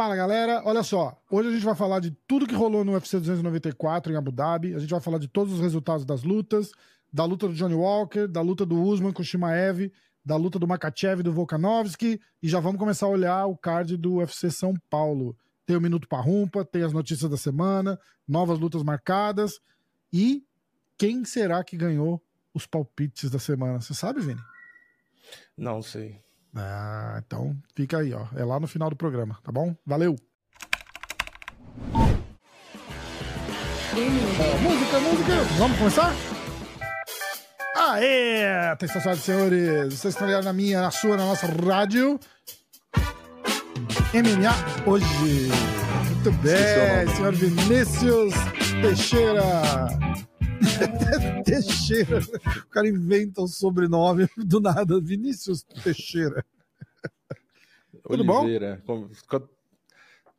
Fala 0.00 0.16
galera, 0.16 0.62
olha 0.64 0.82
só. 0.82 1.14
Hoje 1.30 1.50
a 1.50 1.52
gente 1.52 1.62
vai 1.62 1.74
falar 1.74 2.00
de 2.00 2.10
tudo 2.26 2.46
que 2.46 2.54
rolou 2.54 2.82
no 2.82 2.92
UFC 2.92 3.18
294 3.18 4.10
em 4.10 4.16
Abu 4.16 4.32
Dhabi. 4.32 4.74
A 4.74 4.78
gente 4.78 4.88
vai 4.88 4.98
falar 4.98 5.18
de 5.18 5.28
todos 5.28 5.52
os 5.52 5.60
resultados 5.60 6.06
das 6.06 6.22
lutas, 6.22 6.72
da 7.12 7.22
luta 7.26 7.46
do 7.46 7.52
Johnny 7.52 7.74
Walker, 7.74 8.26
da 8.26 8.40
luta 8.40 8.64
do 8.64 8.80
Usman 8.80 9.12
com 9.12 9.20
o 9.20 9.24
Shimaev, 9.24 9.92
da 10.24 10.36
luta 10.36 10.58
do 10.58 10.66
Makachev 10.66 11.20
e 11.20 11.22
do 11.22 11.34
Volkanovski. 11.34 12.18
E 12.42 12.48
já 12.48 12.60
vamos 12.60 12.78
começar 12.78 13.04
a 13.04 13.10
olhar 13.10 13.44
o 13.44 13.54
card 13.54 13.98
do 13.98 14.14
UFC 14.14 14.50
São 14.50 14.72
Paulo. 14.88 15.36
Tem 15.66 15.76
o 15.76 15.80
Minuto 15.82 16.08
Parrumpa, 16.08 16.64
tem 16.64 16.82
as 16.82 16.94
notícias 16.94 17.30
da 17.30 17.36
semana, 17.36 18.00
novas 18.26 18.58
lutas 18.58 18.82
marcadas. 18.82 19.60
E 20.10 20.42
quem 20.96 21.26
será 21.26 21.62
que 21.62 21.76
ganhou 21.76 22.22
os 22.54 22.66
palpites 22.66 23.30
da 23.30 23.38
semana? 23.38 23.82
Você 23.82 23.92
sabe, 23.92 24.22
Vini? 24.22 24.40
Não 25.58 25.82
sei. 25.82 26.22
Ah, 26.54 27.20
então 27.24 27.56
fica 27.74 27.98
aí, 27.98 28.12
ó. 28.12 28.26
É 28.36 28.44
lá 28.44 28.58
no 28.58 28.66
final 28.66 28.90
do 28.90 28.96
programa, 28.96 29.38
tá 29.42 29.52
bom? 29.52 29.74
Valeu! 29.86 30.16
música, 34.62 35.00
música! 35.00 35.32
Vamos 35.58 35.78
começar? 35.78 36.14
Aê! 37.76 38.68
Atenção, 38.70 39.00
senhoras 39.00 39.20
e 39.20 39.24
senhores! 39.24 39.94
Vocês 39.94 40.14
estão 40.14 40.26
ligados 40.26 40.46
na 40.46 40.52
minha, 40.52 40.80
na 40.80 40.90
sua, 40.90 41.16
na 41.16 41.24
nossa 41.24 41.46
rádio. 41.46 42.18
MMA 44.12 44.90
hoje. 44.90 45.48
Muito 46.06 46.32
bem, 46.42 47.14
senhor 47.16 47.32
Vinícius 47.32 48.34
Teixeira. 48.82 49.42
Teixeira. 51.44 52.18
O 52.18 52.68
cara 52.68 52.88
inventa 52.88 53.42
um 53.42 53.46
sobrenome 53.46 54.28
do 54.36 54.60
nada. 54.60 55.00
Vinícius 55.00 55.62
Teixeira. 55.62 56.44
Tudo 58.02 58.32
Oliveira. 58.32 58.82
bom? 58.86 59.08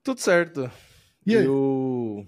Tudo 0.04 0.20
certo. 0.20 0.70
E 1.26 1.36
aí? 1.36 1.46
Eu... 1.46 2.26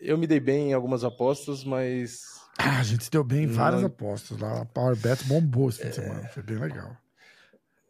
eu 0.00 0.18
me 0.18 0.26
dei 0.26 0.40
bem 0.40 0.70
em 0.70 0.72
algumas 0.72 1.04
apostas, 1.04 1.64
mas. 1.64 2.40
Ah, 2.58 2.80
a 2.80 2.82
gente 2.82 3.04
se 3.04 3.10
deu 3.10 3.22
bem 3.24 3.44
em 3.44 3.46
várias 3.46 3.80
Não... 3.80 3.88
apostas 3.88 4.38
lá. 4.38 4.62
A 4.62 4.64
Powerbet 4.64 5.24
bombou 5.24 5.68
esse 5.68 5.82
fim 5.82 5.88
de 5.88 5.94
semana. 5.94 6.28
Foi 6.28 6.42
bem 6.42 6.58
legal. 6.58 6.96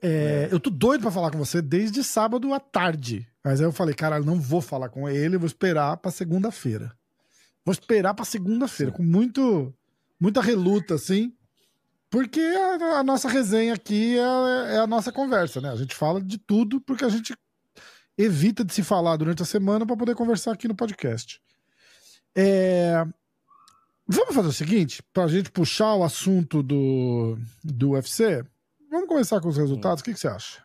É, 0.02 0.48
eu 0.50 0.58
tô 0.58 0.70
doido 0.70 1.02
para 1.02 1.10
falar 1.10 1.30
com 1.30 1.38
você 1.38 1.60
desde 1.60 2.02
sábado 2.02 2.52
à 2.54 2.60
tarde. 2.60 3.28
Mas 3.44 3.60
aí 3.60 3.66
eu 3.66 3.72
falei, 3.72 3.94
cara, 3.94 4.20
não 4.20 4.40
vou 4.40 4.60
falar 4.60 4.88
com 4.88 5.08
ele, 5.08 5.36
vou 5.36 5.46
esperar 5.46 5.96
para 5.98 6.10
segunda-feira. 6.10 6.92
Vou 7.64 7.72
esperar 7.72 8.14
para 8.14 8.24
segunda-feira, 8.24 8.92
com 8.92 9.02
muito, 9.02 9.74
muita 10.18 10.40
reluta, 10.40 10.94
assim. 10.94 11.32
Porque 12.10 12.40
a, 12.40 12.98
a 12.98 13.04
nossa 13.04 13.28
resenha 13.28 13.74
aqui 13.74 14.18
é, 14.18 14.74
é, 14.74 14.78
a 14.78 14.86
nossa 14.86 15.12
conversa, 15.12 15.60
né? 15.60 15.70
A 15.70 15.76
gente 15.76 15.94
fala 15.94 16.20
de 16.20 16.38
tudo 16.38 16.80
porque 16.80 17.04
a 17.04 17.08
gente 17.08 17.36
evita 18.18 18.64
de 18.64 18.74
se 18.74 18.82
falar 18.82 19.16
durante 19.16 19.42
a 19.42 19.46
semana 19.46 19.86
para 19.86 19.96
poder 19.96 20.14
conversar 20.16 20.52
aqui 20.52 20.66
no 20.66 20.74
podcast. 20.74 21.40
É... 22.34 23.04
Vamos 24.06 24.34
fazer 24.34 24.48
o 24.48 24.52
seguinte, 24.52 25.02
para 25.12 25.24
a 25.24 25.28
gente 25.28 25.52
puxar 25.52 25.94
o 25.94 26.02
assunto 26.02 26.64
do, 26.64 27.38
do 27.62 27.90
UFC. 27.90 28.44
Vamos 28.90 29.06
começar 29.06 29.40
com 29.40 29.48
os 29.48 29.56
resultados. 29.56 30.00
O 30.00 30.04
que, 30.04 30.12
que 30.12 30.18
você 30.18 30.26
acha? 30.26 30.64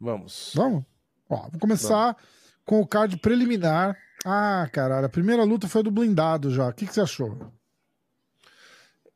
Vamos. 0.00 0.50
Vamos? 0.54 0.84
Ó, 1.28 1.36
vamos 1.36 1.60
começar 1.60 2.14
Vamos. 2.14 2.22
com 2.64 2.80
o 2.80 2.86
card 2.86 3.16
preliminar 3.18 3.96
ah, 4.28 4.68
caralho, 4.72 5.06
a 5.06 5.08
primeira 5.08 5.44
luta 5.44 5.68
foi 5.68 5.82
do 5.84 5.90
blindado 5.90 6.50
já. 6.50 6.68
O 6.68 6.72
que, 6.72 6.84
que 6.84 6.92
você 6.92 7.00
achou? 7.00 7.38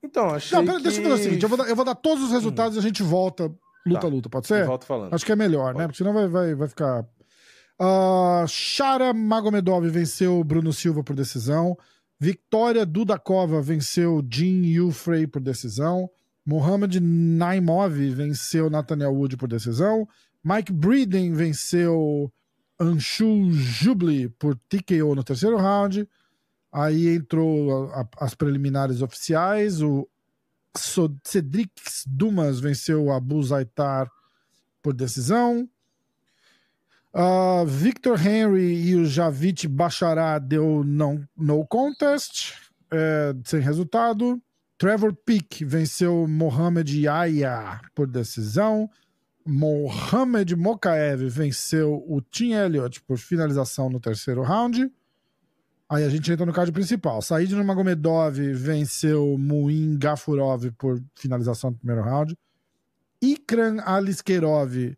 Então, 0.02 0.30
achei. 0.30 0.56
Não, 0.56 0.64
pera, 0.64 0.78
que... 0.78 0.84
deixa 0.84 1.00
eu 1.00 1.10
fazer 1.10 1.20
o 1.20 1.24
seguinte: 1.24 1.42
eu 1.42 1.48
vou, 1.48 1.58
dar, 1.58 1.68
eu 1.68 1.74
vou 1.74 1.84
dar 1.84 1.96
todos 1.96 2.24
os 2.24 2.30
resultados 2.30 2.76
hum. 2.76 2.78
e 2.78 2.80
a 2.80 2.82
gente 2.82 3.02
volta 3.02 3.52
luta 3.86 4.00
tá. 4.00 4.06
a 4.06 4.10
luta, 4.10 4.28
pode 4.28 4.46
ser? 4.46 4.64
Volto 4.66 4.84
falando. 4.84 5.12
Acho 5.12 5.26
que 5.26 5.32
é 5.32 5.36
melhor, 5.36 5.66
né? 5.68 5.72
pode. 5.72 5.78
né? 5.78 5.86
Porque 5.88 5.98
senão 5.98 6.12
vai, 6.12 6.28
vai, 6.28 6.54
vai 6.54 6.68
ficar. 6.68 7.04
Uh, 7.80 8.46
Shara 8.46 9.12
Magomedov 9.12 9.88
venceu 9.88 10.44
Bruno 10.44 10.72
Silva 10.72 11.02
por 11.02 11.16
decisão. 11.16 11.76
Vitória 12.18 12.84
Dudakova 12.84 13.60
venceu 13.62 14.22
Jin 14.30 14.62
Yufrey 14.66 15.26
por 15.26 15.40
decisão. 15.40 16.08
Mohamed 16.44 17.00
Naimov 17.00 17.94
venceu 18.10 18.68
Nathaniel 18.68 19.14
Wood 19.14 19.36
por 19.36 19.48
decisão. 19.48 20.06
Mike 20.44 20.72
Breeden 20.72 21.32
venceu 21.32 22.30
Anshu 22.80 23.52
Jubli 23.52 24.30
por 24.30 24.56
TKO 24.68 25.14
no 25.14 25.22
terceiro 25.22 25.58
round. 25.58 26.08
Aí 26.72 27.08
entrou 27.08 27.92
a, 27.92 28.00
a, 28.00 28.08
as 28.24 28.34
preliminares 28.34 29.02
oficiais. 29.02 29.82
O 29.82 30.08
Cedric 31.24 31.70
Dumas 32.06 32.58
venceu 32.58 33.12
Abu 33.12 33.42
Zaitar 33.42 34.10
por 34.82 34.94
decisão. 34.94 35.68
Uh, 37.12 37.66
Victor 37.66 38.24
Henry 38.24 38.88
e 38.88 38.94
o 38.94 39.04
Javit 39.04 39.66
Bachará 39.66 40.38
deu 40.38 40.84
não, 40.84 41.26
no 41.36 41.66
contest, 41.66 42.54
é, 42.90 43.34
sem 43.44 43.60
resultado. 43.60 44.40
Trevor 44.78 45.12
Peak 45.12 45.64
venceu 45.64 46.26
Mohamed 46.28 47.04
Yaya 47.04 47.80
por 47.94 48.06
decisão. 48.06 48.88
Mohamed 49.50 50.54
Mokaev 50.54 51.28
venceu 51.28 52.04
o 52.06 52.20
Tim 52.20 52.52
Elliott 52.52 53.02
por 53.02 53.18
finalização 53.18 53.90
no 53.90 53.98
terceiro 53.98 54.42
round. 54.42 54.88
Aí 55.88 56.04
a 56.04 56.08
gente 56.08 56.30
entra 56.30 56.46
no 56.46 56.52
card 56.52 56.70
principal. 56.70 57.20
Said 57.20 57.50
Magomedov 57.52 58.38
venceu 58.54 59.36
Muin 59.36 59.98
Gafurov 59.98 60.70
por 60.78 61.02
finalização 61.16 61.72
no 61.72 61.76
primeiro 61.76 62.00
round. 62.00 62.38
Ikran 63.20 63.80
Aliskerov 63.84 64.96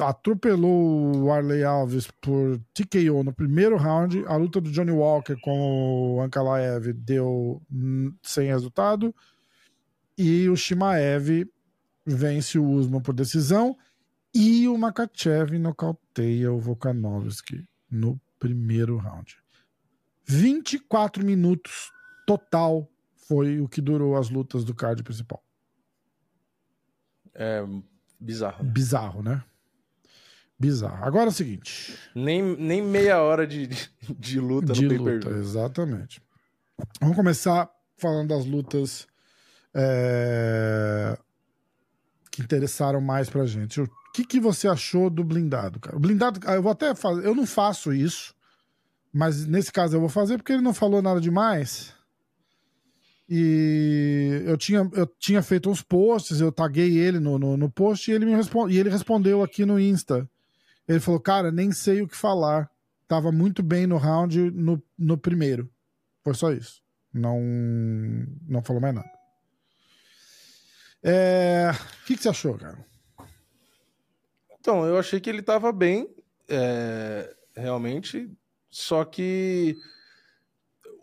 atropelou 0.00 1.14
o 1.24 1.30
Arley 1.30 1.62
Alves 1.62 2.10
por 2.22 2.58
TKO 2.72 3.22
no 3.22 3.34
primeiro 3.34 3.76
round. 3.76 4.24
A 4.28 4.36
luta 4.36 4.62
do 4.62 4.70
Johnny 4.70 4.92
Walker 4.92 5.36
com 5.42 6.16
o 6.16 6.22
Ankalaev 6.22 6.94
deu 6.94 7.60
sem 8.22 8.48
resultado. 8.48 9.14
E 10.16 10.48
o 10.48 10.56
Shimaev 10.56 11.46
vence 12.14 12.58
o 12.58 12.68
Usman 12.68 13.00
por 13.00 13.14
decisão 13.14 13.76
e 14.34 14.68
o 14.68 14.76
Makachev 14.78 15.58
nocauteia 15.58 16.52
o 16.52 16.58
Volkanovski 16.58 17.66
no 17.90 18.20
primeiro 18.38 18.96
round. 18.96 19.36
24 20.24 21.24
minutos 21.24 21.92
total 22.26 22.88
foi 23.14 23.60
o 23.60 23.68
que 23.68 23.80
durou 23.80 24.16
as 24.16 24.30
lutas 24.30 24.64
do 24.64 24.74
card 24.74 25.02
principal. 25.02 25.42
É 27.34 27.64
bizarro. 28.18 28.64
Né? 28.64 28.70
Bizarro, 28.70 29.22
né? 29.22 29.44
Bizarro. 30.58 31.04
Agora 31.04 31.26
é 31.26 31.28
o 31.28 31.32
seguinte. 31.32 31.96
Nem, 32.14 32.42
nem 32.56 32.82
meia 32.82 33.20
hora 33.22 33.46
de, 33.46 33.68
de 34.18 34.38
luta 34.38 34.72
de 34.72 34.86
no 34.86 35.04
luta, 35.04 35.30
Exatamente. 35.30 36.22
Vamos 37.00 37.16
começar 37.16 37.70
falando 37.96 38.28
das 38.28 38.44
lutas 38.44 39.06
é, 39.74 41.18
interessaram 42.44 43.00
mais 43.00 43.28
pra 43.28 43.46
gente. 43.46 43.80
O 43.80 43.88
que, 44.12 44.24
que 44.24 44.40
você 44.40 44.68
achou 44.68 45.08
do 45.08 45.24
blindado, 45.24 45.78
cara? 45.78 45.96
O 45.96 46.00
blindado, 46.00 46.40
ah, 46.46 46.54
eu 46.54 46.62
vou 46.62 46.72
até 46.72 46.94
fazer, 46.94 47.24
eu 47.24 47.34
não 47.34 47.46
faço 47.46 47.92
isso, 47.92 48.34
mas 49.12 49.46
nesse 49.46 49.72
caso 49.72 49.96
eu 49.96 50.00
vou 50.00 50.08
fazer 50.08 50.36
porque 50.36 50.52
ele 50.52 50.62
não 50.62 50.74
falou 50.74 51.00
nada 51.00 51.20
demais. 51.20 51.94
E 53.28 54.42
eu 54.44 54.56
tinha, 54.56 54.90
eu 54.92 55.06
tinha 55.06 55.40
feito 55.40 55.70
uns 55.70 55.82
posts, 55.82 56.40
eu 56.40 56.50
taguei 56.50 56.98
ele 56.98 57.20
no, 57.20 57.38
no, 57.38 57.56
no 57.56 57.70
post 57.70 58.10
e 58.10 58.14
ele 58.14 58.26
me 58.26 58.34
responde, 58.34 58.74
e 58.74 58.78
ele 58.78 58.90
respondeu 58.90 59.42
aqui 59.42 59.64
no 59.64 59.78
Insta. 59.78 60.28
Ele 60.88 60.98
falou, 60.98 61.20
cara, 61.20 61.52
nem 61.52 61.70
sei 61.70 62.02
o 62.02 62.08
que 62.08 62.16
falar. 62.16 62.68
Tava 63.06 63.30
muito 63.30 63.62
bem 63.62 63.86
no 63.86 63.96
round 63.96 64.50
no, 64.50 64.82
no 64.98 65.16
primeiro. 65.16 65.70
Foi 66.24 66.34
só 66.34 66.52
isso. 66.52 66.82
Não, 67.12 67.40
não 68.48 68.62
falou 68.62 68.82
mais 68.82 68.94
nada. 68.94 69.19
É... 71.02 71.70
O 71.72 72.06
que, 72.06 72.16
que, 72.16 72.22
você 72.22 72.28
achou, 72.28 72.56
cara? 72.58 72.78
Então, 74.58 74.84
eu 74.84 74.98
achei 74.98 75.20
que 75.20 75.30
ele 75.30 75.40
estava 75.40 75.72
bem, 75.72 76.08
é... 76.48 77.34
realmente, 77.56 78.30
só 78.68 79.04
que 79.04 79.76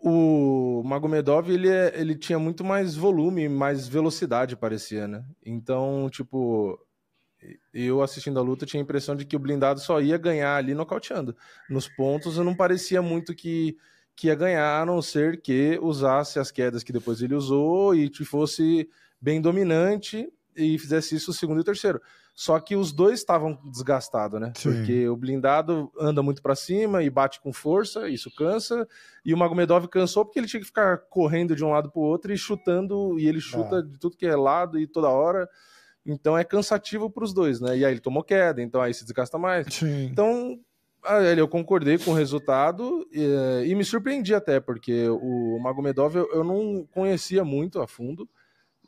o 0.00 0.82
Magomedov 0.84 1.50
ele, 1.50 1.68
é... 1.68 1.92
ele 2.00 2.14
tinha 2.14 2.38
muito 2.38 2.64
mais 2.64 2.94
volume, 2.94 3.48
mais 3.48 3.88
velocidade, 3.88 4.56
parecia, 4.56 5.08
né? 5.08 5.24
Então, 5.44 6.08
tipo, 6.10 6.78
eu 7.72 8.02
assistindo 8.02 8.38
a 8.38 8.42
luta 8.42 8.66
tinha 8.66 8.80
a 8.80 8.84
impressão 8.84 9.14
de 9.14 9.24
que 9.24 9.36
o 9.36 9.38
blindado 9.38 9.80
só 9.80 10.00
ia 10.00 10.18
ganhar 10.18 10.56
ali 10.56 10.74
nocauteando. 10.74 11.36
Nos 11.68 11.88
pontos 11.88 12.36
eu 12.36 12.44
não 12.44 12.54
parecia 12.54 13.00
muito 13.00 13.34
que, 13.34 13.76
que 14.14 14.28
ia 14.28 14.34
ganhar, 14.34 14.80
a 14.80 14.86
não 14.86 15.00
ser 15.00 15.40
que 15.40 15.78
usasse 15.80 16.38
as 16.38 16.50
quedas 16.50 16.82
que 16.82 16.92
depois 16.92 17.22
ele 17.22 17.34
usou 17.34 17.94
e 17.94 18.12
fosse 18.24 18.88
bem 19.20 19.40
dominante 19.40 20.28
e 20.56 20.78
fizesse 20.78 21.14
isso 21.14 21.30
o 21.30 21.34
segundo 21.34 21.58
e 21.58 21.60
o 21.60 21.64
terceiro. 21.64 22.00
Só 22.34 22.60
que 22.60 22.76
os 22.76 22.92
dois 22.92 23.18
estavam 23.18 23.58
desgastados, 23.64 24.40
né? 24.40 24.52
Sim. 24.56 24.70
Porque 24.70 25.08
o 25.08 25.16
blindado 25.16 25.90
anda 25.98 26.22
muito 26.22 26.40
para 26.40 26.54
cima 26.54 27.02
e 27.02 27.10
bate 27.10 27.40
com 27.40 27.52
força, 27.52 28.08
isso 28.08 28.32
cansa. 28.32 28.86
E 29.24 29.34
o 29.34 29.36
Magomedov 29.36 29.88
cansou 29.88 30.24
porque 30.24 30.38
ele 30.38 30.46
tinha 30.46 30.60
que 30.60 30.66
ficar 30.66 30.98
correndo 31.10 31.56
de 31.56 31.64
um 31.64 31.70
lado 31.70 31.90
para 31.90 31.98
o 31.98 32.04
outro 32.04 32.32
e 32.32 32.38
chutando, 32.38 33.18
e 33.18 33.26
ele 33.26 33.40
chuta 33.40 33.78
ah. 33.78 33.82
de 33.82 33.98
tudo 33.98 34.16
que 34.16 34.24
é 34.24 34.36
lado 34.36 34.78
e 34.78 34.86
toda 34.86 35.08
hora. 35.08 35.48
Então 36.06 36.38
é 36.38 36.44
cansativo 36.44 37.10
para 37.10 37.24
os 37.24 37.34
dois, 37.34 37.60
né? 37.60 37.76
E 37.76 37.84
aí 37.84 37.92
ele 37.92 38.00
tomou 38.00 38.22
queda, 38.22 38.62
então 38.62 38.80
aí 38.80 38.94
se 38.94 39.02
desgasta 39.02 39.36
mais. 39.36 39.66
Sim. 39.74 40.04
Então, 40.04 40.60
ah, 41.04 41.20
eu 41.20 41.48
concordei 41.48 41.98
com 41.98 42.12
o 42.12 42.14
resultado 42.14 43.04
e, 43.12 43.66
e 43.66 43.74
me 43.74 43.84
surpreendi 43.84 44.32
até, 44.32 44.60
porque 44.60 45.08
o 45.08 45.58
Magomedov 45.60 46.14
eu, 46.14 46.30
eu 46.32 46.44
não 46.44 46.86
conhecia 46.92 47.44
muito 47.44 47.80
a 47.80 47.88
fundo. 47.88 48.28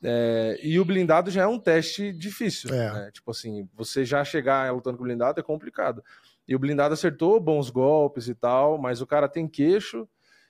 É, 0.02 0.58
e 0.62 0.80
o 0.80 0.84
blindado 0.84 1.30
já 1.30 1.42
é 1.42 1.46
um 1.46 1.58
teste 1.58 2.12
difícil. 2.12 2.72
É. 2.74 2.92
Né? 2.92 3.10
Tipo 3.12 3.30
assim, 3.30 3.68
você 3.74 4.04
já 4.04 4.24
chegar 4.24 4.72
lutando 4.72 4.96
com 4.96 5.04
o 5.04 5.06
blindado 5.06 5.40
é 5.40 5.42
complicado. 5.42 6.02
E 6.48 6.54
o 6.54 6.58
blindado 6.58 6.94
acertou 6.94 7.38
bons 7.38 7.70
golpes 7.70 8.28
e 8.28 8.34
tal, 8.34 8.78
mas 8.78 9.00
o 9.00 9.06
cara 9.06 9.28
tem 9.28 9.46
queixo. 9.46 10.08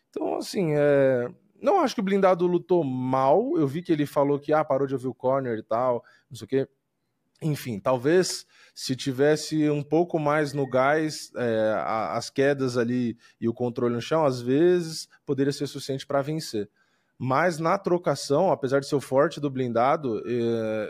Então, 0.09 0.37
assim, 0.37 0.73
é... 0.75 1.29
não 1.61 1.81
acho 1.81 1.95
que 1.95 2.01
o 2.01 2.05
blindado 2.05 2.47
lutou 2.47 2.85
mal. 2.85 3.59
Eu 3.59 3.67
vi 3.67 3.83
que 3.83 3.93
ele 3.93 4.07
falou 4.07 4.39
que 4.39 4.53
ah, 4.53 4.65
parou 4.65 4.87
de 4.87 4.95
ouvir 4.95 5.09
o 5.09 5.15
corner 5.15 5.59
e 5.59 5.63
tal, 5.63 6.05
não 6.31 6.37
sei 6.37 6.45
o 6.45 6.49
quê. 6.49 6.69
Enfim, 7.43 7.81
talvez 7.81 8.47
se 8.75 8.95
tivesse 8.95 9.69
um 9.71 9.83
pouco 9.83 10.19
mais 10.19 10.53
no 10.53 10.69
gás, 10.69 11.33
é, 11.37 11.75
as 12.11 12.29
quedas 12.29 12.77
ali 12.77 13.17
e 13.41 13.49
o 13.49 13.55
controle 13.55 13.95
no 13.95 14.01
chão, 14.01 14.25
às 14.25 14.43
vezes 14.43 15.09
poderia 15.25 15.53
ser 15.53 15.67
suficiente 15.67 16.07
para 16.07 16.21
vencer. 16.21 16.69
Mas 17.23 17.59
na 17.59 17.77
trocação, 17.77 18.51
apesar 18.51 18.81
de 18.81 18.89
ser 18.89 18.95
o 18.95 19.01
forte 19.01 19.39
do 19.41 19.51
blindado, 19.51 20.23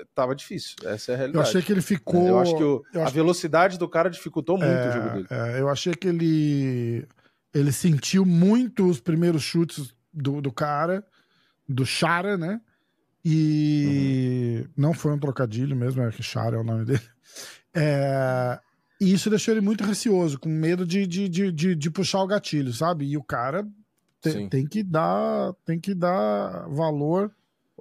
estava 0.01 0.31
é, 0.31 0.37
difícil. 0.37 0.77
Essa 0.85 1.11
é 1.11 1.15
a 1.17 1.19
realidade. 1.19 1.45
Eu 1.45 1.49
achei 1.49 1.61
que 1.61 1.73
ele 1.73 1.83
ficou. 1.83 2.29
Eu 2.29 2.39
acho 2.39 2.57
que 2.57 2.63
o, 2.63 2.85
eu 2.95 3.01
a 3.01 3.07
acho... 3.07 3.15
velocidade 3.15 3.77
do 3.77 3.89
cara 3.89 4.09
dificultou 4.09 4.57
muito 4.57 4.71
é, 4.71 4.89
o 4.89 4.93
jogo 4.93 5.11
dele. 5.11 5.27
É, 5.29 5.61
eu 5.61 5.69
achei 5.69 5.93
que 5.93 6.07
ele. 6.07 7.05
Ele 7.53 7.73
sentiu 7.73 8.25
muito 8.25 8.89
os 8.89 9.01
primeiros 9.01 9.43
chutes 9.43 9.93
do, 10.15 10.41
do 10.41 10.53
cara, 10.53 11.05
do 11.69 11.85
Chara, 11.85 12.39
né? 12.39 12.61
E 13.25 14.63
uhum. 14.63 14.73
não 14.77 14.95
foi 14.95 15.11
um 15.11 15.19
trocadilho 15.19 15.75
mesmo, 15.75 16.01
é 16.01 16.13
que 16.13 16.23
Chara 16.23 16.57
é 16.57 16.61
o 16.61 16.65
nome 16.65 16.85
dele. 16.85 17.03
É, 17.75 18.57
e 19.01 19.13
isso 19.13 19.29
deixou 19.29 19.53
ele 19.53 19.61
muito 19.61 19.83
receoso, 19.83 20.39
com 20.39 20.49
medo 20.49 20.87
de, 20.87 21.09
de, 21.09 21.29
de, 21.29 21.51
de, 21.51 21.75
de 21.75 21.91
puxar 21.91 22.23
o 22.23 22.27
gatilho, 22.29 22.73
sabe? 22.73 23.05
E 23.05 23.17
o 23.17 23.23
cara 23.23 23.67
tem, 24.21 24.49
tem, 24.49 24.67
que 24.67 24.83
dar 24.83 25.55
tem 25.65 25.79
que 25.79 25.95
dar 25.95 26.69
valor. 26.69 27.31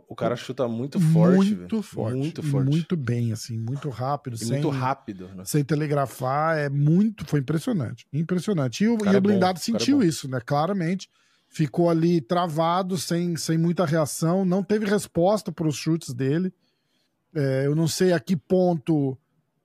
O 0.07 0.15
cara 0.15 0.35
chuta 0.35 0.67
muito 0.67 0.99
forte 0.99 1.55
muito 1.55 1.83
forte 1.83 2.17
muito 2.17 2.41
forte. 2.41 2.69
muito 2.69 2.97
bem 2.97 3.31
assim 3.31 3.59
muito 3.59 3.89
rápido 3.89 4.37
sem, 4.37 4.53
muito 4.53 4.69
rápido 4.69 5.27
né? 5.35 5.43
sem 5.45 5.63
telegrafar 5.63 6.57
é 6.57 6.67
muito 6.67 7.25
foi 7.25 7.41
impressionante 7.41 8.07
impressionante. 8.11 8.83
E 8.83 8.87
o, 8.87 8.97
e 9.05 9.09
o 9.09 9.15
é 9.15 9.19
blindado 9.19 9.59
é 9.59 9.61
sentiu 9.61 10.01
é 10.01 10.05
isso 10.05 10.27
né? 10.27 10.39
Claramente 10.43 11.09
ficou 11.49 11.89
ali 11.89 12.21
travado 12.21 12.97
sem, 12.97 13.35
sem 13.35 13.57
muita 13.57 13.85
reação 13.85 14.45
não 14.45 14.63
teve 14.63 14.85
resposta 14.85 15.51
para 15.51 15.67
os 15.67 15.75
chutes 15.75 16.13
dele. 16.13 16.53
É, 17.35 17.65
eu 17.65 17.75
não 17.75 17.87
sei 17.87 18.13
a 18.13 18.19
que 18.19 18.35
ponto 18.35 19.17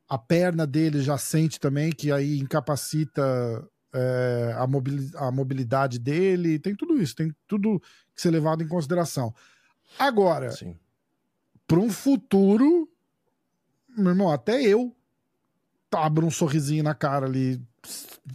a 0.08 0.18
perna 0.18 0.66
dele 0.66 1.00
já 1.00 1.16
sente 1.16 1.58
também 1.58 1.90
que 1.90 2.10
aí 2.12 2.38
incapacita 2.38 3.22
é, 3.94 4.54
a, 4.56 5.26
a 5.26 5.30
mobilidade 5.30 5.98
dele, 5.98 6.58
tem 6.58 6.74
tudo 6.74 7.00
isso, 7.00 7.14
tem 7.14 7.32
tudo 7.46 7.80
que 8.14 8.20
ser 8.20 8.30
levado 8.30 8.62
em 8.62 8.68
consideração. 8.68 9.32
Agora, 9.98 10.50
para 11.66 11.78
um 11.78 11.90
futuro, 11.90 12.88
meu 13.96 14.10
irmão, 14.10 14.30
até 14.30 14.60
eu 14.60 14.94
abro 15.92 16.26
um 16.26 16.30
sorrisinho 16.30 16.82
na 16.82 16.94
cara 16.94 17.26
ali 17.26 17.62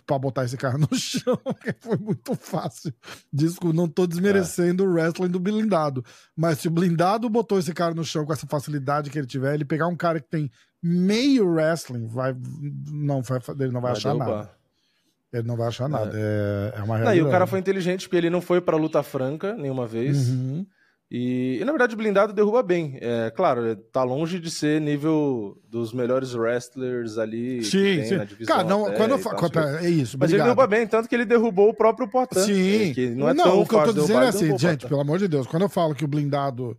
para 0.05 0.19
botar 0.19 0.45
esse 0.45 0.55
cara 0.55 0.77
no 0.79 0.87
chão, 0.95 1.37
que 1.61 1.75
foi 1.79 1.97
muito 1.97 2.35
fácil. 2.35 2.93
Desculpa, 3.33 3.75
não 3.75 3.87
tô 3.87 4.07
desmerecendo 4.07 4.83
é. 4.83 4.87
o 4.87 4.91
wrestling 4.91 5.29
do 5.29 5.39
blindado, 5.39 6.05
mas 6.35 6.59
se 6.59 6.67
o 6.67 6.71
blindado 6.71 7.29
botou 7.29 7.59
esse 7.59 7.73
cara 7.73 7.93
no 7.93 8.03
chão 8.03 8.25
com 8.25 8.31
essa 8.31 8.47
facilidade 8.47 9.09
que 9.09 9.17
ele 9.17 9.27
tiver, 9.27 9.55
ele 9.55 9.65
pegar 9.65 9.87
um 9.87 9.95
cara 9.95 10.19
que 10.19 10.29
tem 10.29 10.49
meio 10.81 11.49
wrestling, 11.49 12.07
vai 12.07 12.33
não 12.89 13.21
vai 13.21 13.39
ele 13.59 13.71
não 13.71 13.81
vai, 13.81 13.91
vai 13.91 13.99
achar 13.99 14.13
derrubar. 14.13 14.37
nada. 14.37 14.58
Ele 15.31 15.47
não 15.47 15.55
vai 15.55 15.67
achar 15.67 15.87
nada. 15.87 16.11
É, 16.13 16.73
é, 16.75 16.79
é 16.79 16.83
uma 16.83 16.97
realidade. 16.97 17.19
Não, 17.19 17.25
e 17.25 17.27
o 17.27 17.31
cara 17.31 17.45
foi 17.45 17.59
inteligente 17.59 18.07
porque 18.07 18.17
ele 18.17 18.29
não 18.29 18.41
foi 18.41 18.59
pra 18.59 18.77
luta 18.77 19.03
franca 19.03 19.53
nenhuma 19.55 19.85
vez. 19.85 20.29
Uhum. 20.29 20.65
E, 21.11 21.57
e, 21.59 21.65
na 21.65 21.71
verdade, 21.71 21.95
o 21.95 21.97
blindado 21.97 22.33
derruba 22.33 22.61
bem. 22.61 22.97
É 23.01 23.31
claro, 23.31 23.75
tá 23.91 24.03
longe 24.03 24.39
de 24.39 24.51
ser 24.51 24.79
nível 24.79 25.59
dos 25.67 25.91
melhores 25.91 26.35
wrestlers 26.35 27.17
ali 27.17 27.63
sim, 27.63 28.03
sim. 28.05 28.15
na 28.15 28.25
divisão. 28.25 28.55
Cara, 28.55 28.67
não, 28.67 28.91
quando 28.93 29.11
eu 29.11 29.19
falo. 29.19 29.37
É 29.81 29.89
isso, 29.89 30.17
Mas 30.19 30.31
ele 30.31 30.43
derruba 30.43 30.67
bem, 30.67 30.85
tanto 30.85 31.09
que 31.09 31.15
ele 31.15 31.25
derrubou 31.25 31.69
o 31.69 31.73
próprio 31.73 32.07
Potan. 32.07 32.43
Sim. 32.43 32.91
É, 32.91 32.93
que 32.93 33.09
não 33.09 33.29
é 33.29 33.33
não, 33.33 33.43
tão 33.43 33.61
o 33.61 33.67
que 33.67 33.75
eu 33.75 33.83
tô 33.85 33.93
dizendo 33.93 34.23
é 34.23 34.27
assim, 34.27 34.57
gente, 34.57 34.87
pelo 34.87 35.01
amor 35.01 35.17
de 35.17 35.27
Deus, 35.27 35.47
quando 35.47 35.63
eu 35.63 35.69
falo 35.69 35.95
que 35.95 36.05
o 36.05 36.07
blindado 36.07 36.77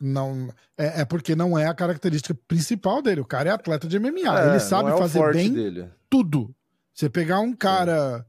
não 0.00 0.48
é, 0.76 1.02
é, 1.02 1.04
porque 1.04 1.34
não 1.34 1.58
é 1.58 1.66
a 1.66 1.74
característica 1.74 2.34
principal 2.46 3.02
dele. 3.02 3.20
O 3.20 3.26
cara 3.26 3.50
é 3.50 3.52
atleta 3.52 3.86
de 3.86 3.98
MMA. 3.98 4.38
É, 4.38 4.50
ele 4.50 4.60
sabe 4.60 4.90
é 4.90 4.96
fazer 4.96 5.32
bem 5.32 5.52
dele. 5.52 5.88
tudo. 6.08 6.54
Você 6.96 7.10
pegar 7.10 7.40
um 7.40 7.52
cara 7.52 8.24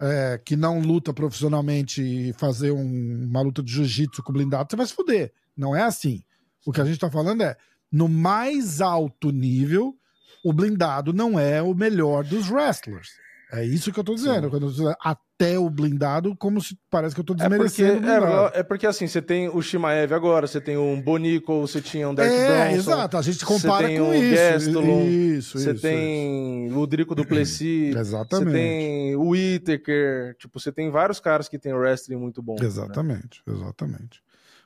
é, 0.00 0.40
que 0.44 0.54
não 0.54 0.78
luta 0.78 1.12
profissionalmente 1.12 2.00
e 2.00 2.32
fazer 2.34 2.70
um, 2.70 3.26
uma 3.28 3.42
luta 3.42 3.60
de 3.60 3.72
jiu-jitsu 3.72 4.22
com 4.22 4.32
blindado, 4.32 4.70
você 4.70 4.76
vai 4.76 4.86
se 4.86 4.94
fuder. 4.94 5.32
Não 5.56 5.74
é 5.74 5.82
assim. 5.82 6.22
O 6.64 6.70
que 6.70 6.80
a 6.80 6.84
gente 6.84 7.00
tá 7.00 7.10
falando 7.10 7.42
é, 7.42 7.56
no 7.90 8.08
mais 8.08 8.80
alto 8.80 9.32
nível, 9.32 9.98
o 10.44 10.52
blindado 10.52 11.12
não 11.12 11.36
é 11.36 11.60
o 11.60 11.74
melhor 11.74 12.22
dos 12.22 12.48
wrestlers. 12.48 13.08
É 13.50 13.64
isso 13.64 13.92
que 13.92 13.98
eu 13.98 14.04
tô 14.04 14.14
dizendo. 14.14 14.48
Quando 14.48 14.66
eu 14.66 14.68
tô 14.68 14.76
dizendo 14.76 14.96
até 15.42 15.58
o 15.58 15.68
blindado, 15.68 16.36
como 16.36 16.60
se 16.60 16.78
parece 16.88 17.14
que 17.14 17.20
eu 17.20 17.24
tô 17.24 17.34
desmerecendo. 17.34 18.08
É 18.08 18.20
porque, 18.20 18.56
é, 18.56 18.60
é, 18.60 18.62
porque 18.62 18.86
assim, 18.86 19.08
você 19.08 19.20
tem 19.20 19.48
o 19.48 19.60
Shimaev 19.60 20.12
agora, 20.12 20.46
você 20.46 20.60
tem 20.60 20.76
um 20.76 21.00
Bonico, 21.00 21.60
você 21.60 21.80
tinha 21.80 22.08
um 22.08 22.14
Derek 22.14 22.34
é, 22.34 22.72
exato. 22.72 23.16
A 23.16 23.22
gente 23.22 23.44
compara 23.44 23.88
com 23.88 24.10
um 24.10 24.14
isso. 24.14 24.34
Gastelum, 24.34 25.08
isso, 25.08 25.58
Você 25.58 25.72
isso, 25.72 25.82
tem 25.82 26.68
isso. 26.68 26.78
o 26.78 26.86
Drico 26.86 27.14
Duplessis. 27.14 27.94
Exatamente. 27.96 28.50
Você 28.50 28.52
tem 28.52 29.16
o 29.16 29.30
Whittaker. 29.30 30.36
Tipo, 30.38 30.60
você 30.60 30.70
tem 30.70 30.90
vários 30.90 31.18
caras 31.18 31.48
que 31.48 31.58
tem 31.58 31.72
wrestling 31.72 32.16
muito 32.16 32.40
bom. 32.40 32.54
Né? 32.58 32.66
Exatamente, 32.66 33.42
né? 33.46 33.54
exatamente. 33.54 34.22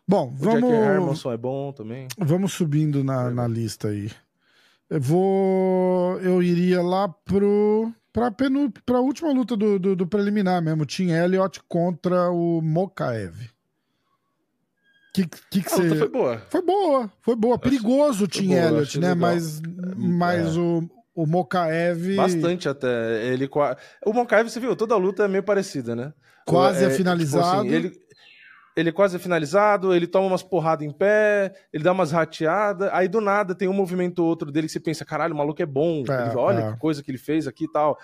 Bom, 0.07 0.29
o 0.29 0.37
vamos. 0.37 0.71
Jack 0.71 0.73
Hermanson 0.73 1.33
é 1.33 1.37
bom 1.37 1.73
também. 1.73 2.07
Vamos 2.19 2.53
subindo 2.53 3.03
na, 3.03 3.29
é 3.29 3.31
na 3.31 3.49
lista 3.49 3.89
aí. 3.89 4.11
Eu 4.89 5.01
vou. 5.01 6.21
Eu 6.21 6.43
iria 6.43 6.81
lá 6.83 7.09
pro 7.09 7.93
para 8.17 8.97
a 8.97 9.01
última 9.01 9.31
luta 9.31 9.55
do, 9.55 9.79
do, 9.79 9.95
do, 9.95 10.07
preliminar 10.07 10.63
mesmo, 10.63 10.87
Tim 10.87 11.11
Elliott 11.11 11.61
contra 11.69 12.31
o 12.31 12.63
Mokaev. 12.63 13.35
Que, 15.13 15.27
que, 15.51 15.63
que 15.63 15.75
a 15.75 15.77
luta 15.77 15.97
foi 15.97 16.09
boa. 16.09 16.43
Foi 16.49 16.63
boa, 16.63 17.13
foi 17.21 17.37
boa. 17.37 17.59
Perigoso 17.59 18.25
o 18.25 18.27
Tim 18.27 18.53
Elliott, 18.53 18.99
né? 18.99 19.09
Legal. 19.09 19.21
Mas, 19.21 19.61
mas 19.97 20.57
é. 20.57 20.59
o, 20.59 20.89
o 21.15 21.27
Mokaev. 21.27 22.17
Bastante 22.17 22.69
até. 22.69 23.27
Ele, 23.27 23.49
o 24.05 24.13
Mokaev, 24.15 24.49
você 24.49 24.61
viu, 24.61 24.75
toda 24.75 24.95
a 24.95 24.99
luta 24.99 25.25
é 25.25 25.29
meio 25.29 25.43
parecida, 25.43 25.95
né? 25.95 26.15
Quase 26.47 26.85
é, 26.85 26.87
é 26.87 26.91
finalizado. 26.91 27.65
Tipo 27.65 27.77
assim, 27.77 27.87
ele, 27.87 28.06
ele 28.77 28.93
quase 28.93 29.17
é 29.17 29.19
finalizado, 29.19 29.95
ele 29.95 30.07
toma 30.07 30.27
umas 30.27 30.43
porradas 30.43 30.87
em 30.87 30.91
pé, 30.91 31.55
ele 31.73 31.83
dá 31.83 31.93
umas 31.93 32.13
rateadas, 32.13 32.91
aí 32.93 33.09
do 33.09 33.23
nada 33.23 33.55
tem 33.55 33.67
um 33.67 33.73
movimento 33.73 34.19
ou 34.19 34.29
outro 34.29 34.53
dele 34.53 34.67
que 34.67 34.73
você 34.75 34.81
pensa, 34.81 35.05
caralho, 35.05 35.33
o 35.35 35.39
maluco 35.39 35.63
é 35.63 35.67
bom, 35.67 36.05
é, 36.09 36.27
ele, 36.29 36.37
olha 36.37 36.61
é. 36.61 36.73
que 36.73 36.79
coisa 36.79 37.03
que 37.03 37.11
ele 37.11 37.19
fez 37.19 37.47
aqui 37.47 37.65
e 37.65 37.73
tal. 37.73 37.99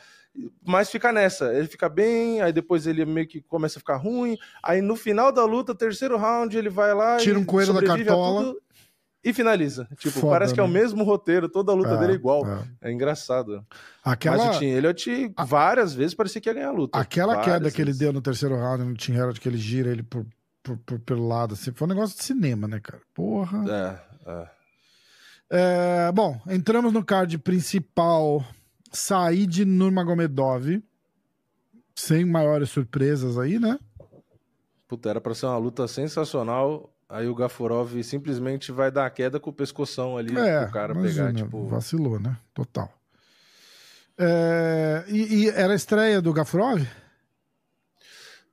Mas 0.66 0.90
fica 0.90 1.12
nessa, 1.12 1.52
ele 1.52 1.68
fica 1.68 1.90
bem, 1.90 2.40
aí 2.40 2.54
depois 2.54 2.86
ele 2.86 3.04
meio 3.04 3.28
que 3.28 3.42
começa 3.42 3.78
a 3.78 3.80
ficar 3.80 3.96
ruim, 3.96 4.38
aí 4.62 4.80
no 4.80 4.96
final 4.96 5.30
da 5.30 5.44
luta, 5.44 5.74
terceiro 5.74 6.16
round, 6.16 6.56
ele 6.56 6.70
vai 6.70 6.94
lá 6.94 7.18
tira 7.18 7.38
um 7.38 7.44
coelho 7.44 7.74
da 7.74 7.84
cartola 7.84 8.54
e 9.22 9.30
finaliza. 9.34 9.86
Tipo, 9.98 10.20
Foda, 10.20 10.32
parece 10.32 10.54
que 10.54 10.58
é 10.58 10.62
o 10.62 10.68
né? 10.68 10.80
mesmo 10.80 11.04
roteiro, 11.04 11.50
toda 11.50 11.70
a 11.70 11.74
luta 11.74 11.90
é, 11.90 11.96
dele 11.98 12.12
é 12.12 12.14
igual. 12.14 12.46
É, 12.80 12.88
é 12.88 12.92
engraçado. 12.92 13.62
Aquela... 14.02 14.38
Mas 14.38 14.56
o 14.56 14.58
Tim 14.58 14.66
Elliott, 14.68 15.34
várias 15.46 15.94
vezes 15.94 16.14
parecia 16.14 16.40
que 16.40 16.48
ia 16.48 16.54
ganhar 16.54 16.68
a 16.68 16.72
luta. 16.72 16.98
Aquela 16.98 17.34
várias 17.34 17.44
queda 17.44 17.58
vezes. 17.60 17.76
que 17.76 17.82
ele 17.82 17.92
deu 17.92 18.10
no 18.10 18.22
terceiro 18.22 18.56
round 18.56 18.84
no 18.84 18.94
Tim 18.94 19.12
Elliott, 19.12 19.38
que 19.38 19.48
ele 19.48 19.58
gira 19.58 19.90
ele 19.90 20.02
por 20.02 20.26
por, 20.62 20.76
por, 20.78 20.98
pelo 21.00 21.26
lado, 21.26 21.54
assim. 21.54 21.72
Foi 21.72 21.86
um 21.86 21.90
negócio 21.90 22.16
de 22.16 22.24
cinema, 22.24 22.68
né, 22.68 22.80
cara? 22.80 23.00
Porra. 23.12 23.64
É, 23.68 24.30
é. 24.30 26.08
é 26.08 26.12
bom, 26.12 26.40
entramos 26.48 26.92
no 26.92 27.04
card 27.04 27.38
principal. 27.38 28.44
Said 28.90 29.64
Nurmagomedov. 29.64 30.82
Sem 31.94 32.24
maiores 32.24 32.70
surpresas 32.70 33.38
aí, 33.38 33.58
né? 33.58 33.78
Puta, 34.88 35.10
era 35.10 35.20
pra 35.20 35.34
ser 35.34 35.46
uma 35.46 35.58
luta 35.58 35.86
sensacional. 35.88 36.92
Aí 37.08 37.28
o 37.28 37.34
Gafurov 37.34 38.02
simplesmente 38.02 38.72
vai 38.72 38.90
dar 38.90 39.04
a 39.04 39.10
queda 39.10 39.38
com 39.38 39.50
o 39.50 39.52
pescoção 39.52 40.16
ali 40.16 40.34
é, 40.34 40.62
pro 40.62 40.72
cara 40.72 40.94
imagina, 40.94 41.26
pegar, 41.26 41.44
tipo. 41.44 41.66
Vacilou, 41.66 42.18
né? 42.18 42.36
Total. 42.54 42.90
É, 44.16 45.04
e, 45.08 45.44
e, 45.44 45.48
era 45.50 45.74
a 45.74 45.76
estreia 45.76 46.22
do 46.22 46.32
Gafurov? 46.32 46.86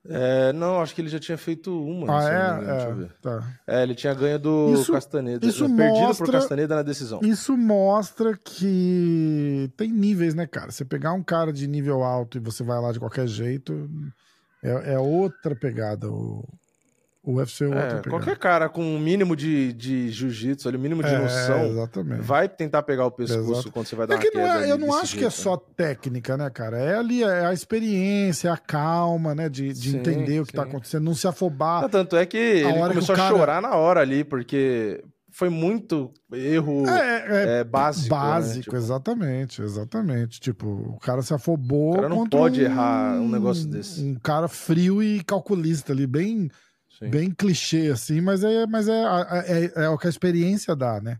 É, 0.07 0.53
não, 0.53 0.81
acho 0.81 0.95
que 0.95 1.01
ele 1.01 1.09
já 1.09 1.19
tinha 1.19 1.37
feito 1.37 1.77
uma. 1.83 2.19
Ah, 2.19 2.29
é? 2.29 3.03
É, 3.03 3.09
tá. 3.21 3.43
é, 3.67 3.83
ele 3.83 3.93
tinha 3.93 4.13
ganho 4.13 4.39
do 4.39 4.73
isso, 4.73 4.91
Castaneda. 4.93 5.45
Isso 5.45 5.65
perdido 5.75 6.07
mostra, 6.07 6.25
pro 6.25 6.33
Castaneda 6.33 6.75
na 6.75 6.83
decisão. 6.83 7.19
Isso 7.21 7.57
mostra 7.57 8.37
que 8.37 9.69
tem 9.75 9.91
níveis, 9.91 10.33
né, 10.33 10.47
cara? 10.47 10.71
Você 10.71 10.85
pegar 10.85 11.11
um 11.11 11.21
cara 11.21 11.51
de 11.51 11.67
nível 11.67 12.01
alto 12.01 12.37
e 12.37 12.41
você 12.41 12.63
vai 12.63 12.79
lá 12.79 12.93
de 12.93 12.99
qualquer 12.99 13.27
jeito, 13.27 13.89
é, 14.63 14.93
é 14.93 14.99
outra 14.99 15.53
pegada 15.53 16.09
o, 16.09 16.47
o 17.31 17.35
UFC 17.35 17.63
é 17.63 17.67
outra 17.67 17.81
É, 17.81 17.87
pegada. 17.89 18.09
qualquer 18.09 18.37
cara 18.37 18.69
com 18.69 18.83
um 18.83 18.99
mínimo 18.99 19.35
de, 19.35 19.71
de 19.73 20.09
jiu-jitsu, 20.09 20.67
ali, 20.67 20.77
um 20.77 20.81
mínimo 20.81 21.03
de 21.03 21.09
É, 21.13 21.17
noção, 21.19 21.65
exatamente. 21.67 22.21
vai 22.21 22.47
tentar 22.49 22.83
pegar 22.83 23.05
o 23.05 23.11
pescoço 23.11 23.51
Exato. 23.51 23.71
quando 23.71 23.87
você 23.87 23.95
vai 23.95 24.07
dar 24.07 24.15
É 24.15 24.17
que 24.17 24.31
não 24.31 24.41
é, 24.41 24.69
eu 24.71 24.77
não 24.77 24.93
acho 24.93 25.13
que 25.13 25.25
é 25.25 25.29
jeito, 25.29 25.37
né? 25.37 25.43
só 25.43 25.57
técnica, 25.57 26.37
né, 26.37 26.49
cara? 26.49 26.77
É 26.77 26.95
ali 26.97 27.23
é 27.23 27.45
a 27.45 27.53
experiência, 27.53 28.51
a 28.51 28.57
calma, 28.57 29.33
né? 29.35 29.47
De, 29.49 29.71
de 29.73 29.91
Sim, 29.91 29.97
entender 29.97 30.39
o 30.41 30.45
que 30.45 30.53
tá 30.53 30.63
acontecendo, 30.63 31.03
não 31.03 31.15
se 31.15 31.27
afobar. 31.27 31.81
Não, 31.83 31.89
tanto 31.89 32.15
é 32.15 32.25
que 32.25 32.37
ele 32.37 32.65
hora 32.65 32.79
que 32.93 32.95
começou 32.95 33.15
o 33.15 33.17
cara- 33.17 33.33
a 33.33 33.37
chorar 33.37 33.61
na 33.61 33.75
hora 33.75 33.99
ali, 34.01 34.23
porque 34.23 35.03
foi 35.31 35.47
muito 35.47 36.11
erro 36.33 36.85
É, 36.89 37.45
é 37.45 37.59
é, 37.59 37.63
básico. 37.63 38.13
né? 38.13 38.21
básico, 38.21 38.63
Tipo, 38.63 38.75
exatamente, 38.75 39.61
exatamente. 39.61 40.39
Tipo, 40.39 40.67
o 40.67 40.99
cara 40.99 41.21
se 41.21 41.33
afobou. 41.33 41.91
O 41.91 41.95
cara 41.95 42.09
não 42.09 42.27
pode 42.27 42.61
errar 42.61 43.13
um 43.21 43.29
negócio 43.29 43.65
desse. 43.67 44.01
Um 44.03 44.15
cara 44.15 44.47
frio 44.47 45.01
e 45.01 45.23
calculista 45.23 45.93
ali, 45.93 46.05
bem, 46.07 46.49
sim. 46.99 47.09
bem 47.09 47.31
clichê, 47.31 47.89
assim, 47.91 48.21
mas 48.21 48.43
é, 48.43 48.65
mas 48.67 48.87
é, 48.87 49.01
é, 49.45 49.83
é 49.85 49.89
o 49.89 49.97
que 49.97 50.07
a 50.07 50.09
experiência 50.09 50.75
dá, 50.75 50.99
né? 51.01 51.15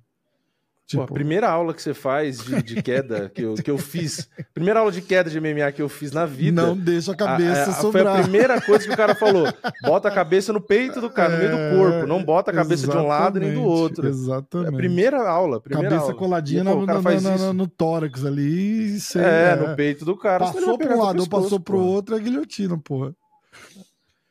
Pô, 0.92 0.98
Tipo, 0.98 1.04
a 1.04 1.08
primeira 1.14 1.48
aula 1.48 1.72
que 1.72 1.84
você 1.84 1.94
faz 1.94 2.40
de, 2.44 2.64
de 2.64 2.82
queda 2.82 3.30
que 3.30 3.44
eu, 3.44 3.54
que 3.54 3.70
eu 3.70 3.78
fiz, 3.78 4.28
primeira 4.56 4.80
aula 4.80 4.92
de 4.92 5.04
queda 5.04 5.30
de 5.30 5.40
MMA 5.40 5.72
que 5.72 5.84
eu 5.84 5.88
fiz 5.88 6.12
na 6.12 6.26
vida. 6.26 6.64
não 6.66 6.76
deixa 6.76 7.12
a 7.12 7.14
a- 7.14 7.18
cabeça 7.18 7.62
a- 7.70 7.74
foi 7.76 7.82
sobrar. 7.92 8.18
a 8.20 8.22
primeira 8.24 8.60
coisa 8.60 8.88
que 8.88 8.92
o 8.92 8.98
cara 8.98 9.14
falou. 9.14 9.46
Bota 9.84 10.08
a 10.08 10.12
cabeça 10.12 10.52
no 10.52 10.60
peito 10.60 11.00
do 11.00 11.08
cara, 11.08 11.34
no 11.34 11.38
meio 11.38 11.52
É, 11.52 11.70
do 11.72 11.78
corpo. 11.78 12.08
Não 12.08 12.24
bota 12.24 12.50
a 12.50 12.54
cabeça 12.56 12.88
de 12.88 12.98
um 12.98 13.06
lado 13.06 13.40
nem 13.40 13.50
do 13.54 13.60
exatamente, 13.60 13.80
outro. 13.82 14.08
É 14.08 14.10
Exatamente. 14.10 14.70
a 14.74 14.78
primeira 14.78 15.30
aula. 15.30 15.62
Primeira 15.62 15.90
Cabeça 15.90 16.06
aula. 16.10 16.18
coladinha 16.18 16.64
pô, 16.64 16.70
no, 16.72 16.76
o 16.78 17.22
no- 17.22 17.54
no- 17.54 17.68
tórax 17.68 18.26
ali. 18.26 18.96
e 18.96 19.00
cê- 19.00 19.20
É, 19.20 19.52
é. 19.52 19.56
no 19.58 19.76
peito 19.76 20.04
do 20.04 20.18
cara. 20.18 20.40
Passou 20.52 20.76
para 20.76 20.96
um 20.96 21.00
lado 21.04 21.20
ou 21.20 21.30
passou 21.30 21.60
pro 21.60 21.78
pô. 21.78 21.84
outro, 21.84 22.16
é 22.16 22.20
guilhotina, 22.20 22.76
porra. 22.80 23.14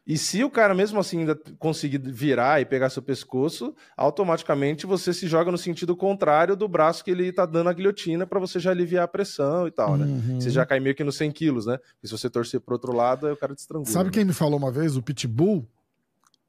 E 0.09 0.17
se 0.17 0.43
o 0.43 0.49
cara 0.51 0.75
mesmo 0.75 0.99
assim 0.99 1.19
ainda 1.19 1.39
conseguir 1.59 1.99
virar 1.99 2.63
e 2.63 2.65
pegar 2.65 2.89
seu 2.89 3.03
pescoço, 3.03 3.75
automaticamente 3.95 4.87
você 4.87 5.13
se 5.13 5.29
joga 5.29 5.53
no 5.53 5.59
sentido 5.59 5.95
contrário 5.95 6.57
do 6.57 6.67
braço 6.67 7.05
que 7.05 7.11
ele 7.11 7.31
tá 7.31 7.45
dando 7.45 7.69
a 7.69 7.75
guilhotina 7.75 8.27
para 8.27 8.41
você 8.41 8.59
já 8.59 8.71
aliviar 8.71 9.05
a 9.05 9.09
pressão 9.09 9.67
e 9.67 9.71
tal, 9.71 9.99
né? 9.99 10.07
Uhum. 10.07 10.41
Você 10.41 10.49
já 10.49 10.65
cai 10.65 10.81
meio 10.81 10.95
que 10.95 11.05
nos 11.05 11.15
100 11.17 11.31
quilos, 11.33 11.67
né? 11.67 11.79
E 12.03 12.09
se 12.09 12.13
você 12.17 12.31
torcer 12.31 12.59
pro 12.59 12.75
outro 12.75 12.91
lado, 12.97 13.27
aí 13.27 13.35
o 13.35 13.37
cara 13.37 13.55
te 13.55 13.59
estrangula. 13.59 13.93
Sabe 13.93 14.07
né? 14.07 14.13
quem 14.13 14.25
me 14.25 14.33
falou 14.33 14.59
uma 14.59 14.73
vez? 14.73 14.97
O 14.97 15.03
Pitbull, 15.03 15.69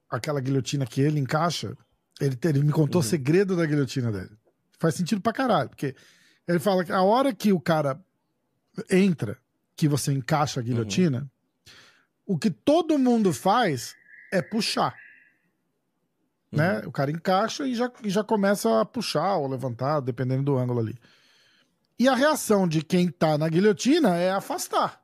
aquela 0.10 0.40
guilhotina 0.40 0.86
que 0.86 1.02
ele 1.02 1.20
encaixa, 1.20 1.76
ele, 2.22 2.38
ele 2.46 2.64
me 2.64 2.72
contou 2.72 3.02
o 3.02 3.04
Uhum. 3.04 3.10
segredo 3.10 3.58
da 3.58 3.66
guilhotina 3.66 4.10
dele. 4.10 4.32
Faz 4.80 4.96
sentido 4.96 5.20
pra 5.20 5.34
caralho, 5.34 5.68
porque 5.68 5.94
ele 6.48 6.60
fala 6.60 6.86
que 6.86 6.94
a 6.94 7.02
hora 7.02 7.34
que 7.34 7.52
o 7.52 7.60
cara 7.60 8.00
entra, 8.90 9.38
que 9.76 9.86
você 9.86 10.14
encaixa 10.14 10.62
a 10.62 10.64
guilhotina, 10.64 11.20
Uhum. 11.20 11.28
O 12.30 12.38
que 12.38 12.52
todo 12.52 13.00
mundo 13.00 13.34
faz 13.34 13.96
é 14.32 14.40
puxar. 14.40 14.96
Uhum. 16.52 16.60
Né? 16.60 16.84
O 16.86 16.92
cara 16.92 17.10
encaixa 17.10 17.66
e 17.66 17.74
já, 17.74 17.92
e 18.04 18.10
já 18.12 18.24
começa 18.24 18.82
a 18.82 18.86
puxar 18.86 19.38
ou 19.38 19.48
levantar, 19.48 20.00
dependendo 20.00 20.44
do 20.44 20.56
ângulo 20.56 20.80
ali. 20.80 20.96
E 21.98 22.08
a 22.08 22.14
reação 22.14 22.68
de 22.68 22.84
quem 22.84 23.10
tá 23.10 23.36
na 23.36 23.50
guilhotina 23.50 24.16
é 24.16 24.30
afastar. 24.30 25.02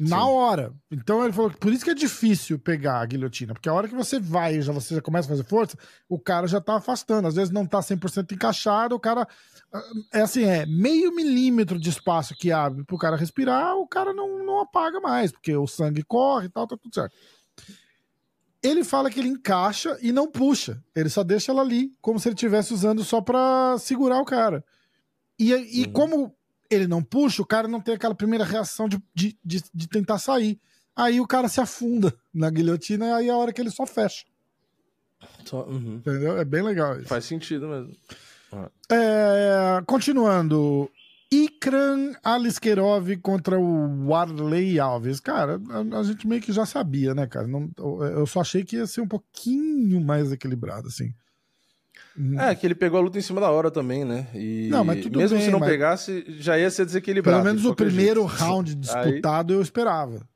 Na 0.00 0.18
Sim. 0.20 0.30
hora. 0.30 0.72
Então 0.92 1.24
ele 1.24 1.32
falou 1.32 1.50
que 1.50 1.56
por 1.56 1.72
isso 1.72 1.84
que 1.84 1.90
é 1.90 1.94
difícil 1.94 2.56
pegar 2.56 3.00
a 3.00 3.06
guilhotina, 3.06 3.52
porque 3.52 3.68
a 3.68 3.74
hora 3.74 3.88
que 3.88 3.94
você 3.96 4.20
vai, 4.20 4.62
já 4.62 4.72
você 4.72 4.94
já 4.94 5.00
começa 5.02 5.26
a 5.26 5.30
fazer 5.30 5.42
força, 5.42 5.76
o 6.08 6.20
cara 6.20 6.46
já 6.46 6.60
tá 6.60 6.76
afastando. 6.76 7.26
Às 7.26 7.34
vezes 7.34 7.50
não 7.52 7.66
tá 7.66 7.80
100% 7.80 8.30
encaixado, 8.32 8.94
o 8.94 9.00
cara 9.00 9.26
ah, 9.72 9.82
é 10.12 10.20
assim, 10.20 10.44
é 10.44 10.64
meio 10.66 11.12
milímetro 11.12 11.80
de 11.80 11.90
espaço 11.90 12.34
que 12.36 12.52
abre 12.52 12.84
pro 12.84 12.96
cara 12.96 13.16
respirar, 13.16 13.76
o 13.76 13.88
cara 13.88 14.12
não, 14.14 14.44
não 14.44 14.60
apaga 14.60 15.00
mais, 15.00 15.32
porque 15.32 15.56
o 15.56 15.66
sangue 15.66 16.04
corre 16.04 16.46
e 16.46 16.50
tal, 16.50 16.66
tá 16.66 16.76
tudo 16.76 16.94
certo. 16.94 17.16
Ele 18.62 18.82
fala 18.84 19.10
que 19.10 19.18
ele 19.20 19.28
encaixa 19.28 19.96
e 20.00 20.10
não 20.12 20.30
puxa. 20.30 20.82
Ele 20.94 21.08
só 21.08 21.22
deixa 21.24 21.52
ela 21.52 21.62
ali, 21.62 21.92
como 22.00 22.18
se 22.18 22.28
ele 22.28 22.34
estivesse 22.34 22.72
usando 22.74 23.02
só 23.04 23.20
pra 23.20 23.76
segurar 23.78 24.20
o 24.20 24.24
cara. 24.24 24.64
E, 25.38 25.52
e 25.52 25.86
Uhum. 25.86 25.92
como 25.92 26.37
ele 26.70 26.86
não 26.86 27.02
puxa, 27.02 27.42
o 27.42 27.46
cara 27.46 27.66
não 27.68 27.80
tem 27.80 27.94
aquela 27.94 28.14
primeira 28.14 28.44
reação 28.44 28.88
de, 28.88 29.02
de, 29.14 29.38
de, 29.44 29.62
de 29.74 29.88
tentar 29.88 30.18
sair. 30.18 30.60
Aí 30.96 31.20
o 31.20 31.26
cara 31.26 31.48
se 31.48 31.60
afunda 31.60 32.12
na 32.34 32.50
guilhotina 32.50 33.06
e 33.06 33.12
aí 33.12 33.28
é 33.28 33.30
a 33.32 33.36
hora 33.36 33.52
que 33.52 33.60
ele 33.60 33.70
só 33.70 33.86
fecha. 33.86 34.24
Só- 35.44 35.64
uhum. 35.66 35.96
Entendeu? 35.96 36.38
É 36.38 36.44
bem 36.44 36.62
legal 36.62 36.98
isso. 36.98 37.08
Faz 37.08 37.24
sentido 37.24 37.68
mesmo. 37.68 37.92
É, 38.90 39.82
continuando. 39.86 40.90
Ikran 41.30 42.14
Aliskerov 42.24 43.14
contra 43.18 43.58
o 43.60 44.06
Warley 44.08 44.80
Alves. 44.80 45.20
Cara, 45.20 45.60
a, 45.68 45.98
a 45.98 46.02
gente 46.02 46.26
meio 46.26 46.40
que 46.40 46.52
já 46.52 46.64
sabia, 46.64 47.14
né, 47.14 47.26
cara? 47.26 47.46
Não, 47.46 47.70
eu 48.16 48.26
só 48.26 48.40
achei 48.40 48.64
que 48.64 48.76
ia 48.76 48.86
ser 48.86 49.02
um 49.02 49.08
pouquinho 49.08 50.00
mais 50.00 50.32
equilibrado, 50.32 50.88
assim. 50.88 51.12
É, 52.40 52.54
que 52.54 52.66
ele 52.66 52.74
pegou 52.74 52.98
a 52.98 53.02
luta 53.02 53.18
em 53.18 53.22
cima 53.22 53.40
da 53.40 53.50
hora 53.50 53.70
também, 53.70 54.04
né? 54.04 54.26
E 54.34 54.68
Não, 54.70 54.84
mas 54.84 55.00
tudo 55.02 55.18
mesmo 55.18 55.36
bem, 55.36 55.44
se 55.46 55.50
não 55.52 55.60
mas- 55.60 55.68
pegasse, 55.68 56.24
já 56.40 56.58
ia 56.58 56.70
ser 56.70 56.84
desequilibrado. 56.84 57.38
Pelo 57.42 57.44
menos 57.54 57.64
o 57.64 57.74
primeiro 57.74 58.26
jeito. 58.28 58.42
round 58.42 58.70
Aí- 58.72 58.76
disputado 58.76 59.52
eu 59.52 59.62
esperava. 59.62 60.26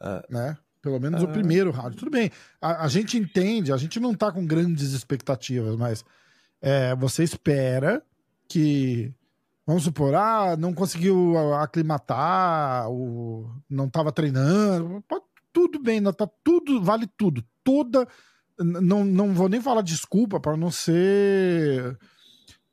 É. 0.00 0.22
Né? 0.28 0.58
Pelo 0.82 0.98
menos 1.00 1.22
o 1.22 1.26
Ah. 1.26 1.28
primeiro 1.28 1.70
round. 1.70 1.96
Tudo 1.96 2.10
bem. 2.10 2.30
A, 2.60 2.84
a 2.84 2.88
gente 2.88 3.16
entende, 3.16 3.72
a 3.72 3.76
gente 3.76 3.98
não 4.00 4.14
tá 4.14 4.30
com 4.32 4.44
grandes 4.44 4.92
expectativas, 4.92 5.76
mas 5.76 6.04
é, 6.60 6.94
você 6.96 7.22
espera 7.22 8.02
que. 8.48 9.12
Vamos 9.64 9.84
supor, 9.84 10.12
ah, 10.16 10.56
não 10.58 10.74
conseguiu 10.74 11.36
aclimatar, 11.54 12.90
o, 12.90 13.48
não 13.70 13.88
tava 13.88 14.10
treinando. 14.10 15.02
tudo 15.52 15.78
bem, 15.80 16.00
não 16.00 16.12
tá 16.12 16.28
tudo, 16.42 16.82
vale 16.82 17.06
tudo. 17.16 17.44
Toda. 17.62 18.08
Não, 18.62 19.04
não 19.04 19.34
vou 19.34 19.48
nem 19.48 19.60
falar 19.60 19.82
desculpa 19.82 20.40
para 20.40 20.56
não 20.56 20.70
ser 20.70 21.98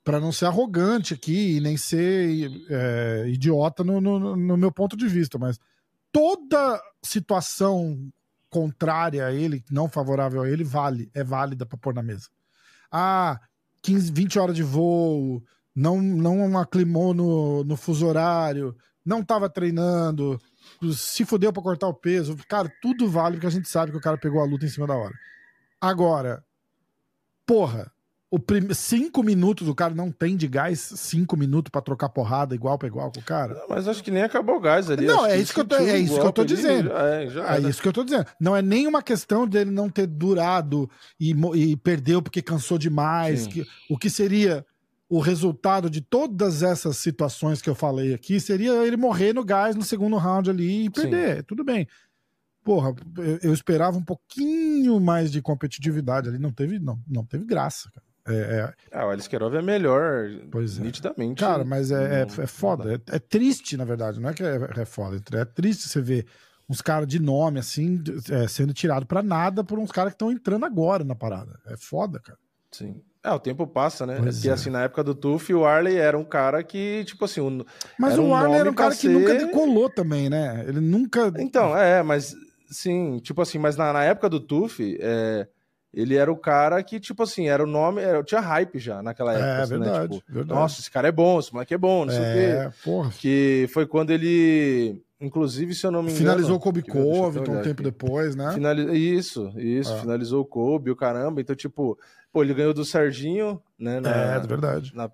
para 0.04 0.20
não 0.20 0.32
ser 0.32 0.46
arrogante 0.46 1.14
aqui 1.14 1.58
e 1.58 1.60
nem 1.62 1.78
ser 1.78 2.50
é, 2.70 3.26
idiota 3.28 3.84
no, 3.84 4.02
no, 4.02 4.36
no 4.36 4.58
meu 4.58 4.72
ponto 4.72 4.98
de 4.98 5.08
vista, 5.08 5.38
mas 5.38 5.60
toda 6.12 6.82
situação 7.04 8.12
contrária 8.50 9.26
a 9.26 9.32
ele, 9.32 9.64
não 9.70 9.88
favorável 9.88 10.42
a 10.42 10.50
ele, 10.50 10.64
vale, 10.64 11.12
é 11.14 11.24
válida 11.24 11.66
para 11.66 11.78
pôr 11.78 11.94
na 11.94 12.02
mesa. 12.02 12.28
Ah, 12.92 13.40
15, 13.84 14.12
20 14.12 14.40
horas 14.40 14.56
de 14.56 14.64
voo, 14.64 15.44
não, 15.76 16.02
não 16.02 16.58
aclimou 16.58 17.14
no, 17.14 17.64
no 17.64 17.78
fuso 17.78 18.08
horário, 18.08 18.76
não 19.06 19.22
estava 19.22 19.50
treinando, 19.50 20.40
se 20.94 21.26
fudeu 21.26 21.54
para 21.54 21.64
cortar 21.64 21.88
o 21.88 21.94
peso. 21.94 22.36
Cara, 22.48 22.72
tudo 22.82 23.08
vale 23.10 23.36
porque 23.36 23.48
a 23.48 23.52
gente 23.52 23.70
sabe 23.70 23.92
que 23.92 23.98
o 23.98 24.02
cara 24.02 24.18
pegou 24.18 24.42
a 24.42 24.46
luta 24.46 24.66
em 24.66 24.70
cima 24.70 24.88
da 24.88 24.96
hora. 24.96 25.14
Agora, 25.82 26.44
porra, 27.46 27.92
o 28.32 28.38
prim... 28.38 28.72
cinco 28.74 29.24
minutos 29.24 29.68
o 29.68 29.74
cara 29.74 29.94
não 29.96 30.12
tem 30.12 30.36
de 30.38 30.48
gás, 30.48 30.80
cinco 30.80 31.36
minutos 31.36 31.72
pra 31.72 31.82
trocar 31.82 32.10
porrada 32.10 32.54
igual 32.54 32.78
pra 32.78 32.88
igual 32.88 33.12
com 33.12 33.20
o 33.20 33.24
cara. 33.24 33.60
Mas 33.68 33.88
acho 33.88 34.04
que 34.04 34.12
nem 34.12 34.22
acabou 34.24 34.58
o 34.58 34.60
gás 34.60 34.90
ali. 34.90 35.06
Não, 35.06 35.24
acho 35.26 35.34
é 35.34 35.38
isso 35.40 35.54
que 35.54 35.60
eu 35.62 35.66
tô- 35.66 35.76
é 35.78 35.98
isso 35.98 36.20
que 36.20 36.28
eu 36.28 36.32
tô 36.32 36.42
ali, 36.42 36.48
dizendo. 36.56 36.90
já- 36.90 37.00
É, 37.08 37.28
já 37.30 37.56
É 37.56 37.60
isso 37.62 37.82
que 37.82 37.88
eu 37.88 37.94
tô 37.94 38.04
dizendo. 38.04 38.26
Não 38.40 38.56
é 38.56 38.62
nenhuma 38.62 39.02
questão 39.02 39.48
dele 39.48 39.72
não 39.72 39.90
ter 39.90 40.06
durado 40.06 40.90
e, 41.20 41.32
e 41.56 41.76
perdeu 41.78 42.22
porque 42.22 42.42
cansou 42.42 42.78
demais. 42.78 43.42
Sim. 43.42 43.50
que- 43.50 43.66
o 43.90 43.98
que 43.98 44.10
seria 44.10 44.64
o 45.12 45.20
resultado 45.20 45.90
de 45.90 46.02
todas 46.02 46.62
essas 46.62 46.98
situações 46.98 47.64
que 47.64 47.70
eu 47.70 47.74
falei 47.74 48.14
aqui 48.14 48.40
seria 48.40 48.86
ele 48.86 48.96
morrer 48.96 49.34
no 49.34 49.44
gás 49.44 49.76
no 49.76 49.82
segundo 49.82 50.18
round 50.18 50.52
ali 50.52 50.86
e 50.86 50.90
perder. 50.92 51.44
Tudo 51.46 51.64
bem. 51.64 51.88
Porra, 52.70 52.94
eu, 53.42 53.52
esperava 53.52 53.98
um 53.98 54.04
pouquinho 54.04 55.00
mais 55.00 55.32
de 55.32 55.42
competitividade 55.42 56.30
ali. 56.30 56.38
Não 56.38 56.52
teve, 56.52 56.78
não, 56.78 57.00
não 57.10 57.26
teve 57.26 57.44
graça, 57.44 57.90
cara. 57.92 58.06
É, 58.28 58.60
é, 58.60 58.74
Ah, 58.92 59.08
o 59.08 59.10
Aliskerov 59.10 59.56
é 59.56 59.62
melhor, 59.64 60.30
Pois 60.52 60.78
é. 60.78 60.82
nitidamente. 60.84 61.40
Cara, 61.40 61.66
mas 61.66 61.90
é, 61.90 62.22
é, 62.22 62.26
Não- 62.28 62.44
é 62.44 62.46
foda. 62.46 62.94
É, 62.94 63.16
é 63.16 63.18
triste, 63.18 63.76
na 63.76 63.86
verdade. 63.86 64.20
Não 64.20 64.30
é 64.30 64.34
que 64.36 64.44
é, 64.44 64.60
é 64.78 64.86
foda. 64.86 65.20
É 65.34 65.46
triste 65.46 65.90
você 65.90 66.00
ver 66.00 66.28
uns 66.70 66.80
caras 66.80 67.08
de 67.08 67.18
nome, 67.20 67.58
assim, 67.58 68.04
é, 68.30 68.48
sendo 68.48 68.72
tirado 68.72 69.08
pra 69.08 69.24
nada 69.24 69.64
por 69.64 69.80
uns 69.80 69.92
caras 69.92 70.12
que 70.12 70.16
estão 70.16 70.32
entrando 70.32 70.64
agora 70.64 71.04
na 71.04 71.16
parada. 71.16 71.60
É 71.66 71.76
foda, 71.76 72.20
cara. 72.20 72.38
Sim. 72.72 73.02
É, 73.24 73.32
o 73.32 73.40
tempo 73.40 73.66
passa, 73.66 74.06
né? 74.06 74.18
Pois 74.22 74.36
Porque 74.36 74.50
assim, 74.52 74.70
na 74.70 74.84
época 74.84 75.04
do 75.04 75.16
Tuff, 75.16 75.52
o 75.56 75.66
Arley 75.66 75.98
era 75.98 76.16
um 76.16 76.24
cara 76.24 76.64
que, 76.64 77.04
tipo 77.06 77.26
assim, 77.26 77.42
o- 77.42 77.66
Mas 77.98 78.14
Era 78.14 78.22
o 78.22 78.28
um 78.28 78.36
Arley 78.36 78.60
era 78.60 78.70
um 78.70 78.76
cara 78.76 78.92
pra 78.92 78.98
que 79.00 79.10
nunca 79.10 79.40
ser- 79.40 79.46
decolou 79.48 79.90
também, 79.90 80.30
né? 80.30 80.64
Ele 80.68 80.80
nunca. 80.80 81.34
Então, 81.40 81.76
é, 81.76 82.04
mas 82.04 82.36
sim, 82.70 83.20
tipo 83.20 83.42
assim, 83.42 83.58
mas 83.58 83.76
na, 83.76 83.92
na 83.94 84.04
época 84.04 84.30
do 84.30 84.40
Tuff, 84.40 84.98
é, 85.00 85.48
ele 85.94 86.16
era 86.16 86.32
o 86.32 86.38
cara 86.38 86.82
que, 86.84 87.00
tipo 87.00 87.24
assim, 87.24 87.48
era 87.48 87.64
o 87.64 87.68
nome, 87.68 88.02
era, 88.02 88.24
tinha 88.24 88.40
hype 88.42 88.78
já 88.80 89.02
naquela 89.02 89.34
época. 89.34 89.48
É 89.48 89.62
assim, 89.62 89.74
né? 89.78 89.80
verdade, 89.86 90.18
Tipo, 90.20 90.32
verdade. 90.34 90.60
Nossa, 90.60 90.80
esse 90.82 90.92
cara 90.92 91.08
é 91.08 91.12
bom, 91.12 91.40
esse 91.40 91.52
moleque 91.54 91.74
é 91.74 91.78
bom, 91.78 92.06
não 92.06 92.14
sei 92.14 92.22
o 92.22 92.34
quê. 92.34 92.40
É, 92.68 92.72
porra. 92.84 93.10
Que 93.18 93.68
foi 93.74 93.88
quando 93.88 94.12
ele, 94.12 95.02
inclusive, 95.20 95.74
se 95.74 95.86
eu 95.88 95.92
não 95.92 96.02
me 96.04 96.10
engano. 96.10 96.20
Finalizou 96.26 96.58
o 96.58 96.60
Kobe 96.60 96.84
eu 96.86 96.94
Covington 96.94 97.52
um 97.54 97.62
tempo 97.62 97.82
aqui. 97.82 97.84
depois, 97.84 98.36
né? 98.36 98.54
Isso, 98.96 99.52
isso, 99.58 99.92
Ah. 99.94 99.98
finalizou 100.02 100.42
o 100.42 100.46
Kobe, 100.46 100.92
o 100.92 100.96
caramba. 100.96 101.42
Então, 101.42 101.56
tipo, 101.56 101.98
pô, 102.32 102.44
ele 102.44 102.54
ganhou 102.54 102.74
do 102.74 102.86
Serginho, 102.86 103.60
né? 103.78 104.00
na- 104.00 104.34
É, 104.34 104.36
é 104.36 104.40
verdade. 104.42 104.92
na- 104.96 105.10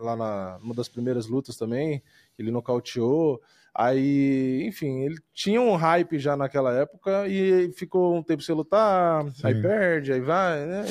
lá 0.00 0.14
na 0.14 0.58
uma 0.62 0.74
das 0.74 0.88
primeiras 0.88 1.26
lutas 1.26 1.56
também. 1.56 2.02
ele 2.38 2.50
nocauteou. 2.52 3.38
Aí, 3.74 4.64
enfim, 4.66 5.04
ele 5.04 5.16
tinha 5.32 5.60
um 5.60 5.76
hype 5.76 6.18
já 6.18 6.36
naquela 6.36 6.72
época 6.72 7.28
e 7.28 7.72
ficou 7.72 8.16
um 8.16 8.22
tempo 8.22 8.42
sem 8.42 8.54
lutar, 8.54 9.24
Sim. 9.30 9.46
aí 9.46 9.62
perde, 9.62 10.12
aí 10.12 10.20
vai, 10.20 10.66
né? 10.66 10.84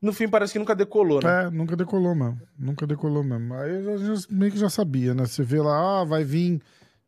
no 0.00 0.12
fim 0.12 0.28
parece 0.28 0.52
que 0.52 0.58
nunca 0.58 0.74
decolou, 0.74 1.20
né? 1.22 1.44
É, 1.44 1.50
nunca 1.50 1.74
decolou 1.76 2.14
mesmo. 2.14 2.40
Nunca 2.58 2.86
decolou 2.86 3.24
mesmo. 3.24 3.54
Aí 3.54 3.88
a 3.88 3.96
gente 3.96 4.32
meio 4.32 4.52
que 4.52 4.58
já 4.58 4.68
sabia, 4.68 5.14
né? 5.14 5.26
Você 5.26 5.42
vê 5.42 5.60
lá, 5.60 6.00
ah, 6.00 6.04
vai 6.04 6.22
vir 6.22 6.60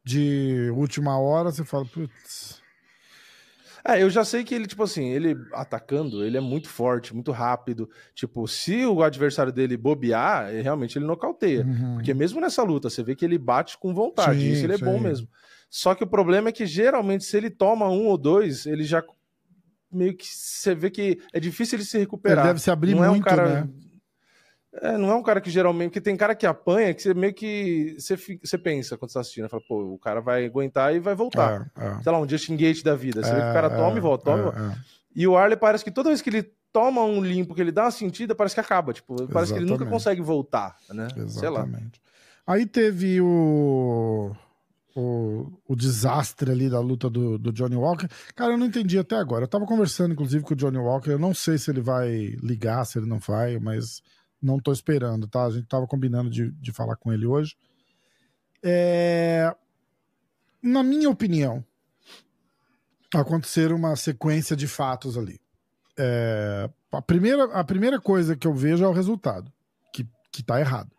de 0.04 0.70
última 0.74 1.18
hora, 1.18 1.52
você 1.52 1.64
fala, 1.64 1.84
putz. 1.84 2.60
É, 3.88 4.02
eu 4.02 4.10
já 4.10 4.22
sei 4.22 4.44
que 4.44 4.54
ele, 4.54 4.66
tipo 4.66 4.82
assim, 4.82 5.06
ele 5.08 5.34
atacando, 5.54 6.22
ele 6.22 6.36
é 6.36 6.40
muito 6.40 6.68
forte, 6.68 7.14
muito 7.14 7.32
rápido. 7.32 7.88
Tipo, 8.14 8.46
se 8.46 8.84
o 8.84 9.02
adversário 9.02 9.50
dele 9.50 9.78
bobear, 9.78 10.50
realmente 10.50 10.98
ele 10.98 11.06
nocauteia. 11.06 11.64
Uhum. 11.64 11.94
Porque 11.94 12.12
mesmo 12.12 12.38
nessa 12.38 12.62
luta, 12.62 12.90
você 12.90 13.02
vê 13.02 13.16
que 13.16 13.24
ele 13.24 13.38
bate 13.38 13.78
com 13.78 13.94
vontade. 13.94 14.40
Sim, 14.40 14.52
isso 14.52 14.66
ele 14.66 14.74
é 14.74 14.76
sim. 14.76 14.84
bom 14.84 15.00
mesmo. 15.00 15.26
Só 15.70 15.94
que 15.94 16.04
o 16.04 16.06
problema 16.06 16.50
é 16.50 16.52
que 16.52 16.66
geralmente, 16.66 17.24
se 17.24 17.34
ele 17.34 17.48
toma 17.48 17.88
um 17.88 18.08
ou 18.08 18.18
dois, 18.18 18.66
ele 18.66 18.84
já 18.84 19.02
meio 19.90 20.14
que 20.14 20.26
você 20.26 20.74
vê 20.74 20.90
que 20.90 21.18
é 21.32 21.40
difícil 21.40 21.78
ele 21.78 21.84
se 21.84 21.96
recuperar. 21.96 22.44
Ele 22.44 22.48
deve 22.48 22.60
se 22.60 22.70
abrir 22.70 22.90
não 22.90 22.98
muito, 22.98 23.14
é 23.14 23.18
um 23.18 23.20
cara, 23.22 23.62
né? 23.62 23.68
É, 24.74 24.98
não 24.98 25.10
é 25.10 25.14
um 25.14 25.22
cara 25.22 25.40
que 25.40 25.50
geralmente. 25.50 25.88
Porque 25.88 26.00
tem 26.00 26.16
cara 26.16 26.34
que 26.34 26.46
apanha 26.46 26.92
que 26.92 27.02
você 27.02 27.14
meio 27.14 27.32
que. 27.32 27.96
Você, 27.98 28.16
você 28.16 28.58
pensa 28.58 28.96
quando 28.96 29.10
você 29.10 29.14
tá 29.14 29.20
assistindo. 29.20 29.48
Fala, 29.48 29.62
pô, 29.66 29.94
o 29.94 29.98
cara 29.98 30.20
vai 30.20 30.44
aguentar 30.44 30.94
e 30.94 31.00
vai 31.00 31.14
voltar. 31.14 31.70
É, 31.76 31.86
é. 31.86 32.02
Sei 32.02 32.12
lá, 32.12 32.20
um 32.20 32.28
Justin 32.28 32.56
Gate 32.56 32.82
da 32.82 32.94
vida. 32.94 33.22
Você 33.22 33.30
vê 33.30 33.40
que 33.40 33.50
o 33.50 33.52
cara 33.52 33.68
é, 33.68 33.76
toma 33.76 33.96
e 33.96 34.00
volta, 34.00 34.24
toma 34.24 34.38
e 34.38 34.42
volta. 34.42 34.60
É, 34.60 34.78
e 35.16 35.26
o 35.26 35.36
Arley 35.36 35.56
parece 35.56 35.82
que 35.82 35.90
toda 35.90 36.10
vez 36.10 36.20
que 36.20 36.30
ele 36.30 36.52
toma 36.72 37.02
um 37.02 37.22
limpo, 37.22 37.54
que 37.54 37.60
ele 37.60 37.72
dá 37.72 37.84
uma 37.84 37.90
sentida, 37.90 38.34
parece 38.34 38.54
que 38.54 38.60
acaba. 38.60 38.92
Tipo, 38.92 39.14
parece 39.14 39.28
Exatamente. 39.30 39.52
que 39.52 39.58
ele 39.60 39.70
nunca 39.70 39.86
consegue 39.86 40.20
voltar, 40.20 40.76
né? 40.90 41.08
Exatamente. 41.16 41.40
Sei 41.40 41.48
lá. 41.48 41.68
Aí 42.46 42.66
teve 42.66 43.20
o 43.20 44.34
o, 44.98 45.52
o 45.68 45.76
desastre 45.76 46.50
ali 46.50 46.68
da 46.68 46.80
luta 46.80 47.08
do, 47.08 47.38
do 47.38 47.52
Johnny 47.52 47.76
Walker. 47.76 48.08
Cara, 48.34 48.52
eu 48.52 48.58
não 48.58 48.66
entendi 48.66 48.98
até 48.98 49.14
agora. 49.14 49.44
Eu 49.44 49.48
tava 49.48 49.64
conversando, 49.64 50.12
inclusive, 50.12 50.42
com 50.42 50.54
o 50.54 50.56
Johnny 50.56 50.78
Walker. 50.78 51.10
Eu 51.10 51.18
não 51.18 51.32
sei 51.32 51.56
se 51.56 51.70
ele 51.70 51.80
vai 51.80 52.36
ligar, 52.42 52.84
se 52.84 52.98
ele 52.98 53.06
não 53.06 53.18
vai, 53.18 53.58
mas 53.58 54.02
não 54.40 54.58
tô 54.58 54.72
esperando, 54.72 55.26
tá? 55.26 55.44
A 55.44 55.50
gente 55.50 55.66
tava 55.66 55.86
combinando 55.86 56.30
de, 56.30 56.50
de 56.52 56.72
falar 56.72 56.96
com 56.96 57.12
ele 57.12 57.26
hoje. 57.26 57.56
É... 58.62 59.54
Na 60.62 60.82
minha 60.82 61.08
opinião, 61.10 61.64
aconteceram 63.14 63.76
uma 63.76 63.96
sequência 63.96 64.56
de 64.56 64.66
fatos 64.66 65.16
ali. 65.16 65.40
É... 65.96 66.68
A, 66.92 67.02
primeira, 67.02 67.44
a 67.44 67.64
primeira 67.64 68.00
coisa 68.00 68.36
que 68.36 68.46
eu 68.46 68.54
vejo 68.54 68.84
é 68.84 68.88
o 68.88 68.92
resultado, 68.92 69.52
que, 69.92 70.06
que 70.32 70.42
tá 70.42 70.58
errado. 70.60 70.90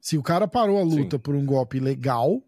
Se 0.00 0.16
o 0.16 0.22
cara 0.22 0.46
parou 0.46 0.78
a 0.78 0.82
luta 0.82 1.16
Sim. 1.16 1.22
por 1.22 1.34
um 1.34 1.44
golpe 1.44 1.80
legal, 1.80 2.42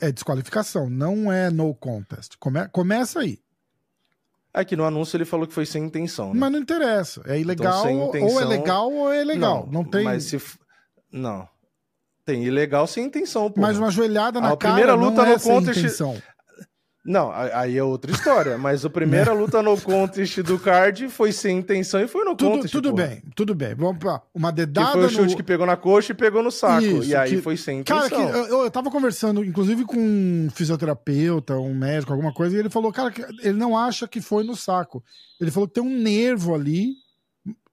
é 0.00 0.12
desqualificação, 0.12 0.90
não 0.90 1.32
é 1.32 1.50
no 1.50 1.74
contest. 1.74 2.36
Come, 2.38 2.68
começa 2.68 3.20
aí. 3.20 3.41
É 4.54 4.64
que 4.64 4.76
no 4.76 4.84
anúncio 4.84 5.16
ele 5.16 5.24
falou 5.24 5.46
que 5.46 5.54
foi 5.54 5.64
sem 5.64 5.84
intenção. 5.84 6.34
Né? 6.34 6.40
Mas 6.40 6.52
não 6.52 6.58
interessa. 6.58 7.22
É 7.24 7.38
ilegal, 7.40 7.88
então, 7.88 8.08
intenção... 8.08 8.28
ou 8.28 8.40
é 8.40 8.44
legal 8.44 8.92
ou 8.92 9.12
é 9.12 9.22
ilegal. 9.22 9.66
Não, 9.66 9.82
não 9.82 9.84
tem. 9.84 10.04
Mas 10.04 10.24
se. 10.24 10.40
Não. 11.10 11.48
Tem 12.24 12.44
ilegal 12.44 12.86
sem 12.86 13.04
intenção. 13.04 13.50
Porra. 13.50 13.66
Mas 13.66 13.78
uma 13.78 13.90
joelhada 13.90 14.40
na 14.40 14.50
a 14.50 14.56
cara 14.56 14.74
primeira 14.74 14.94
luta 14.94 15.22
não 15.22 15.30
é 15.30 15.32
no 15.32 15.38
sem 15.38 15.52
contest... 15.52 15.78
intenção. 15.78 16.22
Não, 17.04 17.32
aí 17.32 17.76
é 17.76 17.82
outra 17.82 18.12
história. 18.12 18.56
Mas 18.56 18.84
a 18.84 18.90
primeira 18.90 19.32
luta 19.32 19.60
no 19.60 19.80
contest 19.80 20.38
do 20.42 20.56
card 20.56 21.08
foi 21.08 21.32
sem 21.32 21.58
intenção 21.58 22.00
e 22.00 22.06
foi 22.06 22.24
no 22.24 22.36
tudo, 22.36 22.52
contest. 22.52 22.72
Tudo 22.72 22.90
porra. 22.90 23.06
bem, 23.06 23.22
tudo 23.34 23.54
bem. 23.56 23.74
Vamos 23.74 23.98
pra 23.98 24.22
uma 24.32 24.52
dedada. 24.52 24.86
Que 24.86 24.92
foi 24.92 25.06
o 25.06 25.10
chute 25.10 25.30
no... 25.32 25.36
que 25.36 25.42
pegou 25.42 25.66
na 25.66 25.76
coxa 25.76 26.12
e 26.12 26.14
pegou 26.14 26.44
no 26.44 26.52
saco. 26.52 26.84
Isso, 26.84 27.10
e 27.10 27.16
aí 27.16 27.30
que... 27.30 27.42
foi 27.42 27.56
sem 27.56 27.80
intenção. 27.80 28.08
Cara, 28.08 28.38
eu, 28.48 28.62
eu 28.62 28.70
tava 28.70 28.88
conversando, 28.88 29.44
inclusive, 29.44 29.84
com 29.84 29.98
um 29.98 30.48
fisioterapeuta, 30.54 31.56
um 31.56 31.74
médico, 31.74 32.12
alguma 32.12 32.32
coisa, 32.32 32.54
e 32.54 32.60
ele 32.60 32.70
falou, 32.70 32.92
cara, 32.92 33.12
ele 33.40 33.58
não 33.58 33.76
acha 33.76 34.06
que 34.06 34.20
foi 34.20 34.44
no 34.44 34.54
saco. 34.54 35.02
Ele 35.40 35.50
falou 35.50 35.66
que 35.66 35.74
tem 35.74 35.82
um 35.82 35.98
nervo 35.98 36.54
ali 36.54 36.92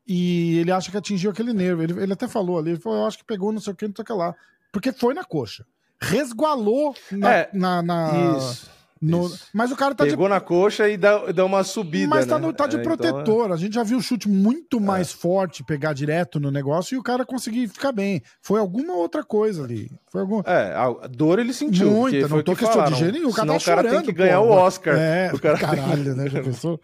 e 0.08 0.58
ele 0.58 0.72
acha 0.72 0.90
que 0.90 0.98
atingiu 0.98 1.30
aquele 1.30 1.54
nervo. 1.54 1.84
Ele, 1.84 2.02
ele 2.02 2.14
até 2.14 2.28
falou 2.28 2.58
ali, 2.58 2.72
ele 2.72 2.80
falou, 2.80 3.02
eu 3.02 3.06
acho 3.06 3.20
que 3.20 3.26
pegou 3.26 3.52
não 3.52 3.62
sei 3.62 3.74
o 3.74 3.76
que, 3.76 3.88
não 3.88 3.94
sei 3.96 4.02
o 4.02 4.06
que 4.06 4.14
lá. 4.14 4.34
Porque 4.72 4.92
foi 4.92 5.14
na 5.14 5.24
coxa. 5.24 5.64
Resgualou 6.02 6.96
na. 7.12 7.32
É, 7.32 7.50
na, 7.54 7.84
na... 7.84 8.38
Isso 8.40 8.79
no... 9.02 9.32
Mas 9.54 9.72
o 9.72 9.78
cara 9.78 9.96
tá 9.96 10.04
Pegou 10.04 10.28
de... 10.28 10.34
na 10.34 10.42
coxa 10.42 10.90
e 10.90 10.98
dá, 10.98 11.32
dá 11.32 11.46
uma 11.46 11.64
subida. 11.64 12.08
Mas 12.08 12.26
tá, 12.26 12.38
né? 12.38 12.48
no, 12.48 12.54
tá 12.54 12.68
de 12.68 12.78
é, 12.78 12.82
protetor. 12.82 13.46
Então... 13.46 13.54
A 13.54 13.58
gente 13.58 13.76
já 13.76 13.84
viu 13.84 13.98
o 13.98 14.02
chute 14.02 14.28
muito 14.28 14.78
é. 14.78 14.80
mais 14.80 15.12
é. 15.12 15.16
forte 15.16 15.64
pegar 15.64 15.94
direto 15.94 16.40
no 16.40 16.52
negócio 16.52 16.96
e 16.96 16.98
o 16.98 17.04
cara 17.04 17.26
conseguir 17.26 17.70
ficar 17.70 17.92
bem. 17.94 18.22
Foi 18.42 18.60
alguma 18.60 18.94
outra 18.94 19.24
coisa 19.24 19.64
ali. 19.64 19.90
Foi 20.12 20.22
algum... 20.22 20.42
É, 20.46 20.74
a 20.76 21.08
dor 21.08 21.40
ele 21.40 21.54
sentiu. 21.54 21.90
Muita, 21.90 22.28
não 22.28 22.44
tô 22.44 22.56
questionando 22.56 22.94
de 22.94 23.00
jeito 23.00 23.14
nenhum. 23.14 23.30
O 23.30 23.34
cara, 23.34 23.48
tá 23.48 23.58
o 23.58 23.62
cara 23.62 23.90
tem 23.90 24.02
que 24.02 24.12
ganhar 24.12 24.40
pô, 24.40 24.48
o 24.48 24.50
Oscar. 24.50 24.98
É, 24.98 25.32
o 25.34 25.40
cara 25.40 25.58
caralho, 25.58 26.16
né? 26.16 26.30
Já 26.30 26.42
pensou? 26.44 26.82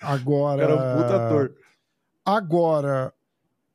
Agora. 0.00 0.64
O 0.64 0.68
cara 0.68 0.80
é 0.80 0.94
um 0.94 1.02
puta 1.02 1.16
ator. 1.16 1.54
Agora, 2.24 3.12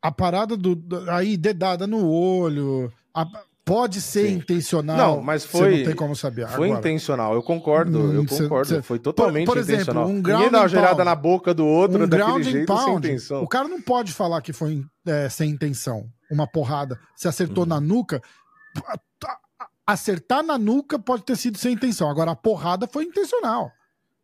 a 0.01 0.11
parada 0.11 0.55
do. 0.55 0.81
Aí, 1.09 1.35
dedada 1.35 1.85
no 1.85 2.09
olho. 2.09 2.91
A, 3.13 3.25
Pode 3.67 3.99
ser 3.99 4.29
Sim. 4.29 4.35
intencional. 4.35 4.97
Não, 4.97 5.21
mas 5.21 5.43
foi. 5.43 5.79
não 5.79 5.85
tem 5.87 5.95
como 5.95 6.15
saber. 6.15 6.47
Foi 6.47 6.67
Agora, 6.67 6.79
intencional, 6.79 7.33
eu 7.33 7.43
concordo, 7.43 8.13
eu 8.13 8.21
hum, 8.21 8.25
concordo. 8.25 8.69
Cê, 8.69 8.81
foi 8.81 8.97
totalmente 8.97 9.45
por, 9.45 9.55
por 9.55 9.59
exemplo, 9.59 9.81
intencional. 9.81 10.07
Um 10.07 10.13
Ninguém 10.13 10.49
dá 10.49 10.59
uma 10.59 10.67
joelhada 10.69 11.03
na 11.03 11.13
boca 11.13 11.53
do 11.53 11.65
outro 11.65 12.05
um 12.05 12.07
daquele 12.07 12.43
jeito 12.43 12.65
pound, 12.65 13.05
sem 13.05 13.15
intenção. 13.15 13.43
O 13.43 13.47
cara 13.47 13.67
não 13.67 13.81
pode 13.81 14.13
falar 14.13 14.41
que 14.41 14.53
foi 14.53 14.85
é, 15.05 15.27
sem 15.27 15.49
intenção. 15.49 16.07
Uma 16.31 16.47
porrada. 16.47 16.97
Se 17.13 17.27
acertou 17.27 17.65
uhum. 17.65 17.69
na 17.69 17.81
nuca. 17.81 18.21
Acertar 19.85 20.43
na 20.43 20.57
nuca 20.57 20.97
pode 20.97 21.23
ter 21.23 21.35
sido 21.35 21.57
sem 21.57 21.73
intenção. 21.73 22.09
Agora, 22.09 22.31
a 22.31 22.35
porrada 22.35 22.87
foi 22.87 23.03
intencional. 23.03 23.69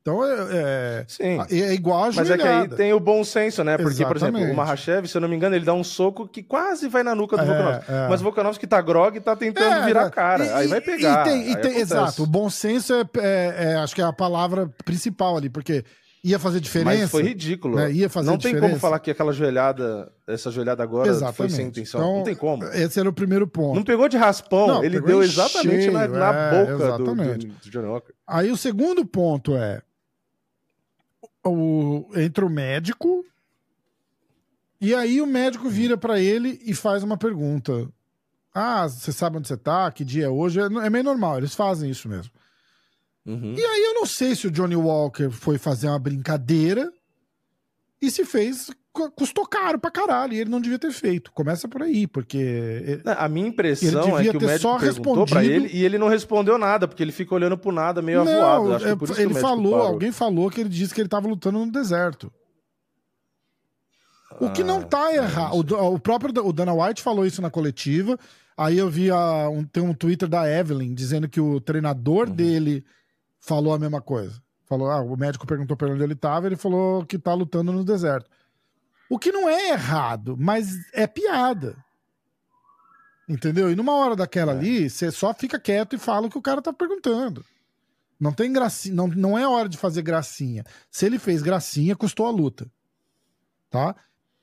Então 0.04 0.22
é, 0.22 0.36
é, 0.52 1.06
Sim. 1.08 1.40
é 1.50 1.74
igual 1.74 2.04
a 2.04 2.12
Mas 2.12 2.30
é 2.30 2.38
que 2.38 2.46
aí 2.46 2.68
tem 2.68 2.92
o 2.92 3.00
bom 3.00 3.24
senso, 3.24 3.64
né? 3.64 3.78
Porque, 3.78 4.04
Exatamente. 4.04 4.20
por 4.20 4.38
exemplo, 4.38 4.54
o 4.54 4.58
Mahashev, 4.58 5.08
se 5.08 5.16
eu 5.16 5.22
não 5.22 5.30
me 5.30 5.36
engano, 5.38 5.56
ele 5.56 5.64
dá 5.64 5.74
um 5.74 5.84
soco 5.84 6.28
que 6.28 6.44
quase 6.44 6.90
vai 6.90 7.04
na 7.04 7.16
nuca 7.16 7.38
do 7.38 7.44
é, 7.44 7.46
Volkanovski. 7.46 7.92
É. 7.92 8.08
Mas 8.10 8.20
o 8.20 8.24
Volkanovski 8.26 8.68
tá 8.68 8.82
grog 8.82 9.16
e 9.16 9.22
tá 9.22 9.34
tentando 9.34 9.76
é, 9.76 9.86
virar 9.86 10.08
a 10.08 10.10
cara. 10.10 10.46
E, 10.46 10.52
aí 10.52 10.68
vai 10.68 10.82
pegar. 10.82 11.26
E 11.26 11.30
tem, 11.30 11.52
e 11.52 11.56
tem, 11.56 11.78
exato. 11.78 12.22
O 12.22 12.28
bom 12.28 12.50
senso 12.50 12.94
é, 12.94 13.06
é, 13.18 13.56
é, 13.58 13.76
acho 13.76 13.96
que 13.96 14.02
é 14.02 14.04
a 14.04 14.12
palavra 14.12 14.70
principal 14.84 15.38
ali, 15.38 15.50
porque 15.50 15.86
ia 16.22 16.38
fazer 16.38 16.60
diferença. 16.60 17.04
Mas 17.04 17.10
foi 17.10 17.24
ridículo. 17.24 17.78
Né? 17.78 17.94
Ia 17.94 18.10
fazer 18.10 18.30
não 18.30 18.36
diferença. 18.36 18.60
tem 18.60 18.70
como 18.72 18.82
falar 18.82 19.00
que 19.00 19.10
aquela 19.10 19.32
joelhada, 19.32 20.12
essa 20.28 20.52
joelhada 20.52 20.84
agora 20.84 21.08
Exatamente. 21.08 21.38
foi 21.38 21.50
sem 21.50 21.68
intenção. 21.68 22.02
Então, 22.02 22.18
não 22.18 22.24
tem 22.26 22.36
como. 22.36 22.66
Esse 22.66 23.00
era 23.00 23.08
o 23.08 23.14
primeiro 23.14 23.48
ponto. 23.48 23.74
Não 23.74 23.84
pegou 23.84 24.10
de 24.10 24.18
raspão, 24.18 24.68
não, 24.68 24.84
ele 24.84 25.00
deu 25.00 25.24
exatamente 25.24 25.84
cheio, 25.84 25.94
na, 25.94 26.10
na 26.10 26.34
boca 26.52 26.98
do, 26.98 27.16
do, 27.16 27.38
do 27.38 27.70
Johnny 27.72 27.88
Walker. 27.88 28.14
Aí 28.28 28.52
o 28.52 28.58
segundo 28.58 29.06
ponto 29.06 29.56
é 29.56 29.82
o, 31.44 32.10
entra 32.16 32.46
o 32.46 32.50
médico 32.50 33.26
e 34.80 34.94
aí 34.94 35.22
o 35.22 35.26
médico 35.26 35.70
vira 35.70 35.98
para 35.98 36.20
ele 36.20 36.62
e 36.66 36.74
faz 36.74 37.04
uma 37.04 37.18
pergunta. 37.18 37.88
Ah, 38.54 38.88
você 38.88 39.12
sabe 39.12 39.38
onde 39.38 39.48
você 39.48 39.58
tá? 39.58 39.92
Que 39.92 40.04
dia 40.04 40.26
é 40.26 40.30
hoje? 40.30 40.60
É, 40.60 40.64
é 40.66 40.90
meio 40.90 41.04
normal, 41.04 41.38
eles 41.38 41.56
fazem 41.56 41.90
isso 41.90 42.08
mesmo. 42.08 42.32
Uhum. 43.26 43.54
E 43.54 43.64
aí 43.64 43.84
eu 43.84 43.94
não 43.94 44.06
sei 44.06 44.36
se 44.36 44.48
o 44.48 44.52
Johnny 44.52 44.76
Walker 44.76 45.30
foi 45.30 45.58
fazer 45.58 45.88
uma 45.88 46.00
brincadeira 46.00 46.92
e 48.02 48.12
se 48.12 48.26
fez 48.26 48.70
custou 48.94 49.46
caro 49.48 49.80
pra 49.80 49.90
caralho 49.90 50.34
e 50.34 50.40
ele 50.40 50.50
não 50.50 50.62
devia 50.62 50.78
ter 50.78 50.92
feito. 50.92 51.32
Começa 51.32 51.68
por 51.68 51.82
aí, 51.82 52.06
porque. 52.06 53.02
A 53.06 53.28
minha 53.28 53.48
impressão 53.48 54.18
é 54.18 54.24
que 54.30 54.38
o 54.38 54.42
médico 54.42 54.60
só 54.60 54.78
perguntou 54.78 55.26
pra 55.26 55.44
ele 55.44 55.70
e 55.74 55.84
ele 55.84 55.98
não 55.98 56.08
respondeu 56.08 56.58
nada, 56.58 56.88
porque 56.88 57.02
ele 57.02 57.12
fica 57.12 57.34
olhando 57.34 57.58
pro 57.58 57.72
nada 57.72 58.02
meio 58.02 58.24
não, 58.24 58.32
avoado. 58.32 58.76
Acho 58.76 58.88
é, 58.88 59.24
ele 59.24 59.34
falou, 59.34 59.76
alguém 59.76 60.12
falou 60.12 60.50
que 60.50 60.62
ele 60.62 60.70
disse 60.70 60.94
que 60.94 61.02
ele 61.02 61.10
tava 61.10 61.28
lutando 61.28 61.60
no 61.60 61.72
deserto. 61.72 62.32
O 64.40 64.52
que 64.52 64.64
não 64.64 64.82
tá 64.82 65.06
ah, 65.06 65.16
errado. 65.16 65.54
O, 65.56 65.94
o, 65.94 66.00
próprio 66.00 66.46
o 66.46 66.54
Dana 66.54 66.74
White 66.74 67.02
falou 67.02 67.26
isso 67.26 67.42
na 67.42 67.50
coletiva. 67.50 68.18
Aí 68.58 68.78
eu 68.78 68.90
vi 68.90 69.10
a, 69.10 69.50
um, 69.50 69.64
tem 69.64 69.82
um 69.82 69.94
Twitter 69.94 70.28
da 70.28 70.50
Evelyn 70.50 70.94
dizendo 70.94 71.28
que 71.28 71.40
o 71.40 71.60
treinador 71.60 72.28
uhum. 72.28 72.36
dele 72.36 72.86
falou 73.40 73.74
a 73.74 73.80
mesma 73.80 74.02
coisa. 74.02 74.42
Falou, 74.66 74.90
ah, 74.90 75.02
o 75.02 75.16
médico 75.16 75.46
perguntou 75.46 75.76
pra 75.76 75.90
onde 75.90 76.04
ele 76.04 76.16
tava, 76.16 76.48
ele 76.48 76.56
falou 76.56 77.06
que 77.06 77.20
tá 77.20 77.34
lutando 77.34 77.72
no 77.72 77.84
deserto. 77.84 78.30
O 79.14 79.20
que 79.20 79.32
não 79.32 79.48
é 79.48 79.70
errado, 79.70 80.36
mas 80.36 80.76
é 80.92 81.06
piada. 81.06 81.78
Entendeu? 83.30 83.72
E 83.72 83.76
numa 83.76 83.94
hora 83.94 84.16
daquela 84.16 84.54
é. 84.54 84.58
ali, 84.58 84.90
você 84.90 85.12
só 85.12 85.32
fica 85.36 85.60
quieto 85.60 85.96
e 85.96 86.00
fala 86.00 86.26
o 86.26 86.32
que 86.32 86.38
o 86.40 86.42
cara 86.42 86.64
tá 86.64 86.74
perguntando. 86.74 87.46
Não 88.20 88.34
tem 88.34 88.52
gracinha, 88.52 88.96
não, 88.96 89.08
não 89.08 89.38
é 89.38 89.48
hora 89.48 89.70
de 89.70 89.78
fazer 89.78 90.02
gracinha. 90.02 90.64
Se 90.90 91.06
ele 91.06 91.20
fez 91.20 91.44
gracinha, 91.44 91.96
custou 91.96 92.26
a 92.26 92.32
luta. 92.32 92.66
Tá? 93.70 93.96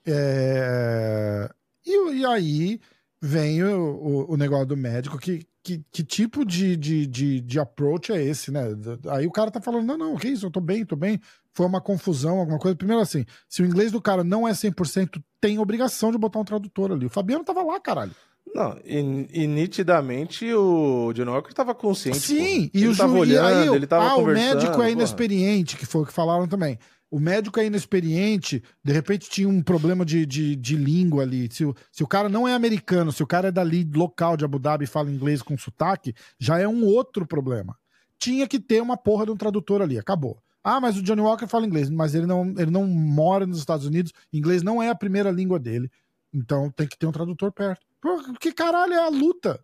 É... 0.06 1.50
E, 1.84 2.12
e 2.18 2.24
aí 2.24 2.80
vem 3.20 3.64
o, 3.64 3.96
o, 3.96 4.34
o, 4.34 4.36
negócio 4.36 4.66
do 4.66 4.76
médico 4.76 5.18
que, 5.18 5.48
que, 5.62 5.84
que 5.92 6.02
tipo 6.02 6.44
de, 6.44 6.76
de, 6.76 7.06
de, 7.06 7.40
de, 7.40 7.60
approach 7.60 8.12
é 8.12 8.22
esse, 8.22 8.50
né? 8.50 8.62
Aí 9.08 9.26
o 9.26 9.30
cara 9.30 9.50
tá 9.50 9.60
falando, 9.60 9.86
não, 9.86 9.98
não, 9.98 10.16
que 10.16 10.28
isso, 10.28 10.46
eu 10.46 10.50
tô 10.50 10.60
bem, 10.60 10.84
tô 10.84 10.96
bem. 10.96 11.20
Foi 11.52 11.66
uma 11.66 11.80
confusão, 11.80 12.38
alguma 12.38 12.58
coisa. 12.58 12.76
Primeiro 12.76 13.02
assim, 13.02 13.24
se 13.48 13.62
o 13.62 13.66
inglês 13.66 13.92
do 13.92 14.00
cara 14.00 14.24
não 14.24 14.46
é 14.46 14.52
100%, 14.52 15.22
tem 15.40 15.58
obrigação 15.58 16.10
de 16.10 16.18
botar 16.18 16.38
um 16.38 16.44
tradutor 16.44 16.92
ali. 16.92 17.06
O 17.06 17.10
Fabiano 17.10 17.44
tava 17.44 17.62
lá, 17.62 17.78
caralho. 17.78 18.14
Não, 18.54 18.76
e, 18.84 19.28
e, 19.32 19.46
nitidamente 19.46 20.52
o 20.52 21.12
John 21.12 21.30
Walker 21.30 21.50
estava 21.50 21.74
consciente. 21.74 22.18
Sim, 22.18 22.68
pô. 22.68 22.78
e 22.78 22.82
ele 22.82 22.92
o 22.92 22.96
tava 22.96 23.12
olhando, 23.12 23.46
aí, 23.46 23.76
ele 23.76 23.86
tava 23.86 24.06
ah, 24.06 24.14
conversando. 24.16 24.50
o 24.50 24.54
médico 24.54 24.72
é 24.72 24.76
porra. 24.76 24.90
inexperiente, 24.90 25.76
que 25.76 25.86
foi 25.86 26.02
o 26.02 26.06
que 26.06 26.12
falaram 26.12 26.48
também. 26.48 26.78
O 27.10 27.18
médico 27.18 27.58
é 27.58 27.66
inexperiente, 27.66 28.62
de 28.84 28.92
repente 28.92 29.28
tinha 29.28 29.48
um 29.48 29.60
problema 29.60 30.04
de, 30.04 30.24
de, 30.24 30.54
de 30.54 30.76
língua 30.76 31.24
ali. 31.24 31.48
Se 31.50 31.64
o, 31.64 31.74
se 31.90 32.04
o 32.04 32.06
cara 32.06 32.28
não 32.28 32.46
é 32.46 32.54
americano, 32.54 33.10
se 33.10 33.22
o 33.22 33.26
cara 33.26 33.48
é 33.48 33.52
dali 33.52 33.88
local 33.92 34.36
de 34.36 34.44
Abu 34.44 34.60
Dhabi 34.60 34.84
e 34.84 34.86
fala 34.86 35.10
inglês 35.10 35.42
com 35.42 35.58
sotaque, 35.58 36.14
já 36.38 36.58
é 36.58 36.68
um 36.68 36.84
outro 36.84 37.26
problema. 37.26 37.76
Tinha 38.16 38.46
que 38.46 38.60
ter 38.60 38.80
uma 38.80 38.96
porra 38.96 39.26
de 39.26 39.32
um 39.32 39.36
tradutor 39.36 39.82
ali, 39.82 39.98
acabou. 39.98 40.40
Ah, 40.62 40.80
mas 40.80 40.96
o 40.96 41.02
Johnny 41.02 41.22
Walker 41.22 41.46
fala 41.46 41.66
inglês, 41.66 41.90
mas 41.90 42.14
ele 42.14 42.26
não, 42.26 42.54
ele 42.56 42.70
não 42.70 42.86
mora 42.86 43.46
nos 43.46 43.58
Estados 43.58 43.86
Unidos, 43.86 44.12
inglês 44.32 44.62
não 44.62 44.80
é 44.80 44.88
a 44.88 44.94
primeira 44.94 45.30
língua 45.30 45.58
dele. 45.58 45.90
Então 46.32 46.70
tem 46.70 46.86
que 46.86 46.96
ter 46.96 47.06
um 47.06 47.12
tradutor 47.12 47.50
perto. 47.50 47.84
Pô, 48.00 48.22
que 48.38 48.52
caralho 48.52 48.92
é 48.92 49.04
a 49.04 49.08
luta? 49.08 49.60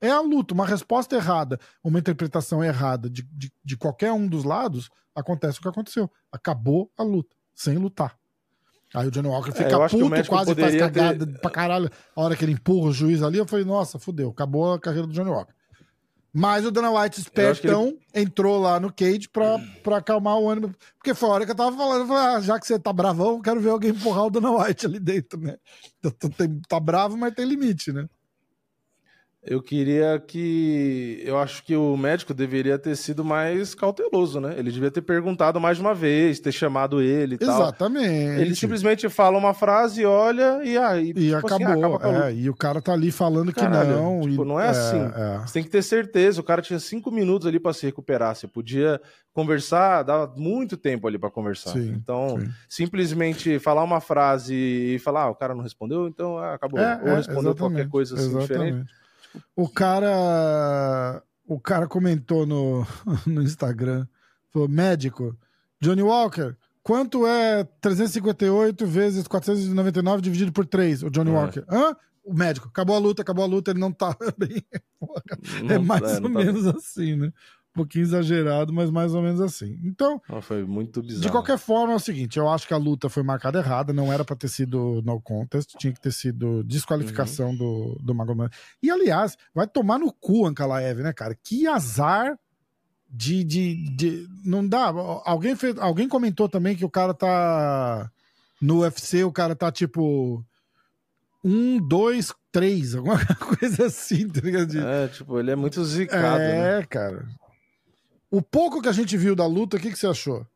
É 0.00 0.10
a 0.10 0.20
luta. 0.20 0.54
Uma 0.54 0.66
resposta 0.66 1.16
errada, 1.16 1.58
uma 1.82 1.98
interpretação 1.98 2.62
errada 2.62 3.08
de, 3.10 3.22
de, 3.32 3.52
de 3.64 3.76
qualquer 3.76 4.12
um 4.12 4.26
dos 4.28 4.44
lados, 4.44 4.88
acontece 5.14 5.58
o 5.58 5.62
que 5.62 5.68
aconteceu. 5.68 6.10
Acabou 6.30 6.90
a 6.96 7.02
luta, 7.02 7.34
sem 7.54 7.76
lutar. 7.76 8.16
Aí 8.94 9.06
o 9.06 9.10
Johnny 9.10 9.28
Walker 9.28 9.52
fica 9.52 9.76
acho 9.82 9.96
que 9.96 10.02
o 10.02 10.08
puto, 10.22 10.30
quase 10.30 10.54
faz 10.62 10.72
cagada 10.80 11.26
ter- 11.26 11.40
pra 11.40 11.50
caralho. 11.50 11.90
A 12.16 12.20
hora 12.22 12.34
que 12.36 12.44
ele 12.44 12.52
empurra 12.52 12.88
o 12.88 12.92
juiz 12.92 13.22
ali, 13.22 13.36
eu 13.36 13.46
falei, 13.46 13.64
nossa, 13.64 13.98
fudeu, 13.98 14.30
acabou 14.30 14.72
a 14.72 14.80
carreira 14.80 15.06
do 15.06 15.12
Johnny 15.12 15.28
Walker. 15.30 15.52
Mas 16.32 16.64
o 16.64 16.70
Dana 16.70 16.90
White, 16.90 17.22
que 17.22 17.40
ele- 17.40 17.50
espertão, 17.52 17.98
entrou 18.14 18.58
lá 18.60 18.78
no 18.78 18.92
cage 18.92 19.28
pra, 19.30 19.58
pra 19.82 19.96
acalmar 19.96 20.38
o 20.38 20.48
ânimo. 20.48 20.74
Porque 20.96 21.12
foi 21.14 21.28
a 21.28 21.32
hora 21.32 21.44
que 21.46 21.50
eu 21.50 21.56
tava 21.56 21.76
falando, 21.76 22.02
eu 22.02 22.06
falei, 22.06 22.36
ah, 22.36 22.40
já 22.40 22.60
que 22.60 22.66
você 22.66 22.78
tá 22.78 22.92
bravão, 22.92 23.40
quero 23.42 23.60
ver 23.60 23.70
alguém 23.70 23.90
empurrar 23.90 24.26
o 24.26 24.30
Dana 24.30 24.50
White 24.52 24.86
ali 24.86 25.00
dentro, 25.00 25.40
né? 25.40 25.56
Tem- 26.36 26.60
Tá 26.68 26.78
bravo, 26.78 27.16
mas 27.16 27.34
tem 27.34 27.44
limite, 27.46 27.92
né? 27.92 28.06
Eu 29.40 29.62
queria 29.62 30.18
que. 30.18 31.22
Eu 31.24 31.38
acho 31.38 31.62
que 31.64 31.74
o 31.76 31.96
médico 31.96 32.34
deveria 32.34 32.76
ter 32.76 32.96
sido 32.96 33.24
mais 33.24 33.72
cauteloso, 33.72 34.40
né? 34.40 34.54
Ele 34.58 34.70
devia 34.70 34.90
ter 34.90 35.00
perguntado 35.00 35.60
mais 35.60 35.76
de 35.76 35.82
uma 35.82 35.94
vez, 35.94 36.40
ter 36.40 36.50
chamado 36.50 37.00
ele 37.00 37.36
e 37.36 37.38
tal. 37.38 37.62
Exatamente. 37.62 38.40
Ele 38.40 38.54
simplesmente 38.56 39.08
fala 39.08 39.38
uma 39.38 39.54
frase, 39.54 40.04
olha 40.04 40.60
e 40.64 40.76
aí. 40.76 41.10
E 41.10 41.14
tipo 41.14 41.46
assim, 41.46 41.62
ah, 41.64 41.68
acabou. 41.68 41.78
acaba 41.78 41.98
com 41.98 42.06
a 42.06 42.10
luta. 42.10 42.30
é, 42.30 42.34
e 42.34 42.50
o 42.50 42.54
cara 42.54 42.82
tá 42.82 42.92
ali 42.92 43.12
falando 43.12 43.52
que 43.52 43.60
Caralho, 43.60 43.90
não. 43.90 44.20
tipo, 44.22 44.42
e- 44.42 44.46
não 44.46 44.60
é 44.60 44.68
assim. 44.70 44.98
é. 44.98 45.38
Você 45.46 45.52
tem 45.54 45.62
que 45.62 45.70
ter 45.70 45.82
certeza. 45.82 46.40
O 46.40 46.44
cara 46.44 46.60
tinha 46.60 46.80
cinco 46.80 47.10
minutos 47.10 47.46
ali 47.46 47.60
pra 47.60 47.72
se 47.72 47.86
recuperar. 47.86 48.34
Você 48.34 48.48
podia 48.48 49.00
conversar, 49.32 50.02
dava 50.02 50.34
muito 50.36 50.76
tempo 50.76 51.06
ali 51.06 51.16
pra 51.16 51.30
conversar. 51.30 51.70
Sim, 51.70 51.90
então, 51.96 52.40
sim. 52.40 52.48
simplesmente 52.68 53.60
falar 53.60 53.84
uma 53.84 54.00
frase 54.00 54.52
e 54.52 54.98
falar, 54.98 55.22
ah, 55.22 55.30
o 55.30 55.34
cara 55.36 55.54
não 55.54 55.62
respondeu, 55.62 56.08
então 56.08 56.36
ah, 56.38 56.54
acabou. 56.54 56.80
É, 56.80 57.00
Ou 57.02 57.08
é, 57.10 57.14
respondeu 57.14 57.54
qualquer 57.54 57.82
exatamente, 57.82 57.88
coisa 57.90 58.14
assim 58.16 58.36
diferente. 58.36 58.97
O 59.56 59.68
cara. 59.68 61.22
O 61.46 61.58
cara 61.58 61.86
comentou 61.86 62.44
no, 62.46 62.86
no 63.26 63.42
Instagram. 63.42 64.06
Falou, 64.52 64.68
médico, 64.68 65.36
Johnny 65.80 66.02
Walker, 66.02 66.54
quanto 66.82 67.26
é 67.26 67.64
358 67.80 68.86
vezes 68.86 69.26
499 69.26 70.22
dividido 70.22 70.52
por 70.52 70.66
3? 70.66 71.02
O 71.04 71.10
Johnny 71.10 71.30
É. 71.30 71.34
Walker. 71.34 71.64
Hã? 71.70 71.96
O 72.24 72.34
médico, 72.34 72.68
acabou 72.68 72.94
a 72.94 72.98
luta, 72.98 73.22
acabou 73.22 73.42
a 73.44 73.48
luta, 73.48 73.70
ele 73.70 73.80
não 73.80 73.90
tá 73.90 74.14
bem. 74.36 74.62
é 75.70 75.78
mais 75.78 76.02
é, 76.02 76.14
ou 76.16 76.22
tá- 76.22 76.28
menos 76.28 76.66
assim, 76.66 77.16
né? 77.16 77.32
Um 77.78 77.84
pouquinho 77.84 78.02
exagerado, 78.02 78.72
mas 78.72 78.90
mais 78.90 79.14
ou 79.14 79.22
menos 79.22 79.40
assim. 79.40 79.78
Então, 79.84 80.20
Não, 80.28 80.40
foi 80.42 80.64
muito 80.64 81.02
bizarro. 81.02 81.22
de 81.22 81.30
qualquer 81.30 81.58
forma, 81.58 81.92
é 81.92 81.96
o 81.96 82.00
seguinte: 82.00 82.38
eu 82.38 82.48
acho 82.48 82.66
que 82.66 82.74
a 82.74 82.78
luta 82.78 83.08
foi 83.08 83.22
marcada 83.22 83.58
errada, 83.58 83.92
não 83.92 84.12
era 84.12 84.24
pra 84.24 84.36
ter 84.36 84.48
sido 84.48 85.02
no 85.04 85.20
contest, 85.20 85.74
tinha 85.78 85.92
que 85.92 86.00
ter 86.00 86.12
sido 86.12 86.62
desqualificação 86.64 87.54
do, 87.54 87.96
do 88.02 88.14
Magomed. 88.14 88.50
E 88.82 88.90
aliás, 88.90 89.36
vai 89.54 89.66
tomar 89.66 89.98
no 89.98 90.12
cu 90.12 90.46
Ankalaev, 90.46 91.02
né, 91.02 91.12
cara? 91.12 91.34
Que 91.42 91.66
azar 91.66 92.38
de. 93.08 93.42
de, 93.44 93.90
de 93.96 94.28
não 94.44 94.66
dá. 94.66 94.86
Alguém, 95.24 95.56
fez, 95.56 95.78
alguém 95.78 96.08
comentou 96.08 96.48
também 96.48 96.76
que 96.76 96.84
o 96.84 96.90
cara 96.90 97.14
tá. 97.14 98.10
No 98.60 98.80
UFC, 98.80 99.22
o 99.24 99.32
cara 99.32 99.54
tá 99.54 99.70
tipo. 99.70 100.44
Um, 101.44 101.78
dois, 101.78 102.34
três, 102.50 102.94
alguma 102.96 103.24
coisa 103.36 103.86
assim, 103.86 104.28
tá 104.28 104.40
ligado? 104.40 104.76
É, 104.76 105.06
tipo, 105.08 105.38
ele 105.38 105.52
é 105.52 105.56
muito 105.56 105.82
zicado, 105.84 106.38
né? 106.38 106.80
é, 106.80 106.82
cara. 106.84 107.26
O 108.30 108.42
pouco 108.42 108.82
que 108.82 108.88
a 108.88 108.92
gente 108.92 109.16
viu 109.16 109.34
da 109.34 109.46
luta, 109.46 109.76
o 109.76 109.80
que, 109.80 109.90
que 109.90 109.98
você 109.98 110.06
achou? 110.06 110.46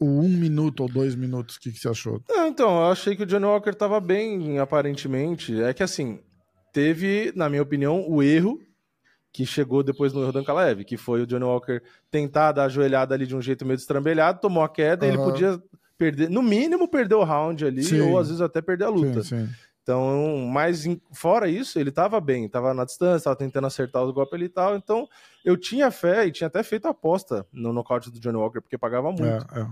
O 0.00 0.06
um 0.06 0.28
minuto 0.28 0.80
ou 0.80 0.88
dois 0.88 1.14
minutos, 1.14 1.56
o 1.56 1.60
que, 1.60 1.70
que 1.70 1.78
você 1.78 1.88
achou? 1.88 2.20
Não, 2.28 2.48
então, 2.48 2.68
eu 2.68 2.90
achei 2.90 3.14
que 3.14 3.22
o 3.22 3.26
Johnny 3.26 3.44
Walker 3.44 3.72
tava 3.72 4.00
bem, 4.00 4.58
aparentemente. 4.58 5.62
É 5.62 5.72
que 5.72 5.82
assim, 5.82 6.18
teve, 6.72 7.32
na 7.36 7.48
minha 7.48 7.62
opinião, 7.62 8.04
o 8.08 8.22
erro 8.22 8.60
que 9.32 9.46
chegou 9.46 9.82
depois 9.82 10.12
no 10.12 10.22
erro 10.22 10.32
do 10.32 10.38
Ankalaev, 10.40 10.84
que 10.84 10.96
foi 10.96 11.22
o 11.22 11.26
Johnny 11.26 11.44
Walker 11.44 11.80
tentar 12.10 12.52
dar 12.52 12.64
a 12.64 12.68
joelhada 12.68 13.14
ali 13.14 13.26
de 13.26 13.34
um 13.34 13.42
jeito 13.42 13.64
meio 13.64 13.76
destrambelhado, 13.76 14.40
tomou 14.40 14.62
a 14.62 14.68
queda, 14.68 15.06
e 15.06 15.08
ele 15.08 15.18
podia 15.18 15.60
perder, 15.98 16.30
no 16.30 16.42
mínimo 16.42 16.88
perder 16.88 17.16
o 17.16 17.24
round 17.24 17.64
ali, 17.64 17.82
Sim. 17.82 18.00
ou 18.00 18.18
às 18.18 18.28
vezes 18.28 18.40
até 18.40 18.60
perder 18.60 18.84
a 18.84 18.90
luta. 18.90 19.22
Sim, 19.22 19.46
sim. 19.46 19.52
Então, 19.84 20.48
mas 20.50 20.84
fora 21.12 21.46
isso, 21.46 21.78
ele 21.78 21.92
tava 21.92 22.18
bem, 22.18 22.48
tava 22.48 22.72
na 22.72 22.86
distância, 22.86 23.24
tava 23.24 23.36
tentando 23.36 23.66
acertar 23.66 24.02
os 24.02 24.12
golpes 24.12 24.32
ali 24.32 24.46
e 24.46 24.48
tal. 24.48 24.74
Então, 24.76 25.06
eu 25.44 25.58
tinha 25.58 25.90
fé 25.90 26.26
e 26.26 26.32
tinha 26.32 26.46
até 26.46 26.62
feito 26.62 26.88
aposta 26.88 27.46
no 27.52 27.70
nocaute 27.70 28.10
do 28.10 28.18
Johnny 28.18 28.38
Walker, 28.38 28.62
porque 28.62 28.78
pagava 28.78 29.12
muito. 29.12 29.46
É, 29.54 29.60
é. 29.60 29.66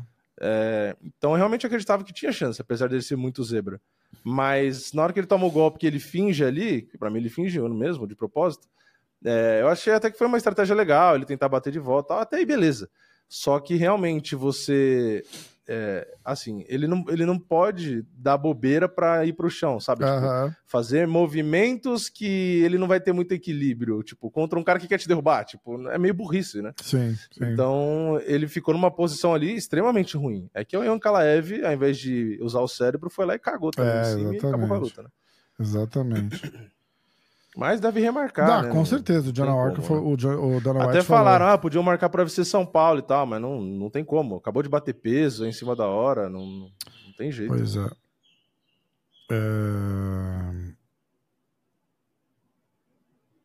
É, 0.44 0.96
então 1.02 1.32
eu 1.32 1.36
realmente 1.36 1.66
acreditava 1.66 2.04
que 2.04 2.12
tinha 2.12 2.32
chance, 2.32 2.60
apesar 2.60 2.88
dele 2.88 3.02
ser 3.02 3.16
muito 3.16 3.42
zebra. 3.42 3.80
Mas 4.22 4.92
na 4.92 5.02
hora 5.02 5.12
que 5.12 5.20
ele 5.20 5.26
toma 5.26 5.46
o 5.46 5.50
golpe 5.50 5.78
que 5.78 5.86
ele 5.86 5.98
finge 6.00 6.44
ali, 6.44 6.82
que 6.82 6.98
pra 6.98 7.08
mim 7.08 7.18
ele 7.18 7.30
fingiu 7.30 7.68
mesmo, 7.68 8.06
de 8.06 8.14
propósito, 8.14 8.68
é, 9.24 9.60
eu 9.62 9.68
achei 9.68 9.92
até 9.92 10.10
que 10.10 10.18
foi 10.18 10.26
uma 10.26 10.36
estratégia 10.36 10.74
legal, 10.74 11.14
ele 11.14 11.24
tentar 11.24 11.48
bater 11.48 11.72
de 11.72 11.78
volta, 11.78 12.08
tal, 12.08 12.18
até 12.18 12.36
aí 12.36 12.44
beleza. 12.44 12.90
Só 13.28 13.58
que 13.60 13.76
realmente 13.76 14.34
você. 14.34 15.22
É, 15.68 16.06
assim, 16.24 16.64
ele 16.68 16.86
não, 16.86 17.04
ele 17.08 17.24
não 17.24 17.38
pode 17.38 18.04
dar 18.12 18.36
bobeira 18.36 18.88
pra 18.88 19.24
ir 19.24 19.32
pro 19.32 19.50
chão, 19.50 19.78
sabe? 19.78 20.04
Tipo, 20.04 20.16
Aham. 20.16 20.56
fazer 20.66 21.06
movimentos 21.06 22.08
que 22.08 22.60
ele 22.64 22.78
não 22.78 22.88
vai 22.88 23.00
ter 23.00 23.12
muito 23.12 23.32
equilíbrio, 23.32 24.02
tipo, 24.02 24.30
contra 24.30 24.58
um 24.58 24.64
cara 24.64 24.78
que 24.78 24.88
quer 24.88 24.98
te 24.98 25.08
derrubar, 25.08 25.44
tipo, 25.44 25.88
é 25.88 25.98
meio 25.98 26.14
burrice, 26.14 26.60
né? 26.60 26.72
Sim, 26.82 27.14
sim. 27.32 27.44
Então, 27.44 28.20
ele 28.24 28.48
ficou 28.48 28.74
numa 28.74 28.90
posição 28.90 29.32
ali 29.34 29.54
extremamente 29.54 30.16
ruim. 30.16 30.50
É 30.52 30.64
que 30.64 30.76
o 30.76 30.84
Ian 30.84 30.98
Kalaev, 30.98 31.64
ao 31.64 31.72
invés 31.72 31.98
de 31.98 32.38
usar 32.42 32.60
o 32.60 32.68
cérebro, 32.68 33.08
foi 33.08 33.24
lá 33.24 33.34
e 33.34 33.38
cagou 33.38 33.70
também 33.70 33.94
É, 33.94 34.00
em 34.00 34.04
cima 34.04 34.34
e 34.34 34.38
acabou 34.38 34.68
com 34.68 34.74
a 34.74 34.78
luta, 34.78 35.02
né? 35.02 35.08
Exatamente. 35.60 36.40
Mas 37.54 37.80
deve 37.80 38.00
remarcar, 38.00 38.46
Dá, 38.46 38.62
né? 38.62 38.70
com 38.70 38.82
certeza. 38.84 39.28
O 39.28 39.32
tem 39.32 39.44
Walker 39.54 39.82
foi. 39.82 40.00
né? 40.00 40.06
O, 40.06 40.16
John- 40.16 40.56
o 40.56 40.60
Dana 40.60 40.84
Até 40.84 40.98
White 40.98 41.06
falou. 41.06 41.24
falaram, 41.24 41.46
ah, 41.48 41.58
podiam 41.58 41.82
marcar 41.82 42.08
pra 42.08 42.22
UFC 42.22 42.44
São 42.46 42.64
Paulo 42.64 43.00
e 43.00 43.02
tal, 43.02 43.26
mas 43.26 43.40
não, 43.42 43.60
não 43.60 43.90
tem 43.90 44.02
como. 44.02 44.36
Acabou 44.36 44.62
de 44.62 44.70
bater 44.70 44.94
peso 44.94 45.44
em 45.46 45.52
cima 45.52 45.76
da 45.76 45.86
hora, 45.86 46.30
não, 46.30 46.46
não, 46.46 46.70
tem 47.18 47.30
jeito. 47.30 47.50
Pois 47.52 47.76
é. 47.76 47.86
É, 49.30 50.72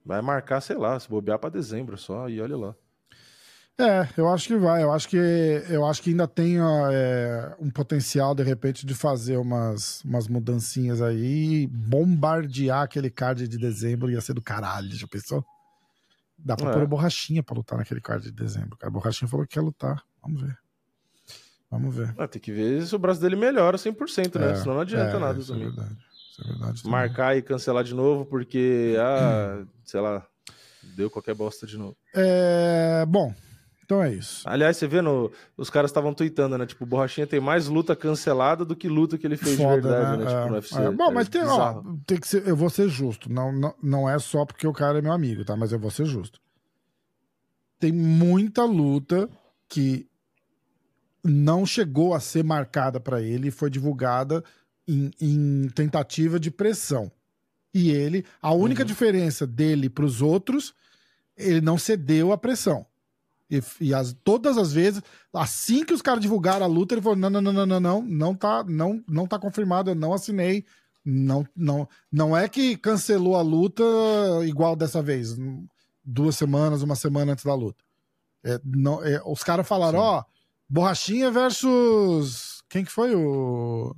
Vai 0.05 0.21
marcar, 0.21 0.61
sei 0.61 0.77
lá, 0.77 0.97
se 0.99 1.09
bobear 1.09 1.37
pra 1.37 1.49
dezembro 1.49 1.97
só, 1.97 2.29
e 2.29 2.39
olha 2.39 2.55
lá. 2.55 2.75
É, 3.79 4.07
eu 4.17 4.27
acho 4.27 4.47
que 4.47 4.55
vai. 4.57 4.81
Eu 4.81 4.91
acho 4.91 5.07
que, 5.07 5.17
eu 5.17 5.85
acho 5.85 6.01
que 6.01 6.09
ainda 6.09 6.27
tem 6.27 6.57
é, 6.59 7.55
um 7.59 7.69
potencial, 7.69 8.33
de 8.33 8.41
repente, 8.41 8.85
de 8.85 8.95
fazer 8.95 9.37
umas, 9.37 10.01
umas 10.03 10.27
mudancinhas 10.27 10.99
aí 10.99 11.67
bombardear 11.67 12.81
aquele 12.81 13.11
card 13.11 13.47
de 13.47 13.57
dezembro. 13.57 14.09
Ia 14.09 14.19
ser 14.19 14.33
do 14.33 14.41
caralho, 14.41 14.89
já 14.95 15.05
pensou? 15.07 15.45
Dá 16.39 16.55
pra 16.55 16.71
É. 16.71 16.73
pôr 16.73 16.87
borrachinha 16.87 17.43
pra 17.43 17.55
lutar 17.55 17.77
naquele 17.77 18.01
card 18.01 18.23
de 18.23 18.31
dezembro. 18.31 18.75
Cara, 18.77 18.89
o 18.89 18.93
borrachinha 18.93 19.29
falou 19.29 19.45
que 19.45 19.53
quer 19.53 19.61
lutar. 19.61 20.03
Vamos 20.23 20.41
ver. 20.41 20.57
Vamos 21.69 21.93
ver. 21.95 22.15
Ah, 22.17 22.27
tem 22.27 22.41
que 22.41 22.51
ver 22.51 22.83
se 22.85 22.95
o 22.95 22.99
braço 22.99 23.21
dele 23.21 23.35
melhora 23.35 23.77
100%, 23.77 24.39
né? 24.39 24.51
É, 24.51 24.55
Senão 24.55 24.75
não 24.75 24.81
adianta 24.81 25.17
é, 25.17 25.19
nada 25.19 25.39
isso 25.39 25.51
é 25.53 25.55
também. 25.55 25.69
verdade. 25.71 25.97
Isso 26.31 26.41
é 26.41 26.47
verdade. 26.47 26.81
também. 26.81 26.91
Marcar 26.91 27.37
e 27.37 27.41
cancelar 27.43 27.83
de 27.83 27.93
novo 27.93 28.25
porque, 28.25 28.95
ah, 28.99 29.63
sei 29.85 29.99
lá, 29.99 30.25
deu 30.95 31.11
qualquer 31.11 31.35
bosta 31.35 31.67
de 31.67 31.77
novo. 31.77 31.95
É, 32.15 33.05
bom, 33.07 33.33
então 33.87 34.03
é 34.03 34.13
isso. 34.13 34.41
Aliás, 34.45 34.75
você 34.75 34.85
vê, 34.85 35.01
no, 35.01 35.31
os 35.55 35.69
caras 35.69 35.89
estavam 35.89 36.13
tweetando, 36.13 36.57
né? 36.57 36.65
Tipo, 36.65 36.83
o 36.83 36.87
Borrachinha 36.87 37.25
tem 37.25 37.39
mais 37.39 37.67
luta 37.67 37.95
cancelada 37.95 38.65
do 38.65 38.75
que 38.75 38.89
luta 38.89 39.17
que 39.17 39.25
ele 39.25 39.37
fez 39.37 39.55
de 39.57 39.65
verdade, 39.65 40.17
né? 40.17 40.25
Tipo, 40.25 40.37
É, 40.37 40.45
no 40.49 40.55
UFC. 40.55 40.75
é. 40.77 40.91
Bom, 40.91 41.09
É 41.09 41.13
mas 41.13 41.29
tem, 41.29 41.41
ó, 41.45 41.81
tem 42.05 42.19
que 42.19 42.27
ser, 42.27 42.45
eu 42.45 42.55
vou 42.57 42.69
ser 42.69 42.89
justo. 42.89 43.31
Não, 43.31 43.49
não, 43.53 43.73
não 43.81 44.09
é 44.09 44.19
só 44.19 44.45
porque 44.45 44.67
o 44.67 44.73
cara 44.73 44.99
é 44.99 45.01
meu 45.01 45.13
amigo, 45.13 45.45
tá? 45.45 45.55
Mas 45.55 45.71
eu 45.71 45.79
vou 45.79 45.89
ser 45.89 46.03
justo. 46.05 46.37
Tem 47.79 47.91
muita 47.93 48.65
luta 48.65 49.29
que 49.69 50.05
não 51.23 51.65
chegou 51.65 52.13
a 52.13 52.19
ser 52.19 52.43
marcada 52.43 52.99
pra 52.99 53.21
ele 53.21 53.47
e 53.47 53.51
foi 53.51 53.69
divulgada 53.69 54.43
em, 54.87 55.11
em 55.21 55.69
tentativa 55.69 56.39
de 56.39 56.49
pressão. 56.51 57.11
E 57.73 57.91
ele, 57.91 58.25
a 58.41 58.51
única 58.53 58.81
Uhum. 58.83 58.87
diferença 58.87 59.45
dele 59.45 59.89
pros 59.89 60.21
outros, 60.21 60.73
ele 61.37 61.61
não 61.61 61.77
cedeu 61.77 62.31
à 62.31 62.37
pressão. 62.37 62.85
E, 63.49 63.61
e 63.79 63.93
as- 63.93 64.13
todas 64.23 64.57
as 64.57 64.73
vezes, 64.73 65.01
assim 65.33 65.85
que 65.85 65.93
os 65.93 66.01
caras 66.01 66.21
divulgaram 66.21 66.65
a 66.65 66.69
luta, 66.69 66.93
ele 66.93 67.01
falou: 67.01 67.17
não, 67.17 67.29
não, 67.29 67.41
não, 67.41 67.53
não, 67.53 67.65
não, 67.65 67.79
não, 67.79 68.01
não 68.03 68.35
tá, 68.35 68.63
não, 68.67 69.03
não 69.07 69.25
tá 69.27 69.39
confirmado, 69.39 69.89
eu 69.91 69.95
não 69.95 70.13
assinei, 70.13 70.65
Não, 71.05 71.45
não, 71.55 71.87
não 72.11 72.35
é 72.35 72.49
que 72.49 72.75
cancelou 72.75 73.35
a 73.37 73.41
luta 73.41 73.83
igual 74.45 74.75
dessa 74.75 75.01
vez, 75.01 75.37
duas 76.03 76.35
semanas, 76.35 76.81
uma 76.81 76.95
semana 76.95 77.31
antes 77.31 77.45
da 77.45 77.53
luta. 77.55 77.81
É, 78.43 78.59
não, 78.63 79.01
é, 79.03 79.21
os 79.25 79.41
caras 79.43 79.67
falaram, 79.67 79.99
ó, 79.99 80.23
Borrachinha 80.69 81.31
versus. 81.31 82.61
Quem 82.69 82.83
que 82.83 82.91
foi 82.91 83.15
o. 83.15 83.95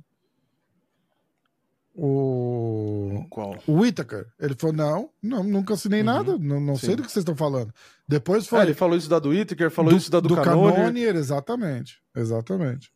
O. 2.02 3.26
Qual? 3.28 3.58
O 3.66 3.74
Whittaker. 3.74 4.26
Ele 4.40 4.54
falou: 4.54 4.74
não, 4.74 5.10
não 5.22 5.44
nunca 5.44 5.74
assinei 5.74 6.00
uhum. 6.00 6.06
nada, 6.06 6.38
não, 6.38 6.58
não 6.58 6.74
sei 6.74 6.96
do 6.96 7.02
que 7.02 7.12
vocês 7.12 7.20
estão 7.20 7.36
falando. 7.36 7.74
Depois 8.08 8.46
foi. 8.46 8.60
É, 8.60 8.62
ele 8.62 8.72
falou 8.72 8.96
isso 8.96 9.10
da 9.10 9.18
do 9.18 9.28
Whittaker, 9.28 9.70
falou 9.70 9.92
do, 9.92 9.98
isso 9.98 10.10
da 10.10 10.18
do, 10.18 10.28
do 10.28 10.36
Canonier. 10.36 10.76
Canonier. 10.76 11.16
Exatamente, 11.16 12.00
exatamente. 12.16 12.90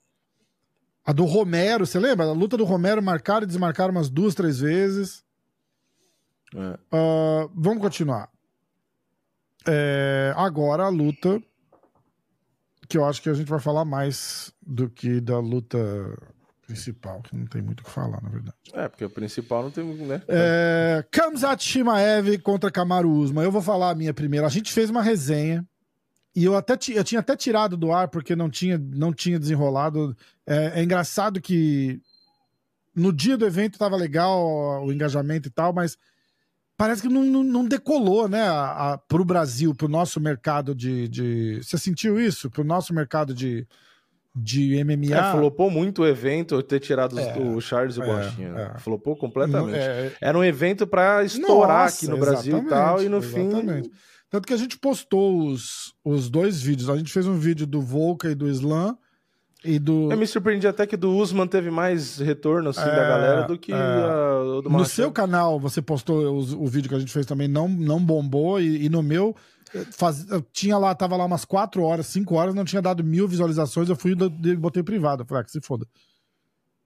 A 1.04 1.12
do 1.12 1.26
Romero, 1.26 1.84
você 1.84 1.98
lembra? 1.98 2.24
A 2.24 2.32
luta 2.32 2.56
do 2.56 2.64
Romero 2.64 3.02
marcaram 3.02 3.42
e 3.42 3.46
desmarcaram 3.46 3.92
umas 3.92 4.08
duas, 4.08 4.34
três 4.34 4.60
vezes. 4.60 5.22
É. 6.54 6.96
Uh, 6.96 7.50
vamos 7.54 7.82
continuar. 7.82 8.30
É, 9.66 10.32
agora 10.34 10.84
a 10.84 10.88
luta 10.88 11.42
que 12.88 12.96
eu 12.96 13.04
acho 13.04 13.20
que 13.20 13.28
a 13.28 13.34
gente 13.34 13.50
vai 13.50 13.60
falar 13.60 13.84
mais 13.84 14.50
do 14.62 14.88
que 14.88 15.20
da 15.20 15.38
luta 15.38 15.78
principal, 16.66 17.22
que 17.22 17.37
não 17.37 17.46
tem 17.46 17.62
muito 17.62 17.81
o 17.81 17.85
que 17.85 17.90
falar, 17.90 18.22
na 18.22 18.29
verdade. 18.29 18.57
É, 18.72 18.88
porque 18.88 19.05
o 19.05 19.11
principal 19.11 19.62
não 19.64 19.70
tem, 19.70 19.85
né? 19.85 20.22
É, 20.29 21.05
Kamzat 21.11 21.62
Shimaev 21.62 22.38
contra 22.38 22.70
Kamaru 22.70 23.11
Usman. 23.11 23.44
Eu 23.44 23.53
vou 23.53 23.62
falar 23.62 23.90
a 23.90 23.94
minha 23.94 24.14
primeira. 24.14 24.46
A 24.46 24.50
gente 24.50 24.72
fez 24.72 24.90
uma 24.90 25.03
resenha 25.03 25.66
e 26.35 26.44
eu 26.44 26.57
até 26.57 26.74
eu 26.88 27.05
tinha 27.05 27.20
até 27.20 27.37
tirado 27.37 27.77
do 27.77 27.92
ar 27.92 28.09
porque 28.09 28.35
não 28.35 28.50
tinha 28.50 28.79
não 28.79 29.12
tinha 29.12 29.38
desenrolado. 29.38 30.16
É, 30.46 30.81
é 30.81 30.83
engraçado 30.83 31.40
que 31.40 32.00
no 32.94 33.12
dia 33.12 33.37
do 33.37 33.46
evento 33.46 33.79
tava 33.79 33.96
legal 33.96 34.85
o 34.85 34.92
engajamento 34.92 35.48
e 35.48 35.50
tal, 35.50 35.72
mas 35.72 35.98
parece 36.77 37.03
que 37.03 37.09
não, 37.09 37.24
não, 37.24 37.64
decolou, 37.64 38.29
né, 38.29 38.44
para 39.09 39.20
o 39.20 39.24
Brasil, 39.24 39.74
para 39.74 39.87
o 39.87 39.90
nosso 39.90 40.20
mercado 40.20 40.74
de, 40.74 41.09
de. 41.09 41.61
Você 41.62 41.79
sentiu 41.79 42.20
isso? 42.20 42.50
Para 42.50 42.62
o 42.62 42.66
nosso 42.66 42.94
mercado 42.94 43.35
de, 43.35 43.66
de 44.34 44.82
MMA. 44.84 45.14
É, 45.14 45.32
flopou 45.32 45.70
muito 45.70 46.02
o 46.02 46.06
evento 46.06 46.60
ter 46.62 46.80
tirado 46.80 47.18
é, 47.18 47.38
o 47.38 47.60
Charles 47.60 47.96
e 47.96 48.00
o 48.00 48.02
é, 48.02 48.06
Gostinho. 48.06 48.52
Né? 48.52 48.72
É. 48.74 48.78
Flopou 48.78 49.16
completamente. 49.16 49.78
É, 49.78 50.12
Era 50.20 50.36
um 50.36 50.42
evento 50.42 50.86
para 50.86 51.22
estourar 51.22 51.84
Nossa, 51.84 51.96
aqui 51.96 52.08
no 52.08 52.18
Brasil 52.18 52.58
e 52.58 52.64
tal, 52.66 53.02
e 53.02 53.08
no 53.08 53.18
exatamente. 53.18 53.88
fim. 53.88 53.94
Tanto 54.28 54.48
que 54.48 54.54
a 54.54 54.56
gente 54.56 54.76
postou 54.76 55.46
os, 55.46 55.94
os 56.04 56.28
dois 56.28 56.60
vídeos. 56.60 56.90
A 56.90 56.96
gente 56.96 57.12
fez 57.12 57.26
um 57.26 57.38
vídeo 57.38 57.66
do 57.66 57.80
Volca 57.80 58.28
e 58.28 58.34
do 58.34 58.48
Slam. 58.48 58.98
E 59.64 59.78
do... 59.78 60.10
Eu 60.10 60.18
me 60.18 60.26
surpreendi 60.26 60.66
até 60.66 60.86
que 60.86 60.96
do 60.96 61.16
Usman 61.16 61.46
teve 61.46 61.70
mais 61.70 62.18
retorno 62.18 62.68
assim, 62.68 62.82
é, 62.82 62.84
da 62.84 63.08
galera 63.08 63.42
do 63.46 63.56
que 63.56 63.72
é... 63.72 63.76
a, 63.76 64.60
do 64.62 64.68
No 64.68 64.84
seu 64.84 65.10
canal, 65.10 65.58
você 65.58 65.80
postou 65.80 66.34
o, 66.34 66.64
o, 66.64 66.66
vídeo 66.66 66.88
que 66.90 66.94
a 66.94 66.98
gente 66.98 67.12
fez 67.12 67.24
também, 67.24 67.48
não, 67.48 67.66
não 67.66 67.98
bombou. 67.98 68.60
E, 68.60 68.84
e 68.84 68.88
no 68.90 69.02
meu, 69.02 69.34
Faz, 69.92 70.28
eu 70.30 70.42
tinha 70.52 70.78
lá, 70.78 70.94
tava 70.94 71.16
lá 71.16 71.24
umas 71.24 71.44
4 71.44 71.82
horas, 71.82 72.06
5 72.06 72.34
horas, 72.34 72.54
não 72.54 72.64
tinha 72.64 72.82
dado 72.82 73.02
mil 73.02 73.26
visualizações, 73.26 73.88
eu 73.88 73.96
fui 73.96 74.12
e 74.12 74.56
botei 74.56 74.82
privado. 74.82 75.22
Eu 75.22 75.26
falei, 75.26 75.42
ah, 75.42 75.44
que 75.44 75.50
se 75.50 75.60
foda. 75.60 75.87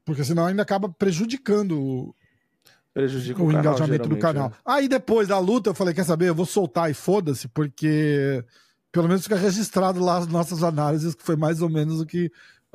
Porque 0.05 0.25
senão 0.25 0.47
ainda 0.47 0.63
acaba 0.63 0.89
prejudicando 0.89 1.81
o, 1.81 2.15
Prejudica 2.99 3.41
o, 3.41 3.45
o 3.45 3.53
canal, 3.53 3.61
engajamento 3.61 4.09
do 4.09 4.17
canal. 4.17 4.49
É. 4.49 4.53
Aí 4.65 4.89
depois 4.89 5.29
da 5.29 5.39
luta 5.39 5.71
eu 5.71 5.75
falei, 5.75 5.95
quer 5.95 6.05
saber, 6.05 6.29
eu 6.29 6.35
vou 6.35 6.47
soltar 6.47 6.91
e 6.91 6.95
foda-se, 6.95 7.47
porque 7.47 8.45
pelo 8.91 9.07
menos 9.07 9.23
fica 9.23 9.37
registrado 9.37 10.01
lá 10.01 10.19
as 10.19 10.27
nossas 10.27 10.65
análises, 10.65 11.15
que 11.15 11.23
foi 11.23 11.37
mais 11.37 11.63
ou 11.63 11.69
menos 11.69 12.01
o 12.01 12.07
que. 12.07 12.31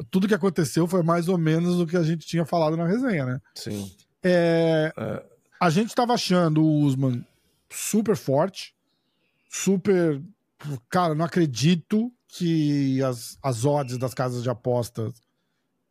Tudo 0.10 0.28
que 0.28 0.34
aconteceu 0.34 0.88
foi 0.88 1.04
mais 1.04 1.28
ou 1.28 1.38
menos 1.38 1.80
o 1.80 1.86
que 1.86 1.98
a 1.98 2.04
gente 2.04 2.26
tinha 2.26 2.46
falado 2.46 2.78
na 2.78 2.88
resenha, 2.88 3.26
né? 3.26 3.42
Sim. 3.54 3.92
É, 4.24 4.94
é. 4.96 5.24
A 5.60 5.70
gente 5.70 5.94
tava 5.94 6.14
achando 6.14 6.64
o 6.64 6.80
Usman 6.82 7.26
super 7.70 8.16
forte 8.16 8.74
super. 9.54 10.22
Cara, 10.90 11.14
não 11.14 11.26
acredito 11.26 12.12
que 12.28 13.02
as, 13.04 13.38
as 13.44 13.64
odds 13.64 13.98
das 13.98 14.14
casas 14.14 14.42
de 14.42 14.50
apostas 14.50 15.14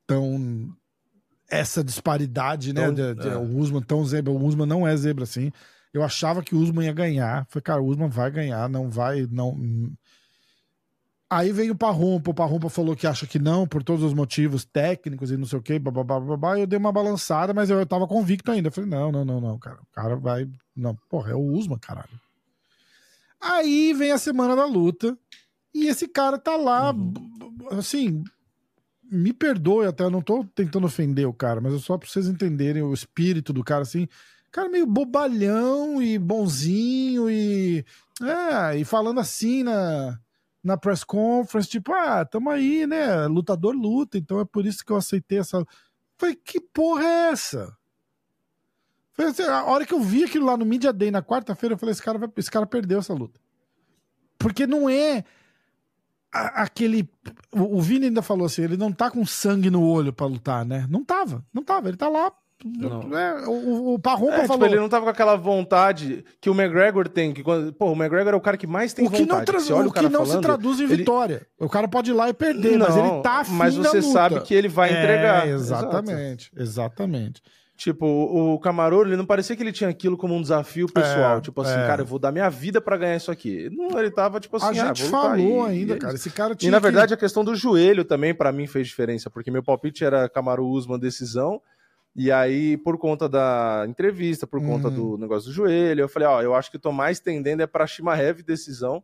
estão. 0.00 0.74
Essa 1.48 1.84
disparidade, 1.84 2.72
né? 2.72 2.90
de, 2.90 3.14
de, 3.14 3.28
é. 3.28 3.36
O 3.36 3.58
Usman 3.58 3.82
tão 3.82 4.04
zebra. 4.04 4.32
O 4.32 4.42
Usman 4.42 4.66
não 4.66 4.88
é 4.88 4.96
zebra 4.96 5.24
assim. 5.24 5.52
Eu 5.92 6.02
achava 6.02 6.42
que 6.42 6.54
o 6.54 6.58
Usman 6.58 6.86
ia 6.86 6.92
ganhar. 6.92 7.46
Falei, 7.50 7.62
cara, 7.62 7.82
o 7.82 7.86
Usman 7.86 8.08
vai 8.08 8.30
ganhar, 8.30 8.68
não 8.70 8.88
vai. 8.88 9.28
não 9.30 9.92
Aí 11.28 11.52
veio 11.52 11.74
o 11.74 11.76
Parrumpa, 11.76 12.30
o 12.30 12.34
Parrumpa 12.34 12.68
falou 12.68 12.96
que 12.96 13.06
acha 13.06 13.26
que 13.26 13.38
não, 13.38 13.66
por 13.66 13.82
todos 13.82 14.02
os 14.02 14.12
motivos 14.12 14.64
técnicos 14.64 15.30
e 15.30 15.36
não 15.36 15.46
sei 15.46 15.58
o 15.58 15.62
que, 15.62 15.78
babá, 15.78 16.02
babá. 16.02 16.58
Eu 16.58 16.66
dei 16.66 16.78
uma 16.78 16.92
balançada, 16.92 17.54
mas 17.54 17.70
eu, 17.70 17.78
eu 17.78 17.86
tava 17.86 18.06
convicto 18.06 18.50
ainda. 18.50 18.68
Eu 18.68 18.72
falei, 18.72 18.88
não, 18.88 19.12
não, 19.12 19.24
não, 19.24 19.40
não, 19.40 19.58
cara. 19.58 19.78
O 19.80 19.94
cara 19.94 20.16
vai. 20.16 20.48
Não, 20.74 20.94
porra, 21.08 21.32
é 21.32 21.34
o 21.34 21.52
Usman, 21.52 21.78
caralho. 21.78 22.18
Aí 23.42 23.92
vem 23.92 24.12
a 24.12 24.18
semana 24.18 24.54
da 24.54 24.64
luta 24.64 25.18
e 25.74 25.88
esse 25.88 26.06
cara 26.06 26.38
tá 26.38 26.54
lá, 26.54 26.92
uhum. 26.92 27.12
assim, 27.70 28.22
me 29.10 29.32
perdoe 29.32 29.86
até, 29.86 30.04
eu 30.04 30.10
não 30.10 30.22
tô 30.22 30.44
tentando 30.54 30.86
ofender 30.86 31.26
o 31.26 31.34
cara, 31.34 31.60
mas 31.60 31.74
é 31.74 31.78
só 31.78 31.98
pra 31.98 32.08
vocês 32.08 32.28
entenderem 32.28 32.82
o 32.82 32.94
espírito 32.94 33.52
do 33.52 33.64
cara, 33.64 33.82
assim, 33.82 34.06
cara 34.52 34.68
meio 34.68 34.86
bobalhão 34.86 36.00
e 36.00 36.18
bonzinho 36.18 37.28
e, 37.28 37.84
é, 38.22 38.78
e 38.78 38.84
falando 38.84 39.18
assim 39.18 39.64
na, 39.64 40.20
na 40.62 40.76
press 40.76 41.02
conference, 41.02 41.68
tipo, 41.68 41.92
ah, 41.92 42.24
tamo 42.24 42.48
aí, 42.48 42.86
né, 42.86 43.26
lutador 43.26 43.74
luta, 43.74 44.18
então 44.18 44.38
é 44.38 44.44
por 44.44 44.64
isso 44.64 44.84
que 44.84 44.92
eu 44.92 44.96
aceitei 44.96 45.38
essa... 45.38 45.66
Falei, 46.16 46.36
que 46.36 46.60
porra 46.60 47.02
é 47.02 47.30
essa? 47.32 47.76
Assim, 49.18 49.42
a 49.42 49.64
hora 49.64 49.84
que 49.84 49.92
eu 49.92 50.00
vi 50.00 50.24
aquilo 50.24 50.46
lá 50.46 50.56
no 50.56 50.64
Media 50.64 50.92
Day 50.92 51.10
na 51.10 51.22
quarta-feira, 51.22 51.74
eu 51.74 51.78
falei: 51.78 51.92
esse 51.92 52.02
cara, 52.02 52.18
vai, 52.18 52.28
esse 52.36 52.50
cara 52.50 52.66
perdeu 52.66 52.98
essa 52.98 53.12
luta. 53.12 53.40
Porque 54.38 54.66
não 54.66 54.88
é 54.88 55.24
a, 56.32 56.62
aquele. 56.62 57.08
O, 57.52 57.78
o 57.78 57.80
Vini 57.80 58.06
ainda 58.06 58.22
falou 58.22 58.46
assim: 58.46 58.62
ele 58.62 58.76
não 58.76 58.90
tá 58.90 59.10
com 59.10 59.24
sangue 59.26 59.70
no 59.70 59.86
olho 59.86 60.12
para 60.12 60.26
lutar, 60.26 60.64
né? 60.64 60.86
Não 60.88 61.04
tava, 61.04 61.44
não 61.52 61.62
tava. 61.62 61.88
Ele 61.88 61.96
tá 61.96 62.08
lá 62.08 62.32
é, 62.64 63.48
o, 63.48 63.94
o 63.94 63.94
é, 63.96 63.98
tipo, 63.98 64.46
falou. 64.46 64.66
ele 64.66 64.78
não 64.78 64.88
tava 64.88 65.04
com 65.04 65.10
aquela 65.10 65.34
vontade 65.34 66.24
que 66.40 66.48
o 66.48 66.54
McGregor 66.54 67.08
tem. 67.08 67.32
Que, 67.32 67.42
pô, 67.42 67.90
o 67.90 67.92
McGregor 67.92 68.32
é 68.32 68.36
o 68.36 68.40
cara 68.40 68.56
que 68.56 68.66
mais 68.66 68.92
tem 68.92 69.04
o 69.04 69.10
que 69.10 69.24
vontade. 69.24 69.50
Não 69.68 69.78
o, 69.78 69.88
o 69.88 69.92
que 69.92 70.02
não 70.02 70.10
falando, 70.10 70.32
se 70.32 70.40
traduz 70.40 70.80
em 70.80 70.84
ele... 70.84 70.96
vitória. 70.96 71.46
O 71.58 71.68
cara 71.68 71.88
pode 71.88 72.10
ir 72.10 72.14
lá 72.14 72.28
e 72.28 72.32
perder, 72.32 72.78
não, 72.78 72.86
mas 72.86 72.96
ele 72.96 73.22
tá 73.22 73.40
afim 73.40 73.54
Mas 73.54 73.76
você 73.76 74.00
sabe 74.00 74.40
que 74.42 74.54
ele 74.54 74.68
vai 74.68 74.90
é, 74.90 74.98
entregar. 74.98 75.48
Exatamente, 75.48 76.52
Exato. 76.54 76.62
exatamente. 76.62 77.42
Tipo, 77.82 78.06
o 78.06 78.60
Camaroro, 78.60 79.08
ele 79.08 79.16
não 79.16 79.26
parecia 79.26 79.56
que 79.56 79.62
ele 79.64 79.72
tinha 79.72 79.90
aquilo 79.90 80.16
como 80.16 80.36
um 80.36 80.40
desafio 80.40 80.86
pessoal. 80.86 81.38
É, 81.38 81.40
tipo 81.40 81.60
assim, 81.62 81.72
é. 81.72 81.84
cara, 81.84 82.02
eu 82.02 82.06
vou 82.06 82.16
dar 82.16 82.30
minha 82.30 82.48
vida 82.48 82.80
para 82.80 82.96
ganhar 82.96 83.16
isso 83.16 83.28
aqui. 83.28 83.68
Não, 83.70 83.98
ele 83.98 84.08
tava 84.08 84.38
tipo 84.38 84.56
assim, 84.56 84.78
a 84.78 84.84
ah, 84.84 84.94
gente 84.94 85.02
falou 85.10 85.64
ainda, 85.64 85.96
cara. 85.98 86.14
Esse 86.14 86.30
cara 86.30 86.54
tinha 86.54 86.68
E 86.68 86.70
na 86.70 86.78
verdade 86.78 87.12
a 87.12 87.16
questão 87.16 87.44
do 87.44 87.56
joelho 87.56 88.04
também 88.04 88.32
para 88.32 88.52
mim 88.52 88.68
fez 88.68 88.86
diferença, 88.86 89.28
porque 89.28 89.50
meu 89.50 89.64
palpite 89.64 90.04
era 90.04 90.28
Camaro 90.28 90.64
Usman 90.64 90.96
decisão. 90.96 91.60
E 92.14 92.30
aí, 92.30 92.76
por 92.76 92.96
conta 92.98 93.28
da 93.28 93.84
entrevista, 93.88 94.46
por 94.46 94.62
conta 94.62 94.88
do 94.88 95.14
uhum. 95.14 95.18
negócio 95.18 95.48
do 95.48 95.52
joelho, 95.52 96.02
eu 96.02 96.08
falei, 96.08 96.28
ó, 96.28 96.40
eu 96.40 96.54
acho 96.54 96.70
que 96.70 96.78
tô 96.78 96.92
mais 96.92 97.18
tendendo 97.18 97.62
é 97.62 97.66
para 97.66 97.84
Shimaev 97.84 98.44
decisão 98.44 99.02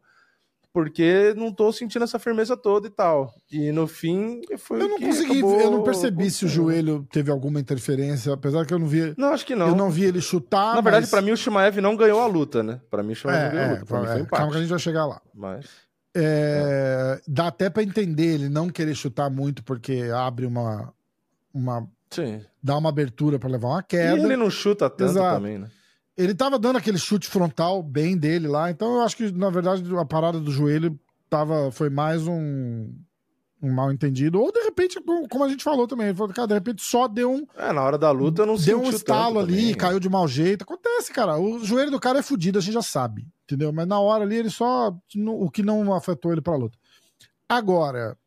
porque 0.72 1.35
não 1.37 1.52
tô 1.52 1.72
sentindo 1.72 2.04
essa 2.04 2.18
firmeza 2.18 2.57
toda 2.57 2.87
e 2.87 2.90
tal. 2.90 3.35
E 3.50 3.72
no 3.72 3.87
fim, 3.87 4.42
foi 4.59 4.81
Eu 4.81 4.88
não 4.88 4.98
consegui, 4.98 5.40
eu 5.40 5.70
não 5.70 5.83
percebi 5.83 6.31
se 6.31 6.44
o 6.44 6.48
joelho 6.48 7.07
teve 7.11 7.31
alguma 7.31 7.59
interferência, 7.59 8.33
apesar 8.33 8.66
que 8.66 8.74
eu 8.74 8.78
não 8.78 8.87
vi. 8.87 9.14
Não, 9.16 9.33
acho 9.33 9.46
que 9.46 9.54
não. 9.54 9.68
Eu 9.68 9.76
não 9.76 9.90
vi 9.90 10.04
ele 10.04 10.20
chutar. 10.20 10.74
Na 10.74 10.81
verdade, 10.81 11.07
para 11.07 11.22
mim, 11.22 11.33
o 11.33 11.37
Shimaev 11.37 11.81
não 11.81 11.96
ganhou 11.96 12.20
a 12.20 12.26
luta, 12.26 12.62
né? 12.62 12.81
Para 12.90 13.02
mim, 13.02 13.12
o 13.12 13.16
Shimaev 13.16 13.38
é, 13.38 13.44
não 13.44 13.50
ganhou 13.50 13.64
é, 13.64 13.68
a 13.68 13.72
luta. 13.81 13.87
Pra 13.87 13.98
é, 13.98 14.00
mim 14.00 14.07
foi 14.07 14.26
calma 14.26 14.50
que 14.52 14.57
a 14.59 14.61
gente 14.61 14.70
vai 14.70 14.78
chegar 14.78 15.07
lá. 15.07 15.20
Mas. 15.35 15.66
É, 16.14 17.20
dá 17.26 17.48
até 17.48 17.70
para 17.70 17.83
entender 17.83 18.35
ele 18.35 18.48
não 18.48 18.68
querer 18.68 18.94
chutar 18.94 19.31
muito, 19.31 19.62
porque 19.64 20.11
abre 20.14 20.46
uma. 20.46 20.92
uma 21.52 21.87
Sim. 22.11 22.40
Dá 22.62 22.76
uma 22.76 22.88
abertura 22.88 23.38
para 23.38 23.50
levar 23.50 23.68
uma 23.68 23.83
queda. 23.83 24.16
E 24.16 24.24
ele 24.24 24.37
não 24.37 24.50
chuta 24.50 24.88
tanto 24.88 25.11
Exato. 25.11 25.37
também, 25.37 25.59
né? 25.59 25.68
Ele 26.18 26.35
tava 26.35 26.59
dando 26.59 26.76
aquele 26.78 26.98
chute 26.98 27.28
frontal 27.28 27.81
bem 27.81 28.18
dele 28.18 28.48
lá, 28.48 28.70
então 28.72 28.96
eu 28.96 29.02
acho 29.02 29.16
que, 29.16 29.31
na 29.31 29.50
verdade, 29.50 29.85
a 29.96 30.04
parada 30.04 30.40
do 30.40 30.50
joelho 30.50 30.98
tava, 31.31 31.70
foi 31.70 31.88
mais 31.88 32.26
um, 32.26 32.92
um 33.62 33.72
mal 33.72 33.92
entendido. 33.92 34.40
Ou 34.40 34.50
de 34.52 34.61
repente, 34.64 35.00
como 35.31 35.44
a 35.44 35.48
gente 35.48 35.62
falou 35.62 35.87
também, 35.87 36.12
falou, 36.12 36.35
cara, 36.35 36.48
de 36.48 36.54
repente 36.54 36.83
só 36.83 37.07
deu 37.07 37.31
um. 37.33 37.46
É, 37.57 37.72
na 37.72 37.83
hora 37.83 37.96
da 37.96 38.11
luta 38.11 38.44
não 38.44 38.57
Deu 38.57 38.81
um 38.83 38.90
estalo 38.90 39.38
ali, 39.38 39.61
também. 39.61 39.74
caiu 39.76 40.00
de 40.00 40.09
mau 40.09 40.26
jeito. 40.26 40.62
Acontece, 40.62 41.12
cara. 41.12 41.38
O 41.38 41.64
joelho 41.64 41.92
do 41.92 42.00
cara 42.00 42.18
é 42.18 42.22
fodido, 42.22 42.59
a 42.59 42.61
gente 42.61 42.74
já 42.74 42.83
sabe. 42.83 43.24
Entendeu? 43.44 43.72
Mas 43.72 43.87
na 43.87 44.00
hora 44.00 44.24
ali 44.24 44.37
ele 44.37 44.50
só. 44.50 44.92
O 45.16 45.48
que 45.50 45.62
não 45.62 45.94
afetou 45.94 46.33
ele 46.33 46.40
pra 46.42 46.57
luta. 46.57 46.76
Agora, 47.48 48.18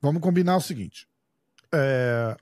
vamos 0.00 0.22
combinar 0.22 0.56
o 0.56 0.60
seguinte. 0.60 1.08
É, 1.74 2.36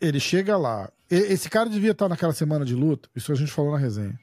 ele 0.00 0.18
chega 0.18 0.56
lá, 0.56 0.90
esse 1.10 1.48
cara 1.48 1.68
devia 1.68 1.92
estar 1.92 2.08
naquela 2.08 2.32
semana 2.32 2.64
de 2.64 2.74
luta, 2.74 3.08
isso 3.14 3.32
a 3.32 3.34
gente 3.34 3.52
falou 3.52 3.72
na 3.72 3.78
resenha. 3.78 4.18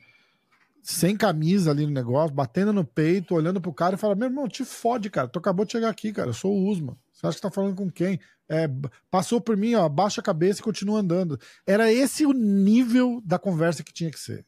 Sem 0.83 1.17
camisa 1.17 1.71
ali 1.71 1.85
no 1.85 1.91
negócio, 1.91 2.35
batendo 2.35 2.71
no 2.71 2.85
peito, 2.85 3.33
olhando 3.33 3.59
pro 3.59 3.73
cara 3.73 3.95
e 3.95 3.97
fala: 3.97 4.13
Meu 4.13 4.27
irmão, 4.27 4.47
te 4.47 4.63
fode, 4.63 5.09
cara. 5.09 5.27
Tu 5.27 5.39
acabou 5.39 5.65
de 5.65 5.71
chegar 5.71 5.89
aqui, 5.89 6.13
cara. 6.13 6.29
Eu 6.29 6.33
sou 6.33 6.53
o 6.53 6.69
Usman. 6.69 6.95
Você 7.11 7.25
acha 7.25 7.37
que 7.37 7.41
tá 7.41 7.49
falando 7.49 7.75
com 7.75 7.89
quem? 7.89 8.19
É, 8.47 8.69
passou 9.09 9.41
por 9.41 9.57
mim, 9.57 9.73
ó, 9.73 9.89
baixa 9.89 10.21
a 10.21 10.23
cabeça 10.23 10.59
e 10.59 10.63
continua 10.63 10.99
andando. 10.99 11.39
Era 11.65 11.91
esse 11.91 12.23
o 12.23 12.33
nível 12.33 13.19
da 13.25 13.39
conversa 13.39 13.83
que 13.83 13.91
tinha 13.91 14.11
que 14.11 14.19
ser. 14.19 14.45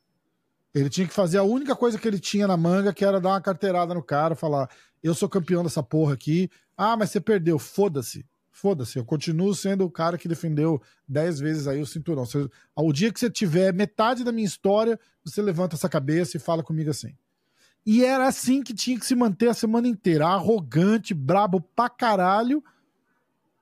Ele 0.76 0.92
tinha 0.92 1.08
que 1.08 1.14
fazer 1.14 1.40
a 1.40 1.44
única 1.44 1.76
coisa 1.76 1.98
que 1.98 2.08
ele 2.08 2.20
tinha 2.20 2.46
na 2.46 2.56
manga, 2.56 2.94
que 2.94 3.04
era 3.04 3.20
dar 3.20 3.30
uma 3.30 3.42
carteirada 3.42 3.96
no 3.96 4.04
cara, 4.04 4.36
falar: 4.36 4.70
eu 5.02 5.16
sou 5.16 5.28
campeão 5.28 5.64
dessa 5.64 5.82
porra 5.82 6.14
aqui. 6.14 6.52
Ah, 6.78 6.96
mas 6.96 7.10
você 7.10 7.20
perdeu. 7.20 7.58
Foda-se. 7.58 8.24
Foda-se. 8.60 8.98
Eu 8.98 9.06
continuo 9.06 9.54
sendo 9.54 9.86
o 9.86 9.92
cara 9.92 10.18
que 10.18 10.28
defendeu 10.28 10.82
dez 11.08 11.40
vezes 11.40 11.68
aí 11.68 11.80
o 11.80 11.86
cinturão. 11.86 12.26
Você, 12.26 12.50
ao 12.76 12.92
dia 12.92 13.14
que 13.14 13.20
você 13.20 13.30
tiver 13.30 13.72
metade 13.72 14.24
da 14.24 14.32
minha 14.32 14.48
história, 14.48 15.00
você 15.24 15.44
levanta 15.44 15.76
essa 15.76 15.88
cabeça 15.88 16.38
e 16.38 16.40
fala 16.40 16.64
comigo 16.64 16.90
assim. 16.90 17.16
E 17.86 18.04
era 18.04 18.28
assim 18.28 18.64
que 18.64 18.74
tinha 18.74 19.00
que 19.00 19.06
se 19.06 19.14
manter 19.14 19.50
a 19.50 19.54
semana 19.54 19.88
inteira. 19.88 20.26
Arrogante, 20.26 21.14
brabo 21.14 21.62
pra 21.62 21.88
caralho. 21.88 22.64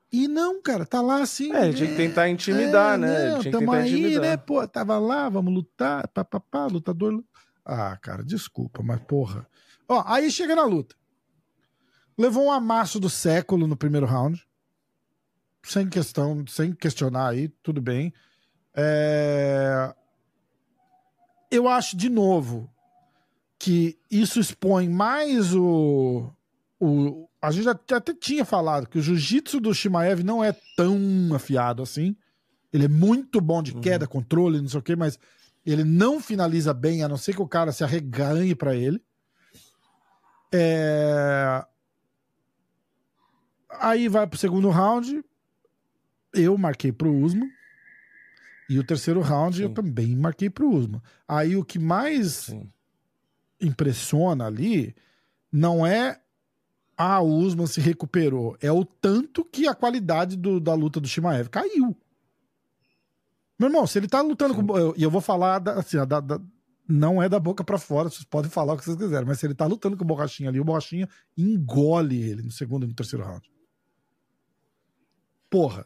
E 0.09 0.29
não, 0.29 0.61
cara, 0.61 0.85
tá 0.85 1.01
lá 1.01 1.21
assim. 1.21 1.51
É, 1.51 1.73
tinha 1.73 1.89
que 1.89 1.97
tentar 1.97 2.29
intimidar, 2.29 2.95
é, 2.95 2.97
né? 2.97 3.31
Não, 3.31 3.39
tinha 3.41 3.43
que 3.43 3.51
tamo 3.51 3.71
tentar 3.73 3.83
aí, 3.83 3.91
intimidar. 3.91 4.21
né? 4.21 4.37
Pô, 4.37 4.65
tava 4.65 4.97
lá, 4.97 5.27
vamos 5.27 5.53
lutar, 5.53 6.07
papapá, 6.07 6.67
lutador. 6.67 7.21
Ah, 7.65 7.97
cara, 8.01 8.23
desculpa, 8.23 8.81
mas 8.81 9.01
porra. 9.01 9.45
Ó, 9.89 10.01
aí 10.07 10.31
chega 10.31 10.55
na 10.55 10.63
luta. 10.63 10.95
Levou 12.17 12.45
um 12.45 12.51
amasso 12.51 12.97
do 12.97 13.09
século 13.09 13.67
no 13.67 13.75
primeiro 13.75 14.05
round. 14.05 14.41
Sem 15.65 15.89
questão, 15.89 16.45
sem 16.47 16.73
questionar 16.73 17.29
aí, 17.29 17.49
tudo 17.63 17.81
bem. 17.81 18.13
É... 18.75 19.93
Eu 21.49 21.67
acho, 21.67 21.95
de 21.97 22.09
novo, 22.09 22.69
que 23.57 23.97
isso 24.11 24.39
expõe 24.39 24.87
mais 24.87 25.55
o. 25.55 26.29
o... 26.79 27.27
A 27.41 27.51
gente 27.51 27.69
até, 27.69 27.95
até 27.95 28.13
tinha 28.13 28.45
falado 28.45 28.87
que 28.87 28.97
o 28.97 29.01
jiu-jitsu 29.01 29.59
do 29.59 29.73
Shimaev 29.73 30.23
não 30.23 30.43
é 30.43 30.55
tão 30.75 30.99
afiado 31.33 31.81
assim. 31.81 32.15
Ele 32.71 32.85
é 32.85 32.89
muito 32.89 33.39
bom 33.39 33.63
de 33.63 33.73
queda, 33.75 34.07
controle, 34.07 34.61
não 34.61 34.67
sei 34.67 34.79
o 34.79 34.83
quê, 34.83 34.95
mas 34.95 35.17
ele 35.65 35.83
não 35.83 36.19
finaliza 36.19 36.73
bem, 36.73 37.03
a 37.03 37.07
não 37.07 37.17
ser 37.17 37.33
que 37.33 37.41
o 37.41 37.47
cara 37.47 37.71
se 37.71 37.83
arreganhe 37.83 38.53
para 38.53 38.75
ele. 38.75 39.01
É... 40.53 41.65
Aí 43.79 44.07
vai 44.07 44.27
pro 44.27 44.37
segundo 44.37 44.69
round. 44.69 45.23
Eu 46.35 46.57
marquei 46.57 46.91
pro 46.91 47.13
Usman. 47.13 47.49
E 48.69 48.79
o 48.79 48.83
terceiro 48.83 49.21
round 49.21 49.61
eu 49.61 49.67
Sim. 49.69 49.73
também 49.75 50.15
marquei 50.15 50.49
pro 50.49 50.69
Usman. 50.69 51.01
Aí 51.27 51.55
o 51.55 51.63
que 51.63 51.77
mais 51.79 52.31
Sim. 52.33 52.69
impressiona 53.61 54.45
ali 54.47 54.95
não 55.51 55.85
é 55.85 56.19
ah, 56.97 57.19
o 57.19 57.27
Usman 57.29 57.67
se 57.67 57.81
recuperou, 57.81 58.55
é 58.61 58.71
o 58.71 58.85
tanto 58.85 59.43
que 59.43 59.67
a 59.67 59.75
qualidade 59.75 60.37
do- 60.37 60.61
da 60.61 60.73
luta 60.73 60.97
do 61.01 61.07
Shimaev 61.09 61.49
caiu. 61.49 61.93
Meu 63.59 63.67
irmão, 63.69 63.85
se 63.85 63.99
ele 63.99 64.07
tá 64.07 64.21
lutando 64.21 64.53
Sim. 64.55 64.65
com. 64.65 64.77
eu- 64.77 64.93
E 64.97 65.03
eu, 65.03 65.11
vou 65.11 65.19
falar 65.21 65.59
da- 65.59 65.73
assim, 65.79 65.97
da- 66.07 66.21
da- 66.21 66.41
não 66.87 67.21
é 67.21 67.27
da 67.27 67.37
boca 67.39 67.63
pra 67.65 67.77
fora, 67.77 68.09
vocês 68.09 68.23
podem 68.23 68.49
falar 68.49 68.73
o 68.73 68.77
que 68.77 68.85
vocês 68.85 68.95
quiserem, 68.97 69.27
mas 69.27 69.39
se 69.39 69.45
ele 69.45 69.53
tá 69.53 69.65
lutando 69.65 69.97
com 69.97 70.03
o 70.03 70.07
Borrachinha 70.07 70.49
ali, 70.49 70.59
o 70.59 70.63
Borrachinha 70.63 71.07
engole 71.37 72.17
ele 72.21 72.41
no 72.43 72.51
segundo 72.51 72.85
e 72.85 72.87
no 72.87 72.93
terceiro 72.95 73.25
round. 73.25 73.49
Porra. 75.49 75.85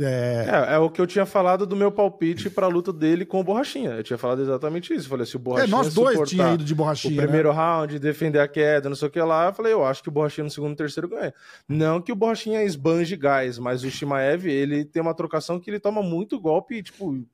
É, 0.00 0.46
É, 0.48 0.74
é 0.74 0.78
o 0.78 0.90
que 0.90 1.00
eu 1.00 1.06
tinha 1.06 1.26
falado 1.26 1.66
do 1.66 1.76
meu 1.76 1.92
palpite 1.92 2.48
pra 2.48 2.66
luta 2.66 2.92
dele 2.92 3.24
com 3.24 3.40
o 3.40 3.44
Borrachinha. 3.44 3.90
Eu 3.90 4.02
tinha 4.02 4.18
falado 4.18 4.42
exatamente 4.42 4.92
isso. 4.94 5.06
Eu 5.06 5.10
falei, 5.10 5.26
se 5.26 5.36
o 5.36 5.38
é, 5.38 5.40
Borrachinha 5.40 5.76
nós 5.76 5.94
dois 5.94 6.28
tinha 6.28 6.54
ido 6.54 6.64
de 6.64 6.72
o 6.72 6.76
borrachinha. 6.76 7.16
né? 7.16 7.22
primeiro 7.22 7.52
round, 7.52 7.98
defender 7.98 8.40
a 8.40 8.48
queda, 8.48 8.88
não 8.88 8.96
sei 8.96 9.08
o 9.08 9.10
que 9.10 9.20
lá, 9.20 9.46
eu 9.46 9.52
falei, 9.54 9.72
eu 9.72 9.84
acho 9.84 10.02
que 10.02 10.08
o 10.08 10.12
Borrachinha 10.12 10.44
no 10.44 10.50
segundo 10.50 10.72
e 10.72 10.76
terceiro 10.76 11.08
ganha. 11.08 11.34
Não 11.68 12.00
que 12.00 12.12
o 12.12 12.16
Borrachinha 12.16 12.62
esbanje 12.62 13.16
gás, 13.16 13.58
mas 13.58 13.84
o 13.84 13.90
Shimaev, 13.90 14.46
ele 14.46 14.84
tem 14.84 15.02
uma 15.02 15.14
trocação 15.14 15.60
que 15.60 15.70
ele 15.70 15.80
toma 15.80 16.02
muito 16.02 16.40
golpe, 16.40 16.82
tipo, 16.82 17.24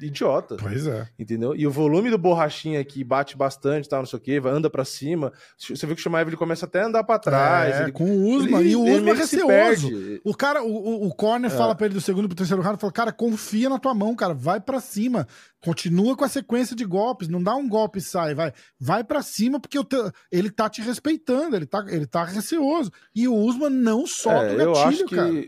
idiota. 0.00 0.56
Pois 0.56 0.86
é. 0.86 1.08
Entendeu? 1.18 1.54
E 1.54 1.66
o 1.66 1.70
volume 1.70 2.10
do 2.10 2.18
borrachinha 2.18 2.84
que 2.84 3.02
bate 3.04 3.36
bastante, 3.36 3.88
tal, 3.88 4.00
não 4.00 4.06
sei 4.06 4.18
o 4.18 4.22
que, 4.22 4.36
anda 4.44 4.68
pra 4.68 4.84
cima. 4.84 5.32
Você 5.58 5.86
vê 5.86 5.94
que 5.94 6.00
o 6.00 6.02
Shimaev 6.02 6.28
ele 6.28 6.36
começa 6.36 6.66
até 6.66 6.82
a 6.82 6.86
andar 6.86 7.04
pra 7.04 7.18
trás. 7.18 7.74
É, 7.76 7.82
ele, 7.84 7.92
com 7.92 8.04
o 8.04 8.28
Usman. 8.36 8.60
ele- 8.60 8.70
e 8.70 8.76
o 8.76 8.82
Usman 8.82 9.10
é 9.10 9.14
que 9.14 9.20
receoso. 9.20 9.90
O 10.24 10.34
cara, 10.34 10.62
o, 10.62 10.70
o, 10.72 11.06
o 11.08 11.14
corner 11.14 11.50
É. 11.52 11.54
fala 11.56 11.74
pra 11.74 11.86
ele 11.86 11.94
do 11.94 12.00
segundo 12.00 12.28
pro 12.28 12.36
terceiro 12.36 12.62
round, 12.62 12.80
fala, 12.80 12.92
cara, 12.92 13.12
confia 13.12 13.68
na 13.68 13.78
tua 13.78 13.94
mão, 13.94 14.14
cara, 14.14 14.34
vai 14.34 14.60
pra 14.60 14.80
cima, 14.80 15.26
continua 15.62 16.16
com 16.16 16.24
a 16.24 16.28
sequência 16.28 16.74
de 16.76 16.84
golpes, 16.84 17.28
não 17.28 17.42
dá 17.42 17.54
um 17.54 17.68
golpe 17.68 17.98
e 17.98 18.02
sai, 18.02 18.34
vai, 18.34 18.52
vai 18.78 19.02
pra 19.04 19.22
cima 19.22 19.58
porque 19.60 19.78
o 19.78 19.84
teu- 19.84 20.10
ele 20.30 20.50
tá 20.50 20.68
te 20.68 20.82
respeitando, 20.82 21.56
ele 21.56 21.66
tá, 21.66 21.84
ele 21.88 22.06
tá 22.06 22.24
receoso. 22.24 22.90
E 23.14 23.26
o 23.28 23.34
Usman 23.34 23.70
não 23.70 24.06
solta 24.06 24.46
É, 24.46 24.56
o 24.56 24.60
eu 24.60 24.72
gatilho, 24.74 25.04
acho 25.04 25.16
cara. 25.16 25.44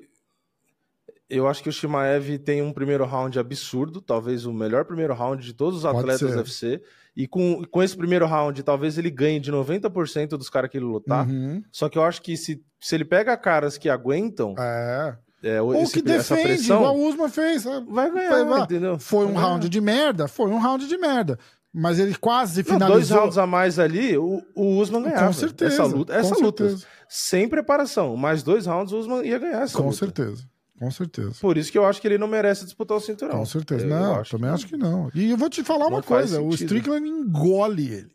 Eu 1.29 1.47
acho 1.49 1.63
que 1.63 1.69
o 1.69 1.73
Shimaev 1.73 2.39
tem 2.39 2.63
um 2.63 2.73
primeiro 2.73 3.05
round 3.05 3.39
absurdo, 3.39 4.01
talvez 4.01 4.47
o 4.47 4.53
melhor 4.53 4.85
primeiro 4.85 5.13
round 5.15 5.45
de 5.45 5.53
todos 5.53 5.79
os 5.79 5.83
Pode 5.83 5.99
atletas 5.99 6.21
ser. 6.21 6.33
do 6.35 6.39
UFC. 6.39 6.83
E 7.17 7.27
com, 7.27 7.65
com 7.71 7.83
esse 7.83 7.97
primeiro 7.97 8.27
round, 8.27 8.63
talvez 8.63 8.99
ele 8.99 9.11
ganhe 9.11 9.41
de 9.41 9.51
90% 9.51 10.29
dos 10.37 10.51
caras 10.51 10.71
que 10.71 10.77
ele 10.77 10.85
lutar. 10.85 11.27
Uhum. 11.27 11.63
Só 11.73 11.89
que 11.89 11.97
eu 11.99 12.05
acho 12.05 12.21
que 12.23 12.37
se, 12.37 12.63
se 12.81 12.95
ele 12.95 13.05
pega 13.07 13.37
caras 13.39 13.79
que 13.79 13.89
aguentam 13.89 14.55
É. 14.59 15.17
é, 15.43 15.63
Ou 15.63 15.75
esse- 15.83 15.95
que 15.95 16.03
defende, 16.03 16.43
pressão, 16.43 16.77
igual 16.77 16.97
o 16.97 17.09
Usman 17.09 17.29
fez. 17.31 17.65
vai 17.65 18.11
ganhar, 18.11 18.31
Vai, 18.31 18.45
vai. 18.45 18.61
entendeu? 18.63 18.99
Foi 18.99 19.25
Vai 19.25 19.33
um 19.33 19.35
ganhar. 19.35 19.47
round 19.49 19.69
de 19.69 19.81
merda? 19.81 20.29
Foi 20.29 20.51
um 20.51 20.59
round 20.59 20.87
de 20.87 20.99
merda. 20.99 21.39
Mas 21.79 21.99
ele 21.99 22.15
quase 22.15 22.63
Não, 22.63 22.79
dois 22.79 22.85
finalizou. 23.09 23.19
rounds 23.21 23.39
a 23.39 23.47
mais 23.47 23.79
ali, 23.79 24.17
o, 24.17 24.43
o 24.55 24.79
Usman 24.79 25.03
ganhava. 25.03 25.27
com 25.27 25.33
certeza. 25.33 25.75
Essa 25.75 25.85
luta, 25.85 26.15
essa 26.15 26.35
luta 26.39 26.65
certeza, 26.69 26.87
sem 27.09 27.49
preparação, 27.49 28.17
mais 28.17 28.43
dois 28.43 28.65
rounds 28.67 28.93
o 28.93 28.99
Usman 28.99 29.23
ia 29.27 29.39
ganhar 29.39 29.63
essa 29.63 29.77
Com 29.77 29.85
luta. 29.85 29.97
certeza. 29.97 30.45
Com 30.79 30.91
certeza. 30.91 31.33
Por 31.41 31.57
isso 31.57 31.73
que 31.73 31.79
eu 31.79 31.87
acho 31.87 32.01
que 32.01 32.07
ele 32.09 32.19
não 32.19 32.29
merece 32.29 32.65
disputar 32.65 32.97
o 32.97 33.01
cinturão. 33.01 33.39
Com 33.39 33.47
certeza. 33.47 33.85
Eu 33.85 33.89
não, 33.91 34.15
acho 34.21 34.31
também 34.33 34.51
que- 34.51 34.55
acho 34.55 34.67
que 34.67 34.77
não. 34.77 35.11
E 35.15 35.31
eu 35.31 35.37
vou 35.37 35.49
te 35.49 35.63
falar 35.65 35.87
uma 35.87 35.97
Não 35.99 36.03
faz 36.03 36.31
coisa: 36.31 36.43
o 36.43 36.53
sentido. 36.53 36.77
Strickland 36.77 37.09
engole 37.09 37.91
ele. 37.93 38.11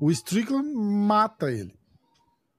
O 0.00 0.10
Strickland 0.10 0.68
mata 0.74 1.50
ele. 1.50 1.74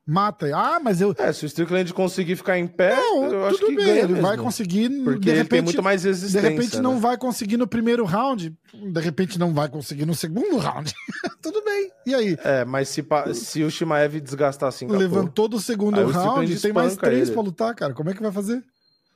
Mata 0.10 0.46
ele. 0.46 0.54
Ah, 0.56 0.80
mas 0.82 1.02
eu. 1.02 1.14
É, 1.18 1.34
se 1.34 1.44
o 1.44 1.48
Strickland 1.48 1.94
conseguir 1.94 2.38
ficar 2.38 2.58
em 2.58 2.66
pé, 2.66 2.96
Não, 2.96 3.26
eu 3.26 3.46
acho 3.46 3.58
tudo 3.60 3.70
que 3.72 3.76
bem, 3.76 3.90
ele 3.98 4.14
vai 4.22 4.32
mesmo. 4.32 4.44
conseguir. 4.46 4.90
Porque 5.04 5.20
de 5.20 5.30
ele 5.32 5.38
repente, 5.40 5.50
tem 5.50 5.62
muito 5.62 5.84
mais 5.84 6.02
de 6.04 6.08
resistência. 6.08 6.50
repente 6.50 6.80
não 6.80 6.94
né? 6.94 7.00
vai 7.02 7.18
conseguir 7.18 7.58
no 7.58 7.68
primeiro 7.68 8.06
round. 8.06 8.56
De 8.74 9.00
repente 9.02 9.38
não 9.38 9.54
vai 9.54 9.68
conseguir 9.68 10.06
no 10.06 10.16
segundo 10.16 10.58
round. 10.58 10.94
tudo 11.44 11.62
bem. 11.64 11.92
E 12.06 12.16
aí? 12.16 12.38
É, 12.42 12.64
mas 12.64 12.88
se, 12.88 13.06
se 13.34 13.64
o 13.64 13.70
Shimaev 13.70 14.22
desgastar 14.22 14.70
assim. 14.70 14.88
Levantou 14.88 15.48
do 15.50 15.60
segundo 15.60 16.00
o 16.00 16.10
round, 16.10 16.58
tem 16.62 16.72
mais 16.72 16.96
três 16.96 17.28
ele. 17.28 17.34
pra 17.34 17.42
lutar, 17.42 17.76
cara. 17.76 17.94
Como 17.94 18.10
é 18.10 18.14
que 18.14 18.22
vai 18.24 18.32
fazer? 18.32 18.64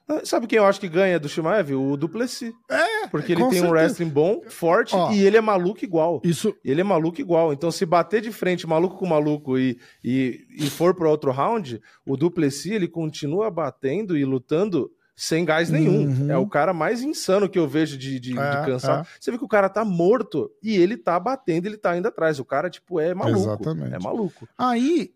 Ah, 0.07 0.21
Sabe 0.23 0.47
quem 0.47 0.57
eu 0.57 0.65
acho 0.65 0.79
que 0.79 0.89
ganha 0.89 1.19
do 1.19 1.29
Shimaev? 1.29 1.73
O 1.73 1.95
Duplessis. 1.95 2.51
É, 2.69 3.07
Porque 3.07 3.31
ele 3.31 3.39
tem 3.41 3.47
um 3.47 3.51
certeza. 3.51 3.71
wrestling 3.71 4.09
bom, 4.09 4.41
forte, 4.47 4.95
Ó. 4.95 5.11
e 5.11 5.23
ele 5.23 5.37
é 5.37 5.41
maluco 5.41 5.83
igual. 5.83 6.21
Isso, 6.23 6.53
Ele 6.63 6.81
é 6.81 6.83
maluco 6.83 7.19
igual. 7.21 7.53
Então, 7.53 7.71
se 7.71 7.85
bater 7.85 8.21
de 8.21 8.31
frente 8.31 8.67
maluco 8.67 8.97
com 8.97 9.05
maluco 9.05 9.57
e, 9.57 9.77
e, 10.03 10.45
e 10.57 10.69
for 10.69 10.93
para 10.95 11.09
outro 11.09 11.31
round, 11.31 11.81
o 12.05 12.17
Duplessis 12.17 12.71
ele 12.71 12.87
continua 12.87 13.49
batendo 13.49 14.17
e 14.17 14.25
lutando 14.25 14.91
sem 15.15 15.45
gás 15.45 15.69
nenhum. 15.69 16.07
Uhum. 16.07 16.31
É 16.31 16.37
o 16.37 16.47
cara 16.47 16.73
mais 16.73 17.01
insano 17.03 17.47
que 17.47 17.59
eu 17.59 17.67
vejo 17.67 17.97
de, 17.97 18.19
de, 18.19 18.31
de 18.33 18.39
É, 18.39 18.65
cansar. 18.65 19.01
é. 19.01 19.05
Você 19.19 19.29
vê 19.31 19.37
que 19.37 19.43
o 19.45 19.47
cara 19.47 19.69
tá 19.69 19.85
morto 19.85 20.49
e 20.63 20.75
ele 20.75 20.97
tá 20.97 21.19
batendo, 21.19 21.67
ele 21.67 21.77
tá 21.77 21.95
indo 21.95 22.07
atrás. 22.07 22.39
O 22.39 22.45
cara, 22.45 22.69
tipo, 22.69 22.99
é 22.99 23.13
maluco. 23.13 23.39
Exatamente. 23.39 23.93
É 23.93 23.99
maluco. 23.99 24.47
Aí 24.57 25.11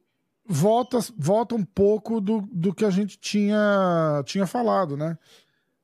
volta, 0.45 0.99
volta 1.17 1.55
um 1.55 1.63
pouco 1.65 2.21
do, 2.21 2.41
do 2.51 2.73
que 2.73 2.86
a 2.86 2.89
gente 2.89 3.17
tinha, 3.17 4.21
tinha 4.25 4.45
falado, 4.45 4.95
né? 4.95 5.17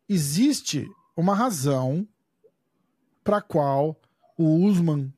Existe 0.08 0.88
uma 1.16 1.34
razão 1.36 2.08
para 3.24 3.42
qual 3.42 4.00
o 4.38 4.66
Usman 4.66 5.14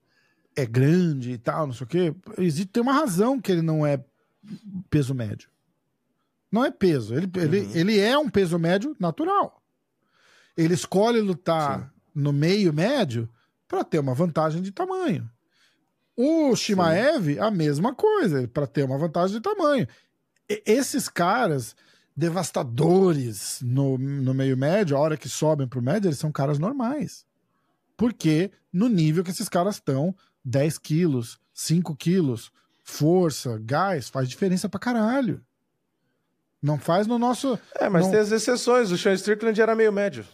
é 0.56 0.65
grande 0.65 1.32
e 1.32 1.38
tal, 1.38 1.67
não 1.67 1.73
sei 1.73 1.86
o 1.86 1.88
quê. 1.88 2.15
Existe, 2.38 2.67
tem 2.67 2.84
uma 2.84 2.93
razão 2.93 3.39
que 3.39 3.51
ele 3.51 3.62
não 3.62 3.86
é 3.86 4.03
peso 4.89 5.13
médio. 5.15 5.49
Não 6.51 6.63
é 6.63 6.69
peso. 6.69 7.15
Ele, 7.15 7.29
ele, 7.36 7.60
Uhum. 7.62 7.71
ele 7.73 7.99
é 7.99 8.17
um 8.17 8.29
peso 8.29 8.60
médio 8.60 8.95
natural. 8.99 9.62
Ele 10.56 10.73
escolhe 10.75 11.19
lutar 11.19 11.91
no 12.13 12.32
meio 12.32 12.71
médio 12.71 13.27
para 13.67 13.84
ter 13.84 13.97
uma 13.97 14.13
vantagem 14.13 14.62
de 14.62 14.71
tamanho. 14.71 15.27
O 16.15 16.56
Shimaev, 16.56 17.39
a 17.39 17.49
mesma 17.49 17.93
coisa, 17.95 18.47
para 18.47 18.67
ter 18.67 18.84
uma 18.84 18.97
vantagem 18.97 19.36
de 19.38 19.41
tamanho. 19.41 19.88
E- 20.49 20.62
esses 20.65 21.10
caras 21.10 21.76
devastadores 22.15 23.60
no, 23.63 23.97
no 23.97 24.34
meio 24.34 24.56
médio, 24.56 24.95
a 24.95 24.99
hora 24.99 25.17
que 25.17 25.28
sobem 25.28 25.67
pro 25.67 25.82
médio, 25.82 26.08
eles 26.08 26.19
são 26.19 26.32
caras 26.32 26.60
normais. 26.60 27.26
Porque 27.97 28.51
no 28.72 28.88
nível 28.88 29.24
que 29.24 29.32
esses 29.32 29.49
caras 29.49 29.76
estão, 29.76 30.16
10 30.45 30.78
quilos, 30.78 31.39
5 31.53 31.95
quilos, 31.95 32.51
força, 32.84 33.59
gás, 33.64 34.09
faz 34.09 34.28
diferença 34.30 34.68
pra 34.70 34.80
caralho. 34.80 35.41
Não 36.61 36.78
faz 36.78 37.07
no 37.07 37.18
nosso. 37.20 37.59
É, 37.76 37.89
mas 37.89 38.03
Não. 38.05 38.11
tem 38.11 38.20
as 38.20 38.32
exceções. 38.32 38.91
O 38.91 38.97
Sean 38.97 39.14
Strickland 39.14 39.59
era 39.59 39.76
meio 39.76 39.91
médio. 39.91 40.26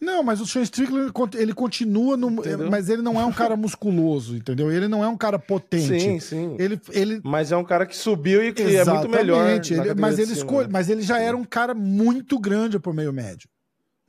Não, 0.00 0.22
mas 0.22 0.40
o 0.40 0.46
Sean 0.46 0.62
Strickland, 0.62 1.12
ele 1.36 1.52
continua 1.52 2.16
no. 2.16 2.30
Entendeu? 2.30 2.70
Mas 2.70 2.88
ele 2.88 3.02
não 3.02 3.20
é 3.20 3.24
um 3.24 3.32
cara 3.32 3.54
musculoso, 3.54 4.34
entendeu? 4.34 4.72
Ele 4.72 4.88
não 4.88 5.04
é 5.04 5.08
um 5.08 5.16
cara 5.16 5.38
potente. 5.38 6.00
Sim, 6.00 6.18
sim. 6.18 6.56
Ele, 6.58 6.80
ele... 6.90 7.20
Mas 7.22 7.52
é 7.52 7.56
um 7.56 7.64
cara 7.64 7.84
que 7.84 7.94
subiu 7.94 8.42
e 8.42 8.52
que 8.52 8.62
é 8.62 8.84
muito 8.84 9.08
melhor. 9.08 9.50
Ele, 9.50 9.94
mas, 9.94 10.18
ele 10.18 10.32
escolhe, 10.32 10.68
mas 10.70 10.88
ele 10.88 11.02
já 11.02 11.18
era 11.18 11.36
um 11.36 11.44
cara 11.44 11.74
muito 11.74 12.38
grande 12.38 12.78
pro 12.78 12.94
meio 12.94 13.12
médio. 13.12 13.48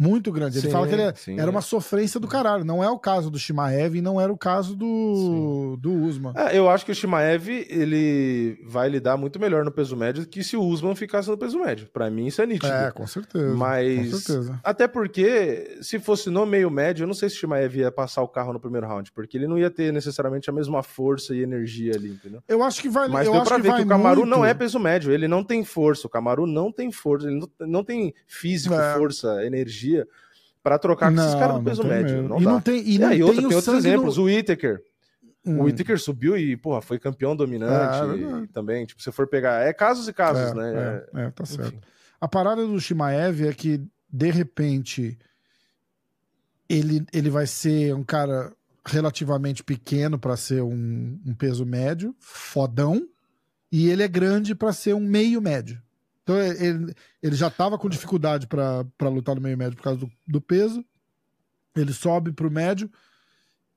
Muito 0.02 0.32
grande. 0.32 0.58
Ele 0.58 0.66
sim, 0.66 0.72
fala 0.72 0.88
que 0.88 0.94
ele 0.96 1.04
é, 1.04 1.14
sim, 1.14 1.40
era 1.40 1.52
uma 1.52 1.62
sofrência 1.62 2.20
do 2.20 2.28
caralho. 2.28 2.66
Não 2.66 2.84
é 2.84 2.90
o 2.90 2.98
caso 2.98 3.30
do 3.30 3.38
Shimaev 3.38 3.96
e 3.96 4.02
não 4.02 4.20
era 4.20 4.34
o 4.34 4.38
caso 4.38 4.76
do, 4.76 5.78
do 5.80 5.94
Usman. 5.94 6.34
É, 6.36 6.58
eu 6.58 6.68
acho 6.68 6.84
que 6.84 6.92
o 6.92 6.96
Shimaev 6.96 7.48
ele 7.70 8.60
vai 8.66 8.90
lidar 8.90 9.16
muito 9.16 9.40
melhor 9.40 9.64
no 9.64 9.72
peso 9.72 9.96
médio 9.96 10.24
do 10.24 10.28
que 10.28 10.44
se 10.44 10.58
o 10.58 10.64
Usman 10.64 10.96
ficasse 10.96 11.30
no 11.30 11.38
peso 11.38 11.60
médio. 11.60 11.88
Para 11.94 12.10
mim 12.10 12.26
isso 12.26 12.42
é 12.42 12.48
nítido. 12.48 12.74
É, 12.74 12.90
com 12.90 13.06
certeza. 13.06 13.54
Mas 13.54 14.12
com 14.12 14.18
certeza. 14.18 14.60
até 14.64 14.88
porque 14.88 15.78
se 15.84 16.00
fosse 16.00 16.32
no 16.32 16.48
meio 16.48 16.72
médio, 16.72 17.04
eu 17.04 17.08
não 17.08 17.14
sei 17.14 17.30
se 17.30 17.36
o 17.36 17.40
Shimaev 17.40 17.76
ia 17.78 17.92
passar 17.92 18.24
o 18.24 18.28
carro 18.28 18.54
no 18.54 18.60
primeiro 18.60 18.88
round, 18.88 19.12
porque 19.12 19.38
ele 19.38 19.48
não 19.48 19.58
ia 19.60 19.70
ter 19.70 19.94
necessariamente 19.94 20.50
a 20.50 20.54
mesma 20.54 20.82
força 20.82 21.36
e 21.36 21.44
energia 21.44 21.94
ali, 21.94 22.10
entendeu? 22.10 22.42
Eu 22.48 22.64
acho 22.64 22.82
que 22.82 22.90
vai 22.90 23.08
Mas 23.08 23.28
eu 23.28 23.34
deu 23.34 23.44
pra 23.44 23.60
ver 23.60 23.76
que 23.76 23.84
o 23.84 23.88
Camaru 23.88 24.22
muito... 24.22 24.32
não 24.32 24.44
é 24.44 24.56
peso 24.56 24.80
médio, 24.80 25.12
ele 25.12 25.28
não 25.28 25.44
tem 25.44 25.64
força. 25.64 26.08
O 26.08 26.10
Camaru 26.10 26.48
não 26.48 26.72
tem 26.72 26.92
força, 26.92 27.28
ele 27.28 27.40
não, 27.40 27.68
não 27.68 27.84
tem 27.84 28.16
físico, 28.26 28.74
é. 28.74 28.96
força, 28.96 29.46
energia 29.46 29.91
para 30.64 30.78
trocar 30.78 31.14
com 31.14 31.20
esses 31.20 31.36
caras 31.36 31.58
do 31.58 31.64
peso 31.64 31.84
médio. 31.84 32.22
Não 32.24 32.40
e 32.40 32.44
dá. 32.44 32.52
não 32.52 32.62
tem 32.62 32.88
e, 32.88 33.00
não 33.00 33.10
tem, 33.10 33.24
outra, 33.24 33.42
tem 33.42 33.56
outros 33.56 33.76
exemplos. 33.76 34.18
No... 34.18 34.24
O 34.24 34.26
Whittaker. 34.26 34.82
Hum. 35.46 35.60
O 35.60 35.64
Whittaker 35.64 36.00
subiu 36.00 36.38
e, 36.38 36.56
porra, 36.56 36.82
foi 36.82 37.00
campeão 37.00 37.36
dominante 37.36 38.46
é, 38.46 38.48
também. 38.54 38.86
Tipo, 38.86 39.02
se 39.02 39.12
for 39.12 39.28
pegar. 39.28 39.66
É 39.66 39.74
casos 39.74 40.08
e 40.08 40.14
casos, 40.14 40.52
é, 40.52 40.54
né? 40.54 41.04
É, 41.14 41.22
é 41.22 41.32
tá 41.32 41.44
Enfim. 41.44 41.56
certo. 41.56 41.88
A 42.20 42.28
parada 42.28 42.66
do 42.66 42.80
Shimaev 42.80 43.48
é 43.48 43.54
que, 43.54 43.82
de 44.08 44.30
repente, 44.30 45.18
ele, 46.70 47.04
ele 47.12 47.30
vai 47.32 47.48
ser 47.48 47.96
um 47.96 48.04
cara 48.04 48.54
relativamente 48.86 49.64
pequeno 49.64 50.20
para 50.20 50.38
ser 50.38 50.62
um, 50.62 51.20
um 51.26 51.34
peso 51.34 51.66
médio, 51.66 52.16
fodão, 52.20 53.08
e 53.72 53.90
ele 53.90 54.04
é 54.04 54.08
grande 54.08 54.54
para 54.54 54.72
ser 54.72 54.94
um 54.94 55.00
meio 55.00 55.42
médio. 55.42 55.82
Então 56.24 56.38
ele, 56.38 56.94
ele 57.22 57.36
já 57.36 57.48
estava 57.48 57.78
com 57.78 57.90
dificuldade 57.90 58.48
para 58.48 59.10
lutar 59.10 59.36
no 59.36 59.42
meio 59.42 59.58
médio 59.58 59.76
por 59.76 59.84
causa 59.84 60.00
do, 60.00 60.12
do 60.28 60.42
peso. 60.42 60.84
Ele 61.76 61.94
sobe 61.94 62.32
pro 62.32 62.52
médio 62.52 62.90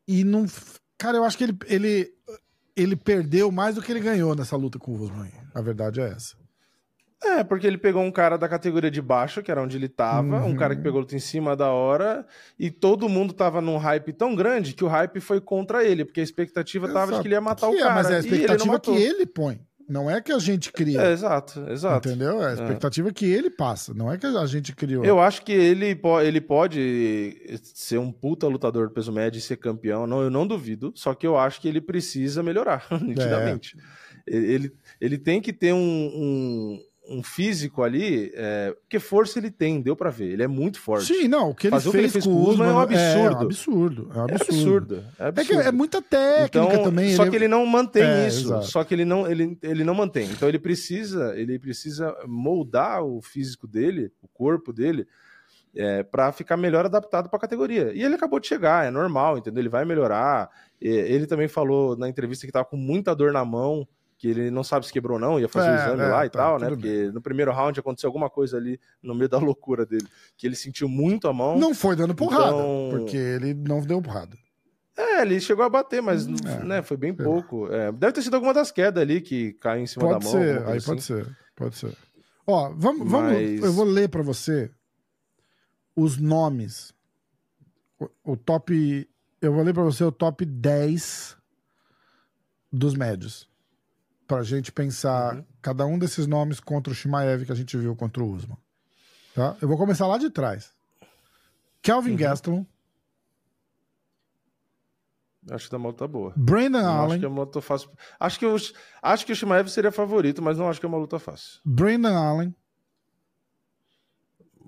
e 0.07 0.25
não. 0.25 0.47
Cara, 0.99 1.17
eu 1.17 1.25
acho 1.25 1.39
que 1.39 1.45
ele, 1.45 1.59
ele, 1.67 2.15
ele 2.77 2.97
perdeu 2.97 3.51
mais 3.51 3.75
do 3.75 3.83
que 3.83 3.91
ele 3.91 4.01
ganhou 4.01 4.35
nessa 4.35 4.57
luta 4.57 4.79
com 4.79 4.93
o 4.93 5.03
Usman. 5.03 5.31
A 5.55 5.61
verdade 5.61 6.01
é 6.01 6.09
essa. 6.09 6.37
É, 7.25 7.43
porque 7.43 7.67
ele 7.67 7.79
pegou 7.79 8.03
um 8.03 8.11
cara 8.11 8.37
da 8.37 8.47
categoria 8.47 8.91
de 8.91 9.01
baixo, 9.01 9.43
que 9.43 9.51
era 9.51 9.63
onde 9.63 9.77
ele 9.79 9.89
tava, 9.89 10.43
uhum. 10.43 10.51
um 10.51 10.57
cara 10.57 10.77
que 10.77 10.83
pegou 10.83 11.01
luta 11.01 11.17
em 11.17 11.21
cima 11.21 11.57
da 11.57 11.71
hora, 11.71 12.27
e 12.59 12.71
todo 12.71 13.09
mundo 13.09 13.33
tava 13.33 13.63
num 13.63 13.79
hype 13.79 14.13
tão 14.13 14.35
grande 14.35 14.75
que 14.75 14.85
o 14.85 14.89
hype 14.89 15.21
foi 15.21 15.41
contra 15.41 15.83
ele, 15.83 16.05
porque 16.05 16.21
a 16.21 16.23
expectativa 16.23 16.87
Exato. 16.87 16.99
tava 17.01 17.13
de 17.13 17.23
que 17.23 17.29
ele 17.29 17.35
ia 17.35 17.41
matar 17.41 17.71
que 17.71 17.77
o 17.77 17.79
cara. 17.79 17.91
É, 17.91 17.95
mas 17.95 18.11
é 18.11 18.17
a 18.17 18.19
expectativa 18.19 18.79
que 18.79 18.91
ele 18.91 19.25
põe. 19.25 19.61
Não 19.89 20.11
é 20.11 20.21
que 20.21 20.33
a 20.33 20.39
gente 20.39 20.73
cria. 20.73 21.01
É, 21.03 21.13
exato, 21.13 21.61
exato. 21.69 22.09
Entendeu? 22.09 22.43
É 22.43 22.51
a 22.51 22.55
expectativa 22.55 23.09
é. 23.09 23.13
que 23.13 23.27
ele 23.27 23.51
passa, 23.51 23.93
não 23.93 24.11
é 24.11 24.17
que 24.17 24.27
a 24.27 24.47
gente 24.47 24.75
criou. 24.75 25.05
Eu 25.05 25.21
acho 25.21 25.43
que 25.43 25.53
ele, 25.53 25.99
ele 26.23 26.41
pode 26.41 27.61
ser 27.63 27.99
um 27.99 28.11
puta 28.11 28.47
lutador 28.47 28.89
do 28.89 28.95
peso 28.95 29.13
médio 29.13 29.39
e 29.39 29.43
ser 29.43 29.57
campeão, 29.57 30.07
não, 30.07 30.23
eu 30.23 30.31
não 30.31 30.47
duvido, 30.47 30.93
só 30.95 31.15
que 31.15 31.27
eu 31.27 31.37
acho 31.37 31.61
que 31.61 31.69
ele 31.69 31.81
precisa 31.81 32.43
melhorar, 32.43 32.87
nitidamente. 33.03 33.77
É. 33.79 34.05
Ele, 34.27 34.73
ele 35.01 35.19
tem 35.19 35.41
que 35.41 35.53
ter 35.53 35.75
um, 35.75 35.79
um 35.79 36.81
um 37.09 37.23
físico 37.23 37.83
ali, 37.83 38.33
é, 38.35 38.75
porque 38.81 38.99
força 38.99 39.39
ele 39.39 39.51
tem, 39.51 39.81
deu 39.81 39.95
para 39.95 40.11
ver, 40.11 40.33
ele 40.33 40.43
é 40.43 40.47
muito 40.47 40.81
forte. 40.81 41.07
Sim, 41.07 41.29
não, 41.29 41.51
o 41.51 41.55
que 41.55 41.67
ele, 41.67 41.77
fez, 41.77 41.87
o 41.87 41.91
que 41.91 41.97
ele 41.99 42.09
fez, 42.09 42.25
com 42.25 42.31
o 42.33 42.49
Usman, 42.49 42.69
é 42.69 42.73
um 42.73 42.79
absurdo. 42.79 42.99
É, 42.99 43.17
é 43.17 43.29
um 43.29 43.41
absurdo, 43.41 44.11
é 44.15 44.19
um 44.19 44.23
absurdo. 44.23 44.25
É 44.25 44.25
absurdo. 44.25 45.05
É, 45.19 45.27
absurdo. 45.27 45.61
é, 45.61 45.67
é 45.67 45.73
muita 45.73 46.03
técnica 46.03 46.73
então, 46.73 46.85
também. 46.85 47.15
Só 47.15 47.23
ele... 47.23 47.31
que 47.31 47.37
ele 47.37 47.49
não 47.49 47.67
mantém 47.67 48.03
é, 48.03 48.27
isso, 48.27 48.47
exato. 48.47 48.67
só 48.67 48.85
que 48.85 48.95
ele 48.95 49.05
não, 49.05 49.31
ele, 49.31 49.59
ele 49.63 49.85
não 49.85 49.95
mantém. 49.95 50.29
Então 50.31 50.49
ele 50.49 50.59
precisa, 50.59 51.35
ele 51.37 51.59
precisa 51.59 52.17
moldar 52.27 53.03
o 53.05 53.21
físico 53.21 53.67
dele, 53.67 54.11
o 54.23 54.29
corpo 54.29 54.73
dele, 54.73 55.07
é, 55.77 56.03
para 56.03 56.33
ficar 56.33 56.57
melhor 56.57 56.87
adaptado 56.87 57.29
para 57.29 57.37
a 57.37 57.41
categoria. 57.41 57.93
E 57.93 58.03
ele 58.03 58.15
acabou 58.15 58.41
de 58.41 58.47
chegar, 58.47 58.87
é 58.87 58.91
normal, 58.91 59.39
entendeu? 59.39 59.61
Ele 59.61 59.69
vai 59.69 59.85
melhorar. 59.85 60.49
Ele 60.81 61.27
também 61.27 61.49
falou 61.49 61.97
na 61.97 62.09
entrevista 62.09 62.47
que 62.47 62.51
estava 62.51 62.65
com 62.65 62.77
muita 62.77 63.15
dor 63.15 63.33
na 63.33 63.45
mão, 63.45 63.87
que 64.17 64.29
ele 64.29 64.51
não 64.51 64.63
sabe 64.63 64.87
se 64.87 64.93
quebrou 64.93 65.17
ou 65.17 65.21
não, 65.21 65.39
ia 65.39 65.49
fazer 65.49 65.69
é, 65.69 65.73
o 65.73 65.75
exame 65.75 66.03
é, 66.03 66.07
lá 66.07 66.27
e 66.27 66.31
tá, 66.31 66.39
tal, 66.39 66.59
né? 66.59 66.69
Porque 66.69 66.89
bem. 66.89 67.13
no 67.13 67.21
primeiro 67.21 67.53
round 67.53 67.79
aconteceu 67.79 68.09
alguma 68.09 68.31
coisa 68.31 68.57
ali 68.57 68.81
no 69.03 69.15
meio 69.15 69.29
da 69.29 69.39
loucura 69.39 69.85
dele, 69.85 70.07
que 70.37 70.47
ele 70.47 70.57
sentiu 70.57 70.89
muito 70.89 71.29
a 71.29 71.33
mão. 71.33 71.59
Não 71.59 71.75
foi 71.75 71.97
dando 71.97 72.15
porrada, 72.15 72.49
então... 72.49 72.89
porque 72.91 73.17
ele 73.17 73.55
não 73.55 73.81
deu 73.81 74.01
porrada. 74.01 74.37
É, 74.97 75.23
ele 75.23 75.41
chegou 75.41 75.65
a 75.65 75.69
bater, 75.69 76.01
mas 76.01 76.27
hum, 76.27 76.37
é, 76.47 76.65
né, 76.65 76.83
foi 76.83 76.97
bem 76.97 77.13
pouco. 77.13 77.67
É, 77.73 77.91
deve 77.91 78.13
ter 78.13 78.23
sido 78.23 78.35
alguma 78.35 78.55
das 78.55 78.71
quedas 78.71 79.03
ali 79.03 79.21
que 79.21 79.53
caiu 79.55 79.83
em 79.83 79.87
cima 79.87 80.07
pode 80.07 80.25
da 80.25 80.31
mão. 80.31 80.33
Ser, 80.33 80.69
aí 80.69 80.77
assim. 80.77 80.87
pode 80.87 81.03
ser, 81.03 81.37
pode 81.57 81.77
ser. 81.77 81.97
Ó, 82.47 82.73
vamos, 82.77 83.11
vamos 83.11 83.33
mas... 83.33 83.63
eu 83.63 83.73
vou 83.73 83.85
ler 83.85 84.09
para 84.09 84.23
você 84.23 84.71
os 85.97 86.17
nomes. 86.17 86.95
O, 87.99 88.33
o 88.33 88.37
top, 88.37 89.09
eu 89.41 89.53
vou 89.53 89.65
ler 89.65 89.75
para 89.75 89.83
você 89.83 90.05
o 90.05 90.13
top 90.13 90.45
10 90.45 91.37
dos 92.73 92.95
médios 92.95 93.53
pra 94.27 94.43
gente 94.43 94.73
pensar 94.73 95.37
uhum. 95.37 95.45
cada 95.61 95.87
um 95.87 95.99
desses 95.99 96.27
nomes 96.27 96.61
contra 96.61 96.93
o 96.93 96.97
Shimaev 96.97 97.45
que 97.45 97.53
a 97.53 97.57
gente 97.57 97.77
viu 97.77 97.95
contra 97.95 98.23
o 98.23 98.31
Usman. 98.31 98.59
Tá? 99.35 99.57
Eu 99.61 99.69
vou 99.69 99.77
começar 99.77 100.07
lá 100.07 100.17
de 100.19 100.31
trás. 100.31 100.73
Kelvin 101.83 102.13
uhum. 102.13 102.17
Gastelum. 102.17 102.67
Acho 105.51 105.69
que 105.69 105.75
a 105.75 105.79
moto 105.79 105.99
tá 105.99 106.09
boa. 106.09 106.33
Brandon 106.37 106.81
não 106.81 106.89
Allen. 106.89 107.13
Acho 107.13 107.21
que 107.21 107.27
a 107.27 107.31
moto 107.31 107.61
fácil. 107.61 107.91
Acho 108.19 108.39
que, 108.39 108.47
eu, 108.47 108.57
acho 109.03 109.27
que 109.27 109.33
o 109.33 109.37
Shimaev 109.37 109.69
seria 109.69 109.93
favorito, 109.93 110.41
mas 110.41 110.57
não 110.57 110.71
acho 110.71 110.81
que 110.81 110.87
é 110.87 110.89
uma 110.89 110.97
luta 110.97 111.19
fácil. 111.19 111.61
Brandon 111.65 112.17
Allen. 112.17 112.55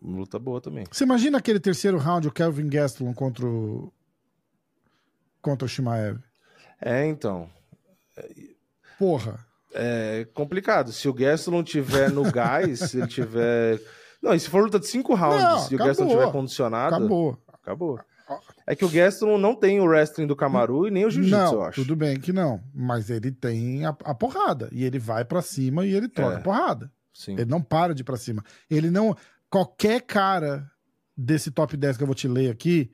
Luta 0.02 0.38
boa 0.38 0.60
também. 0.60 0.84
Você 0.90 1.04
imagina 1.04 1.38
aquele 1.38 1.58
terceiro 1.58 1.96
round, 1.96 2.28
o 2.28 2.32
Kelvin 2.32 2.68
Gastelum 2.68 3.14
contra 3.14 3.46
o. 3.46 3.92
contra 5.40 5.64
o 5.64 5.68
Shimaev? 5.68 6.18
É, 6.80 7.06
então. 7.06 7.50
Porra. 8.98 9.45
É 9.78 10.26
complicado. 10.32 10.90
Se 10.92 11.08
o 11.08 11.12
Gaston 11.12 11.50
não 11.50 11.62
tiver 11.62 12.10
no 12.10 12.30
gás, 12.30 12.80
se 12.80 12.98
ele 12.98 13.06
tiver. 13.06 13.80
Não, 14.22 14.34
e 14.34 14.40
se 14.40 14.48
for 14.48 14.64
luta 14.64 14.80
de 14.80 14.86
cinco 14.86 15.14
rounds, 15.14 15.42
não, 15.42 15.58
se 15.58 15.74
acabou. 15.74 15.84
o 15.84 15.88
Gaston 15.88 16.04
não 16.04 16.10
tiver 16.10 16.32
condicionado. 16.32 16.96
Acabou. 16.96 17.38
Acabou. 17.52 18.00
É 18.66 18.74
que 18.74 18.84
o 18.84 18.88
Gaston 18.88 19.38
não 19.38 19.54
tem 19.54 19.78
o 19.78 19.84
wrestling 19.84 20.26
do 20.26 20.34
Camaru 20.34 20.88
e 20.88 20.90
nem 20.90 21.04
o 21.04 21.10
jiu-jitsu, 21.10 21.54
eu 21.54 21.62
acho. 21.62 21.82
Tudo 21.82 21.94
bem 21.94 22.18
que 22.18 22.32
não. 22.32 22.60
Mas 22.74 23.08
ele 23.10 23.30
tem 23.30 23.84
a, 23.84 23.90
a 23.90 24.14
porrada. 24.14 24.68
E 24.72 24.84
ele 24.84 24.98
vai 24.98 25.24
para 25.24 25.42
cima 25.42 25.86
e 25.86 25.94
ele 25.94 26.08
troca 26.08 26.38
é. 26.38 26.40
porrada. 26.40 26.90
Sim. 27.12 27.34
Ele 27.34 27.44
não 27.44 27.60
para 27.60 27.94
de 27.94 28.00
ir 28.00 28.04
pra 28.04 28.16
cima. 28.16 28.42
Ele 28.68 28.90
não. 28.90 29.14
Qualquer 29.48 30.00
cara 30.00 30.68
desse 31.16 31.50
top 31.50 31.76
10 31.76 31.98
que 31.98 32.02
eu 32.02 32.06
vou 32.06 32.16
te 32.16 32.26
ler 32.26 32.50
aqui 32.50 32.90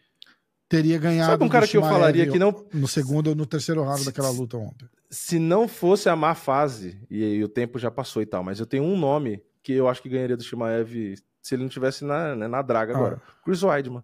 teria 0.69 0.99
ganhado. 0.99 1.31
Sabe 1.31 1.45
um 1.45 1.49
cara 1.49 1.67
que 1.67 1.77
eu 1.77 1.83
falaria 1.83 2.27
que 2.27 2.39
não. 2.39 2.67
No 2.75 2.89
segundo 2.89 3.29
ou 3.29 3.35
no 3.35 3.47
terceiro 3.47 3.83
round 3.85 4.05
daquela 4.05 4.31
luta 4.31 4.59
ontem 4.59 4.87
se 5.13 5.39
não 5.39 5.69
fosse 5.69 6.09
a 6.09 6.17
má 6.17 6.35
fase, 6.35 6.99
e, 7.11 7.23
e, 7.23 7.45
o 7.45 7.49
tempo 7.49 7.79
já 7.79 7.91
passou 7.91 8.23
e 8.23 8.27
tal, 8.27 8.43
mas 8.43 8.59
eu 8.59 8.65
tenho 8.65 8.83
um 8.83 8.99
nome 8.99 9.45
que 9.63 9.75
eu 9.75 9.87
acho 9.87 10.01
que 10.01 10.09
ganharia 10.09 10.39
do 10.39 10.43
Shimaev 10.43 11.17
se 11.43 11.55
ele 11.55 11.63
não 11.63 11.69
tivesse 11.69 12.03
na, 12.03 12.35
né, 12.35 12.49
na 12.49 12.63
draga 12.63 12.95
ah. 12.95 12.97
agora. 12.97 13.23
Chris 13.45 13.63
Weidman. 13.63 14.03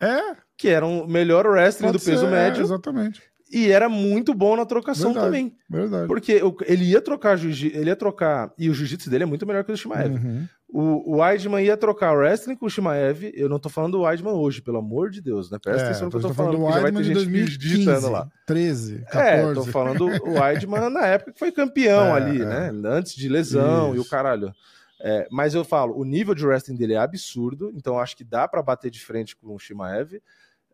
É? 0.00 0.36
Que 0.56 0.68
era 0.68 0.84
o 0.84 0.88
um 0.88 1.06
melhor 1.06 1.46
wrestling 1.46 1.88
Pode 1.88 1.98
do 1.98 2.04
peso 2.04 2.24
ser, 2.24 2.30
médio. 2.30 2.60
É, 2.60 2.64
exatamente. 2.64 3.22
E 3.50 3.70
era 3.70 3.88
muito 3.88 4.34
bom 4.34 4.56
na 4.56 4.66
trocação 4.66 5.12
verdade, 5.12 5.26
também. 5.26 5.56
Verdade. 5.68 6.06
Porque 6.06 6.42
ele 6.66 6.84
ia 6.84 7.00
trocar 7.00 7.38
ele 7.42 7.86
ia 7.86 7.96
trocar. 7.96 8.52
E 8.58 8.68
o 8.68 8.74
jiu-jitsu 8.74 9.08
dele 9.08 9.24
é 9.24 9.26
muito 9.26 9.46
melhor 9.46 9.64
que 9.64 9.70
o 9.70 9.74
do 9.74 9.78
Shimaev. 9.78 10.14
Uhum. 10.14 10.46
O, 10.70 11.14
o 11.14 11.16
Weidman 11.20 11.64
ia 11.64 11.78
trocar 11.78 12.12
o 12.12 12.18
wrestling 12.18 12.54
com 12.54 12.66
o 12.66 12.70
Shimaev. 12.70 13.32
Eu 13.34 13.48
não 13.48 13.58
tô 13.58 13.70
falando 13.70 13.92
do 13.92 14.02
Weidman 14.02 14.34
hoje, 14.34 14.60
pelo 14.60 14.76
amor 14.78 15.08
de 15.08 15.22
Deus, 15.22 15.50
né? 15.50 15.58
Presta 15.58 15.82
é, 15.82 15.86
atenção 15.86 16.04
no 16.06 16.10
que 16.10 16.16
eu 16.18 16.20
tô, 16.20 16.28
tô 16.28 16.34
falando, 16.34 16.58
falando 16.58 16.74
já 16.74 16.80
vai 16.80 16.92
ter 16.92 17.04
gente 17.04 17.14
2015, 17.14 17.58
digitando 17.58 18.10
lá. 18.10 18.28
13, 18.46 19.04
14. 19.10 19.28
É, 19.28 19.54
tô 19.54 19.64
falando 19.64 20.06
o 20.06 20.32
Weidman 20.38 20.90
na 20.90 21.06
época 21.06 21.32
que 21.32 21.38
foi 21.38 21.50
campeão 21.50 22.08
é, 22.08 22.12
ali, 22.12 22.42
é. 22.42 22.44
né? 22.44 22.72
Antes 22.84 23.14
de 23.14 23.28
lesão 23.30 23.94
Isso. 23.94 23.96
e 23.96 23.98
o 24.00 24.04
caralho. 24.04 24.52
É, 25.00 25.26
mas 25.30 25.54
eu 25.54 25.64
falo, 25.64 25.96
o 25.96 26.04
nível 26.04 26.34
de 26.34 26.44
wrestling 26.44 26.76
dele 26.76 26.94
é 26.94 26.98
absurdo, 26.98 27.72
então 27.74 27.98
acho 27.98 28.16
que 28.16 28.24
dá 28.24 28.46
para 28.46 28.62
bater 28.62 28.90
de 28.90 29.00
frente 29.00 29.36
com 29.36 29.54
o 29.54 29.58
Shimaev. 29.58 30.20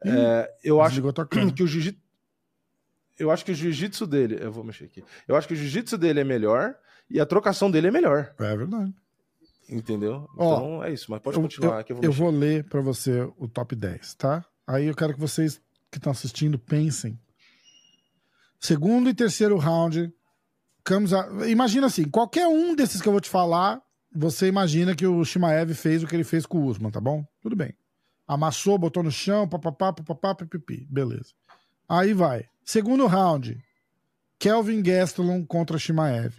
É, 0.05 0.51
eu 0.63 0.83
acho 0.83 1.01
que 1.55 1.63
o 1.63 1.67
jiu-jitsu 1.67 2.04
eu 3.19 3.31
acho 3.31 3.45
que 3.45 3.53
o 3.53 3.55
jiu-jitsu 3.55 4.07
dele, 4.07 4.39
eu 4.41 4.51
vou 4.51 4.65
mexer 4.65 4.85
aqui. 4.85 5.05
Eu 5.27 5.37
acho 5.37 5.47
que 5.47 5.55
o 5.55 5.57
jiu-jitsu 5.57 5.97
dele 5.97 6.21
é 6.21 6.25
melhor 6.25 6.75
e 7.09 7.21
a 7.21 7.27
trocação 7.27 7.71
dele 7.71 7.89
é 7.89 7.91
melhor. 7.91 8.35
É 8.39 8.57
verdade. 8.57 8.95
Entendeu? 9.69 10.29
Então 10.35 10.79
Ó, 10.79 10.85
é 10.85 10.93
isso, 10.93 11.11
mas 11.11 11.21
pode 11.21 11.37
continuar 11.37 11.81
eu, 11.81 11.85
que 11.85 11.93
eu 11.93 11.97
vou 11.97 12.05
Eu 12.05 12.13
vou 12.13 12.31
ler 12.31 12.65
para 12.65 12.81
você 12.81 13.23
o 13.39 13.49
top 13.49 13.75
10, 13.75 14.15
tá? 14.15 14.45
Aí 14.67 14.87
eu 14.87 14.95
quero 14.95 15.15
que 15.15 15.21
vocês 15.21 15.61
que 15.91 15.99
estão 15.99 16.13
assistindo 16.13 16.59
pensem. 16.59 17.19
Segundo 18.59 19.09
e 19.09 19.15
terceiro 19.15 19.57
round, 19.57 20.13
a... 20.87 21.47
imagina 21.47 21.87
assim, 21.87 22.05
qualquer 22.05 22.47
um 22.47 22.75
desses 22.75 23.01
que 23.01 23.09
eu 23.09 23.13
vou 23.13 23.21
te 23.21 23.31
falar, 23.31 23.81
você 24.15 24.47
imagina 24.49 24.95
que 24.95 25.07
o 25.07 25.25
Shimaev 25.25 25.73
fez 25.75 26.03
o 26.03 26.07
que 26.07 26.17
ele 26.17 26.25
fez 26.25 26.47
com 26.47 26.59
o 26.59 26.67
Usman, 26.67 26.91
tá 26.91 27.01
bom? 27.01 27.25
Tudo 27.41 27.57
bem. 27.57 27.75
Amassou, 28.27 28.79
botou 28.79 29.03
no 29.03 29.11
chão, 29.11 29.49
papapá, 29.49 29.93
papapá, 29.93 30.35
pipipi. 30.35 30.87
Beleza. 30.91 31.33
Aí 31.89 32.15
vai. 32.15 32.49
Segundo 32.65 33.07
round. 33.07 33.63
Kelvin 34.39 34.83
Gastelum 34.83 35.45
contra 35.45 35.79
Shimaev. 35.79 36.35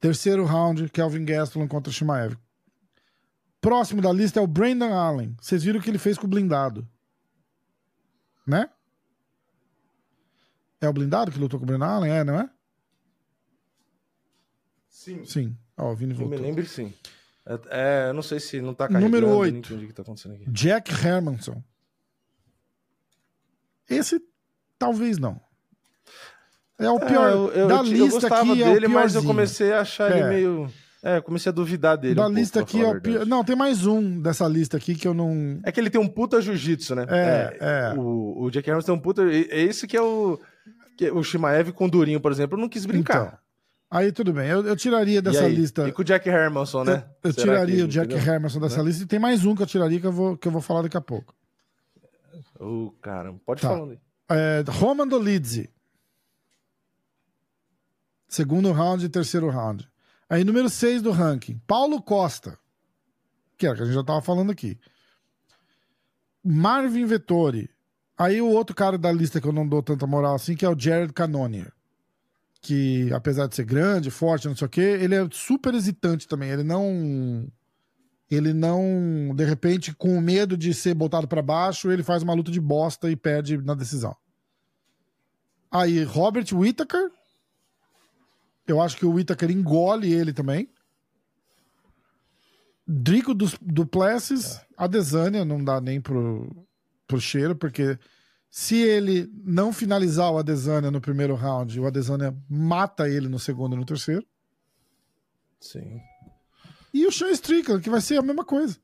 Terceiro 0.00 0.44
round, 0.44 0.88
Kelvin 0.90 1.24
Gastelum 1.24 1.66
contra 1.68 1.92
Shimaev. 1.92 2.36
Próximo 3.60 4.02
da 4.02 4.12
lista 4.12 4.40
é 4.40 4.42
o 4.42 4.46
Brandon 4.46 4.92
Allen. 4.92 5.34
Vocês 5.40 5.62
viram 5.62 5.80
o 5.80 5.82
que 5.82 5.88
ele 5.88 5.98
fez 5.98 6.18
com 6.18 6.26
o 6.26 6.30
blindado. 6.30 6.86
Né? 8.46 8.68
É 10.80 10.88
o 10.88 10.92
blindado 10.92 11.30
que 11.32 11.38
lutou 11.38 11.58
com 11.58 11.64
o 11.64 11.66
Brandon 11.66 11.86
Allen? 11.86 12.12
É, 12.12 12.24
não 12.24 12.38
é? 12.38 12.50
Sim. 14.88 15.24
Sim. 15.24 15.56
Ó, 15.76 15.92
o 15.92 15.96
Vini 15.96 16.12
Eu 16.12 16.18
voltou. 16.18 16.38
me 16.38 16.44
lembro 16.44 16.66
sim. 16.66 16.92
É, 17.46 17.60
é, 17.70 18.08
eu 18.10 18.14
não 18.14 18.22
sei 18.22 18.38
se 18.40 18.60
não 18.60 18.74
tá 18.74 18.86
carregando. 18.86 19.06
Número 19.06 19.28
não 19.28 19.38
oito. 19.38 19.56
entendi 19.58 19.84
o 19.84 19.88
que 19.88 19.94
tá 19.94 20.02
acontecendo 20.02 20.34
aqui. 20.34 20.44
Jack 20.50 20.90
Hermanson. 20.92 21.62
Esse, 23.88 24.20
talvez 24.84 25.18
não. 25.18 25.40
É 26.78 26.90
o 26.90 26.98
pior. 26.98 27.28
É, 27.28 27.32
eu, 27.32 27.48
eu, 27.52 27.68
da 27.68 27.82
lista 27.82 27.96
eu 27.98 28.08
gostava 28.08 28.52
aqui 28.52 28.64
dele, 28.64 28.86
é 28.86 28.88
o 28.88 28.92
mas 28.92 29.14
eu 29.14 29.22
comecei 29.24 29.72
a 29.72 29.80
achar 29.82 30.10
É. 30.12 30.18
ele 30.18 30.28
meio. 30.28 30.70
É, 31.02 31.18
eu 31.18 31.22
comecei 31.22 31.50
a 31.50 31.52
duvidar 31.52 31.96
dele. 31.98 32.14
Da 32.14 32.22
um 32.22 32.24
pouco, 32.26 32.38
lista 32.40 32.52
pra 32.60 32.62
aqui 32.62 32.80
é 32.82 32.88
o 32.88 33.00
pior. 33.00 33.26
Não, 33.26 33.44
tem 33.44 33.54
mais 33.54 33.86
um 33.86 34.20
dessa 34.20 34.48
lista 34.48 34.76
aqui 34.78 34.94
que 34.94 35.06
eu 35.06 35.12
não. 35.14 35.60
É 35.62 35.70
que 35.70 35.78
ele 35.78 35.90
tem 35.90 36.00
um 36.00 36.08
puta 36.08 36.40
jiu-jitsu, 36.40 36.94
né? 36.94 37.06
É, 37.10 37.56
é. 37.60 37.94
O, 37.98 38.44
o 38.44 38.50
Jack 38.50 38.68
Hermanson 38.68 38.86
tem 38.86 38.94
um 38.94 38.98
puta. 38.98 39.22
e- 39.24 39.48
É 39.50 39.60
esse 39.60 39.86
que 39.86 39.96
é 39.96 40.02
o. 40.02 40.40
Que 40.96 41.06
é 41.06 41.12
o 41.12 41.22
Shimaev 41.22 41.72
com 41.72 41.84
o 41.86 41.90
Durinho, 41.90 42.20
por 42.20 42.32
exemplo, 42.32 42.56
eu 42.56 42.60
não 42.60 42.68
quis 42.68 42.86
brincar. 42.86 43.26
Então, 43.26 43.38
aí 43.90 44.10
tudo 44.12 44.32
bem. 44.32 44.48
Eu, 44.48 44.64
eu 44.66 44.74
tiraria 44.76 45.18
E 45.18 45.22
dessa 45.22 45.44
aí? 45.44 45.54
lista. 45.54 45.86
E 45.86 45.92
com 45.92 46.02
o 46.02 46.04
Jack 46.04 46.26
Hermanson, 46.28 46.84
né? 46.84 47.04
Eu, 47.22 47.32
tiraria 47.32 47.84
o 47.84 47.88
Jack 47.88 48.12
entendeu? 48.14 48.32
Hermanson 48.34 48.60
dessa 48.60 48.78
Né? 48.82 48.84
lista. 48.88 49.02
E 49.04 49.06
tem 49.06 49.18
mais 49.18 49.44
um 49.44 49.54
que 49.54 49.62
eu 49.62 49.66
tiraria 49.66 50.00
que 50.00 50.06
eu 50.06 50.12
vou, 50.12 50.36
que 50.38 50.48
eu 50.48 50.52
vou 50.52 50.60
falar 50.62 50.82
daqui 50.82 50.96
a 50.96 51.00
pouco. 51.02 51.34
Ô, 52.58 52.92
cara, 53.02 53.34
pode 53.44 53.60
Tá. 53.60 53.68
falar 53.68 53.90
aí. 53.90 53.98
É, 54.28 54.64
Roman 54.68 55.06
Dolidze. 55.06 55.70
Segundo 58.28 58.72
round 58.72 59.04
e 59.04 59.08
terceiro 59.08 59.48
round. 59.48 59.88
Aí, 60.28 60.42
número 60.42 60.68
6 60.68 61.02
do 61.02 61.10
ranking. 61.10 61.60
Paulo 61.66 62.02
Costa. 62.02 62.58
Que 63.56 63.66
é 63.66 63.70
o 63.70 63.74
que 63.76 63.82
a 63.82 63.84
gente 63.84 63.94
já 63.94 64.02
tava 64.02 64.20
falando 64.20 64.50
aqui. 64.50 64.78
Marvin 66.42 67.06
Vettori. 67.06 67.70
Aí 68.16 68.40
o 68.40 68.48
outro 68.48 68.74
cara 68.74 68.96
da 68.96 69.10
lista 69.10 69.40
que 69.40 69.46
eu 69.46 69.52
não 69.52 69.66
dou 69.66 69.82
tanta 69.82 70.06
moral 70.06 70.34
assim, 70.34 70.54
que 70.54 70.64
é 70.64 70.68
o 70.68 70.78
Jared 70.78 71.12
Cannonier. 71.12 71.72
Que, 72.60 73.12
apesar 73.12 73.46
de 73.46 73.56
ser 73.56 73.64
grande, 73.64 74.10
forte, 74.10 74.48
não 74.48 74.56
sei 74.56 74.66
o 74.66 74.70
quê, 74.70 74.80
ele 74.80 75.14
é 75.14 75.28
super 75.30 75.74
hesitante 75.74 76.26
também. 76.26 76.50
Ele 76.50 76.62
não. 76.62 77.46
Ele 78.34 78.52
não. 78.52 79.32
De 79.34 79.44
repente, 79.44 79.94
com 79.94 80.20
medo 80.20 80.56
de 80.56 80.74
ser 80.74 80.94
botado 80.94 81.28
pra 81.28 81.42
baixo, 81.42 81.90
ele 81.90 82.02
faz 82.02 82.22
uma 82.22 82.34
luta 82.34 82.50
de 82.50 82.60
bosta 82.60 83.10
e 83.10 83.16
perde 83.16 83.56
na 83.58 83.74
decisão. 83.74 84.16
Aí, 85.70 86.02
Robert 86.04 86.46
Whittaker. 86.52 87.10
Eu 88.66 88.80
acho 88.80 88.96
que 88.96 89.04
o 89.04 89.12
Whittaker 89.12 89.50
engole 89.50 90.12
ele 90.12 90.32
também. 90.32 90.68
Drico 92.86 93.34
dos 93.34 93.56
Duplessis, 93.60 94.60
a 94.76 94.86
Desânia 94.86 95.44
não 95.44 95.62
dá 95.62 95.80
nem 95.80 96.00
pro, 96.00 96.66
pro 97.06 97.20
cheiro, 97.20 97.56
porque 97.56 97.98
se 98.50 98.76
ele 98.76 99.28
não 99.44 99.72
finalizar 99.72 100.30
o 100.30 100.38
Adesanya 100.38 100.90
no 100.90 101.00
primeiro 101.00 101.34
round, 101.34 101.80
o 101.80 101.86
Adesanya 101.86 102.36
mata 102.48 103.08
ele 103.08 103.28
no 103.28 103.38
segundo 103.38 103.74
e 103.74 103.78
no 103.78 103.84
terceiro. 103.84 104.24
Sim. 105.58 106.00
E 106.94 107.04
o 107.06 107.12
Sean 107.12 107.30
Strickland, 107.32 107.82
que 107.82 107.90
vai 107.90 108.00
ser 108.00 108.18
a 108.18 108.22
mesma 108.22 108.44
coisa. 108.44 108.78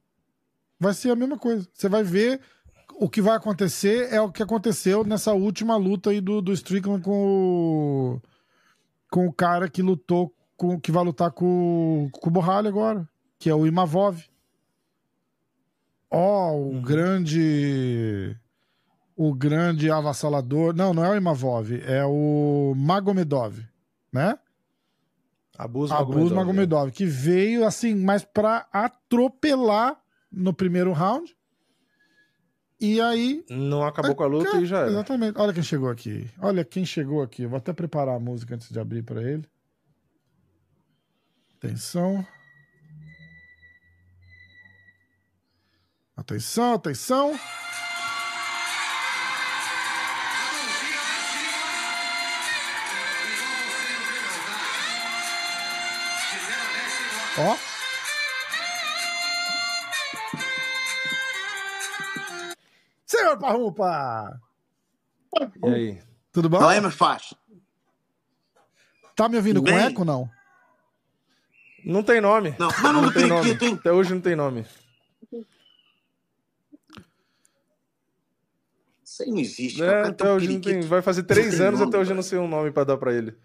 Vai 0.80 0.92
ser 0.92 1.10
a 1.10 1.16
mesma 1.16 1.38
coisa. 1.38 1.66
Você 1.72 1.88
vai 1.88 2.02
ver 2.02 2.40
o 2.96 3.08
que 3.08 3.22
vai 3.22 3.36
acontecer 3.36 4.12
é 4.12 4.20
o 4.20 4.32
que 4.32 4.42
aconteceu 4.42 5.04
nessa 5.04 5.32
última 5.32 5.76
luta 5.76 6.10
aí 6.10 6.20
do, 6.20 6.42
do 6.42 6.52
Strickland 6.52 7.02
com 7.02 8.16
o, 8.16 8.22
com 9.08 9.26
o 9.26 9.32
cara 9.32 9.70
que 9.70 9.80
lutou 9.80 10.34
com 10.56 10.78
que 10.78 10.92
vai 10.92 11.02
lutar 11.02 11.30
com, 11.30 12.10
com 12.12 12.28
o 12.28 12.32
Borralho 12.32 12.68
agora, 12.68 13.08
que 13.38 13.48
é 13.48 13.54
o 13.54 13.66
Imavov. 13.66 14.22
Ó, 16.10 16.52
o 16.52 16.72
Uhum. 16.72 16.82
grande 16.82 18.36
o 19.16 19.32
grande 19.34 19.90
avassalador. 19.90 20.74
Não, 20.74 20.92
não 20.92 21.04
é 21.04 21.10
o 21.10 21.16
Imavov, 21.16 21.72
é 21.86 22.04
o 22.04 22.74
Magomedov, 22.76 23.58
né? 24.12 24.38
Abuso, 25.64 25.92
Abuso 25.92 26.34
Magomedov, 26.34 26.36
Magomedov, 26.36 26.90
que 26.92 27.04
veio 27.06 27.66
assim, 27.66 27.94
mas 27.94 28.24
pra 28.24 28.66
atropelar 28.72 30.00
no 30.30 30.52
primeiro 30.54 30.92
round. 30.92 31.36
E 32.80 32.98
aí. 33.00 33.44
né? 33.50 33.56
Não 33.56 33.84
acabou 33.84 34.14
com 34.14 34.22
a 34.22 34.26
luta 34.26 34.56
e 34.56 34.64
já 34.64 34.78
era. 34.80 34.90
Exatamente. 34.90 35.38
Olha 35.38 35.52
quem 35.52 35.62
chegou 35.62 35.90
aqui. 35.90 36.30
Olha 36.40 36.64
quem 36.64 36.84
chegou 36.86 37.22
aqui. 37.22 37.42
Eu 37.42 37.50
vou 37.50 37.58
até 37.58 37.72
preparar 37.74 38.16
a 38.16 38.20
música 38.20 38.54
antes 38.54 38.70
de 38.70 38.80
abrir 38.80 39.02
pra 39.02 39.22
ele. 39.22 39.44
Atenção. 41.58 42.26
Atenção, 46.16 46.74
atenção. 46.74 47.38
Ó. 57.40 57.56
Senhor 63.06 63.38
Parrupa! 63.38 64.40
E 65.64 65.68
aí? 65.68 66.02
Tudo 66.32 66.48
bom? 66.48 66.60
Não 66.60 66.70
é 66.70 66.80
mais 66.80 66.94
fácil. 66.94 67.36
Tá 69.16 69.28
me 69.28 69.36
ouvindo 69.36 69.60
com 69.60 69.66
Bem. 69.66 69.78
eco, 69.78 70.04
não? 70.04 70.30
Não 71.84 72.02
tem 72.02 72.20
nome. 72.20 72.54
Não, 72.58 72.68
mas 72.68 72.94
não 72.94 73.12
tem 73.12 73.26
nome. 73.26 73.50
hein? 73.50 73.74
Até 73.78 73.92
hoje 73.92 74.14
não 74.14 74.20
tem 74.20 74.36
nome. 74.36 74.66
Isso 79.04 79.22
aí 79.22 79.30
não 79.30 79.38
existe. 79.38 79.82
É, 79.82 79.86
cara. 79.86 80.08
até 80.08 80.32
hoje 80.32 80.48
não 80.48 80.60
tem. 80.60 80.80
Vai 80.82 81.02
fazer 81.02 81.24
três 81.24 81.56
tem 81.56 81.66
anos 81.66 81.80
nome, 81.80 81.90
até 81.90 81.98
hoje 81.98 82.12
eu 82.12 82.16
não 82.16 82.22
sei 82.22 82.38
um 82.38 82.48
nome 82.48 82.70
pra 82.70 82.84
dar 82.84 82.96
pra 82.96 83.12
ele. 83.12 83.36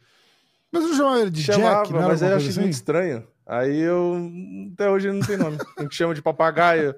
Mas 0.71 0.83
eu 0.83 0.93
chamava 0.95 1.19
ele 1.21 1.29
de 1.31 1.43
Chamava, 1.43 1.81
Jack, 1.83 1.93
não 1.93 2.01
mas 2.07 2.21
eu 2.21 2.27
achei 2.27 2.39
coisa 2.39 2.59
muito 2.61 2.71
assim? 2.71 2.79
estranho. 2.79 3.27
Aí 3.47 3.79
eu. 3.79 4.31
Até 4.73 4.89
hoje 4.89 5.07
ele 5.07 5.19
não 5.19 5.25
tem 5.25 5.37
nome. 5.37 5.57
A 5.77 5.81
gente 5.83 5.95
chama 5.95 6.13
de 6.13 6.21
papagaio. 6.21 6.95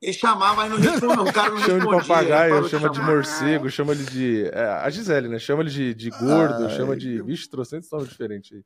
Ele 0.00 0.12
chamava, 0.12 0.56
mas 0.56 0.70
não 0.70 0.78
respondia. 0.78 1.22
O 1.22 1.32
cara 1.32 1.50
não 1.50 1.58
chama 1.60 1.78
de 1.80 1.86
papagaio, 2.08 2.68
chama 2.68 2.88
de 2.90 2.96
chamar. 2.96 3.10
morcego, 3.14 3.70
chama 3.70 3.92
ele 3.92 4.04
de. 4.04 4.44
é, 4.52 4.64
a 4.64 4.90
Gisele, 4.90 5.28
né? 5.28 5.38
Chama 5.38 5.62
ele 5.62 5.70
de, 5.70 5.94
de 5.94 6.10
gordo, 6.10 6.64
Ai, 6.64 6.70
chama 6.70 6.96
de. 6.96 7.22
Vixe, 7.22 7.48
trocentos 7.48 7.88
nomes 7.90 8.08
diferentes 8.08 8.52
aí. 8.52 8.64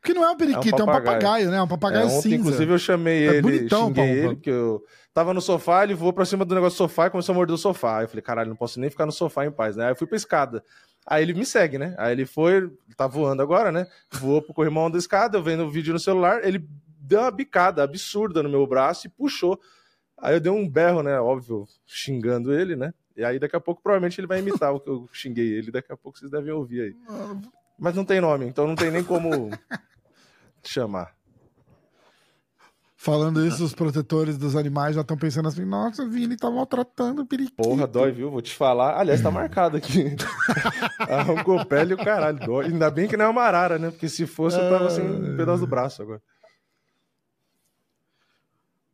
Porque 0.00 0.12
não 0.14 0.24
é 0.24 0.30
um 0.30 0.36
periquito, 0.36 0.74
é 0.80 0.82
um 0.82 0.86
papagaio, 0.86 1.04
papagaio. 1.20 1.50
né? 1.50 1.56
É 1.56 1.62
um 1.62 1.68
papagaio 1.68 2.02
É, 2.02 2.06
ontem, 2.06 2.20
cinza. 2.22 2.34
inclusive, 2.36 2.72
eu 2.72 2.78
chamei 2.78 3.26
É 3.26 3.30
ele, 3.32 3.42
bonitão, 3.42 3.86
xinguei 3.88 4.04
Paulo. 4.06 4.18
ele, 4.18 4.34
porque 4.36 4.50
eu 4.50 4.82
tava 5.12 5.32
no 5.34 5.40
sofá, 5.40 5.82
ele 5.84 5.94
voou 5.94 6.12
pra 6.12 6.24
cima 6.24 6.44
do 6.44 6.54
negócio 6.54 6.76
do 6.76 6.78
sofá 6.78 7.06
e 7.06 7.10
começou 7.10 7.32
a 7.32 7.36
morder 7.36 7.54
o 7.54 7.58
sofá. 7.58 7.98
Aí 7.98 8.04
eu 8.04 8.08
falei, 8.08 8.22
caralho, 8.22 8.48
não 8.48 8.56
posso 8.56 8.78
nem 8.78 8.90
ficar 8.90 9.06
no 9.06 9.12
sofá 9.12 9.44
em 9.46 9.50
paz, 9.52 9.76
né? 9.76 9.84
Aí 9.86 9.90
eu 9.92 9.96
fui 9.96 10.06
pra 10.06 10.16
escada. 10.16 10.62
Aí 11.06 11.22
ele 11.22 11.34
me 11.34 11.44
segue, 11.44 11.78
né? 11.78 11.94
Aí 11.98 12.12
ele 12.12 12.24
foi, 12.24 12.70
tá 12.96 13.06
voando 13.06 13.42
agora, 13.42 13.70
né? 13.70 13.86
Voou 14.12 14.40
pro 14.40 14.54
corrimão 14.54 14.90
da 14.90 14.98
escada, 14.98 15.36
eu 15.36 15.42
vendo 15.42 15.64
o 15.64 15.70
vídeo 15.70 15.92
no 15.92 16.00
celular, 16.00 16.42
ele 16.44 16.66
deu 16.98 17.20
uma 17.20 17.30
bicada 17.30 17.82
absurda 17.82 18.42
no 18.42 18.48
meu 18.48 18.66
braço 18.66 19.06
e 19.06 19.10
puxou. 19.10 19.60
Aí 20.16 20.34
eu 20.34 20.40
dei 20.40 20.50
um 20.50 20.68
berro, 20.68 21.02
né? 21.02 21.20
Óbvio, 21.20 21.66
xingando 21.86 22.54
ele, 22.54 22.74
né? 22.74 22.94
E 23.16 23.24
aí 23.24 23.38
daqui 23.38 23.54
a 23.54 23.60
pouco 23.60 23.82
provavelmente 23.82 24.18
ele 24.18 24.26
vai 24.26 24.38
imitar 24.40 24.72
o 24.72 24.80
que 24.80 24.88
eu 24.88 25.08
xinguei 25.12 25.52
ele, 25.52 25.70
daqui 25.70 25.92
a 25.92 25.96
pouco 25.96 26.18
vocês 26.18 26.30
devem 26.30 26.52
ouvir 26.52 26.80
aí. 26.80 26.96
Mas 27.78 27.94
não 27.94 28.04
tem 28.04 28.20
nome, 28.20 28.46
então 28.46 28.66
não 28.66 28.74
tem 28.74 28.90
nem 28.90 29.04
como 29.04 29.50
chamar. 30.64 31.14
Falando 33.04 33.46
isso, 33.46 33.62
os 33.62 33.74
protetores 33.74 34.38
dos 34.38 34.56
animais 34.56 34.94
já 34.94 35.02
estão 35.02 35.14
pensando 35.14 35.46
assim: 35.46 35.62
nossa, 35.66 36.08
Vini 36.08 36.38
tá 36.38 36.50
maltratando 36.50 37.20
o 37.20 37.26
periquito. 37.26 37.56
Porra, 37.62 37.86
dói, 37.86 38.10
viu? 38.12 38.30
Vou 38.30 38.40
te 38.40 38.54
falar. 38.54 38.98
Aliás, 38.98 39.20
tá 39.20 39.30
marcado 39.30 39.76
aqui. 39.76 40.16
Arrancou 41.00 41.62
pele 41.66 41.90
e 41.90 41.94
o 41.94 41.98
caralho. 41.98 42.38
Dói. 42.38 42.64
Ainda 42.64 42.90
bem 42.90 43.06
que 43.06 43.14
não 43.14 43.26
é 43.26 43.28
uma 43.28 43.42
arara, 43.42 43.78
né? 43.78 43.90
Porque 43.90 44.08
se 44.08 44.26
fosse, 44.26 44.58
eu 44.58 44.70
tava 44.70 44.88
sem 44.88 45.04
um 45.04 45.36
pedaço 45.36 45.60
do 45.60 45.66
braço 45.66 46.00
agora. 46.00 46.22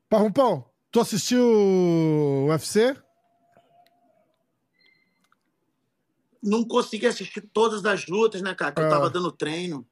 Parrumpão, 0.09 0.65
tu 0.91 0.99
assistiu 0.99 1.45
o 1.45 2.47
UFC? 2.49 2.97
Não 6.43 6.65
consegui 6.65 7.07
assistir 7.07 7.43
todas 7.53 7.85
as 7.85 8.09
lutas, 8.09 8.43
né, 8.43 8.57
cara? 8.57 8.73
Que 8.73 8.81
Ah. 8.81 8.85
eu 8.87 8.91
tava 8.91 9.09
dando 9.09 9.31
treino. 9.31 9.87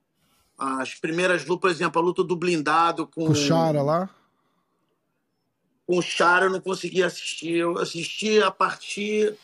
As 0.59 0.95
primeiras 0.95 1.47
lutas, 1.47 1.61
por 1.61 1.71
exemplo, 1.71 2.03
a 2.03 2.05
luta 2.05 2.25
do 2.25 2.35
blindado 2.35 3.07
com, 3.07 3.27
Com 3.27 3.33
o 3.33 3.35
Chara 3.35 3.81
lá? 3.81 4.11
com 5.89 5.97
o 5.97 6.03
Chara, 6.03 6.45
eu 6.45 6.51
não 6.51 6.61
consegui 6.61 7.03
assistir. 7.03 7.55
Eu 7.55 7.79
assisti 7.79 8.43
a 8.43 8.51
partir. 8.51 9.35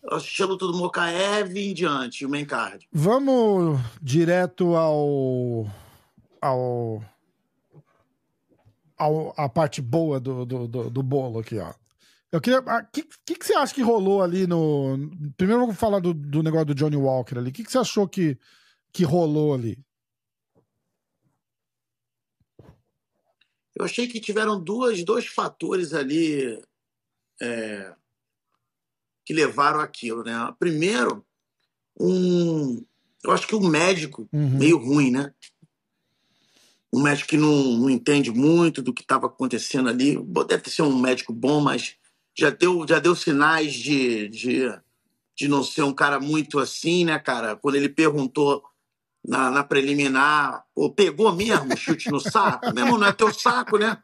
Eu 0.00 0.16
assisti 0.16 0.42
a 0.44 0.46
luta 0.46 0.64
do 0.66 0.76
Mokaev 0.76 1.56
e 1.56 1.70
em 1.70 1.74
diante, 1.74 2.24
o 2.24 2.28
main 2.28 2.44
card. 2.44 2.86
Vamos 2.92 3.80
direto 4.00 4.76
ao. 4.76 5.66
ao. 6.40 7.02
a, 8.96 9.44
a 9.44 9.48
parte 9.48 9.82
boa 9.82 10.20
do, 10.20 10.46
do, 10.46 10.68
do, 10.68 10.90
do 10.90 11.02
bolo 11.02 11.40
aqui, 11.40 11.58
ó. 11.58 11.72
Eu 12.30 12.40
queria. 12.40 12.60
O 12.60 12.68
ah, 12.68 12.82
que, 12.82 13.02
que, 13.26 13.34
que, 13.34 13.44
você 13.44 13.54
acha 13.54 13.74
que 13.74 13.82
rolou 13.82 14.22
ali 14.22 14.46
no. 14.46 15.10
Primeiro 15.36 15.62
vamos 15.62 15.76
falar 15.76 15.98
do, 15.98 16.14
do 16.14 16.44
negócio 16.44 16.66
do 16.66 16.74
Johnny 16.76 16.96
Walker 16.96 17.38
ali. 17.38 17.50
O 17.50 17.52
que, 17.52 17.64
que 17.64 17.72
você 17.72 17.78
achou 17.78 18.06
que, 18.06 18.38
que 18.92 19.02
rolou 19.02 19.52
ali? 19.52 19.78
Eu 23.74 23.84
achei 23.84 24.06
que 24.06 24.20
tiveram 24.20 24.62
duas, 24.62 25.02
dois 25.04 25.26
fatores 25.26 25.92
ali 25.92 26.60
é, 27.42 27.92
que 29.24 29.32
levaram 29.32 29.80
aquilo, 29.80 30.22
né? 30.22 30.34
Primeiro, 30.58 31.24
um, 31.98 32.84
eu 33.24 33.32
acho 33.32 33.46
que 33.46 33.54
o 33.54 33.60
um 33.60 33.68
médico 33.68 34.28
uhum. 34.32 34.58
meio 34.58 34.78
ruim, 34.78 35.10
né? 35.10 35.32
Um 36.92 37.02
médico 37.02 37.30
que 37.30 37.36
não, 37.36 37.50
não 37.78 37.90
entende 37.90 38.30
muito 38.30 38.80
do 38.80 38.92
que 38.92 39.02
estava 39.02 39.26
acontecendo 39.26 39.88
ali. 39.88 40.16
Deve 40.46 40.70
ser 40.70 40.82
um 40.82 40.96
médico 40.96 41.32
bom, 41.32 41.60
mas 41.60 41.96
já 42.36 42.50
deu, 42.50 42.86
já 42.86 43.00
deu 43.00 43.16
sinais 43.16 43.72
de, 43.72 44.28
de, 44.28 44.80
de 45.36 45.48
não 45.48 45.64
ser 45.64 45.82
um 45.82 45.92
cara 45.92 46.20
muito 46.20 46.60
assim, 46.60 47.04
né, 47.04 47.18
cara? 47.18 47.56
Quando 47.56 47.74
ele 47.74 47.88
perguntou 47.88 48.62
na, 49.26 49.50
na 49.50 49.64
preliminar, 49.64 50.66
pô, 50.74 50.90
pegou 50.90 51.32
mesmo 51.32 51.74
chute 51.76 52.10
no 52.10 52.20
saco? 52.20 52.72
Mesmo 52.74 52.98
não 52.98 53.06
é 53.06 53.12
teu 53.12 53.32
saco, 53.32 53.78
né? 53.78 53.96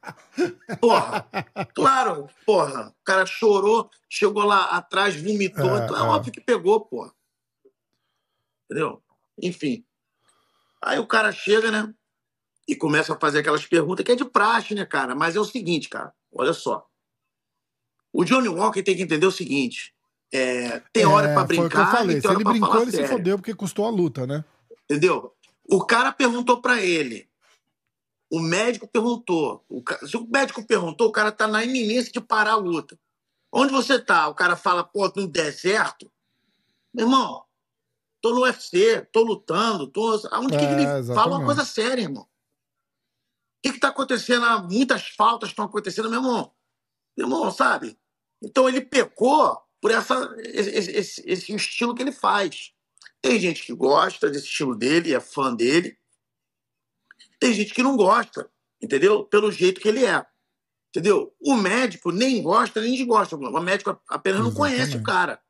Porra, 0.80 1.26
claro, 1.74 2.28
porra. 2.46 2.88
O 2.88 3.04
cara 3.04 3.26
chorou, 3.26 3.90
chegou 4.08 4.44
lá 4.44 4.64
atrás, 4.70 5.14
vomitou. 5.14 5.76
É, 5.76 5.84
então 5.84 5.96
é, 5.96 6.00
é 6.00 6.02
óbvio 6.02 6.32
que 6.32 6.40
pegou, 6.40 6.80
porra. 6.80 7.12
Entendeu? 8.64 9.02
Enfim. 9.42 9.84
Aí 10.82 10.98
o 10.98 11.06
cara 11.06 11.30
chega, 11.32 11.70
né? 11.70 11.92
E 12.66 12.74
começa 12.74 13.12
a 13.12 13.18
fazer 13.18 13.40
aquelas 13.40 13.66
perguntas 13.66 14.04
que 14.04 14.12
é 14.12 14.16
de 14.16 14.24
praxe, 14.24 14.74
né, 14.74 14.86
cara? 14.86 15.14
Mas 15.14 15.36
é 15.36 15.40
o 15.40 15.44
seguinte, 15.44 15.88
cara, 15.90 16.14
olha 16.32 16.54
só. 16.54 16.86
O 18.10 18.24
Johnny 18.24 18.48
Walker 18.48 18.82
tem 18.82 18.96
que 18.96 19.02
entender 19.02 19.26
o 19.26 19.32
seguinte: 19.32 19.92
é, 20.32 20.80
tem 20.92 21.04
hora 21.04 21.28
é, 21.28 21.34
para 21.34 21.44
brincar. 21.44 21.62
Foi 21.62 21.66
o 21.66 21.70
que 21.70 21.76
eu 21.76 21.98
falei. 21.98 22.20
Se 22.20 22.26
ele 22.28 22.44
brincou, 22.44 22.82
ele 22.82 22.90
sério. 22.90 23.06
se 23.06 23.12
fodeu 23.12 23.36
porque 23.36 23.54
custou 23.54 23.86
a 23.86 23.90
luta, 23.90 24.26
né? 24.26 24.44
Entendeu? 24.90 25.32
O 25.68 25.86
cara 25.86 26.10
perguntou 26.10 26.60
para 26.60 26.82
ele. 26.82 27.30
O 28.28 28.40
médico 28.40 28.88
perguntou. 28.88 29.64
O, 29.68 29.84
se 30.04 30.16
o 30.16 30.26
médico 30.26 30.66
perguntou, 30.66 31.06
o 31.06 31.12
cara 31.12 31.30
tá 31.30 31.46
na 31.46 31.62
iminência 31.62 32.10
de 32.10 32.20
parar 32.20 32.52
a 32.52 32.56
luta. 32.56 32.98
Onde 33.52 33.72
você 33.72 34.00
tá? 34.00 34.26
O 34.26 34.34
cara 34.34 34.56
fala, 34.56 34.82
pô, 34.82 35.08
no 35.14 35.28
deserto. 35.28 36.10
Meu 36.92 37.06
irmão, 37.06 37.44
tô 38.20 38.34
no 38.34 38.42
UFC, 38.42 39.06
tô 39.12 39.22
lutando, 39.22 39.86
tô. 39.86 40.20
Onde 40.32 40.56
é, 40.56 40.58
que 40.58 40.64
ele 40.64 40.82
exatamente. 40.82 41.14
fala 41.14 41.36
uma 41.36 41.44
coisa 41.44 41.64
séria, 41.64 42.02
irmão? 42.02 42.24
O 42.24 42.28
que, 43.62 43.72
que 43.74 43.78
tá 43.78 43.88
acontecendo? 43.88 44.44
Muitas 44.68 45.10
faltas 45.10 45.50
estão 45.50 45.66
acontecendo, 45.66 46.10
meu 46.10 46.18
irmão. 46.18 46.52
Meu 47.16 47.28
irmão, 47.28 47.52
sabe? 47.52 47.96
Então 48.42 48.68
ele 48.68 48.80
pecou 48.80 49.56
por 49.80 49.92
essa, 49.92 50.34
esse, 50.38 50.90
esse, 50.90 51.22
esse 51.30 51.54
estilo 51.54 51.94
que 51.94 52.02
ele 52.02 52.12
faz. 52.12 52.72
Tem 53.22 53.38
gente 53.38 53.64
que 53.64 53.74
gosta 53.74 54.30
desse 54.30 54.46
estilo 54.46 54.74
dele, 54.74 55.14
é 55.14 55.20
fã 55.20 55.54
dele. 55.54 55.98
Tem 57.38 57.52
gente 57.52 57.74
que 57.74 57.82
não 57.82 57.96
gosta, 57.96 58.50
entendeu? 58.80 59.24
Pelo 59.24 59.50
jeito 59.50 59.80
que 59.80 59.88
ele 59.88 60.04
é. 60.04 60.24
Entendeu? 60.90 61.34
O 61.40 61.54
médico 61.54 62.10
nem 62.10 62.42
gosta, 62.42 62.80
nem 62.80 62.94
desgosta. 62.94 63.36
O 63.36 63.60
médico 63.60 64.00
apenas 64.08 64.40
não 64.40 64.52
conhece 64.52 64.96
o 64.96 65.02
cara. 65.02 65.40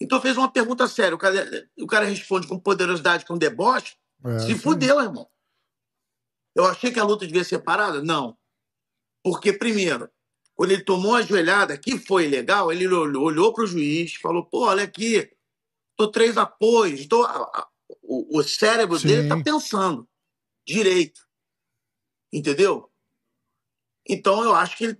Então 0.00 0.20
fez 0.20 0.36
uma 0.36 0.50
pergunta 0.50 0.86
séria. 0.86 1.14
O 1.14 1.18
cara, 1.18 1.68
o 1.78 1.86
cara 1.86 2.04
responde 2.04 2.46
com 2.46 2.58
poderosidade, 2.58 3.24
com 3.24 3.36
deboche. 3.36 3.96
É, 4.24 4.38
se 4.40 4.54
fudeu, 4.54 5.00
irmão. 5.00 5.28
Eu 6.54 6.64
achei 6.64 6.92
que 6.92 7.00
a 7.00 7.04
luta 7.04 7.26
devia 7.26 7.44
ser 7.44 7.58
parada? 7.60 8.02
Não. 8.02 8.36
Porque, 9.22 9.52
primeiro, 9.52 10.08
quando 10.54 10.72
ele 10.72 10.82
tomou 10.82 11.14
a 11.14 11.22
joelhada, 11.22 11.76
que 11.76 11.98
foi 11.98 12.26
legal, 12.28 12.72
ele 12.72 12.86
olhou, 12.86 13.24
olhou 13.24 13.52
para 13.52 13.64
o 13.64 13.66
juiz, 13.66 14.14
falou: 14.14 14.44
pô, 14.44 14.66
olha 14.66 14.84
aqui, 14.84 15.30
tô 15.98 16.08
três 16.10 16.38
apoios. 16.38 17.06
Tô... 17.06 17.26
O, 18.02 18.38
o 18.38 18.42
cérebro 18.42 18.98
Sim. 18.98 19.08
dele 19.08 19.22
está 19.24 19.42
pensando 19.42 20.08
direito. 20.66 21.20
Entendeu? 22.32 22.90
Então 24.08 24.42
eu 24.42 24.54
acho 24.54 24.76
que 24.76 24.84
ele 24.84 24.98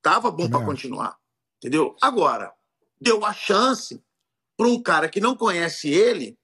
tava 0.00 0.30
bom 0.30 0.48
para 0.48 0.64
continuar. 0.64 1.16
Entendeu? 1.56 1.96
Agora, 2.00 2.52
deu 3.00 3.24
a 3.24 3.32
chance 3.32 4.00
para 4.56 4.68
um 4.68 4.80
cara 4.80 5.08
que 5.08 5.20
não 5.20 5.36
conhece 5.36 5.88
ele, 5.88 6.36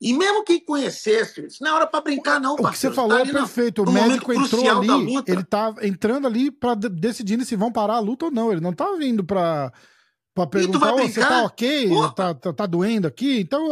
e 0.00 0.14
mesmo 0.14 0.44
quem 0.44 0.64
conhecesse, 0.64 1.46
isso 1.46 1.62
não 1.62 1.74
hora 1.74 1.86
para 1.86 2.00
brincar, 2.00 2.40
não, 2.40 2.56
parceiro. 2.56 2.68
O 2.68 2.72
que 2.72 2.78
você 2.78 2.92
falou 2.92 3.24
tá 3.24 3.28
é 3.28 3.32
perfeito. 3.32 3.82
o 3.82 3.90
médico 3.90 4.32
entrou 4.32 4.70
ali, 4.70 5.16
ele 5.26 5.44
tá 5.44 5.74
entrando 5.82 6.26
ali 6.26 6.50
para 6.50 6.74
decidir 6.74 7.44
se 7.44 7.56
vão 7.56 7.72
parar 7.72 7.96
a 7.96 8.00
luta 8.00 8.26
ou 8.26 8.30
não. 8.30 8.52
Ele 8.52 8.60
não 8.60 8.72
tá 8.72 8.92
vindo 8.92 9.24
para 9.24 9.72
para 10.38 10.60
perguntar, 10.60 10.94
oh, 10.94 10.98
você 10.98 11.20
tá 11.20 11.44
ok? 11.44 11.88
Tá, 12.14 12.34
tá, 12.34 12.52
tá, 12.52 12.66
doendo 12.66 13.06
aqui? 13.06 13.40
Então 13.40 13.68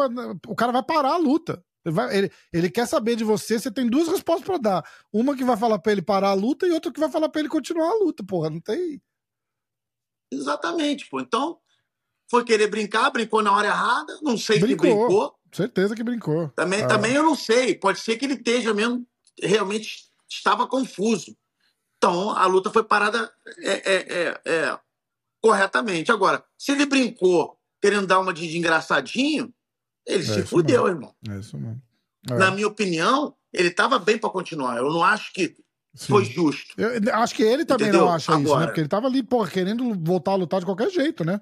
o 0.46 0.54
cara 0.54 0.72
vai 0.72 0.82
parar 0.82 1.12
a 1.12 1.16
luta. 1.16 1.62
Ele, 1.84 1.94
vai, 1.94 2.16
ele, 2.16 2.32
ele 2.52 2.70
quer 2.70 2.86
saber 2.86 3.14
de 3.14 3.22
você, 3.22 3.58
você 3.58 3.70
tem 3.70 3.88
duas 3.88 4.08
respostas 4.08 4.44
para 4.44 4.58
dar. 4.58 4.90
Uma 5.12 5.36
que 5.36 5.44
vai 5.44 5.56
falar 5.56 5.78
para 5.78 5.92
ele 5.92 6.02
parar 6.02 6.30
a 6.30 6.34
luta 6.34 6.66
e 6.66 6.72
outra 6.72 6.92
que 6.92 6.98
vai 6.98 7.10
falar 7.10 7.28
para 7.28 7.40
ele 7.40 7.48
continuar 7.48 7.90
a 7.90 7.94
luta, 7.94 8.24
porra. 8.24 8.50
Não 8.50 8.60
tem. 8.60 9.00
Exatamente, 10.32 11.08
pô. 11.08 11.20
Então, 11.20 11.58
foi 12.28 12.44
querer 12.44 12.66
brincar, 12.66 13.10
brincou 13.10 13.42
na 13.42 13.52
hora 13.52 13.68
errada, 13.68 14.18
não 14.20 14.36
sei 14.36 14.58
brincou. 14.58 14.86
se 14.86 14.96
brincou. 14.96 15.36
Certeza 15.52 15.94
que 15.94 16.02
brincou. 16.02 16.48
Também, 16.56 16.82
ah. 16.82 16.88
também 16.88 17.14
eu 17.14 17.22
não 17.22 17.36
sei, 17.36 17.74
pode 17.74 18.00
ser 18.00 18.16
que 18.16 18.24
ele 18.24 18.34
esteja 18.34 18.74
mesmo, 18.74 19.06
realmente 19.40 20.06
estava 20.28 20.66
confuso. 20.66 21.36
Então, 21.96 22.30
a 22.30 22.46
luta 22.46 22.70
foi 22.70 22.84
parada 22.84 23.32
é, 23.58 23.70
é, 23.70 23.94
é, 23.94 24.40
é, 24.44 24.78
corretamente. 25.43 26.11
Agora, 26.12 26.45
se 26.59 26.72
ele 26.72 26.87
brincou 26.87 27.59
querendo 27.80 28.07
dar 28.07 28.18
uma 28.20 28.32
de, 28.32 28.57
engraçadinho, 28.57 29.53
ele 30.07 30.22
é 30.22 30.26
se 30.26 30.43
fudeu, 30.43 30.84
mesmo. 30.84 30.97
irmão. 30.97 31.14
É 31.28 31.39
isso 31.39 31.59
mesmo. 31.59 31.82
Na 32.28 32.51
minha 32.51 32.66
opinião, 32.66 33.34
ele 33.53 33.68
estava 33.68 33.99
bem 33.99 34.18
para 34.18 34.30
continuar. 34.30 34.76
Eu 34.78 34.91
não 34.91 35.03
acho 35.05 35.32
que 35.32 35.55
Sim. 35.95 36.09
foi 36.09 36.24
justo. 36.24 36.74
Eu 36.76 37.14
acho 37.14 37.34
que 37.34 37.43
ele 37.43 37.64
também 37.64 37.89
Entendeu? 37.89 38.07
não 38.07 38.12
acha 38.12 38.32
Agora, 38.32 38.45
isso, 38.45 38.59
né? 38.59 38.66
Porque 38.66 38.80
ele 38.80 38.87
estava 38.87 39.07
ali, 39.07 39.22
porra, 39.22 39.49
querendo 39.49 39.95
voltar 40.03 40.32
a 40.32 40.37
lutar 40.37 40.61
de 40.61 40.66
qualquer 40.66 40.91
jeito, 40.91 41.24
né? 41.24 41.41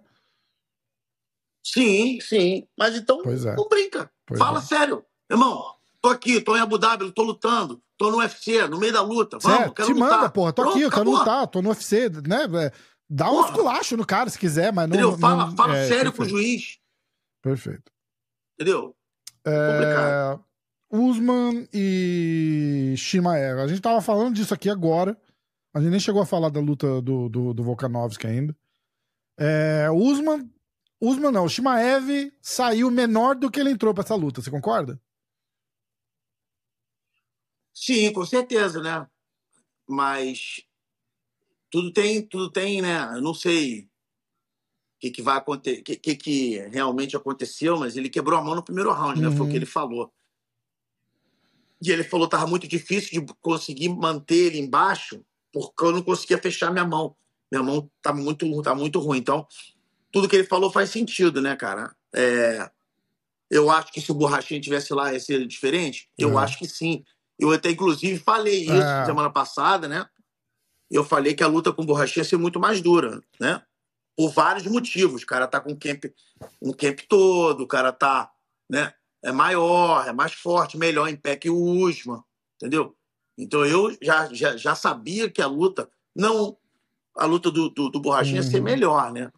Sim, 1.64 2.20
sim. 2.20 2.68
Mas 2.78 2.94
então 2.94 3.22
é. 3.24 3.56
não 3.56 3.68
brinca. 3.68 4.10
Pois 4.26 4.38
Fala 4.38 4.58
é. 4.58 4.62
sério. 4.62 5.04
Irmão, 5.30 5.64
tô 6.02 6.10
aqui, 6.10 6.40
tô 6.40 6.56
em 6.56 6.60
Abu 6.60 6.76
Dhabi, 6.76 7.10
tô 7.12 7.22
lutando, 7.22 7.82
tô 7.96 8.10
no 8.10 8.18
UFC, 8.18 8.68
no 8.68 8.78
meio 8.78 8.92
da 8.92 9.00
luta. 9.00 9.38
Vamos, 9.40 9.58
certo. 9.58 9.74
quero 9.74 9.88
Te 9.88 9.94
lutar. 9.94 10.10
manda, 10.18 10.30
porra, 10.30 10.52
tô 10.52 10.62
Pronto, 10.62 10.74
aqui, 10.74 10.84
eu 10.84 10.90
quero 10.90 11.10
lutar, 11.10 11.46
tô 11.46 11.62
no 11.62 11.70
UFC, 11.70 12.10
né? 12.26 12.46
Dá 13.08 13.30
um 13.30 13.44
esculacho 13.44 13.96
no 13.96 14.06
cara 14.06 14.30
se 14.30 14.38
quiser, 14.38 14.72
mas 14.72 14.88
não. 14.88 14.96
Entendeu? 14.96 15.18
Fala, 15.18 15.46
não, 15.46 15.56
fala 15.56 15.76
é, 15.76 15.88
sério 15.88 16.12
perfeito. 16.12 16.16
com 16.16 16.22
o 16.22 16.28
juiz. 16.28 16.78
Perfeito. 17.42 17.92
Entendeu? 18.54 18.96
É... 19.44 19.72
Complicado. 19.72 20.44
Usman 20.90 21.68
e 21.72 22.94
Shimaev. 22.96 23.60
A 23.60 23.66
gente 23.66 23.80
tava 23.80 24.00
falando 24.00 24.34
disso 24.34 24.54
aqui 24.54 24.70
agora. 24.70 25.20
A 25.74 25.80
gente 25.80 25.90
nem 25.90 26.00
chegou 26.00 26.22
a 26.22 26.26
falar 26.26 26.50
da 26.50 26.60
luta 26.60 27.02
do, 27.02 27.28
do, 27.28 27.52
do 27.52 27.64
Volkanovski 27.64 28.26
ainda. 28.26 28.56
É, 29.36 29.90
Usman 29.90 30.48
Usman 31.04 31.30
não, 31.30 31.48
Shimaev 31.48 32.32
saiu 32.40 32.90
menor 32.90 33.34
do 33.34 33.50
que 33.50 33.60
ele 33.60 33.70
entrou 33.70 33.92
para 33.92 34.02
essa 34.02 34.14
luta, 34.14 34.40
você 34.40 34.50
concorda? 34.50 35.00
Sim, 37.74 38.12
com 38.12 38.24
certeza, 38.24 38.80
né? 38.80 39.06
Mas 39.86 40.64
tudo 41.74 41.90
tem, 41.90 42.22
tudo 42.22 42.48
tem, 42.52 42.80
né? 42.80 43.02
Eu 43.16 43.20
não 43.20 43.34
sei 43.34 43.80
o 43.80 43.86
que, 45.00 45.10
que 45.10 45.20
vai 45.20 45.38
acontecer, 45.38 45.80
o 45.80 45.82
que, 45.82 45.96
que, 45.96 46.14
que, 46.14 46.58
realmente 46.68 47.16
aconteceu, 47.16 47.76
mas 47.76 47.96
ele 47.96 48.08
quebrou 48.08 48.38
a 48.38 48.42
mão 48.42 48.54
no 48.54 48.62
primeiro 48.62 48.92
round, 48.92 49.20
né? 49.20 49.28
Foi 49.32 49.40
o 49.40 49.48
que 49.48 49.50
uhum. 49.50 49.56
ele 49.56 49.66
falou. 49.66 50.12
E 51.82 51.90
ele 51.90 52.04
falou 52.04 52.28
que 52.28 52.36
estava 52.36 52.48
muito 52.48 52.68
difícil 52.68 53.26
de 53.26 53.34
conseguir 53.42 53.88
manter 53.88 54.36
ele 54.36 54.60
embaixo, 54.60 55.20
porque 55.52 55.84
eu 55.84 55.90
não 55.90 56.00
conseguia 56.00 56.38
fechar 56.38 56.70
minha 56.70 56.86
mão. 56.86 57.16
Minha 57.50 57.64
mão 57.64 57.90
tá 58.00 58.14
muito, 58.14 58.62
tá 58.62 58.72
muito 58.72 59.00
ruim. 59.00 59.18
Então, 59.18 59.44
tudo 60.12 60.28
que 60.28 60.36
ele 60.36 60.46
falou 60.46 60.70
faz 60.70 60.90
sentido, 60.90 61.42
né, 61.42 61.56
cara? 61.56 61.92
É, 62.14 62.70
eu 63.50 63.68
acho 63.68 63.92
que 63.92 64.00
se 64.00 64.12
o 64.12 64.14
Borrachinha 64.14 64.60
tivesse 64.60 64.94
lá 64.94 65.12
ia 65.12 65.18
ser 65.18 65.44
diferente. 65.44 66.08
Eu 66.16 66.30
uhum. 66.30 66.38
acho 66.38 66.56
que 66.56 66.68
sim. 66.68 67.02
Eu 67.36 67.50
até, 67.50 67.72
inclusive, 67.72 68.20
falei 68.20 68.62
isso 68.62 68.72
é. 68.72 69.06
semana 69.06 69.28
passada, 69.28 69.88
né? 69.88 70.08
Eu 70.94 71.04
falei 71.04 71.34
que 71.34 71.42
a 71.42 71.48
luta 71.48 71.72
com 71.72 71.82
o 71.82 71.84
Borrachinha 71.84 72.22
ia 72.22 72.28
ser 72.28 72.36
muito 72.36 72.60
mais 72.60 72.80
dura, 72.80 73.20
né? 73.40 73.60
Por 74.16 74.30
vários 74.30 74.64
motivos. 74.64 75.24
O 75.24 75.26
cara 75.26 75.48
tá 75.48 75.60
com 75.60 75.72
o 75.72 75.76
camp, 75.76 76.04
um 76.62 76.72
camp 76.72 77.00
todo, 77.08 77.64
o 77.64 77.66
cara 77.66 77.90
tá, 77.90 78.30
né? 78.70 78.94
É 79.20 79.32
maior, 79.32 80.06
é 80.06 80.12
mais 80.12 80.32
forte, 80.32 80.78
melhor 80.78 81.08
em 81.08 81.16
pé 81.16 81.34
que 81.34 81.50
o 81.50 81.56
Usman, 81.56 82.22
entendeu? 82.56 82.94
Então 83.36 83.66
eu 83.66 83.96
já, 84.00 84.32
já, 84.32 84.56
já 84.56 84.76
sabia 84.76 85.28
que 85.28 85.42
a 85.42 85.48
luta, 85.48 85.90
não 86.14 86.56
a 87.16 87.26
luta 87.26 87.50
do, 87.50 87.68
do, 87.70 87.90
do 87.90 88.00
Borrachinha 88.00 88.40
uhum. 88.40 88.44
ia 88.44 88.50
ser 88.50 88.58
uhum. 88.58 88.64
melhor, 88.64 89.12
né? 89.12 89.32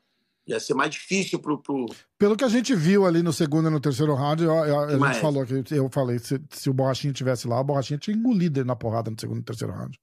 ia 0.46 0.60
ser 0.60 0.74
mais 0.74 0.90
difícil 0.90 1.38
pro, 1.38 1.60
pro... 1.60 1.86
Pelo 2.18 2.36
que 2.36 2.44
a 2.44 2.48
gente 2.48 2.74
viu 2.74 3.04
ali 3.04 3.22
no 3.22 3.32
segundo 3.32 3.68
e 3.68 3.70
no 3.70 3.80
terceiro 3.80 4.14
round, 4.14 4.44
eu, 4.44 4.52
eu, 4.52 4.80
a 4.80 4.98
Mas... 4.98 5.14
gente 5.14 5.22
falou 5.22 5.44
que 5.44 5.64
eu 5.74 5.88
falei, 5.90 6.18
se, 6.18 6.40
se 6.50 6.70
o 6.70 6.74
Borrachinha 6.74 7.12
tivesse 7.12 7.48
lá, 7.48 7.58
o 7.58 7.64
Borrachinha 7.64 7.98
tinha 7.98 8.16
engolido 8.16 8.60
ele 8.60 8.66
na 8.66 8.76
porrada 8.76 9.10
no 9.10 9.18
segundo 9.18 9.40
e 9.40 9.42
terceiro 9.42 9.72
round. 9.72 9.98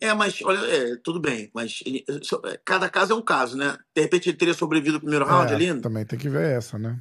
É, 0.00 0.14
mas 0.14 0.40
olha, 0.42 0.58
é, 0.66 0.96
tudo 0.96 1.18
bem, 1.20 1.50
mas 1.52 1.80
ele- 1.84 2.04
so- 2.22 2.40
é, 2.46 2.56
cada 2.64 2.88
caso 2.88 3.12
é 3.12 3.16
um 3.16 3.22
caso, 3.22 3.56
né? 3.56 3.76
De 3.94 4.00
repente 4.02 4.28
ele 4.28 4.36
teria 4.38 4.54
sobrevivido 4.54 4.96
ao 4.96 5.00
primeiro 5.00 5.24
round 5.24 5.52
É, 5.52 5.56
ali. 5.56 5.80
Também 5.80 6.04
tem 6.06 6.18
que 6.18 6.28
ver 6.28 6.56
essa, 6.56 6.78
né? 6.78 7.00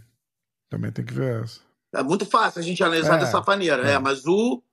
Também 0.70 0.92
tem 0.92 1.06
que 1.06 1.14
ver 1.14 1.44
essa. 1.44 1.62
É 1.94 2.02
muito 2.04 2.26
fácil 2.26 2.60
a 2.60 2.64
gente 2.64 2.84
analisar 2.84 3.16
É, 3.16 3.20
dessa 3.20 3.40
maneira, 3.42 3.88
é. 3.88 3.94
é. 3.94 4.00
mas 4.00 4.26
o, 4.26 4.64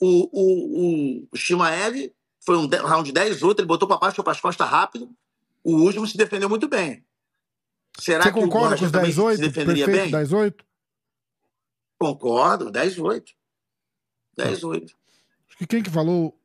o, 0.00 0.08
o, 0.32 1.28
o 1.30 1.36
Shimaev 1.36 2.10
foi 2.44 2.56
um 2.56 2.66
de- 2.66 2.76
round 2.78 3.12
10-8, 3.12 3.58
ele 3.58 3.66
botou 3.68 3.86
pra 3.86 3.98
baixo, 3.98 4.16
foi 4.16 4.24
pras 4.24 4.40
costas 4.40 4.66
rápido. 4.68 5.10
O 5.62 5.76
Usman 5.76 6.06
se 6.06 6.16
defendeu 6.16 6.48
muito 6.48 6.66
bem. 6.66 7.04
Será 7.98 8.22
Você 8.24 8.32
que 8.32 8.40
concorda 8.40 8.74
o 8.76 8.78
com 8.78 8.84
os 8.86 8.90
Borja 8.90 8.92
também 8.92 9.10
10-8? 9.12 9.34
se 9.36 9.40
defenderia 9.42 9.84
Perfeito, 9.84 10.12
bem? 10.12 10.24
10-8? 10.24 10.54
Concordo, 11.98 12.70
10-8. 12.72 13.34
10-8. 14.38 14.84
Acho 15.48 15.58
que 15.58 15.66
quem 15.66 15.82
que 15.82 15.90
falou? 15.90 16.39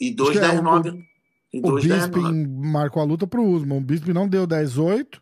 E 0.00 0.14
Acho 0.18 0.32
que 0.32 0.38
é, 0.38 0.42
2-10-9. 0.60 1.04
E 1.52 1.58
O 1.60 1.62
2-10-9. 1.62 1.80
Bisping 2.08 2.46
marcou 2.70 3.02
a 3.02 3.04
luta 3.04 3.26
pro 3.26 3.42
Usman. 3.44 3.78
O 3.78 3.80
Bisping 3.80 4.12
não 4.12 4.28
deu 4.28 4.46
10-8 4.46 5.18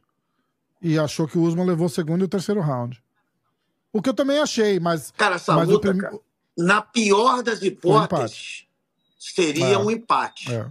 e 0.83 0.99
achou 0.99 1.27
que 1.29 1.39
o 1.39 1.43
Usman 1.43 1.65
levou 1.67 1.87
o 1.87 1.91
segundo 1.91 2.23
e 2.23 2.25
o 2.25 2.29
terceiro 2.29 2.61
round. 2.61 3.03
O 3.93 4.03
que 4.03 4.09
eu 4.09 4.15
também 4.15 4.39
achei, 4.41 4.81
mas. 4.81 5.13
Cara, 5.17 5.37
essa 5.37 5.55
mas 5.55 5.69
o 5.69 5.73
luta, 5.73 5.89
prim- 5.91 6.01
cara, 6.01 6.19
na 6.59 6.83
pior 6.83 7.43
das 7.43 7.63
hipóteses, 7.63 8.67
seria 9.19 9.67
É. 9.75 9.79
um 9.79 9.91
empate. 9.91 10.53
É. 10.53 10.67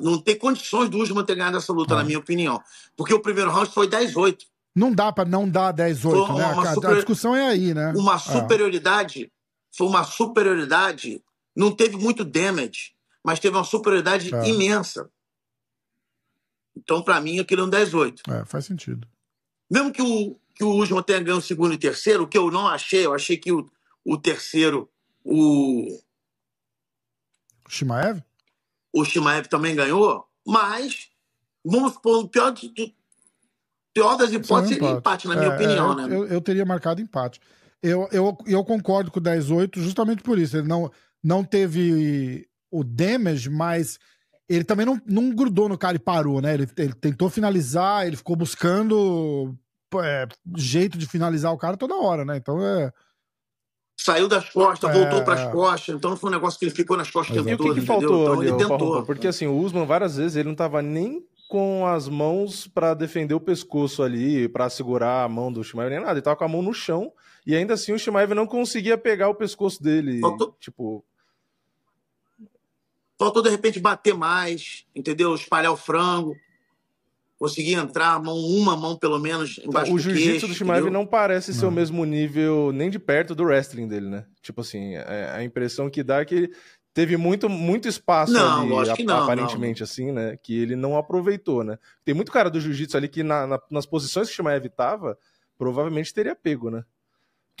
Não 0.00 0.18
tem 0.18 0.36
condições 0.38 0.88
do 0.88 0.98
Usman 0.98 1.24
ter 1.24 1.34
ganhado 1.34 1.56
essa 1.56 1.72
luta, 1.72 1.94
É. 1.94 1.96
na 1.98 2.04
minha 2.04 2.18
opinião. 2.18 2.62
Porque 2.96 3.12
o 3.14 3.20
primeiro 3.20 3.50
round 3.50 3.70
foi 3.70 3.86
10-8. 3.88 4.44
Não 4.74 4.92
dá 4.92 5.12
pra 5.12 5.24
não 5.24 5.46
dar 5.48 5.72
10-8, 5.72 6.26
Foi 6.26 6.36
né? 6.38 6.44
uma 6.46 6.62
A- 6.66 6.70
a, 6.70 6.74
super- 6.74 6.94
discussão 6.96 7.34
é 7.36 7.48
aí, 7.48 7.74
né? 7.74 7.92
Uma 7.94 8.14
É. 8.14 8.18
superioridade, 8.18 9.30
foi 9.70 9.86
uma 9.86 10.02
superioridade, 10.04 11.22
não 11.54 11.70
teve 11.70 11.96
muito 11.96 12.24
damage, 12.24 12.91
mas 13.24 13.38
teve 13.38 13.56
uma 13.56 13.64
superioridade 13.64 14.34
É. 14.34 14.48
imensa. 14.48 15.10
Então, 16.76 17.02
pra 17.02 17.20
mim, 17.20 17.38
aquilo 17.38 17.62
é 17.62 17.64
um 17.64 17.70
10-8. 17.70 18.22
É, 18.30 18.44
faz 18.44 18.64
sentido. 18.64 19.06
Mesmo 19.70 19.92
que 19.92 20.02
o, 20.02 20.38
que 20.54 20.64
o 20.64 20.70
Usman 20.74 21.02
tenha 21.02 21.20
ganho 21.20 21.38
o 21.38 21.42
segundo 21.42 21.74
e 21.74 21.78
terceiro, 21.78 22.24
o 22.24 22.28
que 22.28 22.36
eu 22.38 22.50
não 22.50 22.66
achei, 22.66 23.04
eu 23.06 23.14
achei 23.14 23.36
que 23.36 23.52
o, 23.52 23.70
o 24.04 24.18
terceiro, 24.18 24.90
o, 25.24 26.00
Shimaev? 27.68 28.22
o 28.92 29.04
Shimaev 29.04 29.46
também 29.48 29.74
ganhou, 29.74 30.26
mas 30.46 31.10
vamos 31.64 31.96
pôr 31.98 32.18
o 32.24 32.28
pior, 32.28 32.50
de- 32.52 32.68
de- 32.68 32.94
pior 33.94 34.16
das 34.16 34.32
hipóteses 34.32 34.76
seria 34.76 34.90
empate, 34.90 35.28
na 35.28 35.36
minha 35.36 35.50
É, 35.50 35.54
opinião, 35.54 35.92
é, 35.92 36.06
né? 36.08 36.14
eu, 36.16 36.26
eu 36.26 36.40
teria 36.40 36.64
marcado 36.64 37.00
empate. 37.00 37.40
Eu, 37.82 38.08
eu, 38.12 38.36
eu 38.46 38.64
concordo 38.64 39.10
com 39.10 39.18
o 39.18 39.22
10-8 39.22 39.78
justamente 39.80 40.22
por 40.22 40.38
isso. 40.38 40.56
Ele 40.56 40.68
não, 40.68 40.90
não 41.22 41.42
teve 41.44 42.48
o 42.72 42.82
damage, 42.82 43.48
mas 43.50 43.98
ele 44.48 44.64
também 44.64 44.84
não, 44.84 45.00
não 45.06 45.30
grudou 45.34 45.68
no 45.68 45.78
cara 45.78 45.96
e 45.96 46.00
parou, 46.00 46.40
né? 46.40 46.54
Ele, 46.54 46.66
ele 46.76 46.94
tentou 46.94 47.30
finalizar, 47.30 48.06
ele 48.06 48.16
ficou 48.16 48.34
buscando 48.34 49.54
é, 50.02 50.26
jeito 50.56 50.98
de 50.98 51.06
finalizar 51.06 51.52
o 51.52 51.58
cara 51.58 51.76
toda 51.76 51.94
hora, 51.94 52.24
né? 52.24 52.36
Então 52.36 52.60
é. 52.66 52.90
Saiu 54.00 54.26
das 54.26 54.48
costas, 54.50 54.90
É, 54.90 54.92
voltou 54.98 55.22
para 55.22 55.38
é. 55.40 55.44
as 55.44 55.52
costas, 55.52 55.94
então 55.94 56.10
não 56.10 56.16
foi 56.16 56.30
um 56.30 56.32
negócio 56.32 56.58
que 56.58 56.64
ele 56.64 56.74
ficou 56.74 56.96
nas 56.96 57.10
costas 57.10 57.36
o 57.36 57.40
Exato. 57.40 57.50
E 57.50 57.54
o 57.70 57.74
que, 57.74 57.80
que 57.80 57.86
faltou 57.86 58.22
Então 58.22 58.32
ali, 58.40 58.48
ele 58.48 58.56
tentou. 58.56 58.78
Parrupa? 58.78 59.02
Porque 59.04 59.28
assim, 59.28 59.46
o 59.46 59.56
Usman 59.56 59.86
várias 59.86 60.16
vezes 60.16 60.36
ele 60.36 60.48
não 60.48 60.56
tava 60.56 60.82
nem 60.82 61.22
com 61.48 61.86
as 61.86 62.08
mãos 62.08 62.66
pra 62.66 62.94
defender 62.94 63.34
o 63.34 63.40
pescoço 63.40 64.02
ali, 64.02 64.48
pra 64.48 64.70
segurar 64.70 65.22
a 65.22 65.28
mão 65.28 65.52
do 65.52 65.62
Shimaev, 65.62 65.90
nem 65.90 66.00
nada. 66.00 66.12
Ele 66.12 66.22
tava 66.22 66.34
com 66.36 66.44
a 66.44 66.48
mão 66.48 66.62
no 66.62 66.72
chão 66.72 67.12
e 67.46 67.54
ainda 67.54 67.74
assim 67.74 67.92
o 67.92 67.98
Shimaev 67.98 68.32
não 68.34 68.46
conseguia 68.46 68.96
pegar 68.96 69.28
o 69.28 69.34
pescoço 69.34 69.80
dele. 69.82 70.18
Faltou- 70.20 70.56
Tipo, 70.58 71.04
Faltou, 73.22 73.40
de 73.40 73.50
repente, 73.50 73.78
bater 73.78 74.14
mais, 74.14 74.84
entendeu? 74.96 75.32
Espalhar 75.32 75.70
o 75.70 75.76
frango. 75.76 76.36
Conseguir 77.38 77.74
entrar, 77.74 78.20
mão, 78.20 78.36
uma 78.36 78.76
mão 78.76 78.96
pelo 78.96 79.18
menos, 79.18 79.58
embaixo 79.64 79.92
o 79.92 79.94
do 79.96 80.00
jiu-jitsu 80.00 80.30
queixo, 80.30 80.48
do 80.48 80.54
Shimaev 80.54 80.90
não 80.90 81.06
parece 81.06 81.54
ser 81.54 81.66
o 81.66 81.70
Não. 81.70 81.76
mesmo 81.76 82.04
nível 82.04 82.72
nem 82.72 82.88
de 82.90 82.98
perto 82.98 83.32
do 83.34 83.44
wrestling 83.44 83.86
dele, 83.86 84.08
né? 84.08 84.24
Tipo 84.40 84.60
assim, 84.60 84.94
é- 84.94 85.30
a 85.34 85.42
impressão 85.44 85.88
que 85.90 86.02
dá 86.02 86.20
é 86.20 86.24
que 86.24 86.34
ele 86.34 86.54
teve 86.94 87.16
muito, 87.16 87.48
muito 87.48 87.86
espaço 87.88 88.32
Não, 88.32 88.60
ali, 88.62 88.70
lógico 88.70 88.96
que 88.96 89.04
não, 89.04 89.18
aparentemente, 89.22 89.82
assim, 89.84 90.10
né? 90.12 90.36
Que 90.40 90.56
ele 90.60 90.74
não 90.76 90.96
aproveitou, 90.96 91.62
né? 91.64 91.78
Tem 92.04 92.14
muito 92.14 92.30
cara 92.30 92.48
do 92.50 92.60
jiu-jitsu 92.60 92.96
ali 92.96 93.08
que 93.08 93.22
na- 93.22 93.46
na- 93.46 93.60
nas 93.70 93.86
posições 93.86 94.26
que 94.28 94.32
o 94.34 94.36
Shimaev 94.36 94.66
tava, 94.68 95.16
provavelmente 95.56 96.12
teria 96.14 96.34
pego, 96.36 96.70
né? 96.70 96.84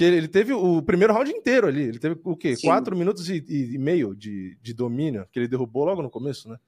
Porque 0.02 0.16
ele, 0.16 0.26
teve 0.28 0.52
o 0.52 0.82
primeiro 0.82 1.12
round 1.12 1.30
inteiro 1.30 1.68
ali. 1.68 1.82
Ele 1.82 1.98
teve 1.98 2.18
o 2.24 2.36
quê? 2.36 2.56
Sim. 2.56 2.66
Quatro 2.66 2.96
minutos 2.96 3.28
e, 3.30 3.44
e- 3.48 3.74
e 3.74 3.78
meio 3.78 4.16
de, 4.16 4.56
de 4.60 4.74
domínio, 4.74 5.24
que 5.30 5.38
ele 5.38 5.46
derrubou 5.46 5.84
logo 5.84 6.02
no 6.02 6.10
começo, 6.10 6.48
né? 6.48 6.58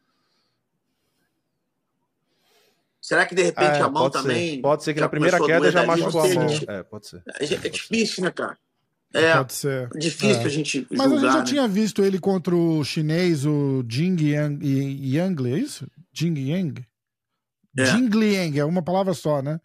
Será 3.01 3.27
que, 3.27 3.35
de 3.35 3.43
repente, 3.43 3.77
É, 3.77 3.81
a 3.81 3.89
mão 3.89 4.05
pode 4.09 4.13
também... 4.23 4.55
Ser. 4.57 4.61
Pode 4.63 4.85
ser 4.85 4.95
que 4.95 5.01
na 5.01 5.09
primeira 5.09 5.45
queda 5.45 5.71
já 5.71 5.85
machucou 5.85 6.23
a 6.23 6.29
mão. 6.35 6.49
gente. 6.49 6.71
É, 6.71 6.83
pode 6.85 7.09
ser. 7.09 7.23
É, 7.41 7.45
é 7.45 7.69
difícil, 7.69 8.23
né, 8.25 8.31
cara? 8.31 8.57
É, 9.13 9.37
Pode 9.37 9.53
ser. 9.53 9.89
difícil 9.91 10.43
É. 10.43 10.45
a 10.45 10.49
gente 10.49 10.87
Mas 10.91 11.01
a 11.01 11.05
julgar, 11.05 11.21
gente 11.21 11.33
já 11.33 11.39
né? 11.39 11.45
tinha 11.45 11.69
visto 11.69 12.03
ele 12.05 12.19
contra 12.19 12.55
o 12.55 12.83
chinês, 12.85 13.45
o 13.47 13.85
Jing 13.89 14.17
Yang, 14.21 14.65
Yang 15.17 15.53
é 15.53 15.59
isso? 15.59 15.87
Jing 16.13 16.37
Yang? 16.51 16.85
É. 17.79 17.85
Jing 17.87 18.09
Liang, 18.09 18.59
é 18.59 18.65
uma 18.65 18.83
palavra 18.83 19.13
só, 19.15 19.41
né? 19.43 19.61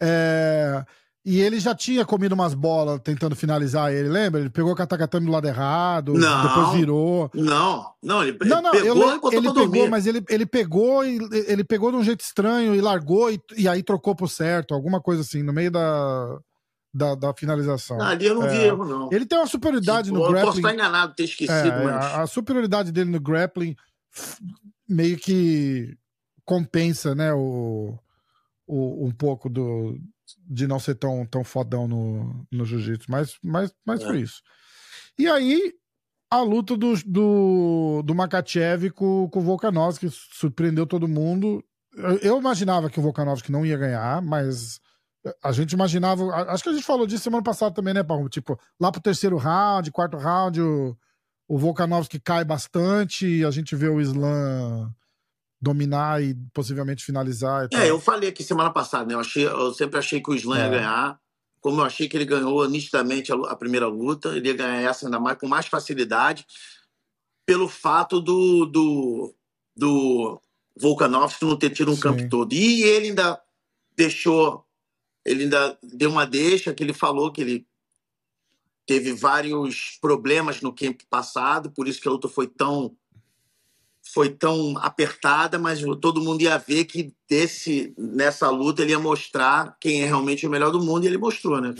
É, 0.00 0.84
E 1.30 1.40
ele 1.42 1.60
já 1.60 1.74
tinha 1.74 2.06
comido 2.06 2.32
umas 2.32 2.54
bolas 2.54 2.98
tentando 3.04 3.36
finalizar 3.36 3.92
ele, 3.92 4.08
lembra? 4.08 4.40
Ele 4.40 4.48
pegou 4.48 4.72
o 4.72 4.74
katakatame 4.74 5.26
do 5.26 5.32
lado 5.32 5.46
errado, 5.46 6.14
Não. 6.14 6.42
depois 6.48 6.72
virou. 6.78 7.30
Não, 7.34 7.86
não, 8.02 8.22
ele 8.22 8.38
Não, 8.46 8.62
não, 8.62 8.70
pegou 8.70 8.86
eu, 8.86 8.96
e 8.96 9.36
ele 9.36 9.48
pegou, 9.48 9.52
dormir. 9.52 9.90
mas 9.90 10.06
ele, 10.06 10.24
ele 10.30 10.46
pegou 10.46 11.04
e 11.04 11.18
ele 11.46 11.62
pegou 11.64 11.90
de 11.90 11.98
um 11.98 12.02
jeito 12.02 12.20
estranho 12.22 12.74
e 12.74 12.80
largou 12.80 13.30
e, 13.30 13.38
e 13.58 13.68
aí 13.68 13.82
trocou 13.82 14.16
pro 14.16 14.26
certo, 14.26 14.72
alguma 14.72 15.02
coisa 15.02 15.20
assim, 15.20 15.42
no 15.42 15.52
meio 15.52 15.70
da, 15.70 16.38
da, 16.94 17.14
da 17.14 17.34
finalização. 17.34 18.00
Ali 18.00 18.24
eu 18.24 18.34
não 18.34 18.48
vi 18.48 18.56
É. 18.56 18.66
erro, 18.68 18.86
não. 18.86 19.10
Ele 19.12 19.26
tem 19.26 19.36
uma 19.38 19.46
superioridade 19.46 20.10
no 20.10 20.20
eu 20.20 20.22
posso 20.22 20.32
grappling. 20.32 20.56
estar 20.60 20.72
enganado, 20.72 21.14
ter 21.14 21.24
esquecido, 21.24 21.52
É, 21.52 21.84
mas... 21.84 22.04
a, 22.06 22.22
a 22.22 22.26
superioridade 22.26 22.90
dele 22.90 23.10
no 23.10 23.20
grappling 23.20 23.76
meio 24.88 25.18
que 25.18 25.94
compensa, 26.44 27.14
né, 27.14 27.34
o, 27.34 27.98
o- 28.66 29.06
um 29.06 29.10
pouco 29.10 29.50
do 29.50 29.98
de 30.46 30.66
não 30.66 30.78
ser 30.78 30.94
tão, 30.94 31.24
tão 31.26 31.44
fodão 31.44 31.86
no, 31.88 32.46
no 32.50 32.64
jiu-jitsu, 32.64 33.10
mas, 33.10 33.36
mas, 33.42 33.72
mas 33.86 34.02
É. 34.02 34.06
foi 34.06 34.20
isso. 34.20 34.42
E 35.18 35.26
aí, 35.26 35.72
a 36.30 36.40
luta 36.42 36.76
do, 36.76 36.94
do, 37.04 38.02
do 38.04 38.14
Makachev 38.14 38.90
com, 38.90 39.28
com 39.28 39.38
o 39.38 39.42
Volkanovski 39.42 40.08
surpreendeu 40.10 40.86
todo 40.86 41.08
mundo. 41.08 41.64
Eu, 41.96 42.18
eu 42.18 42.38
imaginava 42.38 42.90
que 42.90 42.98
o 42.98 43.02
Volkanovski 43.02 43.50
não 43.50 43.64
ia 43.64 43.76
ganhar, 43.76 44.22
mas 44.22 44.78
a 45.42 45.52
gente 45.52 45.72
imaginava. 45.72 46.24
Acho 46.50 46.62
que 46.62 46.68
a 46.68 46.72
gente 46.72 46.84
falou 46.84 47.06
disso 47.06 47.24
semana 47.24 47.42
passada 47.42 47.74
também, 47.74 47.94
né, 47.94 48.02
Paulo? 48.02 48.28
Tipo, 48.28 48.58
lá 48.80 48.92
pro 48.92 49.00
terceiro 49.00 49.36
round, 49.36 49.90
quarto 49.90 50.16
round, 50.16 50.60
o, 50.60 50.96
o 51.48 51.58
Volkanovski 51.58 52.20
cai 52.20 52.44
bastante 52.44 53.26
e 53.26 53.44
a 53.44 53.50
gente 53.50 53.74
vê 53.74 53.88
o 53.88 54.00
Islam 54.00 54.92
dominar 55.60 56.22
e 56.22 56.34
possivelmente 56.52 57.04
finalizar. 57.04 57.68
É, 57.72 57.90
eu 57.90 58.00
falei 58.00 58.28
aqui 58.28 58.42
semana 58.44 58.70
passada, 58.70 59.06
né? 59.06 59.14
Eu, 59.14 59.20
achei, 59.20 59.46
eu 59.46 59.74
sempre 59.74 59.98
achei 59.98 60.20
que 60.22 60.30
o 60.30 60.34
Islam 60.34 60.56
É. 60.58 60.62
ia 60.62 60.68
ganhar. 60.68 61.20
Como 61.60 61.80
eu 61.80 61.84
achei 61.84 62.08
que 62.08 62.16
ele 62.16 62.24
ganhou 62.24 62.68
nitidamente 62.68 63.32
a, 63.32 63.34
a 63.34 63.56
primeira 63.56 63.88
luta, 63.88 64.36
ele 64.36 64.48
ia 64.48 64.54
ganhar 64.54 64.80
essa 64.80 65.06
ainda 65.06 65.18
mais 65.18 65.36
com 65.38 65.48
mais 65.48 65.66
facilidade, 65.66 66.46
pelo 67.44 67.68
fato 67.68 68.20
do, 68.20 68.64
do, 68.66 69.34
do 69.76 70.40
Volkanovski 70.76 71.44
não 71.44 71.56
ter 71.56 71.70
tido 71.70 71.90
um 71.90 71.96
Sim. 71.96 72.00
campo 72.00 72.28
todo. 72.28 72.52
E 72.52 72.82
ele 72.82 73.08
ainda 73.08 73.40
deixou, 73.96 74.64
ele 75.24 75.44
ainda 75.44 75.76
deu 75.82 76.10
uma 76.10 76.24
deixa 76.24 76.72
que 76.72 76.84
ele 76.84 76.92
falou 76.92 77.32
que 77.32 77.40
ele 77.40 77.66
teve 78.86 79.12
vários 79.12 79.98
problemas 80.00 80.62
no 80.62 80.72
campo 80.72 81.04
passado, 81.10 81.70
por 81.72 81.88
isso 81.88 82.00
que 82.00 82.08
a 82.08 82.10
luta 82.12 82.28
foi 82.28 82.46
tão 82.46 82.96
foi 84.18 84.30
tão 84.30 84.76
apertada, 84.78 85.60
mas 85.60 85.80
todo 86.00 86.20
mundo 86.20 86.42
ia 86.42 86.58
ver 86.58 86.86
que 86.86 87.14
desse, 87.30 87.94
nessa 87.96 88.50
luta 88.50 88.82
ele 88.82 88.90
ia 88.90 88.98
mostrar 88.98 89.76
quem 89.80 90.02
é 90.02 90.06
realmente 90.06 90.44
o 90.44 90.50
melhor 90.50 90.72
do 90.72 90.82
mundo, 90.82 91.04
e 91.04 91.06
ele 91.06 91.16
mostrou, 91.16 91.60
né? 91.60 91.72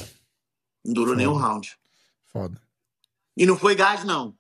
Não 0.85 0.95
durou 0.95 1.15
Foda. 1.15 1.17
nenhum 1.17 1.33
round. 1.35 1.77
Foda. 2.29 2.63
E 3.37 3.45
não 3.45 3.57
foi 3.59 3.75
gás, 3.75 4.05
não. 4.05 4.37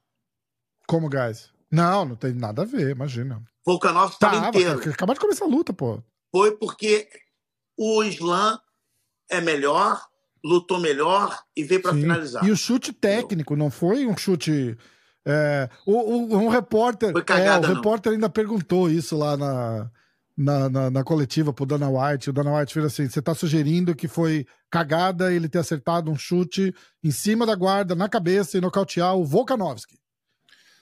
Como, 0.86 1.08
guys? 1.08 1.50
Não, 1.68 2.04
não 2.04 2.14
tem 2.14 2.32
nada 2.32 2.62
a 2.62 2.64
ver, 2.64 2.90
imagina. 2.90 3.42
Volkanovski 3.66 4.14
estava 4.14 4.36
Tava, 4.36 4.48
inteiro. 4.50 4.78
cara, 4.78 4.92
acabou 4.92 5.14
de 5.14 5.20
começar 5.20 5.44
a 5.46 5.48
luta, 5.48 5.72
pô. 5.72 6.00
Foi 6.30 6.56
porque 6.56 7.08
o 7.76 8.04
Islam 8.04 8.60
é 9.28 9.40
melhor, 9.40 10.00
lutou 10.44 10.78
melhor 10.78 11.36
e 11.56 11.64
veio 11.64 11.82
para 11.82 11.94
finalizar. 11.94 12.44
E 12.44 12.52
o 12.52 12.56
chute 12.56 12.92
técnico, 12.92 13.56
não 13.56 13.72
foi 13.72 14.06
um 14.06 14.16
chute. 14.16 14.78
É, 15.28 15.68
o, 15.86 15.92
o- 15.92 16.36
um 16.38 16.48
repórter. 16.48 17.12
Foi 17.12 17.22
cagada, 17.22 17.66
é, 17.66 17.68
o 17.68 17.70
não. 17.70 17.76
repórter 17.76 18.12
ainda 18.12 18.28
perguntou 18.30 18.90
isso 18.90 19.16
lá 19.16 19.36
na, 19.36 19.90
na, 20.36 20.68
na, 20.70 20.90
na 20.90 21.04
coletiva 21.04 21.52
pro 21.52 21.66
Dana 21.66 21.88
White. 21.90 22.30
O 22.30 22.32
Dana 22.32 22.58
White 22.58 22.72
fez 22.72 22.86
assim: 22.86 23.08
você 23.08 23.20
tá 23.20 23.34
sugerindo 23.34 23.94
que 23.94 24.08
foi 24.08 24.46
cagada 24.70 25.32
ele 25.32 25.48
ter 25.48 25.58
acertado 25.58 26.10
um 26.10 26.16
chute 26.16 26.74
em 27.04 27.10
cima 27.10 27.44
da 27.44 27.54
guarda, 27.54 27.94
na 27.94 28.08
cabeça 28.08 28.56
e 28.56 28.60
nocautear 28.60 29.14
o 29.16 29.24
Volkanovski. 29.24 29.96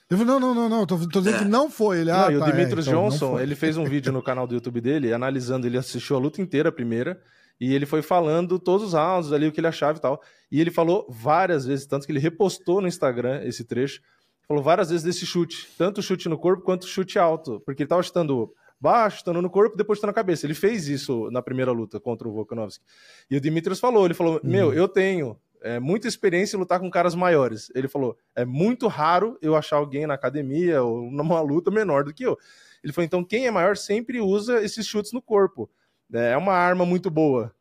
Ele 0.09 0.23
falou, 0.23 0.39
não, 0.39 0.55
não, 0.55 0.69
não, 0.69 0.69
não, 0.79 0.85
tô, 0.85 0.97
tô 1.09 1.19
dizendo 1.19 1.35
É. 1.35 1.39
que 1.39 1.45
não 1.45 1.69
foi. 1.69 1.99
Ele, 1.99 2.11
Não, 2.11 2.17
ah, 2.27 2.31
e 2.31 2.37
o 2.37 2.39
tá, 2.39 2.47
é, 2.57 2.61
então 2.61 2.77
não 2.77 3.09
Johnson, 3.09 3.31
foi. 3.33 3.43
ele 3.43 3.55
fez 3.55 3.75
um 3.75 3.83
vídeo 3.83 4.13
no 4.13 4.23
canal 4.23 4.47
do 4.47 4.53
YouTube 4.53 4.79
dele, 4.79 5.11
analisando, 5.11 5.67
ele 5.67 5.77
assistiu 5.77 6.15
a 6.15 6.19
luta 6.19 6.41
inteira, 6.41 6.69
a 6.69 6.71
primeira, 6.71 7.19
e 7.59 7.73
ele 7.73 7.85
foi 7.85 8.01
falando 8.01 8.57
todos 8.57 8.87
os 8.87 8.93
rounds 8.93 9.33
ali, 9.33 9.47
o 9.47 9.51
que 9.51 9.59
ele 9.59 9.67
achava 9.67 9.97
e 9.97 10.01
tal. 10.01 10.21
E 10.49 10.61
ele 10.61 10.71
falou 10.71 11.05
várias 11.09 11.65
vezes, 11.65 11.85
tanto 11.85 12.05
que 12.05 12.11
ele 12.13 12.19
repostou 12.21 12.79
no 12.79 12.87
Instagram 12.87 13.41
esse 13.43 13.65
trecho, 13.65 13.99
falou 14.47 14.63
várias 14.63 14.89
vezes 14.89 15.03
desse 15.03 15.25
chute, 15.25 15.69
tanto 15.77 16.01
chute 16.01 16.29
no 16.29 16.37
corpo 16.37 16.63
quanto 16.63 16.87
chute 16.87 17.19
alto, 17.19 17.61
porque 17.65 17.83
ele 17.83 17.89
tava 17.89 18.01
chutando 18.01 18.53
baixo, 18.79 19.17
chutando 19.17 19.41
no 19.41 19.49
corpo, 19.49 19.75
depois 19.75 19.97
chutando 19.97 20.11
na 20.11 20.15
cabeça. 20.15 20.45
Ele 20.45 20.53
fez 20.53 20.87
isso 20.87 21.29
na 21.31 21.41
primeira 21.41 21.71
luta 21.71 21.99
contra 21.99 22.27
o 22.27 22.31
Volkanovski. 22.31 22.83
E 23.29 23.35
o 23.35 23.41
Dimitrios 23.41 23.79
falou, 23.79 24.05
ele 24.05 24.13
falou, 24.13 24.39
meu, 24.43 24.73
eu 24.73 24.87
tenho 24.87 25.37
é, 25.61 25.79
muita 25.79 26.07
experiência 26.07 26.55
em 26.55 26.59
lutar 26.59 26.79
com 26.79 26.89
caras 26.89 27.15
maiores. 27.15 27.69
Ele 27.75 27.87
falou, 27.87 28.17
é 28.35 28.45
muito 28.45 28.87
raro 28.87 29.37
eu 29.41 29.55
achar 29.55 29.77
alguém 29.77 30.07
na 30.07 30.13
academia 30.13 30.81
ou 30.83 31.11
numa 31.11 31.41
luta 31.41 31.69
menor 31.71 32.03
do 32.03 32.13
que 32.13 32.23
eu. 32.23 32.37
Ele 32.83 32.93
falou, 32.93 33.05
então 33.05 33.23
quem 33.23 33.47
é 33.47 33.51
maior 33.51 33.75
sempre 33.75 34.21
usa 34.21 34.63
esses 34.63 34.85
chutes 34.85 35.11
no 35.11 35.21
corpo. 35.21 35.69
É 36.13 36.37
uma 36.37 36.53
arma 36.53 36.85
muito 36.85 37.09
boa. 37.09 37.53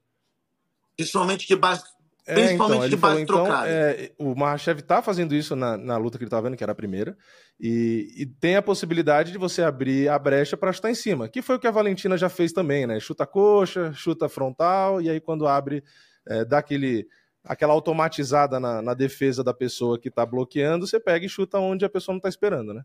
Principalmente 0.96 1.46
de 1.46 1.56
base. 1.56 1.84
É, 2.26 2.34
Principalmente 2.34 2.82
ele 2.82 2.88
de 2.90 2.96
base 2.96 3.24
falou, 3.24 3.44
trocada. 3.44 3.68
é, 3.70 4.12
o 4.18 4.34
Mahashev 4.34 4.82
tá 4.82 5.00
fazendo 5.00 5.32
isso 5.32 5.54
na, 5.54 5.76
na 5.76 5.96
luta 5.96 6.18
que 6.18 6.24
ele 6.24 6.30
tá 6.30 6.40
vendo, 6.40 6.56
que 6.56 6.62
era 6.64 6.72
a 6.72 6.74
primeira, 6.76 7.16
e, 7.58 8.12
e 8.16 8.26
tem 8.26 8.56
a 8.56 8.62
possibilidade 8.62 9.30
de 9.30 9.38
você 9.38 9.62
abrir 9.62 10.08
a 10.08 10.18
brecha 10.18 10.56
para 10.56 10.72
chutar 10.72 10.90
em 10.90 10.94
cima, 10.94 11.28
que 11.28 11.40
foi 11.40 11.54
o 11.54 11.58
que 11.60 11.68
a 11.68 11.70
Valentina 11.70 12.18
já 12.18 12.28
fez 12.28 12.52
também, 12.52 12.84
né? 12.84 12.98
Chuta 12.98 13.22
a 13.22 13.26
coxa, 13.28 13.92
chuta 13.92 14.28
frontal, 14.28 15.00
e 15.00 15.08
aí 15.08 15.20
quando 15.20 15.46
abre, 15.46 15.84
é, 16.26 16.44
dá 16.44 16.58
aquele, 16.58 17.06
aquela 17.44 17.72
automatizada 17.74 18.58
na, 18.58 18.82
na 18.82 18.92
defesa 18.92 19.44
da 19.44 19.54
pessoa 19.54 19.96
que 19.96 20.10
tá 20.10 20.26
bloqueando, 20.26 20.84
você 20.84 20.98
pega 20.98 21.24
e 21.24 21.28
chuta 21.28 21.60
onde 21.60 21.84
a 21.84 21.88
pessoa 21.88 22.12
não 22.12 22.20
tá 22.20 22.28
esperando, 22.28 22.74
né? 22.74 22.82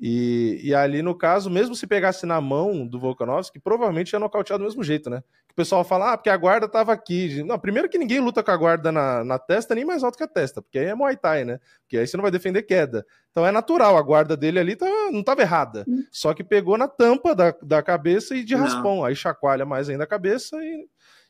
E, 0.00 0.60
e 0.64 0.74
ali, 0.74 1.00
no 1.02 1.14
caso, 1.16 1.48
mesmo 1.48 1.76
se 1.76 1.86
pegasse 1.86 2.26
na 2.26 2.40
mão 2.40 2.86
do 2.86 2.98
Volkanovski, 2.98 3.60
provavelmente 3.60 4.12
ia 4.12 4.18
nocautear 4.18 4.58
do 4.58 4.64
mesmo 4.64 4.82
jeito, 4.82 5.08
né? 5.08 5.22
Que 5.46 5.52
o 5.52 5.54
pessoal 5.54 5.84
fala, 5.84 6.12
ah, 6.12 6.16
porque 6.16 6.30
a 6.30 6.36
guarda 6.36 6.66
tava 6.66 6.92
aqui. 6.92 7.42
Não, 7.44 7.58
primeiro 7.58 7.88
que 7.88 7.98
ninguém 7.98 8.18
luta 8.18 8.42
com 8.42 8.50
a 8.50 8.56
guarda 8.56 8.90
na, 8.90 9.22
na 9.22 9.38
testa, 9.38 9.74
nem 9.74 9.84
mais 9.84 10.02
alto 10.02 10.16
que 10.18 10.24
a 10.24 10.28
testa, 10.28 10.60
porque 10.60 10.78
aí 10.78 10.86
é 10.86 10.94
Muay 10.94 11.16
Thai, 11.16 11.44
né? 11.44 11.60
Porque 11.82 11.98
aí 11.98 12.06
você 12.06 12.16
não 12.16 12.22
vai 12.22 12.30
defender 12.32 12.62
queda. 12.62 13.06
Então 13.30 13.46
é 13.46 13.52
natural, 13.52 13.96
a 13.96 14.02
guarda 14.02 14.36
dele 14.36 14.58
ali 14.58 14.74
tá, 14.74 14.86
não 15.12 15.22
tava 15.22 15.42
errada. 15.42 15.84
Só 16.10 16.34
que 16.34 16.42
pegou 16.42 16.76
na 16.76 16.88
tampa 16.88 17.34
da, 17.34 17.54
da 17.62 17.82
cabeça 17.82 18.34
e 18.34 18.42
de 18.44 18.54
Não. 18.54 18.62
raspão. 18.62 19.04
Aí 19.04 19.14
chacoalha 19.14 19.64
mais 19.64 19.88
ainda 19.88 20.04
a 20.04 20.06
cabeça 20.06 20.56
e, 20.56 20.86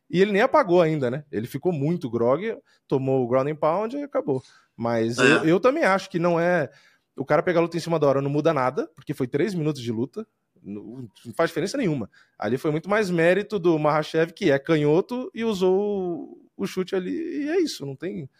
e 0.08 0.22
ele 0.22 0.32
nem 0.32 0.40
apagou 0.42 0.80
ainda, 0.80 1.10
né? 1.10 1.24
Ele 1.30 1.46
ficou 1.46 1.72
muito 1.72 2.08
grog, 2.08 2.56
tomou 2.88 3.22
o 3.24 3.28
ground 3.28 3.48
and 3.48 3.56
pound 3.56 3.96
e 3.96 4.02
acabou. 4.02 4.42
Mas 4.76 5.18
É. 5.18 5.22
eu, 5.22 5.44
eu 5.44 5.60
também 5.60 5.82
acho 5.84 6.08
que 6.08 6.18
não 6.18 6.40
é. 6.40 6.70
O 7.16 7.24
cara 7.24 7.42
pegar 7.42 7.60
a 7.60 7.62
luta 7.62 7.76
em 7.76 7.80
cima 7.80 7.98
da 7.98 8.06
hora 8.06 8.22
não 8.22 8.30
muda 8.30 8.52
nada, 8.54 8.88
porque 8.94 9.12
foi 9.14 9.26
três 9.26 9.54
minutos 9.54 9.82
de 9.82 9.92
luta. 9.92 10.26
Não 10.62 11.08
faz 11.36 11.50
diferença 11.50 11.76
nenhuma. 11.76 12.10
Ali 12.38 12.56
foi 12.56 12.70
muito 12.70 12.88
mais 12.88 13.10
mérito 13.10 13.58
do 13.58 13.78
Mahashev, 13.78 14.32
que 14.32 14.50
é 14.50 14.58
canhoto, 14.58 15.30
e 15.34 15.44
usou 15.44 15.76
o- 15.76 16.50
o 16.56 16.66
chute 16.66 16.94
ali. 16.94 17.12
E 17.44 17.48
é 17.50 17.60
isso, 17.60 17.84
não 17.84 17.96
tem. 17.96 18.30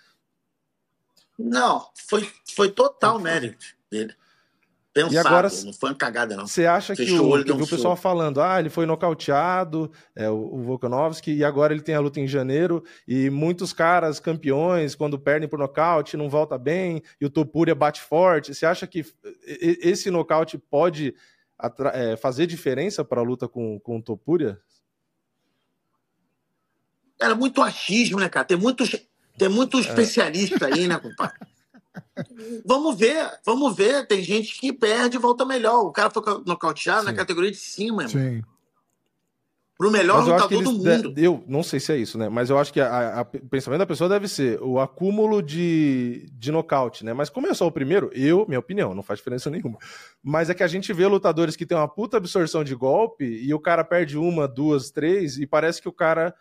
Não, 1.38 1.90
foi, 2.06 2.30
foi 2.54 2.70
total 2.70 3.18
mérito 3.18 3.64
dele. 3.90 4.14
Pensado, 4.94 5.14
E 5.14 5.18
agora- 5.18 5.48
não 5.64 5.72
foi 5.72 5.88
uma 5.90 5.96
cagada, 5.96 6.36
não. 6.36 6.46
Você 6.46 6.66
acha 6.66 6.94
que 6.94 7.06
Fechou 7.06 7.24
o 7.24 7.28
o, 7.28 7.30
olho, 7.30 7.44
que 7.44 7.52
um 7.52 7.62
o 7.62 7.66
pessoal 7.66 7.96
falando, 7.96 8.42
ah, 8.42 8.60
ele 8.60 8.68
foi 8.68 8.84
nocauteado, 8.84 9.90
é, 10.14 10.28
o, 10.28 10.34
o 10.56 10.62
Volkanovski, 10.62 11.32
e 11.32 11.42
agora 11.42 11.72
ele 11.72 11.80
tem 11.82 11.94
a 11.94 12.00
luta 12.00 12.20
em 12.20 12.28
janeiro, 12.28 12.84
e 13.08 13.30
muitos 13.30 13.72
caras 13.72 14.20
campeões, 14.20 14.94
quando 14.94 15.18
perdem 15.18 15.48
por 15.48 15.58
nocaute, 15.58 16.14
não 16.16 16.28
volta 16.28 16.58
bem, 16.58 17.02
e 17.18 17.24
o 17.24 17.30
Topuria 17.30 17.74
bate 17.74 18.02
forte. 18.02 18.54
Você 18.54 18.66
acha 18.66 18.86
que 18.86 19.02
esse 19.46 20.10
nocaute 20.10 20.58
pode 20.58 21.14
é, 21.94 22.16
fazer 22.16 22.46
diferença 22.46 23.02
para 23.02 23.20
a 23.20 23.24
luta 23.24 23.48
com, 23.48 23.80
com 23.80 23.96
o 23.96 24.02
Topuria? 24.02 24.60
Era 27.20 27.34
muito 27.34 27.62
achismo, 27.62 28.18
né, 28.20 28.28
cara? 28.28 28.44
Tem 28.44 28.56
muitos, 28.58 28.90
tem 29.38 29.48
muito 29.48 29.78
É. 29.78 29.80
especialista 29.80 30.66
aí, 30.66 30.86
né, 30.88 30.98
compadre? 30.98 31.38
Vamos 32.64 32.96
ver, 32.98 33.30
vamos 33.44 33.76
ver. 33.76 34.06
Tem 34.06 34.22
gente 34.22 34.58
que 34.58 34.72
perde 34.72 35.16
e 35.16 35.20
volta 35.20 35.44
melhor. 35.44 35.82
O 35.84 35.92
cara 35.92 36.10
foi 36.10 36.22
nocauteado 36.46 37.04
na 37.04 37.10
Sim. 37.10 37.16
categoria 37.16 37.50
de 37.50 37.56
cima, 37.56 38.04
irmão. 38.04 38.22
Sim. 38.22 38.42
Pro 39.76 39.90
melhor 39.90 40.20
eu 40.26 40.32
lutador 40.34 40.62
do 40.62 40.72
mundo. 40.72 41.12
de- 41.14 41.24
Eu 41.24 41.42
não 41.48 41.62
sei 41.62 41.80
se 41.80 41.92
é 41.92 41.96
isso, 41.96 42.16
né? 42.16 42.28
Mas 42.28 42.50
eu 42.50 42.58
acho 42.58 42.72
que 42.72 42.80
a- 42.80 43.20
a- 43.20 43.22
o 43.22 43.48
pensamento 43.48 43.80
da 43.80 43.86
pessoa 43.86 44.08
deve 44.08 44.28
ser 44.28 44.60
o 44.62 44.78
acúmulo 44.78 45.42
de, 45.42 46.28
de 46.34 46.52
nocaute, 46.52 47.04
né? 47.04 47.12
Mas 47.12 47.28
como 47.28 47.48
é 47.48 47.54
só 47.54 47.66
o 47.66 47.72
primeiro, 47.72 48.08
eu, 48.14 48.46
minha 48.46 48.60
opinião, 48.60 48.94
não 48.94 49.02
faz 49.02 49.18
diferença 49.18 49.50
nenhuma. 49.50 49.78
Mas 50.22 50.48
é 50.50 50.54
que 50.54 50.62
a 50.62 50.68
gente 50.68 50.92
vê 50.92 51.06
lutadores 51.06 51.56
que 51.56 51.66
têm 51.66 51.76
uma 51.76 51.88
puta 51.88 52.16
absorção 52.16 52.62
de 52.62 52.74
golpe 52.76 53.24
e 53.24 53.52
o 53.52 53.58
cara 53.58 53.82
perde 53.82 54.16
uma, 54.16 54.46
duas, 54.46 54.90
três, 54.90 55.36
e 55.36 55.46
parece 55.46 55.82
que 55.82 55.88
o 55.88 55.92
cara. 55.92 56.32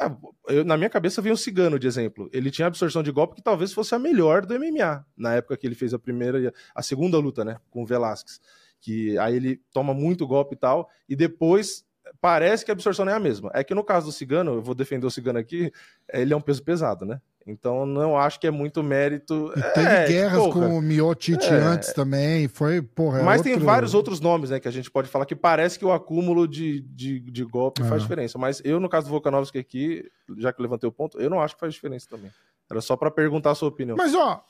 Ah, 0.00 0.16
eu- 0.48 0.64
na 0.64 0.76
minha 0.76 0.88
cabeça 0.90 1.20
vem 1.20 1.32
o 1.32 1.36
Cigano 1.36 1.78
de 1.78 1.86
exemplo. 1.86 2.28
Ele 2.32 2.50
tinha 2.50 2.66
absorção 2.68 3.02
de 3.02 3.10
golpe 3.10 3.34
que 3.36 3.42
talvez 3.42 3.72
fosse 3.72 3.94
a 3.94 3.98
melhor 3.98 4.46
do 4.46 4.54
MMA, 4.54 5.04
na 5.16 5.34
época 5.34 5.56
que 5.56 5.66
ele 5.66 5.74
fez 5.74 5.92
a 5.92 5.98
primeira 5.98 6.38
e 6.40 6.46
a, 6.48 6.52
a 6.74 6.82
segunda 6.82 7.18
luta, 7.18 7.44
né? 7.44 7.56
Com 7.70 7.82
o 7.82 7.86
Velasquez. 7.86 8.40
Que 8.80 9.18
aí 9.18 9.34
ele 9.36 9.60
toma 9.72 9.92
muito 9.92 10.26
golpe 10.26 10.54
e 10.54 10.58
tal, 10.58 10.88
e 11.08 11.16
depois 11.16 11.84
parece 12.20 12.64
que 12.64 12.70
a 12.70 12.74
absorção 12.74 13.04
não 13.04 13.12
é 13.12 13.16
a 13.16 13.20
mesma. 13.20 13.50
É 13.52 13.64
que 13.64 13.74
no 13.74 13.82
caso 13.84 14.06
do 14.06 14.12
Cigano, 14.12 14.54
eu 14.54 14.62
vou 14.62 14.74
defender 14.74 15.06
o 15.06 15.10
Cigano 15.10 15.38
aqui, 15.38 15.72
ele 16.12 16.32
é 16.32 16.36
um 16.36 16.40
peso 16.40 16.62
pesado, 16.62 17.04
né? 17.04 17.20
Então 17.50 17.86
não 17.86 18.16
acho 18.16 18.38
que 18.38 18.46
é 18.46 18.50
muito 18.50 18.82
mérito. 18.82 19.52
E 19.56 19.62
teve 19.72 19.86
É, 19.88 20.06
guerras 20.06 20.38
porra. 20.42 20.68
com 20.68 20.78
o 20.78 20.82
Miotite 20.82 21.46
É. 21.46 21.54
antes 21.54 21.92
também. 21.92 22.46
Foi, 22.46 22.82
porra. 22.82 23.20
é 23.20 23.22
Mas 23.22 23.40
tem 23.42 23.52
outro- 23.52 23.66
vários 23.66 23.94
outros 23.94 24.20
nomes, 24.20 24.50
né, 24.50 24.60
que 24.60 24.68
a 24.68 24.70
gente 24.70 24.90
pode 24.90 25.08
falar 25.08 25.24
que 25.24 25.34
parece 25.34 25.78
que 25.78 25.84
o 25.84 25.92
acúmulo 25.92 26.46
de, 26.46 26.80
de, 26.82 27.20
de 27.20 27.44
golpe 27.44 27.82
É. 27.82 27.84
faz 27.86 28.02
diferença. 28.02 28.36
Mas 28.38 28.60
eu, 28.64 28.78
no 28.78 28.88
caso 28.88 29.06
do 29.06 29.10
Volkanovski 29.10 29.58
aqui, 29.58 30.04
já 30.36 30.52
que 30.52 30.60
eu 30.60 30.62
levantei 30.62 30.86
o 30.88 30.92
ponto, 30.92 31.18
eu 31.20 31.30
não 31.30 31.40
acho 31.40 31.54
que 31.54 31.60
faz 31.60 31.72
diferença 31.72 32.06
também. 32.10 32.30
Era 32.70 32.80
só 32.82 32.96
pra 32.96 33.10
perguntar 33.10 33.52
a 33.52 33.54
sua 33.54 33.68
opinião. 33.68 33.96
Mas, 33.96 34.14
ó, 34.14 34.42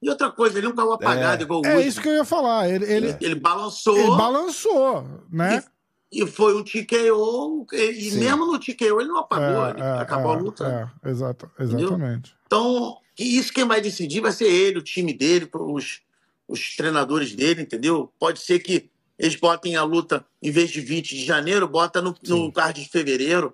E 0.00 0.08
outra 0.08 0.30
coisa, 0.30 0.56
ele 0.58 0.68
não 0.68 0.74
caiu 0.76 0.92
apagado 0.92 1.42
igual 1.42 1.60
o 1.60 1.66
é 1.66 1.70
último. 1.74 1.88
isso 1.88 2.00
que 2.00 2.08
eu 2.08 2.14
ia 2.14 2.24
falar. 2.24 2.68
Ele, 2.70 2.84
ele, 2.84 3.06
Ele, 3.08 3.16
ele 3.20 3.34
balançou 3.34 3.96
ele 3.98 4.16
balançou, 4.16 5.04
né? 5.30 5.56
e 5.58 5.77
foi 6.26 6.56
um 6.56 6.62
TKO. 6.64 7.66
E, 7.72 7.76
e 7.90 8.10
Sim. 8.10 8.20
mesmo 8.20 8.46
no 8.46 8.58
TKO 8.58 9.00
ele 9.00 9.08
não 9.08 9.18
apagou. 9.18 9.68
ele 9.68 9.82
acabou 9.82 10.32
a 10.32 10.36
luta. 10.36 10.90
É, 11.04 11.10
exato, 11.10 11.50
exatamente. 11.58 12.34
Então, 12.46 12.98
e 13.18 13.38
isso 13.38 13.52
quem 13.52 13.66
vai 13.66 13.80
decidir 13.80 14.20
vai 14.20 14.32
ser 14.32 14.46
ele, 14.50 14.78
o 14.78 14.82
time 14.82 15.12
dele, 15.12 15.48
os, 15.52 16.00
os 16.46 16.76
treinadores 16.76 17.34
dele, 17.34 17.62
entendeu? 17.62 18.12
Pode 18.18 18.40
ser 18.40 18.58
que 18.60 18.90
eles 19.18 19.34
botem 19.36 19.74
a 19.76 19.82
luta, 19.82 20.24
em 20.40 20.50
vez 20.50 20.70
de 20.70 20.80
20 20.80 21.10
de 21.16 21.24
janeiro, 21.24 21.66
bota 21.68 22.00
no, 22.00 22.14
no 22.28 22.52
card 22.52 22.82
de 22.82 22.88
fevereiro, 22.88 23.52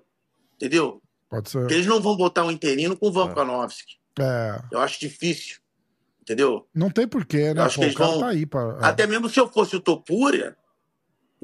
entendeu? 0.55 1.01
Pode 1.29 1.49
ser. 1.49 1.59
Porque 1.59 1.73
eles 1.73 1.87
não 1.87 1.99
vão 1.99 2.15
botar 2.15 2.45
um 2.45 2.51
interino 2.51 2.95
com 2.95 3.07
o 3.07 3.11
Volkanovski. 3.11 3.95
É, 4.19 4.61
Eu 4.71 4.79
acho 4.79 4.99
difícil, 4.99 5.57
entendeu? 6.21 6.65
não 6.73 6.89
tem 6.89 7.07
porquê, 7.07 7.53
né? 7.53 7.61
Eu 7.61 7.65
acho 7.65 7.75
Pô, 7.75 7.81
que 7.81 7.87
o 7.87 7.89
eles 7.89 7.97
vão- 7.97 8.19
tá 8.19 8.27
aí 8.29 8.45
pra. 8.45 8.77
é. 8.81 8.85
Até 8.85 9.07
mesmo 9.07 9.27
se 9.27 9.39
eu 9.39 9.47
fosse 9.51 9.75
o 9.75 9.79
Topuria, 9.81 10.55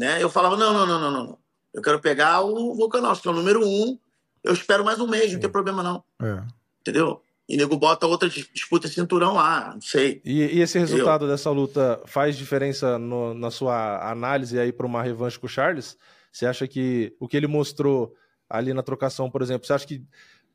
né? 0.01 0.21
Eu 0.21 0.29
falava, 0.29 0.57
não, 0.57 0.73
não, 0.73 0.85
não, 0.85 0.99
não, 0.99 1.11
não. 1.11 1.37
Eu 1.73 1.81
quero 1.81 1.99
pegar 1.99 2.41
o 2.41 2.75
Volkanovski, 2.75 3.23
que 3.23 3.27
é 3.29 3.31
o 3.31 3.35
número 3.35 3.65
um. 3.65 3.97
Eu 4.43 4.53
espero 4.53 4.83
mais 4.83 4.99
um 4.99 5.07
mês, 5.07 5.31
não 5.31 5.39
tem 5.39 5.49
problema 5.49 5.83
não, 5.83 6.03
É. 6.21 6.43
entendeu? 6.81 7.21
E 7.47 7.55
nego 7.57 7.77
bota 7.77 8.07
outra 8.07 8.27
dis- 8.29 8.49
disputa 8.53 8.87
cinturão 8.87 9.35
lá, 9.35 9.73
não 9.73 9.81
sei. 9.81 10.21
E, 10.25 10.57
e 10.57 10.61
esse 10.61 10.79
resultado 10.79 11.27
dessa 11.27 11.49
luta 11.51 12.01
faz 12.05 12.35
diferença 12.37 12.97
no- 12.97 13.33
na 13.33 13.51
sua 13.51 14.09
análise 14.09 14.57
aí 14.57 14.71
para 14.71 14.85
uma 14.85 15.03
revanche 15.03 15.37
com 15.37 15.45
o 15.45 15.49
Charles? 15.49 15.97
Você 16.31 16.45
acha 16.45 16.67
que 16.67 17.15
o 17.19 17.27
que 17.27 17.37
ele 17.37 17.47
mostrou 17.47 18.15
ali 18.49 18.73
na 18.73 18.81
trocação, 18.81 19.29
por 19.29 19.41
exemplo, 19.41 19.67
você 19.67 19.73
acha 19.73 19.85
que. 19.85 20.03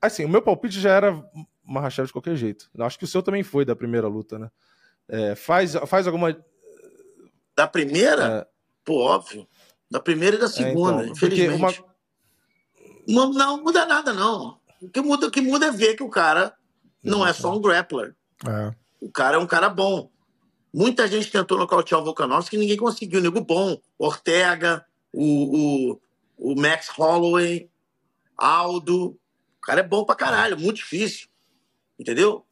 Assim, 0.01 0.24
o 0.24 0.28
meu 0.28 0.42
palpite 0.42 0.80
já 0.80 0.90
era 0.90 1.22
Mahashev 1.64 2.07
de 2.07 2.12
qualquer 2.12 2.34
jeito. 2.36 2.68
Eu 2.74 2.84
acho 2.84 2.99
que 2.99 3.05
o 3.05 3.09
seu 3.09 3.22
também 3.22 3.42
foi 3.42 3.64
da 3.64 3.76
primeira 3.76 4.09
luta, 4.09 4.38
né? 4.38 4.51
É, 5.09 5.34
faz, 5.34 5.74
faz 5.86 6.07
alguma. 6.07 6.36
Da 7.57 7.66
primeira, 7.66 8.24
É, 8.24 8.47
pô, 8.87 9.01
óbvio. 9.01 9.47
Da 9.91 10.01
primeira 10.01 10.37
e 10.37 10.39
da 10.39 10.49
segunda, 10.49 11.03
então, 11.03 11.14
porque 11.14 11.26
infelizmente. 11.26 11.84
Não, 13.07 13.30
não 13.30 13.62
muda 13.62 13.84
nada, 13.84 14.12
não. 14.12 14.59
O 14.80 14.89
que 14.89 15.01
muda, 15.01 15.26
o 15.26 15.30
que 15.30 15.41
muda 15.41 15.66
é 15.66 15.70
ver 15.70 15.95
que 15.95 16.03
o 16.03 16.09
cara 16.09 16.55
não 17.03 17.26
é 17.26 17.32
só 17.32 17.53
um 17.53 17.61
grappler. 17.61 18.16
É. 18.47 18.74
O 19.01 19.11
cara 19.11 19.37
é 19.37 19.39
um 19.39 19.47
cara 19.47 19.68
bom. 19.68 20.11
Muita 20.72 21.07
gente 21.07 21.30
tentou 21.30 21.59
nocautear 21.59 22.01
o 22.01 22.05
Volkanovski 22.05 22.57
e 22.57 22.59
ninguém 22.59 22.76
conseguiu. 22.76 23.20
Nego 23.20 23.41
bom. 23.41 23.80
Ortega, 23.99 24.84
o, 25.12 25.93
o, 25.93 26.01
o 26.37 26.61
Max 26.61 26.89
Holloway, 26.89 27.70
Aldo. 28.37 29.11
O 29.57 29.61
cara 29.62 29.80
é 29.80 29.84
bom 29.84 30.05
pra 30.05 30.14
caralho, 30.14 30.59
muito 30.59 30.78
difícil. 30.78 31.28
Entendeu? 31.99 32.45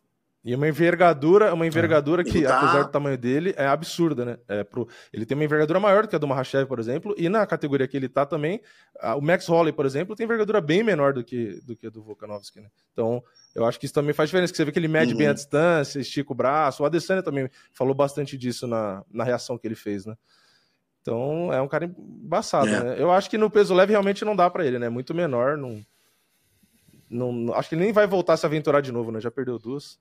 E 0.46 0.54
uma 0.54 0.68
envergadura, 0.68 1.54
uma 1.54 1.66
envergadura 1.66 2.22
que, 2.22 2.36
Ele 2.36 2.46
tá- 2.46 2.58
apesar 2.58 2.82
do 2.82 2.90
tamanho 2.90 3.16
dele, 3.16 3.54
é 3.56 3.66
absurda, 3.66 4.26
né? 4.26 4.38
É 4.46 4.62
pro... 4.62 4.86
Ele 5.10 5.24
tem 5.24 5.34
uma 5.34 5.44
envergadura 5.44 5.80
maior 5.80 6.02
do 6.02 6.08
que 6.08 6.14
a 6.14 6.18
do 6.18 6.26
Mahashev, 6.28 6.66
por 6.68 6.78
exemplo, 6.78 7.14
e 7.16 7.30
na 7.30 7.46
categoria 7.46 7.88
que 7.88 7.96
ele 7.96 8.10
tá 8.10 8.26
também, 8.26 8.60
a- 9.00 9.16
o 9.16 9.22
Max 9.22 9.48
Holloway, 9.48 9.72
por 9.72 9.86
exemplo, 9.86 10.14
tem 10.14 10.24
envergadura 10.24 10.60
bem 10.60 10.82
menor 10.82 11.14
do 11.14 11.24
que, 11.24 11.62
do 11.64 11.74
que 11.74 11.86
a 11.86 11.90
do 11.90 12.02
Volkanovski, 12.02 12.60
né? 12.60 12.68
Então, 12.92 13.22
Eu 13.56 13.64
acho 13.64 13.78
que 13.78 13.86
isso 13.86 13.94
também 13.94 14.12
faz 14.12 14.28
diferença, 14.28 14.52
que 14.52 14.56
você 14.56 14.64
vê 14.64 14.72
que 14.72 14.78
ele 14.80 14.88
mede 14.88 15.12
Uhum. 15.12 15.18
bem 15.18 15.28
a 15.28 15.32
distância, 15.32 16.00
estica 16.00 16.32
o 16.32 16.34
braço. 16.34 16.82
O 16.82 16.86
Adesanya 16.86 17.22
também 17.22 17.48
falou 17.72 17.94
bastante 17.94 18.36
disso 18.36 18.66
na, 18.66 19.04
na 19.10 19.22
reação 19.24 19.56
que 19.56 19.64
ele 19.66 19.76
fez, 19.76 20.04
né? 20.04 20.14
Então 21.00 21.52
é 21.52 21.62
um 21.62 21.68
cara 21.68 21.84
embaçado, 21.86 22.66
É. 22.68 22.82
né? 22.82 22.96
Eu 22.98 23.10
acho 23.12 23.30
que 23.30 23.38
no 23.38 23.48
peso 23.48 23.72
leve 23.72 23.92
realmente 23.92 24.24
não 24.24 24.34
dá 24.34 24.50
pra 24.50 24.66
ele, 24.66 24.78
né? 24.78 24.88
Muito 24.88 25.14
menor, 25.14 25.56
não, 25.56 25.80
não, 27.08 27.32
não- 27.32 27.54
acho 27.54 27.68
que 27.68 27.74
ele 27.76 27.84
nem 27.84 27.92
vai 27.92 28.06
voltar 28.06 28.32
a 28.32 28.36
se 28.36 28.44
aventurar 28.44 28.80
de 28.80 28.90
novo, 28.92 29.12
né? 29.12 29.20
Já 29.20 29.30
perdeu 29.30 29.58
duas. 29.58 29.98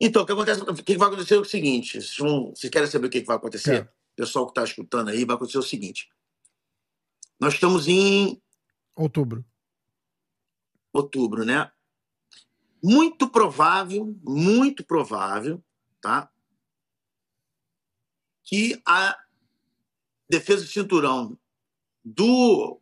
Então, 0.00 0.22
o 0.22 0.26
que, 0.26 0.32
acontece, 0.32 0.62
o 0.62 0.74
que 0.74 0.96
vai 0.96 1.08
acontecer 1.08 1.34
é 1.34 1.38
o 1.38 1.44
seguinte: 1.44 2.00
vocês, 2.00 2.16
vão- 2.16 2.50
vocês 2.54 2.70
querem 2.70 2.88
saber 2.88 3.06
o 3.06 3.10
que 3.10 3.20
vai 3.22 3.36
acontecer? 3.36 3.70
Quero. 3.84 3.88
O 3.88 4.16
pessoal 4.16 4.46
que 4.46 4.50
está 4.52 4.64
escutando 4.64 5.08
aí, 5.08 5.24
vai 5.24 5.36
acontecer 5.36 5.58
o 5.58 5.62
seguinte. 5.62 6.10
Nós 7.38 7.54
estamos 7.54 7.86
em 7.88 8.40
Outubro. 8.96 9.44
outubro, 10.92 11.44
né? 11.44 11.70
Muito 12.82 13.28
provável, 13.28 14.14
muito 14.22 14.84
provável, 14.84 15.62
tá? 16.00 16.30
Que 18.44 18.80
a 18.86 19.16
defesa 20.28 20.64
de 20.64 20.70
cinturão 20.72 21.38
do, 22.04 22.80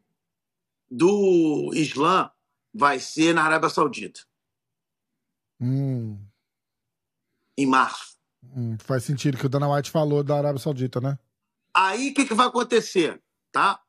do 0.90 1.70
Islã 1.74 2.30
vai 2.72 2.98
ser 3.00 3.34
na 3.34 3.42
Arábia 3.44 3.68
Saudita, 3.68 4.20
Hum, 5.60 6.18
em 7.58 7.66
março. 7.66 8.16
hum, 8.42 8.76
faz 8.78 9.02
sentido 9.02 9.36
que 9.36 9.44
o 9.44 9.48
Dana 9.48 9.68
White 9.68 9.90
falou 9.90 10.22
da 10.22 10.38
Arábia 10.38 10.60
Saudita, 10.60 11.00
né? 11.00 11.18
Aí 11.74 12.10
o 12.10 12.14
que, 12.14 12.24
que 12.24 12.34
vai 12.34 12.46
acontecer, 12.46 13.20
tá? 13.50 13.80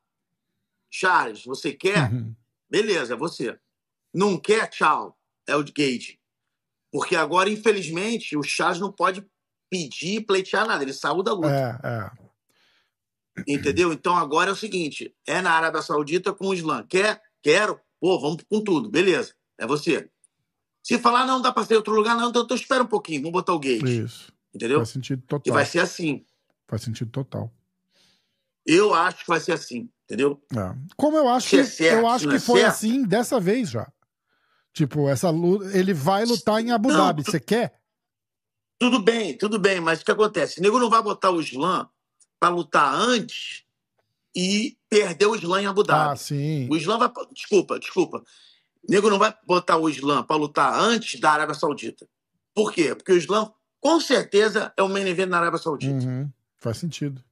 Charles, 0.90 1.46
você 1.46 1.72
quer? 1.72 2.12
Uhum. 2.12 2.36
Beleza, 2.70 3.14
é 3.14 3.18
você. 3.18 3.58
Não 4.14 4.38
quer? 4.38 4.68
Tchau. 4.68 5.16
É 5.48 5.56
o 5.56 5.64
Gage. 5.64 6.20
Porque 6.92 7.16
agora, 7.16 7.50
infelizmente, 7.50 8.36
o 8.36 8.42
Charles 8.44 8.80
não 8.80 8.92
pode 8.92 9.26
pedir, 9.70 10.26
pleitear 10.26 10.68
nada. 10.68 10.84
Ele 10.84 10.94
saiu 10.94 11.22
da 11.22 11.34
luta. 11.34 11.80
É, 11.84 11.88
é. 11.88 12.30
Entendeu? 13.48 13.94
Então 13.94 14.16
agora 14.16 14.50
é 14.50 14.54
o 14.54 14.56
seguinte: 14.56 15.16
é 15.26 15.42
na 15.42 15.52
Arábia 15.52 15.82
Saudita 15.82 16.34
com 16.34 16.48
o 16.48 16.54
Islã. 16.54 16.86
Quer? 16.88 17.22
Quero? 17.42 17.80
Pô, 18.00 18.20
vamos 18.20 18.44
com 18.50 18.64
tudo. 18.64 18.90
Beleza. 18.90 19.34
É 19.58 19.68
você. 19.68 20.10
Se 20.96 21.00
falar, 21.00 21.26
não, 21.26 21.42
dá 21.42 21.52
pra 21.52 21.64
ser 21.66 21.76
outro 21.76 21.94
lugar, 21.94 22.16
não, 22.18 22.30
então, 22.30 22.44
então 22.44 22.56
espera 22.58 22.84
um 22.84 22.88
pouquinho, 22.88 23.22
vamos 23.22 23.34
botar 23.34 23.54
o 23.54 23.60
Gage. 23.60 24.04
Isso. 24.06 24.32
Entendeu? 24.54 24.80
Faz 24.80 24.90
sentido 24.90 25.20
E 25.24 25.28
total. 25.28 25.54
vai 25.54 25.66
ser 25.66 25.80
assim. 25.80 26.26
Faz 26.68 26.82
sentido 26.82 27.12
total. 27.12 27.54
Eu 28.66 28.94
acho 28.94 29.20
que 29.20 29.28
vai 29.28 29.40
ser 29.40 29.52
assim. 29.54 29.90
Entendeu? 30.06 30.42
É. 30.56 30.76
Como 30.98 31.18
eu 31.18 31.28
acho 31.30 31.48
Se 31.50 31.56
que 31.56 31.62
é 31.62 31.66
certo, 31.66 32.00
eu 32.00 32.08
acho 32.08 32.28
que 32.28 32.36
é 32.36 32.40
foi 32.40 32.62
certo. 32.62 32.72
assim 32.74 33.04
dessa 33.04 33.40
vez 33.40 33.70
já. 33.70 33.92
Tipo, 34.74 35.08
essa 35.08 35.30
luta, 35.30 35.66
ele 35.78 35.94
vai 35.94 36.26
lutar 36.26 36.60
em 36.62 36.72
Abu 36.72 36.90
Não, 36.90 36.98
Dhabi. 36.98 37.24
Você 37.24 37.40
quer? 37.40 37.80
Tudo 38.80 39.00
bem, 39.00 39.38
tudo 39.38 39.60
bem, 39.60 39.80
mas 39.80 40.02
o 40.02 40.06
que 40.06 40.12
acontece? 40.12 40.60
O 40.60 40.64
nego 40.64 40.80
não 40.80 40.90
vai 40.90 41.02
botar 41.04 41.30
o 41.32 41.40
Islã 41.42 41.88
pra 42.40 42.50
lutar 42.50 42.94
antes 42.96 43.64
e 44.36 44.78
perder 44.90 45.28
o 45.28 45.36
Islã 45.36 45.62
em 45.62 45.68
Abu 45.68 45.84
Dhabi. 45.84 46.14
Ah, 46.14 46.16
sim. 46.16 46.68
O 46.72 46.76
Islã 46.78 46.98
vai. 46.98 47.12
Desculpa, 47.34 47.78
desculpa. 47.80 48.24
O 48.88 48.92
nego 48.92 49.10
não 49.10 49.20
vai 49.20 49.34
botar 49.46 49.78
o 49.78 49.90
Islã 49.90 50.24
para 50.24 50.36
lutar 50.36 50.74
antes 50.74 51.20
da 51.20 51.32
Arábia 51.32 51.56
Saudita. 51.56 52.08
Por 52.54 52.72
quê? 52.72 52.96
Porque 52.96 53.12
o 53.12 53.18
Islã, 53.18 53.52
com 53.80 54.00
certeza, 54.00 54.74
é 54.76 54.84
o 54.84 54.90
main 54.90 55.08
event 55.08 55.30
na 55.30 55.40
Arábia 55.40 55.60
Saudita. 55.60 56.06
Uhum. 56.06 56.30
Faz 56.58 56.78
sentido. 56.78 57.24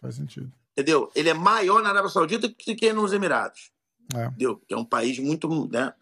Faz 0.00 0.16
sentido. 0.16 0.52
Entendeu? 0.72 1.10
Ele 1.14 1.28
é 1.28 1.34
maior 1.34 1.82
na 1.82 1.88
Arábia 1.88 2.10
Saudita 2.10 2.48
do 2.48 2.54
que 2.54 2.92
nos 2.92 3.12
Emirados. 3.12 3.70
É. 4.14 4.26
Entendeu? 4.26 4.56
Que 4.66 4.74
é 4.74 4.76
um 4.76 4.84
país 4.84 5.18
muito 5.18 5.68
né, 5.68 5.92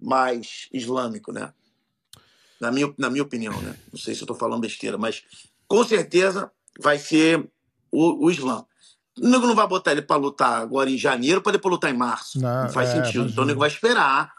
mais 0.00 0.68
islâmico, 0.72 1.32
né? 1.32 1.52
Na 2.60 2.70
minha, 2.70 2.94
na 2.96 3.10
minha 3.10 3.24
opinião, 3.24 3.60
né? 3.60 3.76
Não 3.92 3.98
sei 3.98 4.14
se 4.14 4.20
eu 4.20 4.24
estou 4.24 4.36
falando 4.36 4.60
besteira, 4.60 4.96
mas 4.96 5.24
com 5.66 5.84
certeza 5.84 6.50
vai 6.80 6.98
ser 6.98 7.50
o, 7.90 8.26
o 8.26 8.30
Islã. 8.30 8.64
O 9.18 9.28
nego 9.28 9.46
não 9.46 9.54
vai 9.54 9.66
botar 9.66 9.92
ele 9.92 10.02
para 10.02 10.16
lutar 10.16 10.60
agora 10.62 10.88
em 10.90 10.96
janeiro 10.96 11.42
para 11.42 11.52
depois 11.52 11.72
lutar 11.72 11.90
em 11.90 11.96
março. 11.96 12.40
Não, 12.40 12.64
Não, 12.64 12.70
faz 12.70 12.88
é, 12.90 12.92
sentido. 12.92 13.08
Então 13.10 13.22
imagino. 13.24 13.42
o 13.42 13.46
nego 13.46 13.60
vai 13.60 13.68
esperar 13.68 14.32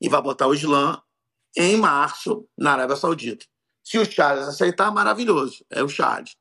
e 0.00 0.08
vai 0.08 0.22
botar 0.22 0.46
o 0.46 0.54
Islã 0.54 1.00
em 1.56 1.76
março 1.76 2.48
na 2.56 2.72
Arábia 2.72 2.96
Saudita. 2.96 3.44
Se 3.84 3.98
o 3.98 4.04
Charles 4.10 4.48
aceitar, 4.48 4.90
maravilhoso. 4.90 5.64
É 5.70 5.82
o 5.82 5.88
Charles. 5.88 6.34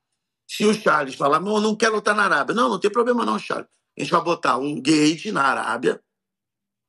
Se 0.47 0.65
o 0.65 0.73
Charles 0.73 1.15
falar, 1.15 1.39
não, 1.39 1.59
não 1.59 1.75
quero 1.75 1.95
lutar 1.95 2.15
na 2.15 2.23
Arábia. 2.23 2.55
Não, 2.55 2.69
não 2.69 2.79
tem 2.79 2.91
problema 2.91 3.25
não, 3.25 3.37
Charles. 3.37 3.67
A 3.97 4.01
gente 4.01 4.11
vai 4.11 4.23
botar 4.23 4.57
um 4.57 4.81
gate 4.81 5.25
na 5.27 5.43
Arábia 5.43 6.01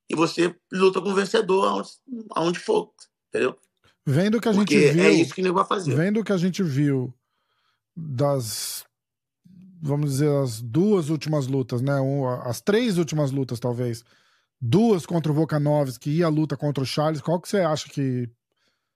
e 0.08 0.14
você 0.14 0.54
luta 0.72 1.00
com 1.00 1.10
o 1.10 1.14
vencedor 1.14 1.66
aonde, 1.66 1.88
aonde 2.30 2.58
for. 2.58 2.92
Entendeu? 3.28 3.58
Vendo 4.06 4.40
que 4.40 4.48
a 4.48 4.52
gente 4.52 4.60
Porque 4.66 4.90
viu. 4.92 5.04
é 5.04 5.10
isso 5.10 5.34
que 5.34 5.40
o 5.40 5.44
nego 5.44 5.56
vai 5.56 5.64
fazer. 5.64 5.94
Vendo 5.94 6.20
o 6.20 6.24
que 6.24 6.32
a 6.32 6.36
gente 6.36 6.62
viu 6.62 7.12
das. 7.96 8.84
Vamos 9.85 10.12
dizer, 10.12 10.30
as 10.45 10.62
duas 10.62 11.09
últimas 11.11 11.49
lutas, 11.49 11.83
né? 11.83 11.93
As 12.45 12.61
três 12.61 12.99
últimas 12.99 13.33
lutas, 13.33 13.59
talvez. 13.59 14.05
Duas 14.61 15.05
contra 15.05 15.33
o 15.33 15.35
Volkanovski 15.35 16.18
e 16.18 16.22
a 16.22 16.28
luta 16.28 16.57
contra 16.57 16.85
o 16.85 16.87
Charles. 16.87 17.20
Qual 17.20 17.41
que 17.41 17.49
você 17.49 17.59
acha 17.59 17.89
que. 17.89 18.30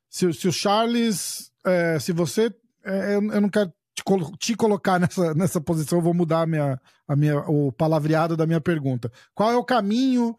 Se, 0.09 0.33
se 0.33 0.47
o 0.47 0.53
Charles. 0.53 1.51
é, 1.65 1.99
se 1.99 2.13
você. 2.13 2.55
é, 2.85 3.17
eu, 3.17 3.33
eu 3.33 3.41
não 3.41 3.49
quero 3.49 3.73
te, 3.97 4.05
colo- 4.05 4.31
te 4.39 4.55
colocar 4.55 5.01
nessa, 5.01 5.35
nessa 5.35 5.61
posição, 5.61 5.99
eu 5.99 6.03
vou 6.05 6.15
mudar 6.15 6.43
a 6.43 6.47
minha, 6.47 6.81
a 7.09 7.17
minha, 7.17 7.39
o 7.49 7.73
palavreado 7.73 8.37
da 8.37 8.47
minha 8.47 8.61
pergunta. 8.61 9.11
Qual 9.35 9.51
é 9.51 9.57
o 9.57 9.65
caminho 9.65 10.37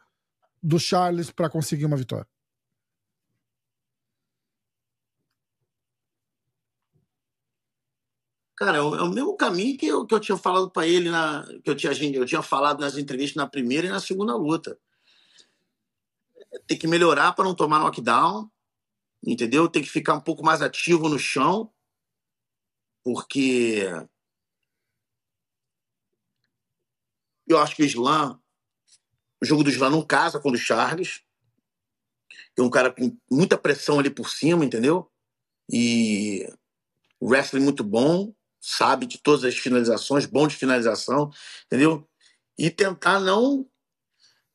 do 0.64 0.80
Charles 0.80 1.30
para 1.30 1.50
conseguir 1.50 1.86
uma 1.86 1.98
vitória? 1.98 2.26
Cara, 8.58 8.80
é 8.80 8.82
o, 8.82 8.96
é 8.96 9.04
o 9.04 9.10
mesmo 9.10 9.38
caminho 9.38 9.78
que 9.78 9.86
eu, 9.86 10.04
que 10.04 10.16
eu 10.16 10.20
tinha 10.20 10.36
falado 10.36 10.72
para 10.72 10.88
ele, 10.88 11.12
na, 11.12 11.46
que 11.64 11.70
eu 11.70 11.76
tinha, 11.76 11.94
eu 11.94 12.26
tinha 12.26 12.42
falado 12.42 12.80
nas 12.80 12.98
entrevistas 12.98 13.36
na 13.36 13.48
primeira 13.48 13.86
e 13.86 13.90
na 13.92 14.00
segunda 14.00 14.36
luta. 14.36 14.80
Tem 16.66 16.76
que 16.76 16.88
melhorar 16.88 17.34
para 17.34 17.46
não 17.46 17.54
tomar 17.54 17.80
knockdown, 17.80 18.50
entendeu? 19.24 19.70
Tem 19.70 19.84
que 19.84 19.90
ficar 19.90 20.16
um 20.16 20.22
pouco 20.22 20.44
mais 20.44 20.64
ativo 20.64 21.08
no 21.08 21.20
chão, 21.20 21.72
porque 23.04 23.84
eu 27.46 27.60
acho 27.60 27.76
que 27.76 27.84
o 27.84 27.86
Islam, 27.86 28.42
o 29.40 29.46
jogo 29.46 29.64
do 29.64 29.70
Islam 29.70 29.92
não 29.92 30.02
casa 30.02 30.40
com 30.40 30.50
o 30.50 30.54
do 30.54 30.58
Charles. 30.58 31.22
É 32.58 32.62
um 32.64 32.72
cara 32.72 32.92
com 32.92 33.16
muita 33.30 33.56
pressão 33.56 34.00
ali 34.00 34.10
por 34.10 34.32
cima, 34.32 34.66
entendeu? 34.66 35.12
E 35.72 36.52
wrestling 37.22 37.62
muito 37.62 37.84
bom, 37.84 38.34
sabe 38.60 39.06
de 39.06 39.18
todas 39.18 39.44
as 39.44 39.58
finalizações, 39.58 40.26
bom 40.26 40.48
de 40.48 40.56
finalização, 40.56 41.32
entendeu? 41.66 42.08
E 42.58 42.70
tentar 42.70 43.20
não 43.20 43.66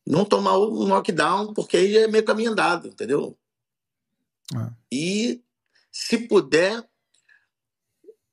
não 0.05 0.25
tomar 0.25 0.57
o 0.57 0.85
knockdown, 0.85 1.55
porque 1.55 1.77
aí 1.77 1.97
é 1.97 2.09
meio 2.09 2.25
caminho 2.25 2.51
andado, 2.51 2.89
entendeu? 2.89 3.39
É. 4.53 4.71
E 4.91 5.43
se 5.93 6.19
puder, 6.27 6.85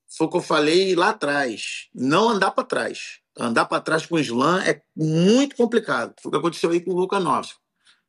foi 0.07 0.25
o 0.25 0.29
que 0.29 0.37
eu 0.37 0.41
falei 0.41 0.95
lá 0.95 1.09
atrás, 1.09 1.87
não 1.93 2.29
andar 2.29 2.51
para 2.51 2.63
trás. 2.63 3.19
Andar 3.37 3.65
para 3.65 3.81
trás 3.81 4.05
com 4.05 4.15
o 4.15 4.19
slam 4.19 4.59
é 4.61 4.81
muito 4.95 5.55
complicado. 5.55 6.15
Foi 6.19 6.29
o 6.29 6.31
que 6.31 6.37
aconteceu 6.39 6.71
aí 6.71 6.81
com 6.81 6.91
o 6.91 6.95
Volkanovski. 6.95 7.59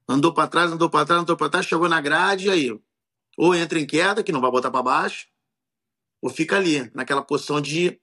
Andou 0.08 0.32
para 0.32 0.48
trás, 0.48 0.72
andou 0.72 0.88
para 0.88 1.06
trás, 1.06 1.22
andou 1.22 1.36
para 1.36 1.50
trás, 1.50 1.66
chegou 1.66 1.88
na 1.88 2.00
grade, 2.00 2.46
e 2.46 2.50
aí 2.50 2.80
ou 3.36 3.54
entra 3.54 3.78
em 3.78 3.86
queda, 3.86 4.22
que 4.22 4.32
não 4.32 4.40
vai 4.40 4.50
botar 4.50 4.70
para 4.70 4.82
baixo, 4.82 5.26
ou 6.20 6.30
fica 6.30 6.56
ali, 6.56 6.90
naquela 6.94 7.22
posição 7.22 7.60
de 7.60 7.98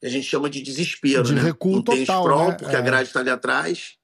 que 0.00 0.06
a 0.06 0.08
gente 0.08 0.26
chama 0.26 0.48
de 0.48 0.62
desespero, 0.62 1.24
De 1.24 1.34
né? 1.34 1.42
recuo 1.42 1.76
não 1.76 1.82
tem 1.82 2.04
total, 2.04 2.22
sprawl, 2.22 2.48
né? 2.48 2.56
porque 2.56 2.74
É. 2.74 2.78
a 2.78 2.82
grade 2.82 3.08
está 3.08 3.20
ali 3.20 3.30
atrás. 3.30 3.96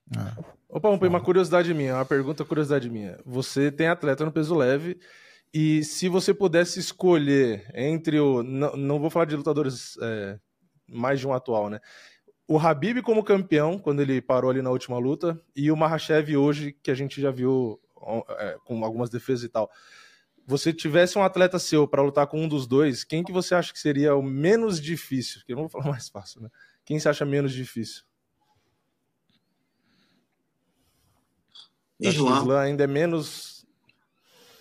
Opa, 0.68 0.90
Umpa, 0.90 1.06
uma 1.06 1.20
curiosidade 1.20 1.72
minha, 1.72 1.94
uma 1.94 2.04
pergunta, 2.04 2.44
curiosidade 2.44 2.90
minha. 2.90 3.18
Você 3.24 3.70
tem 3.70 3.88
atleta 3.88 4.24
no 4.24 4.32
peso 4.32 4.54
leve 4.54 4.98
e 5.54 5.82
se 5.84 6.08
você 6.08 6.34
pudesse 6.34 6.78
escolher 6.78 7.70
entre 7.74 8.20
o. 8.20 8.42
Não, 8.42 8.76
não 8.76 9.00
vou 9.00 9.08
falar 9.08 9.24
de 9.24 9.36
lutadores 9.36 9.96
é, 10.02 10.38
mais 10.86 11.18
de 11.18 11.26
um 11.26 11.32
atual, 11.32 11.70
né? 11.70 11.80
O 12.48 12.58
Habib 12.58 13.00
como 13.02 13.24
campeão, 13.24 13.78
quando 13.78 14.00
ele 14.00 14.20
parou 14.20 14.50
ali 14.50 14.60
na 14.60 14.70
última 14.70 14.98
luta, 14.98 15.40
e 15.54 15.70
o 15.70 15.76
Mahashev 15.76 16.36
hoje, 16.36 16.76
que 16.82 16.90
a 16.90 16.94
gente 16.94 17.20
já 17.20 17.30
viu 17.30 17.80
é, 18.38 18.56
com 18.64 18.84
algumas 18.84 19.08
defesas 19.10 19.44
e 19.44 19.48
tal. 19.48 19.70
Você 20.46 20.72
tivesse 20.72 21.18
um 21.18 21.24
atleta 21.24 21.58
seu 21.58 21.88
para 21.88 22.02
lutar 22.02 22.26
com 22.28 22.40
um 22.40 22.48
dos 22.48 22.66
dois, 22.66 23.02
quem 23.02 23.24
que 23.24 23.32
você 23.32 23.54
acha 23.54 23.72
que 23.72 23.78
seria 23.80 24.14
o 24.14 24.22
menos 24.22 24.80
difícil? 24.80 25.40
Porque 25.40 25.52
eu 25.52 25.56
não 25.56 25.64
vou 25.64 25.70
falar 25.70 25.90
mais 25.90 26.08
fácil, 26.08 26.40
né? 26.40 26.48
Quem 26.84 26.98
você 26.98 27.08
acha 27.08 27.24
menos 27.24 27.52
difícil? 27.52 28.04
Islam. 31.98 32.38
Islam 32.38 32.58
ainda 32.58 32.84
é 32.84 32.86
menos. 32.86 33.66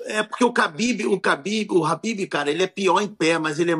É 0.05 0.23
porque 0.23 0.43
o 0.43 0.51
Khabib, 0.51 1.05
o 1.05 1.19
Khabib, 1.19 1.71
o 1.71 1.86
Habib, 1.86 2.27
cara, 2.27 2.49
ele 2.49 2.63
é 2.63 2.67
pior 2.67 3.01
em 3.01 3.07
pé, 3.07 3.38
mas 3.38 3.59
ele 3.59 3.73
é, 3.73 3.77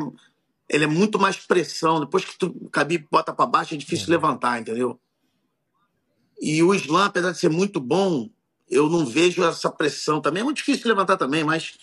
ele 0.68 0.84
é 0.84 0.88
muito 0.88 1.18
mais 1.18 1.36
pressão. 1.36 2.00
Depois 2.00 2.24
que 2.24 2.38
tu, 2.38 2.54
o 2.60 2.68
Khabib 2.68 3.06
bota 3.10 3.32
para 3.32 3.46
baixo, 3.46 3.74
é 3.74 3.76
difícil 3.76 4.10
levantar, 4.10 4.60
entendeu? 4.60 5.00
E 6.40 6.62
o 6.62 6.74
Islam, 6.74 7.06
apesar 7.06 7.32
de 7.32 7.38
ser 7.38 7.48
muito 7.48 7.80
bom, 7.80 8.28
eu 8.68 8.88
não 8.88 9.06
vejo 9.06 9.42
essa 9.44 9.70
pressão. 9.70 10.20
Também 10.20 10.40
é 10.40 10.44
muito 10.44 10.58
difícil 10.58 10.88
levantar 10.88 11.16
também, 11.16 11.44
mas, 11.44 11.74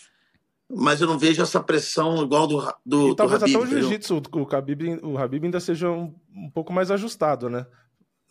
mas 0.75 1.01
eu 1.01 1.07
não 1.07 1.17
vejo 1.17 1.41
essa 1.41 1.61
pressão 1.61 2.23
igual 2.23 2.47
do, 2.47 2.73
do, 2.85 3.09
e 3.09 3.15
talvez 3.15 3.39
do 3.39 3.45
Habib, 3.45 3.55
até 3.55 3.65
o 3.65 3.67
jiu-jitsu, 3.67 4.21
o, 4.31 4.55
Habib, 4.55 4.99
o 5.03 5.17
Habib 5.17 5.45
ainda 5.45 5.59
seja 5.59 5.89
um, 5.89 6.13
um 6.35 6.49
pouco 6.49 6.73
mais 6.73 6.89
ajustado, 6.91 7.49
né? 7.49 7.65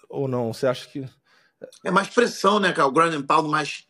Ou 0.09 0.29
não? 0.29 0.53
Você 0.53 0.67
acha 0.67 0.87
que. 0.89 1.09
É 1.85 1.91
mais 1.91 2.09
pressão, 2.09 2.59
né, 2.59 2.73
cara? 2.73 2.89
O 2.89 2.93
ground 2.93 3.15
and 3.15 3.23
pound 3.23 3.49
mais, 3.49 3.85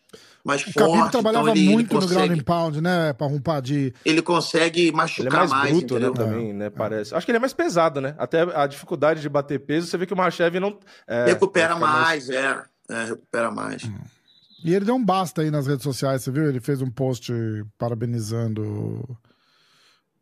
mais 0.45 0.67
O 0.67 0.73
forte. 0.73 0.93
Khabib 0.93 1.11
trabalhava 1.11 1.51
então 1.51 1.63
ele, 1.63 1.73
muito 1.73 1.97
ele 1.97 2.01
no 2.01 2.07
ground 2.07 2.29
consegue, 2.29 2.41
and 2.41 2.45
pound, 2.45 2.81
né? 2.81 3.13
Pra 3.15 3.27
rompar 3.27 3.63
de... 3.63 3.95
Ele 4.05 4.23
consegue 4.23 4.83
Ele 4.83 4.91
é 4.91 4.93
machucar 4.93 5.49
mais 5.49 5.73
bruto, 5.73 5.99
né? 5.99 6.07
entendeu? 6.07 6.13
Também, 6.13 6.53
né? 6.53 6.71
Parece. 6.71 7.15
Acho 7.15 7.25
que 7.25 7.33
ele 7.33 7.39
é 7.39 7.41
mais 7.41 7.55
pesado, 7.55 8.01
né? 8.01 8.15
Até 8.19 8.43
a 8.43 8.67
dificuldade 8.67 9.21
de 9.21 9.29
bater 9.29 9.59
peso, 9.59 9.87
você 9.87 9.97
vê 9.97 10.07
que 10.07 10.15
o 10.15 10.17
Machev 10.17 10.61
não. 10.61 10.79
é, 11.07 11.25
recupera 11.25 11.75
vai 11.75 11.89
ficar 11.89 12.03
mais, 12.03 12.31
é, 12.31 12.63
é. 12.91 13.05
Recupera 13.05 13.51
mais. 13.51 13.83
E 14.65 14.75
ele 14.75 14.85
deu 14.85 14.95
um 14.95 15.05
basta 15.05 15.43
aí 15.43 15.51
nas 15.51 15.67
redes 15.67 15.83
sociais, 15.83 16.23
você 16.23 16.31
viu? 16.31 16.49
Ele 16.49 16.61
fez 16.61 16.81
um 16.81 16.91
post 16.91 17.33
parabenizando 17.77 19.19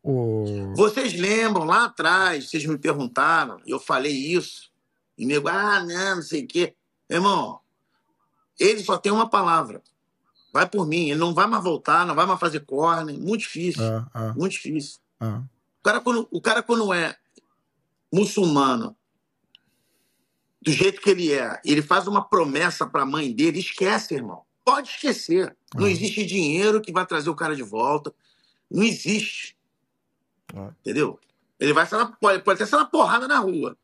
o... 0.03 0.73
Vocês 0.75 1.13
lembram 1.13 1.63
lá 1.63 1.85
atrás, 1.85 2.49
vocês 2.49 2.65
me 2.65 2.77
perguntaram, 2.77 3.59
eu 3.67 3.79
falei 3.79 4.13
isso, 4.13 4.71
e 5.17 5.25
nego, 5.25 5.47
ah, 5.47 5.83
não, 5.83 6.15
não 6.15 6.21
sei 6.23 6.43
o 6.43 6.47
quê. 6.47 6.75
Irmão, 7.09 7.59
ele 8.59 8.83
só 8.83 8.97
tem 8.97 9.11
uma 9.11 9.29
palavra. 9.29 9.81
Vai 10.53 10.67
por 10.67 10.85
mim, 10.87 11.09
ele 11.09 11.19
não 11.19 11.33
vai 11.33 11.47
mais 11.47 11.63
voltar, 11.63 12.05
não 12.05 12.15
vai 12.15 12.25
mais 12.25 12.39
fazer 12.39 12.61
corner. 12.61 13.17
Muito 13.17 13.41
difícil, 13.41 13.83
Ah, 13.83 14.07
ah, 14.13 14.33
muito 14.33 14.53
difícil. 14.53 14.99
ah. 15.19 15.43
O 15.79 15.83
cara, 15.83 15.99
quando, 16.01 16.27
o 16.31 16.41
cara, 16.41 16.61
quando 16.61 16.93
é 16.93 17.15
muçulmano, 18.13 18.95
do 20.61 20.71
jeito 20.71 21.01
que 21.01 21.09
ele 21.09 21.31
é, 21.33 21.59
ele 21.65 21.81
faz 21.81 22.07
uma 22.07 22.23
promessa 22.23 22.85
para 22.85 23.01
a 23.03 23.05
mãe 23.05 23.31
dele, 23.33 23.59
esquece, 23.59 24.13
irmão. 24.13 24.43
Pode 24.63 24.89
esquecer. 24.89 25.55
Não 25.75 25.85
Ah. 25.85 25.89
existe 25.91 26.23
dinheiro 26.25 26.79
que 26.81 26.91
vai 26.91 27.05
trazer 27.05 27.29
o 27.29 27.35
cara 27.35 27.55
de 27.55 27.63
volta. 27.63 28.13
Não 28.69 28.83
existe. 28.83 29.57
Ah. 30.55 30.69
Entendeu? 30.81 31.19
Ele 31.59 31.73
vai 31.73 31.85
pode, 32.19 32.43
pode 32.43 32.61
até 32.61 32.65
ser 32.65 32.75
na 32.75 32.85
porrada 32.85 33.27
na 33.27 33.39
rua. 33.39 33.75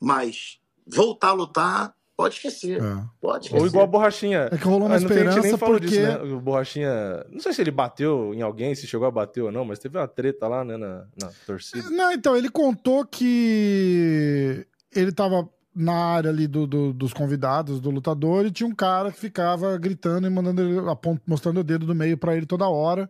Mas 0.00 0.58
voltar 0.86 1.28
a 1.28 1.32
lutar, 1.32 1.94
pode 2.16 2.36
esquecer. 2.36 2.82
É. 2.82 3.04
Pode 3.20 3.46
esquecer. 3.46 3.60
Ou 3.62 3.66
igual 3.68 3.84
a 3.84 3.86
borrachinha. 3.86 4.48
É 4.50 4.56
que 4.56 4.64
rolou 4.64 4.86
uma 4.88 4.96
Ah, 4.96 5.00
não 5.00 5.08
tem- 5.08 5.18
a 5.18 5.20
gente 5.20 5.28
esperança 5.28 5.48
nem 5.48 5.58
falou 5.58 5.74
porque... 5.78 5.88
disso, 5.88 6.00
né? 6.02 6.16
O 6.34 6.40
Borrachinha. 6.40 7.26
Não 7.30 7.40
sei 7.40 7.52
se 7.52 7.60
ele 7.60 7.70
bateu 7.70 8.32
em 8.34 8.40
alguém, 8.42 8.74
se 8.74 8.86
chegou 8.86 9.06
a 9.06 9.10
bater 9.10 9.42
ou 9.42 9.52
não, 9.52 9.64
mas 9.64 9.78
teve 9.78 9.98
uma 9.98 10.08
treta 10.08 10.48
lá, 10.48 10.64
né, 10.64 10.76
na, 10.78 11.06
na 11.20 11.30
torcida. 11.46 11.88
Não, 11.90 12.10
então, 12.12 12.34
ele 12.36 12.48
contou 12.48 13.04
que 13.06 14.66
ele 14.94 15.12
tava 15.12 15.48
na 15.74 15.94
área 15.94 16.30
ali 16.30 16.46
do, 16.46 16.66
do- 16.66 16.92
dos 16.92 17.12
convidados, 17.12 17.80
do 17.80 17.90
lutador, 17.90 18.44
e 18.46 18.50
tinha 18.50 18.68
um 18.68 18.74
cara 18.74 19.12
que 19.12 19.18
ficava 19.20 19.76
gritando 19.78 20.26
e 20.26 20.30
mandando 20.30 20.62
ele, 20.62 20.78
apont- 20.90 21.20
mostrando 21.26 21.60
o 21.60 21.64
dedo 21.64 21.86
do 21.86 21.94
meio 21.94 22.18
pra 22.18 22.36
ele 22.36 22.46
toda 22.46 22.68
hora. 22.68 23.08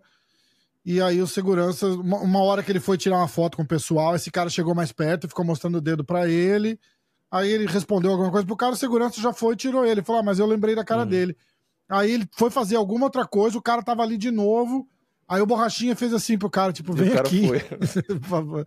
E 0.85 1.01
aí 1.01 1.21
o 1.21 1.27
segurança, 1.27 1.87
uma, 1.89 2.19
uma 2.19 2.43
hora 2.43 2.63
que 2.63 2.71
ele 2.73 2.81
foi 2.81 2.97
tirar 2.99 3.17
uma 3.19 3.29
foto 3.29 3.57
com 3.57 3.63
o 3.63 3.67
pessoal, 3.67 4.15
esse 4.15 4.31
cara 4.31 4.49
chegou 4.49 4.75
mais 4.75 4.93
perto 4.93 5.25
e 5.27 5.29
ficou 5.29 5.45
mostrando 5.45 5.77
o 5.79 5.81
dedo 5.81 6.05
pra 6.05 6.29
ele. 6.29 6.79
Aí 7.31 7.51
ele 7.51 7.67
respondeu 7.67 8.11
alguma 8.11 8.31
coisa 8.31 8.47
pro 8.47 8.57
cara, 8.57 8.73
o 8.73 8.77
segurança 8.77 9.21
já 9.21 9.33
foi 9.33 9.55
e 9.55 9.57
tirou 9.57 9.85
ele. 9.85 10.03
Falou, 10.03 10.21
ah, 10.21 10.25
mas 10.25 10.39
eu 10.39 10.47
lembrei 10.47 10.75
da 10.75 10.85
cara 10.85 11.03
Uhum. 11.03 11.09
dele. 11.09 11.37
Aí 11.89 12.11
ele 12.11 12.29
foi 12.33 12.51
fazer 12.51 12.77
alguma 12.77 13.07
outra 13.07 13.27
coisa, 13.27 13.57
o 13.59 13.63
cara 13.63 13.83
tava 13.83 14.03
ali 14.03 14.17
de 14.17 14.31
novo. 14.31 14.89
Aí 15.29 15.41
o 15.41 15.47
Borrachinha 15.47 15.95
fez 15.95 16.13
assim 16.13 16.37
pro 16.37 16.51
cara, 16.51 16.73
tipo, 16.73 16.93
vem 16.93 17.13
aqui. 17.13 17.47
foi. 17.47 17.61
Por 18.19 18.27
favor. 18.29 18.67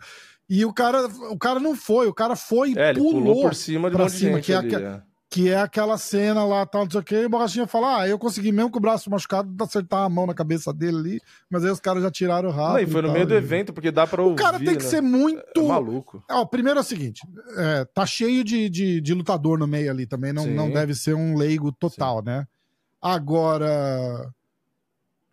E 0.50 0.66
o 0.66 0.74
cara, 0.74 1.08
o 1.32 1.38
cara 1.38 1.60
não 1.60 1.76
foi, 1.76 2.08
o 2.08 2.14
cara 2.14 2.36
foi 2.36 2.72
e 2.72 2.78
É, 2.78 2.94
pulou, 2.94 3.14
pulou 3.14 3.42
por 3.44 3.56
cima 3.56 3.90
de 3.90 3.96
um 3.96 4.10
cima, 4.10 4.42
que 4.42 4.52
é 4.52 4.58
ali. 4.58 4.76
é. 4.76 5.02
que 5.30 5.50
é 5.50 5.58
aquela 5.58 5.98
cena 5.98 6.46
lá, 6.46 6.66
tal, 6.66 6.84
não 6.84 6.92
sei 6.92 7.00
o 7.00 7.04
quê, 7.04 7.16
e 7.22 7.26
o 7.26 7.30
Borrachinha 7.30 7.66
fala, 7.66 8.02
ah, 8.02 8.08
eu 8.08 8.20
consegui 8.20 8.52
mesmo 8.52 8.70
com 8.70 8.78
o 8.78 8.82
braço 8.82 9.10
machucado 9.10 9.52
acertar 9.64 10.02
a 10.02 10.10
mão 10.10 10.28
na 10.28 10.34
cabeça 10.34 10.72
dele 10.72 10.98
ali, 10.98 11.22
mas 11.50 11.64
aí 11.66 11.72
os 11.72 11.80
caras 11.80 12.04
já 12.04 12.12
tiraram 12.12 12.50
Não, 12.50 12.56
rápido. 12.56 12.88
e 12.88 12.92
foi 12.92 13.02
no 13.02 13.08
tal, 13.08 13.16
meio 13.16 13.26
do 13.26 13.34
evento, 13.34 13.74
porque 13.74 13.90
dá 13.90 14.06
pra 14.06 14.22
ouvir. 14.22 14.34
O 14.34 14.38
cara 14.38 14.60
tem 14.60 14.76
que 14.76 14.84
né? 14.84 14.90
ser 14.90 15.02
muito... 15.02 15.42
É 15.60 15.62
maluco. 15.64 16.24
Ó, 16.30 16.46
primeiro 16.46 16.78
é 16.78 16.82
o 16.82 16.86
seguinte, 16.86 17.22
é, 17.58 17.86
tá 17.86 18.06
cheio 18.06 18.44
de, 18.44 18.70
de, 18.70 19.02
de 19.02 19.14
lutador 19.14 19.58
no 19.58 19.66
meio 19.66 19.90
ali 19.90 20.06
também, 20.06 20.32
não, 20.34 20.44
Sim. 20.44 20.54
não 20.54 20.70
deve 20.70 20.94
ser 20.94 21.16
um 21.16 21.36
leigo 21.36 21.72
total, 21.72 22.22
né? 22.22 22.46
Agora... 23.02 24.30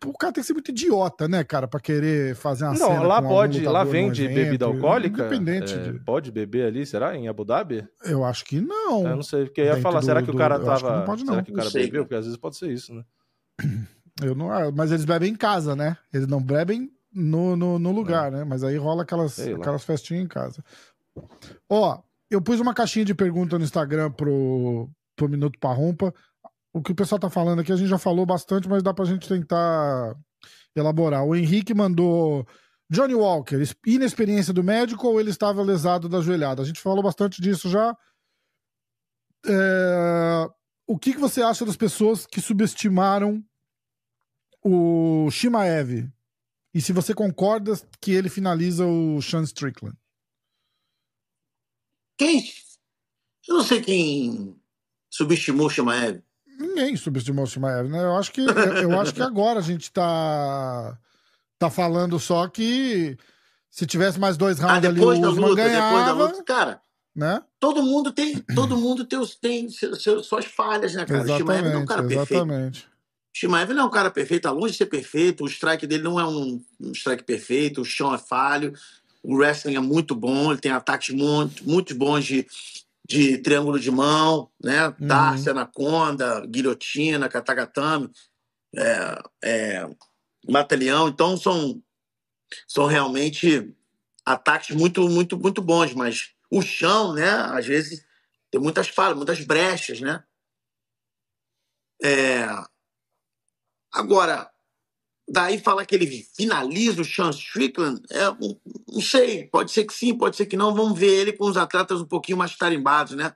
O 0.03 0.13
cara 0.17 0.33
tem 0.33 0.41
que 0.41 0.47
ser 0.47 0.53
muito 0.53 0.69
idiota, 0.69 1.27
né, 1.27 1.43
cara, 1.43 1.67
pra 1.67 1.79
querer 1.79 2.35
fazer 2.35 2.63
uma 2.65 2.73
Não, 2.73 2.87
cena 2.87 3.01
lá 3.03 3.21
pode, 3.21 3.63
lá 3.63 3.83
vende 3.83 4.23
evento, 4.23 4.35
bebida 4.35 4.65
alcoólica. 4.65 5.21
Independente 5.27 5.73
É, 5.75 5.77
de... 5.91 5.99
Pode 5.99 6.31
beber 6.31 6.65
ali, 6.65 6.85
será? 6.85 7.15
Em 7.15 7.27
Abu 7.27 7.45
Dhabi? 7.45 7.87
Eu 8.03 8.25
acho 8.25 8.43
que 8.43 8.59
não. 8.59 9.07
Eu 9.07 9.15
não 9.17 9.21
sei, 9.23 9.45
porque 9.45 9.61
eu 9.61 9.65
ia 9.65 9.77
falar, 9.77 9.99
do- 9.99 10.05
será 10.07 10.23
que 10.23 10.29
o 10.29 10.33
do- 10.33 10.37
cara 10.37 10.55
eu 10.55 10.71
acho 10.71 10.81
que 10.83 10.87
tava. 10.89 10.99
não 10.99 11.05
pode, 11.05 11.23
não. 11.23 11.33
Será 11.33 11.43
que 11.43 11.51
o 11.51 11.53
Não 11.53 11.57
cara 11.59 11.69
sei, 11.69 11.81
bebeu? 11.83 11.91
cara. 12.01 12.03
Porque 12.05 12.15
às 12.15 12.25
vezes 12.25 12.37
pode 12.39 12.57
ser 12.57 12.71
isso, 12.71 12.93
né? 12.93 13.03
Eu 14.23 14.35
não, 14.35 14.51
ah, 14.51 14.71
mas 14.71 14.91
eles 14.91 15.05
bebem 15.05 15.31
em 15.31 15.35
casa, 15.35 15.75
né? 15.75 15.95
Eles 16.13 16.27
não 16.27 16.41
bebem 16.41 16.91
no, 17.13 17.55
no, 17.55 17.79
no 17.79 17.91
lugar, 17.91 18.31
né? 18.31 18.43
Mas 18.43 18.63
aí 18.63 18.77
rola 18.77 19.03
aquelas, 19.03 19.33
Sei 19.33 19.53
aquelas 19.53 19.83
festinhas 19.83 20.23
em 20.23 20.27
casa. 20.27 20.63
Ó, 21.69 21.99
eu 22.29 22.41
pus 22.41 22.59
uma 22.59 22.73
caixinha 22.73 23.05
de 23.05 23.13
pergunta 23.15 23.57
no 23.57 23.63
Instagram 23.63 24.11
pro, 24.11 24.89
pro 25.15 25.29
Minuto 25.29 25.57
Parrumpa. 25.59 26.13
O 26.73 26.81
que 26.81 26.91
o 26.91 26.95
pessoal 26.95 27.19
tá 27.19 27.29
falando 27.29 27.59
aqui, 27.59 27.71
a 27.71 27.75
gente 27.75 27.89
já 27.89 27.97
falou 27.97 28.25
bastante, 28.25 28.67
mas 28.67 28.81
dá 28.81 28.93
pra 28.93 29.05
gente 29.05 29.27
tentar 29.27 30.15
elaborar. 30.75 31.25
O 31.25 31.35
Henrique 31.35 31.73
mandou. 31.73 32.47
Johnny 32.89 33.15
Walker, 33.15 33.55
inexperiência 33.85 34.51
do 34.53 34.63
médico 34.63 35.07
ou 35.07 35.19
ele 35.19 35.29
estava 35.29 35.63
lesado 35.63 36.09
da 36.09 36.19
joelhada? 36.19 36.61
A 36.61 36.65
gente 36.65 36.81
falou 36.81 37.01
bastante 37.01 37.41
disso 37.41 37.69
já. 37.69 37.95
É, 39.45 40.47
O 40.85 40.99
que, 40.99 41.13
que 41.13 41.19
você 41.19 41.41
acha 41.41 41.65
das 41.65 41.77
pessoas 41.77 42.25
que 42.25 42.41
subestimaram 42.41 43.41
o 44.61 45.29
Shimaev? 45.31 46.11
E 46.73 46.81
se 46.81 46.91
você 46.91 47.13
concorda 47.13 47.73
que 47.99 48.11
ele 48.11 48.29
finaliza 48.29 48.85
o 48.85 49.21
Sean 49.21 49.43
Strickland? 49.43 49.97
Quem? 52.17 52.43
Eu 53.47 53.55
não 53.55 53.63
sei 53.63 53.81
quem 53.81 54.61
subestimou 55.09 55.67
o 55.67 55.69
Shimaev. 55.69 56.21
Ninguém 56.61 56.95
subestimou 56.95 57.43
o 57.45 57.47
Shimaev, 57.47 57.89
né? 57.89 58.03
Eu 58.03 58.15
acho 58.15 58.31
que, 58.31 58.41
eu, 58.41 58.99
acho 58.99 59.13
que 59.13 59.21
agora 59.21 59.59
a 59.59 59.63
gente 59.63 59.91
tá, 59.91 60.97
tá 61.57 61.69
falando 61.69 62.19
só 62.19 62.47
que 62.47 63.17
se 63.69 63.85
tivesse 63.85 64.19
mais 64.19 64.37
dois 64.37 64.59
Ah, 64.59 64.73
rounds 64.73 64.89
ali, 64.89 64.99
o 64.99 65.11
depois 65.11 65.19
da 65.19 65.29
luta, 65.29 65.41
depois 65.41 65.55
da 65.55 65.69
ganhava, 65.69 66.13
luta. 66.13 66.43
Cara, 66.43 66.81
né? 67.15 67.41
todo 67.59 67.81
mundo 67.83 68.11
tem, 68.11 68.39
todo 68.55 68.77
mundo 68.77 69.05
tem, 69.05 69.19
tem 69.41 69.69
seus- 69.69 70.25
suas 70.27 70.45
falhas, 70.45 70.93
né, 70.93 71.05
cara? 71.05 71.23
O 71.23 71.27
Shimaev 71.37 71.63
não 71.65 71.71
é 71.71 71.77
um 71.77 71.83
Exatamente, 71.83 71.87
cara 71.87 72.03
perfeito. 72.03 72.33
exatamente. 72.33 72.79
O 73.33 73.37
Shimaev 73.37 73.69
não 73.73 73.83
é 73.83 73.85
um 73.85 73.89
cara 73.91 74.11
perfeito, 74.11 74.43
tá 74.43 74.51
longe 74.51 74.73
de 74.73 74.77
ser 74.77 74.85
perfeito. 74.87 75.43
O 75.43 75.47
strike 75.47 75.87
dele 75.87 76.03
não 76.03 76.19
é 76.19 76.25
um, 76.27 76.61
um 76.79 76.91
strike 76.91 77.23
perfeito, 77.23 77.81
o 77.81 77.85
chão 77.85 78.13
é 78.13 78.17
falho. 78.17 78.73
O 79.23 79.35
wrestling 79.37 79.75
é 79.75 79.79
muito 79.79 80.15
bom, 80.15 80.51
ele 80.51 80.59
tem 80.59 80.71
ataques 80.71 81.13
muito, 81.15 81.63
muito 81.63 81.93
bons 81.95 82.25
de, 82.25 82.45
de 83.07 83.37
triângulo 83.39 83.79
de 83.79 83.91
mão, 83.91 84.49
né? 84.63 84.87
Uhum. 84.87 85.49
Anaconda, 85.49 86.45
guilhotina, 86.45 87.29
katagatame, 87.29 88.09
é, 88.75 89.23
é, 89.43 89.89
mata-leão. 90.47 91.07
Então 91.07 91.35
são, 91.37 91.81
são 92.67 92.85
realmente 92.85 93.75
ataques 94.25 94.75
muito, 94.75 95.07
muito, 95.09 95.37
muito 95.37 95.61
bons. 95.61 95.93
Mas 95.93 96.33
o 96.49 96.61
chão, 96.61 97.13
né? 97.13 97.29
Às 97.29 97.65
vezes 97.65 98.05
tem 98.49 98.61
muitas 98.61 98.87
falhas, 98.87 99.17
muitas 99.17 99.39
brechas, 99.43 99.99
né? 99.99 100.23
É, 102.03 102.47
Agora, 103.93 104.49
daí 105.27 105.57
falar 105.59 105.85
que 105.85 105.95
ele 105.95 106.25
finaliza 106.35 107.01
o 107.01 107.05
Sean 107.05 107.29
Strickland, 107.29 108.01
é, 108.09 108.29
um- 108.29 108.55
não 108.91 109.01
sei, 109.01 109.45
pode 109.45 109.71
ser 109.71 109.85
que 109.85 109.93
sim, 109.93 110.13
pode 110.17 110.35
ser 110.35 110.45
que 110.45 110.57
não. 110.57 110.73
Vamos 110.75 110.97
ver 110.99 111.07
ele 111.21 111.33
com 111.33 111.45
os 111.45 111.57
atletas 111.57 112.01
um 112.01 112.05
pouquinho 112.05 112.37
mais 112.37 112.55
tarimbados, 112.57 113.13
né? 113.15 113.33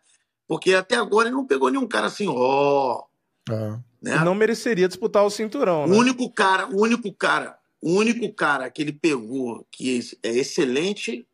Porque 0.47 0.73
até 0.73 0.95
agora 0.95 1.27
ele 1.29 1.35
não 1.35 1.45
pegou 1.45 1.69
nenhum 1.69 1.87
cara 1.87 2.07
assim, 2.07 2.27
ó. 2.29 3.03
É. 3.49 3.77
né? 4.01 4.23
Não 4.23 4.35
mereceria 4.35 4.87
disputar 4.87 5.23
o 5.25 5.29
cinturão, 5.29 5.83
O 5.85 5.87
né? 5.87 5.95
único 5.97 6.29
cara, 6.31 6.67
o 6.67 6.81
único 6.81 7.11
cara, 7.13 7.57
o 7.81 7.91
único 7.93 8.31
cara 8.33 8.69
que 8.69 8.81
ele 8.81 8.91
pegou 8.91 9.65
que 9.71 9.99
é 10.23 10.29
excelente 10.29 11.27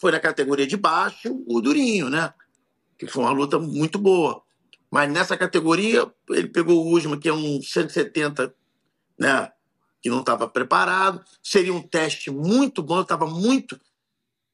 foi 0.00 0.12
na 0.12 0.20
categoria 0.20 0.66
de 0.66 0.76
baixo, 0.76 1.42
o 1.46 1.60
Durinho, 1.60 2.08
né? 2.10 2.32
Que 2.98 3.06
foi 3.06 3.22
uma 3.22 3.32
luta 3.32 3.58
muito 3.58 3.98
boa. 3.98 4.42
Mas 4.90 5.10
nessa 5.12 5.36
categoria, 5.36 6.10
ele 6.30 6.48
pegou 6.48 6.84
o 6.84 6.90
Usman, 6.96 7.18
que 7.18 7.28
é 7.28 7.32
um 7.32 7.60
170, 7.62 8.52
né? 9.18 9.50
Que 10.02 10.08
não 10.08 10.20
estava 10.20 10.48
preparado. 10.48 11.24
Seria 11.42 11.72
um 11.74 11.82
teste 11.82 12.30
muito 12.30 12.82
bom. 12.82 12.96
Eu 12.96 13.02
estava 13.02 13.26
muito, 13.26 13.78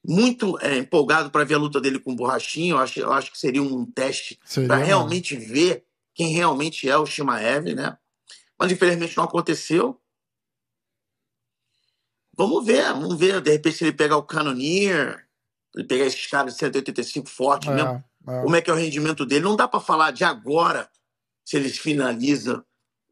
muito 0.05 0.57
é, 0.59 0.77
empolgado 0.77 1.29
para 1.29 1.43
ver 1.45 1.55
a 1.55 1.59
luta 1.59 1.79
dele 1.79 1.99
com 1.99 2.11
o 2.11 2.15
Borrachinho. 2.15 2.75
Eu 2.75 2.79
acho, 2.79 2.99
eu 2.99 3.13
acho 3.13 3.31
que 3.31 3.37
seria 3.37 3.61
um 3.61 3.85
teste 3.85 4.39
para 4.53 4.77
mesmo. 4.77 4.85
realmente 4.85 5.35
ver 5.35 5.85
quem 6.13 6.33
realmente 6.33 6.89
é 6.89 6.97
o 6.97 7.05
Shimaev, 7.05 7.75
né? 7.75 7.97
Mas 8.57 8.71
infelizmente 8.71 9.15
não 9.15 9.25
aconteceu. 9.25 10.01
Vamos 12.35 12.65
ver, 12.65 12.83
vamos 12.93 13.17
ver. 13.17 13.41
De 13.41 13.51
repente, 13.51 13.77
se 13.77 13.83
ele 13.83 13.93
pegar 13.93 14.17
o 14.17 14.23
Cannoneer, 14.23 15.27
ele 15.75 15.85
pegar 15.85 16.05
esses 16.05 16.25
caras 16.27 16.53
de 16.53 16.59
185 16.59 17.29
fortes 17.29 17.69
mesmo, 17.69 18.03
É, 18.27 18.39
é. 18.39 18.41
como 18.41 18.55
é 18.55 18.61
que 18.61 18.69
é 18.69 18.73
o 18.73 18.77
rendimento 18.77 19.25
dele? 19.25 19.45
Não 19.45 19.55
dá 19.55 19.67
para 19.67 19.79
falar 19.79 20.11
de 20.11 20.23
agora 20.23 20.89
se 21.45 21.55
ele 21.55 21.69
finaliza 21.69 22.63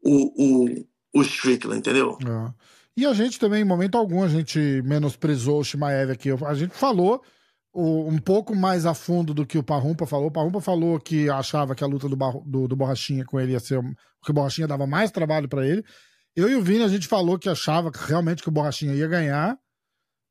o, 0.02 0.64
o, 0.64 0.86
o 1.16 1.22
Strickland, 1.22 1.78
entendeu? 1.78 2.18
É. 2.22 2.52
E 2.96 3.06
a 3.06 3.12
gente 3.12 3.38
também, 3.38 3.62
em 3.62 3.64
momento 3.64 3.96
algum, 3.98 4.22
a 4.22 4.28
gente 4.28 4.82
menosprezou 4.84 5.60
o 5.60 5.64
Shimaev 5.64 6.10
aqui. 6.10 6.30
A 6.30 6.54
gente 6.54 6.74
falou 6.74 7.22
o, 7.72 8.08
um 8.08 8.18
pouco 8.18 8.54
mais 8.54 8.86
a 8.86 8.94
fundo 8.94 9.34
do 9.34 9.44
que 9.44 9.58
o 9.58 9.62
Parrumpa 9.62 10.06
falou. 10.06 10.28
O 10.28 10.30
Parrumpa 10.30 10.60
falou 10.60 10.98
que 10.98 11.28
achava 11.28 11.74
que 11.74 11.84
a 11.84 11.86
luta 11.86 12.08
do, 12.08 12.16
do, 12.16 12.68
do 12.68 12.76
Borrachinha 12.76 13.24
com 13.24 13.38
ele 13.38 13.52
ia 13.52 13.60
ser. 13.60 13.80
que 14.24 14.30
o 14.30 14.34
Borrachinha 14.34 14.66
dava 14.66 14.86
mais 14.86 15.10
trabalho 15.10 15.48
para 15.48 15.66
ele. 15.66 15.84
Eu 16.34 16.48
e 16.48 16.54
o 16.54 16.62
Vini, 16.62 16.84
a 16.84 16.88
gente 16.88 17.06
falou 17.06 17.38
que 17.38 17.48
achava 17.48 17.90
realmente 17.92 18.42
que 18.42 18.48
o 18.48 18.52
Borrachinha 18.52 18.94
ia 18.94 19.06
ganhar. 19.06 19.58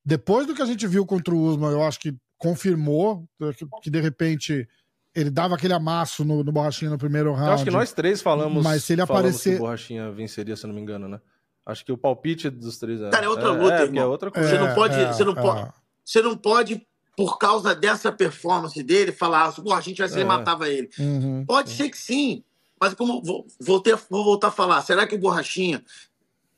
Depois 0.04 0.46
do 0.48 0.56
que 0.56 0.62
a 0.62 0.66
gente 0.66 0.86
viu 0.88 1.06
contra 1.06 1.34
o 1.34 1.42
Usman, 1.42 1.72
eu 1.72 1.84
acho 1.84 2.00
que 2.00 2.16
confirmou 2.38 3.28
que, 3.58 3.66
que 3.82 3.90
de 3.90 4.02
repente 4.02 4.68
ele 5.16 5.30
dava 5.30 5.56
aquele 5.56 5.74
amasso 5.74 6.26
no, 6.26 6.44
no 6.44 6.52
Borrachinha 6.52 6.92
no 6.92 6.98
primeiro 6.98 7.32
round. 7.32 7.48
Eu 7.48 7.54
acho 7.54 7.64
que 7.64 7.72
nós 7.72 7.94
três 7.94 8.22
falamos, 8.22 8.62
mas 8.64 8.84
se 8.84 8.94
ele 8.94 9.02
aparecer... 9.02 9.52
que 9.52 9.56
o 9.56 9.60
Borrachinha 9.60 10.12
venceria, 10.12 10.56
se 10.56 10.66
eu 10.66 10.68
não 10.68 10.76
me 10.76 10.82
engano, 10.82 11.08
né? 11.08 11.22
Acho 11.66 11.84
que 11.84 11.92
o 11.92 11.98
palpite 11.98 12.50
dos 12.50 12.78
três 12.78 13.02
é. 13.02 13.10
Cara, 13.10 13.26
é 13.26 13.30
outra 13.30 13.52
luta, 13.52 13.90
é, 13.92 13.98
é 13.98 14.06
outra 14.06 14.30
coisa. 14.30 14.50
Você 14.50 14.60
não 14.60 14.76
pode. 14.76 14.94
É, 14.96 15.14
você, 15.14 15.24
não 15.24 15.34
pode 15.34 15.62
é. 15.62 15.74
você 16.04 16.22
não 16.22 16.38
pode, 16.38 16.88
por 17.18 17.38
causa 17.40 17.74
dessa 17.74 18.12
performance 18.12 18.84
dele, 18.84 19.12
falar, 19.12 19.52
pô, 19.54 19.74
a 19.74 19.82
gente 19.82 19.98
vai 19.98 20.10
ser 20.10 20.22
é. 20.22 20.26
matava 20.26 20.70
ele. 20.70 20.90
Uhum, 21.00 21.46
pode 21.46 21.72
ser 21.72 21.90
que 21.90 21.98
sim. 21.98 22.44
Mas 22.80 22.94
como 22.94 23.24
vou, 23.24 23.48
vou, 23.60 23.80
ter, 23.80 23.98
vou 24.10 24.24
voltar 24.24 24.50
a 24.50 24.52
falar, 24.52 24.82
será 24.82 25.08
que 25.08 25.16
o 25.16 25.18
Borrachinha 25.18 25.84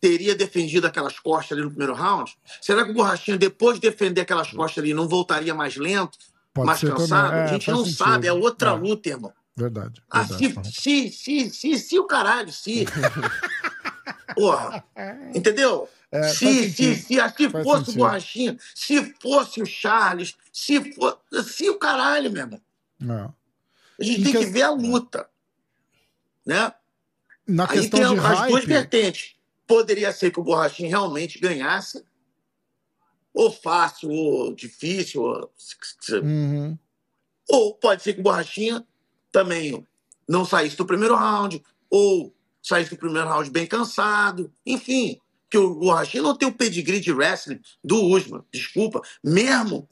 teria 0.01 0.35
defendido 0.35 0.85
aquelas 0.85 1.19
costas 1.19 1.53
ali 1.53 1.61
no 1.61 1.69
primeiro 1.69 1.93
round? 1.93 2.35
Será 2.59 2.83
que 2.83 2.91
o 2.91 2.93
Borrachinha, 2.93 3.37
depois 3.37 3.79
de 3.79 3.89
defender 3.89 4.21
aquelas 4.21 4.51
costas 4.51 4.83
ali, 4.83 4.93
não 4.93 5.07
voltaria 5.07 5.53
mais 5.53 5.77
lento, 5.77 6.17
Pode 6.57 6.67
mais 6.67 6.81
cansado? 6.81 7.33
É, 7.33 7.43
a 7.43 7.47
gente 7.47 7.71
não 7.71 7.85
sentido. 7.85 7.97
sabe, 7.97 8.27
é 8.27 8.33
outra 8.33 8.71
é. 8.71 8.73
luta, 8.73 9.09
irmão. 9.09 9.33
Verdade. 9.55 10.03
Ah, 10.09 10.23
verdade. 10.23 10.71
se, 10.71 11.09
se, 11.11 11.49
se, 11.49 11.79
se, 11.79 11.99
o 11.99 12.05
caralho, 12.05 12.51
se. 12.51 12.85
Porra. 14.35 14.83
Entendeu? 15.33 15.89
É, 16.11 16.23
se, 16.29 16.69
se, 16.69 16.95
se, 16.95 17.03
se 17.05 17.49
fosse 17.49 17.85
sentido. 17.85 17.89
o 17.89 17.93
Borrachinha, 17.97 18.57
se 18.75 19.15
fosse 19.21 19.61
o 19.61 19.65
Charles, 19.65 20.35
se 20.53 20.93
fosse. 20.93 21.17
Se 21.43 21.69
o 21.69 21.79
caralho, 21.79 22.31
meu 22.31 22.43
irmão. 22.43 22.61
Não. 22.99 23.33
A 23.99 24.03
gente 24.03 24.21
e 24.21 24.23
tem 24.23 24.33
que... 24.33 24.39
que 24.39 24.45
ver 24.45 24.61
a 24.61 24.69
luta. 24.69 25.27
Né? 26.45 26.71
Na 27.47 27.63
Aí 27.63 27.79
questão 27.79 27.99
tem 27.99 28.13
de 28.13 28.19
as 28.19 28.37
hype... 28.39 28.49
duas 28.49 28.65
vertentes. 28.65 29.35
Poderia 29.65 30.13
ser 30.13 30.31
que 30.31 30.39
o 30.39 30.43
Borrachinha 30.43 30.89
realmente 30.89 31.39
ganhasse, 31.39 32.05
ou 33.37 33.51
fácil, 33.51 34.09
ou 34.09 34.55
difícil, 34.55 35.21
ou, 35.21 35.53
uhum. 36.23 36.75
ou 37.47 37.75
pode 37.75 38.01
ser 38.01 38.13
que 38.13 38.19
o 38.19 38.23
Borrachinha 38.23 38.83
também 39.31 39.85
não 40.27 40.43
saísse 40.43 40.75
do 40.75 40.87
primeiro 40.87 41.15
round, 41.15 41.63
ou 41.87 42.35
saísse 42.63 42.89
do 42.89 42.97
primeiro 42.97 43.27
round 43.27 43.51
bem 43.51 43.67
cansado, 43.67 44.51
enfim. 44.65 45.21
Que 45.51 45.57
o 45.57 45.75
Borrachinha 45.75 46.23
não 46.23 46.35
tem 46.35 46.47
o 46.47 46.53
pedigree 46.53 46.99
de 46.99 47.13
wrestling 47.13 47.61
do 47.83 48.03
Usman, 48.05 48.43
desculpa, 48.51 49.01
mesmo 49.23 49.87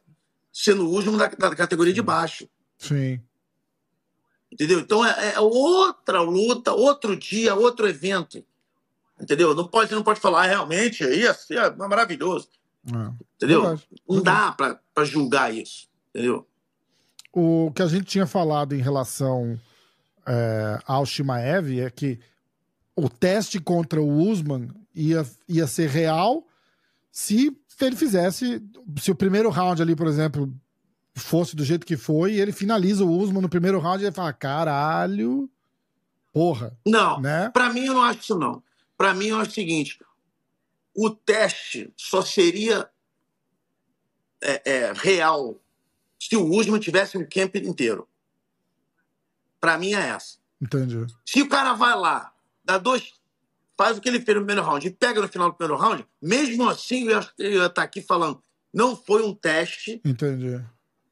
sendo 0.52 0.90
o 0.90 0.98
Usman 0.98 1.16
da, 1.16 1.28
da 1.28 1.56
categoria 1.56 1.94
de 1.94 2.02
baixo. 2.02 2.50
Sim. 2.80 3.22
Entendeu? 4.52 4.80
Então 4.80 5.06
é, 5.06 5.36
é, 5.36 5.40
outra 5.40 6.20
luta, 6.20 6.74
outro 6.74 7.16
dia, 7.16 7.54
outro 7.54 7.88
evento. 7.88 8.44
Entendeu? 9.22 9.54
Não 9.54 9.68
pode, 9.68 9.94
não 9.94 10.04
pode 10.04 10.20
falar, 10.20 10.46
ah, 10.46 10.48
realmente, 10.48 11.04
ia 11.04 11.34
ser 11.34 11.76
maravilhoso. 11.76 12.50
É. 12.94 13.14
Entendeu? 13.36 13.62
Verdade. 13.62 13.88
Não 14.08 14.22
dá 14.22 14.52
para 14.52 15.06
julgar 15.06 15.54
isso. 15.54 15.88
Entendeu? 16.10 16.48
O 17.32 17.72
que 17.76 17.82
a 17.82 17.88
gente 17.88 18.06
tinha 18.06 18.26
falado 18.26 18.74
em 18.74 18.82
relação 18.82 19.60
é, 20.26 20.80
ao 20.86 21.06
Shimaev 21.06 21.80
é 21.80 21.90
que 21.90 22.20
o 22.96 23.10
teste 23.10 23.60
contra 23.60 24.02
o 24.02 24.10
Usman 24.10 24.70
ia, 24.96 25.26
ia 25.48 25.68
ser 25.68 25.90
real 25.90 26.48
se 27.12 27.56
ele 27.82 27.96
fizesse. 27.96 28.64
Se 29.00 29.12
o 29.12 29.16
primeiro 29.16 29.50
round 29.50 29.82
ali, 29.82 29.96
por 29.96 30.08
exemplo, 30.08 30.54
fosse 31.14 31.56
do 31.56 31.66
jeito 31.66 31.86
que 31.86 31.98
foi, 31.98 32.34
e 32.34 32.42
ele 32.42 32.52
finaliza 32.52 33.04
o 33.04 33.12
Usman 33.12 33.42
no 33.42 33.50
primeiro 33.50 33.80
round 33.80 34.02
e 34.02 34.08
ele 34.08 34.16
fala: 34.16 34.32
caralho, 34.32 35.50
porra. 36.32 36.78
Não, 36.86 37.20
né? 37.20 37.50
pra 37.50 37.72
mim 37.72 37.86
eu 37.86 37.94
não 37.94 38.04
acho 38.04 38.20
isso, 38.20 38.40
não. 38.40 38.64
Pra 38.98 39.14
mim 39.14 39.28
eu 39.28 39.40
acho 39.40 39.52
o 39.52 39.54
seguinte: 39.54 40.00
o 40.96 41.10
teste 41.10 41.94
só 41.98 42.22
seria 42.22 42.90
é, 44.42 44.62
é, 44.72 44.94
real 44.94 45.60
se 46.20 46.36
o 46.36 46.50
Usman 46.50 46.80
tivesse 46.80 47.18
um 47.18 47.28
camp 47.28 47.56
inteiro. 47.58 48.08
Pra 49.60 49.78
mim 49.78 49.94
é 49.94 50.10
essa. 50.10 50.38
Entendi. 50.62 51.06
Se 51.26 51.42
o 51.42 51.50
cara 51.50 51.74
vai 51.74 51.96
lá, 51.98 52.34
dá 52.64 52.78
dois, 52.78 53.14
faz 53.78 53.98
o 53.98 54.02
que 54.02 54.08
ele 54.08 54.22
fez 54.22 54.38
no 54.38 54.46
primeiro 54.46 54.64
round 54.64 54.88
e 54.88 54.92
pega 54.92 55.22
no 55.22 55.28
final 55.28 55.50
do 55.50 55.56
primeiro 55.56 55.82
round, 55.82 56.08
mesmo 56.22 56.70
assim 56.70 57.04
eu 57.04 57.20
ia, 57.20 57.30
eu 57.38 57.52
ia 57.52 57.66
estar 57.66 57.84
aqui 57.84 58.02
falando, 58.02 58.42
não 58.74 58.96
foi 58.96 59.22
um 59.24 59.34
teste. 59.34 60.02
Entendi. 60.06 60.64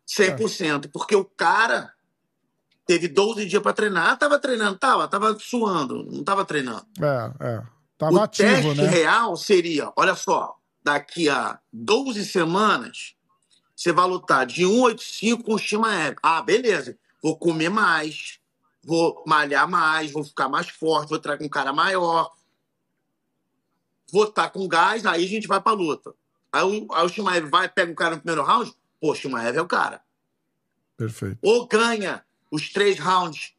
100%, 0.07 0.85
é. 0.85 0.87
porque 0.87 1.15
o 1.15 1.25
cara 1.25 1.93
teve 2.85 3.07
12 3.07 3.45
dias 3.45 3.61
para 3.61 3.73
treinar. 3.73 4.17
Tava 4.17 4.39
treinando, 4.39 4.77
tava, 4.77 5.07
tava 5.07 5.37
suando, 5.39 6.03
não 6.03 6.23
tava 6.23 6.45
treinando. 6.45 6.85
É, 7.01 7.47
é. 7.47 7.63
Tava 8.03 8.15
o 8.15 8.21
ativo, 8.21 8.49
teste 8.49 8.81
né? 8.81 8.87
real 8.87 9.35
seria, 9.37 9.91
olha 9.95 10.15
só, 10.15 10.55
daqui 10.83 11.29
a 11.29 11.59
12 11.71 12.25
semanas, 12.25 13.15
você 13.75 13.91
vai 13.91 14.07
lutar 14.07 14.45
de 14.45 14.65
185 14.65 15.43
com 15.43 15.53
o 15.53 15.57
Shimaev. 15.57 16.15
Ah, 16.21 16.41
beleza. 16.41 16.97
Vou 17.21 17.37
comer 17.37 17.69
mais, 17.69 18.39
vou 18.83 19.23
malhar 19.25 19.67
mais, 19.69 20.11
vou 20.11 20.23
ficar 20.23 20.49
mais 20.49 20.69
forte, 20.69 21.09
vou 21.09 21.19
trazer 21.19 21.43
um 21.43 21.49
cara 21.49 21.71
maior, 21.71 22.29
vou 24.11 24.25
estar 24.25 24.43
tá 24.43 24.49
com 24.49 24.67
gás, 24.67 25.05
aí 25.05 25.23
a 25.23 25.27
gente 25.27 25.47
vai 25.47 25.61
pra 25.61 25.71
luta. 25.71 26.13
Aí 26.51 26.63
o, 26.63 26.93
aí 26.93 27.05
o 27.05 27.09
Shimaev 27.09 27.49
vai, 27.49 27.69
pega 27.69 27.91
o 27.91 27.95
cara 27.95 28.15
no 28.15 28.21
primeiro 28.21 28.43
round, 28.43 28.71
pô, 28.99 29.11
o 29.11 29.15
Shimaev 29.15 29.57
é 29.57 29.61
o 29.61 29.67
cara. 29.67 30.01
Perfeito. 30.97 31.39
Ou 31.41 31.67
ganha 31.67 32.23
os 32.51 32.69
três 32.71 32.99
rounds 32.99 33.53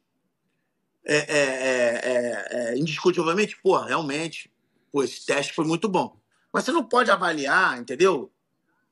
é, 1.05 1.17
é, 1.17 1.39
é, 1.39 2.47
é, 2.51 2.77
indiscutivelmente, 2.77 3.57
pô, 3.61 3.77
realmente, 3.77 4.51
pô, 4.91 5.03
esse 5.03 5.25
teste 5.25 5.53
foi 5.53 5.65
muito 5.65 5.87
bom. 5.87 6.17
Mas 6.51 6.63
você 6.63 6.71
não 6.71 6.83
pode 6.83 7.11
avaliar, 7.11 7.79
entendeu? 7.79 8.31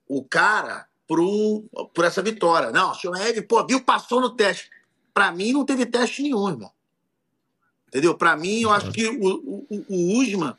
O 0.08 0.24
cara 0.24 0.88
por, 1.08 1.20
um, 1.20 1.68
por 1.94 2.06
essa 2.06 2.22
vitória. 2.22 2.72
Não, 2.72 2.92
o 2.92 2.94
Shimaev, 2.94 3.42
pô, 3.44 3.66
viu, 3.66 3.82
passou 3.82 4.22
no 4.22 4.30
teste. 4.30 4.70
Para 5.14 5.32
mim, 5.32 5.54
não 5.54 5.66
teve 5.66 5.86
teste 5.86 6.22
nenhum, 6.22 6.50
irmão. 6.50 6.72
Entendeu? 7.88 8.16
Para 8.16 8.36
mim, 8.36 8.62
eu 8.62 8.72
acho 8.72 8.92
que 8.92 9.08
o, 9.08 9.66
o, 9.70 9.86
o 9.88 10.20
Usman 10.20 10.56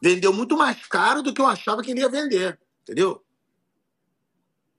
vendeu 0.00 0.32
muito 0.32 0.56
mais 0.56 0.86
caro 0.86 1.22
do 1.22 1.34
que 1.34 1.40
eu 1.40 1.46
achava 1.46 1.82
que 1.82 1.90
ele 1.90 2.00
ia 2.00 2.08
vender. 2.08 2.58
Entendeu? 2.82 3.24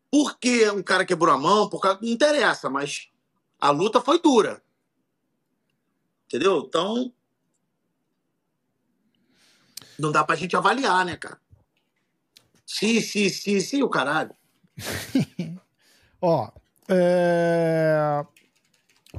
Porque 0.10 0.69
um 0.72 0.84
cara 0.84 1.06
quebrou 1.06 1.34
a 1.34 1.38
mão, 1.38 1.69
por 1.69 1.80
causa... 1.80 1.99
não 2.02 2.10
interessa, 2.10 2.69
mas 2.69 3.10
a 3.60 3.69
luta 3.69 4.02
foi 4.02 4.19
dura. 4.19 4.61
Entendeu? 6.32 6.64
Então. 6.66 7.12
Não 9.99 10.14
dá 10.14 10.24
pra 10.24 10.38
gente 10.38 10.56
avaliar, 10.56 11.06
né, 11.06 11.18
cara? 11.18 11.38
Sim, 12.66 13.02
sim, 13.02 13.28
sim, 13.28 13.60
sim, 13.60 13.84
o 13.84 13.90
caralho. 13.90 14.34
Ó, 16.22 16.49
é 16.88 18.26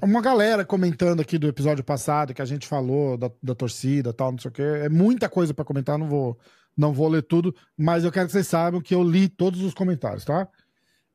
uma 0.01 0.23
galera 0.23 0.65
comentando 0.65 1.21
aqui 1.21 1.37
do 1.37 1.47
episódio 1.47 1.85
passado 1.85 2.33
que 2.33 2.41
a 2.41 2.47
gente 2.47 2.67
falou 2.67 3.19
da, 3.19 3.31
da 3.43 3.55
torcida 3.55 4.13
tal, 4.13 4.33
não 4.33 4.39
sei 4.39 4.49
o 4.49 4.53
quê. 4.53 4.63
É 4.63 4.89
muita 4.89 5.29
coisa 5.29 5.53
para 5.53 5.67
comentar, 5.67 5.99
não 5.99 6.09
vou, 6.09 6.39
não 6.75 6.95
vou 6.95 7.09
ler 7.09 7.23
tudo, 7.23 7.55
mas 7.77 8.05
eu 8.05 8.11
quero 8.11 8.27
que 8.27 8.33
vocês 8.33 8.47
saibam 8.47 8.81
que 8.81 8.95
eu 8.95 9.03
li 9.03 9.29
todos 9.29 9.61
os 9.61 9.75
comentários, 9.75 10.25
tá? 10.25 10.49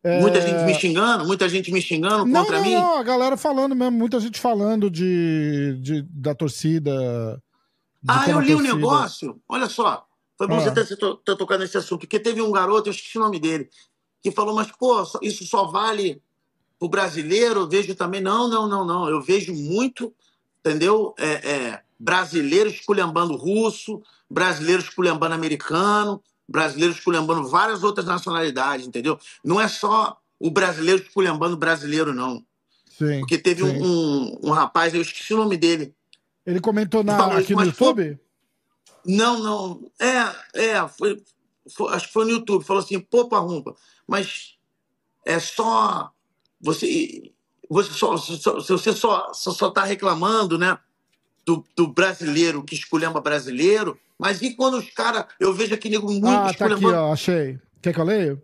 É... 0.07 0.21
Muita 0.21 0.39
gente 0.39 0.63
me 0.63 0.73
xingando, 0.73 1.25
muita 1.25 1.49
gente 1.49 1.71
me 1.71 1.81
xingando 1.81 2.25
não, 2.25 2.41
contra 2.41 2.59
não, 2.59 2.65
mim. 2.65 2.73
Não, 2.75 2.97
a 2.97 3.03
galera 3.03 3.35
falando 3.35 3.75
mesmo, 3.75 3.97
muita 3.97 4.21
gente 4.21 4.39
falando 4.39 4.89
de, 4.89 5.77
de 5.81 6.01
da 6.03 6.33
torcida. 6.33 7.41
De 8.01 8.09
ah, 8.09 8.29
eu 8.29 8.39
li 8.39 8.55
o 8.55 8.59
um 8.59 8.61
negócio, 8.61 9.41
olha 9.49 9.67
só. 9.67 10.05
Foi 10.37 10.47
bom 10.47 10.55
ah. 10.55 10.61
você 10.61 10.71
ter, 10.71 10.95
ter, 10.95 11.15
ter 11.25 11.35
tocado 11.35 11.61
nesse 11.61 11.77
assunto, 11.77 12.01
porque 12.01 12.19
teve 12.19 12.41
um 12.41 12.51
garoto, 12.53 12.87
eu 12.87 12.93
esqueci 12.93 13.17
o 13.17 13.21
nome 13.21 13.37
dele, 13.37 13.69
que 14.23 14.31
falou, 14.31 14.55
mas, 14.55 14.71
pô, 14.71 15.03
isso 15.21 15.45
só 15.45 15.65
vale 15.65 16.21
o 16.79 16.87
brasileiro, 16.87 17.61
eu 17.61 17.67
vejo 17.67 17.93
também, 17.93 18.21
não, 18.21 18.47
não, 18.47 18.65
não, 18.65 18.85
não. 18.85 19.09
Eu 19.09 19.21
vejo 19.21 19.53
muito, 19.53 20.13
entendeu? 20.59 21.13
É, 21.17 21.31
é, 21.51 21.81
brasileiro 21.99 22.69
esculhambando 22.69 23.35
russo, 23.35 24.01
brasileiro 24.29 24.81
esculhambando 24.81 25.35
americano, 25.35 26.21
brasileiro 26.47 26.93
esculhambando 26.93 27.47
várias 27.47 27.83
outras 27.83 28.05
nacionalidades, 28.05 28.87
entendeu? 28.87 29.19
Não 29.43 29.59
é 29.59 29.67
só 29.67 30.17
o 30.39 30.49
brasileiro 30.49 31.01
esculhambando 31.01 31.57
brasileiro, 31.57 32.13
não. 32.13 32.43
Sim, 32.97 33.19
Porque 33.19 33.37
teve 33.37 33.63
sim. 33.63 33.81
Um, 33.81 33.85
um, 33.85 34.39
um, 34.45 34.51
rapaz, 34.51 34.93
eu 34.93 35.01
esqueci 35.01 35.33
o 35.33 35.37
nome 35.37 35.57
dele. 35.57 35.93
Ele 36.45 36.59
comentou 36.59 37.03
na, 37.03 37.17
falou, 37.17 37.37
aqui 37.37 37.53
no 37.53 37.63
YouTube? 37.63 38.15
Pô, 38.15 38.21
não, 39.05 39.39
não. 39.39 39.91
É, 39.99 40.69
é, 40.69 40.87
foi, 40.87 41.21
foi, 41.75 41.93
acho 41.93 42.07
que 42.07 42.13
foi 42.13 42.25
no 42.25 42.31
YouTube. 42.31 42.63
Falou 42.63 42.81
assim, 42.81 42.99
pô, 42.99 43.27
Parrumpa, 43.27 43.75
mas 44.07 44.55
é 45.25 45.39
só 45.39 46.11
você, 46.59 47.31
você 47.69 47.91
só, 47.91 48.17
só, 48.17 48.59
você 48.59 48.93
só 48.93 49.33
só 49.33 49.67
está 49.67 49.83
reclamando, 49.83 50.57
né? 50.57 50.77
Do, 51.47 51.63
do 51.77 51.87
brasileiro 51.87 52.61
que 52.61 52.75
esculhamba 52.75 53.21
brasileiro, 53.21 53.97
mas 54.19 54.41
e 54.41 54.53
quando 54.53 54.77
os 54.77 54.89
caras. 54.91 55.25
Eu 55.39 55.53
vejo 55.53 55.73
aqui 55.73 55.89
nego 55.89 56.07
muito 56.11 56.27
Ah, 56.27 56.53
tá 56.53 56.65
aqui, 56.65 56.85
ó, 56.85 57.13
achei. 57.13 57.57
Quer 57.81 57.93
que 57.93 57.99
eu 58.01 58.03
leia? 58.03 58.43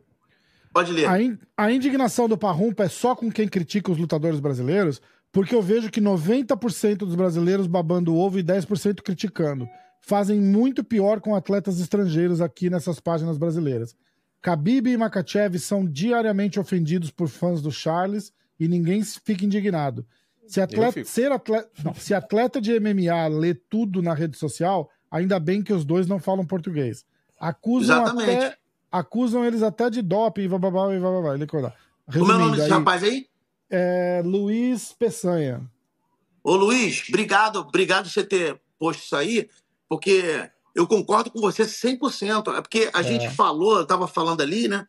Pode 0.73 0.93
ler. 0.93 1.07
A, 1.09 1.21
in- 1.21 1.37
a 1.57 1.69
indignação 1.71 2.29
do 2.29 2.37
Parrumpa 2.37 2.85
é 2.85 2.89
só 2.89 3.13
com 3.13 3.29
quem 3.29 3.47
critica 3.47 3.91
os 3.91 3.97
lutadores 3.97 4.39
brasileiros, 4.39 5.01
porque 5.33 5.53
eu 5.53 5.61
vejo 5.61 5.91
que 5.91 5.99
90% 5.99 6.97
dos 6.99 7.15
brasileiros 7.15 7.67
babando 7.67 8.15
ovo 8.15 8.39
e 8.39 8.43
10% 8.43 9.01
criticando. 9.01 9.67
Fazem 10.01 10.39
muito 10.39 10.83
pior 10.83 11.19
com 11.19 11.35
atletas 11.35 11.79
estrangeiros 11.79 12.39
aqui 12.41 12.69
nessas 12.69 12.99
páginas 12.99 13.37
brasileiras. 13.37 13.95
Khabib 14.41 14.87
e 14.89 14.97
Makachev 14.97 15.57
são 15.59 15.85
diariamente 15.85 16.59
ofendidos 16.59 17.11
por 17.11 17.27
fãs 17.29 17.61
do 17.61 17.71
Charles 17.71 18.31
e 18.59 18.67
ninguém 18.67 19.01
fica 19.03 19.45
indignado. 19.45 20.05
Se 20.47 20.61
atleta, 20.61 21.03
ser 21.05 21.31
atleta, 21.31 21.69
não, 21.83 21.93
se 21.93 22.13
atleta 22.13 22.61
de 22.61 22.79
MMA 22.79 23.27
lê 23.27 23.53
tudo 23.53 24.01
na 24.01 24.13
rede 24.13 24.37
social, 24.37 24.89
ainda 25.09 25.39
bem 25.39 25.63
que 25.63 25.73
os 25.73 25.85
dois 25.85 26.07
não 26.07 26.19
falam 26.19 26.45
português. 26.45 27.05
Acusam 27.39 28.03
Exatamente. 28.03 28.45
até 28.45 28.57
acusam 28.91 29.43
eles 29.43 29.63
até 29.63 29.89
de 29.89 30.01
doping 30.01 30.43
e 30.43 30.47
bababá 30.47 30.93
e 30.93 30.99
bababá. 30.99 31.33
Ele 31.33 31.45
acordar. 31.45 31.75
Como 32.11 32.31
é 32.31 32.35
o 32.35 32.39
nome 32.39 32.57
desse 32.57 32.69
rapaz 32.69 33.03
aí? 33.03 33.27
é 33.75 34.21
Luiz 34.23 34.93
Peçanha. 34.93 35.67
Ô 36.43 36.55
Luiz, 36.55 37.05
obrigado, 37.09 37.57
obrigado 37.57 38.03
por 38.03 38.11
você 38.11 38.23
ter 38.23 38.61
posto 38.77 39.03
isso 39.03 39.15
aí, 39.15 39.49
porque 39.89 40.47
eu 40.75 40.85
concordo 40.85 41.31
com 41.31 41.39
você 41.39 41.63
100%. 41.63 42.55
É 42.55 42.61
porque 42.61 42.91
a 42.93 43.01
gente 43.01 43.29
falou, 43.31 43.77
eu 43.77 43.83
estava 43.83 44.07
falando 44.07 44.41
ali, 44.41 44.67
né, 44.67 44.85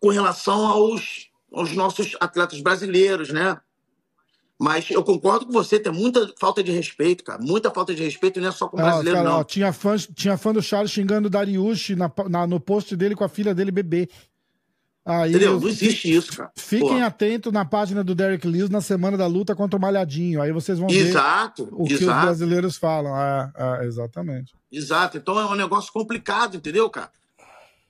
com 0.00 0.08
relação 0.08 0.66
aos, 0.66 1.30
aos 1.52 1.72
nossos 1.72 2.16
atletas 2.18 2.62
brasileiros, 2.62 3.30
né? 3.30 3.60
Mas 4.58 4.90
eu 4.90 5.04
concordo 5.04 5.44
com 5.46 5.52
você, 5.52 5.78
tem 5.78 5.92
muita 5.92 6.32
falta 6.38 6.62
de 6.62 6.72
respeito, 6.72 7.22
cara. 7.22 7.38
Muita 7.42 7.70
falta 7.70 7.94
de 7.94 8.02
respeito, 8.02 8.40
não 8.40 8.48
é 8.48 8.52
só 8.52 8.66
com 8.68 8.78
o 8.78 8.80
brasileiro, 8.80 9.18
cara, 9.18 9.30
ó, 9.34 9.36
não. 9.38 9.44
tinha, 9.44 9.70
fã, 9.72 9.96
tinha 9.96 10.38
fã 10.38 10.52
do 10.52 10.62
Charles 10.62 10.90
xingando 10.90 11.26
o 11.26 11.30
Dariush 11.30 11.90
na, 11.90 12.10
na- 12.28 12.46
no 12.46 12.58
post 12.58 12.96
dele 12.96 13.14
com 13.14 13.22
a 13.24 13.28
filha 13.28 13.54
dele 13.54 13.70
bebê. 13.70 14.08
Aí, 15.04 15.30
Entendeu? 15.30 15.52
eu- 15.52 15.60
Não 15.60 15.68
existe 15.68 16.12
isso, 16.12 16.36
cara. 16.36 16.50
Fiquem 16.56 17.02
atentos 17.02 17.52
na 17.52 17.64
página 17.64 18.02
do 18.02 18.14
Derek 18.14 18.44
Lewis 18.46 18.70
na 18.70 18.80
semana 18.80 19.16
da 19.16 19.26
luta 19.26 19.54
contra 19.54 19.78
o 19.78 19.80
Malhadinho. 19.80 20.40
Aí 20.42 20.50
vocês 20.52 20.78
vão 20.78 20.88
ver 20.88 20.96
Exato, 21.06 21.68
o 21.70 21.84
que 21.84 21.94
os 21.94 22.00
brasileiros 22.00 22.76
falam. 22.76 23.14
É, 23.16 23.52
é, 23.56 23.84
exatamente. 23.84 24.52
Exato. 24.72 25.16
Então 25.18 25.38
é 25.38 25.44
um 25.46 25.54
negócio 25.54 25.92
complicado, 25.92 26.56
entendeu, 26.56 26.88
cara? 26.90 27.10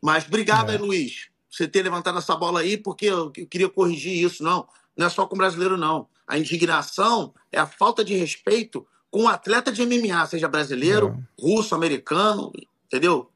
Mas 0.03 0.27
obrigado 0.27 0.71
É. 0.71 0.73
aí, 0.75 0.79
Luiz, 0.79 1.29
por 1.49 1.57
você 1.57 1.67
ter 1.69 1.83
levantado 1.83 2.19
essa 2.19 2.37
bola 2.37 2.61
aí, 2.61 2.77
porque 2.77 3.07
eu 3.07 3.31
queria 3.31 3.69
corrigir 3.71 4.13
isso, 4.23 4.43
não. 4.43 4.67
Não 4.97 5.07
é 5.07 5.11
só 5.11 5.27
com 5.27 5.35
o 5.35 5.39
brasileiro, 5.39 5.77
não. 5.77 6.09
A 6.27 6.39
indignação 6.39 7.35
é 7.53 7.59
a 7.59 7.67
falta 7.67 8.05
de 8.05 8.15
respeito 8.15 8.87
com 9.11 9.25
o 9.25 9.29
atleta 9.29 9.71
de 9.71 9.85
MMA, 9.85 10.27
seja 10.27 10.49
brasileiro, 10.49 11.23
russo, 11.39 11.75
americano, 11.75 12.53
entendeu? 12.87 13.31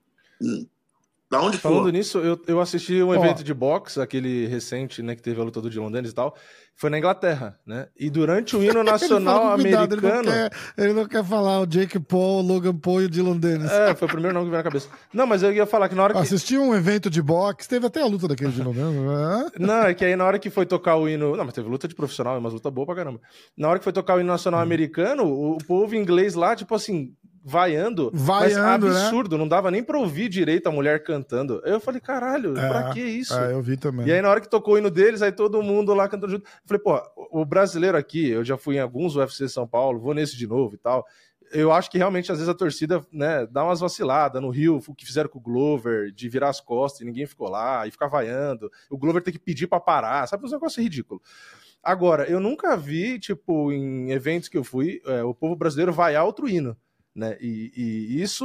Hum. 1.31 1.37
Da 1.39 1.41
onde 1.43 1.59
Falando 1.59 1.85
for. 1.85 1.93
nisso, 1.93 2.19
eu, 2.19 2.41
eu 2.49 2.61
assisti 2.61 3.01
um 3.03 3.09
Ó. 3.11 3.15
evento 3.15 3.45
de 3.45 3.55
boxe, 3.55 4.01
aquele 4.01 4.47
recente, 4.49 5.01
né, 5.03 5.15
que 5.15 5.23
teve 5.23 5.41
a 5.41 5.45
luta 5.45 5.61
do 5.61 5.71
Dylan 5.71 5.91
Dennis 5.93 6.11
e 6.11 6.15
tal. 6.15 6.35
Foi 6.75 6.89
na 6.89 6.97
Inglaterra, 6.99 7.59
né? 7.67 7.89
E 7.99 8.09
durante 8.09 8.57
o 8.57 8.63
hino 8.65 8.83
nacional 8.83 9.53
Ele 9.55 9.63
cuidado, 9.65 9.95
ele, 9.95 10.01
não 10.03 10.11
americano. 10.19 10.51
quer, 10.77 10.83
ele 10.83 10.93
não 10.95 11.07
quer 11.07 11.23
falar 11.25 11.61
o 11.61 11.67
Jake 11.67 12.01
Paul, 12.01 12.43
o 12.43 12.47
Logan 12.47 12.75
Paul 12.75 13.03
e 13.03 13.05
o 13.05 13.09
Dylan 13.11 13.37
Dennis. 13.37 13.71
É, 13.71 13.95
foi 13.95 14.09
o 14.09 14.11
primeiro 14.11 14.33
nome 14.35 14.47
que 14.47 14.51
veio 14.51 14.59
na 14.65 14.71
cabeça. 14.71 14.89
Não, 15.13 15.27
mas 15.27 15.43
eu 15.43 15.53
ia 15.53 15.67
falar 15.67 15.89
que 15.91 15.95
na 15.95 16.03
hora 16.05 16.15
que. 16.15 16.21
Assisti 16.21 16.57
um 16.57 16.75
evento 16.75 17.11
de 17.11 17.21
boxe, 17.23 17.69
teve 17.69 17.87
até 17.87 18.01
a 18.01 18.07
luta 18.07 18.27
daquele 18.27 18.51
Dylan 18.51 18.73
Dennis. 18.73 18.95
né? 19.03 19.51
Não, 19.61 19.83
é 19.85 19.95
que 19.95 20.05
aí 20.05 20.17
na 20.17 20.25
hora 20.25 20.39
que 20.39 20.49
foi 20.51 20.65
tocar 20.67 20.97
o 20.97 21.07
hino. 21.09 21.37
Não, 21.37 21.45
mas 21.45 21.55
teve 21.55 21.69
luta 21.69 21.87
de 21.87 21.95
profissional, 21.95 22.35
é 22.35 22.39
uma 22.39 22.49
luta 22.49 22.71
boa 22.71 22.87
pra 22.87 22.95
caramba. 22.97 23.21
Na 23.57 23.69
hora 23.69 23.79
que 23.79 23.85
foi 23.85 23.93
tocar 23.93 24.15
o 24.17 24.21
hino 24.21 24.29
Hum. 24.31 24.33
nacional 24.33 24.61
americano, 24.61 25.25
o, 25.25 25.57
o 25.57 25.59
povo 25.59 25.95
inglês 25.95 26.35
lá, 26.35 26.57
tipo 26.57 26.75
assim, 26.75 27.13
vaiando. 27.45 28.11
Vaiando, 28.13 28.87
mas 28.87 28.95
né? 28.95 29.01
absurdo, 29.03 29.39
não 29.39 29.49
dava 29.49 29.71
nem 29.71 29.83
pra 29.83 29.99
ouvir 29.99 30.29
direito 30.29 30.69
a 30.69 30.73
mulher 30.73 31.03
cantando. 31.03 31.61
Eu 31.65 31.81
falei, 31.81 32.01
caralho, 32.01 32.55
pra 32.55 32.91
que 32.91 33.01
isso? 33.01 33.35
É, 33.35 33.53
eu 33.53 33.63
vi 33.63 33.77
também. 33.77 34.07
E 34.07 34.13
aí, 34.13 34.23
na 34.23 34.31
hora 34.31 34.41
que 34.41 34.49
tocou 34.49 34.75
o 34.75 34.79
hino 34.79 34.91
deles, 34.91 35.23
aí 35.23 35.33
todo 35.33 35.63
mundo 35.63 35.95
lá 35.95 36.09
cantando 36.09 36.33
junto. 36.33 36.45
Eu 36.45 36.51
falei, 36.67 36.83
pô, 36.83 37.01
o 37.31 37.45
brasileiro 37.45 37.97
aqui, 37.97 38.29
eu 38.29 38.45
já 38.45 38.57
fui 38.57 38.77
em 38.77 38.81
alguns 38.81 39.17
UFC 39.17 39.49
São 39.49 39.67
Paulo, 39.67 40.01
vou 40.01 40.15
nesse 40.15 40.37
de 40.37 40.47
novo 40.47 40.75
e 40.75 40.79
tal. 40.79 41.07
Eu 41.53 41.73
acho 41.73 41.91
que 41.91 41.99
realmente, 41.99 42.31
às 42.31 42.39
vezes, 42.39 42.49
a 42.49 42.55
torcida 42.55 43.05
né, 43.13 43.45
dá 43.51 43.65
umas 43.65 43.81
vaciladas. 43.81 44.41
No 44.41 44.51
Rio, 44.51 44.81
o 44.87 44.95
que 44.95 45.05
fizeram 45.05 45.29
com 45.29 45.39
o 45.39 45.43
Glover, 45.43 46.13
de 46.13 46.29
virar 46.29 46.49
as 46.49 46.61
costas 46.61 47.01
e 47.01 47.05
ninguém 47.05 47.27
ficou 47.27 47.49
lá, 47.49 47.87
e 47.87 47.91
ficar 47.91 48.07
vaiando. 48.07 48.71
O 48.89 48.97
Glover 48.97 49.21
tem 49.23 49.33
que 49.33 49.39
pedir 49.39 49.67
pra 49.67 49.81
parar, 49.81 50.29
sabe? 50.29 50.47
Um 50.47 50.51
negócio 50.51 50.81
ridículo. 50.81 51.21
Agora, 51.83 52.25
eu 52.25 52.39
nunca 52.39 52.77
vi, 52.77 53.19
tipo, 53.19 53.73
em 53.73 54.11
eventos 54.13 54.49
que 54.49 54.57
eu 54.57 54.63
fui, 54.63 55.01
é, 55.07 55.25
o 55.25 55.35
povo 55.35 55.57
brasileiro 55.57 55.93
vaiar 55.93 56.25
outro 56.25 56.49
hino. 56.49 56.77
Né? 57.15 57.37
E, 57.41 57.73
e 57.75 58.23
isso 58.23 58.45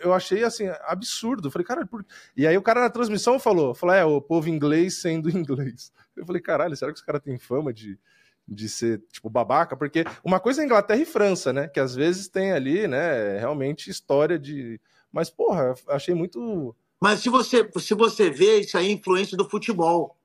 eu 0.00 0.12
achei 0.12 0.44
assim 0.44 0.68
absurdo. 0.86 1.48
Eu 1.48 1.52
falei, 1.52 1.66
caralho, 1.66 1.88
por... 1.88 2.04
e 2.36 2.46
aí 2.46 2.56
o 2.56 2.62
cara 2.62 2.80
na 2.80 2.90
transmissão 2.90 3.38
falou, 3.38 3.74
falou, 3.74 3.94
é, 3.94 4.04
o 4.04 4.20
povo 4.20 4.48
inglês 4.48 5.00
sendo 5.00 5.28
inglês. 5.36 5.92
Eu 6.16 6.24
falei, 6.24 6.40
caralho, 6.40 6.76
será 6.76 6.92
que 6.92 6.98
os 6.98 7.04
caras 7.04 7.22
têm 7.22 7.38
fama 7.38 7.72
de, 7.72 7.98
de 8.46 8.68
ser, 8.68 9.02
tipo, 9.12 9.28
babaca? 9.28 9.76
Porque 9.76 10.04
uma 10.24 10.38
coisa 10.38 10.62
é 10.62 10.64
Inglaterra 10.64 11.00
e 11.00 11.06
França, 11.06 11.52
né? 11.52 11.68
Que 11.68 11.80
às 11.80 11.94
vezes 11.94 12.28
tem 12.28 12.52
ali, 12.52 12.86
né, 12.86 13.38
realmente 13.38 13.90
história 13.90 14.38
de. 14.38 14.80
Mas, 15.12 15.28
porra, 15.28 15.74
achei 15.88 16.14
muito. 16.14 16.74
Mas 17.00 17.20
se 17.20 17.28
você, 17.28 17.68
se 17.78 17.94
você 17.94 18.30
vê, 18.30 18.60
isso 18.60 18.78
aí 18.78 18.88
é 18.88 18.92
influência 18.92 19.36
do 19.36 19.48
futebol. 19.48 20.16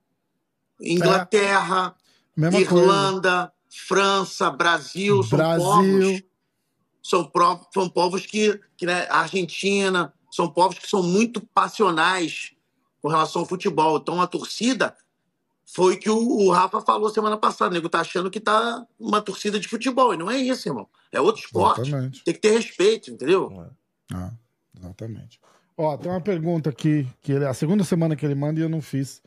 Inglaterra, 0.80 1.96
Mesma 2.36 2.66
coisa. 2.66 2.84
Irlanda, 2.84 3.54
França, 3.70 4.50
Brasil, 4.50 5.24
são 5.24 5.38
Brasil. 5.38 5.64
povos. 5.64 6.31
São, 7.04 7.24
pró- 7.24 7.62
são 7.74 7.90
povos 7.90 8.26
que, 8.26 8.60
que 8.78 8.86
né, 8.86 9.08
Argentina, 9.10 10.14
são 10.32 10.48
povos 10.50 10.78
que 10.78 10.88
são 10.88 11.02
muito 11.02 11.42
passionais 11.42 12.52
com 13.02 13.08
relação 13.10 13.42
ao 13.42 13.48
futebol. 13.48 13.98
Então 13.98 14.22
a 14.22 14.28
torcida 14.28 14.96
foi 15.66 15.98
que 15.98 16.10
o, 16.10 16.18
o 16.18 16.52
Rafa 16.52 16.80
falou 16.82 17.10
semana 17.10 17.38
passada. 17.38 17.72
O 17.72 17.74
nego 17.74 17.90
tá 17.90 18.02
achando 18.02 18.30
que 18.30 18.40
tá 18.40 18.86
uma 19.00 19.22
torcida 19.22 19.60
de 19.60 19.68
futebol. 19.68 20.14
E 20.14 20.18
não 20.18 20.30
é 20.30 20.38
isso, 20.38 20.70
irmão. 20.70 20.88
É 21.12 21.20
outro 21.20 21.44
esporte. 21.44 21.82
Exatamente. 21.82 22.24
Tem 22.24 22.34
que 22.34 22.40
ter 22.40 22.52
respeito, 22.52 23.10
entendeu? 23.12 23.68
Ah, 24.14 24.32
exatamente. 24.78 25.40
Ó, 25.78 25.98
tem 25.98 26.12
uma 26.12 26.22
pergunta 26.22 26.70
aqui, 26.70 27.08
que 27.22 27.32
ele, 27.32 27.46
a 27.46 27.54
segunda 27.54 27.84
semana 27.84 28.16
que 28.16 28.26
ele 28.26 28.36
manda 28.36 28.60
e 28.60 28.64
eu 28.64 28.70
não 28.70 28.82
fiz. 28.82 29.22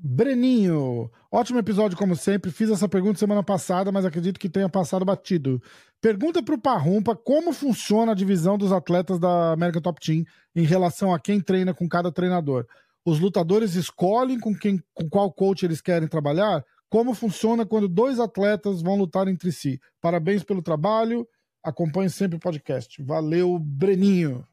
Breninho, 0.00 1.10
ótimo 1.30 1.58
episódio 1.58 1.98
como 1.98 2.14
sempre. 2.14 2.52
Fiz 2.52 2.70
essa 2.70 2.88
pergunta 2.88 3.18
semana 3.18 3.42
passada, 3.42 3.90
mas 3.90 4.04
acredito 4.04 4.38
que 4.38 4.48
tenha 4.48 4.68
passado 4.68 5.04
batido. 5.04 5.60
Pergunta 6.00 6.40
pro 6.40 6.56
Parrumpa 6.56 7.16
como 7.16 7.52
funciona 7.52 8.12
a 8.12 8.14
divisão 8.14 8.56
dos 8.56 8.70
atletas 8.70 9.18
da 9.18 9.52
América 9.52 9.80
Top 9.80 10.00
Team 10.00 10.24
em 10.54 10.64
relação 10.64 11.12
a 11.12 11.18
quem 11.18 11.40
treina 11.40 11.74
com 11.74 11.88
cada 11.88 12.12
treinador. 12.12 12.64
Os 13.04 13.18
lutadores 13.18 13.74
escolhem 13.74 14.38
com 14.38 14.54
quem, 14.54 14.80
com 14.94 15.08
qual 15.10 15.32
coach 15.32 15.64
eles 15.64 15.80
querem 15.80 16.06
trabalhar? 16.06 16.64
Como 16.88 17.12
funciona 17.12 17.66
quando 17.66 17.88
dois 17.88 18.20
atletas 18.20 18.80
vão 18.80 18.96
lutar 18.96 19.26
entre 19.26 19.50
si? 19.50 19.80
Parabéns 20.00 20.44
pelo 20.44 20.62
trabalho. 20.62 21.26
Acompanhe 21.60 22.08
sempre 22.08 22.36
o 22.36 22.40
podcast. 22.40 23.02
Valeu, 23.02 23.58
Breninho. 23.58 24.46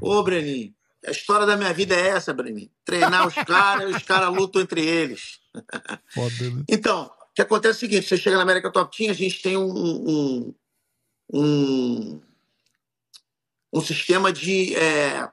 Ô, 0.00 0.22
Breninho, 0.24 0.74
a 1.06 1.10
história 1.10 1.46
da 1.46 1.56
minha 1.56 1.72
vida 1.72 1.94
é 1.94 2.08
essa, 2.08 2.32
Breninho. 2.32 2.70
Treinar 2.84 3.26
os 3.26 3.34
caras 3.34 3.90
e 3.90 3.96
os 3.96 4.02
caras 4.02 4.34
lutam 4.34 4.62
entre 4.62 4.84
eles. 4.84 5.38
Foda, 6.12 6.50
né? 6.50 6.64
Então, 6.68 7.06
o 7.06 7.34
que 7.34 7.42
acontece 7.42 7.74
é 7.74 7.76
o 7.76 7.80
seguinte: 7.80 8.08
você 8.08 8.16
chega 8.16 8.36
na 8.36 8.42
América 8.42 8.72
Top 8.72 8.96
Team, 8.96 9.10
a 9.10 9.14
gente 9.14 9.40
tem 9.40 9.56
um, 9.56 9.70
um, 9.70 10.54
um, 11.32 12.20
um 13.72 13.80
sistema 13.80 14.32
de. 14.32 14.74
É, 14.74 15.28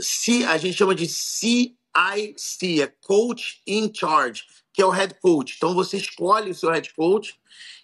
C, 0.00 0.44
a 0.44 0.56
gente 0.56 0.76
chama 0.76 0.94
de 0.94 1.08
CIC, 1.08 1.74
é 2.80 2.86
Coach 3.02 3.60
in 3.66 3.90
Charge, 3.92 4.44
que 4.72 4.80
é 4.80 4.86
o 4.86 4.90
head 4.90 5.14
coach. 5.20 5.54
Então 5.56 5.74
você 5.74 5.96
escolhe 5.96 6.50
o 6.50 6.54
seu 6.54 6.70
head 6.70 6.92
coach 6.94 7.34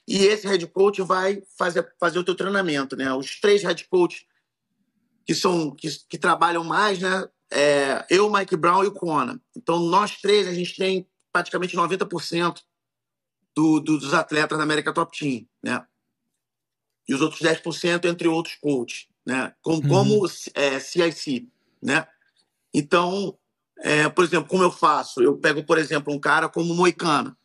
e 0.06 0.24
esse 0.24 0.46
head 0.46 0.64
coach 0.68 1.02
vai 1.02 1.42
fazer, 1.58 1.92
fazer 1.98 2.18
o 2.20 2.24
teu 2.24 2.34
treinamento. 2.34 2.96
Né? 2.96 3.12
Os 3.12 3.40
três 3.40 3.62
head 3.62 3.84
coaches 3.88 4.24
que, 5.26 5.34
são, 5.34 5.70
que, 5.72 5.88
que 6.08 6.16
trabalham 6.16 6.62
mais, 6.62 7.00
né? 7.00 7.28
É, 7.50 8.06
eu, 8.08 8.30
Mike 8.30 8.56
Brown 8.56 8.84
e 8.84 8.86
o 8.86 8.92
Conan. 8.92 9.40
Então, 9.56 9.80
nós 9.80 10.20
três, 10.20 10.46
a 10.46 10.54
gente 10.54 10.76
tem 10.76 11.06
praticamente 11.32 11.76
90% 11.76 12.60
do, 13.54 13.80
do, 13.80 13.98
dos 13.98 14.14
atletas 14.14 14.56
da 14.56 14.64
América 14.64 14.92
Top 14.92 15.16
Team, 15.16 15.46
né? 15.62 15.84
E 17.08 17.14
os 17.14 17.20
outros 17.20 17.40
10% 17.40 18.04
entre 18.04 18.28
outros 18.28 18.56
coaches, 18.56 19.08
né? 19.24 19.54
Como, 19.62 19.82
Uhum. 19.82 19.88
como 19.88 20.26
é, 20.54 20.78
CIC, 20.78 21.48
né? 21.82 22.06
Então, 22.72 23.36
é, 23.78 24.08
por 24.08 24.24
exemplo, 24.24 24.48
como 24.48 24.62
eu 24.62 24.70
faço? 24.70 25.22
Eu 25.22 25.36
pego, 25.36 25.64
por 25.64 25.78
exemplo, 25.78 26.12
um 26.12 26.20
cara 26.20 26.48
como 26.48 26.72
o 26.72 26.76
Moicano, 26.76 27.36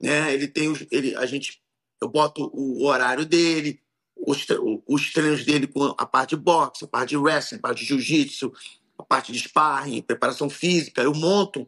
né? 0.00 0.32
Ele 0.32 0.48
tem 0.48 0.68
os, 0.68 0.84
ele, 0.90 1.14
a 1.16 1.26
gente, 1.26 1.62
eu 2.00 2.08
boto 2.08 2.50
o 2.52 2.84
horário 2.86 3.24
dele, 3.24 3.80
os, 4.28 4.46
os 4.86 5.12
treinos 5.12 5.44
dele 5.44 5.66
com 5.66 5.94
a 5.96 6.04
parte 6.04 6.30
de 6.30 6.42
boxe, 6.42 6.84
a 6.84 6.88
parte 6.88 7.10
de 7.10 7.16
wrestling, 7.16 7.58
a 7.58 7.62
parte 7.62 7.80
de 7.80 7.86
jiu-jitsu, 7.86 8.52
a 8.98 9.02
parte 9.02 9.32
de 9.32 9.38
sparring, 9.38 10.02
preparação 10.02 10.50
física, 10.50 11.02
eu 11.02 11.14
monto 11.14 11.66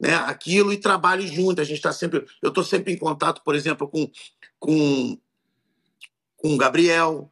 né, 0.00 0.14
aquilo 0.14 0.72
e 0.72 0.78
trabalho 0.78 1.26
junto. 1.26 1.60
A 1.60 1.64
gente 1.64 1.76
está 1.76 1.92
sempre, 1.92 2.24
eu 2.40 2.48
estou 2.48 2.64
sempre 2.64 2.92
em 2.92 2.96
contato, 2.96 3.42
por 3.44 3.54
exemplo, 3.54 3.86
com 3.88 4.10
com 4.58 5.18
com 6.36 6.54
o 6.54 6.56
Gabriel, 6.56 7.30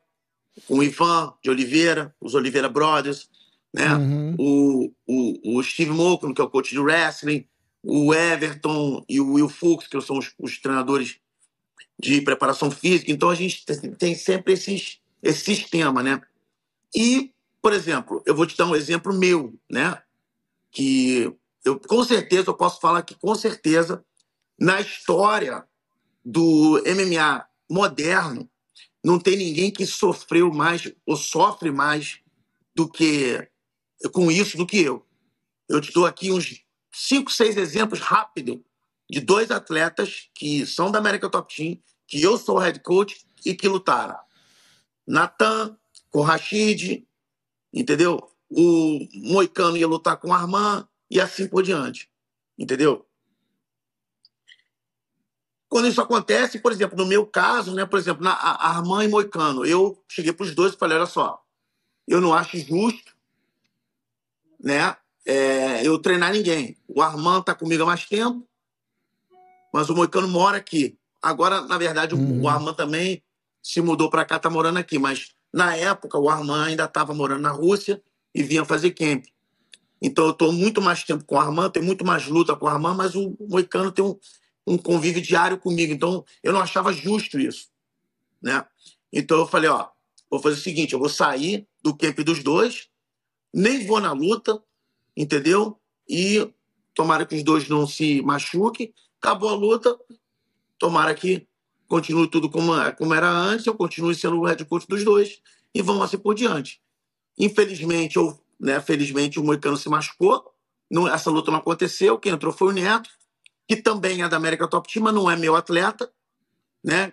com 0.67 0.79
o 0.79 0.83
Ivan 0.83 1.33
de 1.43 1.49
Oliveira, 1.49 2.15
os 2.21 2.35
Oliveira 2.35 2.69
Brothers, 2.69 3.31
né? 3.73 3.95
Uhum. 3.95 4.35
O, 4.39 4.93
o, 5.07 5.59
o 5.59 5.63
Steve 5.63 5.93
Moulton, 5.93 6.35
que 6.35 6.41
é 6.41 6.45
o 6.45 6.51
coach 6.51 6.71
de 6.71 6.81
wrestling, 6.81 7.47
o 7.83 8.13
Everton 8.13 9.05
e 9.09 9.21
o 9.21 9.35
Will 9.35 9.49
Fuchs, 9.49 9.87
que 9.87 10.01
são 10.01 10.19
os, 10.19 10.35
os 10.39 10.59
treinadores 10.61 11.21
de 11.99 12.21
preparação 12.21 12.71
física. 12.71 13.11
Então 13.11 13.31
a 13.31 13.35
gente 13.35 13.65
tem- 13.99 14.15
sempre 14.15 14.53
esses, 14.53 15.01
esse 15.23 15.45
sistema, 15.45 16.03
né? 16.03 16.21
E, 16.95 17.33
por 17.63 17.73
exemplo, 17.73 18.23
eu 18.27 18.35
vou 18.35 18.47
te 18.47 18.57
dar 18.57 18.67
um 18.67 18.77
exemplo 18.77 19.13
meu, 19.13 19.59
né? 19.71 20.01
Que 20.71 21.33
eu 21.65 21.79
com 21.81 22.05
certeza 22.05 22.51
eu 22.51 22.55
posso 22.57 22.81
falar 22.81 23.03
que 23.03 23.15
com 23.15 23.35
certeza 23.35 24.05
na 24.59 24.81
história 24.81 25.65
do 26.25 26.83
MMA 26.87 27.47
moderno 27.69 28.49
não 29.05 29.19
tem 29.19 29.37
ninguém 29.37 29.71
que 29.71 29.87
sofreu 29.87 30.53
mais 30.53 30.93
ou 31.05 31.17
sofre 31.17 31.71
mais 31.71 32.21
do 32.75 32.89
que 32.89 33.49
com 34.13 34.31
isso 34.31 34.57
do 34.57 34.67
que 34.67 34.81
eu. 34.81 35.05
Eu 35.69 35.81
te 35.81 35.93
dou 35.93 36.07
aqui 36.07 36.31
uns 36.31 36.65
cinco, 36.93 37.31
seis 37.31 37.57
exemplos 37.57 38.01
rápidos 38.01 38.61
de 39.09 39.21
dois 39.21 39.51
atletas 39.51 40.29
que 40.35 40.67
são 40.67 40.91
da 40.91 40.99
América 40.99 41.31
Top 41.31 41.55
Team, 41.55 41.79
que 42.07 42.21
eu 42.23 42.37
sou 42.37 42.59
head 42.59 42.81
coach 42.81 43.27
e 43.45 43.55
que 43.55 43.69
lutaram. 43.69 44.19
Natan 45.07 45.77
com 46.11 46.23
Rashid, 46.23 47.07
entendeu? 47.73 48.31
O 48.51 49.07
Moicano 49.15 49.77
ia 49.77 49.87
lutar 49.87 50.17
com 50.17 50.29
o 50.29 50.33
Armand 50.33 50.87
e 51.11 51.21
assim 51.21 51.49
por 51.49 51.63
diante, 51.63 52.11
entendeu? 52.59 53.07
Quando 55.69 55.89
isso 55.89 56.01
acontece, 56.01 56.59
por 56.59 56.73
exemplo, 56.73 56.97
no 56.97 57.07
meu 57.07 57.27
caso, 57.27 57.75
né, 57.75 57.85
por 57.85 57.99
exemplo, 57.99 58.23
na 58.23 58.33
a- 58.33 58.69
a 58.69 58.77
Armand 58.77 59.05
e 59.05 59.09
Moicano, 59.09 59.67
eu 59.67 60.03
cheguei 60.09 60.33
para 60.33 60.45
os 60.47 60.55
dois 60.55 60.75
e 60.75 60.77
falei, 60.77 60.97
olha 60.97 61.07
só, 61.07 61.45
eu 62.07 62.21
não 62.21 62.33
acho 62.33 62.57
justo, 62.59 63.17
né, 64.61 64.97
é, 65.25 65.87
eu 65.87 65.99
treinar 65.99 66.33
ninguém. 66.33 66.77
O 66.87 67.03
Armand 67.03 67.43
tá 67.43 67.55
comigo 67.55 67.83
há 67.83 67.87
mais 67.87 68.07
tempo, 68.07 68.49
mas 69.73 69.89
o 69.91 69.95
Moicano 69.95 70.29
mora 70.29 70.57
aqui. 70.59 70.97
Agora, 71.23 71.61
na 71.63 71.77
verdade, 71.79 72.15
o- 72.15 72.19
Uhum. 72.19 72.43
o 72.43 72.49
Armand 72.49 72.75
também 72.75 73.23
se 73.63 73.81
mudou 73.81 74.09
para 74.09 74.25
cá, 74.25 74.39
tá 74.39 74.49
morando 74.49 74.79
aqui, 74.79 74.99
mas 74.99 75.35
na 75.53 75.75
época 75.77 76.19
o 76.19 76.29
Armand 76.29 76.65
ainda 76.67 76.85
estava 76.85 77.13
morando 77.15 77.41
na 77.43 77.51
Rússia 77.51 78.01
e 78.35 78.43
vinha 78.43 78.65
fazer 78.65 78.91
camp. 78.93 79.25
Então 80.01 80.27
eu 80.27 80.31
estou 80.33 80.53
muito 80.53 80.81
mais 80.81 81.03
tempo 81.03 81.25
com 81.25 81.35
o 81.37 81.39
Armand, 81.41 81.71
tenho 81.71 81.85
muito 81.87 82.05
mais 82.05 82.27
luta 82.27 82.55
com 82.55 82.67
o 82.67 82.69
Armand, 82.69 82.95
mas 82.95 83.15
o 83.15 83.35
Moicano 83.41 83.91
tem 83.91 84.05
um, 84.05 84.17
um 84.67 84.79
convívio 84.79 85.23
diário 85.23 85.59
comigo. 85.59 85.93
Então 85.93 86.25
eu 86.43 86.53
não 86.53 86.61
achava 86.61 86.93
justo 86.93 87.41
isso, 87.41 87.69
né? 88.41 88.65
Então 89.13 89.39
eu 89.39 89.47
falei, 89.47 89.71
ó, 89.71 89.89
vou 90.31 90.39
fazer 90.41 90.57
o 90.57 90.63
seguinte, 90.63 90.93
eu 90.93 90.99
vou 90.99 91.09
sair 91.09 91.67
do 91.83 91.97
camp 91.97 92.19
dos 92.21 92.43
dois, 92.43 92.89
nem 93.55 93.87
vou 93.87 94.01
na 94.01 94.13
luta, 94.13 94.63
entendeu? 95.17 95.81
E 96.09 96.53
tomara 96.95 97.25
que 97.27 97.35
os 97.35 97.43
dois 97.43 97.69
não 97.69 97.87
se 97.87 98.21
machuquem. 98.23 98.93
Acabou 99.21 99.49
a 99.49 99.55
luta, 99.55 99.99
tomara 100.79 101.15
que 101.15 101.47
continue 101.89 102.29
tudo 102.29 102.51
como, 102.51 102.73
como 102.97 103.15
era 103.15 103.29
antes, 103.29 103.67
eu 103.67 103.75
continue 103.75 104.15
sendo 104.15 104.41
o 104.41 104.45
head 104.45 104.65
coach 104.65 104.87
dos 104.87 105.05
dois 105.05 105.41
e 105.75 105.83
vamos 105.83 106.03
assim 106.03 106.19
por 106.19 106.35
diante. 106.35 106.81
Infelizmente, 107.39 108.19
ou 108.19 108.39
né, 108.59 108.81
felizmente, 108.81 109.39
o 109.39 109.45
Moicano 109.45 109.77
se 109.77 109.89
machucou, 109.89 110.53
não, 110.91 111.09
essa 111.09 111.31
luta 111.31 111.51
não 111.51 111.59
aconteceu, 111.59 112.19
quem 112.19 112.33
entrou 112.33 112.53
foi 112.53 112.69
o 112.69 112.73
Neto, 112.73 113.11
que 113.69 113.77
também 113.77 114.23
é 114.23 114.29
da 114.29 114.37
América 114.37 114.69
Top 114.69 114.91
Team, 114.93 115.05
mas 115.05 115.15
não 115.15 115.31
é 115.31 115.37
meu 115.37 115.57
atleta. 115.57 116.11
Né? 116.85 117.13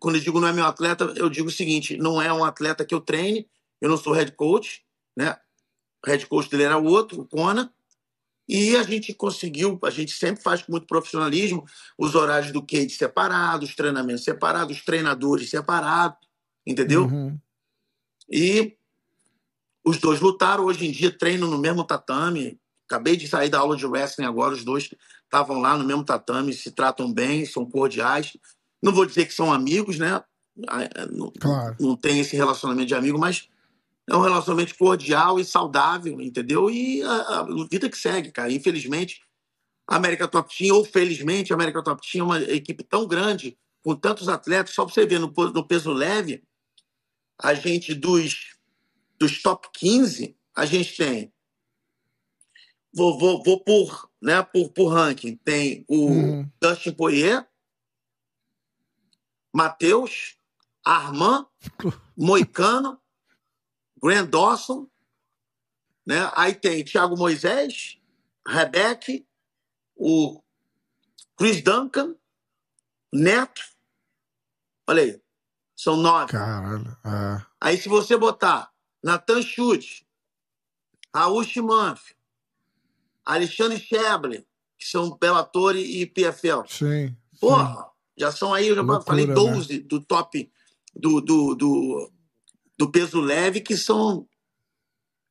Quando 0.00 0.16
eu 0.16 0.20
digo 0.20 0.40
não 0.40 0.48
é 0.48 0.52
meu 0.52 0.66
atleta, 0.66 1.04
eu 1.16 1.30
digo 1.30 1.48
o 1.48 1.52
seguinte: 1.52 1.96
não 1.96 2.20
é 2.20 2.32
um 2.32 2.44
atleta 2.44 2.84
que 2.84 2.94
eu 2.94 3.00
treine, 3.00 3.48
eu 3.80 3.88
não 3.88 3.96
sou 3.96 4.12
head 4.12 4.32
coach, 4.32 4.84
né? 5.16 5.36
O 6.04 6.10
head 6.10 6.26
coach 6.26 6.50
dele 6.50 6.64
era 6.64 6.76
outro, 6.76 7.20
o 7.20 7.26
Kona. 7.26 7.72
E 8.48 8.76
a 8.76 8.82
gente 8.82 9.14
conseguiu, 9.14 9.78
a 9.82 9.90
gente 9.90 10.12
sempre 10.12 10.42
faz 10.42 10.62
com 10.62 10.72
muito 10.72 10.86
profissionalismo, 10.86 11.64
os 11.98 12.14
horários 12.14 12.52
do 12.52 12.62
cage 12.62 12.90
separados, 12.90 13.70
os 13.70 13.74
treinamentos 13.74 14.24
separados, 14.24 14.76
os 14.76 14.84
treinadores 14.84 15.48
separados, 15.48 16.18
entendeu? 16.66 17.04
Uhum. 17.04 17.38
E 18.30 18.76
os 19.84 19.98
dois 19.98 20.20
lutaram, 20.20 20.64
hoje 20.64 20.86
em 20.86 20.90
dia 20.90 21.10
treinam 21.10 21.50
no 21.50 21.58
mesmo 21.58 21.84
tatame. 21.84 22.58
Acabei 22.86 23.16
de 23.16 23.26
sair 23.26 23.48
da 23.48 23.58
aula 23.58 23.76
de 23.76 23.86
wrestling 23.86 24.26
agora, 24.26 24.54
os 24.54 24.64
dois 24.64 24.90
estavam 25.24 25.60
lá 25.60 25.76
no 25.76 25.84
mesmo 25.84 26.04
tatame, 26.04 26.52
se 26.52 26.70
tratam 26.70 27.12
bem, 27.12 27.46
são 27.46 27.64
cordiais. 27.64 28.36
Não 28.82 28.92
vou 28.92 29.06
dizer 29.06 29.26
que 29.26 29.32
são 29.32 29.52
amigos, 29.52 29.98
né? 29.98 30.22
Ah, 30.68 30.82
é, 30.82 31.06
Não, 31.10 31.32
Claro. 31.40 31.76
não 31.80 31.96
tem 31.96 32.20
esse 32.20 32.36
relacionamento 32.36 32.88
de 32.88 32.94
amigo, 32.94 33.18
mas 33.18 33.48
é 34.08 34.16
um 34.16 34.20
relacionamento 34.20 34.76
cordial 34.76 35.40
e 35.40 35.44
saudável, 35.44 36.20
entendeu? 36.20 36.70
E 36.70 37.02
a, 37.02 37.40
a 37.40 37.46
vida 37.70 37.88
que 37.88 37.96
segue, 37.96 38.30
cara. 38.30 38.52
Infelizmente, 38.52 39.20
a 39.88 39.96
América 39.96 40.28
Top 40.28 40.54
Team, 40.54 40.76
ou 40.76 40.84
felizmente, 40.84 41.52
a 41.52 41.56
América 41.56 41.82
Top 41.82 42.00
Team 42.06 42.22
é 42.22 42.24
uma 42.24 42.42
equipe 42.42 42.84
tão 42.84 43.06
grande, 43.06 43.56
com 43.82 43.94
tantos 43.94 44.28
atletas, 44.28 44.74
só 44.74 44.84
para 44.84 44.94
você 44.94 45.06
ver, 45.06 45.18
no, 45.18 45.28
no 45.28 45.66
peso 45.66 45.92
leve, 45.92 46.42
a 47.38 47.52
gente 47.54 47.94
dos, 47.94 48.56
dos 49.18 49.42
top 49.42 49.68
15, 49.74 50.36
a 50.56 50.64
gente 50.64 50.96
tem. 50.96 51.32
Vou, 52.94 53.18
vou, 53.18 53.42
vou 53.42 53.62
por, 53.62 54.08
né, 54.22 54.42
por, 54.42 54.70
por 54.70 54.88
ranking. 54.88 55.36
Tem 55.36 55.84
o 55.88 56.06
Uhum. 56.06 56.50
Dustin 56.60 56.92
Poirier, 56.92 57.46
Matheus, 59.52 60.36
Armand, 60.84 61.46
Moicano, 62.16 63.00
Grant 64.04 64.28
Dawson, 64.28 64.86
né? 66.06 66.30
Aí 66.34 66.54
tem 66.54 66.84
Thiago 66.84 67.16
Moisés, 67.16 67.98
Rebeck, 68.46 69.26
o 69.96 70.42
Chris 71.38 71.62
Duncan, 71.62 72.14
Neto. 73.10 73.62
Olha 74.86 75.02
aí, 75.02 75.22
são 75.74 75.96
nove. 75.96 76.32
Caralho. 76.32 76.94
É. 77.02 77.46
Aí 77.58 77.78
se 77.78 77.88
você 77.88 78.14
botar 78.18 78.70
Nathan 79.02 79.40
Chute, 79.40 80.06
Raul 81.14 81.42
Schimanf, 81.42 82.12
Alexandre 83.24 83.78
Scheble, 83.78 84.46
que 84.78 84.86
são 84.86 85.16
Bellator 85.16 85.76
e 85.76 86.04
PFL. 86.04 86.66
Sim. 86.68 87.08
sim. 87.08 87.16
Porra, 87.40 87.90
já 88.18 88.30
são 88.30 88.52
aí, 88.52 88.68
eu 88.68 88.74
já 88.74 88.82
Loucura, 88.82 89.02
falei 89.02 89.26
né? 89.26 89.32
12 89.32 89.78
do 89.80 89.98
top 89.98 90.52
do, 90.94 91.22
do, 91.22 91.54
do, 91.54 92.12
do 92.78 92.90
peso 92.90 93.20
leve, 93.20 93.60
que 93.60 93.76
são 93.76 94.26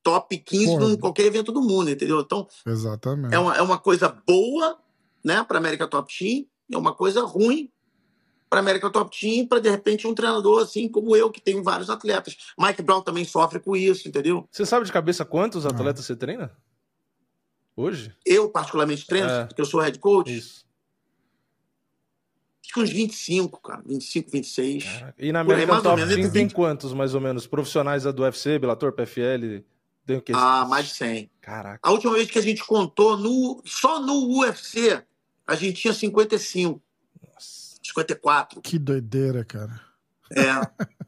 top 0.02 0.38
15 0.38 0.66
Porra. 0.66 0.86
em 0.92 0.98
qualquer 0.98 1.26
evento 1.26 1.52
do 1.52 1.62
mundo, 1.62 1.90
entendeu? 1.90 2.20
Então, 2.20 2.48
Exatamente. 2.66 3.34
é 3.34 3.40
uma, 3.40 3.56
é 3.56 3.62
uma 3.62 3.78
coisa 3.80 4.10
boa 4.10 4.78
né, 5.24 5.44
para 5.44 5.58
América 5.58 5.88
Top 5.88 6.14
Team, 6.18 6.46
é 6.72 6.78
uma 6.78 6.94
coisa 6.94 7.24
ruim 7.24 7.70
para 8.50 8.60
América 8.60 8.90
Top 8.92 9.18
Team, 9.18 9.48
para 9.48 9.60
de 9.60 9.70
repente 9.70 10.06
um 10.06 10.14
treinador 10.14 10.62
assim 10.62 10.88
como 10.88 11.16
eu, 11.16 11.32
que 11.32 11.42
tenho 11.42 11.64
vários 11.64 11.90
atletas. 11.90 12.36
Mike 12.60 12.82
Brown 12.82 13.02
também 13.02 13.24
sofre 13.26 13.60
com 13.60 13.76
isso, 13.76 14.08
entendeu? 14.08 14.48
Você 14.52 14.66
sabe 14.66 14.86
de 14.86 14.92
cabeça 14.92 15.24
Ah. 15.24 15.26
quantos 15.26 15.66
atletas 15.66 16.06
você 16.06 16.16
treina? 16.16 16.52
Hoje? 17.76 18.14
Eu, 18.26 18.50
particularmente, 18.50 19.08
treino, 19.08 19.28
É. 19.30 19.46
porque 19.46 19.62
eu 19.62 19.66
sou 19.66 19.80
head 19.82 19.98
coach, 20.00 20.36
Isso. 20.38 20.64
Acho 22.74 22.76
que 22.76 22.80
uns 22.82 22.90
25, 22.90 23.62
cara, 23.62 23.82
25, 23.86 24.32
26. 24.32 24.84
Caraca. 24.84 25.14
E 25.20 25.32
na 25.32 25.40
América 25.42 25.68
mais 25.68 25.86
ou 25.86 25.92
Top 25.92 26.02
Team 26.08 26.32
tem 26.32 26.44
20. 26.46 26.54
quantos, 26.54 26.94
mais 26.94 27.14
ou 27.14 27.22
menos? 27.22 27.46
Profissionais 27.46 28.04
do 28.04 28.24
UFC, 28.24 28.58
Bellator, 28.58 28.92
PFL? 28.94 29.64
Tem 30.06 30.18
o 30.18 30.22
quê? 30.22 30.34
Ah, 30.36 30.66
mais 30.68 30.88
de 30.88 30.96
100. 30.96 31.30
Caraca. 31.40 31.80
A 31.82 31.92
última 31.92 32.14
vez 32.14 32.30
que 32.30 32.38
a 32.40 32.42
gente 32.42 32.64
contou, 32.66 33.18
no, 33.18 33.62
só 33.66 34.02
no 34.02 34.40
UFC, 34.40 35.02
a 35.48 35.56
gente 35.56 35.82
tinha 35.82 35.94
55, 35.94 36.82
Nossa. 37.22 37.78
54. 37.84 38.62
Que 38.62 38.78
doideira, 38.80 39.44
cara. 39.46 39.80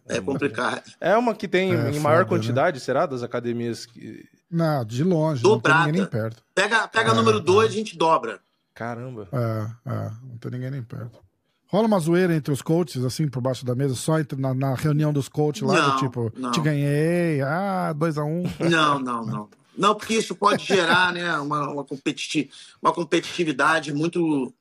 É, 0.08 0.18
é 0.18 0.22
complicado. 0.22 0.84
É 1.02 1.18
uma 1.18 1.34
que 1.34 1.48
tem 1.48 1.72
É, 1.74 1.90
em 1.90 2.00
maior 2.00 2.18
foda, 2.20 2.24
né? 2.24 2.26
quantidade, 2.30 2.80
será? 2.80 3.08
Das 3.08 3.24
academias 3.24 3.88
que. 3.88 4.24
Não, 4.52 4.86
de 4.86 5.04
longe. 5.04 5.42
Não 5.42 5.52
tem 5.54 5.62
Dobrada. 5.62 5.86
ninguém 5.88 6.02
nem 6.02 6.10
perto. 6.10 6.44
Pega, 6.54 6.88
pega 6.88 7.10
É, 7.10 7.14
número 7.16 7.40
é. 7.40 7.42
2, 7.42 7.72
a 7.72 7.74
gente 7.74 7.98
dobra. 7.98 8.40
Caramba. 8.76 9.28
É, 9.32 9.90
é, 9.90 10.12
não 10.22 10.38
tem 10.38 10.52
ninguém 10.52 10.70
nem 10.70 10.84
perto. 10.84 11.20
Rola 11.68 11.88
uma 11.88 12.00
zoeira 12.00 12.36
entre 12.36 12.54
os 12.54 12.62
coaches, 12.62 13.04
assim, 13.04 13.28
por 13.28 13.42
baixo 13.42 13.66
da 13.66 13.76
mesa, 13.76 13.96
só 13.96 14.20
entre, 14.20 14.40
na, 14.40 14.54
na 14.54 14.76
reunião 14.76 15.12
dos 15.12 15.28
coaches 15.28 15.64
lá, 15.64 15.80
do 15.80 15.88
Não, 15.90 15.98
tipo, 15.98 16.32
não. 16.38 16.52
te 16.52 16.62
ganhei, 16.62 17.42
ah, 17.42 17.92
2 17.94 18.18
a 18.18 18.24
1 18.24 18.28
um. 18.28 18.44
Não, 18.70 19.00
não, 19.00 19.26
não. 19.26 19.50
Não, 19.78 19.94
porque 19.94 20.14
isso 20.14 20.34
pode 20.36 20.64
gerar 20.64 21.12
né, 21.12 21.38
uma, 21.38 21.70
uma, 21.70 21.84
competiti 21.84 22.50
uma 22.82 22.94
competitividade 22.94 23.94
muito 23.94 24.54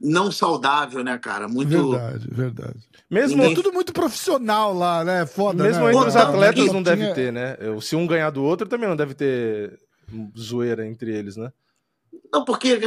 não 0.00 0.32
saudável, 0.32 1.04
né, 1.04 1.18
cara? 1.18 1.46
Muito. 1.46 1.68
Verdade, 1.90 2.28
verdade. 2.30 2.78
Mesmo, 3.10 3.36
Ninguém- 3.42 3.54
tudo 3.54 3.70
muito 3.72 3.92
profissional 3.92 4.72
lá, 4.72 5.04
né? 5.04 5.26
Foda, 5.26 5.62
mesmo 5.62 5.84
né? 5.84 5.92
entre 5.94 6.08
os 6.08 6.16
atletas 6.16 6.72
não 6.72 6.82
deve 6.82 7.12
ter, 7.12 7.30
né? 7.30 7.58
Se 7.82 7.94
um 7.94 8.06
ganhar 8.06 8.30
do 8.30 8.42
outro, 8.42 8.66
também 8.66 8.88
não 8.88 8.96
deve 8.96 9.12
ter 9.12 9.78
zoeira 10.38 10.86
entre 10.86 11.14
eles, 11.14 11.36
né? 11.36 11.52
Não, 12.34 12.44
porque, 12.44 12.80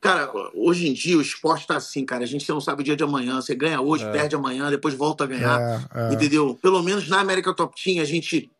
cara, 0.00 0.32
hoje 0.54 0.88
em 0.88 0.94
dia 0.94 1.18
o 1.18 1.20
esporte 1.20 1.66
tá 1.66 1.76
assim, 1.76 2.02
cara. 2.06 2.24
A 2.24 2.26
gente 2.26 2.48
não 2.48 2.62
sabe 2.62 2.80
o 2.80 2.84
dia 2.84 2.96
de 2.96 3.04
amanhã. 3.04 3.36
Você 3.42 3.54
ganha 3.54 3.78
hoje, 3.78 4.04
É. 4.04 4.10
perde 4.10 4.34
amanhã, 4.34 4.70
depois 4.70 4.94
volta 4.94 5.24
a 5.24 5.26
ganhar. 5.26 5.60
É, 5.94 6.10
é. 6.10 6.14
Entendeu? 6.14 6.58
Pelo 6.62 6.82
menos 6.82 7.06
na 7.06 7.20
América 7.20 7.52
Top 7.54 7.78
Team, 7.82 8.00
a 8.00 8.06
gente, 8.06 8.50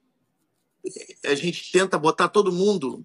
a 1.25 1.35
gente 1.35 1.73
tenta 1.73 1.99
botar 1.99 2.29
todo 2.29 2.53
mundo 2.53 3.03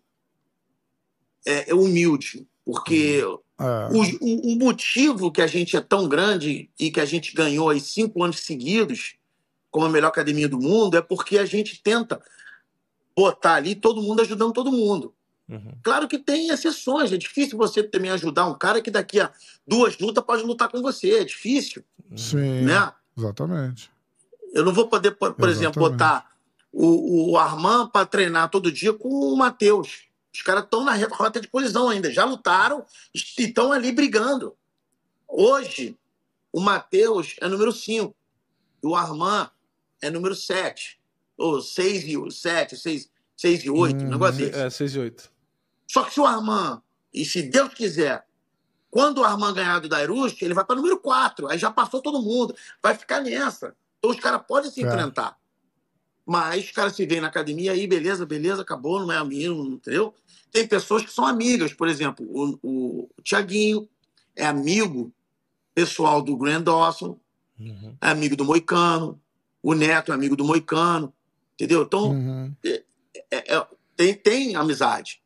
é, 1.47 1.71
é 1.71 1.73
humilde. 1.73 2.45
Porque 2.65 3.21
É. 3.23 3.25
o, 3.25 4.01
o- 4.19 4.53
o 4.53 4.55
motivo 4.59 5.31
que 5.31 5.41
a 5.41 5.47
gente 5.47 5.77
é 5.77 5.81
tão 5.81 6.09
grande 6.09 6.69
e 6.77 6.91
que 6.91 6.99
a 6.99 7.05
gente 7.05 7.33
ganhou 7.33 7.69
aí 7.69 7.79
cinco 7.79 8.21
anos 8.23 8.41
seguidos 8.41 9.15
como 9.69 9.85
a 9.85 9.89
melhor 9.89 10.09
academia 10.09 10.49
do 10.49 10.59
mundo 10.59 10.97
é 10.97 11.01
porque 11.01 11.37
a 11.37 11.45
gente 11.45 11.81
tenta 11.81 12.21
botar 13.15 13.53
ali 13.53 13.73
todo 13.73 14.01
mundo 14.01 14.21
ajudando 14.21 14.51
todo 14.51 14.69
mundo. 14.69 15.13
Uhum. 15.51 15.73
Claro 15.83 16.07
que 16.07 16.17
tem 16.17 16.47
exceções, 16.47 17.11
é 17.11 17.17
difícil 17.17 17.57
você 17.57 17.83
também 17.83 18.09
ajudar 18.11 18.47
um 18.47 18.57
cara 18.57 18.81
que 18.81 18.89
daqui 18.89 19.19
a 19.19 19.29
duas 19.67 19.97
lutas 19.99 20.23
pode 20.23 20.43
lutar 20.43 20.69
com 20.69 20.81
você, 20.81 21.19
é 21.19 21.23
difícil, 21.25 21.83
Sim, 22.15 22.61
né? 22.61 22.93
exatamente. 23.17 23.91
Eu 24.53 24.63
não 24.63 24.73
vou 24.73 24.87
poder, 24.87 25.11
por, 25.11 25.33
por 25.33 25.49
exemplo, 25.49 25.81
botar 25.81 26.31
o, 26.71 27.31
o 27.31 27.37
Armand 27.37 27.89
para 27.89 28.05
treinar 28.05 28.49
todo 28.49 28.71
dia 28.71 28.93
com 28.93 29.09
o 29.09 29.35
Matheus. 29.35 30.03
Os 30.33 30.41
caras 30.41 30.63
estão 30.63 30.85
na 30.85 30.95
rota 31.07 31.41
de 31.41 31.49
colisão 31.49 31.89
ainda, 31.89 32.09
já 32.09 32.23
lutaram 32.23 32.85
e 33.13 33.43
estão 33.43 33.73
ali 33.73 33.91
brigando. 33.91 34.55
Hoje, 35.27 35.97
o 36.51 36.61
Matheus 36.61 37.35
é 37.41 37.47
número 37.47 37.73
5 37.73 38.15
e 38.83 38.87
o 38.87 38.95
Armand 38.95 39.49
é 40.01 40.09
número 40.09 40.35
7. 40.35 40.99
Ou 41.37 41.61
6 41.61 42.03
e 42.05 42.31
7, 42.31 42.77
6, 42.77 43.09
6 43.35 43.63
e 43.65 43.69
8, 43.69 44.05
um 44.05 44.09
negócio 44.09 44.37
desse. 44.37 44.59
É, 44.59 44.69
6 44.69 44.95
e 44.95 44.99
8. 44.99 45.30
Só 45.91 46.03
que 46.03 46.13
se 46.13 46.19
o 46.21 46.25
Armand, 46.25 46.81
e 47.13 47.25
se 47.25 47.41
Deus 47.43 47.73
quiser, 47.73 48.25
quando 48.89 49.17
o 49.19 49.23
Armand 49.25 49.53
ganhar 49.53 49.79
do 49.79 49.89
Dairush, 49.89 50.41
ele 50.41 50.53
vai 50.53 50.63
para 50.63 50.77
número 50.77 50.97
4. 50.97 51.49
Aí 51.49 51.57
já 51.57 51.69
passou 51.69 52.01
todo 52.01 52.21
mundo. 52.21 52.55
Vai 52.81 52.95
ficar 52.95 53.19
nessa. 53.19 53.75
Então 53.99 54.09
os 54.11 54.17
caras 54.19 54.41
podem 54.47 54.71
se 54.71 54.81
É. 54.81 54.87
enfrentar. 54.87 55.37
Mas 56.25 56.63
os 56.65 56.71
caras 56.71 56.95
se 56.95 57.05
veem 57.05 57.19
na 57.19 57.27
academia 57.27 57.73
aí, 57.73 57.85
beleza, 57.87 58.25
beleza, 58.25 58.61
acabou, 58.61 59.01
não 59.01 59.11
é 59.11 59.17
amigo, 59.17 59.53
entendeu? 59.65 60.13
Tem 60.49 60.65
pessoas 60.65 61.03
que 61.03 61.11
são 61.11 61.25
amigas, 61.25 61.73
por 61.73 61.89
exemplo, 61.89 62.25
o, 62.29 62.59
o 62.63 63.09
Tiaguinho 63.21 63.89
é 64.35 64.45
amigo 64.45 65.11
pessoal 65.75 66.21
do 66.21 66.37
Grand 66.37 66.61
Dawson, 66.61 67.19
Uhum. 67.59 67.95
é 67.99 68.07
amigo 68.07 68.35
do 68.37 68.45
Moicano, 68.45 69.21
o 69.61 69.73
Neto 69.73 70.11
é 70.11 70.15
amigo 70.15 70.35
do 70.37 70.45
Moicano, 70.45 71.13
entendeu? 71.55 71.83
Então, 71.83 72.11
Uhum. 72.11 72.55
é- 72.65 72.83
é- 73.29 73.67
tem, 73.95 74.13
tem 74.15 74.55
amizade. 74.55 75.20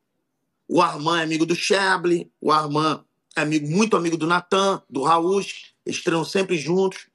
O 0.67 0.81
Armand 0.81 1.19
é 1.19 1.23
amigo 1.23 1.45
do 1.45 1.55
Chable, 1.55 2.31
o 2.41 2.51
Armand 2.51 3.03
é 3.35 3.41
amigo, 3.41 3.67
muito 3.67 3.95
amigo 3.95 4.17
do 4.17 4.25
Natan, 4.27 4.81
do 4.89 5.03
Raul, 5.03 5.41
eles 5.85 6.03
treinam 6.03 6.25
sempre 6.25 6.57
juntos. 6.57 7.07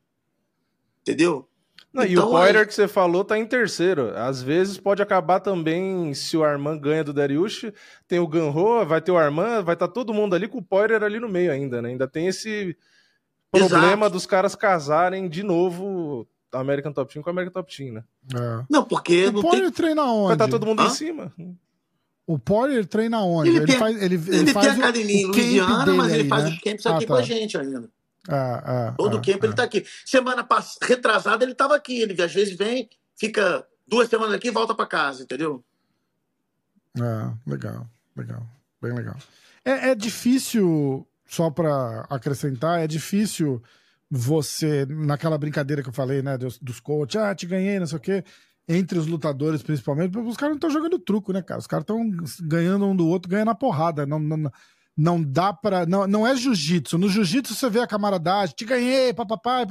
Entendeu? 1.02 1.48
Não, 1.92 2.04
e 2.04 2.12
Então, 2.12 2.28
o 2.28 2.30
Poirier 2.30 2.66
que 2.66 2.72
você 2.74 2.86
falou 2.86 3.24
tá 3.24 3.36
em 3.36 3.44
terceiro. 3.44 4.12
Às 4.16 4.40
vezes 4.42 4.78
pode 4.78 5.02
acabar 5.02 5.40
também, 5.40 6.14
se 6.14 6.36
o 6.36 6.44
Armand 6.44 6.78
ganha 6.78 7.02
do 7.02 7.12
Dariush, 7.12 7.72
tem 8.06 8.20
o 8.20 8.28
Ganro, 8.28 8.86
vai 8.86 9.00
ter 9.00 9.10
o 9.10 9.18
Armand, 9.18 9.62
vai 9.64 9.74
estar 9.74 9.88
todo 9.88 10.14
mundo 10.14 10.34
ali 10.36 10.46
com 10.46 10.58
o 10.58 10.62
Poirier 10.62 11.02
ali 11.02 11.18
no 11.18 11.28
meio 11.28 11.50
ainda, 11.50 11.82
né? 11.82 11.88
Ainda 11.88 12.06
tem 12.06 12.28
esse 12.28 12.76
problema 13.50 14.06
Exato. 14.06 14.10
dos 14.12 14.26
caras 14.26 14.54
casarem 14.54 15.28
de 15.28 15.42
novo 15.42 16.28
American 16.52 16.92
Top 16.92 17.12
Team 17.12 17.24
com 17.24 17.30
American 17.30 17.54
Top 17.60 17.76
Team, 17.76 17.94
né? 17.94 18.04
É. 18.32 18.64
Não, 18.70 18.84
porque 18.84 19.26
O 19.26 19.32
não 19.32 19.40
tem. 19.42 19.50
Poirier 19.50 19.72
treina 19.72 20.02
Vai 20.02 20.12
onde? 20.12 20.32
estar 20.34 20.48
todo 20.48 20.66
mundo 20.66 20.82
Hã? 20.82 20.86
em 20.86 20.90
cima. 20.90 21.32
O 22.32 22.38
Poirier 22.38 22.86
treina 22.86 23.20
onde? 23.22 23.50
Ele 23.50 23.58
Ele, 23.58 23.66
tem- 23.66 23.78
faz, 23.78 24.02
ele, 24.02 24.14
ele 24.14 24.36
Ele 24.36 24.52
faz 24.52 24.66
tem 24.68 24.76
o- 24.76 24.78
academia 24.84 25.16
em 25.22 25.26
Louisiana, 25.26 25.94
mas 25.94 26.12
ele 26.12 26.22
aí, 26.22 26.28
faz 26.28 26.44
né? 26.44 26.50
os 26.50 26.58
camps 26.60 26.86
Ah, 26.86 26.96
aqui 26.96 27.06
tá. 27.06 27.14
com 27.14 27.18
a 27.20 27.22
gente 27.22 27.58
ainda. 27.58 27.90
Ah, 28.28 28.62
ah, 28.88 28.94
Todo 28.96 29.16
ah, 29.16 29.20
camp 29.20 29.42
ele 29.42 29.52
ah. 29.52 29.56
tá 29.56 29.62
aqui. 29.64 29.84
Semana 30.06 30.44
pass... 30.44 30.76
retrasada 30.82 31.44
ele 31.44 31.54
tava 31.54 31.74
aqui. 31.74 32.00
Ele 32.00 32.22
às 32.22 32.32
vezes 32.32 32.56
vem, 32.56 32.88
fica 33.16 33.66
duas 33.86 34.08
semanas 34.08 34.34
aqui 34.34 34.46
e 34.48 34.52
volta 34.52 34.74
para 34.76 34.86
casa, 34.86 35.24
entendeu? 35.24 35.64
Ah, 37.00 37.34
legal, 37.46 37.86
legal, 38.16 38.46
bem 38.80 38.92
legal. 38.94 39.16
É, 39.64 39.90
é 39.90 39.94
difícil, 39.94 41.06
só 41.26 41.50
para 41.50 42.06
acrescentar, 42.10 42.80
é 42.80 42.86
difícil 42.86 43.62
você, 44.10 44.86
naquela 44.86 45.38
brincadeira 45.38 45.82
que 45.82 45.88
eu 45.88 45.92
falei, 45.92 46.20
né, 46.22 46.36
dos, 46.36 46.58
dos 46.58 46.80
coaches, 46.80 47.16
ah, 47.20 47.34
te 47.34 47.46
ganhei, 47.46 47.78
não 47.78 47.86
sei 47.86 47.98
o 47.98 48.00
quê, 48.00 48.24
entre 48.72 48.98
os 48.98 49.06
lutadores 49.06 49.62
principalmente, 49.62 50.12
porque 50.12 50.28
os 50.28 50.36
caras 50.36 50.52
não 50.52 50.56
estão 50.56 50.70
jogando 50.70 50.98
truco, 50.98 51.32
né, 51.32 51.42
cara? 51.42 51.58
Os 51.60 51.66
caras 51.66 51.82
estão 51.82 52.00
ganhando 52.42 52.86
um 52.86 52.94
do 52.94 53.06
outro, 53.08 53.28
ganhando 53.30 53.48
na 53.48 53.54
porrada. 53.54 54.06
Não, 54.06 54.18
não, 54.18 54.50
não 54.96 55.22
dá 55.22 55.52
pra. 55.52 55.84
Não, 55.86 56.06
não 56.06 56.26
é 56.26 56.36
jiu-jitsu. 56.36 56.96
No 56.98 57.08
jiu-jitsu 57.08 57.54
você 57.54 57.68
vê 57.68 57.80
a 57.80 57.86
camaradagem, 57.86 58.54
te 58.56 58.64
ganhei, 58.64 59.12
papapá. 59.12 59.66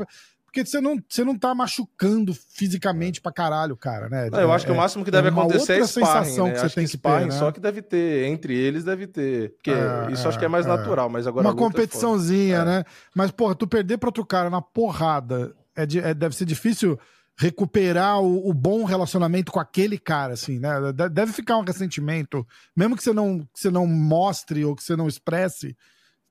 Porque 0.45 0.65
você 0.65 0.81
não, 0.81 0.97
você 1.07 1.23
não 1.23 1.37
tá 1.37 1.53
machucando 1.53 2.33
fisicamente 2.33 3.21
pra 3.21 3.31
caralho, 3.31 3.77
cara, 3.77 4.09
né? 4.09 4.29
Não, 4.31 4.39
eu 4.41 4.51
acho 4.51 4.65
que 4.65 4.71
É- 4.71 4.73
o 4.73 4.77
máximo 4.77 5.05
que 5.05 5.11
deve 5.11 5.27
é 5.27 5.31
acontecer 5.31 5.73
é 5.79 5.85
sparring, 5.85 6.25
sensação 6.25 6.45
né? 6.47 6.53
que 6.53 6.59
você 6.59 6.65
acho 6.65 6.75
tem 6.75 6.85
que 6.85 6.91
que 6.91 6.97
ter, 6.97 7.25
né? 7.27 7.31
só 7.31 7.51
que 7.51 7.59
deve 7.59 7.81
ter, 7.83 8.25
entre 8.25 8.57
eles 8.57 8.83
deve 8.83 9.05
ter, 9.05 9.51
porque 9.53 9.69
É, 9.69 10.11
isso 10.11 10.27
acho 10.27 10.39
que 10.39 10.45
é 10.45 10.47
mais 10.47 10.65
é, 10.65 10.69
natural, 10.69 11.07
mas 11.07 11.27
agora 11.27 11.45
uma 11.47 11.53
é 11.53 11.55
competiçãozinha, 11.55 12.57
É. 12.57 12.65
né? 12.65 12.83
Mas, 13.15 13.29
porra, 13.29 13.53
tu 13.53 13.67
perder 13.67 13.99
pra 13.99 14.07
outro 14.09 14.25
cara 14.25 14.49
na 14.49 14.59
porrada 14.59 15.55
é 15.75 15.85
de- 15.85 15.99
é- 15.99 16.15
deve 16.15 16.35
ser 16.35 16.45
difícil 16.45 16.97
recuperar 17.39 18.19
o, 18.21 18.49
o 18.49 18.53
bom 18.53 18.83
relacionamento 18.83 19.49
com 19.49 19.61
aquele 19.61 19.97
cara, 19.97 20.33
assim, 20.33 20.59
né? 20.59 20.91
De- 20.91 21.07
Deve 21.09 21.31
ficar 21.31 21.57
um 21.57 21.63
ressentimento, 21.63 22.45
mesmo 22.75 22.97
que 22.97 23.01
você 23.03 23.13
não, 23.13 23.39
que 23.39 23.47
você 23.61 23.71
não 23.71 23.87
mostre 23.87 24.65
ou 24.65 24.75
que 24.75 24.83
você 24.83 24.93
não 24.95 25.07
expresse. 25.07 25.75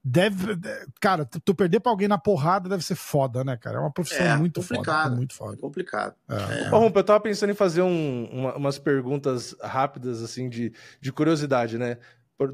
Deve. 0.05 0.55
de- 0.55 0.87
Cara, 1.01 1.25
tu, 1.25 1.55
perder 1.55 1.81
pra 1.81 1.91
alguém 1.91 2.09
na 2.09 2.19
porrada 2.19 2.69
deve 2.69 2.85
ser 2.85 2.95
foda, 2.95 3.43
né, 3.43 3.57
cara? 3.57 3.79
É 3.79 3.81
uma 3.81 3.91
profissão 3.91 4.25
É, 4.27 4.37
muito 4.37 4.61
complicado. 4.61 5.05
foda. 5.05 5.17
Muito 5.17 5.33
É 5.33 5.37
foda. 5.37 5.57
complicado. 5.57 6.15
É. 6.29 6.75
Ô, 6.75 6.79
Rumpa, 6.79 7.01
eu 7.01 7.05
tava 7.05 7.21
pensando 7.21 7.51
em 7.51 7.55
fazer 7.55 7.81
um- 7.83 8.27
uma- 8.31 8.57
umas 8.57 8.79
perguntas 8.79 9.57
rápidas, 9.63 10.23
assim, 10.23 10.49
de, 10.51 10.73
de 11.01 11.11
curiosidade, 11.11 11.79
né? 11.79 11.97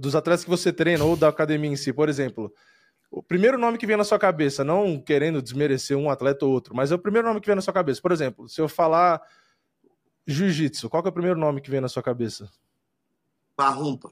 Dos 0.00 0.14
atletas 0.14 0.44
que 0.44 0.50
você 0.50 0.72
treina 0.72 1.02
ou 1.04 1.16
da 1.16 1.28
academia 1.28 1.70
em 1.70 1.76
si, 1.76 1.92
por 1.92 2.08
exemplo. 2.08 2.52
O 3.16 3.22
primeiro 3.22 3.56
nome 3.56 3.78
que 3.78 3.86
vem 3.86 3.96
na 3.96 4.02
sua 4.02 4.18
cabeça, 4.18 4.64
não 4.64 4.98
querendo 5.00 5.40
desmerecer 5.40 5.96
um 5.96 6.10
atleta 6.10 6.44
ou 6.44 6.50
outro, 6.50 6.74
mas 6.74 6.90
é 6.90 6.96
o 6.96 6.98
primeiro 6.98 7.28
nome 7.28 7.40
que 7.40 7.46
vem 7.46 7.54
na 7.54 7.62
sua 7.62 7.72
cabeça. 7.72 8.02
Por 8.02 8.10
exemplo, 8.10 8.48
se 8.48 8.60
eu 8.60 8.68
falar 8.68 9.22
jiu-jitsu, 10.26 10.90
qual 10.90 11.00
que 11.02 11.08
é 11.08 11.10
o 11.10 11.12
primeiro 11.14 11.38
nome 11.38 11.60
que 11.60 11.70
vem 11.70 11.80
na 11.80 11.88
sua 11.88 12.02
cabeça? 12.02 12.50
Barrumpa. 13.56 14.10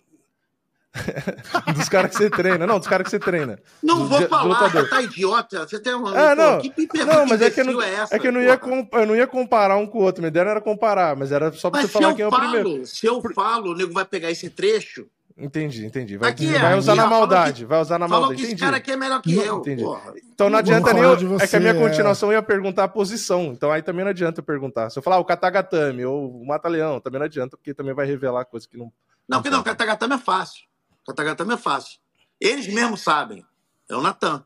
Dos 1.74 1.88
caras 1.88 2.10
que 2.12 2.18
você 2.18 2.28
treina. 2.30 2.66
Não, 2.66 2.78
dos 2.78 2.86
caras 2.86 3.04
que 3.04 3.10
você 3.10 3.18
treina. 3.18 3.58
Não 3.82 4.00
Do 4.00 4.06
vou 4.08 4.20
do 4.20 4.28
falar, 4.28 4.68
você 4.68 4.86
tá 4.88 5.00
idiota. 5.00 5.66
Você 5.66 5.80
tem 5.80 5.94
uma. 5.94 6.10
Ah, 6.14 6.34
não. 6.34 6.60
Que, 6.60 6.70
Não, 7.04 7.24
mas 7.26 7.40
é 7.40 7.50
que 7.50 7.60
eu 7.60 7.64
não, 7.64 7.72
imbecil 7.72 7.94
essa, 8.02 8.14
é 8.14 8.18
que 8.18 8.28
eu 8.28 8.32
não 8.32 8.42
ia, 8.42 8.58
com- 8.58 8.86
eu 8.92 9.06
não 9.06 9.16
ia 9.16 9.26
comparar 9.26 9.78
um 9.78 9.86
com 9.86 9.98
o 9.98 10.02
outro. 10.02 10.20
Minha 10.20 10.28
ideia 10.28 10.44
não 10.44 10.50
era 10.50 10.60
comparar, 10.60 11.16
mas 11.16 11.32
era 11.32 11.50
só 11.52 11.70
pra 11.70 11.80
Mas 11.80 11.90
você 11.90 11.98
falar 11.98 12.14
quem 12.14 12.24
é 12.24 12.28
o 12.28 12.30
falo, 12.30 12.42
primeiro. 12.52 12.86
se 12.86 13.06
eu 13.06 13.22
falo, 13.34 13.72
o 13.72 13.74
nego 13.74 13.92
vai 13.94 14.04
pegar 14.04 14.30
esse 14.30 14.50
trecho. 14.50 15.08
Entendi, 15.36 15.86
entendi. 15.86 16.16
Vai, 16.16 16.30
Aqui 16.30 16.54
é, 16.54 16.58
vai 16.58 16.78
usar 16.78 16.92
aqui, 16.92 17.00
na 17.00 17.08
falou 17.08 17.18
maldade. 17.20 17.60
que- 17.62 17.64
vai 17.66 17.80
usar 17.80 17.98
na 17.98 18.06
Falou 18.08 18.20
maldade. 18.22 18.36
que 18.40 18.42
esse 18.42 18.52
Entendi. 18.52 18.64
cara 18.64 18.76
aqui 18.76 18.90
é 18.92 18.96
melhor 18.96 19.22
que 19.22 19.34
Não, 19.34 19.42
eu. 19.44 19.58
entendi. 19.58 19.82
Porra. 19.82 20.14
Então 20.32 20.50
não 20.50 20.58
adianta 20.58 20.92
nem. 20.92 21.02
Eu, 21.02 21.38
é 21.38 21.46
que 21.46 21.56
a 21.56 21.60
minha 21.60 21.72
é. 21.72 21.78
continuação 21.78 22.28
eu 22.30 22.34
ia 22.34 22.42
perguntar 22.42 22.84
a 22.84 22.88
posição. 22.88 23.44
Então 23.46 23.70
aí 23.72 23.82
também 23.82 24.04
não 24.04 24.10
adianta 24.10 24.40
eu 24.40 24.44
perguntar. 24.44 24.90
Se 24.90 24.98
eu 24.98 25.02
falar 25.02 25.16
ah, 25.16 25.20
o 25.20 25.24
Katagatame 25.24 26.04
ou 26.04 26.42
o 26.42 26.46
Mata-Leão, 26.46 27.00
também 27.00 27.18
não 27.18 27.26
adianta, 27.26 27.56
porque 27.56 27.72
também 27.74 27.94
vai 27.94 28.06
revelar 28.06 28.44
coisa 28.44 28.68
que 28.68 28.76
não. 28.76 28.92
Não, 29.28 29.38
porque 29.38 29.50
não, 29.50 29.62
Katagatame 29.62 30.14
é 30.14 30.18
fácil. 30.18 30.64
Katagatame 31.06 31.54
é 31.54 31.56
fácil. 31.56 31.98
Eles 32.40 32.66
mesmos 32.66 33.00
sabem. 33.00 33.44
É 33.88 33.96
o 33.96 34.00
Natan. 34.00 34.44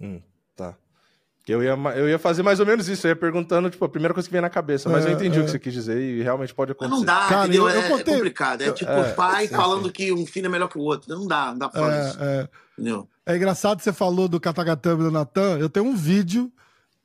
Hum. 0.00 0.20
Que 1.48 1.52
Eu 1.54 1.62
ia, 1.62 1.70
eu 1.96 2.06
ia 2.06 2.18
fazer 2.18 2.42
mais 2.42 2.60
ou 2.60 2.66
menos 2.66 2.90
isso. 2.90 3.06
Eu 3.06 3.12
ia 3.12 3.16
perguntando, 3.16 3.70
tipo, 3.70 3.82
a 3.82 3.88
primeira 3.88 4.12
coisa 4.12 4.28
que 4.28 4.32
vem 4.34 4.42
na 4.42 4.50
cabeça. 4.50 4.86
Mas 4.90 5.06
É, 5.06 5.08
eu 5.08 5.12
entendi 5.14 5.38
é. 5.38 5.40
o 5.40 5.44
que 5.46 5.50
você 5.50 5.58
quis 5.58 5.72
dizer 5.72 5.98
e 5.98 6.22
realmente 6.22 6.52
pode 6.54 6.72
Mas 6.72 6.76
acontecer. 6.76 6.94
não 6.98 7.04
dá, 7.06 7.26
Cara, 7.26 7.44
entendeu? 7.46 7.66
eu- 7.70 7.74
eu 7.74 7.80
é, 7.80 7.88
contei- 7.88 8.12
é 8.12 8.16
complicado. 8.18 8.60
É 8.60 8.70
tipo 8.72 8.90
é, 8.90 9.10
o 9.10 9.14
pai 9.14 9.48
sim, 9.48 9.54
falando 9.56 9.86
sim. 9.86 9.92
que 9.92 10.12
um 10.12 10.26
filho 10.26 10.44
é 10.44 10.48
melhor 10.50 10.68
que 10.68 10.76
o 10.76 10.82
outro. 10.82 11.08
Não 11.08 11.26
dá, 11.26 11.46
não 11.52 11.56
dá 11.58 11.68
pra 11.70 11.80
falar 11.80 12.06
isso. 12.06 12.18
É, 12.22 12.40
é. 12.42 12.48
Entendeu? 12.74 13.08
É 13.24 13.34
engraçado 13.34 13.78
que 13.78 13.84
você 13.84 13.94
falou 13.94 14.28
do 14.28 14.38
katagatame 14.38 15.02
do 15.04 15.10
Natan. 15.10 15.56
Eu 15.58 15.70
tenho 15.70 15.86
um 15.86 15.96
vídeo 15.96 16.52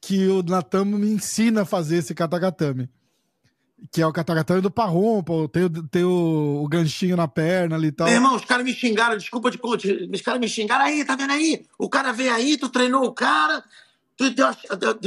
que 0.02 0.28
o 0.28 0.44
Natan 0.44 0.84
me 0.84 1.08
ensina 1.10 1.62
a 1.62 1.66
fazer 1.66 1.96
esse 2.00 2.14
katagatame. 2.14 2.90
Que 3.94 4.02
é 4.02 4.08
o 4.08 4.12
katagatame 4.12 4.60
do 4.60 4.70
Parrompa, 4.72 5.34
tem, 5.54 5.64
o- 5.64 5.88
tem 5.88 6.04
o, 6.04 6.64
o 6.64 6.68
ganchinho 6.68 7.16
na 7.16 7.30
perna 7.30 7.78
ali 7.78 7.88
e 7.88 7.92
tal. 7.94 8.08
Meu 8.08 8.16
irmão, 8.18 8.36
os 8.36 8.44
caras 8.44 8.66
me 8.66 8.74
xingaram, 8.74 9.16
desculpa 9.16 9.50
de 9.50 9.58
conte. 9.58 10.10
Os 10.14 10.22
caras 10.22 10.42
me 10.42 10.50
xingaram 10.50 10.84
aí, 10.84 11.06
tá 11.06 11.16
vendo 11.16 11.32
aí? 11.32 11.66
O 11.80 11.90
cara 11.90 12.12
veio 12.12 12.34
aí, 12.34 12.58
tu 12.58 12.68
treinou 12.68 13.06
o 13.06 13.14
cara, 13.14 13.64
deu. 14.18 15.00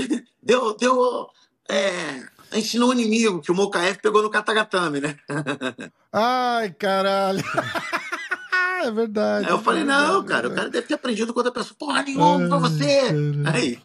deu, 0.43 0.77
deu, 0.77 1.27
é, 1.69 2.27
ensinou 2.59 2.91
o 2.91 2.93
inimigo, 2.93 3.41
que 3.41 3.51
o 3.51 3.55
Mokaef 3.55 4.01
pegou 4.01 4.23
no 4.23 4.31
Katagatame, 4.31 5.01
né? 5.01 5.17
Ai, 6.13 6.71
caralho. 6.71 7.43
é 8.85 8.91
verdade. 8.91 9.47
Aí 9.47 9.53
eu 9.53 9.59
falei, 9.59 9.83
é 9.83 9.85
não, 9.85 10.23
verdade, 10.23 10.29
cara, 10.29 10.47
é 10.47 10.51
o 10.51 10.55
cara 10.55 10.71
deve 10.71 10.87
ter 10.87 10.95
aprendido 10.95 11.33
com 11.33 11.41
outra 11.41 11.53
pessoa. 11.53 11.77
Porra 11.79 12.03
nenhuma, 12.03 12.49
pra 12.49 12.59
você. 12.59 13.03
cara. 13.45 13.57
Aí, 13.57 13.79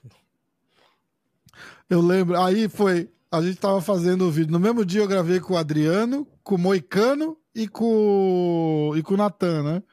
Eu 1.89 2.02
lembro. 2.02 2.39
Aí 2.41 2.69
foi. 2.69 3.10
A 3.31 3.41
gente 3.41 3.57
tava 3.57 3.81
fazendo 3.81 4.26
o 4.26 4.31
vídeo. 4.31 4.52
No 4.52 4.60
mesmo 4.60 4.84
dia 4.84 5.02
eu 5.02 5.07
gravei 5.07 5.39
com 5.39 5.53
o 5.53 5.57
Adriano, 5.57 6.27
com 6.43 6.56
o 6.56 6.57
Moicano 6.57 7.38
e 7.56 7.68
com, 7.68 8.93
e 8.95 9.02
com 9.02 9.14
o 9.14 9.18
Natan, 9.18 9.64
né? 9.64 9.84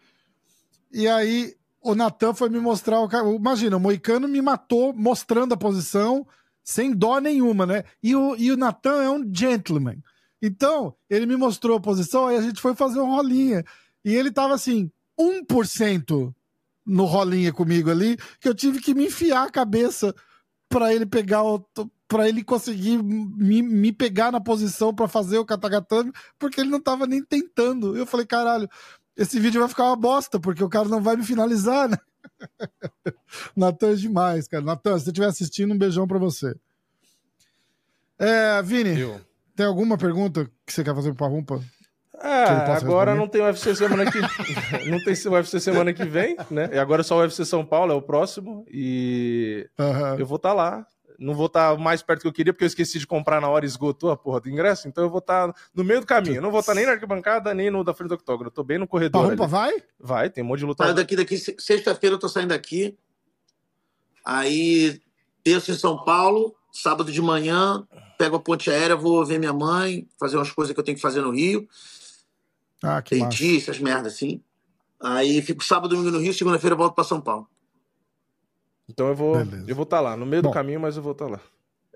E 0.93 1.07
aí 1.07 1.55
o 1.81 1.95
Natan 1.95 2.35
foi 2.35 2.49
me 2.49 2.59
mostrar 2.59 3.01
o 3.01 3.09
cara. 3.09 3.29
Imagina, 3.29 3.77
o 3.77 3.81
Moicano 3.81 4.29
me 4.29 4.41
matou 4.43 4.93
mostrando 4.93 5.55
a 5.55 5.57
posição 5.57 6.27
sem 6.63 6.93
dó 6.93 7.19
nenhuma, 7.19 7.65
né? 7.65 7.85
E 8.03 8.15
o, 8.15 8.37
e 8.37 8.53
o 8.53 8.57
Natan 8.57 9.03
é 9.03 9.11
um 9.11 9.29
gentleman. 9.33 10.03
Então, 10.43 10.95
ele 11.09 11.27
me 11.27 11.37
mostrou 11.37 11.77
a 11.77 11.81
posição, 11.81 12.27
aí 12.27 12.37
a 12.37 12.43
gente 12.43 12.61
foi 12.61 12.75
fazer 12.75 13.01
um 13.01 13.15
rolinha. 13.15 13.65
E 14.05 14.15
ele 14.15 14.31
tava 14.31 14.55
assim, 14.55 14.91
1% 15.19 16.33
no 16.87 17.05
rolinha 17.05 17.53
comigo 17.53 17.91
ali, 17.91 18.17
que 18.41 18.49
eu 18.49 18.55
tive 18.55 18.81
que 18.81 18.95
me 18.95 19.07
enfiar 19.07 19.47
a 19.47 19.51
cabeça 19.51 20.15
para 20.69 20.95
ele 20.95 21.07
pegar 21.07 21.43
o 21.43 21.65
para 22.09 22.27
ele 22.27 22.43
conseguir 22.43 22.97
me, 23.03 23.61
me 23.61 23.93
pegar 23.93 24.33
na 24.33 24.41
posição 24.41 24.95
para 24.95 25.07
fazer 25.07 25.37
o 25.37 25.45
katagatame, 25.45 26.11
porque 26.39 26.59
ele 26.59 26.71
não 26.71 26.81
tava 26.81 27.07
nem 27.07 27.23
tentando. 27.23 27.95
Eu 27.95 28.07
falei, 28.07 28.25
caralho, 28.25 28.67
esse 29.19 29.41
vídeo 29.41 29.61
vai 29.61 29.69
ficar 29.69 29.85
uma 29.85 29.97
bosta, 29.97 30.39
porque 30.39 30.63
o 30.63 30.69
cara 30.69 30.89
não 30.89 31.03
vai 31.03 31.17
me 31.17 31.25
finalizar, 31.25 31.89
né? 31.89 31.99
Natan 33.57 33.91
é 33.91 33.95
demais, 33.95 34.47
cara. 34.47 34.65
Natan, 34.65 34.97
se 34.97 35.05
você 35.05 35.11
estiver 35.11 35.27
assistindo, 35.27 35.75
um 35.75 35.79
beijão 35.79 36.07
para 36.07 36.19
você. 36.19 36.55
É, 38.17 38.63
Vini, 38.63 38.99
Eu. 38.99 39.21
tem 39.57 39.67
alguma 39.67 39.99
pergunta 39.99 40.49
que 40.65 40.73
você 40.73 40.85
quer 40.85 40.95
fazer 40.95 41.09
pro 41.15 41.27
Parrumpa? 41.27 41.61
É, 42.21 42.45
agora 42.45 43.15
não 43.15 43.29
tem 43.29 43.43
UFC 43.43 43.77
semana 43.77 44.11
que 44.11 44.19
não 44.91 45.03
tem 45.05 45.15
UFC 45.33 45.61
semana 45.61 45.93
que 45.93 46.05
vem, 46.05 46.37
né? 46.51 46.69
E 46.73 46.79
agora 46.79 47.03
é 47.03 47.05
só 47.05 47.17
o 47.17 47.21
UFC 47.21 47.45
São 47.45 47.65
Paulo 47.65 47.93
é 47.93 47.95
o 47.95 48.03
próximo 48.03 48.65
e 48.69 49.69
uhum. 49.79 50.19
eu 50.19 50.27
vou 50.27 50.37
estar 50.37 50.51
tá 50.51 50.55
lá. 50.55 50.87
Não 51.19 51.35
vou 51.35 51.47
estar 51.47 51.75
tá 51.75 51.83
mais 51.83 52.01
perto 52.01 52.23
que 52.23 52.29
eu 52.29 52.33
queria 52.33 52.53
porque 52.53 52.65
eu 52.65 52.69
esqueci 52.69 52.99
de 52.99 53.07
comprar 53.07 53.41
na 53.41 53.49
hora 53.49 53.65
e 53.65 53.69
esgotou 53.69 54.11
a 54.11 54.17
porra 54.17 54.41
do 54.41 54.49
ingresso, 54.49 54.87
então 54.87 55.03
eu 55.03 55.11
vou 55.11 55.19
estar 55.19 55.49
tá 55.49 55.61
no 55.75 55.83
meio 55.83 56.01
do 56.01 56.07
caminho. 56.07 56.37
Eu 56.37 56.43
não 56.43 56.51
vou 56.51 56.61
estar 56.61 56.75
nem 56.75 56.87
na 56.87 56.93
arquibancada 56.93 57.53
nem 57.53 57.71
no 57.71 57.83
da 57.83 57.93
frente 57.93 58.11
do 58.11 58.15
octógono. 58.15 58.49
Eu 58.49 58.53
tô 58.53 58.63
bem 58.63 58.79
no 58.79 58.87
corredor. 58.87 59.23
Parrumpa 59.23 59.47
vai? 59.47 59.83
Vai, 59.99 60.31
tem 60.31 60.45
um 60.45 60.47
monte 60.47 60.61
de 60.61 60.67
lutador. 60.67 60.95
daqui 60.95 61.17
daqui 61.17 61.37
sexta-feira 61.37 62.15
eu 62.15 62.21
tô 62.21 62.29
saindo 62.29 62.51
daqui. 62.51 62.97
Aí 64.25 65.01
terça 65.43 65.73
em 65.73 65.75
São 65.75 66.05
Paulo, 66.05 66.55
sábado 66.73 67.11
de 67.11 67.21
manhã, 67.21 67.85
pego 68.17 68.37
a 68.37 68.41
ponte 68.41 68.71
aérea, 68.71 68.95
vou 68.95 69.25
ver 69.25 69.39
minha 69.39 69.53
mãe, 69.53 70.07
fazer 70.21 70.37
umas 70.37 70.53
coisas 70.53 70.73
que 70.73 70.79
eu 70.79 70.85
tenho 70.85 70.97
que 70.97 71.03
fazer 71.03 71.21
no 71.21 71.31
Rio. 71.31 71.69
Ah, 72.83 73.03
que 73.03 73.19
Peiti, 73.19 73.57
essas 73.57 73.81
merdas 73.81 74.15
assim. 74.15 74.41
Aí 75.01 75.43
fico 75.43 75.65
sábado, 75.65 75.89
domingo 75.89 76.11
no 76.11 76.19
Rio, 76.19 76.33
segunda-feira 76.33 76.77
volto 76.77 76.95
para 76.95 77.05
São 77.05 77.21
Paulo. 77.21 77.49
Então 78.89 79.09
eu 79.09 79.15
vou 79.15 79.37
eu 79.37 79.75
vou 79.75 79.85
estar 79.85 79.99
tá 79.99 80.01
lá, 80.01 80.17
no 80.17 80.25
meio 80.25 80.43
Bom. 80.43 80.51
do 80.51 80.55
caminho, 80.55 80.81
mas 80.81 80.97
eu 80.97 81.03
vou 81.03 81.13
estar 81.13 81.27
tá 81.27 81.33
lá. 81.33 81.41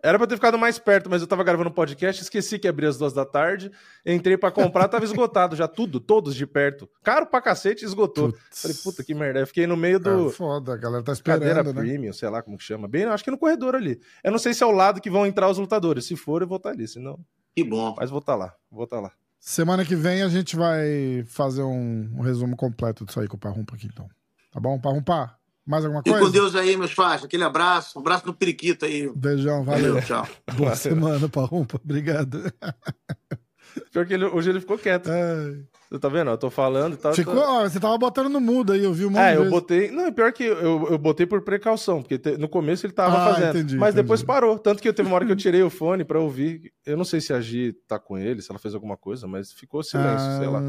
Era 0.04 0.18
pra 0.18 0.26
ter 0.26 0.34
ficado 0.34 0.58
mais 0.58 0.80
perto, 0.80 1.08
mas 1.08 1.22
eu 1.22 1.28
tava 1.28 1.44
gravando 1.44 1.70
um 1.70 1.72
podcast, 1.72 2.20
esqueci 2.20 2.58
que 2.58 2.66
abria 2.66 2.88
às 2.88 2.98
duas 2.98 3.12
da 3.12 3.24
tarde, 3.24 3.70
entrei 4.04 4.36
para 4.36 4.50
comprar, 4.50 4.88
tava 4.88 5.04
esgotado 5.04 5.54
já, 5.54 5.68
tudo, 5.68 6.00
todos 6.00 6.34
de 6.34 6.44
perto. 6.44 6.90
Caro 7.04 7.24
pra 7.24 7.40
cacete, 7.40 7.84
esgotou. 7.84 8.32
Putz. 8.32 8.62
Falei, 8.62 8.76
puta 8.82 9.04
que 9.04 9.14
merda. 9.14 9.38
Eu 9.38 9.46
fiquei 9.46 9.64
no 9.64 9.76
meio 9.76 10.00
do. 10.00 10.28
É 10.28 10.32
foda, 10.32 10.74
a 10.74 10.76
galera 10.76 11.04
tá 11.04 11.12
esperando. 11.12 11.42
Cadeira 11.42 11.62
né? 11.62 11.72
premium, 11.72 12.12
sei 12.12 12.28
lá 12.28 12.42
como 12.42 12.58
que 12.58 12.64
chama. 12.64 12.88
Bem, 12.88 13.04
acho 13.04 13.22
que 13.22 13.30
no 13.30 13.38
corredor 13.38 13.76
ali. 13.76 14.00
Eu 14.24 14.32
não 14.32 14.40
sei 14.40 14.52
se 14.52 14.64
é 14.64 14.66
o 14.66 14.72
lado 14.72 15.00
que 15.00 15.08
vão 15.08 15.24
entrar 15.24 15.48
os 15.48 15.58
lutadores. 15.58 16.04
Se 16.04 16.16
for, 16.16 16.42
eu 16.42 16.48
vou 16.48 16.56
estar 16.56 16.70
tá 16.70 16.74
ali, 16.74 16.88
senão. 16.88 17.20
Que 17.54 17.62
bom. 17.62 17.94
Mas 17.96 18.10
vou 18.10 18.18
estar 18.18 18.32
tá 18.32 18.38
lá, 18.38 18.54
vou 18.72 18.84
estar 18.84 18.96
tá 18.96 19.02
lá. 19.02 19.12
Semana 19.38 19.84
que 19.84 19.94
vem 19.94 20.22
a 20.22 20.28
gente 20.28 20.56
vai 20.56 21.24
fazer 21.28 21.62
um, 21.62 22.10
um 22.16 22.22
resumo 22.22 22.56
completo 22.56 23.04
disso 23.04 23.20
aí 23.20 23.28
com 23.28 23.36
o 23.36 23.40
Parrumpa 23.40 23.76
aqui, 23.76 23.86
então. 23.86 24.08
Tá 24.50 24.58
bom? 24.58 24.80
Parrumpa, 24.80 25.36
mais 25.66 25.84
alguma 25.84 26.02
coisa? 26.02 26.18
E 26.18 26.22
com 26.22 26.30
Deus 26.30 26.54
aí, 26.54 26.76
meus 26.76 26.92
faixas. 26.92 27.24
Aquele 27.24 27.44
abraço. 27.44 27.98
Um 27.98 28.02
abraço 28.02 28.26
no 28.26 28.34
periquito 28.34 28.84
aí. 28.84 29.10
Beijão, 29.14 29.64
valeu. 29.64 30.00
tchau. 30.02 30.26
Boa 30.54 30.74
semana, 30.74 31.28
Parrumpa. 31.28 31.80
Obrigado. 31.82 32.52
Pior 33.90 34.06
que 34.06 34.14
ele, 34.14 34.24
hoje 34.26 34.50
ele 34.50 34.60
ficou 34.60 34.76
quieto. 34.76 35.10
É. 35.10 35.56
Você 35.92 35.98
tá 35.98 36.08
vendo? 36.08 36.30
Eu 36.30 36.38
tô 36.38 36.48
falando 36.48 36.94
e 36.94 36.96
tal. 36.96 37.12
Ficou, 37.12 37.36
ó, 37.36 37.68
você 37.68 37.78
tava 37.78 37.98
botando 37.98 38.30
no 38.30 38.40
mudo 38.40 38.72
aí, 38.72 38.82
eu 38.82 38.94
vi 38.94 39.04
um 39.04 39.10
monte 39.10 39.20
É, 39.20 39.36
eu 39.36 39.50
botei. 39.50 39.90
Não, 39.90 40.10
pior 40.10 40.32
que 40.32 40.42
eu, 40.42 40.88
eu 40.88 40.96
botei 40.96 41.26
por 41.26 41.42
precaução, 41.42 42.00
porque 42.00 42.18
te, 42.18 42.38
no 42.38 42.48
começo 42.48 42.86
ele 42.86 42.94
tava 42.94 43.18
ah, 43.18 43.34
fazendo. 43.34 43.58
Entendi, 43.58 43.76
mas 43.76 43.90
entendi. 43.90 44.02
depois 44.02 44.22
parou. 44.22 44.58
Tanto 44.58 44.80
que 44.80 44.88
eu 44.88 44.94
teve 44.94 45.06
uma 45.06 45.16
hora 45.16 45.26
que 45.26 45.32
eu 45.32 45.36
tirei 45.36 45.62
o 45.62 45.68
fone 45.68 46.02
pra 46.02 46.18
ouvir. 46.18 46.72
Eu 46.86 46.96
não 46.96 47.04
sei 47.04 47.20
se 47.20 47.34
a 47.34 47.40
Gi 47.42 47.74
tá 47.86 47.98
com 47.98 48.16
ele, 48.16 48.40
se 48.40 48.50
ela 48.50 48.58
fez 48.58 48.74
alguma 48.74 48.96
coisa, 48.96 49.26
mas 49.26 49.52
ficou 49.52 49.82
silêncio, 49.82 50.26
ah, 50.26 50.38
sei 50.38 50.48
lá. 50.48 50.60
Ah, 50.60 50.62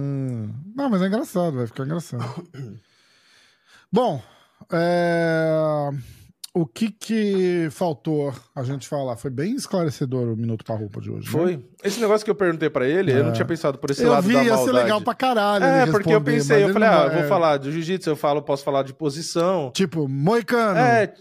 não, 0.76 0.90
mas 0.90 1.02
é 1.02 1.08
engraçado, 1.08 1.56
vai 1.56 1.68
ficar 1.68 1.86
engraçado. 1.86 2.24
Bom, 3.90 4.22
é 4.76 5.90
o 6.54 6.68
que 6.68 6.92
que 6.92 7.68
faltou 7.72 8.34
a 8.56 8.64
gente 8.64 8.88
falar? 8.88 9.18
Foi 9.18 9.32
bem 9.32 9.56
esclarecedor 9.56 10.28
o 10.28 10.38
Minuto 10.38 10.64
roupa 10.72 11.02
de 11.02 11.10
hoje. 11.10 11.26
Né? 11.26 11.32
Foi. 11.32 11.58
Né? 11.58 11.64
Esse 11.84 12.00
negócio 12.00 12.24
que 12.24 12.32
eu 12.32 12.36
perguntei 12.36 12.70
para 12.70 12.88
ele, 12.88 13.12
é. 13.12 13.18
eu 13.18 13.24
não 13.24 13.32
é. 13.32 13.34
tinha 13.34 13.46
pensado 13.46 13.78
por 13.78 13.92
esse 13.92 14.04
eu 14.04 14.12
lado 14.12 14.24
vi, 14.24 14.34
da 14.34 14.40
maldade. 14.40 14.60
ia 14.62 14.66
ser 14.66 14.72
legal 14.72 15.02
pra 15.02 15.14
caralho. 15.14 15.66
É, 15.66 15.86
porque 15.88 16.14
eu 16.14 16.22
pensei, 16.22 16.64
eu 16.64 16.72
falei, 16.72 16.88
ah, 16.88 17.08
vai... 17.08 17.20
vou 17.20 17.28
falar 17.28 17.58
de 17.58 17.72
jiu-jitsu, 17.72 18.10
eu 18.10 18.16
falo, 18.16 18.42
posso 18.42 18.64
falar 18.64 18.84
de 18.84 18.94
posição. 18.94 19.72
Tipo, 19.74 20.08
moicano, 20.08 20.80
é, 20.80 21.14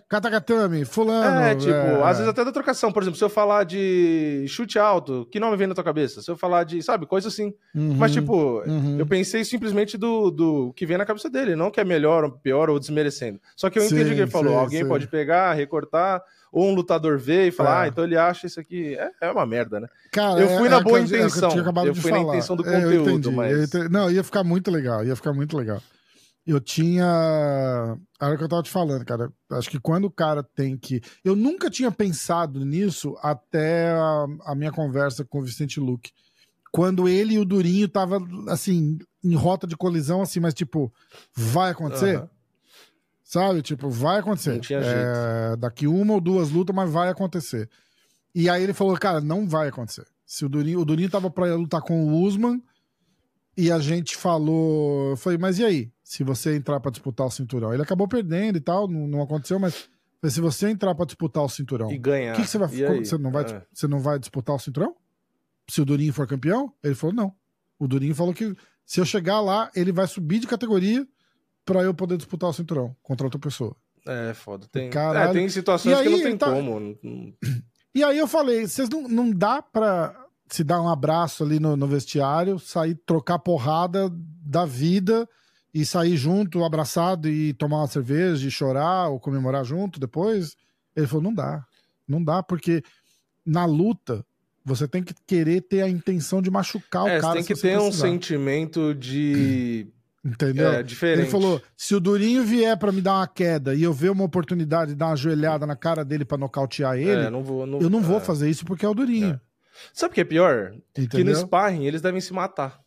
fulano. 0.84 1.40
É, 1.40 1.54
tipo, 1.54 1.72
é... 1.72 2.02
às 2.04 2.18
vezes 2.18 2.30
até 2.30 2.44
da 2.44 2.52
trocação. 2.52 2.92
Por 2.92 3.02
exemplo, 3.02 3.18
se 3.18 3.24
eu 3.24 3.30
falar 3.30 3.64
de 3.64 4.44
chute 4.48 4.78
alto, 4.78 5.26
que 5.30 5.40
nome 5.40 5.56
vem 5.56 5.66
na 5.66 5.74
tua 5.74 5.84
cabeça? 5.84 6.22
Se 6.22 6.30
eu 6.30 6.36
falar 6.36 6.64
de, 6.64 6.82
sabe, 6.82 7.06
coisa 7.06 7.28
assim. 7.28 7.52
Uhum, 7.74 7.94
Mas, 7.94 8.12
tipo, 8.12 8.62
uhum. 8.66 8.98
eu 8.98 9.06
pensei 9.06 9.44
simplesmente 9.44 9.96
do, 9.98 10.30
do 10.30 10.72
que 10.74 10.86
vem 10.86 10.98
na 10.98 11.06
cabeça 11.06 11.28
dele, 11.28 11.56
não 11.56 11.70
que 11.70 11.80
é 11.80 11.84
melhor 11.84 12.24
ou 12.24 12.30
pior 12.30 12.70
ou 12.70 12.78
desmerecendo. 12.78 13.40
Só 13.56 13.68
que 13.68 13.78
eu 13.78 13.82
sim, 13.82 13.94
entendi 13.94 14.14
que 14.14 14.20
ele 14.20 14.30
falou, 14.30 14.52
sim, 14.52 14.58
alguém 14.58 14.82
sim. 14.82 14.88
pode 14.88 15.08
pegar, 15.08 15.21
recortar, 15.54 16.22
ou 16.52 16.70
um 16.70 16.74
lutador 16.74 17.18
vê 17.18 17.48
e 17.48 17.50
fala, 17.50 17.70
é. 17.70 17.84
ah, 17.84 17.88
então 17.88 18.04
ele 18.04 18.16
acha 18.16 18.46
isso 18.46 18.60
aqui. 18.60 18.94
É, 18.94 19.10
é 19.22 19.30
uma 19.30 19.46
merda, 19.46 19.80
né? 19.80 19.88
Cara, 20.12 20.40
eu 20.40 20.48
fui 20.58 20.66
é, 20.66 20.70
na 20.70 20.78
é 20.78 20.82
boa 20.82 21.00
intenção. 21.00 21.50
Eu, 21.50 21.86
eu 21.86 21.94
fui 21.94 22.10
falar. 22.10 22.24
na 22.24 22.28
intenção 22.28 22.56
do 22.56 22.64
conteúdo, 22.64 23.30
eu 23.30 23.32
mas. 23.32 23.74
Eu 23.74 23.88
Não, 23.88 24.10
ia 24.10 24.22
ficar 24.22 24.44
muito 24.44 24.70
legal, 24.70 25.04
ia 25.04 25.16
ficar 25.16 25.32
muito 25.32 25.56
legal. 25.56 25.80
Eu 26.46 26.60
tinha. 26.60 27.96
Era 28.20 28.34
o 28.34 28.38
que 28.38 28.44
eu 28.44 28.48
tava 28.48 28.62
te 28.62 28.70
falando, 28.70 29.04
cara. 29.04 29.30
Acho 29.52 29.70
que 29.70 29.78
quando 29.78 30.06
o 30.06 30.10
cara 30.10 30.42
tem 30.42 30.76
que. 30.76 31.00
Eu 31.24 31.36
nunca 31.36 31.70
tinha 31.70 31.90
pensado 31.90 32.64
nisso 32.64 33.16
até 33.22 33.90
a, 33.92 34.26
a 34.46 34.54
minha 34.54 34.72
conversa 34.72 35.24
com 35.24 35.38
o 35.38 35.44
Vicente 35.44 35.78
Luque. 35.78 36.10
Quando 36.72 37.08
ele 37.08 37.34
e 37.34 37.38
o 37.38 37.44
Durinho 37.44 37.86
tava, 37.86 38.18
assim, 38.48 38.98
em 39.22 39.34
rota 39.34 39.66
de 39.66 39.76
colisão, 39.76 40.22
assim, 40.22 40.40
mas 40.40 40.54
tipo, 40.54 40.92
vai 41.36 41.70
acontecer? 41.70 42.18
Uhum. 42.18 42.28
Sabe? 43.32 43.62
Tipo, 43.62 43.88
vai 43.88 44.18
acontecer. 44.18 44.60
É, 44.70 45.56
daqui 45.56 45.86
uma 45.86 46.12
ou 46.12 46.20
duas 46.20 46.50
lutas, 46.50 46.76
mas 46.76 46.90
vai 46.90 47.08
acontecer. 47.08 47.66
E 48.34 48.46
aí 48.50 48.62
ele 48.62 48.74
falou, 48.74 48.94
cara, 48.98 49.22
não 49.22 49.48
vai 49.48 49.68
acontecer. 49.68 50.04
Se 50.26 50.44
o 50.44 50.50
Durinho, 50.50 50.80
o 50.80 50.84
Durinho 50.84 51.08
tava 51.08 51.30
pra 51.30 51.54
lutar 51.54 51.80
com 51.80 52.04
o 52.04 52.20
Usman 52.20 52.62
e 53.56 53.72
a 53.72 53.78
gente 53.78 54.18
falou, 54.18 55.12
eu 55.12 55.16
falei, 55.16 55.38
mas 55.38 55.58
e 55.58 55.64
aí? 55.64 55.90
Se 56.04 56.22
você 56.22 56.54
entrar 56.54 56.78
para 56.78 56.90
disputar 56.90 57.26
o 57.26 57.30
cinturão, 57.30 57.72
ele 57.72 57.82
acabou 57.82 58.06
perdendo 58.06 58.58
e 58.58 58.60
tal, 58.60 58.86
não, 58.86 59.08
não 59.08 59.22
aconteceu, 59.22 59.58
mas 59.58 59.88
se 60.28 60.40
você 60.42 60.68
entrar 60.68 60.94
para 60.94 61.06
disputar 61.06 61.42
o 61.42 61.48
cinturão 61.48 61.90
e 61.90 61.96
ganhar, 61.96 62.34
o 62.34 62.36
que, 62.36 62.42
que, 62.42 62.48
você 62.48 62.58
vai 62.58 62.68
você 63.02 63.16
não 63.16 63.30
vai 63.30 63.44
é. 63.44 63.62
você 63.72 63.88
não 63.88 63.98
vai 63.98 64.18
disputar 64.18 64.56
o 64.56 64.58
cinturão? 64.58 64.94
Se 65.70 65.80
o 65.80 65.86
Durinho 65.86 66.12
for 66.12 66.26
campeão? 66.26 66.70
Ele 66.84 66.94
falou 66.94 67.16
não. 67.16 67.34
O 67.78 67.88
Durinho 67.88 68.14
falou 68.14 68.34
que 68.34 68.54
se 68.84 69.00
eu 69.00 69.06
chegar 69.06 69.40
lá, 69.40 69.70
ele 69.74 69.90
vai 69.90 70.06
subir 70.06 70.38
de 70.38 70.46
categoria 70.46 71.08
para 71.64 71.82
eu 71.82 71.94
poder 71.94 72.16
disputar 72.16 72.50
o 72.50 72.52
cinturão 72.52 72.96
contra 73.02 73.26
outra 73.26 73.38
pessoa. 73.38 73.76
É, 74.06 74.34
foda. 74.34 74.66
Tem, 74.70 74.88
é, 74.88 75.32
tem 75.32 75.48
situações 75.48 75.96
aí, 75.96 76.04
que 76.04 76.10
não 76.10 76.22
tem 76.22 76.36
tá... 76.36 76.50
como. 76.50 76.98
E 77.94 78.02
aí 78.02 78.18
eu 78.18 78.26
falei, 78.26 78.66
vocês 78.66 78.88
não, 78.88 79.06
não 79.06 79.30
dá 79.30 79.60
pra 79.60 80.16
se 80.48 80.64
dar 80.64 80.80
um 80.80 80.88
abraço 80.88 81.44
ali 81.44 81.60
no, 81.60 81.76
no 81.76 81.86
vestiário, 81.86 82.58
sair, 82.58 82.94
trocar 83.06 83.38
porrada 83.38 84.10
da 84.44 84.64
vida 84.64 85.28
e 85.72 85.84
sair 85.84 86.16
junto, 86.16 86.64
abraçado 86.64 87.28
e 87.28 87.52
tomar 87.54 87.78
uma 87.78 87.86
cerveja 87.86 88.46
e 88.46 88.50
chorar 88.50 89.08
ou 89.08 89.20
comemorar 89.20 89.64
junto 89.64 90.00
depois? 90.00 90.56
Ele 90.96 91.06
falou, 91.06 91.22
não 91.22 91.34
dá. 91.34 91.64
Não 92.06 92.22
dá, 92.22 92.42
porque 92.42 92.82
na 93.44 93.64
luta 93.64 94.24
você 94.64 94.86
tem 94.86 95.02
que 95.02 95.14
querer 95.26 95.62
ter 95.62 95.82
a 95.82 95.88
intenção 95.88 96.42
de 96.42 96.50
machucar 96.50 97.08
é, 97.08 97.18
o 97.18 97.20
cara. 97.20 97.32
Você 97.40 97.46
tem 97.46 97.56
que 97.56 97.62
ter 97.62 97.76
precisar. 97.76 97.88
um 97.88 97.92
sentimento 97.92 98.94
de 98.94 99.86
Entendeu? 100.24 100.70
É 100.70 100.82
diferente. 100.82 101.22
Ele 101.22 101.30
falou: 101.30 101.60
se 101.76 101.94
o 101.94 102.00
Durinho 102.00 102.44
vier 102.44 102.76
para 102.78 102.92
me 102.92 103.00
dar 103.00 103.14
uma 103.14 103.26
queda 103.26 103.74
e 103.74 103.82
eu 103.82 103.92
ver 103.92 104.10
uma 104.10 104.24
oportunidade 104.24 104.92
de 104.92 104.96
dar 104.96 105.08
uma 105.08 105.16
joelhada 105.16 105.66
na 105.66 105.74
cara 105.74 106.04
dele 106.04 106.24
para 106.24 106.38
nocautear 106.38 106.96
ele, 106.96 107.26
é, 107.26 107.30
não 107.30 107.42
vou, 107.42 107.66
não, 107.66 107.80
eu 107.80 107.90
não 107.90 108.00
vou 108.00 108.18
é. 108.18 108.20
fazer 108.20 108.48
isso 108.48 108.64
porque 108.64 108.86
é 108.86 108.88
o 108.88 108.94
Durinho. 108.94 109.34
É. 109.34 109.40
Sabe 109.92 110.12
o 110.12 110.14
que 110.14 110.20
é 110.20 110.24
pior? 110.24 110.74
Entendeu? 110.96 111.08
Que 111.08 111.24
no 111.24 111.34
sparring 111.34 111.84
eles 111.86 112.00
devem 112.00 112.20
se 112.20 112.32
matar. 112.32 112.80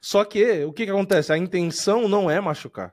Só 0.00 0.24
que 0.24 0.64
o 0.64 0.72
que, 0.72 0.84
que 0.84 0.90
acontece? 0.90 1.32
A 1.32 1.38
intenção 1.38 2.08
não 2.08 2.30
é 2.30 2.40
machucar. 2.40 2.92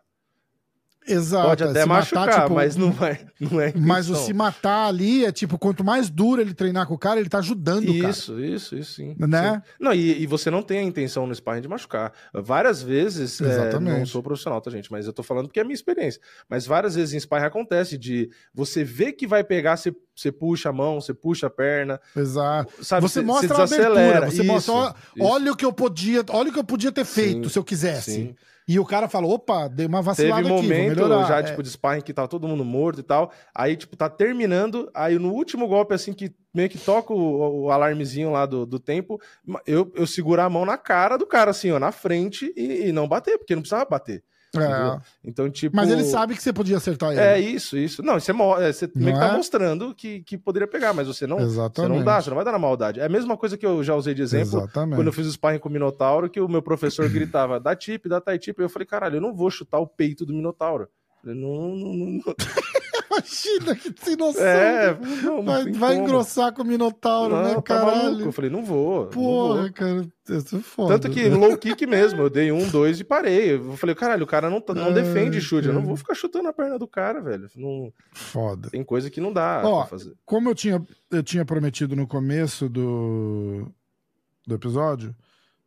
Exato. 1.09 1.47
Pode 1.47 1.63
até 1.63 1.85
machucar, 1.85 2.25
matar, 2.27 2.41
tipo, 2.43 2.53
mas 2.53 2.75
não 2.75 2.89
é, 3.01 3.19
não 3.39 3.59
é 3.59 3.73
Mas 3.75 4.09
o 4.09 4.15
se 4.15 4.33
matar 4.33 4.87
ali 4.87 5.25
é 5.25 5.31
tipo, 5.31 5.57
quanto 5.57 5.83
mais 5.83 6.09
duro 6.09 6.41
ele 6.41 6.53
treinar 6.53 6.87
com 6.87 6.93
o 6.93 6.97
cara, 6.97 7.19
ele 7.19 7.29
tá 7.29 7.39
ajudando 7.39 7.85
isso, 7.85 7.97
o 7.97 8.01
cara. 8.01 8.11
Isso, 8.11 8.39
isso, 8.39 8.75
isso, 8.75 8.93
sim. 8.93 9.15
Né? 9.17 9.55
Sim. 9.55 9.71
Não, 9.79 9.93
e, 9.93 10.21
e, 10.21 10.27
você 10.27 10.51
não 10.51 10.61
tem 10.61 10.79
a 10.79 10.83
intenção 10.83 11.25
no 11.25 11.33
sparring 11.33 11.61
de 11.61 11.67
machucar. 11.67 12.13
Várias 12.33 12.81
vezes, 12.81 13.41
é, 13.41 13.79
não 13.79 14.05
sou 14.05 14.21
profissional, 14.21 14.61
tá, 14.61 14.69
gente? 14.69 14.91
Mas 14.91 15.07
eu 15.07 15.13
tô 15.13 15.23
falando 15.23 15.47
porque 15.47 15.59
é 15.59 15.63
a 15.63 15.65
minha 15.65 15.75
experiência. 15.75 16.21
Mas 16.47 16.65
várias 16.65 16.95
vezes 16.95 17.13
em 17.13 17.19
sparring 17.19 17.45
acontece 17.45 17.97
de 17.97 18.29
você 18.53 18.83
ver 18.83 19.13
que 19.13 19.25
vai 19.25 19.43
pegar, 19.43 19.77
você, 19.77 19.95
você 20.15 20.31
puxa 20.31 20.69
a 20.69 20.73
mão, 20.73 21.01
você 21.01 21.13
puxa 21.13 21.47
a 21.47 21.49
perna. 21.49 21.99
Exato. 22.15 22.83
Sabe, 22.83 23.01
você, 23.01 23.19
você 23.19 23.25
mostra 23.25 23.55
você 23.55 23.81
a 23.81 23.87
abertura, 23.87 24.29
você 24.29 24.43
isso, 24.43 24.45
mostra, 24.45 24.95
isso. 25.15 25.25
olha 25.25 25.51
o 25.51 25.55
que 25.55 25.65
eu 25.65 25.73
podia, 25.73 26.23
olha 26.29 26.49
o 26.49 26.53
que 26.53 26.59
eu 26.59 26.63
podia 26.63 26.91
ter 26.91 27.05
feito 27.05 27.47
sim, 27.47 27.53
se 27.53 27.59
eu 27.59 27.63
quisesse. 27.63 28.11
Sim. 28.11 28.35
E 28.71 28.79
o 28.79 28.85
cara 28.85 29.09
falou, 29.09 29.31
opa, 29.31 29.67
dei 29.67 29.87
uma 29.87 29.97
Teve 29.97 30.05
vacilada 30.05 30.41
aqui, 30.41 30.49
vou 30.49 30.61
momento 30.61 30.95
melhorar. 30.95 31.27
já, 31.27 31.39
É. 31.39 31.43
tipo, 31.43 31.63
de 31.63 31.71
sparring 31.71 32.01
que 32.01 32.13
tava 32.13 32.27
todo 32.27 32.47
mundo 32.47 32.63
morto 32.63 32.99
e 32.99 33.03
tal. 33.03 33.31
Aí, 33.55 33.75
tipo, 33.75 33.97
tá 33.97 34.07
terminando. 34.07 34.91
Aí 34.93 35.17
no 35.17 35.33
último 35.33 35.67
golpe, 35.67 35.95
assim, 35.95 36.13
que 36.13 36.31
meio 36.53 36.69
que 36.69 36.77
toca 36.77 37.11
o, 37.11 37.63
o 37.63 37.71
alarmezinho 37.71 38.29
lá 38.29 38.45
do, 38.45 38.67
do 38.67 38.79
tempo, 38.79 39.19
eu, 39.65 39.91
eu 39.95 40.05
segurar 40.05 40.45
a 40.45 40.49
mão 40.51 40.65
na 40.65 40.77
cara 40.77 41.17
do 41.17 41.25
cara, 41.25 41.49
assim, 41.49 41.71
ó, 41.71 41.79
na 41.79 41.91
frente 41.91 42.53
e, 42.55 42.89
e 42.89 42.91
não 42.91 43.07
bater, 43.07 43.39
porque 43.39 43.55
não 43.55 43.63
precisava 43.63 43.89
bater. 43.89 44.23
É. 44.57 44.99
Então, 45.23 45.49
tipo. 45.49 45.75
Mas 45.75 45.89
ele 45.89 46.03
sabe 46.03 46.35
que 46.35 46.41
você 46.41 46.51
podia 46.51 46.77
acertar 46.77 47.11
ele. 47.11 47.19
É 47.21 47.39
isso, 47.39 47.77
isso. 47.77 48.01
Não, 48.01 48.19
você, 48.19 48.33
mo- 48.33 48.57
é, 48.57 48.71
você 48.73 48.89
meio 48.95 49.13
que 49.13 49.19
Não 49.19 49.27
tá 49.27 49.33
é? 49.33 49.37
mostrando 49.37 49.93
que, 49.93 50.21
que 50.23 50.37
poderia 50.37 50.67
pegar, 50.67 50.91
mas 50.93 51.07
você 51.07 51.27
não, 51.27 51.37
você 51.37 51.45
Exatamente. 51.45 51.97
não 51.97 52.03
dá, 52.03 52.19
você 52.21 52.29
não 52.29 52.35
vai 52.35 52.45
dar 52.45 52.51
na 52.51 52.59
maldade. 52.59 52.99
É 52.99 53.05
a 53.05 53.09
mesma 53.09 53.37
coisa 53.37 53.57
que 53.57 53.65
eu 53.65 53.83
já 53.83 53.93
usei 53.95 54.13
de 54.15 54.21
exemplo 54.23 54.59
Exatamente. 54.59 54.95
quando 54.97 55.07
eu 55.07 55.13
fiz 55.13 55.27
o 55.27 55.31
sparring 55.31 55.59
com 55.59 55.69
o 55.69 55.71
Minotauro, 55.71 56.29
que 56.29 56.41
o 56.41 56.47
meu 56.47 56.61
professor 56.61 57.07
gritava, 57.09 57.59
dá 57.59 57.75
tip, 57.75 58.07
dá 58.07 58.19
tie 58.19 58.39
tip. 58.39 58.57
Eu 58.59 58.69
falei, 58.69 58.85
caralho, 58.87 59.17
eu 59.17 59.21
não 59.21 59.33
vou 59.35 59.51
chutar 59.51 59.77
o 59.79 59.85
peito 59.87 60.25
do 60.25 60.33
Minotauro. 60.33 60.83
Eu 60.85 60.89
falei, 61.21 61.39
não, 61.39 61.75
não, 61.75 61.93
não, 61.93 62.05
não. 62.25 62.35
Imagina 63.11 63.75
que 63.75 63.93
sem 64.03 64.15
noção. 64.15 64.43
É, 64.43 64.97
não, 65.23 65.37
não 65.41 65.43
vai 65.43 65.71
vai 65.71 65.95
engrossar 65.95 66.53
com 66.53 66.61
o 66.61 66.65
Minotauro, 66.65 67.35
Não, 67.35 67.43
né, 67.55 67.61
caralho? 67.63 68.21
Eu 68.25 68.31
falei, 68.31 68.49
não 68.51 68.63
vou. 68.63 69.05
não 69.05 69.09
Porra, 69.09 69.61
vou. 69.61 69.71
cara, 69.73 70.07
isso 70.29 70.57
é 70.57 70.59
foda. 70.59 70.99
Tanto 70.99 71.13
que 71.13 71.27
low 71.29 71.57
kick 71.57 71.85
mesmo, 71.87 72.21
eu 72.21 72.29
dei 72.29 72.51
um, 72.51 72.67
dois 72.69 72.99
e 72.99 73.03
parei. 73.03 73.53
Eu 73.55 73.75
falei, 73.77 73.95
caralho, 73.95 74.23
o 74.23 74.27
cara 74.27 74.49
não, 74.49 74.61
tá- 74.61 74.73
não 74.75 74.85
Ai, 74.85 74.93
defende 74.93 75.41
chute. 75.41 75.67
Eu 75.67 75.73
não 75.73 75.81
vou 75.83 75.95
ficar 75.95 76.13
chutando 76.13 76.47
a 76.47 76.53
perna 76.53 76.77
do 76.77 76.87
cara, 76.87 77.19
velho. 77.21 77.49
Não, 77.55 77.91
Foda. 78.13 78.69
tem 78.69 78.83
coisa 78.83 79.09
que 79.09 79.19
não 79.21 79.33
dá 79.33 79.61
Ó, 79.65 79.79
pra 79.81 79.89
fazer. 79.89 80.13
Como 80.25 80.49
eu 80.49 80.55
tinha, 80.55 80.81
eu 81.11 81.23
tinha 81.23 81.43
prometido 81.43 81.95
no 81.95 82.05
começo 82.07 82.69
do, 82.69 83.67
do 84.45 84.55
episódio, 84.55 85.15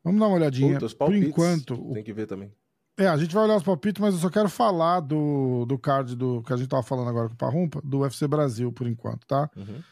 vamos 0.05 0.21
dar 0.21 0.27
uma 0.29 0.37
olhadinha. 0.37 0.79
Puta, 0.79 0.95
Por 0.95 1.15
enquanto, 1.15 1.77
Tem 1.93 2.03
que 2.05 2.13
ver 2.13 2.27
também. 2.27 2.53
É, 2.97 3.07
a 3.07 3.17
gente 3.17 3.35
vai 3.35 3.45
olhar 3.45 3.57
os 3.57 3.63
palpites, 3.63 4.01
mas 4.01 4.15
eu 4.15 4.21
só 4.21 4.29
quero 4.29 4.49
falar 4.49 5.01
do, 5.01 5.65
do 5.67 5.79
card 5.79 6.15
do 6.15 6.43
que 6.43 6.53
a 6.53 6.57
gente 6.57 6.69
tava 6.69 6.83
falando 6.83 7.09
agora 7.09 7.29
com 7.29 7.35
o 7.35 7.39
Parrumpa, 7.39 7.81
do 7.83 8.01
UFC 8.01 8.29
Brasil, 8.29 8.71
por 8.73 8.87
enquanto, 8.87 9.27
tá? 9.27 9.51
Uhum. 9.57 9.83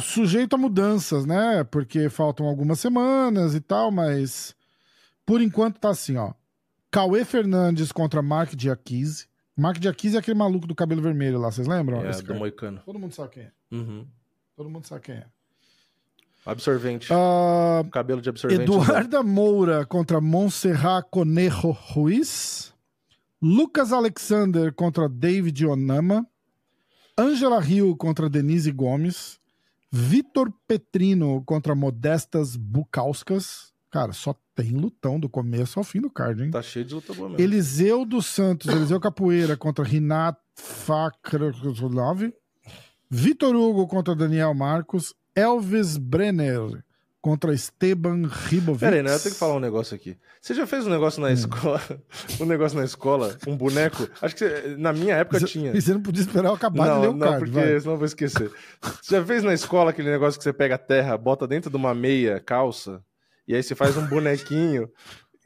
Sujeito 0.00 0.54
a 0.54 0.58
mudanças, 0.58 1.24
né? 1.24 1.62
Porque 1.64 2.08
faltam 2.08 2.46
algumas 2.46 2.80
semanas 2.80 3.54
e 3.54 3.60
tal, 3.60 3.92
mas 3.92 4.56
por 5.24 5.40
enquanto 5.40 5.78
tá 5.78 5.90
assim, 5.90 6.16
ó. 6.16 6.32
Cauê 6.90 7.24
Fernandes 7.24 7.92
contra 7.92 8.20
Mark 8.20 8.54
Diakise. 8.54 9.26
Mark 9.56 9.78
Diakise 9.78 10.16
é 10.16 10.18
aquele 10.18 10.36
maluco 10.36 10.66
do 10.66 10.74
cabelo 10.74 11.00
vermelho 11.00 11.38
lá, 11.38 11.50
vocês 11.50 11.68
lembram? 11.68 12.04
É, 12.04 12.10
Esse 12.10 12.22
do 12.22 12.26
cara? 12.26 12.38
Moicano. 12.40 12.80
Todo 12.84 12.98
mundo 12.98 13.14
sabe 13.14 13.30
quem 13.30 13.42
é. 13.44 13.52
Uhum. 13.70 14.06
Todo 14.56 14.68
mundo 14.68 14.84
sabe 14.84 15.00
quem 15.02 15.14
é. 15.14 15.26
Absorvente. 16.46 17.08
Ah, 17.10 17.84
Cabelo 17.90 18.20
de 18.20 18.28
absorvente. 18.28 18.62
Eduarda 18.62 19.22
Moura 19.22 19.86
contra 19.86 20.20
Montserrat 20.20 21.06
Conejo 21.10 21.70
Ruiz. 21.70 22.74
Lucas 23.40 23.92
Alexander 23.92 24.72
contra 24.72 25.08
David 25.08 25.66
Onama. 25.66 26.26
Angela 27.16 27.60
Rio 27.60 27.96
contra 27.96 28.28
Denise 28.28 28.70
Gomes. 28.72 29.38
Vitor 29.90 30.52
Petrino 30.66 31.42
contra 31.46 31.74
Modestas 31.74 32.56
Bukauskas. 32.56 33.72
Cara, 33.90 34.12
só 34.12 34.34
tem 34.56 34.72
lutão 34.72 35.20
do 35.20 35.28
começo 35.28 35.78
ao 35.78 35.84
fim 35.84 36.00
do 36.00 36.10
card, 36.10 36.42
hein? 36.42 36.50
Tá 36.50 36.60
cheio 36.60 36.84
de 36.84 36.94
luta 36.94 37.14
boa 37.14 37.28
mesmo. 37.28 37.42
Eliseu 37.42 38.04
dos 38.04 38.26
Santos, 38.26 38.68
Eliseu 38.68 38.98
Capoeira 38.98 39.56
contra 39.56 39.84
Rinat 39.84 40.36
Fakrov. 40.54 42.32
Vitor 43.08 43.54
Hugo 43.54 43.86
contra 43.86 44.14
Daniel 44.16 44.52
Marcos. 44.52 45.14
Elvis 45.34 45.96
Brenner 45.96 46.82
contra 47.20 47.54
Esteban 47.54 48.28
Ribovic. 48.28 48.80
Pera 48.80 48.96
aí, 48.96 49.02
né? 49.02 49.14
Eu 49.14 49.18
tenho 49.20 49.32
que 49.32 49.38
falar 49.40 49.54
um 49.54 49.60
negócio 49.60 49.94
aqui. 49.94 50.16
Você 50.42 50.52
já 50.52 50.66
fez 50.66 50.86
um 50.86 50.90
negócio 50.90 51.20
Hum. 51.20 51.24
na 51.26 51.32
escola? 51.32 51.80
Um 52.40 52.44
negócio 52.44 52.78
na 52.78 52.84
escola? 52.84 53.38
Um 53.46 53.56
boneco? 53.56 54.06
Acho 54.20 54.34
que 54.36 54.46
você- 54.46 54.76
na 54.76 54.92
minha 54.92 55.14
época 55.16 55.40
tinha. 55.40 55.72
E 55.74 55.80
você 55.80 55.94
não 55.94 56.02
podia 56.02 56.20
esperar 56.22 56.48
eu 56.50 56.54
acabar 56.54 56.84
de 56.84 57.00
ler 57.00 57.06
Não, 57.06 57.10
o 57.12 57.16
não, 57.16 57.26
card, 57.28 57.38
porque 57.50 57.52
vai. 57.66 57.80
senão 57.80 57.94
eu 57.94 57.98
vou 57.98 58.06
esquecer. 58.06 58.50
Você 59.00 59.16
já 59.16 59.24
fez 59.24 59.42
na 59.42 59.54
escola 59.54 59.90
aquele 59.90 60.10
negócio 60.10 60.38
que 60.38 60.44
você 60.44 60.52
pega 60.52 60.74
a 60.74 60.78
terra, 60.78 61.16
bota 61.16 61.46
dentro 61.46 61.70
de 61.70 61.76
uma 61.76 61.94
meia 61.94 62.38
calça, 62.40 63.00
e 63.48 63.54
aí 63.54 63.62
você 63.62 63.74
faz 63.74 63.96
um 63.96 64.06
bonequinho 64.06 64.88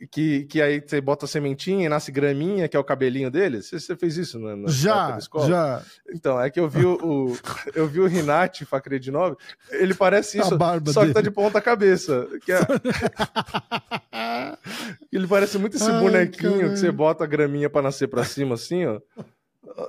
que, 0.07 0.45
que 0.45 0.63
aí 0.63 0.81
você 0.81 1.01
bota 1.01 1.25
a 1.25 1.29
sementinha 1.29 1.87
e 1.87 1.89
nasce 1.89 2.13
graminha, 2.13 2.69
que 2.69 2.77
é 2.77 2.81
o 2.81 2.85
cabelinho 2.85 3.31
dele? 3.31 3.63
Você, 3.63 3.81
você 3.81 3.97
fez 3.97 4.17
isso 4.17 4.39
na, 4.39 4.55
na 4.55 4.69
Já, 4.69 5.13
da 5.13 5.19
escola? 5.19 5.49
já. 5.49 5.83
Então, 6.15 6.41
é 6.41 6.51
que 6.51 6.61
eu 6.61 6.69
vi 6.69 6.85
o, 6.87 6.99
o- 7.33 7.39
eu 7.75 7.87
vi 7.89 8.01
o 8.01 8.07
Rinati 8.07 8.65
Facredinov, 8.65 9.37
ele 9.71 9.95
parece 9.95 10.39
isso, 10.39 10.51
só 10.51 10.57
que 11.05 11.13
tá 11.13 11.21
dele. 11.21 11.23
de 11.23 11.31
ponta 11.31 11.61
cabeça. 11.61 12.29
Que 12.45 12.53
é- 12.53 12.61
ele 15.13 15.27
parece 15.27 15.59
muito 15.59 15.77
esse 15.77 15.91
Ai, 15.91 16.01
bonequinho 16.01 16.53
caralho. 16.53 16.71
que 16.71 16.77
você 16.79 16.91
bota 16.93 17.25
a 17.25 17.27
graminha 17.27 17.69
pra 17.71 17.83
nascer 17.83 18.09
pra 18.09 18.25
cima, 18.25 18.55
assim, 18.55 18.85
ó. 18.87 19.01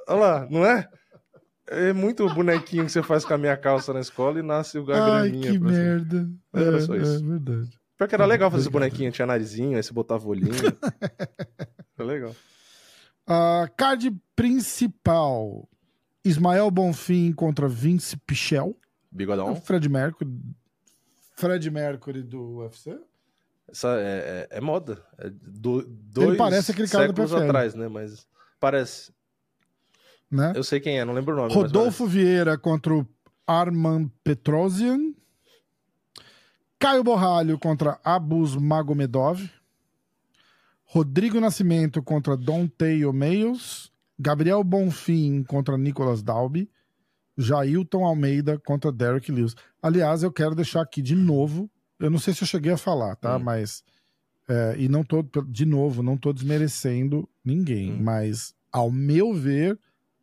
Olha 0.07 0.19
lá, 0.19 0.47
não 0.49 0.65
é? 0.65 0.87
É 1.71 1.93
muito 1.93 2.27
bonequinho 2.33 2.85
que 2.85 2.91
você 2.91 3.03
faz 3.03 3.23
com 3.23 3.33
a 3.33 3.37
minha 3.37 3.55
calça 3.55 3.93
na 3.93 3.99
escola 3.99 4.39
e 4.39 4.41
nasce 4.41 4.77
Ai, 4.79 4.83
graminha. 4.83 5.51
que 5.51 5.59
pra 5.59 5.69
cima. 5.69 5.83
merda. 5.83 6.29
Era 6.53 6.77
é, 6.77 6.81
só 6.81 6.95
é 6.95 6.97
isso. 6.97 7.25
verdade. 7.25 7.69
Pior 7.99 8.07
que 8.07 8.15
era 8.15 8.25
legal 8.25 8.49
fazer 8.49 8.61
esse 8.61 8.69
bonequinho, 8.69 9.11
tinha 9.11 9.25
narizinho, 9.25 9.75
aí 9.75 9.83
você 9.83 9.91
botava 9.91 10.25
olhinho. 10.25 10.53
Era 11.99 12.07
legal. 12.07 12.33
Ah, 13.27 13.69
card 13.75 14.09
principal. 14.33 15.67
Ismael 16.23 16.71
Bonfim 16.71 17.33
contra 17.33 17.67
Vince 17.67 18.15
Pichel. 18.25 18.73
Bigodão. 19.11 19.53
Fred 19.57 19.89
Mercury. 19.89 20.31
Fred 21.35 21.69
Mercury 21.69 22.23
do 22.23 22.59
UFC. 22.59 22.97
Essa 23.69 23.89
é, 23.99 24.47
é- 24.49 24.57
é 24.57 24.61
moda. 24.61 25.03
É 25.17 25.29
do, 25.29 25.83
dois 25.85 26.29
Ele 26.29 26.37
parece 26.37 26.71
aquele 26.71 26.87
cara 26.87 27.07
do 27.07 27.09
séculos 27.09 27.31
PFL. 27.31 27.43
atrás, 27.49 27.75
né? 27.75 27.89
Mas 27.89 28.25
parece. 28.61 29.11
Né? 30.31 30.53
Eu 30.55 30.63
sei 30.63 30.79
quem 30.79 30.99
é, 31.01 31.03
não 31.03 31.13
lembro 31.13 31.33
o 31.33 31.37
nome. 31.37 31.53
Rodolfo 31.53 32.07
Vieira 32.07 32.57
contra 32.57 32.93
o 32.93 33.05
Arman 33.45 34.09
Petrosian. 34.23 35.13
Caio 36.79 37.03
Borralho 37.03 37.59
contra 37.59 37.99
Abus 38.05 38.55
Magomedov. 38.55 39.49
Rodrigo 40.85 41.37
Nascimento 41.41 42.01
contra 42.01 42.37
Dante 42.37 43.03
Omeios. 43.03 43.91
Gabriel 44.17 44.63
Bonfim 44.63 45.43
contra 45.43 45.77
Nicolas 45.77 46.23
Dalby. 46.23 46.69
Jailton 47.37 48.05
Almeida 48.05 48.57
contra 48.57 48.93
Derek 48.93 49.29
Lewis. 49.29 49.55
Aliás, 49.81 50.23
eu 50.23 50.31
quero 50.31 50.55
deixar 50.55 50.81
aqui 50.81 51.01
de 51.01 51.15
novo. 51.15 51.69
Eu 51.99 52.09
não 52.09 52.17
sei 52.17 52.33
se 52.33 52.43
eu 52.43 52.47
cheguei 52.47 52.71
a 52.71 52.77
falar, 52.77 53.17
tá? 53.17 53.35
Hum. 53.35 53.43
Mas. 53.43 53.83
é, 54.47 54.75
e 54.77 54.87
não 54.87 55.03
tô, 55.03 55.21
de 55.47 55.65
novo, 55.65 56.01
não 56.01 56.17
tô 56.17 56.31
desmerecendo 56.31 57.27
ninguém. 57.43 57.91
Hum. 57.91 58.01
Mas, 58.01 58.55
ao 58.71 58.89
meu 58.89 59.33
ver, 59.33 59.77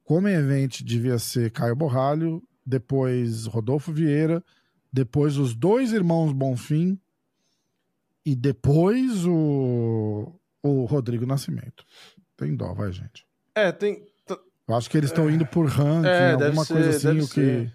como 0.05 0.27
evento 0.27 0.83
devia 0.83 1.19
ser 1.19 1.51
Caio 1.51 1.77
Borralho, 1.77 2.43
depois 2.65 3.45
Rodolfo 3.45 3.93
Vieira, 3.93 4.43
depois 4.97 5.37
os 5.37 5.55
dois 5.55 5.93
irmãos 5.93 6.33
Bonfim 6.33 6.99
e 8.25 8.35
depois 8.35 9.27
o, 9.27 10.33
o 10.63 10.85
Rodrigo 10.87 11.27
Nascimento. 11.27 11.85
Tem 12.35 12.57
dó, 12.57 12.73
vai, 12.73 12.91
gente. 12.93 13.27
É, 13.55 13.71
tem. 13.73 14.03
Eu 14.67 14.75
acho 14.75 14.89
que 14.91 14.97
eles 14.97 15.11
estão 15.11 15.31
indo 15.31 15.47
por 15.47 15.67
ranking, 15.67 16.09
É, 16.09 16.33
alguma 16.33 16.65
ser, 16.65 16.73
coisa 16.73 16.91
assim, 16.91 17.21
o 17.21 17.29
que. 17.29 17.71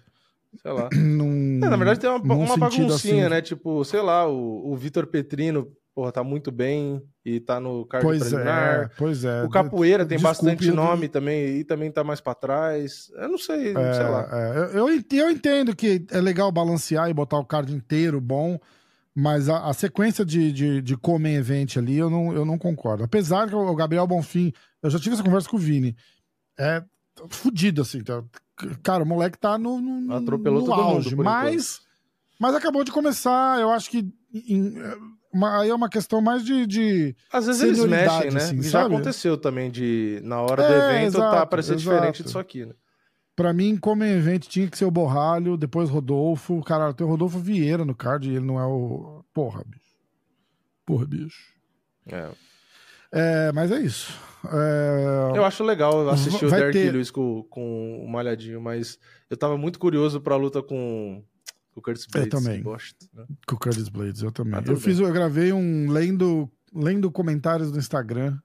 Sei 0.60 0.72
lá. 0.72 0.88
não. 0.98 1.26
É, 1.64 1.70
na 1.70 1.76
verdade, 1.76 2.00
tem 2.00 2.10
uma, 2.10 2.18
num 2.18 2.40
uma 2.40 2.56
baguncinha, 2.56 3.26
assim. 3.26 3.30
né? 3.30 3.40
Tipo, 3.40 3.84
sei 3.84 4.02
lá, 4.02 4.28
o, 4.28 4.72
o 4.72 4.76
Vitor 4.76 5.06
Petrino, 5.06 5.72
porra, 5.94 6.10
tá 6.12 6.24
muito 6.24 6.50
bem 6.50 7.02
e 7.24 7.38
tá 7.40 7.60
no 7.60 7.84
card 7.86 8.04
Pois 8.06 8.20
preliminar. 8.20 8.84
é, 8.84 8.90
pois 8.96 9.24
é. 9.24 9.42
O 9.44 9.48
Capoeira 9.50 10.04
tem 10.06 10.16
Desculpe, 10.18 10.38
bastante 10.44 10.68
eu- 10.68 10.74
nome 10.74 11.08
também 11.08 11.58
e 11.58 11.64
também 11.64 11.90
tá 11.90 12.02
mais 12.02 12.20
pra 12.20 12.34
trás. 12.34 13.10
Eu 13.14 13.28
não 13.28 13.38
sei, 13.38 13.70
É, 13.76 13.94
sei 13.94 14.04
lá. 14.04 14.28
é, 14.32 14.58
eu, 14.76 14.88
eu 14.88 15.02
eu 15.12 15.30
entendo 15.30 15.76
que 15.76 16.04
é 16.10 16.20
legal 16.20 16.50
balancear 16.50 17.08
e 17.10 17.14
botar 17.14 17.38
o 17.38 17.44
card 17.44 17.74
inteiro 17.74 18.20
bom, 18.20 18.58
mas 19.14 19.48
a, 19.48 19.68
a 19.68 19.72
sequência 19.74 20.24
de, 20.24 20.50
de, 20.52 20.80
de 20.80 20.96
Come 20.96 21.30
Event 21.34 21.76
ali 21.76 21.98
eu 21.98 22.08
não, 22.08 22.32
eu 22.32 22.44
não 22.46 22.56
concordo. 22.56 23.04
Apesar 23.04 23.46
que 23.48 23.54
o 23.54 23.74
Gabriel 23.74 24.06
Bonfim, 24.06 24.52
eu 24.82 24.88
já 24.88 24.98
tive 24.98 25.14
essa 25.14 25.22
conversa 25.22 25.48
com 25.48 25.56
o 25.56 25.60
Vini, 25.60 25.94
é 26.58 26.82
fudido 27.28 27.82
assim. 27.82 28.02
Tá, 28.02 28.24
cara, 28.82 29.02
o 29.02 29.06
moleque 29.06 29.38
tá 29.38 29.58
no, 29.58 29.78
no, 29.80 30.14
Atropelou 30.14 30.60
no 30.60 30.66
todo 30.66 30.76
mundo, 30.82 30.94
auge, 30.94 31.14
por 31.14 31.24
mas, 31.24 31.80
mas 32.40 32.54
acabou 32.54 32.82
de 32.82 32.90
começar. 32.90 33.60
Eu 33.60 33.70
acho 33.70 33.90
que 33.90 34.10
em- 34.32 34.74
uma- 35.32 35.60
aí 35.60 35.70
é 35.70 35.74
uma 35.74 35.88
questão 35.88 36.20
mais 36.20 36.44
de. 36.44 36.66
de 36.66 37.16
Às 37.32 37.46
vezes 37.46 37.62
eles 37.62 37.84
mexem, 37.84 38.30
né? 38.30 38.36
assim, 38.36 38.62
já 38.62 38.70
sabe? 38.82 38.94
aconteceu 38.94 39.36
também 39.36 39.70
de, 39.70 40.20
na 40.22 40.40
hora 40.40 40.62
do 40.66 40.72
É, 40.72 40.96
evento, 40.96 41.16
exato, 41.18 41.36
tá 41.36 41.46
parecer 41.46 41.76
diferente 41.76 42.16
exato. 42.16 42.22
disso 42.24 42.38
aqui, 42.38 42.66
né? 42.66 42.74
Pra 43.34 43.52
mim, 43.52 43.76
como 43.76 44.04
evento, 44.04 44.46
tinha 44.48 44.68
que 44.68 44.76
ser 44.76 44.84
o 44.84 44.90
Borralho, 44.90 45.56
depois 45.56 45.88
Rodolfo. 45.88 46.62
Cara, 46.62 46.92
tem 46.92 47.06
o 47.06 47.10
Rodolfo 47.10 47.38
Vieira 47.38 47.84
no 47.84 47.94
card 47.94 48.28
e 48.30 48.36
ele 48.36 48.44
não 48.44 48.60
é 48.60 48.66
o. 48.66 49.24
Porra, 49.32 49.64
bicho. 49.66 49.82
Porra, 50.84 51.06
bicho. 51.06 51.52
É. 52.06 52.28
É, 53.14 53.52
mas 53.52 53.70
é 53.70 53.78
isso. 53.80 54.12
É, 54.52 55.32
Eu 55.36 55.44
acho 55.44 55.62
legal 55.64 56.08
assistir 56.10 56.46
Vai 56.46 56.58
o 56.58 56.62
Derek 56.62 56.78
ter- 56.78 56.90
Lewis 56.92 57.10
com, 57.10 57.42
com 57.44 58.04
o 58.04 58.08
Malhadinho, 58.08 58.60
mas 58.60 58.98
eu 59.30 59.36
tava 59.36 59.56
muito 59.56 59.78
curioso 59.78 60.20
pra 60.20 60.36
luta 60.36 60.62
com, 60.62 61.22
com 61.72 61.80
o 61.80 61.82
Curtis 61.82 62.06
Blades. 62.06 62.30
também. 62.30 62.58
que 62.58 62.64
bosta, 62.64 63.06
né? 63.14 63.24
Com 63.46 63.54
o 63.56 63.58
Curtis 63.58 63.88
Blades, 63.88 64.22
eu 64.22 64.30
também. 64.32 64.54
Ah, 64.58 64.62
eu 64.66 64.76
fiz, 64.76 64.98
eu 64.98 65.12
gravei 65.12 65.52
um 65.52 65.90
lendo 65.90 66.50
lendo 66.74 67.10
comentários 67.10 67.70
do 67.72 67.78
Instagram 67.78 68.38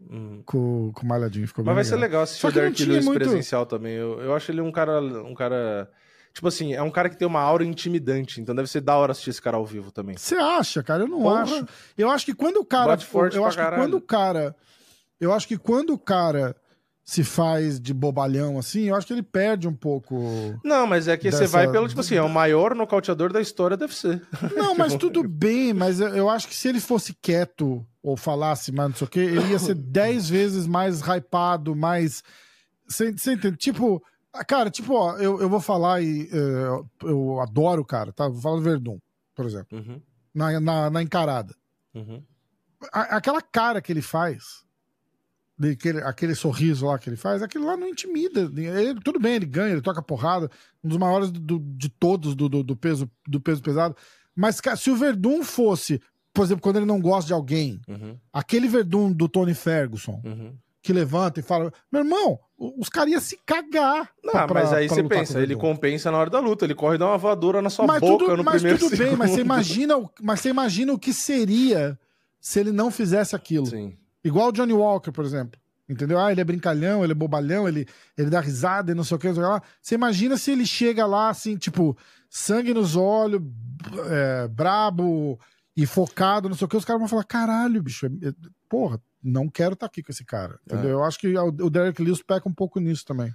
Uhum. 0.00 0.42
com, 0.44 0.92
com 0.92 1.02
o 1.02 1.08
Malhadinho. 1.08 1.46
Ficou 1.48 1.64
Mas 1.64 1.74
vai 1.74 1.84
ser 1.84 1.92
legal. 1.92 2.08
legal 2.08 2.22
assistir 2.24 2.46
o 2.46 2.52
Derek 2.52 2.84
Lewis 2.84 3.04
muito- 3.06 3.18
presencial 3.20 3.64
também. 3.64 3.94
Eu, 3.94 4.20
eu 4.20 4.34
acho 4.34 4.50
ele 4.52 4.60
um 4.60 4.70
cara, 4.70 5.00
um 5.00 5.34
cara. 5.34 5.90
Tipo 6.34 6.48
assim, 6.48 6.74
é 6.74 6.82
um 6.82 6.90
cara 6.90 7.08
que 7.08 7.16
tem 7.16 7.26
uma 7.26 7.40
aura 7.40 7.64
intimidante. 7.64 8.40
Então 8.40 8.54
deve 8.54 8.68
ser 8.68 8.80
da 8.82 8.96
hora 8.96 9.12
assistir 9.12 9.30
esse 9.30 9.40
cara 9.40 9.56
ao 9.56 9.64
vivo 9.64 9.90
também. 9.92 10.16
Você 10.16 10.34
acha, 10.34 10.82
cara? 10.82 11.04
Eu 11.04 11.08
não 11.08 11.22
Porra. 11.22 11.42
acho. 11.42 11.66
Eu 11.96 12.10
acho 12.10 12.26
que 12.26 12.34
quando 12.34 12.56
o 12.58 12.64
cara. 12.66 12.88
Bate 12.88 13.06
forte 13.06 13.36
eu 13.36 13.46
acho 13.46 13.56
que 13.56 13.62
caralho. 13.62 13.82
quando 13.82 13.94
o 13.94 14.00
cara. 14.00 14.54
Eu 15.20 15.32
acho 15.32 15.46
que 15.48 15.56
quando 15.56 15.94
o 15.94 15.98
cara 15.98 16.54
se 17.04 17.22
faz 17.22 17.78
de 17.78 17.92
bobalhão 17.92 18.58
assim, 18.58 18.84
eu 18.84 18.94
acho 18.94 19.06
que 19.06 19.12
ele 19.12 19.22
perde 19.22 19.68
um 19.68 19.74
pouco. 19.74 20.58
Não, 20.64 20.86
mas 20.86 21.06
é 21.06 21.16
que 21.18 21.30
você 21.30 21.40
Dessa- 21.40 21.52
vai 21.52 21.70
pelo, 21.70 21.86
tipo 21.86 22.00
assim, 22.00 22.14
é 22.14 22.22
o 22.22 22.28
maior 22.30 22.74
nocauteador 22.74 23.30
da 23.32 23.40
história, 23.42 23.76
deve 23.76 23.94
ser. 23.94 24.26
Não, 24.56 24.74
mas 24.74 24.94
tudo 24.94 25.22
bem, 25.28 25.74
mas 25.74 26.00
eu- 26.00 26.08
eu 26.16 26.30
acho 26.30 26.48
que 26.48 26.54
se 26.54 26.66
ele 26.68 26.80
fosse 26.80 27.12
quieto 27.20 27.86
ou 28.02 28.16
falasse 28.16 28.72
mais 28.72 28.88
não 28.90 28.96
sei 28.96 29.06
o 29.06 29.10
quê, 29.10 29.20
ele 29.20 29.50
ia 29.50 29.58
ser 29.58 29.74
10 29.76 30.28
vezes 30.28 30.66
mais 30.66 31.00
hypado, 31.02 31.76
mais. 31.76 32.22
Você 32.88 33.12
você 33.12 33.32
entende? 33.34 33.56
Tipo, 33.58 34.02
cara, 34.48 34.70
tipo, 34.70 34.94
ó, 34.94 35.16
eu, 35.18 35.40
eu 35.42 35.48
vou 35.48 35.60
falar 35.60 36.00
e 36.02 36.28
eh, 36.32 36.84
eu 37.02 37.38
adoro 37.40 37.82
o 37.82 37.86
cara, 37.86 38.12
tá? 38.12 38.28
Vou 38.28 38.40
falar 38.40 38.56
do 38.56 38.62
Verdun, 38.62 38.98
por 39.34 39.44
exemplo, 39.44 39.78
Uhum, 39.78 40.00
na, 40.34 40.58
na, 40.58 40.88
na 40.90 41.02
encarada. 41.02 41.54
uhum. 41.94 42.22
A- 42.92 43.16
aquela 43.16 43.40
cara 43.42 43.80
que 43.82 43.92
ele 43.92 44.02
faz, 44.02 44.63
aquele, 46.06 46.34
sorriso 46.34 46.86
lá 46.86 46.98
que 46.98 47.08
ele 47.08 47.16
faz, 47.16 47.42
aquilo 47.42 47.66
lá 47.66 47.76
não 47.76 47.88
intimida. 47.88 48.50
Ele- 48.56 49.00
tudo 49.00 49.20
bem, 49.20 49.34
ele 49.34 49.46
ganha, 49.46 49.72
ele 49.72 49.80
toca 49.82 50.02
porrada, 50.02 50.50
um 50.82 50.88
dos 50.88 50.98
maiores 50.98 51.30
do- 51.30 51.60
de 51.60 51.88
todos 51.88 52.34
do, 52.34 52.48
do- 52.48 52.62
do 52.62 52.76
peso, 52.76 53.08
do 53.26 53.40
peso 53.40 53.62
pesado. 53.62 53.96
Mas 54.34 54.60
se 54.76 54.90
o 54.90 54.96
Verdun 54.96 55.42
fosse, 55.44 56.00
por 56.32 56.44
exemplo, 56.44 56.62
quando 56.62 56.76
ele 56.76 56.86
não 56.86 57.00
gosta 57.00 57.28
de 57.28 57.32
alguém, 57.32 57.80
Uhum, 57.88 58.18
aquele 58.32 58.66
Verdun 58.66 59.12
do 59.12 59.28
Tony 59.28 59.54
Ferguson, 59.54 60.20
uhum. 60.24 60.54
que 60.82 60.92
levanta 60.92 61.38
e 61.38 61.42
fala: 61.42 61.72
Meu 61.92 62.02
irmão, 62.02 62.38
os 62.58 62.88
caras 62.88 63.12
iam 63.12 63.20
se 63.20 63.38
cagar. 63.46 64.10
Não, 64.24 64.32
pra- 64.32 64.48
mas 64.48 64.72
aí 64.72 64.86
pra 64.88 64.96
você 64.96 65.04
pensa, 65.04 65.40
ele 65.40 65.54
compensa 65.54 66.10
na 66.10 66.18
hora 66.18 66.30
da 66.30 66.40
luta, 66.40 66.64
ele 66.64 66.74
corre 66.74 66.96
e 66.96 66.98
dá 66.98 67.06
uma 67.06 67.16
voadora 67.18 67.62
na 67.62 67.70
sua 67.70 67.86
mas 67.86 68.00
boca 68.00 68.24
tudo, 68.24 68.36
no 68.38 68.42
mas 68.44 68.54
primeiro 68.56 68.78
tudo 68.80 68.96
bem, 68.96 69.14
mas 69.16 69.30
você 69.30 69.36
segundo. 69.36 69.46
imagina, 69.46 69.94
mas 70.20 70.40
você 70.40 70.48
imagina 70.48 70.92
o 70.92 70.98
que 70.98 71.12
seria 71.12 71.96
se 72.40 72.58
ele 72.58 72.72
não 72.72 72.90
fizesse 72.90 73.36
aquilo. 73.36 73.66
Sim. 73.66 73.96
Igual 74.24 74.48
o 74.48 74.52
Johnny 74.52 74.72
Walker, 74.72 75.12
por 75.12 75.24
exemplo. 75.24 75.60
Entendeu? 75.86 76.18
Ah, 76.18 76.32
ele 76.32 76.40
é 76.40 76.44
brincalhão, 76.44 77.02
ele 77.04 77.12
é 77.12 77.14
bobalhão, 77.14 77.68
ele, 77.68 77.86
ele 78.16 78.30
dá 78.30 78.40
risada 78.40 78.90
e 78.92 78.94
não 78.94 79.04
sei 79.04 79.16
o 79.16 79.20
que, 79.20 79.26
não 79.26 79.34
sei 79.34 79.42
o 79.42 79.46
que 79.46 79.52
lá. 79.52 79.62
Você 79.82 79.94
imagina 79.94 80.36
se 80.38 80.50
ele 80.50 80.64
chega 80.64 81.04
lá, 81.04 81.28
assim, 81.28 81.56
tipo, 81.58 81.94
sangue 82.30 82.72
nos 82.72 82.96
olhos, 82.96 83.42
é, 84.10 84.48
brabo 84.48 85.38
e 85.76 85.84
focado, 85.84 86.48
não 86.48 86.56
sei 86.56 86.64
o 86.64 86.68
que, 86.68 86.76
os 86.76 86.86
caras 86.86 87.00
vão 87.00 87.08
falar: 87.08 87.24
caralho, 87.24 87.82
bicho, 87.82 88.06
é- 88.06 88.28
é- 88.28 88.32
porra, 88.66 88.98
não 89.22 89.46
quero 89.46 89.74
estar 89.74 89.84
aqui 89.84 90.02
com 90.02 90.10
esse 90.10 90.24
cara. 90.24 90.58
Entendeu? 90.66 90.88
É. 90.90 90.92
Eu 90.94 91.04
acho 91.04 91.18
que 91.18 91.34
o 91.36 91.68
Derek 91.70 92.02
Lewis 92.02 92.22
peca 92.22 92.48
um 92.48 92.52
pouco 92.54 92.80
nisso 92.80 93.04
também. 93.04 93.34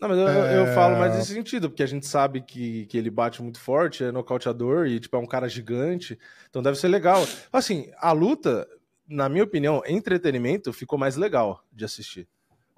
Não, 0.00 0.08
mas 0.08 0.18
eu, 0.18 0.26
eu 0.28 0.66
É. 0.66 0.74
falo 0.74 0.98
mais 0.98 1.14
nesse 1.14 1.34
sentido, 1.34 1.68
porque 1.68 1.82
a 1.82 1.86
gente 1.86 2.06
sabe 2.06 2.40
que, 2.40 2.86
que 2.86 2.96
ele 2.96 3.10
bate 3.10 3.42
muito 3.42 3.60
forte, 3.60 4.02
é 4.04 4.10
nocauteador 4.10 4.86
e, 4.86 5.00
tipo, 5.00 5.14
é 5.16 5.18
um 5.18 5.26
cara 5.26 5.48
gigante, 5.50 6.18
então 6.48 6.62
deve 6.62 6.78
ser 6.78 6.88
legal. 6.88 7.26
Assim, 7.52 7.90
a 7.98 8.12
luta, 8.12 8.66
na 9.08 9.28
minha 9.28 9.44
opinião, 9.44 9.82
entretenimento, 9.86 10.72
ficou 10.72 10.98
mais 10.98 11.16
legal 11.16 11.62
de 11.72 11.84
assistir. 11.84 12.28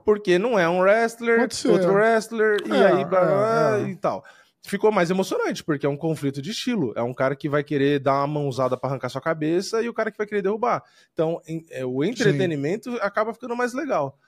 Porque 0.05 0.39
não 0.39 0.59
é 0.59 0.69
um 0.69 0.81
wrestler, 0.81 1.40
outro 1.40 1.93
wrestler, 1.94 2.59
e 2.65 2.73
É, 2.73 2.86
aí 2.86 3.05
blá, 3.05 3.24
blá, 3.24 3.27
blá, 3.27 3.78
é, 3.78 3.82
é. 3.82 3.89
e 3.89 3.97
tal. 3.97 4.24
Ficou 4.62 4.90
mais 4.90 5.11
emocionante, 5.11 5.62
porque 5.62 5.86
é 5.86 5.89
um 5.89 5.97
conflito 5.97 6.43
de 6.43 6.51
estilo. 6.51 6.93
É 6.97 7.03
um 7.03 7.15
cara 7.15 7.36
que 7.36 7.48
vai 7.48 7.62
querer 7.62 8.01
dar 8.01 8.19
uma 8.19 8.27
mãozada 8.27 8.77
pra 8.77 8.90
arrancar 8.90 9.09
sua 9.09 9.20
cabeça 9.20 9.81
e 9.82 9.89
o 9.89 9.94
cara 9.94 10.11
que 10.11 10.19
vai 10.19 10.27
querer 10.27 10.43
derrubar. 10.43 10.82
Então, 11.12 11.40
é, 11.70 11.85
o 11.85 12.03
entretenimento 12.03 12.97
acaba 13.01 13.32
ficando 13.32 13.55
mais 13.55 13.73
legal. 13.73 14.19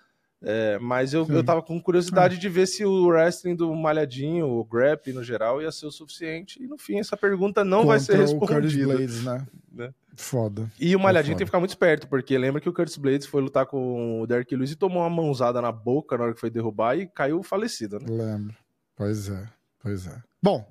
É, 0.41 0.79
mas 0.79 1.13
eu, 1.13 1.25
Sim. 1.27 1.33
eu 1.33 1.43
tava 1.43 1.61
com 1.63 1.81
curiosidade 1.83 2.39
de 2.39 2.49
ver 2.49 2.67
se 2.69 2.85
o 2.85 3.07
wrestling 3.09 3.57
do 3.57 3.75
Malhadinho, 3.75 4.47
o 4.47 4.65
Grap 4.65 5.09
no 5.13 5.25
geral, 5.25 5.61
ia 5.61 5.73
ser 5.73 5.87
o 5.87 5.91
suficiente. 5.91 6.63
E 6.63 6.67
no 6.69 6.79
fim, 6.79 6.99
essa 7.01 7.17
pergunta 7.17 7.65
não 7.65 7.85
vai 7.87 7.99
ser 7.99 8.19
Contra 8.19 8.35
o 8.37 8.39
Curtis 8.39 8.73
respondida. 8.75 8.97
Blades, 8.97 9.25
né? 9.25 9.47
Né? 9.73 9.95
Foda. 10.15 10.71
E 10.79 10.95
o 10.95 11.01
Malhadinho 11.01 11.33
foda. 11.35 11.39
tem 11.39 11.45
que 11.45 11.49
ficar 11.49 11.59
muito 11.59 11.71
esperto, 11.71 12.07
porque 12.09 12.39
lembra 12.39 12.61
que 12.61 12.69
o 12.69 12.73
Curtis 12.73 12.97
Blades 12.97 13.27
foi 13.27 13.43
lutar 13.43 13.67
com 13.67 14.21
o 14.23 14.27
Derek 14.29 14.55
Lewis 14.55 14.71
e 14.71 14.77
tomou 14.77 15.03
uma 15.03 15.11
mãozada 15.11 15.61
na 15.61 15.73
boca 15.73 16.17
na 16.17 16.25
hora 16.25 16.35
que 16.35 16.41
foi 16.41 16.51
derrubar 16.51 16.97
e 16.97 17.07
caiu 17.09 17.43
falecido, 17.43 17.99
né? 17.99 18.07
Lembro. 18.09 18.55
Pois 18.95 19.29
é, 19.29 19.45
pois 19.81 20.07
é. 20.07 20.23
Bom, 20.43 20.65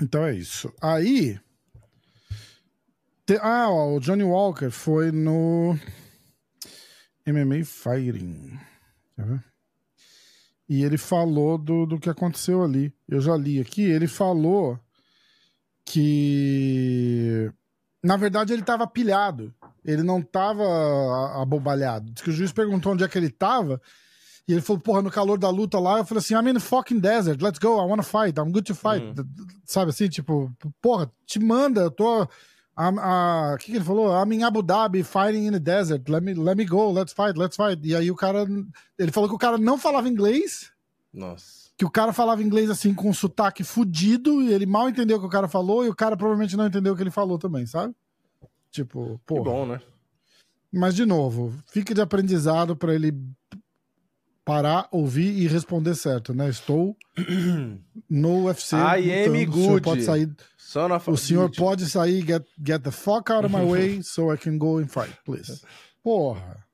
então 0.00 0.24
é 0.24 0.34
isso. 0.34 0.72
Aí. 0.80 1.38
te- 3.24 3.38
Ah, 3.40 3.68
ó, 3.70 3.94
o 3.96 4.00
Johnny 4.00 4.24
Walker 4.24 4.70
foi 4.70 5.12
no 5.12 5.76
MMA 7.26 7.64
Fighting. 7.64 8.58
Quer 9.16 9.24
ver? 9.26 9.44
E 10.68 10.82
ele 10.84 10.96
falou 10.96 11.58
do, 11.58 11.84
do 11.86 11.98
que 11.98 12.08
aconteceu 12.08 12.62
ali. 12.62 12.92
Eu 13.08 13.20
já 13.20 13.36
li 13.36 13.60
aqui. 13.60 13.82
Ele 13.82 14.06
falou 14.08 14.78
que. 16.12 17.50
Na 18.02 18.16
verdade, 18.16 18.52
ele 18.52 18.62
tava 18.62 18.86
pilhado. 18.86 19.54
Ele 19.84 20.02
não 20.02 20.20
tava 20.22 20.62
a- 20.64 21.42
abobalhado. 21.42 22.10
Diz 22.10 22.22
que 22.22 22.30
o 22.30 22.32
juiz 22.32 22.52
perguntou 22.52 22.92
onde 22.92 23.04
é 23.04 23.08
que 23.08 23.18
ele 23.18 23.30
tava. 23.30 23.80
E 24.48 24.52
ele 24.52 24.60
falou, 24.60 24.80
porra, 24.82 25.02
no 25.02 25.10
calor 25.10 25.38
da 25.38 25.48
luta 25.50 25.78
lá, 25.78 25.98
eu 25.98 26.04
falei 26.04 26.18
assim, 26.18 26.34
I'm 26.34 26.48
in 26.50 26.54
the 26.54 26.60
fucking 26.60 26.98
desert, 26.98 27.40
let's 27.40 27.60
go, 27.60 27.80
I 27.80 27.86
wanna 27.88 28.02
fight, 28.02 28.36
I'm 28.40 28.50
good 28.50 28.64
to 28.64 28.74
fight. 28.74 29.00
Hum. 29.04 29.14
Sabe 29.64 29.90
assim, 29.90 30.08
tipo, 30.08 30.52
porra, 30.80 31.08
te 31.24 31.38
manda, 31.38 31.82
eu 31.82 31.90
tô. 31.92 32.26
I'm, 32.78 32.98
O 33.54 33.58
que, 33.58 33.66
que 33.66 33.76
ele 33.76 33.84
falou? 33.84 34.10
I'm 34.10 34.32
in 34.34 34.42
Abu 34.44 34.62
Dhabi 34.62 35.02
fighting 35.02 35.46
in 35.46 35.52
the 35.52 35.58
desert, 35.60 36.08
let 36.10 36.22
me, 36.22 36.32
let 36.34 36.56
me 36.56 36.64
go, 36.64 36.90
let's 36.90 37.12
fight, 37.12 37.38
let's 37.38 37.56
fight. 37.56 37.80
E 37.86 37.94
aí 37.94 38.10
o 38.10 38.16
cara. 38.16 38.46
Ele 38.98 39.12
falou 39.12 39.28
que 39.28 39.34
o 39.34 39.38
cara 39.38 39.58
não 39.58 39.76
falava 39.76 40.08
inglês, 40.08 40.72
Nossa. 41.12 41.70
que 41.76 41.84
o 41.84 41.90
cara 41.90 42.12
falava 42.12 42.42
inglês 42.42 42.70
assim 42.70 42.94
com 42.94 43.10
um 43.10 43.14
sotaque 43.14 43.62
fudido, 43.62 44.40
e 44.42 44.52
ele 44.52 44.64
mal 44.66 44.88
entendeu 44.88 45.18
o 45.18 45.20
que 45.20 45.26
o 45.26 45.30
cara 45.30 45.48
falou, 45.48 45.84
e 45.84 45.88
o 45.88 45.94
cara 45.94 46.16
provavelmente 46.16 46.56
não 46.56 46.66
entendeu 46.66 46.94
o 46.94 46.96
que 46.96 47.02
ele 47.02 47.10
falou 47.10 47.38
também, 47.38 47.66
sabe? 47.66 47.94
Tipo, 48.70 49.18
Que 49.18 49.24
porra. 49.26 49.44
bom, 49.44 49.66
né? 49.66 49.80
Mas, 50.72 50.94
de 50.94 51.04
novo, 51.04 51.52
fique 51.66 51.92
de 51.92 52.00
aprendizado 52.00 52.74
para 52.74 52.94
ele 52.94 53.12
parar, 54.44 54.88
ouvir 54.90 55.32
e 55.38 55.46
responder 55.46 55.94
certo, 55.94 56.34
né? 56.34 56.48
Estou 56.48 56.96
no 58.08 58.46
UFC. 58.46 58.74
I 58.76 59.26
am 59.26 59.32
lutando. 59.32 59.50
O 59.50 59.54
senhor 59.54 59.80
good. 59.80 59.82
pode 59.82 60.02
sair, 60.02 60.36
o 61.06 61.16
senhor 61.16 61.50
pode 61.50 61.90
sair, 61.90 62.22
get, 62.22 62.44
get 62.64 62.82
the 62.82 62.90
fuck 62.90 63.30
out 63.30 63.44
of 63.44 63.54
my 63.54 63.64
way 63.64 64.02
so 64.04 64.32
I 64.32 64.36
can 64.36 64.58
go 64.58 64.78
and 64.78 64.88
fight, 64.88 65.16
please. 65.24 65.62
Porra. 66.02 66.64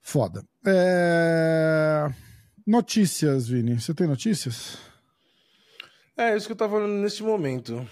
Foda. 0.00 0.42
É... 0.66 2.12
Notícias, 2.66 3.48
Vini. 3.48 3.80
Você 3.80 3.94
tem 3.94 4.06
notícias? 4.06 4.78
É, 6.16 6.36
isso 6.36 6.46
que 6.46 6.52
eu 6.52 6.56
tava 6.56 6.74
falando 6.74 7.00
neste 7.00 7.22
momento. 7.22 7.86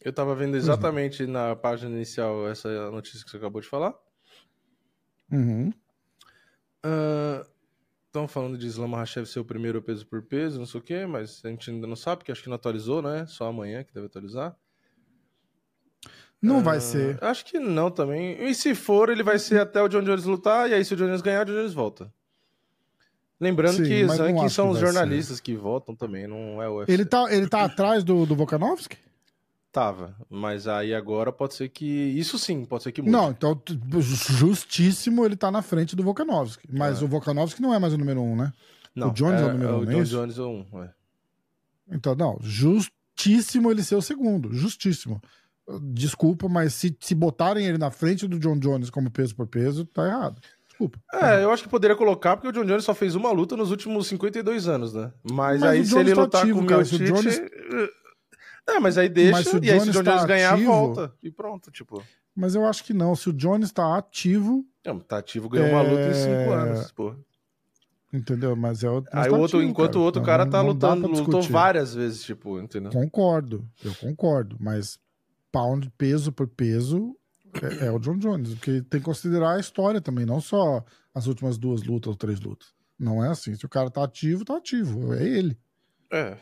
Eu 0.00 0.12
tava 0.12 0.34
vendo 0.34 0.54
é. 0.54 0.58
exatamente 0.58 1.26
na 1.26 1.56
página 1.56 1.90
inicial 1.90 2.48
essa 2.48 2.90
notícia 2.90 3.24
que 3.24 3.30
você 3.30 3.36
acabou 3.36 3.60
de 3.60 3.68
falar. 3.68 3.94
Uhum. 5.30 5.72
Estão 8.06 8.26
falando 8.26 8.56
de 8.56 8.66
Islam 8.66 8.88
Makhachev 8.88 9.26
ser 9.26 9.40
o 9.40 9.44
primeiro 9.44 9.82
peso 9.82 10.06
por 10.06 10.22
peso, 10.22 10.58
não 10.58 10.66
sei 10.66 10.80
o 10.80 10.82
quê, 10.82 11.06
mas 11.06 11.42
a 11.44 11.48
gente 11.48 11.70
ainda 11.70 11.86
não 11.86 11.94
sabe, 11.96 12.18
porque 12.18 12.32
acho 12.32 12.42
que 12.42 12.48
não 12.48 12.56
atualizou, 12.56 13.02
né? 13.02 13.26
Só 13.26 13.46
amanhã 13.46 13.84
que 13.84 13.92
deve 13.92 14.06
atualizar. 14.06 14.56
Não 16.40 16.58
Ah, 16.58 16.62
vai 16.62 16.80
ser. 16.80 17.22
Acho 17.22 17.44
que 17.44 17.58
não 17.58 17.90
também. 17.90 18.42
E 18.48 18.54
se 18.54 18.74
for, 18.74 19.10
ele 19.10 19.22
vai 19.22 19.38
ser 19.38 19.60
até 19.60 19.82
o 19.82 19.88
John 19.88 20.02
Jones 20.02 20.24
lutar, 20.24 20.70
e 20.70 20.74
aí 20.74 20.84
se 20.84 20.94
o 20.94 20.96
John 20.96 21.06
Jones 21.06 21.20
ganhar, 21.20 21.42
o 21.42 21.44
John 21.50 21.58
Jones 21.58 21.74
volta. 21.74 22.12
Lembrando 23.40 23.76
Sim, 23.76 23.84
que 23.84 24.06
Zankin 24.08 24.48
são 24.48 24.68
que 24.68 24.72
os 24.72 24.80
jornalistas 24.80 25.38
que 25.38 25.54
votam 25.54 25.94
também, 25.94 26.26
não 26.26 26.62
é 26.62 26.68
o 26.68 26.78
UFC. 26.78 26.92
Ele 26.92 27.04
tá, 27.04 27.32
ele 27.32 27.48
tá 27.48 27.64
atrás 27.64 28.02
do, 28.02 28.26
do 28.26 28.34
Volkanovski? 28.34 28.96
Tava, 29.78 30.16
mas 30.28 30.66
aí 30.66 30.92
agora 30.92 31.30
pode 31.30 31.54
ser 31.54 31.68
que... 31.68 31.84
Isso 31.86 32.36
sim, 32.36 32.64
pode 32.64 32.82
ser 32.82 32.90
que 32.90 33.00
mude. 33.00 33.12
Não, 33.12 33.30
então 33.30 33.60
justíssimo 34.00 35.24
ele 35.24 35.36
tá 35.36 35.52
na 35.52 35.62
frente 35.62 35.94
do 35.94 36.02
Volkanovski. 36.02 36.66
Mas 36.72 37.00
É. 37.00 37.04
o 37.04 37.08
Volkanovski 37.08 37.62
não 37.62 37.72
é 37.72 37.78
mais 37.78 37.92
o 37.94 37.98
número 37.98 38.20
um, 38.20 38.34
né? 38.34 38.52
Não, 38.94 39.10
o 39.10 39.12
Jones 39.12 39.40
é 39.40 39.44
o 39.44 39.52
número 39.52 39.74
um, 39.74 39.78
O 39.78 39.82
é 39.84 39.86
John 39.86 40.02
isso? 40.02 40.10
Jones 40.12 40.38
é 40.38 40.42
um, 40.42 40.64
é. 40.82 40.90
Então, 41.92 42.16
não, 42.16 42.38
justíssimo 42.40 43.70
ele 43.70 43.84
ser 43.84 43.94
o 43.94 44.02
segundo. 44.02 44.52
Justíssimo. 44.52 45.22
Desculpa, 45.82 46.48
mas 46.48 46.74
se, 46.74 46.96
se 46.98 47.14
botarem 47.14 47.66
ele 47.66 47.78
na 47.78 47.90
frente 47.92 48.26
do 48.26 48.38
John 48.40 48.58
Jones 48.58 48.90
como 48.90 49.10
peso 49.12 49.36
por 49.36 49.46
peso, 49.46 49.84
tá 49.84 50.06
errado. 50.06 50.40
Desculpa. 50.66 50.98
É, 51.12 51.42
eu 51.44 51.52
acho 51.52 51.62
que 51.62 51.68
poderia 51.68 51.96
colocar, 51.96 52.36
porque 52.36 52.48
o 52.48 52.52
John 52.52 52.64
Jones 52.64 52.84
só 52.84 52.94
fez 52.94 53.14
uma 53.14 53.30
luta 53.32 53.56
nos 53.56 53.70
últimos 53.70 54.06
52 54.06 54.66
anos, 54.68 54.92
né? 54.94 55.12
Mas, 55.22 55.60
Mas 55.60 55.62
aí 55.70 55.84
se 55.84 55.90
Jones 55.90 56.06
ele 56.06 56.14
tá 56.16 56.22
lutar 56.22 56.42
ativo, 56.42 56.58
com 56.58 56.64
o 56.64 56.68
cara, 56.68 56.78
meu 56.78 56.86
se 56.86 56.94
o 56.94 56.98
Tite... 56.98 57.10
Jones- 57.12 57.40
É, 58.68 58.78
mas 58.78 58.98
aí 58.98 59.08
deixa, 59.08 59.32
Mas 59.32 59.48
se 59.48 59.56
o 59.56 59.64
e 59.64 59.70
aí 59.70 59.80
se 59.80 59.88
o 59.88 59.92
Jones 59.92 59.96
John 59.96 60.04
tá 60.04 60.10
Jones 60.12 60.26
ganhar, 60.26 60.52
ativo- 60.54 60.70
volta. 60.70 61.14
E 61.22 61.30
pronto, 61.30 61.70
tipo... 61.70 62.02
Mas 62.36 62.54
eu 62.54 62.64
acho 62.66 62.84
que 62.84 62.92
não. 62.92 63.16
Se 63.16 63.30
o 63.30 63.32
Jones 63.32 63.72
tá 63.72 63.96
ativo, 63.96 64.64
Não, 64.86 65.00
tá 65.00 65.18
ativo, 65.18 65.48
ganhou 65.48 65.70
uma 65.70 65.82
luta 65.82 66.08
em 66.08 66.14
cinco 66.14 66.30
É, 66.30 66.54
anos, 66.54 66.92
pô. 66.92 67.14
entendeu? 68.12 68.54
Mas 68.54 68.84
é 68.84 68.88
o. 68.90 69.02
mas 69.12 69.24
Aí 69.24 69.30
tá 69.30 69.36
o 69.36 69.40
outro, 69.40 69.58
ativo, 69.58 69.70
enquanto 69.70 69.96
o 69.96 70.02
outro 70.02 70.22
cara 70.22 70.44
não- 70.44 70.52
tá 70.52 70.58
não 70.62 70.68
lutando, 70.68 71.08
lutou 71.08 71.42
várias 71.42 71.94
vezes, 71.94 72.22
tipo, 72.22 72.60
entendeu? 72.60 72.92
Concordo, 72.92 73.68
eu 73.84 73.94
concordo. 73.96 74.56
Mas 74.60 74.98
pound, 75.50 75.90
peso 75.98 76.30
por 76.30 76.46
peso, 76.46 77.14
É, 77.80 77.86
é 77.86 77.90
o 77.90 77.98
John 77.98 78.18
Jones, 78.18 78.54
porque 78.54 78.82
tem 78.82 79.00
que 79.00 79.06
considerar 79.06 79.54
a 79.56 79.58
história 79.60 80.00
também, 80.02 80.26
não 80.26 80.38
só 80.40 80.84
as 81.14 81.26
últimas 81.26 81.56
duas 81.56 81.82
lutas 81.82 82.08
ou 82.10 82.14
três 82.14 82.38
lutas. 82.40 82.68
Não 82.98 83.24
é 83.24 83.30
assim. 83.30 83.54
Se 83.54 83.64
o 83.64 83.68
cara 83.68 83.90
tá 83.90 84.04
ativo, 84.04 84.44
tá 84.44 84.58
ativo. 84.58 85.14
É 85.14 85.26
ele. 85.26 85.58
É. 86.12 86.36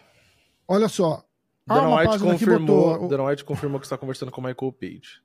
Olha 0.68 0.88
só. 0.88 1.24
Ah, 1.68 1.74
Dana 1.74 1.96
White, 1.96 2.18
confirmou, 2.22 2.92
botou- 2.92 3.08
Dana 3.08 3.24
White 3.24 3.44
confirmou 3.44 3.80
que 3.80 3.86
está 3.86 3.98
conversando 3.98 4.30
com 4.30 4.40
o 4.40 4.44
Michael 4.44 4.72
Page. 4.72 5.20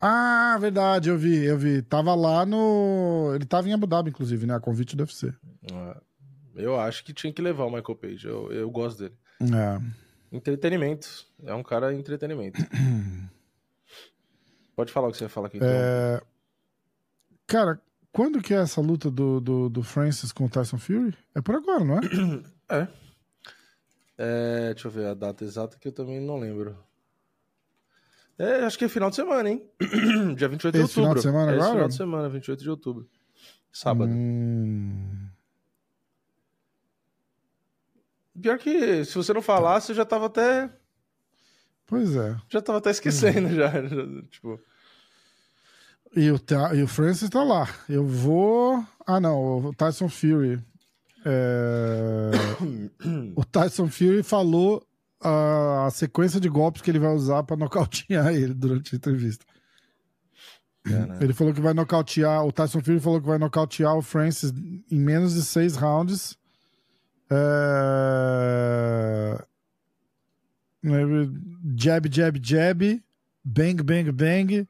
Ah, 0.00 0.56
verdade, 0.60 1.08
eu 1.08 1.18
vi, 1.18 1.44
eu 1.44 1.58
vi. 1.58 1.82
Tava 1.82 2.14
lá 2.14 2.46
no. 2.46 3.32
Ele 3.34 3.44
tava 3.44 3.68
em 3.68 3.72
Abu 3.72 3.86
Dhabi, 3.86 4.10
inclusive, 4.10 4.46
né? 4.46 4.54
A 4.54 4.60
convite 4.60 4.96
do 4.96 5.00
UFC. 5.02 5.32
É. 5.72 5.96
Eu 6.54 6.78
acho 6.78 7.04
que 7.04 7.12
tinha 7.12 7.32
que 7.32 7.42
levar 7.42 7.64
o 7.64 7.70
Michael 7.70 7.96
Page. 7.96 8.26
Eu, 8.26 8.50
eu 8.52 8.70
gosto 8.70 8.98
dele. 9.00 9.14
É. 9.40 9.80
Entretenimento. 10.30 11.08
É 11.44 11.54
um 11.54 11.62
cara 11.62 11.92
entretenimento. 11.94 12.60
Pode 14.76 14.92
falar 14.92 15.08
o 15.08 15.10
que 15.10 15.18
você 15.18 15.24
ia 15.24 15.28
falar 15.28 15.48
aqui. 15.48 15.56
Então. 15.56 15.68
É, 15.68 16.20
Cara, 17.46 17.80
quando 18.12 18.40
que 18.40 18.54
é 18.54 18.58
essa 18.58 18.80
luta 18.80 19.10
do, 19.10 19.40
do, 19.40 19.68
do 19.68 19.82
Francis 19.82 20.30
com 20.32 20.44
o 20.44 20.48
Tyson 20.48 20.78
Fury? 20.78 21.16
É 21.34 21.40
por 21.40 21.56
agora, 21.56 21.84
não 21.84 21.98
é? 21.98 22.00
É, 22.70 22.86
deixa 24.72 24.88
eu 24.88 24.92
ver 24.92 25.06
a 25.06 25.14
data 25.14 25.44
exata 25.44 25.78
que 25.78 25.88
eu 25.88 25.92
também 25.92 26.20
não 26.20 26.38
lembro. 26.38 26.76
É, 28.38 28.64
acho 28.64 28.78
que 28.78 28.84
é 28.84 28.88
final 28.88 29.10
de 29.10 29.16
semana, 29.16 29.48
hein? 29.50 29.68
Dia 30.36 30.48
28 30.48 30.74
de 30.76 30.84
Esse 30.84 30.94
final 30.94 31.10
outubro. 31.10 31.14
de 31.14 31.22
semana 31.22 31.52
é 31.52 31.54
agora? 31.54 31.70
final 31.72 31.88
de 31.88 31.94
semana, 31.94 32.28
28 32.28 32.62
de 32.62 32.70
outubro. 32.70 33.08
Sábado. 33.72 34.10
Hum, 34.12 35.28
Pior 38.40 38.58
que 38.58 39.04
se 39.04 39.14
você 39.16 39.32
não 39.32 39.42
falasse, 39.42 39.90
eu 39.90 39.96
já 39.96 40.04
tava 40.04 40.26
até. 40.26 40.70
Pois 41.86 42.14
é. 42.14 42.36
Já 42.48 42.60
tava 42.62 42.78
até 42.78 42.90
Hum. 42.90 42.92
esquecendo 42.92 43.48
já. 43.54 43.68
já, 43.86 44.22
Tipo. 44.30 44.60
E 46.16 46.30
o, 46.30 46.40
e 46.74 46.82
o 46.82 46.88
Francis 46.88 47.28
tá 47.28 47.42
lá. 47.42 47.68
Eu 47.88 48.06
vou. 48.06 48.84
Ah, 49.06 49.20
não, 49.20 49.66
o 49.66 49.74
Tyson 49.74 50.08
Fury. 50.08 50.62
É, 51.24 52.30
O 53.36 53.44
Tyson 53.44 53.88
Fury 53.88 54.22
falou 54.22 54.86
a, 55.20 55.86
a 55.86 55.90
sequência 55.90 56.40
de 56.40 56.48
golpes 56.48 56.82
que 56.82 56.90
ele 56.90 56.98
vai 56.98 57.14
usar 57.14 57.42
pra 57.42 57.56
nocautear 57.56 58.28
ele 58.34 58.54
durante 58.54 58.94
a 58.94 58.96
entrevista. 58.96 59.44
Cara, 60.84 61.18
Ele 61.20 61.32
falou 61.32 61.52
que 61.52 61.60
vai 61.60 61.74
nocautear. 61.74 62.44
O 62.46 62.52
Tyson 62.52 62.80
Fury 62.80 63.00
falou 63.00 63.20
que 63.20 63.26
vai 63.26 63.38
nocautear 63.38 63.96
o 63.96 64.02
Francis 64.02 64.52
em 64.90 64.98
menos 64.98 65.34
de 65.34 65.42
seis 65.42 65.76
rounds. 65.76 66.36
É... 67.30 69.44
Jab, 71.76 72.08
jab, 72.10 72.40
jab. 72.42 73.02
Bang, 73.44 73.82
bang, 73.82 74.12
bang. 74.12 74.68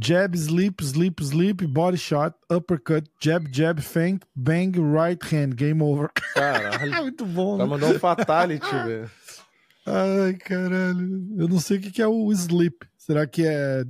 Jab, 0.00 0.36
sleep, 0.36 0.80
sleep, 0.82 1.20
sleep. 1.22 1.66
Body 1.66 1.96
shot. 1.96 2.34
Uppercut. 2.50 3.08
Jab, 3.20 3.48
jab, 3.52 3.80
feint. 3.80 4.24
Bang, 4.34 4.72
right 4.78 5.20
hand. 5.34 5.56
Game 5.56 5.82
over. 5.82 6.08
Caralho. 6.34 6.90
Muito 7.02 7.26
bom, 7.26 7.56
cara 7.58 7.64
né? 7.68 7.70
mandou 7.70 7.90
um 7.90 7.98
fatality, 7.98 8.70
velho. 8.86 9.10
Ai, 9.84 10.34
caralho. 10.34 11.26
Eu 11.36 11.48
não 11.48 11.58
sei 11.58 11.78
o 11.78 11.80
que 11.80 12.00
é 12.00 12.06
o 12.06 12.30
sleep. 12.32 12.86
Será 12.96 13.26
que 13.26 13.44
é. 13.46 13.84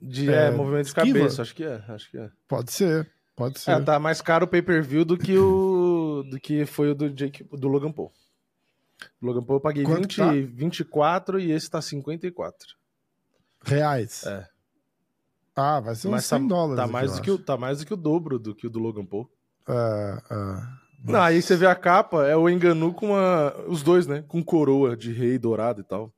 De 0.00 0.30
É, 0.30 0.48
é, 0.48 0.50
movimento 0.50 0.82
de 0.84 0.88
esquiva? 0.88 1.18
cabeça, 1.18 1.40
acho 1.42 1.54
que 1.54 1.64
é. 1.64 1.82
Acho 1.88 2.10
que 2.10 2.18
é. 2.18 2.30
Pode 2.46 2.70
ser. 2.70 3.10
Pode 3.34 3.58
ser. 3.58 3.70
É, 3.70 3.80
tá 3.80 3.98
mais 3.98 4.20
caro 4.20 4.44
o 4.44 4.48
pay-per-view 4.48 5.04
do 5.04 5.16
que 5.16 5.36
o 5.36 6.22
do 6.30 6.38
que 6.38 6.66
foi 6.66 6.90
o 6.90 6.94
do 6.94 7.08
Jake, 7.10 7.42
do 7.44 7.68
Logan 7.68 7.92
Paul. 7.92 8.12
Do 9.20 9.26
Logan 9.26 9.42
Paul 9.42 9.56
eu 9.58 9.62
paguei 9.62 9.84
Quanto 9.84 10.02
20, 10.02 10.16
tá? 10.16 10.32
24 10.32 11.40
e 11.40 11.50
esse 11.50 11.70
tá 11.70 11.80
54. 11.80 12.58
Reais. 13.64 14.24
É. 14.26 14.46
Ah, 15.56 15.80
vai 15.80 15.94
ser 15.94 16.08
uns 16.08 16.12
Mas 16.12 16.24
100 16.26 16.42
tá, 16.42 16.46
dólares. 16.54 16.76
tá 16.84 16.86
mais 16.86 17.12
do 17.16 17.22
que 17.22 17.30
o, 17.30 17.38
tá 17.38 17.56
mais 17.56 17.78
do 17.78 17.86
que 17.86 17.94
o 17.94 17.96
dobro 17.96 18.38
do 18.38 18.54
que 18.54 18.66
o 18.66 18.70
do 18.70 18.78
Logan 18.78 19.06
Paul. 19.06 19.28
É, 19.68 20.18
é. 20.30 21.12
Não, 21.12 21.20
aí 21.22 21.40
você 21.40 21.56
vê 21.56 21.66
a 21.66 21.74
capa, 21.74 22.26
é 22.26 22.36
o 22.36 22.48
Enganu 22.48 22.92
com 22.92 23.06
uma 23.10 23.54
os 23.68 23.82
dois, 23.82 24.06
né, 24.06 24.24
com 24.28 24.42
coroa 24.42 24.96
de 24.96 25.12
rei 25.12 25.38
dourado 25.38 25.80
e 25.80 25.84
tal. 25.84 26.12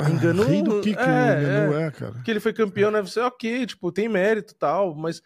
Enganu, 0.00 0.42
Ah, 0.42 0.46
Rei 0.46 0.62
do 0.62 0.80
que 0.80 0.94
que 0.94 1.00
é, 1.00 1.04
o 1.04 1.42
Enganu 1.42 1.78
é, 1.78 1.90
cara? 1.90 2.12
Porque 2.12 2.30
ele 2.30 2.40
foi 2.40 2.52
campeão 2.54 2.90
na 2.90 2.98
UFC, 3.00 3.20
ok, 3.20 3.66
tipo, 3.66 3.92
tem 3.92 4.08
mérito 4.08 4.54
e 4.54 4.56
tal, 4.56 4.94
mas 4.94 5.20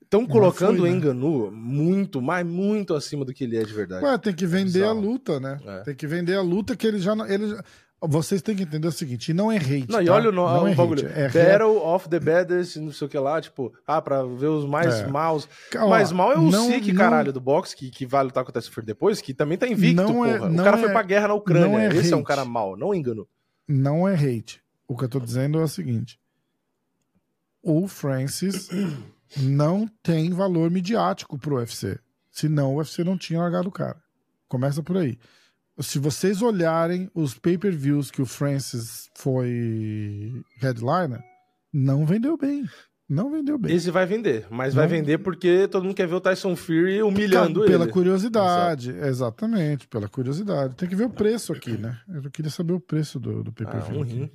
estão 0.00 0.24
colocando 0.24 0.78
foi, 0.78 0.88
o 0.88 0.92
né? 0.92 0.96
Enganu 0.96 1.50
muito, 1.50 2.22
mas 2.22 2.46
muito 2.46 2.94
acima 2.94 3.24
do 3.24 3.32
que 3.34 3.42
ele 3.42 3.56
é 3.56 3.64
de 3.64 3.72
verdade. 3.74 4.04
Ué, 4.04 4.16
tem 4.18 4.32
que 4.32 4.46
vender 4.46 4.84
a 4.84 4.94
Bizarro. 4.94 5.00
luta, 5.00 5.40
né? 5.40 5.58
É. 5.66 5.80
Tem 5.80 5.94
que 5.96 6.06
vender 6.06 6.34
a 6.36 6.42
luta 6.42 6.76
que 6.76 6.86
ele 6.86 6.98
já. 7.00 7.12
Ele, 7.28 7.48
já- 7.48 7.64
vocês 8.08 8.40
têm 8.42 8.54
que 8.56 8.62
entender 8.62 8.86
o 8.88 8.92
seguinte: 8.92 9.32
não 9.32 9.50
é 9.50 9.56
hate. 9.56 9.86
Não, 9.88 10.00
e 10.02 10.06
tá? 10.06 10.12
olha 10.14 10.28
o, 10.28 10.32
no, 10.32 10.46
não 10.46 10.64
o 10.64 10.68
é 10.68 10.74
bagulho. 10.74 11.06
hate, 11.08 11.18
é 11.18 11.28
Battle 11.52 11.76
of 11.86 12.08
the 12.08 12.20
Baddest, 12.20 12.76
não 12.80 12.92
sei 12.92 13.06
o 13.06 13.10
que 13.10 13.18
lá, 13.18 13.40
tipo, 13.40 13.72
ah, 13.86 14.00
pra 14.02 14.22
ver 14.24 14.46
os 14.48 14.64
mais 14.66 14.94
É. 15.00 15.06
maus. 15.06 15.48
Ó, 15.76 15.88
mais 15.88 16.12
mal 16.12 16.32
é 16.32 16.36
o 16.38 16.50
não- 16.50 16.66
Sik, 16.66 16.92
não- 16.92 16.98
caralho, 16.98 17.32
do 17.32 17.40
boxe, 17.40 17.74
que, 17.76 17.90
que 17.90 18.06
vai 18.06 18.22
lutar 18.24 18.44
contra 18.44 18.60
o 18.60 18.64
Fury 18.70 18.86
depois, 18.86 19.20
que 19.20 19.32
também 19.34 19.56
tá 19.58 19.66
invicto, 19.68 20.02
Não 20.02 20.24
é- 20.24 20.38
porra. 20.38 20.50
o 20.52 20.56
cara 20.56 20.78
foi 20.78 20.88
é- 20.88 20.92
pra 20.92 21.02
guerra 21.02 21.28
na 21.28 21.34
Ucrânia. 21.34 21.78
é 21.78 21.96
Esse 21.96 22.12
é 22.12 22.16
um 22.16 22.22
cara 22.22 22.44
mau, 22.44 22.76
não 22.76 22.94
engano. 22.94 23.26
Não 23.68 24.06
é 24.08 24.14
hate. 24.14 24.62
O 24.86 24.96
que 24.96 25.04
eu 25.04 25.08
tô 25.08 25.18
dizendo 25.20 25.58
é 25.58 25.62
o 25.64 25.68
seguinte: 25.68 26.18
o 27.62 27.88
Francis 27.88 28.68
não 29.40 29.88
tem 30.02 30.30
valor 30.30 30.70
midiático 30.70 31.38
pro 31.38 31.56
UFC. 31.56 31.98
Senão 32.30 32.74
o 32.74 32.78
UFC 32.78 33.02
não 33.04 33.16
tinha 33.16 33.38
largado 33.40 33.68
o 33.68 33.72
cara. 33.72 33.96
Começa 34.48 34.82
por 34.82 34.96
aí. 34.96 35.18
Se 35.80 35.98
vocês 35.98 36.40
olharem 36.40 37.10
os 37.14 37.34
pay-per-views 37.34 38.10
que 38.10 38.22
o 38.22 38.26
Francis 38.26 39.08
foi 39.16 40.32
headliner, 40.60 41.20
não 41.72 42.06
vendeu 42.06 42.36
bem. 42.36 42.64
Não 43.08 43.30
vendeu 43.30 43.58
bem. 43.58 43.74
Esse 43.74 43.90
vai 43.90 44.06
vender, 44.06 44.46
mas 44.50 44.72
vai 44.72 44.84
Não- 44.84 44.90
vender 44.90 45.18
porque 45.18 45.68
todo 45.68 45.82
mundo 45.84 45.94
quer 45.94 46.06
ver 46.06 46.14
o 46.14 46.20
Tyson 46.20 46.56
Fury 46.56 47.02
humilhando 47.02 47.64
pela 47.66 47.84
ele. 47.84 47.92
curiosidade, 47.92 48.90
exatamente, 48.92 49.86
pela 49.88 50.08
curiosidade. 50.08 50.74
Tem 50.74 50.88
que 50.88 50.96
ver 50.96 51.04
o 51.04 51.10
preço 51.10 51.52
aqui, 51.52 51.72
né? 51.72 52.00
Eu 52.08 52.30
queria 52.30 52.50
saber 52.50 52.72
o 52.72 52.80
preço 52.80 53.20
do, 53.20 53.42
do 53.44 53.50
Ah, 53.50 53.54
pay-per-view. 53.54 53.98
um 53.98 54.02
aqui. 54.02 54.12
rim. 54.14 54.30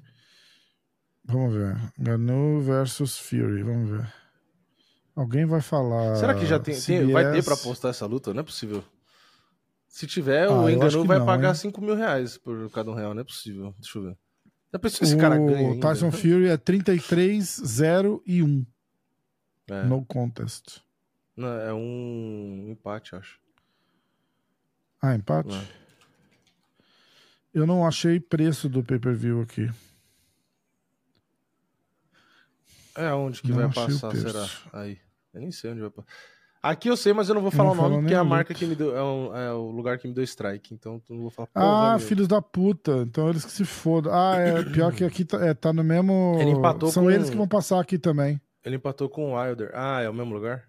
Vamos 1.26 1.53
ver. 1.56 1.78
Ganu 1.98 2.60
versus 2.61 3.18
Fury, 3.18 3.64
vamos 3.64 3.90
ver. 3.90 4.14
Alguém 5.16 5.45
vai 5.45 5.61
falar. 5.61 6.16
Será 6.18 6.36
que 6.36 6.45
já 6.45 6.60
tem, 6.60 6.80
tem- 6.80 7.11
vai 7.11 7.32
ter 7.32 7.44
pra 7.44 7.57
postar 7.57 7.90
essa 7.90 8.06
luta? 8.06 8.34
Não 8.34 8.41
é 8.41 8.44
possível. 8.44 8.84
Se 9.90 10.06
tiver, 10.07 10.48
Ah, 10.48 10.52
o 10.61 10.70
Enganu 10.70 11.03
vai 11.03 11.18
não, 11.20 11.26
pagar 11.26 11.49
hein? 11.49 11.56
5 11.56 11.82
mil 11.82 11.95
reais 11.95 12.38
por 12.38 12.70
cada 12.72 12.90
um 12.91 12.94
real, 12.94 13.14
não 13.14 13.22
é 13.22 13.26
possível. 13.26 13.76
Deixa 13.80 13.98
eu 13.98 14.03
ver. 14.03 14.18
Já 14.72 14.80
pensou 14.80 14.98
se 14.99 15.03
esse 15.06 15.18
cara 15.18 15.36
ganha 15.36 15.68
O 15.68 15.72
ainda? 15.74 15.88
Tyson 15.88 16.11
Fury 16.11 16.48
é 16.48 16.56
33, 16.56 17.61
0 17.66 18.22
e 18.26 18.44
1 18.44 18.66
É. 19.68 19.84
no 19.84 20.06
contest. 20.06 20.78
Não, 21.36 21.48
é 21.48 21.74
um 21.74 22.68
empate, 22.70 23.16
acho. 23.16 23.40
Ah, 25.02 25.16
empate? 25.16 25.49
Não. 25.49 25.64
Eu 27.52 27.66
não 27.66 27.86
achei 27.86 28.20
preço 28.20 28.70
do 28.70 28.84
pay-per-view 28.84 29.41
aqui. 29.41 29.70
É 32.95 33.11
onde 33.14 33.41
que 33.41 33.49
Não 33.49 33.56
vai 33.57 33.74
passar, 33.74 34.16
será? 34.16 34.48
Aí. 34.74 34.99
Eu 35.34 35.41
nem 35.41 35.52
sei 35.52 35.72
onde 35.72 35.82
vai 35.82 35.90
passar. 35.90 36.07
Aqui 36.61 36.90
eu 36.90 36.98
sei, 36.98 37.14
mas 37.14 37.30
eu 37.30 37.36
não 37.36 37.41
vou 37.41 37.52
falar 37.52 37.73
Não 37.73 37.86
o 37.86 37.90
nome 37.90 38.02
porque 38.03 38.14
é 38.14 38.18
a 38.18 38.23
marca 38.23 38.53
que 38.53 38.65
me 38.65 38.76
deu. 38.76 38.95
É, 38.95 39.02
um- 39.03 39.36
é 39.36 39.53
o 39.53 39.69
lugar 39.72 39.98
que 39.98 40.07
me 40.07 40.14
deu 40.14 40.23
strike. 40.23 40.73
Então 40.73 41.02
eu 41.10 41.15
não 41.15 41.22
vou 41.22 41.30
falar. 41.31 41.48
Ah, 41.56 41.81
nenhuma. 41.94 41.99
filhos 41.99 42.27
da 42.27 42.41
puta. 42.41 42.91
Então 43.07 43.30
eles 43.30 43.45
que 43.45 43.52
se 43.52 43.64
fodam. 43.64 44.11
Ah, 44.14 44.36
é 44.36 44.64
pior 44.64 44.91
que 44.94 45.06
aqui 45.06 45.23
tá, 45.23 45.38
é, 45.45 45.53
tá 45.53 45.72
no 45.72 45.84
mesmo. 45.84 46.38
Ele 46.40 46.52
empatou 46.52 46.90
São 46.90 47.03
com- 47.03 47.11
eles 47.11 47.30
que 47.30 47.36
vão 47.38 47.48
passar 47.48 47.80
aqui 47.80 47.98
também. 47.98 48.41
Ele 48.65 48.76
empatou 48.76 49.07
com 49.07 49.31
o 49.31 49.40
Wilder. 49.41 49.72
Ah, 49.73 50.02
é 50.02 50.10
o 50.10 50.14
mesmo 50.14 50.34
lugar? 50.34 50.64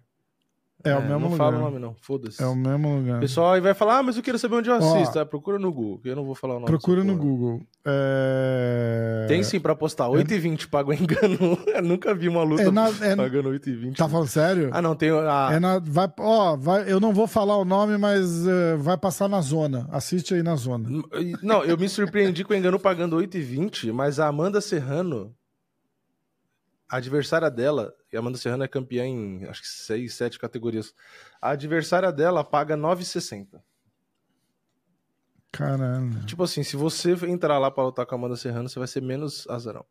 É, 0.83 0.95
o 0.95 1.01
mesmo 1.01 1.19
Não 1.19 1.29
lugar. 1.29 1.37
fala 1.37 1.57
o 1.57 1.59
nome, 1.61 1.79
não. 1.79 1.95
Foda-se. 2.01 2.41
É 2.41 2.45
o 2.45 2.55
mesmo 2.55 2.97
lugar. 2.97 3.17
O 3.17 3.19
pessoal 3.21 3.53
aí 3.53 3.61
vai 3.61 3.73
falar, 3.73 3.99
ah, 3.99 4.03
mas 4.03 4.17
eu 4.17 4.23
quero 4.23 4.37
saber 4.39 4.55
onde 4.55 4.69
eu 4.69 4.75
Ó, 4.75 4.77
assisto. 4.77 5.19
Ah, 5.19 5.25
procura 5.25 5.57
no 5.59 5.71
Google, 5.71 5.99
que 5.99 6.09
eu 6.09 6.15
não 6.15 6.25
vou 6.25 6.35
falar 6.35 6.53
o 6.53 6.59
nome. 6.59 6.67
Procura 6.67 7.03
no 7.03 7.13
porra. 7.15 7.25
Google. 7.27 7.61
É... 7.85 9.25
Tem 9.27 9.43
sim 9.43 9.59
pra 9.59 9.75
postar. 9.75 10.07
8,20 10.09 10.67
paga 10.67 10.89
o 10.89 10.93
engano. 10.93 11.57
Eu 11.67 11.81
nunca 11.81 12.13
vi 12.13 12.27
uma 12.27 12.43
luta 12.43 12.63
É 12.63 12.71
na- 12.71 12.89
é- 13.01 13.15
pagando 13.15 13.49
8,20. 13.49 13.95
Tá 13.97 14.07
falando 14.07 14.27
sério? 14.27 14.69
Ah, 14.73 14.81
não, 14.81 14.95
tem. 14.95 15.09
a 15.11 15.49
É 15.53 15.59
na, 15.59 15.79
vai, 15.79 16.11
ó, 16.19 16.55
vai, 16.57 16.91
eu 16.91 16.99
não 16.99 17.13
vou 17.13 17.27
falar 17.27 17.57
o 17.57 17.65
nome, 17.65 17.97
mas 17.97 18.45
eh, 18.47 18.75
vai 18.77 18.97
passar 18.97 19.27
na 19.27 19.41
zona. 19.41 19.87
Assiste 19.91 20.33
aí 20.33 20.43
na 20.43 20.55
zona. 20.55 20.89
Não, 21.41 21.63
eu 21.63 21.77
me 21.77 21.87
surpreendi 21.89 22.43
com 22.43 22.53
o 22.53 22.55
engano 22.55 22.79
pagando 22.79 23.15
8,20, 23.17 23.91
mas 23.91 24.19
a 24.19 24.27
Amanda 24.27 24.61
Serrano, 24.61 25.31
a 26.91 26.97
adversária 26.97 27.49
dela, 27.49 27.95
e 28.11 28.17
a 28.17 28.19
Amanda 28.19 28.37
Serrano 28.37 28.65
é 28.65 28.67
campeã 28.67 29.05
em 29.05 29.45
acho 29.45 29.61
que 29.61 29.67
6, 29.69 30.13
7 30.13 30.37
categorias. 30.37 30.93
A 31.41 31.51
adversária 31.51 32.11
dela 32.11 32.43
paga 32.43 32.75
9,60. 32.75 33.61
Caralho. 35.53 36.25
Tipo 36.25 36.43
assim, 36.43 36.63
se 36.63 36.75
você 36.75 37.13
entrar 37.27 37.57
lá 37.59 37.71
pra 37.71 37.85
lutar 37.85 38.05
com 38.05 38.13
a 38.13 38.17
Amanda 38.17 38.35
Serrano, 38.35 38.67
você 38.67 38.77
vai 38.77 38.89
ser 38.89 39.01
menos 39.01 39.47
azarão. 39.49 39.85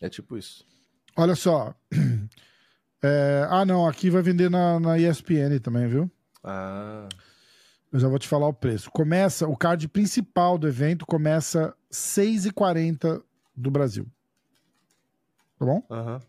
É 0.00 0.08
tipo 0.08 0.38
isso. 0.38 0.66
Olha 1.14 1.34
só. 1.34 1.74
É, 3.06 3.46
ah, 3.50 3.66
não, 3.66 3.86
aqui 3.86 4.08
vai 4.08 4.22
vender 4.22 4.48
na, 4.48 4.80
na 4.80 4.98
ESPN 4.98 5.58
também, 5.62 5.86
viu? 5.86 6.10
Ah, 6.42 7.06
Eu 7.92 8.00
já 8.00 8.08
vou 8.08 8.18
te 8.18 8.26
falar 8.26 8.48
o 8.48 8.54
preço. 8.54 8.90
Começa, 8.90 9.46
o 9.46 9.54
card 9.54 9.86
principal 9.88 10.56
do 10.56 10.66
evento 10.66 11.04
começa 11.04 11.76
6,40 11.92 13.22
do 13.54 13.70
Brasil. 13.70 14.10
Tá 15.64 15.72
bom? 15.72 15.86
Aham. 15.90 16.20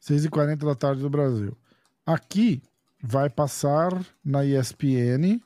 6h40 0.00 0.64
da 0.64 0.74
tarde 0.74 1.02
do 1.02 1.10
Brasil. 1.10 1.56
Aqui 2.04 2.62
vai 3.02 3.28
passar 3.28 3.90
na 4.24 4.44
ESPN 4.44 5.40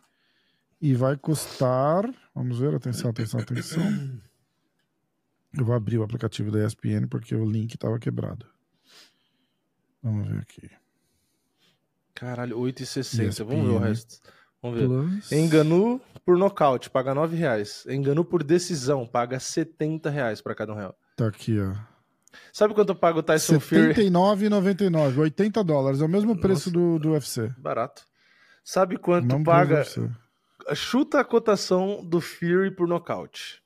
e 0.80 0.94
vai 0.94 1.16
custar. 1.16 2.12
Vamos 2.34 2.58
ver, 2.58 2.74
atenção, 2.74 3.10
atenção, 3.10 3.40
atenção. 3.40 3.82
Eu 5.56 5.64
vou 5.64 5.74
abrir 5.74 5.98
o 5.98 6.02
aplicativo 6.02 6.50
da 6.50 6.64
ESPN 6.64 7.08
porque 7.08 7.34
o 7.34 7.44
link 7.44 7.74
estava 7.74 7.98
quebrado. 7.98 8.46
Vamos 10.02 10.28
ver 10.28 10.38
aqui. 10.38 10.70
Caralho, 12.14 12.58
8,60. 12.58 13.44
Vamos 13.44 13.66
ver 13.66 13.72
o 13.72 13.78
resto. 13.78 14.20
Vamos 14.62 14.78
ver. 14.78 14.86
Plus. 14.86 15.32
Enganu 15.32 16.00
por 16.24 16.36
nocaute, 16.36 16.90
paga 16.90 17.14
9 17.14 17.34
reais. 17.34 17.86
Enganu 17.88 18.24
por 18.24 18.42
decisão, 18.42 19.06
paga 19.06 19.40
70 19.40 20.10
reais 20.10 20.40
pra 20.42 20.54
cada 20.54 20.72
um 20.72 20.76
real. 20.76 20.96
Tá 21.16 21.26
aqui, 21.26 21.58
ó. 21.58 21.89
Sabe 22.52 22.74
quanto 22.74 22.94
paga 22.94 23.18
o 23.18 23.22
Tyson 23.22 23.58
Fury? 23.60 23.94
79,99. 23.94 25.18
80 25.18 25.64
dólares. 25.64 26.00
É 26.00 26.04
o 26.04 26.08
mesmo 26.08 26.36
preço 26.36 26.70
do, 26.70 26.98
do 26.98 27.10
UFC. 27.10 27.52
Barato. 27.58 28.02
Sabe 28.64 28.96
quanto 28.96 29.26
Mesmo 29.26 29.44
paga? 29.44 29.84
Chuta 30.74 31.20
a 31.20 31.24
cotação 31.24 32.04
do 32.04 32.20
Fury 32.20 32.70
por 32.70 32.86
nocaute. 32.86 33.62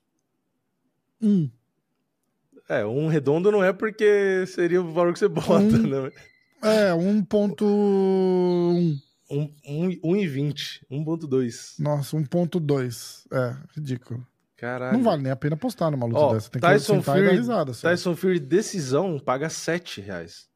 Um. 1.21 1.49
É, 2.67 2.85
um 2.85 3.07
redondo 3.07 3.51
não 3.51 3.63
é 3.63 3.71
porque 3.71 4.45
seria 4.47 4.81
o 4.81 4.91
valor 4.91 5.13
que 5.13 5.19
você 5.19 5.27
bota, 5.27 5.51
Um. 5.53 5.87
né? 5.87 6.11
É, 6.63 6.91
1.1. 6.93 7.61
Um, 9.29 9.53
um, 9.67 9.89
1,20. 10.15 10.81
1,2. 10.89 11.79
Nossa, 11.79 12.17
1.2. 12.17 13.25
É, 13.31 13.55
ridículo. 13.75 14.25
Caralho. 14.57 14.97
Não 14.97 15.03
vale 15.03 15.21
nem 15.23 15.31
a 15.31 15.35
pena 15.35 15.57
postar 15.57 15.91
numa 15.91 16.05
luta 16.05 16.19
Ó, 16.19 16.33
dessa. 16.33 16.49
Tem 16.49 16.61
que 16.61 16.67
Tyson 16.67 16.95
sentar 16.95 17.17
e 17.17 17.21
dar 17.21 17.27
Fury, 17.27 17.37
risada. 17.39 17.73
só. 17.73 17.89
Tyson 17.89 18.15
Fury 18.15 18.39
decisão 18.39 19.19
paga 19.19 19.49
7 19.49 19.99
reais. 20.01 20.47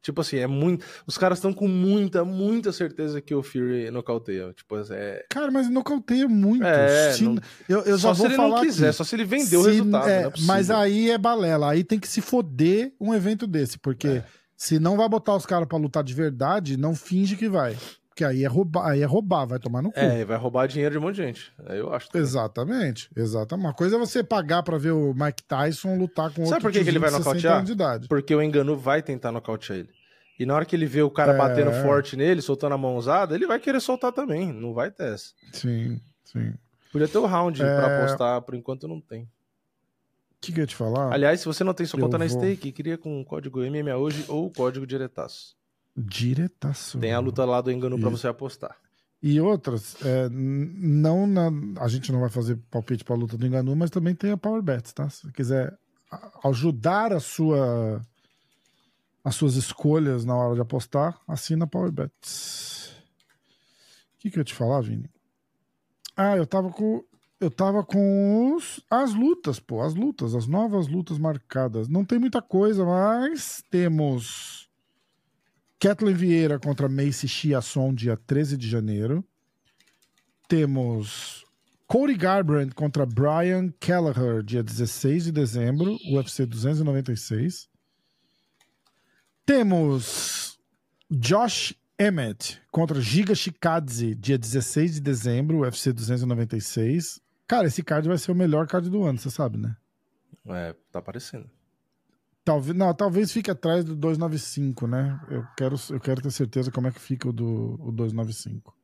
Tipo 0.00 0.20
assim, 0.20 0.36
é 0.38 0.46
muito. 0.46 0.86
Os 1.06 1.18
caras 1.18 1.38
estão 1.38 1.52
com 1.52 1.66
muita, 1.66 2.24
muita 2.24 2.72
certeza 2.72 3.20
que 3.20 3.34
o 3.34 3.42
Fury 3.42 3.90
nocauteia. 3.90 4.52
Tipo, 4.54 4.76
é. 4.92 5.24
Cara, 5.28 5.50
mas 5.50 5.68
nocauteia 5.68 6.28
muito. 6.28 6.64
É, 6.64 7.12
Se- 7.12 7.24
não- 7.24 7.36
eu, 7.68 7.80
eu 7.80 7.98
já 7.98 8.08
só 8.08 8.14
se 8.14 8.18
vou 8.20 8.26
ele 8.28 8.36
falar 8.36 8.56
não 8.56 8.62
quiser, 8.62 8.86
aqui. 8.88 8.96
só 8.96 9.04
se 9.04 9.16
ele 9.16 9.24
vendeu 9.24 9.60
o 9.60 9.64
Se- 9.64 9.70
resultado. 9.70 10.08
é, 10.08 10.22
é 10.22 10.32
mas 10.42 10.70
aí 10.70 11.10
é 11.10 11.18
balela. 11.18 11.72
Aí 11.72 11.82
tem 11.82 11.98
que 11.98 12.08
se 12.08 12.20
foder 12.20 12.94
um 13.00 13.12
evento 13.12 13.44
desse. 13.46 13.76
Porque 13.76 14.06
É. 14.08 14.24
se 14.56 14.78
não 14.78 14.96
vai 14.96 15.08
botar 15.08 15.34
os 15.34 15.44
caras 15.44 15.66
pra 15.66 15.76
lutar 15.76 16.04
de 16.04 16.14
verdade, 16.14 16.76
não 16.76 16.94
finge 16.94 17.34
que 17.36 17.48
vai. 17.48 17.76
Porque 18.18 18.24
aí 18.24 18.42
é 18.42 18.48
roubar, 18.48 18.88
aí 18.88 19.00
é 19.00 19.04
roubar 19.04 19.46
vai 19.46 19.60
tomar 19.60 19.80
no 19.80 19.92
cu. 19.92 20.00
É, 20.00 20.24
vai 20.24 20.36
roubar 20.36 20.66
dinheiro 20.66 20.90
de 20.92 20.98
um 20.98 21.02
monte 21.02 21.14
de 21.14 21.22
gente. 21.22 21.52
Eu 21.68 21.94
acho. 21.94 22.08
também. 22.10 22.26
Exatamente, 22.26 23.08
exatamente. 23.14 23.64
Uma 23.66 23.72
coisa 23.72 23.94
é 23.94 23.98
você 24.00 24.24
pagar 24.24 24.64
pra 24.64 24.76
ver 24.76 24.90
o 24.90 25.14
Mike 25.14 25.44
Tyson 25.44 25.96
lutar 25.96 26.30
com 26.30 26.44
Sabe 26.44 26.54
outro 26.54 26.62
por 26.62 26.72
que 26.72 26.82
que 26.82 26.90
ele 26.90 26.98
vai 26.98 27.10
de 27.10 27.16
60 27.18 27.48
nocautear? 27.62 28.08
Porque 28.08 28.34
o 28.34 28.42
Enganu 28.42 28.76
vai 28.76 29.02
tentar 29.04 29.30
nocautear 29.30 29.78
ele. 29.78 29.90
E 30.36 30.44
na 30.44 30.52
hora 30.56 30.64
que 30.64 30.74
ele 30.74 30.84
vê 30.86 31.00
o 31.00 31.10
cara 31.10 31.32
É. 31.34 31.36
batendo 31.38 31.70
forte 31.84 32.16
nele, 32.16 32.42
soltando 32.42 32.74
a 32.74 32.78
mãozada, 32.78 33.36
ele 33.36 33.46
vai 33.46 33.60
querer 33.60 33.80
soltar 33.80 34.10
também. 34.12 34.52
Não 34.52 34.74
vai 34.74 34.90
ter 34.90 35.14
essa. 35.14 35.32
Sim, 35.52 36.00
sim. 36.24 36.48
O 36.48 36.92
Podia 36.92 37.06
ter 37.06 37.18
o 37.18 37.26
round 37.26 37.62
É. 37.62 37.64
pra 37.76 37.98
apostar, 37.98 38.42
por 38.42 38.56
enquanto 38.56 38.88
não 38.88 39.00
tem. 39.00 39.28
que, 40.40 40.52
que 40.52 40.58
eu 40.58 40.62
ia 40.62 40.66
te 40.66 40.74
falar? 40.76 41.12
Aliás, 41.12 41.38
se 41.38 41.46
você 41.46 41.62
não 41.62 41.74
tem 41.74 41.86
sua 41.86 41.98
Eu 42.00 42.04
conta 42.04 42.18
na 42.18 42.26
vou- 42.26 42.36
Stake, 42.36 42.72
cria 42.72 42.98
com 42.98 43.20
o 43.20 43.24
código 43.24 43.60
MMA 43.60 43.96
hoje 43.96 44.24
ou 44.28 44.46
o 44.46 44.50
código 44.50 44.84
diretaço. 44.86 45.56
Diretaço. 45.98 46.98
Tem 46.98 47.12
a 47.12 47.18
luta 47.18 47.44
lá 47.44 47.60
do 47.60 47.70
Enganu 47.72 47.98
pra 47.98 48.08
Isso. 48.08 48.18
você 48.18 48.28
apostar. 48.28 48.76
E 49.20 49.40
outras, 49.40 49.96
é, 50.04 50.28
não 50.30 51.26
na, 51.26 51.50
a 51.80 51.88
gente 51.88 52.12
não 52.12 52.20
vai 52.20 52.28
fazer 52.30 52.56
palpite 52.70 53.02
pra 53.04 53.16
luta 53.16 53.36
do 53.36 53.44
Enganu, 53.46 53.74
mas 53.74 53.90
também 53.90 54.14
tem 54.14 54.30
a 54.30 54.36
Power 54.36 54.62
Bets, 54.62 54.92
tá? 54.92 55.10
Se 55.10 55.22
você 55.26 55.32
quiser 55.32 55.76
a- 56.10 56.48
ajudar 56.48 57.12
a 57.12 57.18
sua 57.20 58.00
as 59.24 59.34
suas 59.34 59.56
escolhas 59.56 60.24
na 60.24 60.34
hora 60.36 60.54
de 60.54 60.60
apostar, 60.60 61.18
assina 61.26 61.64
a 61.64 61.66
Power 61.68 61.90
Bets. 61.90 62.92
O 64.16 64.20
que, 64.20 64.30
que 64.30 64.38
eu 64.38 64.40
ia 64.40 64.44
te 64.44 64.54
falar, 64.54 64.80
Vini? 64.82 65.10
Ah, 66.16 66.36
eu 66.36 66.46
tava 66.46 66.70
com 66.70 67.02
eu 67.40 67.50
tava 67.50 67.84
com 67.84 68.54
os- 68.54 68.80
as 68.90 69.14
lutas, 69.14 69.60
pô, 69.60 69.80
as 69.82 69.94
lutas, 69.94 70.34
as 70.34 70.46
novas 70.46 70.86
lutas 70.88 71.18
marcadas. 71.18 71.88
Não 71.88 72.04
tem 72.04 72.18
muita 72.18 72.40
coisa, 72.40 72.84
mas 72.84 73.62
temos 73.70 74.67
Kathleen 75.80 76.14
Vieira 76.14 76.58
contra 76.58 76.88
Macy 76.88 77.28
Chiasson, 77.28 77.94
dia 77.94 78.16
13 78.16 78.56
de 78.56 78.68
janeiro. 78.68 79.24
Temos 80.48 81.44
Cody 81.86 82.14
Garbrandt 82.14 82.74
contra 82.74 83.06
Brian 83.06 83.72
Kelleher, 83.78 84.42
dia 84.42 84.62
16 84.62 85.24
de 85.24 85.32
dezembro, 85.32 85.96
UFC 86.10 86.44
296. 86.44 87.68
Temos 89.46 90.58
Josh 91.10 91.74
Emmett 91.96 92.60
contra 92.70 93.00
Giga 93.00 93.34
Chikadze, 93.34 94.14
dia 94.14 94.36
16 94.36 94.94
de 94.94 95.00
dezembro, 95.00 95.60
UFC 95.60 95.92
296. 95.92 97.20
Cara, 97.46 97.68
esse 97.68 97.82
card 97.82 98.08
vai 98.08 98.18
ser 98.18 98.32
o 98.32 98.34
melhor 98.34 98.66
card 98.66 98.90
do 98.90 99.04
ano, 99.04 99.18
você 99.18 99.30
sabe, 99.30 99.58
né? 99.58 99.76
É, 100.46 100.74
tá 100.90 100.98
aparecendo. 100.98 101.48
Talvez, 102.48 102.74
não, 102.74 102.94
talvez 102.94 103.30
fique 103.30 103.50
atrás 103.50 103.84
do 103.84 103.94
295, 103.94 104.86
né? 104.86 105.20
Eu 105.28 105.46
quero, 105.54 105.76
eu 105.90 106.00
quero 106.00 106.22
ter 106.22 106.30
certeza 106.30 106.72
como 106.72 106.86
é 106.86 106.90
que 106.90 106.98
fica 106.98 107.28
o 107.28 107.32
do 107.32 107.78
o 107.78 107.92
295. 107.92 108.74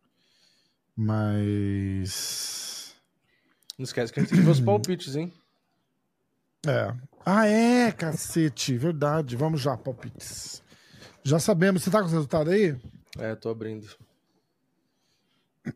Mas. 0.94 1.34
Não 3.78 3.84
esquece 3.84 4.12
que 4.12 4.20
a 4.20 4.22
gente 4.22 4.34
tem 4.34 4.46
os 4.46 4.60
palpites, 4.60 5.16
hein? 5.16 5.32
É. 6.66 6.94
Ah, 7.26 7.46
é, 7.46 7.92
cacete, 7.92 8.78
verdade. 8.78 9.36
Vamos 9.36 9.60
já, 9.60 9.76
palpites. 9.76 10.62
Já 11.22 11.38
sabemos. 11.38 11.82
Você 11.82 11.90
tá 11.90 12.00
com 12.00 12.08
o 12.08 12.10
resultado 12.10 12.48
aí? 12.50 12.74
É, 13.18 13.34
tô 13.34 13.50
abrindo. 13.50 13.86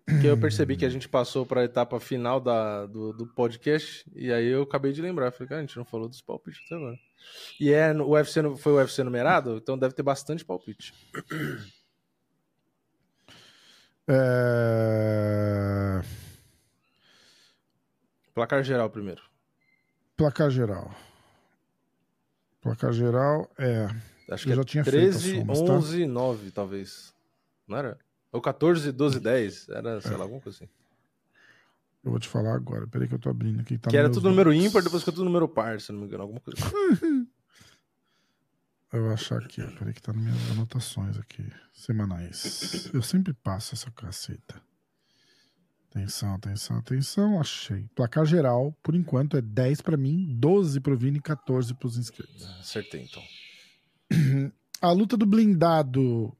Porque 0.06 0.26
eu 0.26 0.38
percebi 0.40 0.78
que 0.78 0.86
a 0.86 0.88
gente 0.88 1.06
passou 1.06 1.44
pra 1.44 1.64
etapa 1.64 2.00
final 2.00 2.40
da, 2.40 2.86
do, 2.86 3.12
do 3.12 3.26
podcast 3.26 4.10
e 4.14 4.32
aí 4.32 4.46
eu 4.46 4.62
acabei 4.62 4.92
de 4.92 5.02
lembrar. 5.02 5.30
Falei, 5.30 5.48
cara, 5.48 5.60
a 5.60 5.64
gente 5.64 5.76
não 5.76 5.84
falou 5.84 6.08
dos 6.08 6.22
palpites 6.22 6.62
até 6.64 6.74
agora. 6.76 6.98
E 7.60 7.72
é, 7.72 7.92
o 7.92 8.10
UFC, 8.10 8.40
foi 8.56 8.72
o 8.72 8.76
UFC 8.76 9.02
numerado, 9.02 9.56
então 9.56 9.78
deve 9.78 9.94
ter 9.94 10.02
bastante 10.02 10.44
palpite. 10.44 10.94
É... 14.10 16.00
Placar 18.34 18.62
geral 18.62 18.88
primeiro. 18.88 19.22
Placar 20.16 20.50
geral. 20.50 20.90
Placar 22.62 22.92
geral 22.92 23.50
é. 23.58 23.86
Acho 24.30 24.48
Eu 24.48 24.50
que 24.50 24.56
já 24.56 24.62
é 24.62 24.64
tinha 24.64 24.84
feito 24.84 25.08
as 25.16 25.22
13, 25.22 25.38
somas, 25.38 25.62
tá? 25.62 25.72
11, 25.72 26.06
9, 26.06 26.50
talvez. 26.50 27.14
Não 27.66 27.76
era? 27.78 27.98
Ou 28.32 28.40
14, 28.40 28.92
12, 28.92 29.20
10. 29.20 29.68
Era, 29.70 30.00
sei 30.00 30.16
lá, 30.16 30.22
alguma 30.22 30.40
coisa 30.40 30.56
assim. 30.58 30.68
Eu 32.04 32.10
vou 32.10 32.20
te 32.20 32.28
falar 32.28 32.54
agora. 32.54 32.86
Peraí 32.86 33.08
que 33.08 33.14
eu 33.14 33.18
tô 33.18 33.28
abrindo 33.28 33.60
aqui. 33.60 33.76
Tá 33.78 33.90
que 33.90 33.96
era 33.96 34.10
tudo 34.10 34.28
número 34.28 34.50
notes. 34.50 34.66
ímpar, 34.66 34.82
depois 34.82 35.02
ficou 35.02 35.14
tudo 35.14 35.24
número 35.24 35.48
par, 35.48 35.80
se 35.80 35.92
não 35.92 36.00
me 36.00 36.06
engano. 36.06 36.22
Alguma 36.22 36.40
coisa 36.40 36.58
assim. 36.64 37.26
Eu 38.90 39.02
vou 39.02 39.12
achar 39.12 39.38
aqui, 39.42 39.60
ó. 39.60 39.70
Peraí 39.78 39.92
que 39.92 40.00
tá 40.00 40.14
nas 40.14 40.22
minhas 40.22 40.50
anotações 40.50 41.18
aqui. 41.18 41.44
Semanais. 41.74 42.90
Eu 42.94 43.02
sempre 43.02 43.34
passo 43.34 43.74
essa 43.74 43.90
caceta. 43.90 44.62
Atenção, 45.90 46.34
atenção, 46.34 46.78
atenção. 46.78 47.40
Achei. 47.40 47.86
Placar 47.94 48.24
geral, 48.24 48.74
por 48.82 48.94
enquanto, 48.94 49.36
é 49.36 49.42
10 49.42 49.82
pra 49.82 49.96
mim, 49.96 50.34
12 50.38 50.80
pro 50.80 50.96
Vini 50.96 51.18
e 51.18 51.20
14 51.22 51.74
pros 51.74 51.98
inscritos. 51.98 52.46
Acertei, 52.60 53.02
então. 53.02 53.22
A 54.80 54.90
luta 54.92 55.16
do 55.16 55.26
blindado 55.26 56.34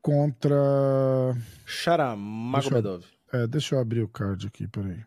contra. 0.00 0.56
Sharamagomedov. 1.64 3.04
É, 3.32 3.46
deixa 3.46 3.74
eu 3.74 3.80
abrir 3.80 4.02
o 4.02 4.08
card 4.08 4.46
aqui, 4.46 4.68
peraí. 4.68 5.02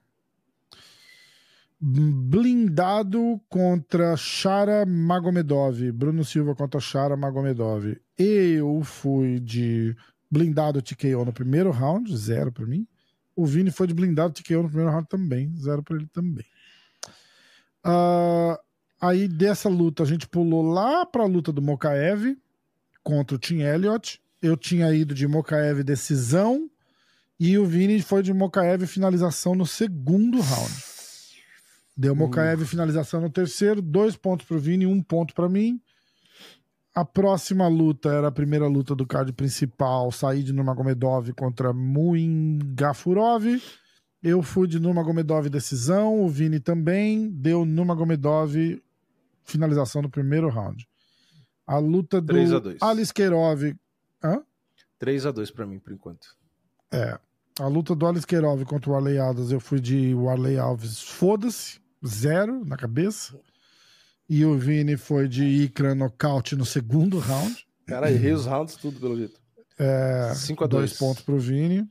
Blindado 1.79 3.39
contra 3.47 4.17
Shara 4.17 4.85
Magomedov. 4.85 5.91
Bruno 5.93 6.25
Silva 6.25 6.53
contra 6.53 6.79
Shara 6.79 7.15
Magomedov. 7.15 7.97
Eu 8.17 8.81
fui 8.83 9.39
de 9.39 9.95
blindado 10.29 10.81
TKO 10.81 11.23
no 11.25 11.31
primeiro 11.31 11.71
round, 11.71 12.15
zero 12.17 12.51
pra 12.51 12.65
mim. 12.65 12.85
O 13.35 13.45
Vini 13.45 13.71
foi 13.71 13.87
de 13.87 13.93
blindado 13.93 14.33
TKO 14.33 14.63
no 14.63 14.67
primeiro 14.67 14.91
round 14.91 15.07
também, 15.07 15.55
zero 15.55 15.81
pra 15.81 15.95
ele 15.95 16.07
também. 16.07 16.45
Ah, 17.81 18.59
aí 18.99 19.29
dessa 19.29 19.69
luta 19.69 20.03
a 20.03 20.05
gente 20.05 20.27
pulou 20.27 20.61
lá 20.61 21.05
pra 21.05 21.25
luta 21.25 21.51
do 21.53 21.61
Mokaev 21.61 22.37
contra 23.01 23.37
o 23.37 23.39
Tim 23.39 23.61
Elliott. 23.61 24.21
Eu 24.41 24.57
tinha 24.57 24.93
ido 24.93 25.15
de 25.15 25.25
Mokaev 25.27 25.81
decisão 25.83 26.69
e 27.39 27.57
o 27.57 27.65
Vini 27.65 28.01
foi 28.01 28.21
de 28.21 28.33
Mokaev 28.33 28.85
finalização 28.85 29.55
no 29.55 29.65
segundo 29.65 30.41
round. 30.41 30.73
Deu 31.95 32.15
Mokaev 32.15 32.65
finalização 32.65 33.21
no 33.21 33.29
terceiro, 33.29 33.81
dois 33.81 34.15
pontos 34.15 34.45
pro 34.45 34.59
Vini, 34.59 34.85
um 34.85 35.01
ponto 35.01 35.33
pra 35.33 35.47
mim. 35.47 35.81
A 36.93 37.05
próxima 37.05 37.67
luta 37.67 38.09
era 38.09 38.27
a 38.27 38.31
primeira 38.31 38.67
luta 38.67 38.95
do 38.95 39.05
card 39.05 39.31
principal, 39.33 40.11
Said 40.11 40.51
Nurmagomedov 40.51 41.31
contra 41.33 41.71
Muin 41.71 42.59
Gafurov. 42.75 43.45
Eu 44.21 44.41
fui 44.41 44.67
de 44.67 44.79
Nurmagomedov 44.79 45.49
decisão, 45.49 46.21
o 46.21 46.27
Vini 46.27 46.59
também, 46.59 47.29
deu 47.29 47.63
Nurmagomedov 47.63 48.81
finalização 49.43 50.01
no 50.01 50.09
primeiro 50.09 50.49
round. 50.49 50.87
A 51.65 51.77
luta 51.77 52.19
do 52.19 52.27
3 52.27 52.53
a 52.53 52.59
2. 52.59 52.81
Alice 52.81 53.13
Keirov. 53.13 53.75
Hã? 54.23 54.41
3x2 55.01 55.53
pra 55.53 55.65
mim, 55.65 55.79
por 55.79 55.93
enquanto. 55.93 56.35
É. 56.91 57.19
A 57.59 57.67
luta 57.67 57.93
do 57.93 58.07
Alice 58.07 58.25
Keirov 58.25 58.63
contra 58.63 58.89
o 58.89 58.95
Arley 58.95 59.17
Alves, 59.17 59.51
eu 59.51 59.59
fui 59.59 59.81
de 59.81 60.15
Arley 60.29 60.57
Alves, 60.57 61.01
foda-se, 61.01 61.81
zero 62.07 62.63
na 62.63 62.77
cabeça. 62.77 63.37
E 64.29 64.45
o 64.45 64.57
Vini 64.57 64.95
foi 64.95 65.27
de 65.27 65.43
Ikra 65.43 65.93
nocaute 65.93 66.55
no 66.55 66.65
segundo 66.65 67.19
round. 67.19 67.67
Cara, 67.85 68.09
errei 68.09 68.31
os 68.31 68.45
rounds 68.45 68.75
tudo, 68.75 68.97
pelo 68.97 69.17
jeito. 69.17 69.41
É, 69.77 70.31
5 70.35 70.63
a 70.63 70.67
dois 70.67 70.91
2 70.91 70.99
pontos 70.99 71.21
pro 71.21 71.37
Vini. 71.37 71.85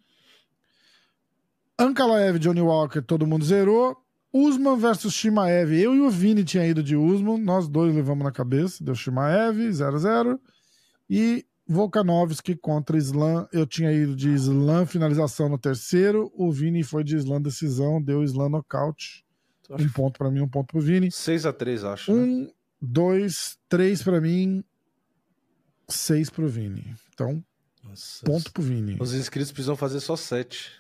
Ankalaev, 1.79 2.39
Johnny 2.39 2.63
Walker, 2.63 3.03
todo 3.03 3.27
mundo 3.27 3.45
zerou. 3.45 3.95
Usman 4.33 4.79
versus 4.79 5.13
Shimaev. 5.13 5.73
Eu 5.73 5.95
e 5.95 6.01
o 6.01 6.09
Vini 6.09 6.45
tinha 6.45 6.67
ido 6.67 6.83
de 6.83 6.97
Usman, 6.97 7.39
nós 7.39 7.69
dois 7.69 7.95
levamos 7.95 8.25
na 8.25 8.33
cabeça. 8.33 8.83
Deu 8.83 8.95
Shimaev, 8.95 9.69
0-0. 9.69 10.39
E 11.11 11.45
Volkanovski 11.69 12.57
contra 12.57 12.97
Islam. 12.97 13.47
Eu 13.53 13.67
tinha 13.67 13.93
ido 13.93 14.17
de 14.17 14.31
Islam, 14.31 14.87
finalização 14.87 15.49
no 15.49 15.59
terceiro. 15.59 16.33
O 16.35 16.51
Vini 16.51 16.83
foi 16.83 17.05
de 17.05 17.15
Islam, 17.17 17.43
decisão. 17.43 18.03
Deu 18.03 18.25
Islam 18.25 18.49
nocaute. 18.49 19.25
Um 19.71 19.89
ponto 19.91 20.17
pra 20.19 20.31
mim, 20.31 20.41
um 20.41 20.49
ponto 20.49 20.69
pro 20.69 20.81
Vini. 20.81 21.09
6x3, 21.09 21.85
acho. 21.93 22.13
né? 22.15 22.23
Um, 22.23 22.51
dois, 22.81 23.59
três 23.69 24.03
pra 24.03 24.19
mim, 24.19 24.65
seis 25.87 26.31
pro 26.31 26.49
Vini. 26.49 26.95
Então, 27.13 27.45
Nossa, 27.85 28.25
ponto 28.25 28.51
pro 28.51 28.63
Vini. 28.63 28.97
Os 28.99 29.13
inscritos 29.13 29.53
precisam 29.53 29.77
fazer 29.77 30.01
só 30.01 30.17
7. 30.17 30.73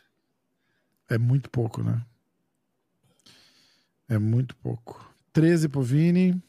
É 1.10 1.18
muito 1.18 1.50
pouco, 1.50 1.82
né? 1.82 2.02
É 4.08 4.16
muito 4.18 4.56
pouco. 4.56 5.06
13 5.34 5.68
pro 5.68 5.82
Vini. 5.82 6.42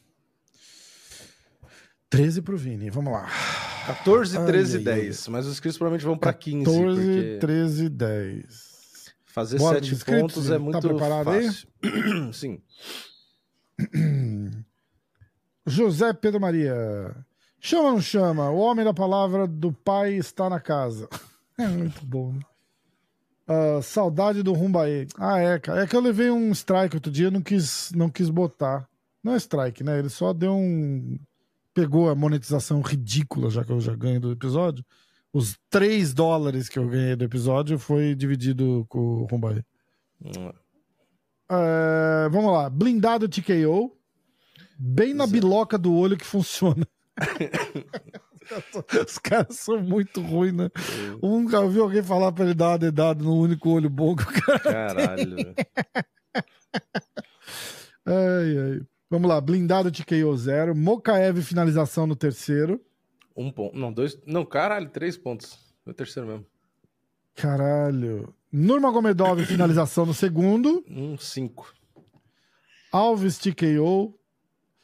13 2.09 2.41
pro 2.41 2.57
Vini, 2.57 2.89
vamos 2.89 3.11
lá. 3.11 3.27
14, 3.95 4.37
Ai, 4.37 4.45
13 4.45 4.77
ai, 4.77 4.83
10. 4.83 5.27
Mas 5.29 5.45
os 5.45 5.53
inscritos 5.53 5.77
provavelmente 5.77 6.05
vão 6.05 6.17
pra 6.17 6.33
15. 6.33 6.65
14, 6.65 7.01
porque 7.01 7.37
13, 7.39 7.89
10. 7.89 9.13
fazer 9.25 9.57
Bora 9.57 9.75
7 9.75 9.89
dos 9.89 9.97
inscritos? 9.99 10.21
pontos 10.21 10.49
é 10.49 10.53
Tá 10.53 10.59
muito 10.59 10.79
preparado 10.81 11.29
aí? 11.31 11.45
fácil. 11.47 11.67
Sim. 12.33 12.61
José 15.65 16.13
Pedro 16.13 16.39
Maria. 16.39 17.15
Chama 17.59 17.83
ou 17.89 17.91
não 17.93 18.01
chama? 18.01 18.49
O 18.49 18.57
homem 18.57 18.85
da 18.85 18.93
palavra 18.93 19.45
do 19.47 19.71
pai 19.71 20.13
está 20.13 20.49
na 20.49 20.59
casa. 20.59 21.07
É 21.59 21.67
muito 21.67 22.05
bom, 22.05 22.31
né? 22.31 22.39
Ah, 23.45 23.81
saudade 23.81 24.41
do 24.41 24.53
Rumbaê. 24.53 25.07
Ah, 25.17 25.39
é, 25.39 25.59
cara. 25.59 25.81
É 25.83 25.87
que 25.87 25.93
eu 25.93 25.99
levei 25.99 26.31
um 26.31 26.51
strike 26.53 26.95
outro 26.95 27.11
dia, 27.11 27.29
não 27.29 27.41
quis, 27.41 27.91
não 27.93 28.09
quis 28.09 28.29
botar. 28.29 28.87
Não 29.21 29.33
é 29.33 29.35
strike, 29.35 29.83
né? 29.83 29.99
Ele 29.99 30.07
só 30.07 30.31
deu 30.31 30.53
um. 30.53 31.19
Pegou 31.73 32.09
a 32.09 32.15
monetização 32.15 32.81
ridícula, 32.81 33.49
já 33.49 33.63
que 33.63 33.71
eu 33.71 33.79
já 33.79 33.95
ganho 33.95 34.19
do 34.19 34.31
episódio. 34.31 34.83
Os 35.31 35.57
3 35.69 36.13
dólares 36.13 36.67
que 36.67 36.79
eu 36.79 36.87
ganhei 36.87 37.15
do 37.15 37.23
episódio 37.23 37.77
foi 37.77 38.15
dividido 38.15 38.85
com 38.89 38.99
o 38.99 39.25
Rumbaê. 39.25 39.63
Hum, 40.23 40.51
É, 41.51 42.29
vamos 42.29 42.51
lá. 42.51 42.69
Blindado 42.69 43.29
TKO. 43.29 43.95
Bem 44.77 45.13
na 45.13 45.27
biloca 45.27 45.77
do 45.77 45.93
olho 45.93 46.17
que 46.17 46.25
funciona. 46.25 46.85
Os 49.07 49.17
caras 49.19 49.57
são 49.57 49.79
muito 49.81 50.21
ruins, 50.21 50.53
né? 50.53 50.69
Um 51.21 51.47
já 51.49 51.59
ouviu 51.59 51.83
alguém 51.83 52.01
falar 52.01 52.31
pra 52.31 52.45
ele 52.45 52.53
dar 52.55 52.69
uma 52.69 52.79
dedada 52.79 53.23
no 53.23 53.35
único 53.39 53.69
olho 53.69 53.89
bom 53.89 54.15
que 54.15 54.23
o 54.23 54.41
cara. 54.41 54.59
Caralho. 54.59 55.53
Ai, 58.05 58.57
ai. 58.57 58.81
Vamos 59.09 59.27
lá. 59.27 59.41
Blindado 59.41 59.91
TKO 59.91 60.35
zero. 60.37 60.75
Mokaev 60.75 61.41
finalização 61.41 62.05
no 62.05 62.15
terceiro. 62.15 62.79
Um 63.35 63.51
ponto. 63.51 63.77
Não, 63.77 63.91
dois. 63.91 64.17
Não, 64.25 64.45
caralho, 64.45 64.89
três 64.89 65.17
pontos. 65.17 65.57
Foi 65.83 65.91
o 65.93 65.95
terceiro 65.95 66.27
mesmo. 66.27 66.45
Caralho. 67.35 68.33
Nurmagomedov 68.51 69.43
finalização 69.47 70.05
no 70.05 70.13
segundo. 70.13 70.83
Um, 70.89 71.17
cinco. 71.17 71.73
Alves 72.91 73.37
TKO. 73.37 74.13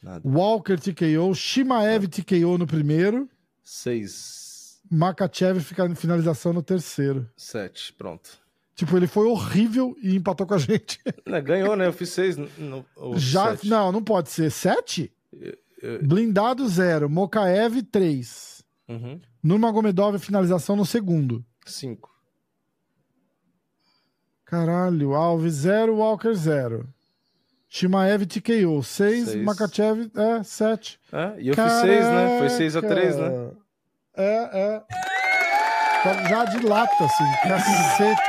Nada. 0.02 0.28
Walker 0.28 0.76
TKO. 0.78 1.34
Shimaev 1.34 2.08
TKO 2.08 2.58
no 2.58 2.66
primeiro. 2.66 3.28
Seis. 3.62 4.80
Makachev 4.90 5.60
fica 5.60 5.92
finalização 5.94 6.52
no 6.52 6.62
terceiro. 6.62 7.28
Sete. 7.36 7.92
Pronto. 7.92 8.38
Tipo, 8.76 8.96
ele 8.96 9.06
foi 9.08 9.26
horrível 9.26 9.96
e 10.02 10.14
empatou 10.14 10.46
com 10.46 10.54
a 10.54 10.58
gente. 10.58 11.00
Ganhou, 11.44 11.74
né? 11.74 11.86
Eu 11.86 11.92
fiz 11.92 12.10
seis. 12.10 12.36
no- 12.36 12.84
Já, 13.16 13.50
sete. 13.56 13.68
não, 13.68 13.90
não 13.90 14.04
pode 14.04 14.28
ser. 14.30 14.50
Sete? 14.50 15.10
eu- 15.82 16.00
Blindado 16.06 16.68
zero. 16.68 17.08
Mokaev 17.10 17.82
três. 17.82 18.62
Uhum. 18.88 19.18
Nurmagomedov 19.42 20.18
finalização 20.18 20.76
no 20.76 20.84
segundo. 20.86 21.44
Cinco. 21.64 22.10
Caralho, 24.44 25.14
Alves 25.14 25.54
zero, 25.54 25.96
Walker 25.96 26.32
zero. 26.34 26.86
Shimaev 27.68 28.26
TKO 28.26 28.82
seis, 28.82 29.28
Seis. 29.30 29.44
Makachev 29.44 30.10
é 30.14 30.42
sete. 30.44 31.00
É, 31.12 31.34
e 31.40 31.48
eu 31.48 31.54
fiz 31.54 31.72
seis, 31.80 32.04
né? 32.04 32.38
Foi 32.38 32.50
seis 32.50 32.76
a 32.76 32.82
três, 32.82 33.16
né? 33.16 33.28
Caraca. 33.28 33.56
É, 34.16 34.50
é. 34.52 34.82
Tá 36.04 36.28
Já 36.28 36.44
de 36.44 36.64
lata, 36.64 37.04
assim. 37.04 37.24
Cacete. 37.42 38.20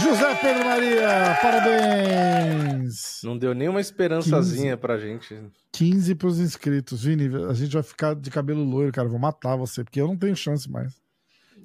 José 0.00 0.34
Pedro 0.36 0.64
Maria, 0.64 1.36
parabéns. 1.42 3.20
Não 3.24 3.36
deu 3.36 3.52
nenhuma 3.54 3.80
esperançazinha 3.80 4.76
pra 4.76 4.96
gente. 4.96 5.36
15 5.72 6.14
pros 6.14 6.38
inscritos. 6.38 7.02
Vini, 7.02 7.28
a 7.48 7.52
gente 7.54 7.72
vai 7.72 7.82
ficar 7.82 8.14
de 8.14 8.30
cabelo 8.30 8.62
loiro, 8.62 8.92
cara. 8.92 9.08
Vou 9.08 9.18
matar 9.18 9.56
você, 9.56 9.82
porque 9.82 10.00
eu 10.00 10.06
não 10.06 10.16
tenho 10.16 10.36
chance 10.36 10.70
mais. 10.70 10.94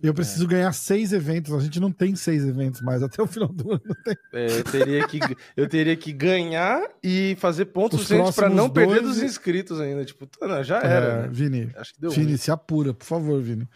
É. 0.01 0.07
Eu 0.09 0.13
preciso 0.13 0.45
ganhar 0.47 0.73
seis 0.73 1.13
eventos. 1.13 1.53
A 1.53 1.59
gente 1.59 1.79
não 1.79 1.91
tem 1.91 2.15
seis 2.15 2.43
eventos 2.43 2.81
mais 2.81 3.01
até 3.03 3.21
o 3.21 3.27
final 3.27 3.47
do 3.49 3.73
ano. 3.73 3.81
É, 4.33 4.47
eu, 4.59 4.63
teria 4.63 5.07
que, 5.07 5.19
eu 5.55 5.69
teria 5.69 5.95
que 5.95 6.11
ganhar 6.11 6.81
e 7.03 7.37
fazer 7.39 7.65
pontos 7.65 8.01
Os 8.01 8.07
suficientes 8.07 8.35
pra 8.35 8.47
próximos 8.47 8.63
não 8.67 8.69
perder 8.73 9.01
dois- 9.01 9.15
dos 9.15 9.23
inscritos 9.23 9.79
ainda. 9.79 10.03
Tipo, 10.03 10.25
tá, 10.25 10.47
não, 10.47 10.63
já 10.63 10.79
era. 10.79 11.05
É, 11.05 11.21
né? 11.21 11.29
Vini, 11.31 11.71
Acho 11.77 11.93
que 11.93 12.01
deu. 12.01 12.09
Vini, 12.09 12.25
ruim. 12.25 12.37
se 12.37 12.51
apura, 12.51 12.93
por 12.93 13.05
favor, 13.05 13.39
Vini. 13.41 13.67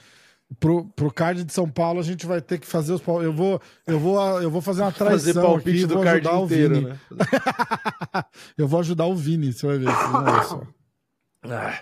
Pro, 0.61 0.86
pro 0.95 1.11
card 1.14 1.44
de 1.44 1.52
São 1.52 1.69
Paulo, 1.69 1.99
a 1.99 2.03
gente 2.03 2.26
vai 2.26 2.40
ter 2.41 2.57
que 2.57 2.65
fazer 2.65 2.94
os. 2.94 3.02
Eu 3.06 3.34
vou, 3.34 3.61
eu 3.86 3.99
vou, 3.99 4.41
eu 4.41 4.49
vou 4.49 4.61
fazer 4.61 4.82
uma 4.82 4.91
Fazer 4.91 5.34
traição 5.34 5.44
palpite 5.44 5.78
aqui, 5.80 5.86
do 5.86 5.95
vou 5.95 6.03
card 6.06 6.26
ajudar 6.28 6.40
o 6.40 6.45
inteiro, 6.45 6.76
Vini. 6.76 6.88
né? 6.88 6.99
Eu 8.57 8.68
vou 8.68 8.80
ajudar 8.80 9.06
o 9.07 9.15
Vini, 9.15 9.52
você 9.52 9.68
vai 9.68 9.78
ver. 9.78 9.88
ver 9.88 10.44
só. 10.45 10.64
Ah, 11.44 11.80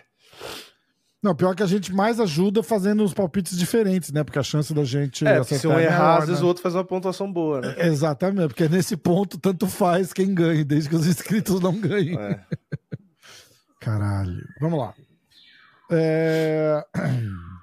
Não, 1.21 1.35
pior 1.35 1.55
que 1.55 1.61
a 1.61 1.67
gente 1.67 1.93
mais 1.93 2.19
ajuda 2.19 2.63
fazendo 2.63 3.03
os 3.03 3.13
palpites 3.13 3.55
diferentes, 3.57 4.11
né? 4.11 4.23
Porque 4.23 4.39
a 4.39 4.43
chance 4.43 4.73
da 4.73 4.83
gente. 4.83 5.25
é, 5.27 5.43
se 5.43 5.67
um 5.67 5.73
é 5.77 5.83
errar, 5.85 5.99
maior, 5.99 6.17
às 6.21 6.25
vezes 6.27 6.41
né? 6.41 6.45
o 6.45 6.47
outro 6.47 6.63
faz 6.63 6.73
uma 6.73 6.83
pontuação 6.83 7.31
boa, 7.31 7.61
né? 7.61 7.75
Exatamente, 7.77 8.47
porque 8.47 8.67
nesse 8.67 8.97
ponto 8.97 9.37
tanto 9.37 9.67
faz 9.67 10.11
quem 10.11 10.33
ganhe, 10.33 10.63
desde 10.63 10.89
que 10.89 10.95
os 10.95 11.05
inscritos 11.05 11.61
não 11.61 11.79
ganhem. 11.79 12.17
É. 12.19 12.39
Caralho. 13.79 14.43
Vamos 14.59 14.79
lá. 14.79 14.93
É, 15.91 16.83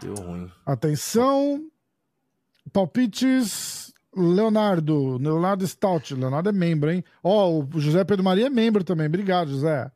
Deu 0.00 0.14
ruim. 0.14 0.50
Atenção. 0.64 1.68
Palpites. 2.72 3.92
Leonardo. 4.14 5.18
Leonardo 5.18 5.66
Stout. 5.66 6.14
Leonardo 6.14 6.48
é 6.48 6.52
membro, 6.52 6.90
hein? 6.90 7.04
Ó, 7.22 7.60
o 7.60 7.80
José 7.80 8.04
Pedro 8.04 8.24
Maria 8.24 8.46
é 8.46 8.50
membro 8.50 8.82
também. 8.82 9.06
Obrigado, 9.06 9.50
José. 9.50 9.90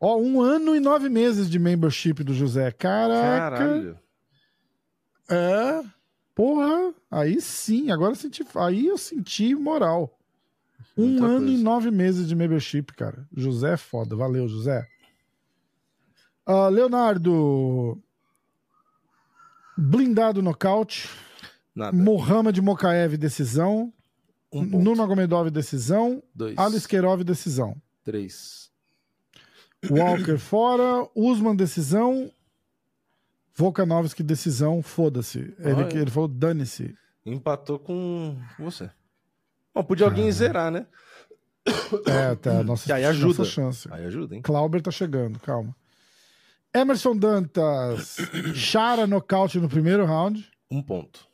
Ó, 0.00 0.16
um 0.18 0.40
ano 0.40 0.74
e 0.76 0.80
nove 0.80 1.08
meses 1.08 1.48
de 1.48 1.58
membership 1.58 2.22
do 2.22 2.34
José. 2.34 2.70
Caraca. 2.70 3.56
Caralho. 3.56 3.98
É. 5.28 5.82
Porra. 6.34 6.94
Aí 7.10 7.40
sim. 7.40 7.90
Agora 7.90 8.12
eu 8.12 8.16
senti. 8.16 8.44
Aí 8.56 8.86
eu 8.86 8.98
senti 8.98 9.54
moral. 9.54 10.18
Um 10.96 11.22
ano 11.22 11.38
coisa. 11.38 11.52
e 11.52 11.62
nove 11.62 11.90
meses 11.90 12.26
de 12.26 12.34
membership, 12.34 12.92
cara. 12.96 13.26
José 13.34 13.74
é 13.74 13.76
foda. 13.76 14.16
Valeu, 14.16 14.48
José. 14.48 14.86
Ah, 16.44 16.68
Leonardo. 16.68 17.98
Blindado 19.76 20.42
nocaute. 20.42 21.08
Nada. 21.74 21.96
Mohamed 21.96 22.60
Mokaev, 22.62 23.16
decisão. 23.16 23.92
Um 24.52 24.68
ponto. 24.70 24.82
Nurmagomedov, 24.82 25.50
decisão. 25.50 26.22
Dois. 26.34 26.56
Alice 26.56 26.88
Kerov, 26.88 27.22
decisão. 27.22 27.76
Três. 28.02 28.70
Walker 29.90 30.38
fora. 30.38 31.06
Usman, 31.14 31.54
decisão. 31.54 32.30
Volkanovski, 33.54 34.22
decisão. 34.22 34.82
Foda-se. 34.82 35.54
Ele, 35.58 35.72
Olha. 35.72 35.98
ele 35.98 36.10
falou, 36.10 36.28
dane-se. 36.28 36.94
Empatou 37.24 37.78
com 37.78 38.38
você. 38.58 38.90
Bom, 39.74 39.82
podia 39.82 40.06
alguém 40.06 40.30
zerar, 40.30 40.70
né? 40.70 40.86
É, 42.06 42.34
tá. 42.36 42.62
Nossa, 42.62 42.92
aí 42.94 43.04
ajuda. 43.04 43.38
nossa 43.38 43.44
chance. 43.44 43.88
Aí 43.90 44.04
ajuda, 44.06 44.34
hein? 44.36 44.42
Clauber 44.42 44.80
tá 44.80 44.90
chegando, 44.90 45.38
calma. 45.40 45.74
Emerson 46.76 47.16
Dantas. 47.16 48.16
Chara, 48.54 49.06
nocaute 49.06 49.58
no 49.58 49.68
primeiro 49.68 50.04
round. 50.04 50.46
Um 50.70 50.82
ponto. 50.82 51.26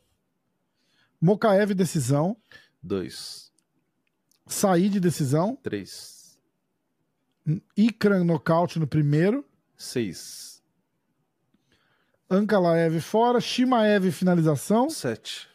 Mokaev, 1.19 1.73
decisão. 1.73 2.37
Dois. 2.81 3.51
Said, 4.47 4.99
decisão. 5.01 5.57
Três. 5.61 6.39
Ikran 7.75 8.23
nocaute 8.23 8.79
no 8.79 8.87
primeiro. 8.87 9.45
6. 9.75 10.63
Ankalaev 12.29 13.01
fora. 13.01 13.41
Shimaev 13.41 14.11
finalização. 14.11 14.89
7. 14.89 15.49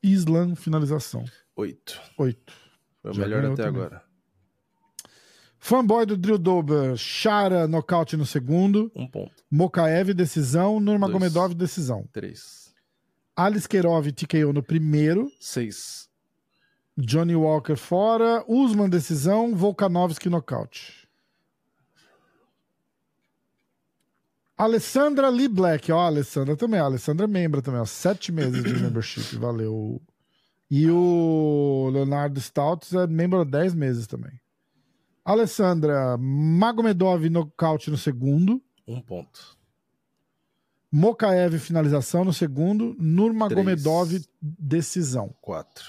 Islam 0.00 0.54
finalização. 0.54 1.24
8. 1.56 2.00
8. 2.16 2.52
Foi 3.02 3.10
o 3.12 3.16
melhor 3.16 3.44
até 3.46 3.64
também. 3.64 3.82
agora. 3.82 4.09
Fanboy 5.60 6.06
do 6.06 6.16
Drill 6.16 6.38
Dober. 6.38 6.96
Shara 6.96 7.68
nocaute 7.68 8.16
no 8.16 8.24
segundo. 8.24 8.90
Um 8.96 9.06
ponto. 9.06 9.44
Mokaev 9.50 10.14
decisão. 10.14 10.80
Nurmagomedov 10.80 11.54
decisão. 11.54 12.08
3. 12.12 12.74
Aliskerov 13.36 14.10
TKO 14.10 14.52
no 14.54 14.62
primeiro. 14.62 15.30
6. 15.38 16.08
Johnny 16.96 17.36
Walker 17.36 17.76
fora. 17.76 18.42
Usman 18.48 18.88
decisão. 18.88 19.54
Volkanovski 19.54 20.30
nocaute. 20.30 21.06
Alessandra 24.56 25.30
Lee 25.30 25.48
Black, 25.48 25.90
ó, 25.90 26.00
a 26.00 26.06
Alessandra 26.06 26.54
também, 26.54 26.78
a 26.78 26.84
Alessandra 26.84 27.24
é 27.24 27.26
membro 27.26 27.62
também, 27.62 27.80
ó, 27.80 27.84
sete 27.86 28.30
meses 28.30 28.62
de 28.62 28.74
membership, 28.78 29.38
valeu. 29.38 30.02
E 30.70 30.86
o 30.90 31.88
Leonardo 31.90 32.38
Stouts 32.38 32.92
é 32.92 33.06
membro 33.06 33.40
há 33.40 33.44
10 33.44 33.74
meses 33.74 34.06
também. 34.06 34.38
Alessandra, 35.30 36.16
Magomedov 36.18 37.28
nocaute 37.30 37.88
no 37.88 37.96
segundo, 37.96 38.60
Um 38.86 39.00
ponto. 39.00 39.56
Mokaev 40.90 41.56
finalização 41.60 42.24
no 42.24 42.32
segundo, 42.32 42.96
Nurmagomedov 42.98 44.20
decisão. 44.42 45.32
4. 45.40 45.84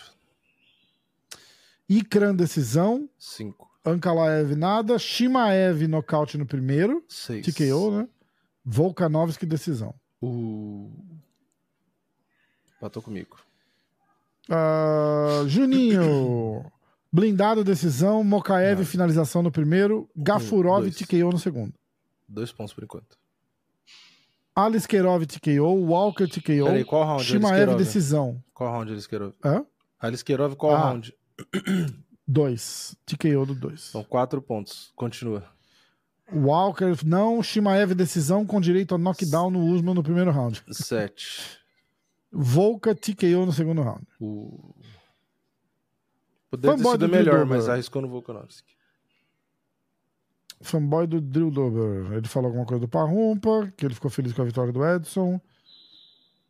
Ikran 1.90 2.36
decisão, 2.36 3.10
5. 3.18 3.68
Ankalaev 3.84 4.56
nada, 4.56 5.00
Shimaev 5.00 5.88
nocaute 5.88 6.38
no 6.38 6.46
primeiro, 6.46 7.04
6. 7.10 7.44
TKO, 7.48 7.92
né? 7.98 8.08
Volkanovski 8.64 9.48
decisão. 9.48 9.96
Uh. 10.22 10.92
Patou 12.80 13.02
comigo. 13.02 13.40
Ah, 14.48 15.44
Juninho, 15.48 16.72
blindado 17.12 17.64
decisão, 17.64 18.24
Mokaev 18.24 18.84
finalização 18.86 19.42
no 19.44 19.52
primeiro, 19.52 20.10
Gafurov 20.16 20.82
dois. 20.84 20.96
TKO 20.96 21.32
no 21.32 21.40
segundo. 21.40 21.74
Dois 22.28 22.52
pontos 22.52 22.74
por 22.74 22.84
enquanto. 22.84 23.18
Aliskerov 24.56 25.26
TKO, 25.26 25.64
Walker 25.86 26.28
TKO, 26.28 26.66
Peraí, 26.66 26.84
qual 26.84 27.06
round? 27.06 27.24
Shimaev 27.24 27.76
decisão. 27.78 28.44
Qual 28.54 28.70
round 28.72 28.92
Aliskerov? 28.92 29.34
Hã? 29.44 29.66
Aliskerov, 30.00 30.56
qual 30.56 30.76
Ah. 30.76 30.82
round? 30.90 31.14
Dois. 32.28 32.96
TKO 33.06 33.46
do 33.46 33.56
dois. 33.56 33.82
São 33.82 34.04
quatro 34.04 34.42
pontos. 34.42 34.92
Continua. 34.96 35.44
Walker 36.32 36.96
não, 37.06 37.44
Shimaev 37.44 37.94
decisão 37.94 38.46
com 38.46 38.62
direito 38.62 38.96
a 38.96 38.98
knockdown 38.98 39.50
no 39.52 39.66
Usman 39.66 39.94
no 39.94 40.04
primeiro 40.04 40.32
round. 40.32 40.64
7. 40.72 41.60
Volka 42.32 42.96
TKO 42.96 43.46
no 43.46 43.52
segundo 43.52 43.82
round. 43.82 44.06
Uh. 44.22 44.74
Poderia 46.52 46.76
ter 46.76 46.84
Fanboy 46.84 46.92
sido 46.92 47.08
do 47.08 47.12
melhor, 47.12 47.46
mas 47.46 47.70
arriscou 47.70 48.02
no 48.02 48.10
Volkanovski. 48.10 48.74
Fanboy 50.60 51.08
do 51.08 51.22
Drill 51.22 51.50
Dober. 51.50 52.12
Ele 52.12 52.28
falou 52.28 52.48
alguma 52.50 52.66
coisa 52.66 52.82
do 52.82 52.90
Parrumpa, 52.90 53.72
que 53.78 53.86
ele 53.86 53.96
ficou 53.96 54.12
feliz 54.12 54.34
com 54.34 54.42
a 54.42 54.46
vitória 54.46 54.74
do 54.74 54.86
Edson. 54.86 55.40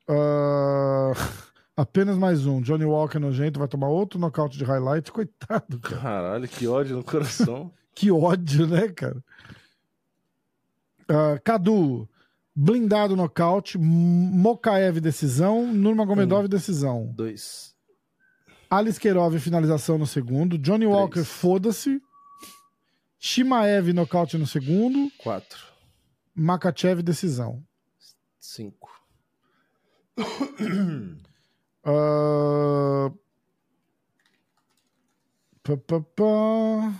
Ah, 0.07 1.11
apenas 1.77 2.17
mais 2.17 2.47
um. 2.47 2.61
Johnny 2.61 2.83
Walker 2.83 3.19
nojento 3.19 3.59
vai 3.59 3.67
tomar 3.67 3.89
outro 3.89 4.19
nocaute 4.19 4.57
de 4.57 4.63
highlight. 4.63 5.09
Coitado, 5.13 5.79
cara. 5.79 6.01
Caralho, 6.01 6.47
que 6.47 6.67
ódio 6.67 6.97
no 6.97 7.03
coração. 7.03 7.71
Que 7.93 8.09
ódio, 8.09 8.65
né, 8.65 8.87
cara? 8.87 9.21
Ah, 11.09 11.37
Cadu, 11.43 12.07
blindado 12.55 13.17
nocaute. 13.17 13.77
Mokaev 13.77 15.01
decisão. 15.01 15.67
Nurmagomedov 15.73 16.47
decisão. 16.47 17.13
2. 18.71 18.79
Aliskerov 18.79 19.37
finalização 19.39 19.97
no 19.97 20.07
segundo. 20.07 20.57
Johnny 20.57 20.85
Walker, 20.85 21.25
foda-se. 21.25 22.01
Shimaev 23.19 23.91
nocaute 23.93 24.37
no 24.37 24.47
segundo. 24.47 25.11
4. 25.17 25.59
Makachev 26.33 27.03
decisão. 27.03 27.61
5. 28.39 28.89
Ah, 31.83 33.11
pá, 35.63 35.77
pá, 35.77 35.99
pá. 36.15 36.93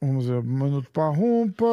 Vamos 0.00 0.26
ver. 0.26 0.42
Minuto 0.42 0.90
Parrumpa. 0.90 1.64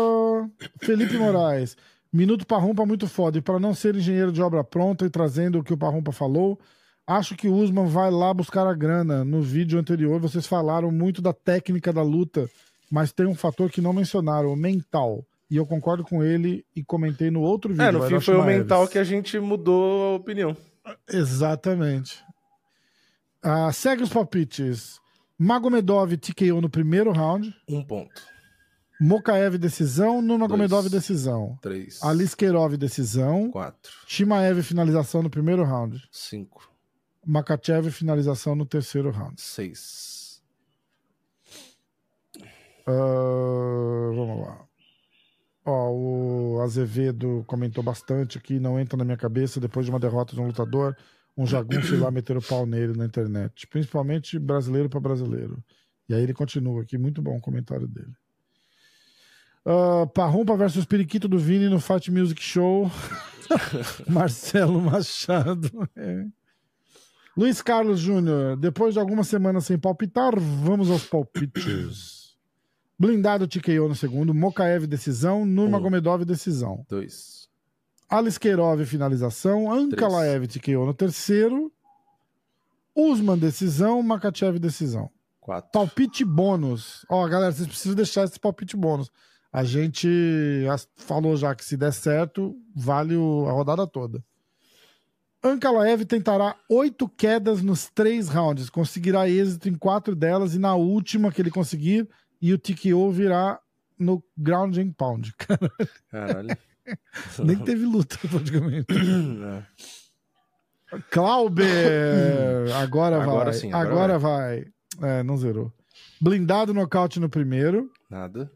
Felipe 0.77 1.17
Moraes. 1.17 1.75
Minuto 2.13 2.45
Parrumpa 2.45 2.85
muito 2.85 3.07
foda. 3.07 3.39
E 3.39 3.41
para 3.41 3.59
não 3.59 3.73
ser 3.73 3.95
engenheiro 3.95 4.31
de 4.31 4.41
obra 4.41 4.63
pronta 4.63 5.03
e 5.05 5.09
trazendo 5.09 5.59
o 5.59 5.63
que 5.63 5.73
o 5.73 5.77
Parrumpa 5.77 6.11
falou, 6.11 6.59
acho 7.09 7.35
que 7.35 7.47
o 7.47 7.55
Usman 7.55 7.87
vai 7.87 8.11
lá 8.11 8.31
buscar 8.33 8.67
a 8.67 8.73
grana. 8.73 9.25
No 9.25 9.41
vídeo 9.41 9.79
anterior, 9.79 10.19
vocês 10.19 10.45
falaram 10.45 10.91
muito 10.91 11.21
da 11.21 11.33
técnica 11.33 11.91
da 11.91 12.03
luta, 12.03 12.47
mas 12.89 13.11
tem 13.11 13.25
um 13.25 13.35
fator 13.35 13.71
que 13.71 13.81
não 13.81 13.91
mencionaram, 13.91 14.53
o 14.53 14.55
mental. 14.55 15.25
E 15.49 15.57
eu 15.57 15.65
concordo 15.65 16.03
com 16.03 16.23
ele 16.23 16.63
e 16.75 16.83
comentei 16.83 17.31
no 17.31 17.41
outro 17.41 17.71
vídeo. 17.71 17.83
É, 17.83 17.91
no 17.91 18.03
fim 18.03 18.19
foi 18.19 18.35
o 18.35 18.45
mental 18.45 18.87
que 18.87 18.99
a 18.99 19.03
gente 19.03 19.39
mudou 19.39 20.13
a 20.13 20.15
opinião. 20.17 20.55
Exatamente. 21.11 22.23
Ah, 23.41 23.71
segue 23.71 24.03
os 24.03 24.09
palpites. 24.09 24.99
Magomedov 25.37 26.15
TKO 26.17 26.61
no 26.61 26.69
primeiro 26.69 27.11
round. 27.11 27.51
Um 27.67 27.83
ponto. 27.83 28.21
Mokaev 29.01 29.57
decisão. 29.57 30.21
Nurmagomedov 30.21 30.87
decisão. 30.89 31.57
3. 31.61 32.03
Aliskerov 32.03 32.77
decisão. 32.77 33.49
4. 33.49 33.91
Shimaev 34.05 34.61
finalização 34.61 35.23
no 35.23 35.29
primeiro 35.29 35.63
round. 35.63 36.03
5. 36.11 36.68
Makachev 37.25 37.91
finalização 37.91 38.55
no 38.55 38.65
terceiro 38.65 39.11
round. 39.11 39.39
6. 39.39 40.41
Ah, 42.87 44.11
vamos 44.15 44.41
lá. 44.41 44.65
Ó, 45.65 45.91
o 45.91 46.61
Azevedo 46.61 47.43
comentou 47.45 47.83
bastante 47.83 48.37
aqui, 48.37 48.59
não 48.59 48.79
entra 48.79 48.97
na 48.97 49.03
minha 49.03 49.17
cabeça, 49.17 49.59
depois 49.59 49.85
de 49.85 49.91
uma 49.91 49.99
derrota 49.99 50.33
de 50.33 50.41
um 50.41 50.47
lutador, 50.47 50.95
um 51.37 51.45
jagunço 51.45 51.99
lá 51.99 52.09
meter 52.09 52.35
o 52.35 52.41
pau 52.41 52.65
nele 52.65 52.97
na 52.97 53.05
internet. 53.05 53.67
Principalmente 53.67 54.39
brasileiro 54.39 54.89
para 54.89 54.99
brasileiro. 54.99 55.63
E 56.07 56.13
aí 56.13 56.23
ele 56.23 56.33
continua 56.33 56.81
aqui, 56.81 56.97
muito 56.97 57.21
bom 57.21 57.37
o 57.37 57.41
comentário 57.41 57.87
dele. 57.87 58.11
Uh, 59.65 60.07
Parrumpa 60.07 60.57
versus 60.57 60.85
Periquito 60.85 61.27
do 61.27 61.37
Vini 61.37 61.69
no 61.69 61.79
Fight 61.79 62.09
Music 62.09 62.41
Show. 62.41 62.89
Marcelo 64.09 64.81
Machado. 64.81 65.69
É. 65.95 66.25
Luiz 67.39 67.61
Carlos 67.61 68.01
Júnior, 68.01 68.57
depois 68.57 68.93
de 68.95 68.99
algumas 68.99 69.29
semanas 69.29 69.65
sem 69.65 69.79
palpitar, 69.79 70.37
vamos 70.37 70.91
aos 70.91 71.05
palpites. 71.05 72.35
Blindado 72.99 73.47
TKO 73.47 73.87
no 73.87 73.95
segundo, 73.95 74.33
Mokaev 74.33 74.85
decisão, 74.85 75.45
Nurmagomedov 75.45 76.25
decisão. 76.25 76.85
2. 76.89 77.47
Aliskerov 78.09 78.83
finalização, 78.85 79.71
Ankalaev 79.71 80.47
TKO 80.47 80.85
no 80.85 80.93
terceiro, 80.93 81.71
Usman 82.93 83.37
decisão, 83.37 84.03
Makachev 84.03 84.59
decisão. 84.59 85.09
4. 85.39 85.71
Palpite 85.71 86.25
bônus. 86.25 87.05
Ó, 87.09 87.25
galera, 87.25 87.53
vocês 87.53 87.69
precisam 87.69 87.95
deixar 87.95 88.25
esse 88.25 88.37
palpite 88.37 88.75
bônus. 88.75 89.09
A 89.49 89.63
gente 89.63 90.09
falou 90.97 91.37
já 91.37 91.55
que 91.55 91.63
se 91.63 91.77
der 91.77 91.93
certo, 91.93 92.53
vale 92.75 93.15
a 93.15 93.51
rodada 93.53 93.87
toda. 93.87 94.21
Ankalaev 95.43 96.03
tentará 96.05 96.55
oito 96.69 97.07
quedas 97.07 97.61
nos 97.61 97.89
três 97.89 98.27
rounds. 98.29 98.69
Conseguirá 98.69 99.29
êxito 99.29 99.69
em 99.69 99.75
quatro 99.75 100.15
delas 100.15 100.53
e 100.53 100.59
na 100.59 100.75
última 100.75 101.31
que 101.31 101.41
ele 101.41 101.51
conseguir, 101.51 102.07
e 102.41 102.53
o 102.53 102.57
TKO 102.57 103.09
virá 103.11 103.59
no 103.97 104.23
ground 104.37 104.77
and 104.77 104.91
pound. 104.91 105.33
Caralho. 106.11 106.49
Nem 107.43 107.57
teve 107.57 107.85
luta, 107.85 108.17
praticamente. 108.27 108.87
É. 108.93 109.63
Clauber! 111.11 112.71
Agora, 112.81 113.21
Agora 113.21 113.45
vai. 113.45 113.53
sim, 113.53 113.71
agora 113.71 114.15
agora 114.15 114.19
vai. 114.19 114.65
É, 115.01 115.23
não 115.23 115.37
zerou. 115.37 115.71
Blindado 116.19 116.73
nocaute 116.73 117.19
no 117.19 117.29
primeiro. 117.29 117.91
Nada. 118.09 118.51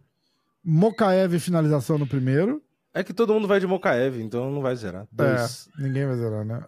Mokaev 0.63 1.39
finalização 1.39 1.97
no 1.97 2.07
primeiro. 2.07 2.61
É 2.93 3.03
que 3.03 3.13
todo 3.13 3.33
mundo 3.33 3.47
vai 3.47 3.59
de 3.59 3.67
Mokaev, 3.67 4.19
então 4.21 4.51
não 4.51 4.61
vai 4.61 4.75
zerar. 4.75 5.07
2. 5.11 5.69
É, 5.77 5.81
ninguém 5.81 6.05
vai 6.05 6.15
zerar, 6.15 6.45
né? 6.45 6.63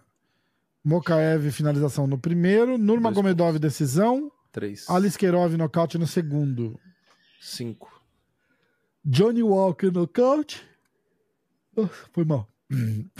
Mokaev 0.86 1.50
finalização 1.50 2.06
no 2.06 2.16
primeiro. 2.16 2.78
Nurmagomedov 2.78 3.58
decisão. 3.58 4.30
3. 4.52 4.88
Aliskerov 4.88 5.56
nocaute 5.56 5.98
no 5.98 6.06
segundo. 6.06 6.78
5. 7.40 7.90
Johnny 9.04 9.42
Walker 9.42 9.90
nocaute. 9.90 10.64
Ah, 11.76 11.88
foi 12.12 12.24
mal. 12.24 12.48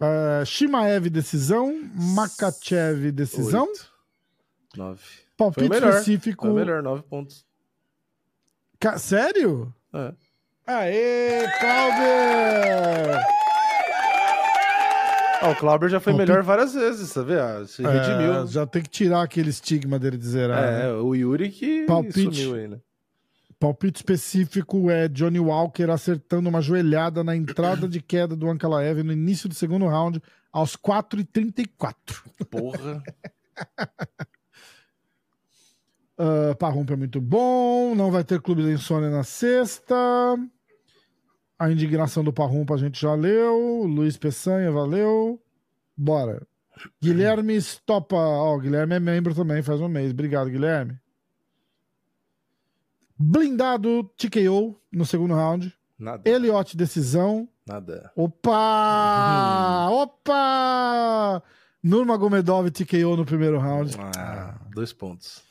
É, 0.00 0.44
Shimaev 0.44 1.08
decisão. 1.08 1.80
Makachev 1.94 3.12
decisão. 3.12 3.68
9. 4.76 5.00
Foi 5.00 5.14
Palpite 5.36 5.66
o 5.66 5.70
melhor. 5.70 5.90
específico. 5.90 6.46
Foi 6.46 6.54
melhor, 6.54 6.82
9 6.82 7.02
pontos. 7.04 7.46
Ca- 8.80 8.98
Sério? 8.98 9.72
É. 9.92 10.12
Aê, 10.66 11.46
Calder! 11.60 13.20
Ah, 15.44 15.50
o 15.50 15.56
Clauber 15.56 15.88
já 15.88 16.00
foi 16.00 16.12
Palpite- 16.12 16.28
melhor 16.30 16.42
várias 16.42 16.74
vezes, 16.74 17.12
tá 17.12 17.22
vendo? 17.22 17.66
Se 17.66 17.82
redimiu. 17.82 18.42
É, 18.42 18.46
já 18.46 18.66
tem 18.66 18.82
que 18.82 18.88
tirar 18.88 19.22
aquele 19.22 19.50
estigma 19.50 19.98
dele 19.98 20.16
de 20.16 20.26
zerar. 20.26 20.62
né? 20.62 20.86
É, 20.88 20.92
o 20.92 21.14
Yuri 21.14 21.50
que 21.50 21.84
Palpite. 21.86 22.22
sumiu 22.22 22.54
aí, 22.54 22.68
né? 22.68 22.78
Palpite 23.60 23.96
específico 24.00 24.90
é 24.90 25.08
Johnny 25.08 25.38
Walker 25.40 25.90
acertando 25.90 26.48
uma 26.48 26.60
joelhada 26.60 27.22
na 27.24 27.34
entrada 27.36 27.88
de 27.88 28.00
queda 28.00 28.34
do 28.36 28.48
Ankalaev 28.50 29.02
no 29.02 29.12
início 29.12 29.48
do 29.48 29.54
segundo 29.54 29.86
round, 29.86 30.20
aos 30.52 30.76
4h34. 30.76 32.22
Porra. 32.50 33.02
Uh, 36.16 36.54
Parrumpa 36.56 36.92
é 36.92 36.96
muito 36.96 37.20
bom. 37.20 37.92
Não 37.96 38.08
vai 38.10 38.22
ter 38.22 38.40
Clube 38.40 38.62
da 38.62 38.70
Insônia 38.70 39.10
na 39.10 39.24
sexta. 39.24 39.94
A 41.58 41.70
indignação 41.70 42.24
do 42.24 42.32
Parrumpa 42.32 42.74
a 42.74 42.78
gente 42.78 43.00
já 43.00 43.14
leu. 43.14 43.84
Luiz 43.84 44.16
Peçanha, 44.16 44.70
valeu. 44.70 45.40
Bora. 45.96 46.46
Guilherme 47.00 47.60
Stopa. 47.60 48.16
Ó, 48.16 48.56
o 48.56 48.60
Guilherme 48.60 48.94
é 48.96 49.00
membro 49.00 49.34
também, 49.34 49.62
faz 49.62 49.80
um 49.80 49.88
mês. 49.88 50.10
Obrigado, 50.10 50.50
Guilherme. 50.50 50.98
Blindado 53.16 54.04
TKO 54.16 54.76
no 54.92 55.06
segundo 55.06 55.34
round. 55.34 55.72
Nada. 55.98 56.28
Eliote 56.28 56.76
decisão. 56.76 57.48
Nada. 57.66 58.10
Opa! 58.16 59.88
Opa! 59.90 61.42
Nurmagomedov 61.82 62.70
TKO 62.70 63.16
no 63.16 63.24
primeiro 63.24 63.58
round. 63.58 63.96
Ah, 64.16 64.58
dois 64.74 64.92
pontos. 64.92 65.42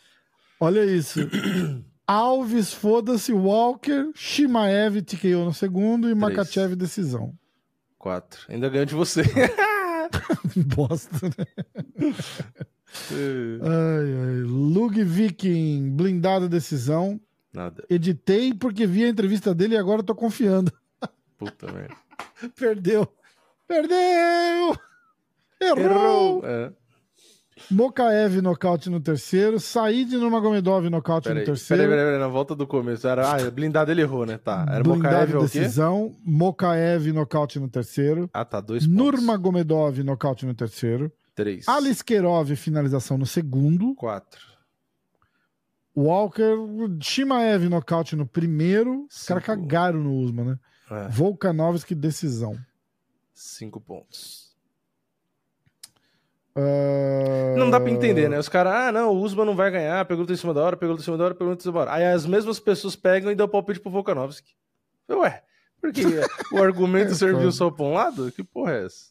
Olha 0.59 0.85
isso. 0.85 1.19
Alves, 2.05 2.73
foda-se, 2.73 3.31
Walker, 3.31 4.11
Shimaev, 4.13 5.01
TKO 5.01 5.45
no 5.45 5.53
segundo 5.53 6.09
e 6.09 6.15
Makachev, 6.15 6.75
decisão. 6.75 7.34
Quatro. 7.97 8.41
Ainda 8.49 8.67
ganho 8.69 8.85
de 8.85 8.93
você. 8.93 9.23
Bosta, 10.75 11.27
né? 11.27 11.45
Ai, 13.61 14.13
ai. 14.27 14.41
Lug 14.43 15.01
Viking, 15.03 15.95
blindado, 15.95 16.49
decisão. 16.49 17.19
Nada. 17.53 17.84
Editei 17.89 18.53
porque 18.53 18.85
vi 18.85 19.05
a 19.05 19.09
entrevista 19.09 19.53
dele 19.53 19.75
e 19.75 19.77
agora 19.77 20.03
tô 20.03 20.13
confiando. 20.13 20.71
Puta 21.38 21.71
merda. 21.71 21.95
Perdeu. 22.55 23.07
Perdeu! 23.67 24.77
Errou! 25.61 26.41
É. 26.45 26.71
Mokaev, 27.69 28.41
nocaute 28.41 28.89
no 28.89 28.99
terceiro. 28.99 29.59
Said 29.59 30.11
Nurmagomedov, 30.11 30.89
nocaute 30.89 31.30
no 31.30 31.35
Peraí, 31.35 31.45
terceiro. 31.45 31.84
peraí, 31.84 31.95
peraí, 31.95 32.05
peraí, 32.07 32.19
na 32.19 32.27
volta 32.27 32.55
do 32.55 32.65
começo. 32.65 33.07
Era, 33.07 33.31
ah, 33.31 33.51
blindado 33.51 33.91
ele 33.91 34.01
errou, 34.01 34.25
né? 34.25 34.38
Tá. 34.38 34.65
Era 34.69 34.84
Blindado, 34.84 34.88
Mokaev 34.88 35.31
quê? 35.31 35.39
decisão. 35.39 36.15
Mokaev, 36.25 37.11
nocaute 37.11 37.59
no 37.59 37.69
terceiro. 37.69 38.30
Ah, 38.34 38.43
tá. 38.45 38.59
Dois 38.59 38.85
pontos. 38.85 38.97
Nurmagomedov, 38.97 40.03
nocaute 40.03 40.45
no 40.45 40.53
terceiro. 40.53 41.11
Três. 41.35 41.67
Aliskerov, 41.67 42.55
finalização 42.55 43.17
no 43.17 43.25
segundo. 43.25 43.95
Quatro. 43.95 44.53
Walker, 45.95 46.55
Shimaev, 47.01 47.69
nocaute 47.69 48.15
no 48.15 48.25
primeiro. 48.25 49.05
Os 49.09 49.25
caras 49.25 49.43
cagaram 49.43 49.99
no 49.99 50.15
Usman, 50.17 50.45
né? 50.45 50.59
É. 50.89 51.07
Volkanovski, 51.09 51.93
decisão. 51.93 52.57
Cinco 53.34 53.80
pontos. 53.80 54.43
Ah, 56.55 57.55
Não 57.57 57.69
dá 57.69 57.80
pra 57.80 57.89
entender, 57.89 58.30
né? 58.30 58.38
Os 58.38 58.47
caras, 58.49 58.73
ah, 58.73 58.91
não, 58.91 59.11
o 59.13 59.21
Usman 59.21 59.45
não 59.45 59.55
vai 59.55 59.71
ganhar, 59.71 60.03
pergunta 60.05 60.31
em 60.34 60.35
cima 60.35 60.53
da 60.53 60.61
hora, 60.61 60.77
pergunta 60.77 61.01
em 61.01 61.03
cima 61.05 61.17
da 61.17 61.25
hora, 61.25 61.35
pergunta 61.35 61.59
em 61.59 61.63
cima 61.63 61.73
da 61.73 61.80
hora. 61.81 61.93
Aí 61.93 62.05
as 62.05 62.25
mesmas 62.25 62.59
pessoas 62.59 62.95
pegam 62.95 63.31
e 63.31 63.35
dão 63.35 63.47
palpite 63.47 63.80
pro 63.80 63.91
Volkanovski. 63.91 64.51
Ué, 65.09 65.41
por 65.81 65.91
que 65.91 66.03
o 66.53 66.61
argumento 66.61 67.11
É, 67.11 67.15
serviu 67.15 67.51
só 67.51 67.69
pra 67.71 67.85
um 67.85 67.93
lado? 67.93 68.31
Que 68.31 68.43
porra 68.43 68.73
é 68.73 68.85
essa? 68.85 69.05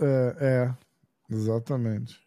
É, 0.00 0.36
é, 0.40 1.34
exatamente. 1.34 2.18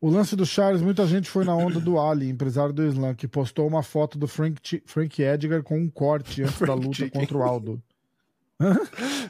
O 0.00 0.10
lance 0.10 0.34
do 0.34 0.44
Charles, 0.44 0.82
muita 0.82 1.06
gente 1.06 1.30
foi 1.30 1.44
na 1.44 1.54
onda 1.54 1.78
do 1.78 1.98
Ali, 2.00 2.28
empresário 2.28 2.72
do 2.72 2.84
Islam, 2.84 3.14
que 3.14 3.28
postou 3.28 3.68
uma 3.68 3.84
foto 3.84 4.18
do 4.18 4.26
Frank, 4.26 4.60
Chi- 4.62 4.82
Frank 4.84 5.22
Edgar 5.22 5.62
com 5.62 5.78
um 5.78 5.88
corte 5.88 6.42
antes 6.42 6.58
da 6.60 6.74
luta 6.74 6.92
Chicken. 6.96 7.20
contra 7.20 7.38
o 7.38 7.42
Aldo. 7.42 7.82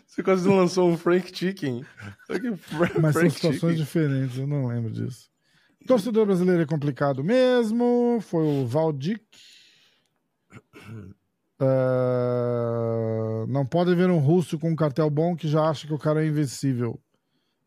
Você 0.06 0.22
quase 0.22 0.46
não 0.48 0.56
lançou 0.56 0.90
um 0.90 0.96
Frank 0.96 1.36
Chicken. 1.36 1.84
Olha 2.28 2.40
que 2.40 2.56
Fra- 2.56 2.90
Mas 3.00 3.12
são 3.14 3.20
Frank 3.22 3.30
situações 3.34 3.60
Chicken. 3.60 3.76
diferentes, 3.84 4.38
eu 4.38 4.46
não 4.46 4.66
lembro 4.66 4.90
disso. 4.90 5.30
Torcedor 5.86 6.26
brasileiro 6.26 6.62
é 6.62 6.66
complicado 6.66 7.24
mesmo. 7.24 8.18
Foi 8.20 8.44
o 8.44 8.66
Valdic. 8.66 9.22
Ah, 12.04 13.44
não 13.48 13.64
pode 13.64 13.94
ver 13.94 14.10
um 14.10 14.18
russo 14.18 14.58
com 14.58 14.70
um 14.70 14.76
cartel 14.76 15.08
bom 15.08 15.34
que 15.36 15.48
já 15.48 15.68
acha 15.68 15.86
que 15.86 15.94
o 15.94 15.98
cara 15.98 16.22
é 16.24 16.28
invencível. 16.28 17.00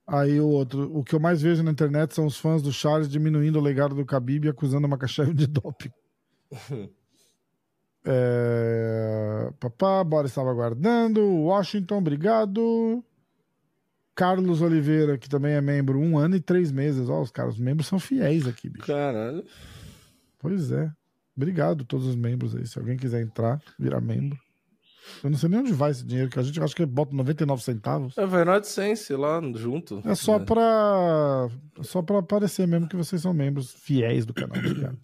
Aí 0.08 0.40
o 0.40 0.48
outro, 0.48 0.96
o 0.96 1.04
que 1.04 1.16
eu 1.16 1.20
mais 1.20 1.42
vejo 1.42 1.64
na 1.64 1.72
internet 1.72 2.14
são 2.14 2.26
os 2.28 2.38
fãs 2.38 2.62
do 2.62 2.72
Charles 2.72 3.10
diminuindo 3.10 3.58
o 3.58 3.62
legado 3.62 3.96
do 3.96 4.04
Khabib 4.06 4.46
e 4.46 4.50
acusando 4.50 4.86
a 4.86 4.90
Makachev 4.90 5.34
de 5.34 5.48
doping. 5.48 5.90
É... 8.06 9.52
Papá, 9.60 10.03
bora 10.03 10.27
estava 10.27 10.52
aguardando. 10.52 11.22
Washington, 11.26 11.98
obrigado. 11.98 13.03
Carlos 14.15 14.61
Oliveira, 14.61 15.18
que 15.18 15.27
também 15.27 15.53
é 15.53 15.61
membro, 15.61 15.99
um 15.99 16.18
ano 16.18 16.36
e 16.36 16.40
três 16.40 16.72
meses. 16.72 17.10
Ó, 17.10 17.22
os 17.22 17.32
caras, 17.32 17.56
os 17.56 17.60
membros 17.60 17.88
são 17.88 17.99
fiéis 17.99 18.48
aqui, 18.48 18.69
bicho. 18.69 18.88
Caralho. 18.88 19.44
Pois 20.40 20.72
é. 20.72 20.91
Obrigado 21.36 21.82
a 21.82 21.86
todos 21.86 22.07
os 22.07 22.15
membros 22.15 22.56
aí. 22.56 22.65
Se 22.65 22.80
alguém 22.80 22.95
quiser 22.95 23.22
entrar, 23.22 23.61
virar 23.77 23.99
membro. 23.99 24.40
Eu 25.23 25.30
não 25.30 25.38
sei 25.38 25.49
nem 25.49 25.60
onde 25.60 25.73
vai 25.73 25.91
esse 25.91 26.03
dinheiro, 26.03 26.30
que 26.30 26.40
a 26.40 26.44
gente 26.44 26.61
acha 26.61 26.73
que 26.73 26.86
bota 26.86 27.15
99 27.15 27.61
centavos. 27.61 28.18
É, 28.18 28.26
vai 28.26 28.44
no 28.44 28.52
AdSense 28.52 29.14
lá 29.14 29.40
junto. 29.56 30.02
É 30.06 30.15
só 30.15 30.40
né? 30.40 30.45
pra. 30.45 31.49
é 31.80 31.84
Só 31.84 32.02
pra 32.02 32.19
aparecer 32.19 32.68
mesmo 32.68 32.88
que 32.88 32.95
vocês 32.95 33.22
são 33.22 33.34
membros 33.34 33.72
fiéis 33.72 34.26
do 34.26 34.34
canal. 34.34 34.57
Obrigado. 34.57 34.98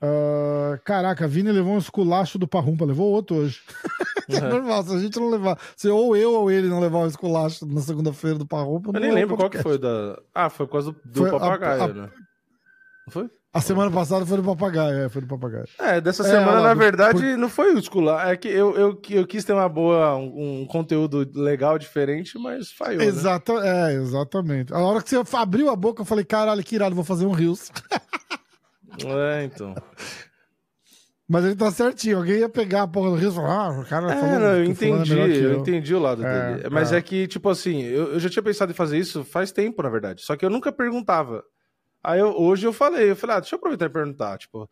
Ah, 0.00 0.78
caraca, 0.84 1.24
a 1.24 1.28
Vini 1.28 1.50
levou 1.52 1.74
um 1.74 1.78
esculacho 1.78 2.38
do 2.38 2.46
Parrumpa, 2.48 2.84
levou 2.84 3.10
outro 3.10 3.36
hoje. 3.36 3.60
é 4.28 4.40
normal, 4.40 4.82
se 4.84 4.94
a 4.94 4.98
gente 4.98 5.18
não 5.18 5.30
levar. 5.30 5.58
Se 5.76 5.88
ou 5.88 6.16
eu 6.16 6.32
ou 6.34 6.50
ele 6.50 6.68
não 6.68 6.80
levar 6.80 6.98
um 6.98 7.06
esculacho 7.06 7.66
na 7.66 7.80
segunda-feira 7.80 8.38
do 8.38 8.46
Parrumpa. 8.46 8.90
Eu 8.90 8.92
não 8.94 9.00
nem 9.00 9.10
é 9.10 9.14
lembro 9.14 9.36
qual 9.36 9.50
que 9.50 9.58
foi 9.62 9.78
da. 9.78 10.18
Ah, 10.34 10.48
foi 10.50 10.66
por 10.66 10.72
causa 10.72 10.94
do, 11.04 11.20
Foi 11.20 11.28
a- 11.28 11.32
papagaio, 11.32 11.82
a- 11.82 11.88
né? 11.88 12.10
Não 13.06 13.12
foi? 13.12 13.30
A 13.50 13.62
semana 13.62 13.90
passada 13.90 14.26
foi 14.26 14.36
do 14.36 14.44
papagaio, 14.44 14.98
é, 15.04 15.08
foi 15.08 15.22
do 15.22 15.26
papagaio. 15.26 15.64
É, 15.78 16.00
dessa 16.02 16.22
É, 16.22 16.26
semana, 16.30 16.60
na 16.60 16.74
verdade, 16.74 17.18
por- 17.18 17.38
não 17.38 17.48
foi 17.48 17.74
o 17.74 17.78
escular. 17.78 18.28
É 18.30 18.36
que 18.36 18.46
eu, 18.46 18.76
eu, 18.76 19.00
eu 19.08 19.26
quis 19.26 19.42
ter 19.42 19.54
uma 19.54 19.68
boa, 19.68 20.14
um, 20.16 20.60
um 20.60 20.66
conteúdo 20.66 21.26
legal, 21.34 21.78
diferente, 21.78 22.38
mas 22.38 22.70
falhou. 22.70 22.98
Né? 22.98 23.06
Exata, 23.06 23.52
é, 23.54 23.94
exatamente. 23.94 24.72
A 24.72 24.78
hora 24.78 25.02
que 25.02 25.08
você 25.08 25.36
abriu 25.36 25.70
a 25.70 25.74
boca, 25.76 26.02
eu 26.02 26.06
falei, 26.06 26.26
caralho, 26.26 26.62
que 26.62 26.74
irado, 26.74 26.94
vou 26.94 27.02
fazer 27.04 27.24
um 27.24 27.32
Rios. 27.32 27.72
É, 29.06 29.44
então. 29.44 29.74
Mas 31.28 31.44
ele 31.44 31.56
tá 31.56 31.70
certinho. 31.70 32.16
Alguém 32.16 32.38
ia 32.38 32.48
pegar 32.48 32.82
a 32.84 32.88
porra 32.88 33.10
do 33.10 33.16
Rios 33.16 33.34
e 33.34 33.36
falar, 33.36 33.66
ah, 33.66 33.80
o 33.80 33.84
cara 33.84 34.10
É, 34.12 34.16
falou 34.18 34.38
não, 34.40 34.46
eu 34.56 34.62
é 34.62 34.64
entendi, 34.64 35.10
que 35.14 35.38
eu 35.44 35.52
eu. 35.52 35.58
entendi 35.60 35.94
o 35.94 35.98
lado 35.98 36.24
É, 36.24 36.54
dele. 36.56 36.68
Mas 36.70 36.90
é. 36.90 36.96
é. 36.98 37.02
que, 37.02 37.26
tipo 37.26 37.50
assim, 37.50 37.82
eu, 37.82 38.14
eu 38.14 38.20
já 38.20 38.30
tinha 38.30 38.42
pensado 38.42 38.72
em 38.72 38.74
fazer 38.74 38.96
isso 38.98 39.22
faz 39.24 39.52
tempo, 39.52 39.82
na 39.82 39.90
verdade. 39.90 40.22
Só 40.22 40.36
que 40.36 40.44
eu 40.44 40.48
nunca 40.50 40.72
perguntava. 40.72 41.44
Aí 42.02 42.18
eu- 42.20 42.34
hoje 42.34 42.66
eu 42.66 42.72
falei, 42.72 43.10
eu 43.10 43.16
falei, 43.16 43.36
ah, 43.36 43.40
deixa 43.40 43.54
eu 43.54 43.58
aproveitar 43.58 43.86
e 43.86 43.90
perguntar, 43.90 44.38
tipo. 44.38 44.68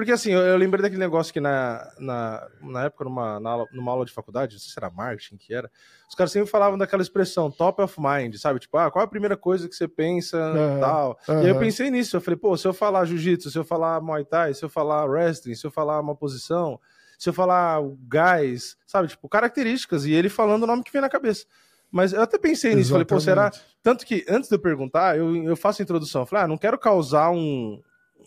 Porque 0.00 0.12
assim, 0.12 0.32
eu, 0.32 0.40
eu 0.40 0.56
lembrei 0.56 0.80
daquele 0.80 0.98
negócio 0.98 1.30
que 1.30 1.40
na, 1.40 1.92
na, 1.98 2.48
na 2.62 2.84
época, 2.84 3.04
numa, 3.04 3.38
na 3.38 3.50
aula, 3.50 3.66
numa 3.70 3.92
aula 3.92 4.06
de 4.06 4.12
faculdade, 4.12 4.54
não 4.54 4.58
sei 4.58 4.72
se 4.72 4.78
era 4.78 4.88
marketing 4.88 5.36
que 5.36 5.52
era, 5.52 5.70
os 6.08 6.14
caras 6.14 6.32
sempre 6.32 6.48
falavam 6.48 6.78
daquela 6.78 7.02
expressão 7.02 7.50
top 7.50 7.82
of 7.82 8.00
mind, 8.00 8.34
sabe? 8.36 8.60
Tipo, 8.60 8.78
ah, 8.78 8.90
qual 8.90 9.02
é 9.02 9.04
a 9.04 9.10
primeira 9.10 9.36
coisa 9.36 9.68
que 9.68 9.74
você 9.74 9.86
pensa 9.86 10.38
e 10.38 10.80
tal. 10.80 11.18
E 11.28 11.32
aí 11.32 11.48
eu 11.48 11.58
pensei 11.58 11.90
nisso, 11.90 12.16
eu 12.16 12.20
falei, 12.22 12.38
pô, 12.38 12.56
se 12.56 12.66
eu 12.66 12.72
falar 12.72 13.04
jiu-jitsu, 13.04 13.50
se 13.50 13.58
eu 13.58 13.64
falar 13.64 14.00
muay 14.00 14.24
thai, 14.24 14.54
se 14.54 14.64
eu 14.64 14.70
falar 14.70 15.04
wrestling, 15.04 15.54
se 15.54 15.66
eu 15.66 15.70
falar 15.70 16.00
uma 16.00 16.16
posição, 16.16 16.80
se 17.18 17.28
eu 17.28 17.34
falar 17.34 17.78
gás, 18.08 18.78
sabe? 18.86 19.08
Tipo, 19.08 19.28
características, 19.28 20.06
e 20.06 20.12
ele 20.14 20.30
falando 20.30 20.62
o 20.62 20.66
nome 20.66 20.82
que 20.82 20.90
vem 20.90 21.02
na 21.02 21.10
cabeça. 21.10 21.44
Mas 21.90 22.14
eu 22.14 22.22
até 22.22 22.38
pensei 22.38 22.74
nisso, 22.74 22.92
falei, 22.92 23.04
pô, 23.04 23.20
será. 23.20 23.48
Exatamente. 23.48 23.76
Tanto 23.82 24.06
que 24.06 24.24
antes 24.30 24.48
de 24.48 24.54
eu 24.54 24.60
perguntar, 24.60 25.18
eu, 25.18 25.44
eu 25.44 25.56
faço 25.56 25.82
a 25.82 25.84
introdução. 25.84 26.22
Eu 26.22 26.26
falei, 26.26 26.44
ah, 26.44 26.48
não 26.48 26.56
quero 26.56 26.78
causar 26.78 27.30
um. 27.30 27.82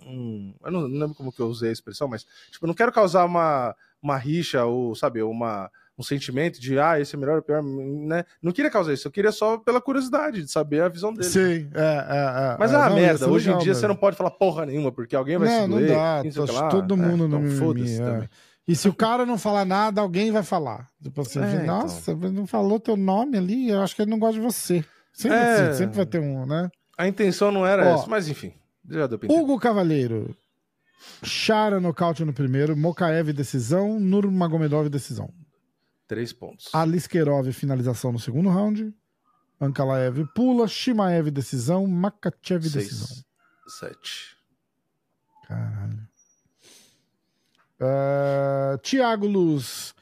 Um- 0.08 0.54
eu 0.64 0.72
não, 0.72 0.82
não 0.88 1.00
lembro 1.00 1.16
como 1.16 1.32
que 1.32 1.40
eu 1.40 1.48
usei 1.48 1.70
a 1.70 1.74
expressão, 1.74 2.08
mas, 2.08 2.26
tipo, 2.52 2.66
eu 2.66 2.68
não 2.68 2.74
quero 2.74 2.92
causar 2.92 3.26
uma, 3.26 3.76
uma 4.02 4.18
rixa 4.18 4.64
ou, 4.66 4.96
sabe, 4.96 5.22
uma, 5.22 5.70
um 5.98 6.04
sentimento 6.04 6.60
de, 6.60 6.80
ah, 6.80 7.00
esse 7.00 7.16
é 7.16 7.20
melhor 7.20 7.38
ou 7.38 7.42
pior, 7.44 7.62
né? 7.64 8.26
Não 8.42 8.52
queria 8.52 8.70
causar 8.72 8.94
isso, 8.94 9.08
eu 9.08 9.12
queria 9.12 9.32
só 9.32 9.58
pela 9.58 9.80
curiosidade 9.82 10.42
de 10.44 10.52
saber 10.52 10.82
a 10.82 10.90
visão 10.90 11.14
dele. 11.14 11.26
Sim, 11.30 11.70
é, 11.74 11.82
é, 11.82 12.54
é. 12.54 12.58
Mas 12.60 12.72
é, 12.72 12.76
é 12.76 12.78
uma 12.78 12.90
não, 12.90 12.98
ia 12.98 13.04
merda. 13.08 13.30
Hoje 13.30 13.50
em 13.50 13.58
dia 13.58 13.68
mesmo. 13.68 13.76
você 13.76 13.88
não 13.88 13.96
pode 13.96 14.16
falar 14.18 14.32
porra 14.32 14.66
nenhuma, 14.66 14.92
porque 14.92 15.16
alguém 15.16 15.38
vai 15.38 15.48
não, 15.50 15.62
se 15.64 15.68
não 15.68 15.78
doer. 15.78 15.96
dá. 15.96 16.20
quem 16.22 16.32
sei 16.32 16.42
o 16.42 16.46
que 16.46 16.52
tô- 16.54 16.60
lá. 16.60 16.68
todo 16.70 16.94
É, 16.94 16.98
mundo 16.98 17.26
então 17.28 17.40
no 17.42 17.52
foda-se 17.52 17.86
mimimi, 17.86 18.02
é. 18.02 18.12
também. 18.14 18.30
E 18.66 18.76
se 18.78 18.88
o 18.88 18.94
cara 18.94 19.26
não 19.26 19.38
falar 19.38 19.66
nada, 19.66 20.00
alguém 20.00 20.32
vai 20.32 20.42
falar. 20.42 20.88
Tipo 21.04 21.20
assim, 21.22 21.42
É, 21.44 21.54
então. 21.56 21.66
nossa, 21.82 22.16
não 22.16 22.48
falou 22.48 22.80
teu 22.80 22.96
nome 22.96 23.38
ali, 23.38 23.70
eu 23.70 23.82
acho 23.82 23.94
que 23.96 24.02
ele 24.02 24.10
não 24.12 24.18
gosta 24.18 24.36
de 24.36 24.40
você. 24.40 24.84
Sempre, 25.12 25.38
É. 25.38 25.52
assim, 25.68 25.78
sempre 25.80 25.98
vai 25.98 26.06
ter 26.06 26.20
um, 26.20 26.46
né? 26.46 26.70
A 26.98 27.08
intenção 27.08 27.52
não 27.52 27.68
era 27.68 27.86
Ó, 27.86 27.96
essa, 27.96 28.08
mas 28.08 28.28
enfim. 28.30 28.54
Já 28.90 29.08
deu. 29.08 29.20
Hugo 29.30 29.60
Cavalheiro. 29.60 30.36
Chara 31.24 31.80
nocaute 31.80 32.24
no 32.24 32.34
primeiro. 32.34 32.76
Mokaev 32.76 33.34
decisão. 33.34 34.00
Nurmagomedov 34.00 34.90
decisão. 34.90 35.34
Três 36.08 36.32
pontos. 36.34 36.70
Aliskerov 36.74 37.52
finalização 37.52 38.12
no 38.12 38.20
segundo 38.20 38.50
round. 38.50 38.94
Ankalaev 39.60 40.26
pula. 40.36 40.68
Shimaev 40.68 41.30
decisão. 41.32 41.88
Makachev 41.88 42.62
decisão. 42.70 43.24
Sete. 43.68 44.38
Caralho. 45.48 46.08
Uh, 47.80 48.78
Thiago 48.82 49.28
Luz. 49.28 49.94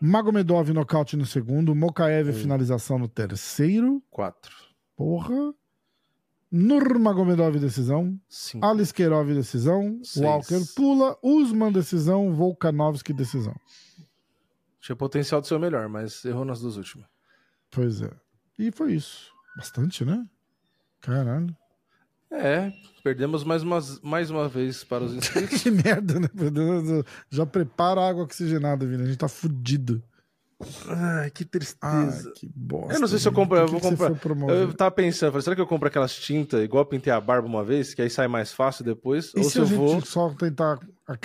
Magomedov 0.00 0.70
nocaute 0.72 1.16
no 1.16 1.24
segundo. 1.24 1.74
Mokaev 1.74 2.30
Um. 2.30 2.34
finalização 2.34 2.98
no 2.98 3.08
terceiro. 3.08 4.02
Quatro. 4.10 4.54
Porra. 4.96 5.54
Nurmagomedov 6.52 7.58
decisão. 7.58 8.20
Cinco. 8.28 8.66
Aliskerov 8.66 9.32
decisão. 9.32 9.98
Seis. 10.04 10.22
Walker 10.24 10.60
pula. 10.76 11.16
Usman 11.22 11.72
decisão. 11.72 12.34
Volkanovski 12.34 13.14
decisão. 13.14 13.54
Tinha 14.80 14.94
potencial 14.94 15.40
de 15.40 15.48
ser 15.48 15.54
o 15.54 15.58
melhor, 15.58 15.88
mas 15.88 16.22
errou 16.24 16.44
nas 16.44 16.60
duas 16.60 16.76
últimas. 16.76 17.06
Pois 17.70 18.02
é. 18.02 18.10
E 18.58 18.70
foi 18.70 18.92
isso. 18.94 19.32
Bastante, 19.56 20.04
né? 20.04 20.26
Caralho. 21.00 21.56
É, 22.30 22.72
perdemos 23.04 23.44
mais 23.44 23.62
uma, 23.62 23.78
mais 24.02 24.30
uma 24.30 24.48
vez 24.48 24.84
para 24.84 25.04
os 25.04 25.12
inscritos. 25.14 25.62
Que 25.62 25.70
merda, 25.70 26.20
né? 26.20 26.28
Já 27.30 27.46
prepara 27.46 28.00
a 28.00 28.08
água 28.08 28.24
oxigenada, 28.24 28.86
Vini. 28.86 29.02
A 29.02 29.06
gente 29.06 29.18
tá 29.18 29.28
fudido. 29.28 30.02
Ai, 30.88 31.30
que 31.30 31.44
Ai, 31.44 31.48
tristeza. 31.48 32.32
que 32.36 32.48
bosta. 32.54 32.94
Eu 32.94 33.00
não 33.00 33.08
sei 33.08 33.18
se 33.18 33.28
eu 33.28 33.32
compro, 33.32 33.58
eu 33.58 33.68
vou 33.68 33.80
comprar. 33.80 34.12
Eu 34.50 34.72
tava 34.74 34.90
pensando, 34.90 35.30
falei, 35.32 35.42
será 35.42 35.56
que 35.56 35.62
eu 35.62 35.66
compro 35.66 35.88
aquelas 35.88 36.14
tintas 36.14 36.62
igual 36.62 36.84
pintei 36.84 37.12
a 37.12 37.20
barba 37.20 37.46
uma 37.46 37.64
vez, 37.64 37.94
que 37.94 38.02
aí 38.02 38.10
sai 38.10 38.28
mais 38.28 38.52
fácil 38.52 38.84
depois? 38.84 39.32
E 39.34 39.38
ou 39.38 39.44
se 39.44 39.50
se 39.50 39.58
eu 39.58 39.66
gente 39.66 39.76
vou. 39.78 40.00
só 40.04 40.30
tentar. 40.30 40.78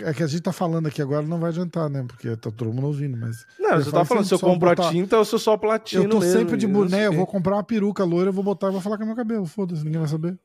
É 0.04 0.14
que 0.14 0.24
a 0.24 0.28
gente 0.28 0.42
tá 0.42 0.52
falando 0.52 0.88
aqui 0.88 1.02
agora, 1.02 1.26
não 1.26 1.40
vai 1.40 1.50
adiantar, 1.50 1.90
né? 1.90 2.04
Porque 2.08 2.36
tá 2.36 2.52
todo 2.52 2.74
mundo 2.74 2.88
ouvindo, 2.88 3.16
mas. 3.16 3.46
Não, 3.60 3.72
Eu 3.76 3.84
você 3.84 3.92
tá 3.92 4.04
falando 4.04 4.26
se 4.26 4.34
eu 4.34 4.40
compro 4.40 4.70
botar- 4.70 4.88
a 4.90 4.92
tinta 4.92 5.18
ou 5.18 5.24
se 5.24 5.34
eu 5.36 5.40
só 5.40 5.56
platino 5.56 6.04
Eu 6.04 6.10
tô 6.10 6.20
mesmo, 6.20 6.40
sempre 6.40 6.58
de 6.58 6.68
boné, 6.68 7.08
eu 7.08 7.14
vou 7.14 7.26
comprar 7.28 7.56
uma 7.56 7.64
peruca 7.64 8.04
loira, 8.04 8.30
eu 8.30 8.34
vou 8.34 8.44
botar 8.44 8.68
e 8.70 8.72
vou 8.72 8.82
falar 8.82 8.98
com 8.98 9.04
é 9.04 9.06
meu 9.06 9.16
cabelo. 9.16 9.46
Foda-se, 9.46 9.84
ninguém 9.84 10.00
vai 10.00 10.10
saber. 10.10 10.38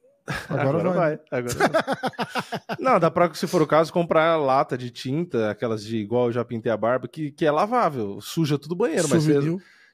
Agora, 0.49 0.69
Agora, 0.69 0.91
vai. 0.91 1.17
vai. 1.31 1.41
Agora 1.41 1.55
vai. 1.55 2.77
não, 2.79 3.01
dá 3.01 3.11
pra, 3.11 3.33
se 3.35 3.47
for 3.47 3.61
o 3.63 3.67
caso, 3.67 3.93
comprar 3.93 4.37
lata 4.37 4.79
de 4.79 4.91
tinta, 4.91 5.51
aquelas 5.51 5.83
de 5.85 5.97
igual 5.97 6.27
eu 6.27 6.33
já 6.33 6.45
pintei 6.45 6.71
a 6.71 6.77
barba, 6.77 7.09
que, 7.09 7.31
que 7.33 7.45
é 7.45 7.51
lavável, 7.51 8.21
suja 8.21 8.59
tudo 8.59 8.73
o 8.73 8.77
banheiro, 8.77 9.09
mas 9.09 9.25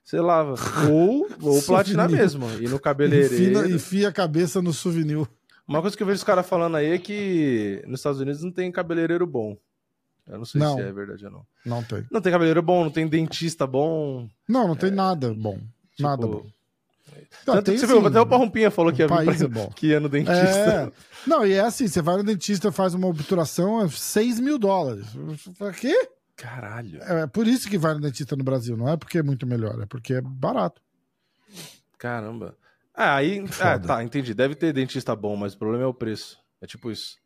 você, 0.04 0.20
lava. 0.20 0.54
Ou, 0.90 1.28
ou 1.42 1.62
platinar 1.64 2.10
mesmo. 2.10 2.46
E 2.50 2.62
no 2.62 2.64
Enfia, 2.64 2.78
cabeleireiro. 2.80 3.70
enfia 3.70 4.08
a 4.08 4.12
cabeça 4.12 4.60
no 4.62 4.72
souvenir. 4.72 5.26
Uma 5.66 5.82
coisa 5.82 5.94
que 5.96 6.02
eu 6.02 6.06
vejo 6.06 6.16
os 6.18 6.24
caras 6.24 6.48
falando 6.48 6.76
aí 6.76 6.92
é 6.92 6.98
que 6.98 7.82
nos 7.86 8.00
Estados 8.00 8.20
Unidos 8.20 8.42
não 8.42 8.50
tem 8.50 8.72
cabeleireiro 8.72 9.26
bom. 9.26 9.56
Eu 10.26 10.38
não 10.38 10.44
sei 10.44 10.60
Não. 10.60 10.76
se 10.76 10.82
é 10.82 10.92
verdade 10.92 11.24
ou 11.26 11.30
não. 11.32 11.46
Não 11.64 11.82
tem. 11.82 12.06
Não 12.10 12.20
tem 12.20 12.32
cabeleireiro 12.32 12.62
bom, 12.62 12.84
não 12.84 12.90
tem 12.90 13.06
dentista 13.06 13.66
bom. 13.66 14.28
Não, 14.48 14.68
não 14.68 14.76
tem 14.76 14.90
nada 14.90 15.32
bom. 15.34 15.58
Nada 15.98 16.26
Tipo, 16.26 16.46
bom. 17.14 17.52
Tanto 17.52 17.64
tem 17.64 17.74
que 17.74 17.80
você 17.80 17.86
viu, 17.86 18.06
até 18.06 18.20
o 18.20 18.26
Parrumpinha 18.26 18.70
falou 18.70 18.92
que 18.92 19.02
ia 19.02 19.06
pra- 19.08 19.22
é 19.24 19.46
bom. 19.48 19.68
que 19.74 19.86
ia 19.88 20.00
no 20.00 20.08
dentista. 20.08 20.36
É. 20.42 20.90
Não, 21.26 21.46
e 21.46 21.52
é 21.52 21.60
assim, 21.60 21.86
você 21.88 22.00
vai 22.02 22.16
no 22.16 22.24
dentista, 22.24 22.70
faz 22.72 22.94
uma 22.94 23.06
obturação, 23.06 23.82
é 23.82 23.88
6 23.88 24.38
mil 24.40 24.58
dólares. 24.58 25.06
Pra 25.58 25.72
quê? 25.72 26.08
Caralho. 26.36 27.02
É 27.02 27.26
por 27.26 27.46
isso 27.48 27.68
que 27.68 27.76
vai 27.76 27.94
no 27.94 28.00
dentista 28.00 28.36
no 28.36 28.44
Brasil, 28.44 28.76
não 28.76 28.88
é 28.88 28.96
porque 28.96 29.18
é 29.18 29.22
muito 29.22 29.46
melhor, 29.46 29.80
é 29.82 29.86
porque 29.86 30.14
é 30.14 30.20
barato. 30.20 30.80
Caramba. 31.98 32.56
Ah, 32.94 33.16
aí. 33.16 33.44
Ah, 33.60 33.78
tá, 33.78 34.02
entendi. 34.02 34.34
Deve 34.34 34.54
ter 34.54 34.72
dentista 34.72 35.14
bom, 35.14 35.36
mas 35.36 35.54
o 35.54 35.58
problema 35.58 35.84
é 35.84 35.86
o 35.86 35.94
preço. 35.94 36.38
É 36.60 36.66
tipo 36.66 36.90
isso. 36.90 37.16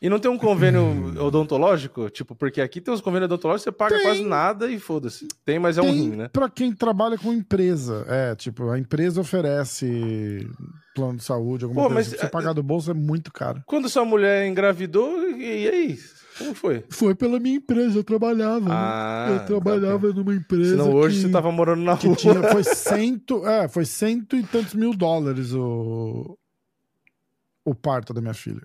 E 0.00 0.08
não 0.08 0.20
tem 0.20 0.30
um 0.30 0.38
convênio 0.38 0.80
odontológico? 1.20 2.08
Tipo, 2.08 2.34
porque 2.36 2.60
aqui 2.60 2.80
tem 2.80 2.94
uns 2.94 3.00
convênios 3.00 3.26
odontológicos, 3.26 3.64
você 3.64 3.72
paga 3.72 3.96
Tem. 3.96 4.04
quase 4.04 4.24
nada 4.24 4.70
e 4.70 4.78
foda-se. 4.78 5.26
Tem, 5.44 5.58
mas 5.58 5.76
é 5.76 5.82
um 5.82 5.86
Tem 5.86 5.94
rim, 5.94 6.10
né? 6.16 6.28
Pra 6.28 6.48
quem 6.48 6.72
trabalha 6.72 7.18
com 7.18 7.32
empresa. 7.32 8.04
É, 8.08 8.34
tipo, 8.36 8.70
a 8.70 8.78
empresa 8.78 9.20
oferece 9.20 10.48
plano 10.94 11.16
de 11.18 11.24
saúde, 11.24 11.64
alguma 11.64 11.82
Pô, 11.82 11.88
coisa. 11.88 11.94
mas, 11.94 12.06
assim. 12.08 12.16
Você 12.20 12.26
é- 12.26 12.30
pagar 12.30 12.52
do 12.52 12.62
bolso 12.62 12.90
é 12.90 12.94
muito 12.94 13.32
caro. 13.32 13.60
Quando 13.66 13.88
sua 13.88 14.04
mulher 14.04 14.46
engravidou, 14.46 15.28
e, 15.30 15.68
aí? 15.68 15.98
Como 16.38 16.54
foi? 16.54 16.84
Foi 16.88 17.16
pela 17.16 17.40
minha 17.40 17.56
empresa, 17.56 17.98
eu 17.98 18.04
trabalhava. 18.04 18.60
né? 18.60 18.70
Ah, 18.70 19.26
eu 19.40 19.46
trabalhava 19.46 20.12
numa 20.12 20.32
empresa. 20.32 20.76
Senão 20.76 20.92
hoje 20.94 21.16
que... 21.16 21.22
você 21.22 21.32
tava 21.32 21.50
morando 21.50 21.82
na 21.82 21.96
que 21.96 22.06
rua. 22.06 22.14
tinha, 22.16 22.40
foi 22.52 22.62
cento, 22.62 23.44
é, 23.44 23.66
foi 23.66 23.84
cento 23.84 24.36
e 24.36 24.44
tantos 24.44 24.74
mil 24.74 24.94
dólares 24.94 25.52
o, 25.52 26.38
o 27.64 27.74
parto 27.74 28.14
da 28.14 28.20
minha 28.20 28.34
filha. 28.34 28.62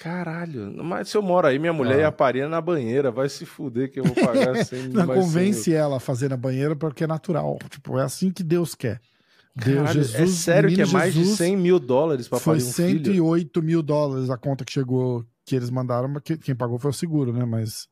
Caralho, 0.00 0.72
mas 0.84 1.08
se 1.08 1.16
eu 1.16 1.22
moro 1.22 1.46
aí, 1.48 1.58
minha 1.58 1.72
mulher 1.72 1.96
Ah. 1.98 2.02
ia 2.02 2.12
parir 2.12 2.48
na 2.48 2.60
banheira, 2.60 3.10
vai 3.10 3.28
se 3.28 3.44
fuder 3.44 3.90
que 3.90 3.98
eu 3.98 4.04
vou 4.04 4.14
pagar 4.14 4.54
sem 4.64 4.88
Não, 4.88 5.04
mais 5.06 5.18
convence 5.20 5.72
ela 5.74 5.96
a 5.96 6.00
fazer 6.00 6.28
na 6.30 6.36
banheira 6.36 6.76
porque 6.76 7.02
é 7.02 7.06
natural. 7.06 7.58
Tipo, 7.68 7.98
é 7.98 8.04
assim 8.04 8.30
que 8.30 8.44
Deus 8.44 8.74
quer. 8.76 9.00
Deus, 9.56 9.76
Caralho, 9.78 10.02
Jesus, 10.04 10.14
é 10.20 10.26
sério 10.26 10.72
que 10.72 10.82
é 10.82 10.86
mais 10.86 11.12
de 11.12 11.20
Jesus, 11.20 11.38
100 11.38 11.56
mil 11.56 11.80
dólares 11.80 12.28
Foi 12.28 12.38
parir 12.38 12.58
um 12.62 12.72
filho? 12.72 13.04
108 13.04 13.60
mil 13.60 13.82
dólares 13.82 14.30
a 14.30 14.36
conta 14.36 14.64
que 14.64 14.70
chegou, 14.72 15.24
que 15.44 15.56
eles 15.56 15.68
mandaram, 15.68 16.08
mas 16.08 16.22
que- 16.22 16.36
quem 16.38 16.54
pagou 16.54 16.78
foi 16.78 16.90
o 16.92 16.94
seguro, 16.94 17.32
né? 17.32 17.44
Mas 17.44 17.88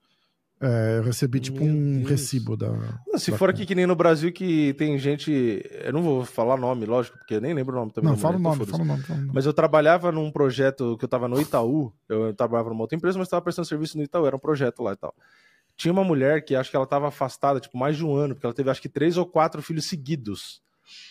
é, 0.60 0.98
eu 0.98 1.02
recebi 1.02 1.38
tipo 1.38 1.62
Meu 1.62 1.74
um 1.74 1.96
Deus. 1.98 2.08
recibo 2.10 2.56
da. 2.56 2.70
Não, 3.06 3.18
se 3.18 3.30
da 3.30 3.36
for 3.36 3.48
conta. 3.48 3.58
aqui 3.58 3.66
que 3.66 3.74
nem 3.74 3.86
no 3.86 3.94
Brasil 3.94 4.32
que 4.32 4.72
tem 4.74 4.98
gente. 4.98 5.62
Eu 5.84 5.92
não 5.92 6.02
vou 6.02 6.24
falar 6.24 6.56
nome, 6.56 6.86
lógico, 6.86 7.18
porque 7.18 7.34
eu 7.34 7.40
nem 7.40 7.52
lembro 7.52 7.74
o 7.76 7.78
nome 7.78 7.92
também. 7.92 8.08
Não, 8.08 8.16
da 8.16 8.22
fala 8.22 8.36
o 8.36 8.40
mulher, 8.40 8.50
nome, 8.56 8.62
então 8.64 8.78
fala 8.78 8.84
o 8.84 8.86
nome, 8.86 9.02
fala 9.02 9.18
o 9.18 9.22
nome. 9.22 9.32
Mas 9.34 9.44
eu 9.46 9.52
trabalhava 9.52 10.10
num 10.10 10.30
projeto 10.30 10.96
que 10.98 11.04
eu 11.04 11.08
tava 11.08 11.28
no 11.28 11.40
Itaú. 11.40 11.92
Eu 12.08 12.32
trabalhava 12.32 12.70
numa 12.70 12.82
outra 12.82 12.96
empresa, 12.96 13.18
mas 13.18 13.28
tava 13.28 13.42
prestando 13.42 13.68
serviço 13.68 13.98
no 13.98 14.04
Itaú. 14.04 14.26
Era 14.26 14.36
um 14.36 14.38
projeto 14.40 14.82
lá 14.82 14.92
e 14.92 14.96
tal. 14.96 15.14
Tinha 15.76 15.92
uma 15.92 16.02
mulher 16.04 16.42
que 16.42 16.54
acho 16.56 16.70
que 16.70 16.76
ela 16.76 16.86
tava 16.86 17.08
afastada, 17.08 17.60
tipo, 17.60 17.76
mais 17.76 17.96
de 17.98 18.04
um 18.04 18.14
ano, 18.14 18.34
porque 18.34 18.46
ela 18.46 18.54
teve 18.54 18.70
acho 18.70 18.80
que 18.80 18.88
três 18.88 19.18
ou 19.18 19.26
quatro 19.26 19.60
filhos 19.60 19.86
seguidos. 19.86 20.62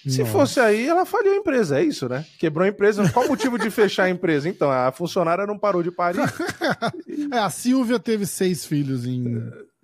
Se 0.07 0.19
Nossa. 0.19 0.31
fosse 0.31 0.59
aí, 0.59 0.87
ela 0.87 1.05
faliu 1.05 1.33
a 1.33 1.35
empresa, 1.37 1.79
é 1.79 1.83
isso, 1.83 2.07
né? 2.07 2.25
Quebrou 2.39 2.65
a 2.65 2.69
empresa. 2.69 3.09
Qual 3.11 3.25
o 3.25 3.29
motivo 3.29 3.57
de 3.59 3.69
fechar 3.69 4.03
a 4.05 4.09
empresa? 4.09 4.47
Então, 4.47 4.71
a 4.71 4.91
funcionária 4.91 5.45
não 5.45 5.57
parou 5.59 5.81
de 5.83 5.91
parir. 5.91 6.19
É, 7.31 7.39
a 7.39 7.49
Silvia 7.49 7.99
teve 7.99 8.25
seis 8.25 8.65
filhos 8.65 9.05
em, 9.05 9.37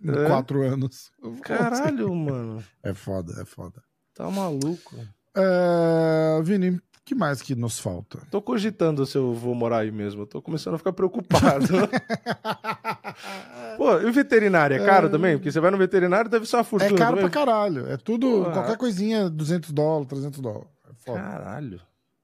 em 0.03 0.09
É. 0.09 0.27
quatro 0.27 0.61
anos. 0.63 1.11
Caralho, 1.43 2.13
mano. 2.15 2.63
É 2.83 2.93
foda, 2.93 3.41
é 3.41 3.45
foda. 3.45 3.81
Tá 4.13 4.29
maluco. 4.29 4.95
É, 5.35 6.41
Vini, 6.43 6.79
que 7.03 7.15
mais 7.15 7.41
que 7.41 7.55
nos 7.55 7.79
falta? 7.79 8.19
Tô 8.29 8.41
cogitando 8.41 9.05
se 9.05 9.17
eu 9.17 9.33
vou 9.33 9.55
morar 9.55 9.79
aí 9.79 9.91
mesmo. 9.91 10.21
Eu 10.21 10.27
tô 10.27 10.41
começando 10.41 10.75
a 10.75 10.77
ficar 10.77 10.93
preocupado. 10.93 11.65
Pô, 13.77 13.97
e 13.99 14.11
veterinário 14.11 14.75
é 14.75 14.85
caro 14.85 15.09
também? 15.09 15.37
Porque 15.37 15.51
você 15.51 15.59
vai 15.59 15.71
no 15.71 15.77
veterinário 15.77 16.29
deve 16.29 16.45
ser 16.45 16.57
uma 16.57 16.61
É 16.61 16.65
fortuna 16.65 16.97
caro 16.97 17.17
também. 17.17 17.29
pra 17.29 17.45
caralho. 17.45 17.87
É 17.87 17.97
tudo, 17.97 18.43
qualquer 18.51 18.77
coisinha, 18.77 19.29
200 19.29 19.71
dólares, 19.71 20.07
300 20.09 20.39
dólares. 20.39 20.67
É 20.89 20.93
foda. 21.05 21.19
Caralho. 21.19 21.81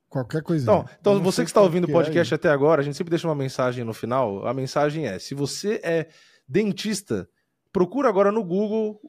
Qualquer 0.09 0.41
coisinha. 0.41 0.73
Então, 0.73 0.85
então 0.99 1.23
você 1.23 1.43
que 1.43 1.49
está 1.49 1.61
ouvindo 1.61 1.83
o 1.83 1.87
que 1.87 1.93
podcast 1.93 2.33
é 2.33 2.35
até 2.35 2.49
agora, 2.49 2.81
a 2.81 2.83
gente 2.83 2.95
sempre 2.95 3.09
deixa 3.09 3.27
uma 3.27 3.35
mensagem 3.35 3.83
no 3.83 3.93
final. 3.93 4.47
A 4.47 4.53
mensagem 4.53 5.05
é: 5.05 5.19
se 5.19 5.35
você 5.35 5.81
é 5.83 6.07
dentista, 6.47 7.27
procura 7.73 8.07
agora 8.07 8.31
no 8.31 8.43
Google 8.43 8.99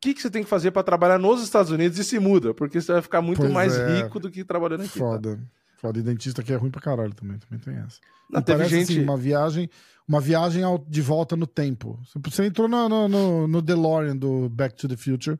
que, 0.00 0.14
que 0.14 0.22
você 0.22 0.30
tem 0.30 0.42
que 0.44 0.48
fazer 0.48 0.70
para 0.70 0.82
trabalhar 0.82 1.18
nos 1.18 1.42
Estados 1.42 1.70
Unidos 1.72 1.98
e 1.98 2.04
se 2.04 2.18
muda, 2.18 2.54
porque 2.54 2.80
você 2.80 2.92
vai 2.92 3.02
ficar 3.02 3.20
muito 3.20 3.38
Pois 3.40 3.52
mais 3.52 3.76
é. 3.76 4.02
rico 4.02 4.18
do 4.20 4.30
que 4.30 4.44
trabalhando 4.44 4.80
aqui. 4.82 4.92
tá? 4.92 4.98
Foda. 4.98 5.40
Foda. 5.80 5.98
E 5.98 6.02
dentista 6.02 6.42
que 6.42 6.52
é 6.52 6.56
ruim 6.56 6.70
pra 6.70 6.80
caralho 6.80 7.14
também. 7.14 7.38
Também 7.38 7.58
tem 7.64 7.74
essa. 7.84 7.98
Não, 8.30 8.40
E 8.40 8.44
teve 8.44 8.58
parece, 8.58 8.74
gente. 8.76 8.92
assim, 8.92 9.02
uma 9.02 9.16
viagem, 9.16 9.70
uma 10.06 10.20
viagem 10.20 10.62
ao- 10.62 10.78
de 10.78 11.00
volta 11.00 11.36
no 11.36 11.46
tempo. 11.46 11.98
Você- 12.24 12.44
entrou 12.46 12.68
no, 12.68 12.88
no, 12.88 13.08
no- 13.08 13.48
no 13.48 13.62
DeLorean 13.62 14.16
do 14.16 14.48
Back 14.48 14.74
to 14.76 14.88
the 14.88 14.96
Future 14.96 15.38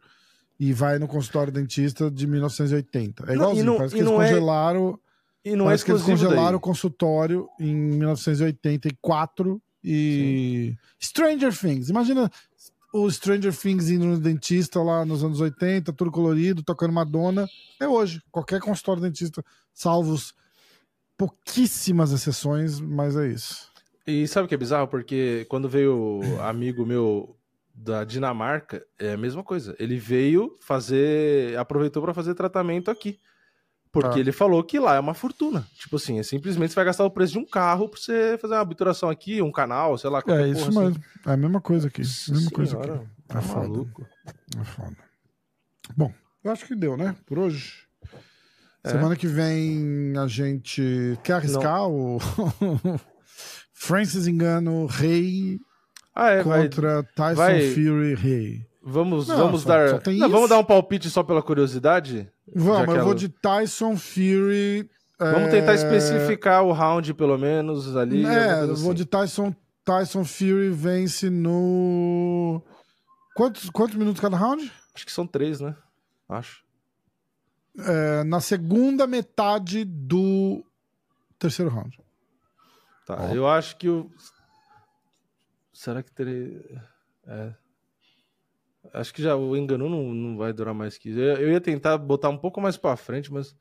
e 0.58 0.72
vai 0.72 0.98
no 0.98 1.06
consultório 1.08 1.52
dentista 1.52 2.10
de 2.10 2.26
1980. 2.26 3.24
É 3.24 3.26
Não, 3.26 3.32
e 3.32 3.36
igualzinho. 3.36 3.64
não- 3.66 3.76
parece 3.76 3.94
que 3.94 4.00
eles 4.00 4.10
não 4.10 4.22
é- 4.22 4.28
congelaram. 4.28 4.98
E 5.44 5.56
não 5.56 5.64
é 5.64 5.68
parece 5.68 5.84
que 5.84 5.90
eles 5.92 6.02
congelaram 6.02 6.44
daí. 6.46 6.54
o 6.54 6.60
consultório 6.60 7.48
em 7.60 7.74
1984 7.74 9.60
e. 9.82 10.74
Stranger 11.00 11.56
Things. 11.56 11.88
Imagina 11.88 12.30
o 12.92 13.10
Stranger 13.10 13.54
Things 13.54 13.90
indo 13.90 14.06
no 14.06 14.18
dentista 14.18 14.82
lá 14.82 15.04
nos 15.04 15.22
anos 15.22 15.40
80, 15.40 15.92
tudo 15.92 16.10
colorido, 16.10 16.62
tocando 16.62 16.92
Madonna. 16.92 17.46
É 17.80 17.86
hoje. 17.86 18.22
Qualquer 18.30 18.60
consultório 18.60 19.02
dentista, 19.02 19.44
salvos 19.72 20.34
pouquíssimas 21.16 22.12
exceções, 22.12 22.80
mas 22.80 23.16
é 23.16 23.28
isso. 23.28 23.68
E 24.06 24.26
sabe 24.26 24.46
o 24.46 24.48
que 24.48 24.54
é 24.54 24.58
bizarro? 24.58 24.88
Porque 24.88 25.46
quando 25.50 25.68
veio 25.68 26.20
amigo 26.40 26.86
meu 26.86 27.36
da 27.74 28.04
Dinamarca, 28.04 28.84
é 28.98 29.12
a 29.12 29.16
mesma 29.16 29.44
coisa. 29.44 29.76
Ele 29.78 29.98
veio 29.98 30.56
fazer, 30.60 31.56
aproveitou 31.58 32.02
para 32.02 32.14
fazer 32.14 32.34
tratamento 32.34 32.90
aqui. 32.90 33.20
Porque 33.90 34.18
Ah. 34.18 34.20
ele 34.20 34.32
falou 34.32 34.62
que 34.62 34.78
lá 34.78 34.96
é 34.96 35.00
uma 35.00 35.14
fortuna. 35.14 35.66
Tipo 35.78 35.96
assim, 35.96 36.18
é 36.18 36.22
simplesmente 36.22 36.70
você 36.70 36.74
vai 36.76 36.84
gastar 36.84 37.04
o 37.04 37.10
preço 37.10 37.32
de 37.32 37.38
um 37.38 37.46
carro 37.46 37.88
pra 37.88 37.98
você 37.98 38.36
fazer 38.40 38.54
uma 38.54 38.62
obturação 38.62 39.08
aqui, 39.08 39.40
um 39.40 39.50
canal, 39.50 39.96
sei 39.96 40.10
lá, 40.10 40.22
É 40.28 40.48
isso 40.48 40.68
assim. 40.68 40.78
mesmo. 40.78 41.02
É 41.26 41.32
a 41.32 41.36
mesma 41.36 41.60
coisa 41.60 41.88
aqui. 41.88 42.02
Nossa 42.02 42.32
mesma 42.32 42.50
coisa 42.50 42.70
senhora, 42.72 42.94
aqui. 42.96 43.06
tá 43.26 43.38
É 43.38 43.42
foda. 43.42 43.60
maluco. 43.68 44.06
É 44.60 44.64
foda. 44.64 44.96
Bom, 45.96 46.12
eu 46.44 46.50
acho 46.52 46.66
que 46.66 46.74
deu, 46.74 46.96
né? 46.96 47.16
Por 47.26 47.38
hoje. 47.38 47.86
É. 48.84 48.90
Semana 48.90 49.16
que 49.16 49.26
vem 49.26 50.12
a 50.18 50.26
gente 50.26 51.18
quer 51.24 51.32
arriscar 51.34 51.88
o 51.88 52.18
Francis 53.72 54.26
Engano 54.26 54.86
Rei 54.86 55.58
Ah, 56.14 56.30
é, 56.30 56.42
vai, 56.42 56.62
contra 56.64 57.02
Tyson 57.14 57.34
vai- 57.36 57.70
Fury 57.70 58.14
Rei. 58.14 58.67
Vamos, 58.90 59.28
Não, 59.28 59.36
vamos 59.36 59.62
só- 59.62 59.68
dar. 59.68 59.88
só 59.90 59.98
tem 59.98 60.18
Não, 60.18 60.26
isso? 60.26 60.34
vamos 60.34 60.48
dar 60.50 60.58
um 60.58 60.64
palpite 60.64 61.08
só 61.10 61.22
pela 61.22 61.42
curiosidade? 61.42 62.30
Vamos, 62.54 62.78
Já 62.78 62.84
que 62.84 62.90
eu 62.90 62.94
vou 62.96 63.04
ela- 63.06 63.14
de 63.14 63.28
Tyson 63.28 63.96
Fury. 63.96 64.90
Vamos 65.20 65.48
é, 65.48 65.50
tentar 65.50 65.74
especificar 65.74 66.62
o 66.64 66.72
round, 66.72 67.12
pelo 67.14 67.36
menos, 67.36 67.96
ali. 67.96 68.24
É, 68.24 68.62
eu 68.62 68.66
vou 68.76 68.90
assim. 68.90 68.94
de 68.94 69.04
Tyson. 69.04 69.54
Tyson 69.84 70.24
Fury 70.24 70.70
vence 70.70 71.28
no. 71.30 72.62
Quantos, 73.34 73.68
quantos 73.70 73.96
minutos 73.96 74.20
cada 74.20 74.36
round? 74.36 74.72
Acho 74.94 75.04
que 75.06 75.12
são 75.12 75.26
três, 75.26 75.60
né? 75.60 75.74
Acho. 76.28 76.62
É, 77.78 78.24
na 78.24 78.40
segunda 78.40 79.06
metade 79.06 79.84
do 79.84 80.64
terceiro 81.38 81.70
round. 81.70 81.98
Tá, 83.06 83.16
Ó. 83.30 83.34
eu 83.34 83.48
acho 83.48 83.76
que 83.76 83.88
o. 83.88 84.10
Será 85.72 86.02
que 86.02 86.10
teria. 86.12 86.84
É. 87.26 87.52
Acho 88.94 89.12
que 89.14 89.22
já 89.22 89.36
o 89.36 89.56
engano 89.56 89.88
não, 89.88 90.12
não 90.14 90.36
vai 90.36 90.52
durar 90.52 90.74
mais 90.74 90.96
que 90.98 91.10
isso. 91.10 91.18
Eu, 91.18 91.36
eu 91.38 91.52
ia 91.52 91.60
tentar 91.60 91.96
botar 91.98 92.28
um 92.28 92.36
pouco 92.38 92.60
mais 92.60 92.76
pra 92.76 92.96
frente, 92.96 93.32
mas. 93.32 93.54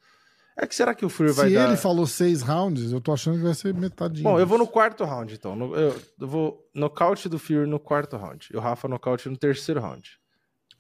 É 0.60 0.66
que 0.66 0.74
será 0.74 0.95
que 0.95 1.06
o 1.06 1.10
Fury 1.10 1.32
vai 1.34 1.49
Se 1.49 1.54
dar. 1.56 1.68
ele 1.68 1.78
falou 1.78 2.08
seis 2.08 2.41
rounds, 2.41 2.91
eu 2.91 2.99
tô 2.99 3.14
achando 3.14 3.38
que 3.38 3.44
vai 3.44 3.54
ser 3.54 3.74
metadinho. 3.76 4.24
Bom, 4.24 4.40
eu 4.40 4.48
vou 4.48 4.58
no 4.58 4.66
quarto 4.68 5.04
round, 5.04 5.32
então. 5.34 5.56
No- 5.56 5.76
eu, 5.76 5.95
eu 6.20 6.28
vou 6.28 6.68
nocaute 6.74 7.30
do 7.30 7.38
Fury 7.38 7.68
no 7.68 7.80
quarto 7.80 8.18
round. 8.18 8.49
E 8.52 8.58
o 8.58 8.60
Rafa 8.60 8.88
nocaute 8.88 9.30
no 9.30 9.38
terceiro 9.38 9.80
round. 9.80 10.10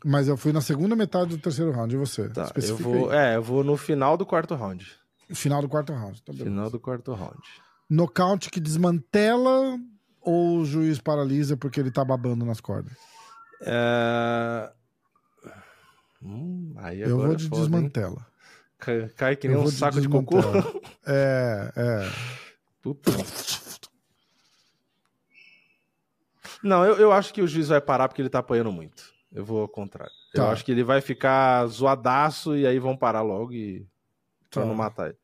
Mas 0.03 0.27
eu 0.27 0.35
fui 0.35 0.51
na 0.51 0.61
segunda 0.61 0.95
metade 0.95 1.35
do 1.35 1.41
terceiro 1.41 1.71
round, 1.71 1.93
e 1.93 1.97
você? 1.97 2.27
Tá, 2.29 2.51
eu 2.55 2.75
vou. 2.77 3.11
aí. 3.11 3.17
É, 3.17 3.35
eu 3.35 3.43
vou 3.43 3.63
no 3.63 3.77
final 3.77 4.17
do 4.17 4.25
quarto 4.25 4.55
round. 4.55 4.85
Final 5.31 5.61
do 5.61 5.69
quarto 5.69 5.93
round. 5.93 6.23
Tá 6.23 6.31
beleza. 6.33 6.49
Final 6.49 6.69
do 6.71 6.79
quarto 6.79 7.13
round. 7.13 7.37
Nocaute 7.89 8.49
que 8.49 8.59
desmantela 8.59 9.77
ou 10.21 10.57
o 10.59 10.65
juiz 10.65 10.99
paralisa 10.99 11.55
porque 11.55 11.79
ele 11.79 11.91
tá 11.91 12.03
babando 12.03 12.43
nas 12.45 12.59
cordas? 12.59 12.93
É... 13.61 14.71
Hum, 16.21 16.73
eu 16.95 17.07
agora 17.15 17.27
vou 17.27 17.31
é 17.33 17.35
de 17.35 17.47
foda, 17.47 17.61
desmantela. 17.61 18.27
Cai, 18.79 19.09
cai 19.09 19.35
que 19.35 19.47
Eu 19.47 19.51
nem 19.51 19.59
um 19.59 19.63
vou 19.63 19.71
de 19.71 19.77
saco 19.77 20.01
de 20.01 20.07
cocô. 20.09 20.37
É, 21.05 21.71
é. 21.75 22.11
Puta. 22.81 23.11
Não, 26.63 26.83
eu, 26.85 26.95
eu 26.97 27.11
acho 27.11 27.33
que 27.33 27.41
o 27.41 27.47
juiz 27.47 27.67
vai 27.69 27.79
parar 27.79 28.07
porque 28.07 28.21
ele 28.21 28.29
tá 28.29 28.39
apanhando 28.39 28.71
muito. 28.71 29.13
Eu 29.31 29.45
vou 29.45 29.61
ao 29.61 29.67
contrário. 29.67 30.11
Eu 30.33 30.43
Tá. 30.43 30.51
acho 30.51 30.65
que 30.65 30.71
ele 30.71 30.83
vai 30.83 31.01
ficar 31.01 31.65
zoadaço 31.67 32.55
e 32.57 32.65
aí 32.67 32.79
vão 32.79 32.95
parar 32.97 33.21
logo 33.21 33.53
e. 33.53 33.87
pra 34.49 34.61
Tá. 34.63 34.67
não 34.67 34.75
matar 34.75 35.07
ele. 35.09 35.17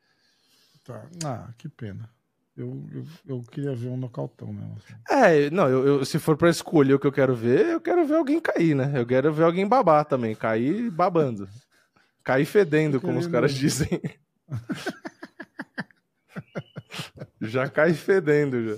Tá. 0.84 1.06
Ah, 1.26 1.50
que 1.58 1.68
pena. 1.70 2.10
Eu, 2.56 2.86
eu, 2.94 3.04
eu 3.28 3.42
queria 3.52 3.76
ver 3.76 3.90
um 3.90 3.98
nocautão 3.98 4.54
mesmo. 4.54 4.78
assim. 4.78 4.94
É, 5.10 5.50
não, 5.50 5.68
eu, 5.68 5.88
eu- 5.88 6.06
se 6.06 6.20
for 6.20 6.38
pra 6.38 6.50
escolher 6.52 6.94
o 6.94 7.00
que 7.00 7.08
eu 7.08 7.12
quero 7.12 7.34
ver, 7.36 7.66
eu 7.68 7.82
quero 7.82 8.06
ver 8.06 8.16
alguém 8.16 8.40
cair, 8.40 8.76
né? 8.76 8.92
Eu 8.96 9.06
quero 9.08 9.34
ver 9.34 9.44
alguém 9.44 9.68
babar 9.68 10.06
também. 10.06 10.36
Cair 10.36 10.90
babando. 10.92 11.50
Cair 12.24 12.46
fedendo, 12.46 13.02
como 13.02 13.18
os 13.20 13.28
caras 13.28 13.54
dizem. 13.54 14.00
já 17.42 17.68
cai 17.68 17.94
fedendo, 17.94 18.64
já. 18.64 18.76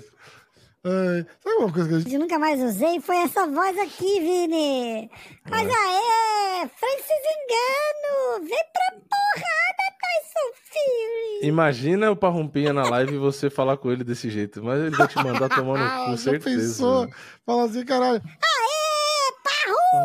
É, 0.88 1.26
sabe 1.42 1.56
uma 1.56 1.72
coisa 1.72 1.88
que 1.88 1.94
a 1.94 1.98
gente. 1.98 2.10
que 2.10 2.18
nunca 2.18 2.38
mais 2.38 2.60
usei 2.62 3.00
foi 3.00 3.16
essa 3.16 3.44
voz 3.46 3.76
aqui, 3.78 4.20
Vini. 4.20 5.10
Mas 5.50 5.68
aê, 5.68 6.68
Francis 6.68 7.22
Engano, 7.34 8.44
vem 8.46 8.64
pra 8.72 8.92
porrada, 8.92 9.84
Tyson 10.00 10.52
Fury. 10.70 11.48
Imagina 11.48 12.10
o 12.12 12.16
Parrumpinha 12.16 12.72
na 12.72 12.84
live 12.88 13.14
e 13.16 13.18
você 13.18 13.50
falar 13.50 13.76
com 13.78 13.90
ele 13.90 14.04
desse 14.04 14.30
jeito. 14.30 14.62
Mas 14.62 14.80
ele 14.80 14.94
vai 14.96 15.08
te 15.08 15.16
mandar 15.16 15.48
tomar 15.48 15.76
no 15.78 15.84
Ah, 15.84 16.04
cu, 16.06 16.10
já 16.12 16.16
certeza. 16.18 16.56
pensou? 16.56 17.06
né? 17.06 17.12
Fala 17.44 17.64
assim, 17.64 17.84
caralho. 17.84 18.22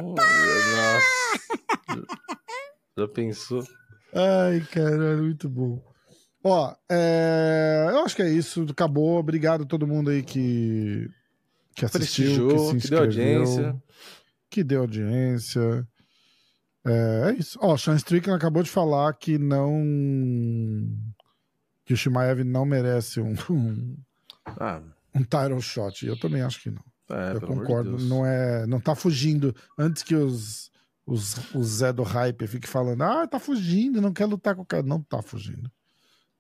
Nossa. 0.02 1.02
Já 2.98 3.08
pensou? 3.08 3.64
Ai, 4.14 4.62
caralho, 4.72 5.24
muito 5.24 5.48
bom. 5.48 5.80
Ó, 6.44 6.76
é, 6.90 7.88
eu 7.92 8.00
acho 8.00 8.16
que 8.16 8.22
é 8.22 8.30
isso. 8.30 8.66
Acabou. 8.70 9.20
Obrigado 9.20 9.64
a 9.64 9.68
todo 9.68 9.88
mundo 9.88 10.10
aí 10.10 10.24
que, 10.24 11.08
que 11.76 11.86
assistiu, 11.86 12.48
que 12.48 12.58
se 12.60 12.88
que 12.88 12.90
deu 12.90 13.06
inscreveu, 13.06 13.40
audiência. 13.42 13.84
que 14.50 14.64
deu 14.64 14.82
audiência. 14.82 15.88
É, 16.86 17.30
é 17.30 17.34
isso. 17.34 17.60
Ó, 17.62 17.78
Sean 17.78 17.96
Strickland 17.96 18.38
acabou 18.38 18.64
de 18.64 18.70
falar 18.70 19.14
que 19.14 19.38
não. 19.38 19.84
que 21.86 21.94
o 21.94 21.98
Shimaev 21.98 22.44
não 22.44 22.66
merece 22.66 23.20
um, 23.22 23.36
um, 23.50 23.98
Ah, 24.46 24.82
um 25.14 25.22
title 25.24 25.62
shot. 25.62 26.06
Eu 26.06 26.20
também 26.20 26.42
acho 26.42 26.62
que 26.62 26.72
não. 26.72 26.84
é, 27.12 27.34
eu 27.36 27.40
de 27.40 27.46
concordo. 27.46 27.92
Deus. 27.92 28.10
não 28.10 28.26
é, 28.26 28.66
não 28.66 28.80
tá 28.80 28.96
fugindo. 28.96 29.56
Antes 29.78 30.02
que 30.02 30.16
os, 30.16 30.72
os, 31.06 31.54
os 31.54 31.68
Zé 31.68 31.94
do 31.94 32.02
hype 32.02 32.48
fique 32.48 32.68
falando, 32.68 33.04
ah, 33.04 33.28
tá 33.28 33.38
fugindo, 33.40 34.02
não 34.02 34.12
quer 34.12 34.26
lutar 34.26 34.56
com 34.56 34.64
o 34.64 34.66
cara. 34.66 34.82
Não 34.82 35.04
tá 35.04 35.22
fugindo. 35.22 35.72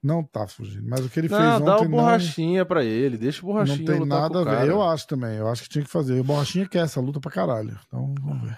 Não 0.04 0.24
tá 0.24 0.48
fugindo. 0.48 0.88
Mas 0.90 1.06
o 1.06 1.10
que 1.10 1.20
ele 1.20 1.30
Não, 1.30 1.38
fez 1.38 1.66
dá 1.66 1.76
ontem 1.76 1.86
o 1.86 1.90
não, 1.90 1.98
borrachinha 1.98 2.66
pra 2.66 2.84
ele. 2.84 3.18
Deixa 3.18 3.42
o 3.44 3.48
não 3.48 3.54
borrachinha 3.54 3.86
tem 3.86 4.00
lutar 4.00 4.22
nada 4.22 4.40
a 4.40 4.42
o 4.42 4.46
ver. 4.46 4.68
Eu 4.70 4.82
acho 4.82 5.08
também. 5.08 5.38
Eu 5.38 5.48
acho 5.48 5.64
que 5.64 5.70
tinha 5.70 5.84
que 5.84 5.92
fazer. 5.92 6.20
O 6.20 6.24
Borrachinha 6.24 6.68
quer 6.68 6.84
essa 6.84 7.00
luta 7.00 7.20
pra 7.20 7.30
caralho. 7.32 7.80
Então, 7.88 8.16
vamos 8.20 8.50
ver. 8.50 8.58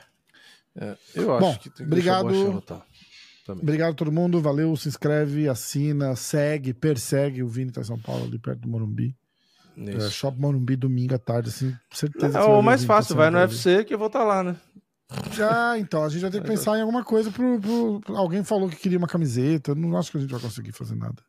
É, 0.75 0.97
eu 1.15 1.35
acho 1.35 1.45
Bom, 1.45 1.55
que 1.57 1.69
tem 1.69 1.75
que 1.75 1.83
o 1.83 1.85
obrigado. 1.87 2.27
lutar. 2.51 2.85
Também. 3.45 3.61
Obrigado 3.61 3.91
a 3.91 3.95
todo 3.95 4.11
mundo. 4.11 4.39
Valeu. 4.41 4.73
Se 4.77 4.87
inscreve, 4.87 5.49
assina, 5.49 6.15
segue, 6.15 6.73
persegue. 6.73 7.43
O 7.43 7.47
Vini 7.47 7.71
tá 7.71 7.81
em 7.81 7.83
São 7.85 7.99
Paulo, 7.99 8.23
ali 8.23 8.39
perto 8.39 8.59
do 8.61 8.69
Morumbi. 8.69 9.13
É. 9.77 9.99
Shop 10.09 10.39
Morumbi, 10.39 10.75
domingo 10.77 11.15
à 11.15 11.19
tarde, 11.19 11.49
assim. 11.49 11.75
Certeza 11.91 12.39
É 12.39 12.43
o 12.43 12.61
mais 12.61 12.85
fácil, 12.85 13.15
vai 13.15 13.29
no. 13.29 13.37
UFC 13.39 13.83
que 13.83 13.93
eu 13.93 13.97
vou 13.97 14.07
estar 14.07 14.23
lá, 14.23 14.43
né? 14.43 14.55
Já, 15.31 15.77
então, 15.77 16.03
a 16.03 16.09
gente 16.09 16.21
vai 16.21 16.31
ter 16.31 16.41
que 16.41 16.47
pensar 16.47 16.77
em 16.77 16.81
alguma 16.81 17.03
coisa 17.03 17.29
pro, 17.31 17.59
pro- 17.59 18.01
Alguém 18.15 18.43
falou 18.43 18.69
que 18.69 18.75
queria 18.77 18.97
uma 18.97 19.07
camiseta. 19.07 19.75
Não 19.75 19.95
acho 19.97 20.11
que 20.11 20.17
a 20.17 20.21
gente 20.21 20.31
vai 20.31 20.39
conseguir 20.41 20.71
fazer 20.71 20.95
nada. 20.95 21.21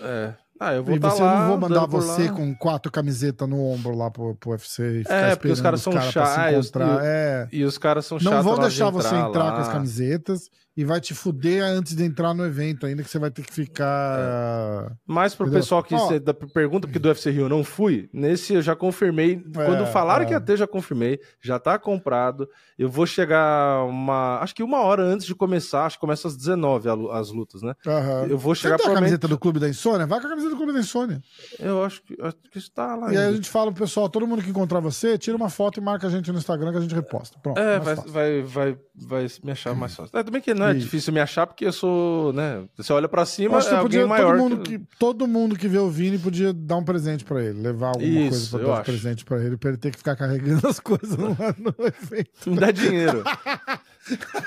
É. 0.00 0.34
Ah, 0.60 0.72
eu 0.74 0.84
vou 0.84 0.94
E 0.94 0.98
você 0.98 1.22
lá. 1.22 1.34
eu 1.34 1.38
não 1.40 1.48
vou 1.48 1.58
mandar 1.58 1.86
você 1.86 2.28
lá. 2.28 2.32
com 2.32 2.54
quatro 2.54 2.90
camisetas 2.92 3.48
no 3.48 3.60
ombro 3.60 3.94
lá 3.96 4.10
pro, 4.10 4.34
pro 4.36 4.50
UFC 4.50 5.00
e 5.00 5.02
ficar 5.02 5.14
É, 5.14 5.36
porque 5.36 5.48
os 5.52 5.60
caras 5.60 5.82
são 5.82 5.92
pra 5.92 6.02
chatos. 6.02 6.72
Ah, 6.76 7.00
É. 7.02 7.48
E 7.52 7.64
os 7.64 7.76
caras 7.76 8.06
são 8.06 8.18
Não 8.18 8.30
chatos. 8.32 8.44
vão 8.44 8.52
na 8.56 8.60
hora 8.62 8.70
de 8.70 8.76
deixar 8.76 8.90
você 8.90 9.14
entrar 9.16 9.52
com 9.52 9.58
as 9.60 9.66
lá. 9.66 9.72
camisetas 9.72 10.48
e 10.76 10.84
vai 10.84 11.00
te 11.00 11.14
fuder 11.14 11.62
antes 11.64 11.94
de 11.94 12.04
entrar 12.04 12.34
no 12.34 12.44
evento, 12.44 12.84
ainda 12.86 13.02
que 13.02 13.08
você 13.10 13.18
vai 13.18 13.30
ter 13.30 13.42
que 13.42 13.52
ficar. 13.52 14.92
Mas 15.06 15.34
pro 15.34 15.46
Entendeu? 15.46 15.60
pessoal 15.60 15.82
que 15.82 15.94
dá- 16.20 16.34
pergunta 16.34 16.86
porque 16.86 16.98
do 16.98 17.06
UFC 17.08 17.30
Rio 17.30 17.44
eu 17.44 17.48
não 17.48 17.62
fui, 17.64 18.08
nesse 18.12 18.54
eu 18.54 18.62
já 18.62 18.74
confirmei. 18.74 19.42
É, 19.56 19.64
Quando 19.64 19.86
falaram 19.86 20.24
é. 20.24 20.26
que 20.26 20.32
ia 20.32 20.40
ter, 20.40 20.56
já 20.56 20.66
confirmei. 20.66 21.20
Já 21.40 21.58
tá 21.58 21.78
comprado. 21.78 22.48
Eu 22.78 22.88
vou 22.88 23.06
chegar 23.06 23.84
uma. 23.84 24.38
Acho 24.40 24.54
que 24.54 24.62
uma 24.62 24.80
hora 24.80 25.02
antes 25.02 25.26
de 25.26 25.34
começar. 25.34 25.86
Acho 25.86 25.96
que 25.96 26.00
começa 26.00 26.26
às 26.28 26.36
19 26.36 26.88
a 26.88 26.94
lu- 26.94 27.10
as 27.12 27.30
lutas, 27.30 27.62
né? 27.62 27.74
Aham. 27.86 28.26
Eu 28.28 28.38
vou 28.38 28.54
Você 28.54 28.62
chegar 28.62 28.76
tem 28.78 28.90
a 28.90 28.94
camiseta 28.94 29.28
do 29.28 29.38
Clube 29.38 29.60
da 29.60 29.68
Insônia? 29.68 30.06
Vai 30.06 30.20
com 30.20 30.26
a 30.26 30.30
camiseta 30.30 30.43
do 30.48 30.56
Clube 30.56 30.72
da 30.72 30.80
Insônia. 30.80 31.20
Eu 31.58 31.84
acho 31.84 32.02
que, 32.02 32.16
acho 32.20 32.36
que 32.50 32.58
está 32.58 32.94
lá. 32.94 33.12
E 33.12 33.16
aí 33.16 33.26
a 33.28 33.32
gente 33.32 33.48
fala 33.48 33.72
pro 33.72 33.84
pessoal, 33.84 34.08
todo 34.08 34.26
mundo 34.26 34.42
que 34.42 34.50
encontrar 34.50 34.80
você, 34.80 35.16
tira 35.18 35.36
uma 35.36 35.48
foto 35.50 35.78
e 35.78 35.82
marca 35.82 36.06
a 36.06 36.10
gente 36.10 36.30
no 36.32 36.38
Instagram 36.38 36.72
que 36.72 36.78
a 36.78 36.80
gente 36.80 36.94
reposta. 36.94 37.38
Pronto. 37.42 37.58
É, 37.58 37.78
vai, 37.80 37.96
fácil. 37.96 38.12
vai, 38.12 38.42
vai, 38.42 38.78
vai 38.94 39.26
me 39.42 39.52
achar 39.52 39.74
mais 39.74 39.94
fácil. 39.94 40.18
É, 40.18 40.22
também 40.22 40.40
que 40.40 40.54
não 40.54 40.66
é 40.66 40.70
Isso. 40.72 40.80
difícil 40.80 41.12
me 41.12 41.20
achar, 41.20 41.46
porque 41.46 41.64
eu 41.66 41.72
sou, 41.72 42.32
né? 42.32 42.64
Você 42.76 42.92
olha 42.92 43.08
pra 43.08 43.24
cima, 43.26 43.58
acho 43.58 43.68
é 43.68 43.70
que 43.70 43.76
alguém 43.76 44.00
podia, 44.02 44.06
maior. 44.06 44.32
todo, 44.36 44.38
mundo 44.42 44.62
que- 44.62 44.78
que, 44.78 44.84
todo 44.98 45.26
mundo 45.28 45.56
que 45.56 45.68
vê 45.68 45.78
o 45.78 45.88
Vini 45.90 46.18
podia 46.18 46.52
dar 46.52 46.76
um 46.76 46.84
presente 46.84 47.24
pra 47.24 47.42
ele, 47.42 47.60
levar 47.60 47.88
alguma 47.88 48.04
Isso, 48.06 48.30
coisa 48.30 48.48
pra 48.50 48.58
dar 48.58 48.64
de 48.64 48.72
acho. 48.72 48.84
presente 48.84 49.24
pra 49.24 49.44
ele, 49.44 49.56
pra 49.56 49.68
ele 49.70 49.78
ter 49.78 49.90
que 49.90 49.98
ficar 49.98 50.16
carregando 50.16 50.66
as 50.68 50.80
coisas 50.80 51.16
lá 51.16 51.54
no 51.58 51.74
evento. 51.86 52.50
Me 52.50 52.56
dá 52.56 52.70
dinheiro. 52.70 53.22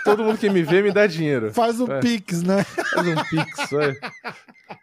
Todo 0.03 0.23
mundo 0.23 0.37
que 0.37 0.49
me 0.49 0.61
vê 0.61 0.81
me 0.83 0.91
dá 0.91 1.07
dinheiro. 1.07 1.51
Faz 1.51 1.79
o 1.79 1.91
É. 1.91 1.99
Pix, 1.99 2.43
né? 2.43 2.63
Faz 2.63 3.07
um 3.07 3.15
pix. 3.23 3.73
é. 3.73 4.77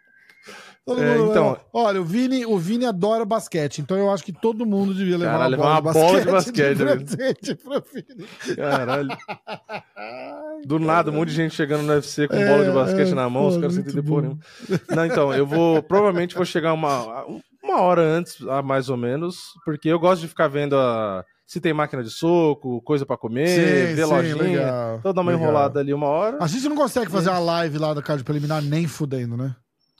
Todo 0.85 1.01
É, 1.01 1.17
mundo- 1.17 1.31
então- 1.31 1.57
Olha, 1.73 1.99
o 1.99 2.05
Vini, 2.05 2.45
o 2.45 2.59
Vini 2.59 2.85
adora 2.85 3.25
basquete, 3.25 3.79
então 3.81 3.97
eu 3.97 4.11
acho 4.11 4.23
que 4.23 4.31
todo 4.31 4.65
mundo 4.67 4.93
devia 4.93 5.17
levar 5.17 5.31
Caralho, 5.31 5.55
uma, 5.57 5.63
bola, 5.63 5.75
levar 5.77 5.89
uma 5.89 5.93
bola 6.07 6.21
de 6.21 6.31
basquete, 6.31 6.77
de 6.77 6.85
né? 6.85 6.95
presente 6.95 7.55
pro 7.63 7.83
Vini. 7.91 8.55
Caralho. 8.55 9.17
Do 10.65 10.79
nada, 10.79 11.11
um 11.11 11.15
monte 11.15 11.29
de 11.29 11.35
gente 11.35 11.55
chegando 11.55 11.83
no 11.83 11.93
UFC 11.93 12.27
com 12.27 12.35
É, 12.35 12.47
bola 12.47 12.65
de 12.65 12.71
basquete 12.71 13.11
é, 13.11 13.15
na 13.15 13.29
mão, 13.29 13.47
os 13.47 13.55
pô, 13.55 13.61
caras 13.61 13.75
sem 13.75 13.83
entender 13.83 14.03
nenhuma. 14.03 14.37
Não, 14.95 15.05
então, 15.05 15.33
eu 15.33 15.45
vou. 15.45 15.81
Provavelmente 15.83 16.35
vou 16.35 16.45
chegar 16.45 16.73
uma, 16.73 17.25
uma 17.63 17.81
hora 17.81 18.01
antes, 18.01 18.37
mais 18.63 18.87
ou 18.89 18.97
menos, 18.97 19.37
porque 19.65 19.89
eu 19.89 19.99
gosto 19.99 20.21
de 20.21 20.27
ficar 20.27 20.47
vendo 20.47 20.75
a, 20.77 21.25
se 21.47 21.59
tem 21.59 21.73
máquina 21.73 22.03
de 22.03 22.09
soco, 22.11 22.81
coisa 22.83 23.05
pra 23.07 23.17
comer, 23.17 23.47
Sim, 23.47 23.95
ver 23.95 24.05
sim, 24.05 24.13
lojinha. 24.13 24.35
legal, 24.43 24.95
Então 24.99 25.13
dá 25.13 25.21
uma 25.21 25.31
legal. 25.31 25.47
enrolada 25.47 25.79
ali 25.79 25.93
uma 25.93 26.07
hora. 26.07 26.37
A 26.39 26.47
gente 26.47 26.69
não 26.69 26.75
consegue 26.75 27.09
fazer 27.11 27.29
uma 27.29 27.39
live 27.39 27.77
lá 27.79 27.93
da 27.93 28.01
card 28.01 28.23
preliminar 28.23 28.61
nem 28.61 28.87
fudendo, 28.87 29.35
né? 29.35 29.55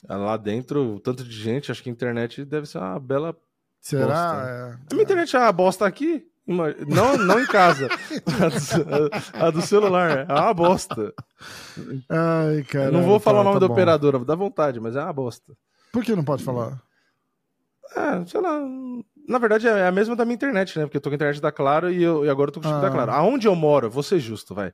Lá 0.08 0.38
dentro, 0.38 1.00
tanto 1.00 1.24
de 1.24 1.32
gente, 1.36 1.72
acho 1.72 1.82
que 1.84 1.90
a 1.90 1.92
internet 1.92 2.44
deve 2.46 2.66
ser 2.68 2.78
uma 2.78 3.00
bela. 3.00 3.36
Será? 3.82 4.46
É. 4.48 4.74
A 4.92 4.94
minha 4.96 5.04
internet 5.04 5.36
é 5.36 5.40
uma 5.40 5.52
bosta 5.52 5.86
aqui. 5.86 6.26
Não, 6.48 7.18
não 7.18 7.40
em 7.40 7.46
casa. 7.48 7.88
A 8.40 8.50
do, 8.50 9.10
a 9.48 9.50
do 9.52 9.62
celular. 9.64 10.28
É 10.30 10.34
uma 10.34 10.54
bosta. 10.54 11.12
Ai, 12.08 12.64
cara. 12.64 12.92
não 12.92 13.02
vou 13.04 13.20
falar 13.20 13.42
o 13.42 13.44
nome 13.44 13.60
da 13.60 13.68
bom. 13.68 13.74
operadora, 13.74 14.20
dá 14.20 14.36
vontade, 14.36 14.80
mas 14.80 14.96
é 14.96 15.02
uma 15.04 15.12
bosta. 15.14 15.54
Por 15.92 16.04
que 16.04 16.16
não 16.16 16.24
pode 16.24 16.44
falar? 16.44 16.80
É, 17.96 18.26
sei 18.26 18.42
lá. 18.42 18.60
Na 19.28 19.40
verdade, 19.40 19.68
é 19.68 19.88
a 19.88 19.92
mesma 19.92 20.16
da 20.16 20.24
minha 20.24 20.36
internet, 20.36 20.78
né? 20.78 20.86
Porque 20.86 20.98
eu 20.98 21.02
tô 21.02 21.10
com 21.10 21.14
a 21.14 21.18
internet 21.18 21.42
da 21.42 21.52
Claro 21.52 21.92
e, 21.92 22.04
eu, 22.04 22.24
e 22.26 22.30
agora 22.30 22.50
eu 22.50 22.54
tô 22.54 22.62
com 22.62 22.68
o 22.68 22.70
chip 22.70 22.78
Ah. 22.80 22.90
da 22.90 22.92
Claro. 22.92 23.12
Aonde 23.12 23.48
eu 23.48 23.56
moro, 23.56 23.90
vou 23.90 24.04
ser 24.04 24.20
justo, 24.20 24.54
vai. 24.54 24.72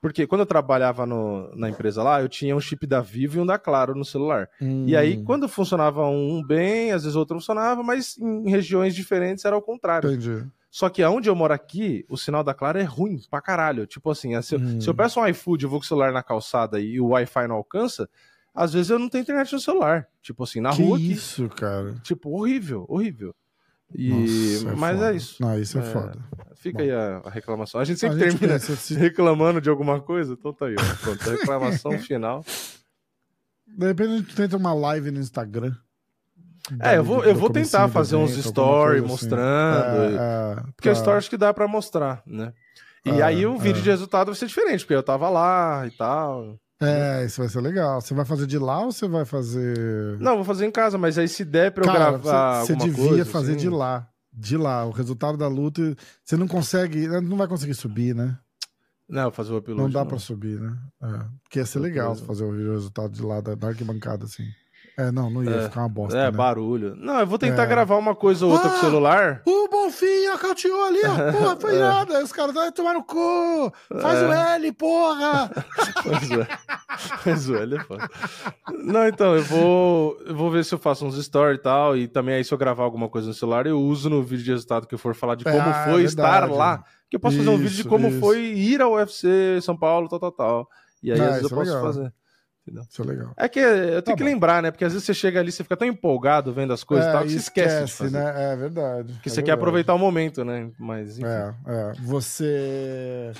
Porque 0.00 0.26
quando 0.26 0.40
eu 0.40 0.46
trabalhava 0.46 1.04
no- 1.04 1.54
na 1.54 1.68
empresa 1.68 2.02
lá, 2.02 2.22
eu 2.22 2.28
tinha 2.28 2.56
um 2.56 2.60
chip 2.60 2.86
da 2.86 3.00
Vivo 3.00 3.36
e 3.36 3.40
um 3.40 3.44
da 3.46 3.58
Claro 3.58 3.94
no 3.94 4.04
celular. 4.04 4.48
E 4.86 4.96
aí, 4.96 5.18
Hum, 5.18 5.24
quando 5.24 5.48
funcionava 5.48 6.06
um 6.06 6.42
bem, 6.42 6.90
às 6.92 7.02
vezes 7.02 7.16
outro 7.16 7.36
funcionava, 7.36 7.82
mas 7.82 8.16
em 8.18 8.48
regiões 8.48 8.94
diferentes 8.94 9.44
era 9.44 9.56
o 9.56 9.60
contrário. 9.62 10.10
Entendi. 10.10 10.46
Só 10.70 10.88
que 10.88 11.02
aonde 11.02 11.28
eu 11.28 11.34
moro 11.34 11.52
aqui, 11.52 12.06
o 12.08 12.16
sinal 12.16 12.42
da 12.44 12.54
Claro 12.54 12.78
é 12.78 12.82
ruim 12.84 13.20
pra 13.30 13.42
caralho. 13.42 13.86
Tipo 13.86 14.10
assim, 14.10 14.40
se, 14.40 14.54
eu- 14.54 14.60
Hum. 14.60 14.80
se 14.80 14.88
eu 14.88 14.94
peço 14.94 15.20
um 15.20 15.26
iFood, 15.26 15.64
eu 15.64 15.70
vou 15.70 15.80
com 15.80 15.84
o 15.84 15.88
celular 15.88 16.12
na 16.12 16.22
calçada 16.22 16.80
e 16.80 16.98
o 17.00 17.08
Wi-Fi 17.08 17.46
não 17.48 17.56
alcança, 17.56 18.08
às 18.54 18.72
vezes 18.72 18.88
eu 18.90 18.98
não 18.98 19.08
tenho 19.08 19.22
internet 19.22 19.52
no 19.52 19.60
celular. 19.60 20.06
Tipo 20.22 20.44
assim, 20.44 20.60
na 20.60 20.70
que 20.70 20.82
rua 20.82 20.96
aqui. 20.96 21.12
isso, 21.12 21.48
cara? 21.50 21.94
Tipo, 22.02 22.30
horrível, 22.30 22.86
horrível. 22.88 23.34
E... 23.94 24.60
Nossa, 24.64 24.76
Mas 24.76 24.96
foda. 24.96 25.12
é 25.12 25.16
isso. 25.16 25.36
Não, 25.42 25.58
isso 25.58 25.78
é, 25.78 25.80
É, 25.82 25.84
foda. 25.84 26.18
Fica 26.54 26.78
Bom. 26.78 26.84
aí 26.84 26.90
a, 26.92 27.22
a 27.24 27.30
reclamação. 27.30 27.80
A 27.80 27.84
gente 27.84 27.96
A 27.96 28.10
sempre 28.10 28.18
gente 28.30 28.38
termina 28.38 28.58
se- 28.58 28.94
reclamando 28.94 29.60
de 29.60 29.68
alguma 29.70 30.00
coisa, 30.00 30.34
então 30.34 30.52
tá 30.52 30.66
aí. 30.66 30.76
ó. 30.78 30.94
Pronto, 31.02 31.28
a 31.28 31.32
reclamação 31.32 31.92
final. 31.98 32.44
De 33.66 33.86
repente 33.86 34.12
a 34.12 34.16
gente 34.18 34.34
tenta 34.34 34.56
uma 34.56 34.72
live 34.74 35.10
no 35.10 35.20
Instagram. 35.20 35.74
É, 36.80 36.98
eu 36.98 37.04
vou, 37.04 37.24
eu 37.24 37.34
vou 37.34 37.50
tentar 37.50 37.88
fazer 37.88 38.16
uns 38.16 38.32
stories 38.36 39.02
assim. 39.02 39.10
mostrando. 39.10 40.02
É, 40.02 40.14
é, 40.14 40.54
Porque 40.76 40.88
a 40.88 40.92
pra- 40.92 40.92
história 40.92 41.18
acho 41.18 41.30
que 41.30 41.36
dá 41.36 41.52
pra 41.54 41.66
mostrar, 41.66 42.22
né? 42.26 42.52
E 43.04 43.10
É, 43.10 43.22
aí 43.22 43.46
o 43.46 43.56
vídeo 43.58 43.80
é. 43.80 43.82
de 43.82 43.90
resultado 43.90 44.26
vai 44.26 44.34
ser 44.36 44.46
diferente, 44.46 44.80
porque 44.84 44.94
eu 44.94 45.02
tava 45.02 45.28
lá 45.30 45.86
e 45.86 45.90
tal. 45.92 46.58
É, 46.80 47.24
isso 47.26 47.40
vai 47.40 47.48
ser 47.48 47.60
legal. 47.60 48.00
Você 48.00 48.14
vai 48.14 48.24
fazer 48.24 48.46
de 48.46 48.58
lá 48.58 48.80
ou 48.80 48.90
você 48.92 49.06
vai 49.06 49.24
fazer. 49.24 50.18
Não, 50.18 50.36
vou 50.36 50.44
fazer 50.44 50.66
em 50.66 50.70
casa, 50.70 50.96
mas 50.96 51.18
aí 51.18 51.28
se 51.28 51.44
der 51.44 51.70
pra 51.72 51.84
eu 51.84 51.92
Cara, 51.92 52.10
gravar 52.18 52.64
você, 52.64 52.74
você 52.74 52.76
devia 52.86 53.08
coisa, 53.08 53.24
fazer 53.26 53.52
assim- 53.52 53.60
de 53.60 53.68
lá. 53.68 54.08
De 54.32 54.56
lá. 54.56 54.84
O 54.86 54.90
resultado 54.90 55.36
da 55.36 55.48
luta. 55.48 55.94
Você 56.24 56.36
não 56.36 56.48
consegue. 56.48 57.06
Não 57.20 57.36
vai 57.36 57.46
conseguir 57.48 57.74
subir, 57.74 58.14
né? 58.14 58.38
Não, 59.08 59.30
fazer 59.32 59.52
o 59.52 59.58
upload. 59.58 59.80
não 59.82 59.90
dá 59.90 60.04
pra 60.06 60.18
subir, 60.18 60.60
né? 60.60 60.76
É. 61.02 61.24
Porque 61.42 61.58
ia 61.58 61.66
ser 61.66 61.80
legal 61.80 62.14
fazer 62.14 62.44
o 62.44 62.72
resultado 62.72 63.12
de 63.12 63.22
lá 63.22 63.40
da, 63.40 63.56
da 63.56 63.68
arquibancada, 63.68 64.24
assim. 64.24 64.44
É, 65.00 65.10
não, 65.12 65.30
não 65.30 65.42
ia 65.42 65.50
É. 65.50 65.62
ficar 65.62 65.80
uma 65.80 65.88
bosta. 65.88 66.18
É, 66.18 66.24
né? 66.24 66.30
barulho. 66.30 66.94
Não, 66.96 67.18
eu 67.20 67.26
vou 67.26 67.38
tentar 67.38 67.62
É. 67.62 67.66
gravar 67.66 67.96
uma 67.96 68.14
coisa 68.14 68.44
ou 68.46 68.52
outra 68.52 68.68
com 68.68 68.74
o 68.74 68.78
Ah! 68.78 68.80
celular. 68.80 69.42
O 69.46 69.68
Bonfim 69.68 70.26
nocauteou 70.28 70.84
ali, 70.84 70.98
ó. 71.04 71.32
Porra, 71.32 71.56
foi 71.60 71.76
É. 71.76 71.78
nada. 71.78 72.22
Os 72.24 72.32
caras 72.32 72.54
vai 72.54 72.70
tomar 72.72 72.94
no 72.94 73.02
cu. 73.04 73.72
Faz 74.00 74.18
É. 74.20 74.26
o 74.28 74.32
L, 74.32 74.72
porra. 74.72 75.50
Mas 76.04 76.30
é. 76.30 76.48
Mas 77.24 77.48
o 77.48 77.56
L 77.56 77.76
é 77.76 77.80
foda. 77.84 78.08
Não, 78.84 79.06
então, 79.08 79.34
eu 79.36 79.42
vou, 79.44 80.18
eu 80.26 80.34
vou 80.34 80.50
ver 80.50 80.64
se 80.64 80.74
eu 80.74 80.78
faço 80.78 81.04
uns 81.06 81.22
stories 81.24 81.58
e 81.58 81.62
tal. 81.62 81.96
E 81.96 82.06
também 82.08 82.34
aí, 82.34 82.44
se 82.44 82.52
eu 82.52 82.58
gravar 82.58 82.84
alguma 82.84 83.08
coisa 83.08 83.28
no 83.28 83.34
celular, 83.34 83.66
eu 83.66 83.80
uso 83.80 84.10
no 84.10 84.22
vídeo 84.22 84.44
de 84.44 84.50
resultado 84.50 84.86
que 84.86 84.94
eu 84.94 84.98
for 84.98 85.14
falar 85.14 85.34
de 85.34 85.44
como 85.44 85.58
Ah, 85.58 85.84
foi 85.90 86.02
é 86.02 86.04
estar 86.04 86.30
verdade. 86.40 86.52
lá. 86.58 86.84
Que 87.08 87.16
eu 87.16 87.20
posso 87.20 87.36
fazer 87.36 87.48
um 87.50 87.56
vídeo 87.56 87.70
de 87.70 87.80
Isso, 87.80 87.88
como 87.88 88.08
isso. 88.08 88.20
foi 88.20 88.38
ir 88.40 88.80
ao 88.80 88.92
UFC 88.92 89.58
São 89.62 89.76
Paulo, 89.76 90.08
tal, 90.08 90.20
tal, 90.20 90.32
tal. 90.32 90.68
E 91.02 91.10
aí, 91.10 91.18
Ah, 91.20 91.24
às 91.24 91.28
vezes, 91.36 91.42
eu 91.42 91.46
isso 91.46 91.54
é 91.54 91.58
posso 91.58 91.70
legal. 91.70 91.82
fazer. 91.86 92.12
Isso 92.66 93.02
é 93.02 93.04
legal. 93.04 93.32
É 93.36 93.48
que 93.48 93.58
eu 93.58 94.02
tenho 94.02 94.02
Tá 94.02 94.14
que 94.16 94.22
bom. 94.22 94.28
lembrar, 94.30 94.62
né? 94.62 94.70
Porque 94.70 94.84
às 94.84 94.92
vezes 94.92 95.04
você 95.06 95.14
chega 95.14 95.40
ali, 95.40 95.50
você 95.50 95.62
fica 95.62 95.76
tão 95.76 95.88
empolgado 95.88 96.52
vendo 96.52 96.72
as 96.72 96.84
coisas 96.84 97.06
e 97.06 97.08
É, 97.08 97.12
tal, 97.12 97.22
que 97.24 97.30
você 97.30 97.36
esquece, 97.36 97.84
de 97.86 97.92
fazer. 97.92 98.10
né? 98.18 98.52
É 98.52 98.56
verdade. 98.56 99.12
Porque 99.14 99.28
é 99.28 99.32
você 99.32 99.36
quer 99.42 99.46
verdade. 99.46 99.60
aproveitar 99.60 99.94
o 99.94 99.98
momento, 99.98 100.44
né? 100.44 100.70
Mas, 100.78 101.18
enfim. 101.18 101.26
É, 101.28 101.54
é. 101.66 101.92
Você. 102.02 103.32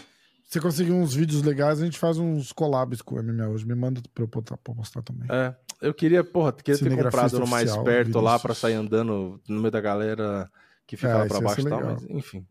Você 0.48 0.58
conseguir 0.60 0.90
uns 0.90 1.14
vídeos 1.14 1.42
legais, 1.42 1.80
a 1.80 1.84
gente 1.84 1.96
faz 1.98 2.18
uns 2.18 2.50
collabs 2.50 3.00
com 3.02 3.14
o 3.14 3.22
MMA 3.22 3.46
hoje. 3.48 3.64
Me 3.64 3.74
manda 3.76 4.00
pra 4.12 4.24
eu 4.24 4.28
postar, 4.28 4.56
pra 4.56 4.72
eu 4.72 4.76
postar 4.76 5.02
também. 5.02 5.28
É, 5.30 5.54
eu 5.80 5.94
queria, 5.94 6.24
porra, 6.24 6.52
queria 6.52 6.76
ter 6.80 6.96
comprado 7.04 7.38
no 7.38 7.46
mais 7.46 7.76
perto 7.76 8.18
lá 8.18 8.36
pra 8.36 8.52
sair 8.52 8.74
andando 8.74 9.40
no 9.48 9.60
meio 9.60 9.70
da 9.70 9.80
galera 9.80 10.50
que 10.88 10.96
fica 10.96 11.12
É, 11.12 11.14
lá 11.14 11.26
pra 11.26 11.40
baixo 11.40 11.60
e 11.60 11.70
tal, 11.70 11.84
mas 11.84 12.02
enfim. 12.10 12.44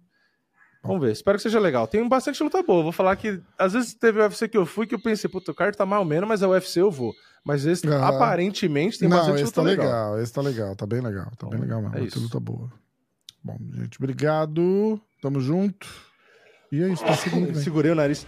Vamos 0.82 1.01
ver, 1.01 1.11
espero 1.11 1.38
que 1.38 1.43
seja 1.43 1.59
legal. 1.59 1.88
Tem 1.88 2.08
bastante 2.08 2.41
luta 2.41 2.64
boa. 2.64 2.83
Vou 2.83 2.91
falar 2.91 3.16
que 3.16 3.41
às 3.58 3.74
vezes 3.74 3.93
teve 3.93 4.19
UFC 4.22 4.48
que 4.48 4.58
eu 4.58 4.66
fui 4.66 4.88
que 4.88 4.95
eu 4.95 5.01
pensei, 5.01 5.30
puta, 5.30 5.51
o 5.51 5.56
card 5.56 5.75
tá 5.77 5.85
mal 5.85 5.99
ou 5.99 6.06
menos, 6.06 6.27
mas 6.27 6.41
é 6.41 6.48
UFC 6.48 6.82
eu 6.82 6.90
vou. 6.90 7.14
Mas 7.43 7.66
esse 7.66 7.88
Aham. 7.88 8.16
aparentemente 8.16 8.98
tem 8.99 9.09
não, 9.09 9.17
bastante 9.17 9.43
luta 9.43 9.56
tá 9.56 9.61
legal. 9.61 9.85
legal. 9.85 10.19
Esse 10.22 10.33
tá 10.33 10.41
legal, 10.41 10.75
tá 10.75 10.85
bem 10.85 11.01
legal. 11.01 11.32
Tá 11.38 11.48
bem 11.48 11.58
Bom, 11.58 11.64
legal 11.66 11.82
mesmo. 11.82 11.98
é 11.98 12.01
isso. 12.03 12.19
luta 12.19 12.40
boa. 12.40 12.72
Bom, 13.43 13.58
gente, 13.74 13.98
obrigado. 13.98 14.99
Tamo 15.22 15.40
junto. 15.41 15.88
E 16.72 16.82
é 16.82 16.90
isso, 16.90 17.03
tá 17.03 17.14
vem. 17.30 17.53
Segurei 17.56 17.91
o 17.91 17.95
nariz 17.95 18.25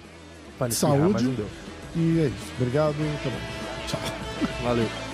Saúde. 0.71 1.33
E 1.95 2.19
é 2.19 2.27
isso. 2.27 2.53
Obrigado. 2.59 2.95
Tchau. 3.87 3.99
Valeu. 4.63 5.10